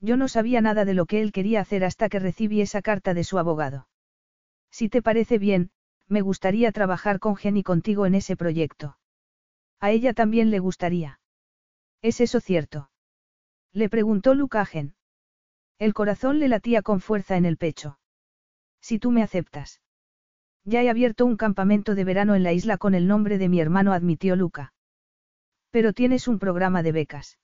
Yo 0.00 0.16
no 0.16 0.28
sabía 0.28 0.62
nada 0.62 0.86
de 0.86 0.94
lo 0.94 1.04
que 1.04 1.20
él 1.20 1.30
quería 1.30 1.60
hacer 1.60 1.84
hasta 1.84 2.08
que 2.08 2.18
recibí 2.18 2.62
esa 2.62 2.80
carta 2.80 3.12
de 3.12 3.22
su 3.22 3.38
abogado. 3.38 3.86
Si 4.70 4.88
te 4.88 5.02
parece 5.02 5.38
bien, 5.38 5.70
me 6.08 6.22
gustaría 6.22 6.72
trabajar 6.72 7.18
con 7.18 7.36
Gen 7.36 7.58
y 7.58 7.62
contigo 7.62 8.06
en 8.06 8.14
ese 8.14 8.34
proyecto. 8.34 8.96
A 9.78 9.90
ella 9.90 10.14
también 10.14 10.50
le 10.50 10.58
gustaría. 10.58 11.20
¿Es 12.00 12.22
eso 12.22 12.40
cierto? 12.40 12.90
Le 13.72 13.90
preguntó 13.90 14.34
Luca 14.34 14.62
a 14.62 14.66
Gen. 14.66 14.94
El 15.78 15.92
corazón 15.92 16.38
le 16.38 16.48
latía 16.48 16.80
con 16.80 17.00
fuerza 17.00 17.36
en 17.36 17.44
el 17.44 17.58
pecho. 17.58 17.98
Si 18.80 18.98
tú 18.98 19.10
me 19.10 19.22
aceptas. 19.22 19.82
Ya 20.64 20.82
he 20.82 20.88
abierto 20.88 21.26
un 21.26 21.36
campamento 21.36 21.94
de 21.94 22.04
verano 22.04 22.34
en 22.34 22.42
la 22.42 22.54
isla 22.54 22.78
con 22.78 22.94
el 22.94 23.06
nombre 23.06 23.36
de 23.36 23.50
mi 23.50 23.60
hermano, 23.60 23.92
admitió 23.92 24.34
Luca. 24.34 24.72
Pero 25.70 25.92
tienes 25.92 26.28
un 26.28 26.38
programa 26.38 26.82
de 26.82 26.92
becas. 26.92 27.38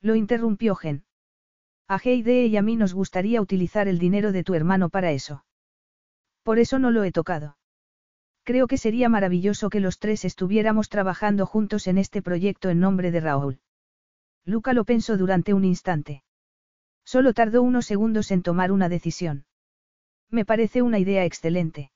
Lo 0.00 0.14
interrumpió 0.14 0.74
Gen. 0.74 1.04
A 1.88 1.98
Heide 2.02 2.46
y 2.46 2.56
a 2.56 2.62
mí 2.62 2.76
nos 2.76 2.94
gustaría 2.94 3.40
utilizar 3.40 3.88
el 3.88 3.98
dinero 3.98 4.32
de 4.32 4.42
tu 4.44 4.54
hermano 4.54 4.88
para 4.88 5.12
eso. 5.12 5.44
Por 6.42 6.58
eso 6.58 6.78
no 6.78 6.90
lo 6.90 7.04
he 7.04 7.12
tocado. 7.12 7.56
Creo 8.44 8.66
que 8.66 8.78
sería 8.78 9.08
maravilloso 9.08 9.70
que 9.70 9.80
los 9.80 9.98
tres 9.98 10.24
estuviéramos 10.24 10.88
trabajando 10.88 11.46
juntos 11.46 11.86
en 11.86 11.98
este 11.98 12.22
proyecto 12.22 12.70
en 12.70 12.80
nombre 12.80 13.10
de 13.10 13.20
Raúl. 13.20 13.60
Luca 14.44 14.72
lo 14.72 14.84
pensó 14.84 15.16
durante 15.16 15.54
un 15.54 15.64
instante. 15.64 16.22
Solo 17.04 17.34
tardó 17.34 17.62
unos 17.62 17.86
segundos 17.86 18.30
en 18.30 18.42
tomar 18.42 18.70
una 18.70 18.88
decisión. 18.88 19.44
Me 20.30 20.44
parece 20.44 20.82
una 20.82 20.98
idea 20.98 21.24
excelente. 21.24 21.90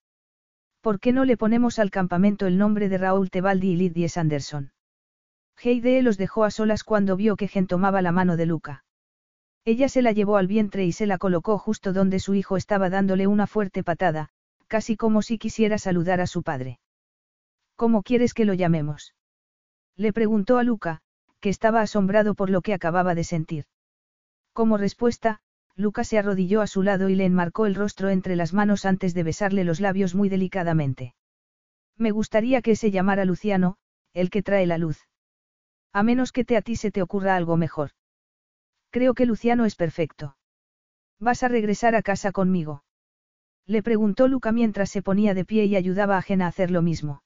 ¿Por 0.81 0.99
qué 0.99 1.12
no 1.12 1.25
le 1.25 1.37
ponemos 1.37 1.79
al 1.79 1.91
campamento 1.91 2.47
el 2.47 2.59
nombre 2.59 2.89
de 2.89 2.99
Raúl 2.99 3.31
Tebaldi 3.31 3.70
y 3.70 3.77
Lidie 3.77 4.09
Sanderson? 4.09 4.73
Heide 5.62 6.02
los 6.02 6.16
dejó 6.16 6.44
a 6.44 6.50
solas 6.50 6.84
cuando 6.84 7.16
vio 7.16 7.36
que 7.36 7.47
Gen 7.47 7.66
tomaba 7.66 8.00
la 8.00 8.12
mano 8.12 8.36
de 8.36 8.47
Luca. 8.47 8.84
Ella 9.64 9.90
se 9.90 10.00
la 10.00 10.12
llevó 10.12 10.39
al 10.39 10.47
vientre 10.47 10.86
y 10.86 10.92
se 10.92 11.06
la 11.06 11.18
colocó 11.18 11.58
justo 11.58 11.92
donde 11.92 12.18
su 12.18 12.34
hijo 12.34 12.56
estaba 12.56 12.89
dándole 12.89 13.26
una 13.26 13.47
fuerte 13.47 13.84
patada, 13.84 14.30
casi 14.68 14.97
como 14.97 15.20
si 15.20 15.36
quisiera 15.36 15.76
saludar 15.76 16.20
a 16.20 16.26
su 16.26 16.42
padre. 16.42 16.80
¿Cómo 17.76 18.02
quieres 18.02 18.32
que 18.32 18.47
lo 18.47 18.55
llamemos? 18.55 19.14
Le 19.97 20.14
preguntó 20.14 20.56
a 20.56 20.64
Luca, 20.64 21.02
que 21.40 21.50
estaba 21.50 21.82
asombrado 21.82 22.34
por 22.34 22.48
lo 22.48 22.62
que 22.62 22.72
acababa 22.72 23.14
de 23.14 23.24
sentir. 23.24 23.64
Como 24.55 24.78
respuesta, 24.78 25.40
Lucas 25.76 26.08
se 26.08 26.18
arrodilló 26.18 26.62
a 26.62 26.66
su 26.66 26.82
lado 26.82 27.08
y 27.10 27.14
le 27.14 27.26
enmarcó 27.26 27.66
el 27.66 27.74
rostro 27.74 28.08
entre 28.08 28.34
las 28.34 28.55
manos 28.55 28.86
antes 28.86 29.12
de 29.12 29.24
besarle 29.24 29.64
los 29.64 29.80
labios 29.80 30.14
muy 30.14 30.28
delicadamente. 30.28 31.14
Me 31.97 32.12
gustaría 32.12 32.62
que 32.62 32.76
se 32.76 32.90
llamara 32.90 33.26
Luciano, 33.26 33.76
el 34.14 34.30
que 34.30 34.42
trae 34.42 34.66
la 34.66 34.78
luz. 34.78 35.09
A 35.93 36.02
menos 36.02 36.33
que 36.33 36.44
te 36.44 36.57
a 36.57 36.62
ti 36.62 36.77
se 36.77 36.91
te 36.91 37.02
ocurra 37.02 37.36
algo 37.36 37.57
mejor. 37.57 37.91
Creo 38.91 39.15
que 39.15 39.27
Luciano 39.27 39.65
es 39.65 39.77
perfecto. 39.77 40.36
¿Vas 41.19 41.43
a 41.43 41.49
regresar 41.49 41.94
a 41.94 42.02
casa 42.02 42.33
conmigo? 42.33 42.85
Le 43.67 43.83
preguntó 43.83 44.27
Luca 44.28 44.52
mientras 44.52 44.91
se 44.91 45.02
ponía 45.02 45.35
de 45.35 45.44
pie 45.44 45.65
y 45.67 45.77
ayudaba 45.77 46.17
a 46.17 46.23
Jena 46.23 46.47
a 46.47 46.49
hacer 46.49 46.70
lo 46.70 46.83
mismo. 46.83 47.23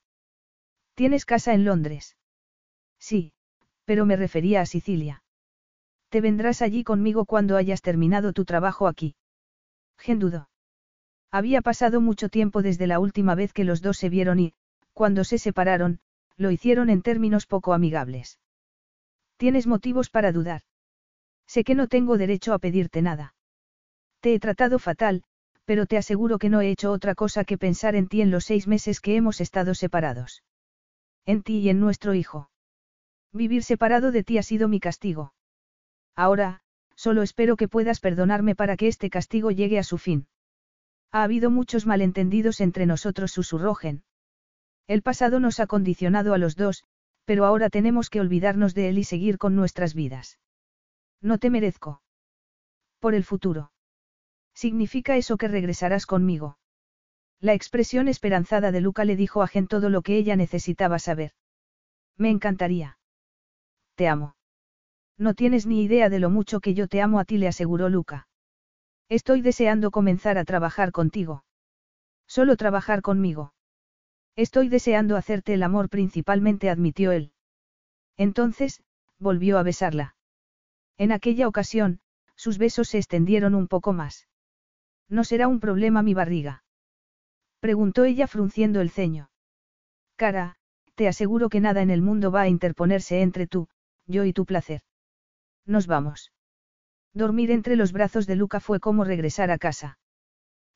¿Tienes 0.94 1.25
casa 1.25 1.55
en 1.55 1.65
Londres? 1.65 2.17
Sí, 2.99 3.33
pero 3.84 4.07
me 4.07 4.17
refería 4.17 4.60
a 4.60 4.67
Sicilia. 4.67 5.23
Te 6.09 6.20
vendrás 6.20 6.62
allí 6.62 6.84
conmigo 6.84 7.25
cuando 7.25 7.57
hayas 7.57 7.83
terminado 7.83 8.33
tu 8.33 8.44
trabajo 8.44 8.86
aquí. 8.86 9.17
Gen 9.99 10.18
dudó. 10.18 10.49
Había 11.31 11.62
pasado 11.62 12.01
mucho 12.01 12.28
tiempo 12.28 12.62
desde 12.62 12.86
la 12.86 12.99
última 12.99 13.34
vez 13.34 13.52
que 13.52 13.65
los 13.65 13.83
dos 13.83 13.97
se 13.97 14.09
vieron 14.09 14.39
y, 14.39 14.55
cuando 14.93 15.25
se 15.25 15.39
separaron, 15.39 16.01
lo 16.36 16.51
hicieron 16.51 16.91
en 16.91 17.02
términos 17.02 17.47
poco 17.47 17.75
amigables. 17.75 18.39
Tienes 19.44 19.66
motivos 19.66 20.08
para 20.08 20.32
dudar. 20.32 20.62
Sé 21.47 21.64
que 21.64 21.74
no 21.74 21.86
tengo 21.86 22.16
derecho 22.16 22.55
a 22.55 22.58
pedirte 22.58 23.02
nada. 23.02 23.34
Te 24.20 24.32
he 24.32 24.40
tratado 24.40 24.78
fatal, 24.78 25.23
pero 25.66 25.84
te 25.84 25.98
aseguro 25.98 26.39
que 26.39 26.48
no 26.48 26.62
he 26.62 26.70
hecho 26.70 26.90
otra 26.90 27.14
cosa 27.14 27.44
que 27.44 27.58
pensar 27.58 27.94
en 27.94 28.08
ti 28.08 28.23
en 28.23 28.31
los 28.31 28.47
seis 28.47 28.66
meses 28.66 29.02
que 29.02 29.16
hemos 29.16 29.42
estado 29.42 29.74
separados. 29.74 30.42
En 31.26 31.42
ti 31.42 31.58
y 31.58 31.68
en 31.68 31.78
nuestro 31.78 32.14
hijo. 32.14 32.48
Vivir 33.34 33.64
separado 33.64 34.12
de 34.12 34.24
ti 34.24 34.39
ha 34.39 34.42
sido 34.42 34.66
mi 34.66 34.81
castigo. 34.81 35.34
Ahora, 36.16 36.62
solo 36.97 37.20
espero 37.20 37.58
que 37.58 37.68
puedas 37.68 38.00
perdonarme 38.00 38.55
para 38.55 38.78
que 38.78 38.89
este 38.89 39.10
castigo 39.10 39.50
llegue 39.50 39.78
a 39.78 39.84
su 39.84 39.98
fin. 39.98 40.26
Ha 41.12 41.23
habido 41.23 41.50
muchos 41.50 41.84
malentendidos 41.84 42.62
entre 42.62 42.86
nosotros, 42.86 43.32
susurró 43.32 43.76
El 44.86 45.02
pasado 45.02 45.39
nos 45.39 45.60
ha 45.60 45.66
condicionado 45.66 46.32
a 46.32 46.39
los 46.39 46.56
dos, 46.56 46.84
pero 47.25 47.44
ahora 47.44 47.70
tenemos 47.70 48.11
que 48.11 48.20
olvidarnos 48.20 48.75
de 48.75 48.89
él 48.89 48.99
y 48.99 49.05
seguir 49.05 49.39
con 49.39 49.57
nuestras 49.57 49.94
vidas. 49.94 50.39
No 51.20 51.39
te 51.39 51.51
merezco. 51.51 52.03
Por 52.99 53.15
el 53.15 53.25
futuro. 53.25 53.73
¿Significa 54.55 55.17
eso 55.17 55.36
que 55.36 55.49
regresarás 55.49 56.07
conmigo? 56.07 56.59
La 57.41 57.55
expresión 57.55 58.09
esperanzada 58.09 58.73
de 58.73 58.81
Luca 58.81 59.05
le 59.05 59.17
dijo 59.17 59.43
a 59.43 59.49
Gen 59.49 59.67
todo 59.67 59.91
lo 59.91 60.03
que 60.03 60.17
ella 60.17 60.36
necesitaba 60.36 60.99
saber. 60.99 61.33
Me 62.17 62.31
encantaría. 62.31 62.99
Te 63.97 64.09
amo. 64.09 64.36
No 65.19 65.35
tienes 65.35 65.67
ni 65.67 65.83
idea 65.83 66.09
de 66.09 66.19
lo 66.19 66.31
mucho 66.31 66.61
que 66.61 66.75
yo 66.75 66.89
te 66.89 67.01
amo 67.01 67.20
a 67.20 67.25
ti, 67.25 67.39
le 67.39 67.49
aseguró 67.49 67.89
Luca. 67.89 68.28
Estoy 69.09 69.43
deseando 69.43 69.91
comenzar 69.91 70.39
a 70.39 70.44
trabajar 70.44 70.93
contigo. 70.93 71.44
Solo 72.27 72.57
trabajar 72.57 73.03
conmigo. 73.03 73.53
Estoy 74.36 74.68
deseando 74.68 75.16
hacerte 75.16 75.54
el 75.54 75.62
amor 75.62 75.88
principalmente, 75.88 76.70
admitió 76.70 77.12
él. 77.12 77.32
Entonces, 78.16 78.82
volvió 79.18 79.58
a 79.58 79.62
besarla. 79.62 80.16
En 80.98 81.12
aquella 81.12 81.48
ocasión, 81.48 82.00
sus 82.36 82.58
besos 82.58 82.88
se 82.88 82.98
extendieron 82.98 83.54
un 83.54 83.68
poco 83.68 83.92
más. 83.92 84.28
¿No 85.08 85.24
será 85.24 85.48
un 85.48 85.60
problema 85.60 86.02
mi 86.02 86.14
barriga? 86.14 86.64
Preguntó 87.60 88.04
ella 88.04 88.26
frunciendo 88.26 88.80
el 88.80 88.90
ceño. 88.90 89.30
Cara, 90.16 90.56
te 90.94 91.08
aseguro 91.08 91.48
que 91.48 91.60
nada 91.60 91.82
en 91.82 91.90
el 91.90 92.02
mundo 92.02 92.30
va 92.30 92.42
a 92.42 92.48
interponerse 92.48 93.22
entre 93.22 93.46
tú, 93.46 93.68
yo 94.06 94.24
y 94.24 94.32
tu 94.32 94.44
placer. 94.44 94.82
Nos 95.66 95.86
vamos. 95.86 96.32
Dormir 97.12 97.50
entre 97.50 97.76
los 97.76 97.92
brazos 97.92 98.26
de 98.26 98.36
Luca 98.36 98.60
fue 98.60 98.80
como 98.80 99.04
regresar 99.04 99.50
a 99.50 99.58
casa. 99.58 99.98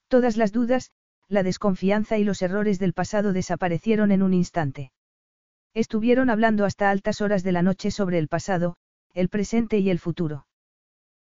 Todas 0.08 0.36
las 0.36 0.52
dudas, 0.52 0.92
la 1.28 1.42
desconfianza 1.42 2.18
y 2.18 2.24
los 2.24 2.42
errores 2.42 2.78
del 2.78 2.94
pasado 2.94 3.32
desaparecieron 3.32 4.12
en 4.12 4.22
un 4.22 4.34
instante. 4.34 4.92
Estuvieron 5.74 6.30
hablando 6.30 6.64
hasta 6.64 6.90
altas 6.90 7.20
horas 7.20 7.42
de 7.42 7.52
la 7.52 7.62
noche 7.62 7.90
sobre 7.90 8.18
el 8.18 8.28
pasado, 8.28 8.76
el 9.14 9.28
presente 9.28 9.78
y 9.78 9.90
el 9.90 9.98
futuro. 9.98 10.46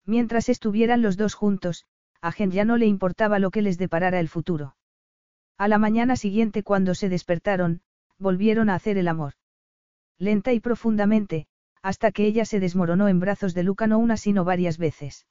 Mientras 0.05 0.49
estuvieran 0.49 1.01
los 1.01 1.15
dos 1.15 1.33
juntos, 1.33 1.85
a 2.21 2.31
Gen 2.31 2.51
ya 2.51 2.65
no 2.65 2.77
le 2.77 2.85
importaba 2.85 3.39
lo 3.39 3.51
que 3.51 3.61
les 3.61 3.77
deparara 3.77 4.19
el 4.19 4.29
futuro. 4.29 4.75
A 5.57 5.67
la 5.67 5.77
mañana 5.77 6.15
siguiente 6.15 6.63
cuando 6.63 6.95
se 6.95 7.09
despertaron, 7.09 7.81
volvieron 8.17 8.69
a 8.69 8.75
hacer 8.75 8.97
el 8.97 9.07
amor. 9.07 9.33
Lenta 10.17 10.53
y 10.53 10.59
profundamente, 10.59 11.47
hasta 11.81 12.11
que 12.11 12.25
ella 12.25 12.45
se 12.45 12.59
desmoronó 12.59 13.07
en 13.07 13.19
brazos 13.19 13.53
de 13.53 13.63
Luca 13.63 13.87
no 13.87 13.97
una 13.97 14.17
sino 14.17 14.43
varias 14.43 14.77
veces. 14.77 15.27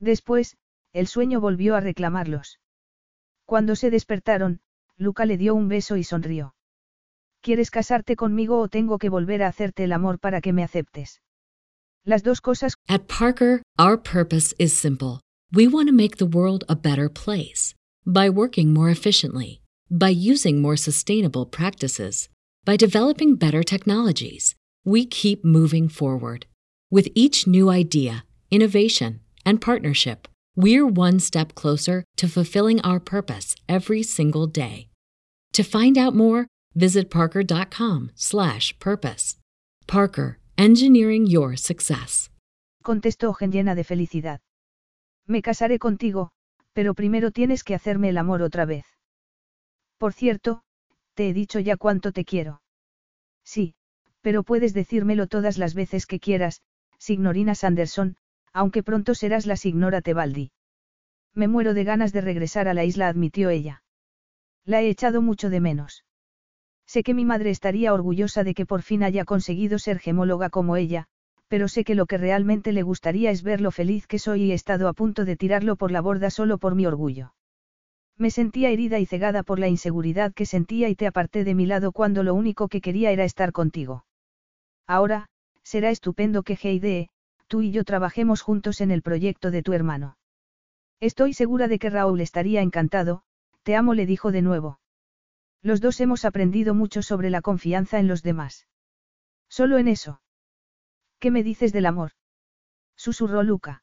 Después, 0.00 0.56
el 0.92 1.06
sueño 1.06 1.40
volvió 1.40 1.74
a 1.76 1.80
reclamarlos. 1.80 2.60
Cuando 3.46 3.76
se 3.76 3.90
despertaron, 3.90 4.60
Luca 4.96 5.26
le 5.26 5.36
dio 5.36 5.54
un 5.54 5.68
beso 5.68 5.96
y 5.96 6.04
sonrió. 6.04 6.54
¿Quieres 7.42 7.70
casarte 7.70 8.16
conmigo 8.16 8.58
o 8.58 8.68
tengo 8.68 8.98
que 8.98 9.10
volver 9.10 9.42
a 9.42 9.48
hacerte 9.48 9.84
el 9.84 9.92
amor 9.92 10.18
para 10.18 10.40
que 10.40 10.52
me 10.52 10.62
aceptes? 10.62 11.20
Las 12.04 12.22
dos 12.22 12.40
cosas. 12.40 12.74
At 12.88 13.06
Parker, 13.06 13.62
our 13.78 13.98
purpose 13.98 14.54
is 14.58 14.72
simple. 14.72 15.20
We 15.52 15.66
want 15.68 15.88
to 15.88 15.94
make 15.94 16.16
the 16.16 16.26
world 16.26 16.64
a 16.68 16.74
better 16.74 17.10
place 17.10 17.74
by 18.06 18.30
working 18.30 18.72
more 18.72 18.90
efficiently, 18.90 19.60
by 19.90 20.10
using 20.10 20.62
more 20.62 20.76
sustainable 20.76 21.46
practices, 21.46 22.28
by 22.64 22.76
developing 22.76 23.36
better 23.36 23.62
technologies. 23.62 24.54
We 24.84 25.06
keep 25.06 25.44
moving 25.44 25.88
forward. 25.88 26.46
With 26.90 27.08
each 27.14 27.46
new 27.46 27.70
idea, 27.70 28.24
innovation, 28.50 29.20
and 29.44 29.60
partnership, 29.60 30.28
we're 30.56 30.86
one 30.86 31.20
step 31.20 31.54
closer 31.54 32.04
to 32.16 32.28
fulfilling 32.28 32.80
our 32.82 33.00
purpose 33.00 33.54
every 33.68 34.02
single 34.02 34.46
day. 34.46 34.88
To 35.52 35.62
find 35.62 35.98
out 35.98 36.14
more, 36.14 36.46
visit 36.74 37.10
parker.com/purpose. 37.10 39.36
Parker, 39.86 40.38
engineering 40.56 41.26
your 41.26 41.56
success. 41.56 42.30
Contestó 42.82 43.34
Gen 43.34 43.52
llena 43.52 43.74
de 43.74 43.84
felicidad. 43.84 44.40
Me 45.26 45.42
casaré 45.42 45.78
contigo, 45.78 46.30
pero 46.74 46.94
primero 46.94 47.30
tienes 47.30 47.64
que 47.64 47.74
hacerme 47.74 48.10
el 48.10 48.18
amor 48.18 48.42
otra 48.42 48.66
vez. 48.66 48.84
Por 49.98 50.12
cierto, 50.12 50.62
te 51.14 51.28
he 51.28 51.32
dicho 51.32 51.60
ya 51.60 51.76
cuánto 51.76 52.12
te 52.12 52.24
quiero. 52.24 52.60
Sí, 53.44 53.74
pero 54.20 54.42
puedes 54.42 54.74
decírmelo 54.74 55.26
todas 55.26 55.58
las 55.58 55.74
veces 55.74 56.06
que 56.06 56.18
quieras, 56.18 56.62
Signorina 56.98 57.54
Sanderson, 57.54 58.16
aunque 58.54 58.82
pronto 58.82 59.14
serás 59.14 59.44
la 59.44 59.56
Signora 59.56 60.00
Tebaldi. 60.00 60.52
Me 61.34 61.48
muero 61.48 61.74
de 61.74 61.84
ganas 61.84 62.12
de 62.12 62.20
regresar 62.20 62.68
a 62.68 62.74
la 62.74 62.84
isla, 62.84 63.08
admitió 63.08 63.50
ella. 63.50 63.82
La 64.64 64.80
he 64.80 64.88
echado 64.88 65.20
mucho 65.20 65.50
de 65.50 65.60
menos. 65.60 66.04
Sé 66.86 67.02
que 67.02 67.14
mi 67.14 67.24
madre 67.24 67.50
estaría 67.50 67.92
orgullosa 67.92 68.44
de 68.44 68.54
que 68.54 68.66
por 68.66 68.82
fin 68.82 69.02
haya 69.02 69.24
conseguido 69.24 69.78
ser 69.78 69.98
gemóloga 69.98 70.48
como 70.50 70.76
ella, 70.76 71.06
pero 71.48 71.66
sé 71.66 71.84
que 71.84 71.94
lo 71.94 72.06
que 72.06 72.18
realmente 72.18 72.72
le 72.72 72.82
gustaría 72.82 73.30
es 73.30 73.42
ver 73.42 73.60
lo 73.60 73.72
feliz 73.72 74.06
que 74.06 74.18
soy 74.18 74.44
y 74.44 74.52
he 74.52 74.54
estado 74.54 74.88
a 74.88 74.92
punto 74.92 75.24
de 75.24 75.36
tirarlo 75.36 75.76
por 75.76 75.90
la 75.90 76.00
borda 76.00 76.30
solo 76.30 76.58
por 76.58 76.74
mi 76.74 76.86
orgullo. 76.86 77.34
Me 78.16 78.30
sentía 78.30 78.70
herida 78.70 79.00
y 79.00 79.06
cegada 79.06 79.42
por 79.42 79.58
la 79.58 79.66
inseguridad 79.66 80.32
que 80.32 80.46
sentía 80.46 80.88
y 80.88 80.94
te 80.94 81.08
aparté 81.08 81.42
de 81.42 81.54
mi 81.54 81.66
lado 81.66 81.90
cuando 81.90 82.22
lo 82.22 82.34
único 82.34 82.68
que 82.68 82.80
quería 82.80 83.10
era 83.10 83.24
estar 83.24 83.50
contigo. 83.50 84.04
Ahora, 84.86 85.26
será 85.64 85.90
estupendo 85.90 86.42
que 86.44 86.56
Heide, 86.62 87.08
tú 87.46 87.62
y 87.62 87.70
yo 87.70 87.84
trabajemos 87.84 88.42
juntos 88.42 88.80
en 88.80 88.90
el 88.90 89.02
proyecto 89.02 89.50
de 89.50 89.62
tu 89.62 89.72
hermano. 89.72 90.16
Estoy 91.00 91.34
segura 91.34 91.68
de 91.68 91.78
que 91.78 91.90
Raúl 91.90 92.20
estaría 92.20 92.62
encantado, 92.62 93.22
te 93.62 93.76
amo 93.76 93.94
le 93.94 94.06
dijo 94.06 94.32
de 94.32 94.42
nuevo. 94.42 94.80
Los 95.62 95.80
dos 95.80 96.00
hemos 96.00 96.24
aprendido 96.24 96.74
mucho 96.74 97.02
sobre 97.02 97.30
la 97.30 97.40
confianza 97.40 97.98
en 97.98 98.08
los 98.08 98.22
demás. 98.22 98.66
Solo 99.48 99.78
en 99.78 99.88
eso. 99.88 100.20
¿Qué 101.18 101.30
me 101.30 101.42
dices 101.42 101.72
del 101.72 101.86
amor? 101.86 102.12
Susurró 102.96 103.42
Luca. 103.42 103.82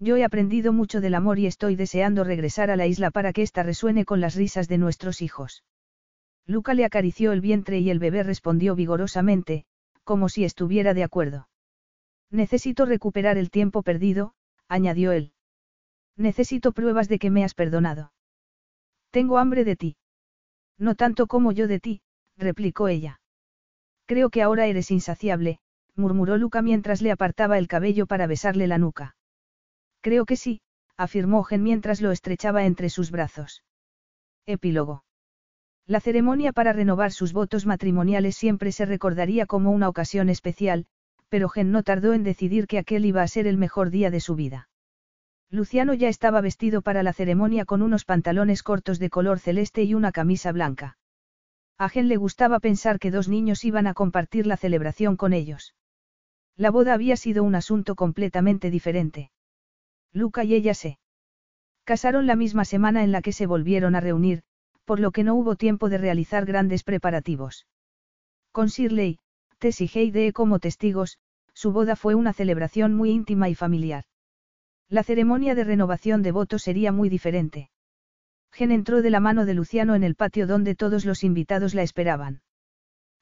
Yo 0.00 0.16
he 0.16 0.24
aprendido 0.24 0.72
mucho 0.72 1.00
del 1.00 1.14
amor 1.14 1.38
y 1.38 1.46
estoy 1.46 1.76
deseando 1.76 2.24
regresar 2.24 2.70
a 2.70 2.76
la 2.76 2.86
isla 2.86 3.10
para 3.10 3.32
que 3.32 3.42
ésta 3.42 3.62
resuene 3.62 4.04
con 4.04 4.20
las 4.20 4.34
risas 4.34 4.68
de 4.68 4.78
nuestros 4.78 5.22
hijos. 5.22 5.64
Luca 6.46 6.74
le 6.74 6.84
acarició 6.84 7.32
el 7.32 7.40
vientre 7.40 7.78
y 7.78 7.90
el 7.90 7.98
bebé 7.98 8.22
respondió 8.22 8.74
vigorosamente, 8.74 9.66
como 10.04 10.28
si 10.28 10.44
estuviera 10.44 10.94
de 10.94 11.04
acuerdo. 11.04 11.47
Necesito 12.30 12.84
recuperar 12.86 13.38
el 13.38 13.50
tiempo 13.50 13.82
perdido, 13.82 14.34
añadió 14.68 15.12
él. 15.12 15.32
Necesito 16.16 16.72
pruebas 16.72 17.08
de 17.08 17.18
que 17.18 17.30
me 17.30 17.44
has 17.44 17.54
perdonado. 17.54 18.12
Tengo 19.10 19.38
hambre 19.38 19.64
de 19.64 19.76
ti. 19.76 19.96
No 20.76 20.94
tanto 20.94 21.26
como 21.26 21.52
yo 21.52 21.66
de 21.68 21.80
ti, 21.80 22.02
replicó 22.36 22.88
ella. 22.88 23.20
Creo 24.06 24.30
que 24.30 24.42
ahora 24.42 24.66
eres 24.66 24.90
insaciable, 24.90 25.60
murmuró 25.94 26.36
Luca 26.36 26.62
mientras 26.62 27.02
le 27.02 27.10
apartaba 27.10 27.58
el 27.58 27.68
cabello 27.68 28.06
para 28.06 28.26
besarle 28.26 28.66
la 28.66 28.78
nuca. 28.78 29.16
Creo 30.00 30.24
que 30.24 30.36
sí, 30.36 30.60
afirmó 30.96 31.42
Gen 31.44 31.62
mientras 31.62 32.00
lo 32.00 32.10
estrechaba 32.10 32.64
entre 32.64 32.90
sus 32.90 33.10
brazos. 33.10 33.64
Epílogo. 34.46 35.04
La 35.86 36.00
ceremonia 36.00 36.52
para 36.52 36.72
renovar 36.72 37.12
sus 37.12 37.32
votos 37.32 37.66
matrimoniales 37.66 38.36
siempre 38.36 38.72
se 38.72 38.84
recordaría 38.84 39.46
como 39.46 39.70
una 39.70 39.88
ocasión 39.88 40.28
especial, 40.28 40.86
pero 41.28 41.48
Gen 41.48 41.70
no 41.70 41.82
tardó 41.82 42.12
en 42.12 42.22
decidir 42.22 42.66
que 42.66 42.78
aquel 42.78 43.04
iba 43.04 43.22
a 43.22 43.28
ser 43.28 43.46
el 43.46 43.58
mejor 43.58 43.90
día 43.90 44.10
de 44.10 44.20
su 44.20 44.34
vida. 44.34 44.68
Luciano 45.50 45.94
ya 45.94 46.08
estaba 46.08 46.40
vestido 46.40 46.82
para 46.82 47.02
la 47.02 47.12
ceremonia 47.12 47.64
con 47.64 47.80
unos 47.80 48.04
pantalones 48.04 48.62
cortos 48.62 48.98
de 48.98 49.10
color 49.10 49.38
celeste 49.38 49.82
y 49.82 49.94
una 49.94 50.12
camisa 50.12 50.52
blanca. 50.52 50.98
A 51.78 51.88
Gen 51.88 52.08
le 52.08 52.16
gustaba 52.16 52.60
pensar 52.60 52.98
que 52.98 53.10
dos 53.10 53.28
niños 53.28 53.64
iban 53.64 53.86
a 53.86 53.94
compartir 53.94 54.46
la 54.46 54.56
celebración 54.56 55.16
con 55.16 55.32
ellos. 55.32 55.74
La 56.56 56.70
boda 56.70 56.92
había 56.92 57.16
sido 57.16 57.44
un 57.44 57.54
asunto 57.54 57.94
completamente 57.94 58.70
diferente. 58.70 59.30
Luca 60.12 60.44
y 60.44 60.54
ella 60.54 60.74
se 60.74 60.98
casaron 61.84 62.26
la 62.26 62.36
misma 62.36 62.64
semana 62.64 63.02
en 63.04 63.12
la 63.12 63.22
que 63.22 63.32
se 63.32 63.46
volvieron 63.46 63.94
a 63.94 64.00
reunir, 64.00 64.42
por 64.84 65.00
lo 65.00 65.12
que 65.12 65.24
no 65.24 65.34
hubo 65.34 65.56
tiempo 65.56 65.88
de 65.88 65.98
realizar 65.98 66.44
grandes 66.44 66.82
preparativos. 66.82 67.66
Con 68.52 68.66
Shirley, 68.66 69.18
Tess 69.58 69.80
y 69.80 69.90
Heide 69.92 70.32
como 70.32 70.58
testigos, 70.60 71.18
su 71.52 71.72
boda 71.72 71.96
fue 71.96 72.14
una 72.14 72.32
celebración 72.32 72.94
muy 72.94 73.10
íntima 73.10 73.48
y 73.48 73.54
familiar. 73.54 74.04
La 74.88 75.02
ceremonia 75.02 75.54
de 75.54 75.64
renovación 75.64 76.22
de 76.22 76.32
votos 76.32 76.62
sería 76.62 76.92
muy 76.92 77.08
diferente. 77.08 77.70
Gen 78.52 78.70
entró 78.70 79.02
de 79.02 79.10
la 79.10 79.20
mano 79.20 79.44
de 79.44 79.54
Luciano 79.54 79.94
en 79.94 80.04
el 80.04 80.14
patio 80.14 80.46
donde 80.46 80.74
todos 80.74 81.04
los 81.04 81.24
invitados 81.24 81.74
la 81.74 81.82
esperaban. 81.82 82.40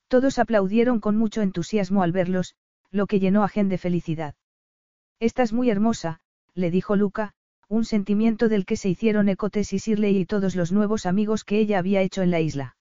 Todos 0.09 0.39
aplaudieron 0.39 1.01
con 1.01 1.17
mucho 1.17 1.43
entusiasmo 1.43 2.03
al 2.03 2.13
verlos, 2.13 2.55
lo 2.91 3.07
que 3.07 3.19
llenó 3.19 3.43
a 3.43 3.49
Gen 3.49 3.69
de 3.69 3.79
felicidad. 3.79 4.35
Estás 5.19 5.53
muy 5.53 5.71
hermosa, 5.71 6.21
le 6.55 6.71
dijo 6.71 6.95
Luca, 6.95 7.33
un 7.69 7.85
sentimiento 7.85 8.49
del 8.49 8.65
que 8.65 8.77
se 8.77 8.89
hicieron 8.89 9.29
Ecotes 9.29 9.73
y 9.73 9.79
Shirley 9.79 10.19
y 10.19 10.27
todos 10.27 10.55
los 10.55 10.71
nuevos 10.71 11.07
amigos 11.07 11.43
que 11.43 11.59
ella 11.59 11.79
había 11.79 12.03
hecho 12.03 12.23
en 12.23 12.31
la 12.31 12.41
isla. 12.41 12.77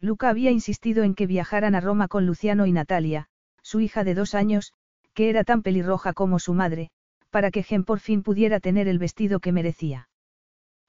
Luca 0.00 0.28
había 0.28 0.50
insistido 0.50 1.02
en 1.02 1.14
que 1.14 1.26
viajaran 1.26 1.74
a 1.74 1.80
Roma 1.80 2.08
con 2.08 2.26
Luciano 2.26 2.66
y 2.66 2.72
Natalia, 2.72 3.28
su 3.62 3.80
hija 3.80 4.04
de 4.04 4.14
dos 4.14 4.34
años, 4.34 4.72
que 5.12 5.28
era 5.28 5.42
tan 5.44 5.62
pelirroja 5.62 6.12
como 6.12 6.38
su 6.38 6.54
madre, 6.54 6.90
para 7.30 7.50
que 7.50 7.62
Gen 7.62 7.84
por 7.84 7.98
fin 7.98 8.22
pudiera 8.22 8.60
tener 8.60 8.86
el 8.88 8.98
vestido 8.98 9.40
que 9.40 9.52
merecía. 9.52 10.08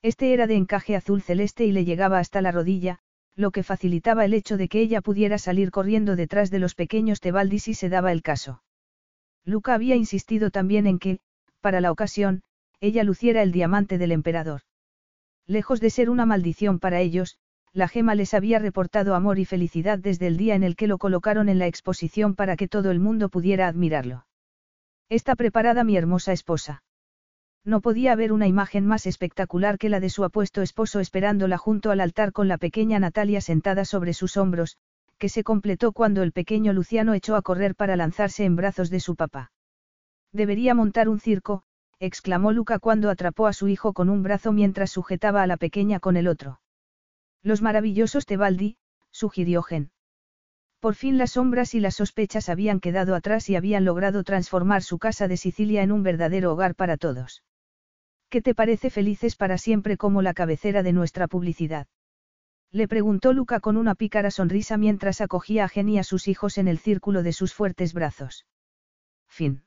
Este 0.01 0.33
era 0.33 0.47
de 0.47 0.55
encaje 0.55 0.95
azul 0.95 1.21
celeste 1.21 1.65
y 1.65 1.71
le 1.71 1.85
llegaba 1.85 2.19
hasta 2.19 2.41
la 2.41 2.51
rodilla, 2.51 2.99
lo 3.35 3.51
que 3.51 3.63
facilitaba 3.63 4.25
el 4.25 4.33
hecho 4.33 4.57
de 4.57 4.67
que 4.67 4.79
ella 4.79 5.01
pudiera 5.01 5.37
salir 5.37 5.71
corriendo 5.71 6.15
detrás 6.15 6.51
de 6.51 6.59
los 6.59 6.75
pequeños 6.75 7.19
Tebaldis 7.19 7.63
si 7.63 7.73
se 7.73 7.89
daba 7.89 8.11
el 8.11 8.21
caso. 8.21 8.63
Luca 9.43 9.73
había 9.73 9.95
insistido 9.95 10.51
también 10.51 10.87
en 10.87 10.99
que, 10.99 11.19
para 11.59 11.81
la 11.81 11.91
ocasión, 11.91 12.43
ella 12.79 13.03
luciera 13.03 13.41
el 13.41 13.51
diamante 13.51 13.97
del 13.97 14.11
emperador. 14.11 14.61
Lejos 15.47 15.81
de 15.81 15.89
ser 15.89 16.09
una 16.09 16.25
maldición 16.25 16.79
para 16.79 17.01
ellos, 17.01 17.37
la 17.73 17.87
gema 17.87 18.15
les 18.15 18.33
había 18.33 18.59
reportado 18.59 19.15
amor 19.15 19.39
y 19.39 19.45
felicidad 19.45 19.99
desde 19.99 20.27
el 20.27 20.37
día 20.37 20.55
en 20.55 20.63
el 20.63 20.75
que 20.75 20.87
lo 20.87 20.97
colocaron 20.97 21.49
en 21.49 21.59
la 21.59 21.67
exposición 21.67 22.35
para 22.35 22.55
que 22.55 22.67
todo 22.67 22.91
el 22.91 22.99
mundo 22.99 23.29
pudiera 23.29 23.67
admirarlo. 23.67 24.25
Está 25.09 25.35
preparada 25.35 25.83
mi 25.83 25.97
hermosa 25.97 26.33
esposa. 26.33 26.83
No 27.65 27.81
podía 27.81 28.13
haber 28.13 28.31
una 28.31 28.47
imagen 28.47 28.85
más 28.85 29.05
espectacular 29.05 29.77
que 29.77 29.89
la 29.89 29.99
de 29.99 30.09
su 30.09 30.23
apuesto 30.23 30.61
esposo 30.61 30.99
esperándola 30.99 31.57
junto 31.57 31.91
al 31.91 31.99
altar 31.99 32.31
con 32.31 32.47
la 32.47 32.57
pequeña 32.57 32.99
Natalia 32.99 33.41
sentada 33.41 33.85
sobre 33.85 34.13
sus 34.13 34.37
hombros, 34.37 34.77
que 35.17 35.29
se 35.29 35.43
completó 35.43 35.91
cuando 35.91 36.23
el 36.23 36.31
pequeño 36.31 36.73
Luciano 36.73 37.13
echó 37.13 37.35
a 37.35 37.41
correr 37.41 37.75
para 37.75 37.95
lanzarse 37.95 38.45
en 38.45 38.55
brazos 38.55 38.89
de 38.89 38.99
su 38.99 39.15
papá. 39.15 39.51
Debería 40.31 40.73
montar 40.73 41.09
un 41.09 41.19
circo, 41.19 41.63
exclamó 41.99 42.53
Luca 42.53 42.79
cuando 42.79 43.09
atrapó 43.09 43.45
a 43.45 43.53
su 43.53 43.67
hijo 43.67 43.93
con 43.93 44.09
un 44.09 44.23
brazo 44.23 44.53
mientras 44.53 44.91
sujetaba 44.91 45.43
a 45.43 45.47
la 45.47 45.57
pequeña 45.57 45.99
con 45.99 46.15
el 46.15 46.27
otro. 46.27 46.61
Los 47.43 47.61
maravillosos 47.61 48.25
Tebaldi, 48.25 48.77
sugirió 49.11 49.63
Gen. 49.63 49.91
Por 50.79 50.95
fin 50.95 51.17
las 51.17 51.31
sombras 51.31 51.73
y 51.73 51.79
las 51.79 51.95
sospechas 51.95 52.47
habían 52.47 52.79
quedado 52.79 53.15
atrás 53.15 53.49
y 53.49 53.55
habían 53.55 53.85
logrado 53.85 54.23
transformar 54.23 54.81
su 54.81 54.97
casa 54.97 55.27
de 55.27 55.37
Sicilia 55.37 55.83
en 55.83 55.91
un 55.91 56.03
verdadero 56.03 56.53
hogar 56.53 56.75
para 56.75 56.97
todos. 56.97 57.43
¿Qué 58.29 58.41
te 58.41 58.55
parece 58.55 58.89
felices 58.89 59.35
para 59.35 59.57
siempre 59.57 59.97
como 59.97 60.21
la 60.21 60.33
cabecera 60.33 60.83
de 60.83 60.93
nuestra 60.93 61.27
publicidad? 61.27 61.87
Le 62.71 62.87
preguntó 62.87 63.33
Luca 63.33 63.59
con 63.59 63.77
una 63.77 63.95
pícara 63.95 64.31
sonrisa 64.31 64.77
mientras 64.77 65.21
acogía 65.21 65.65
a 65.65 65.67
Jenny 65.67 65.95
y 65.95 65.97
a 65.97 66.03
sus 66.03 66.27
hijos 66.27 66.57
en 66.57 66.67
el 66.67 66.77
círculo 66.77 67.23
de 67.23 67.33
sus 67.33 67.53
fuertes 67.53 67.93
brazos. 67.93 68.45
Fin. 69.27 69.63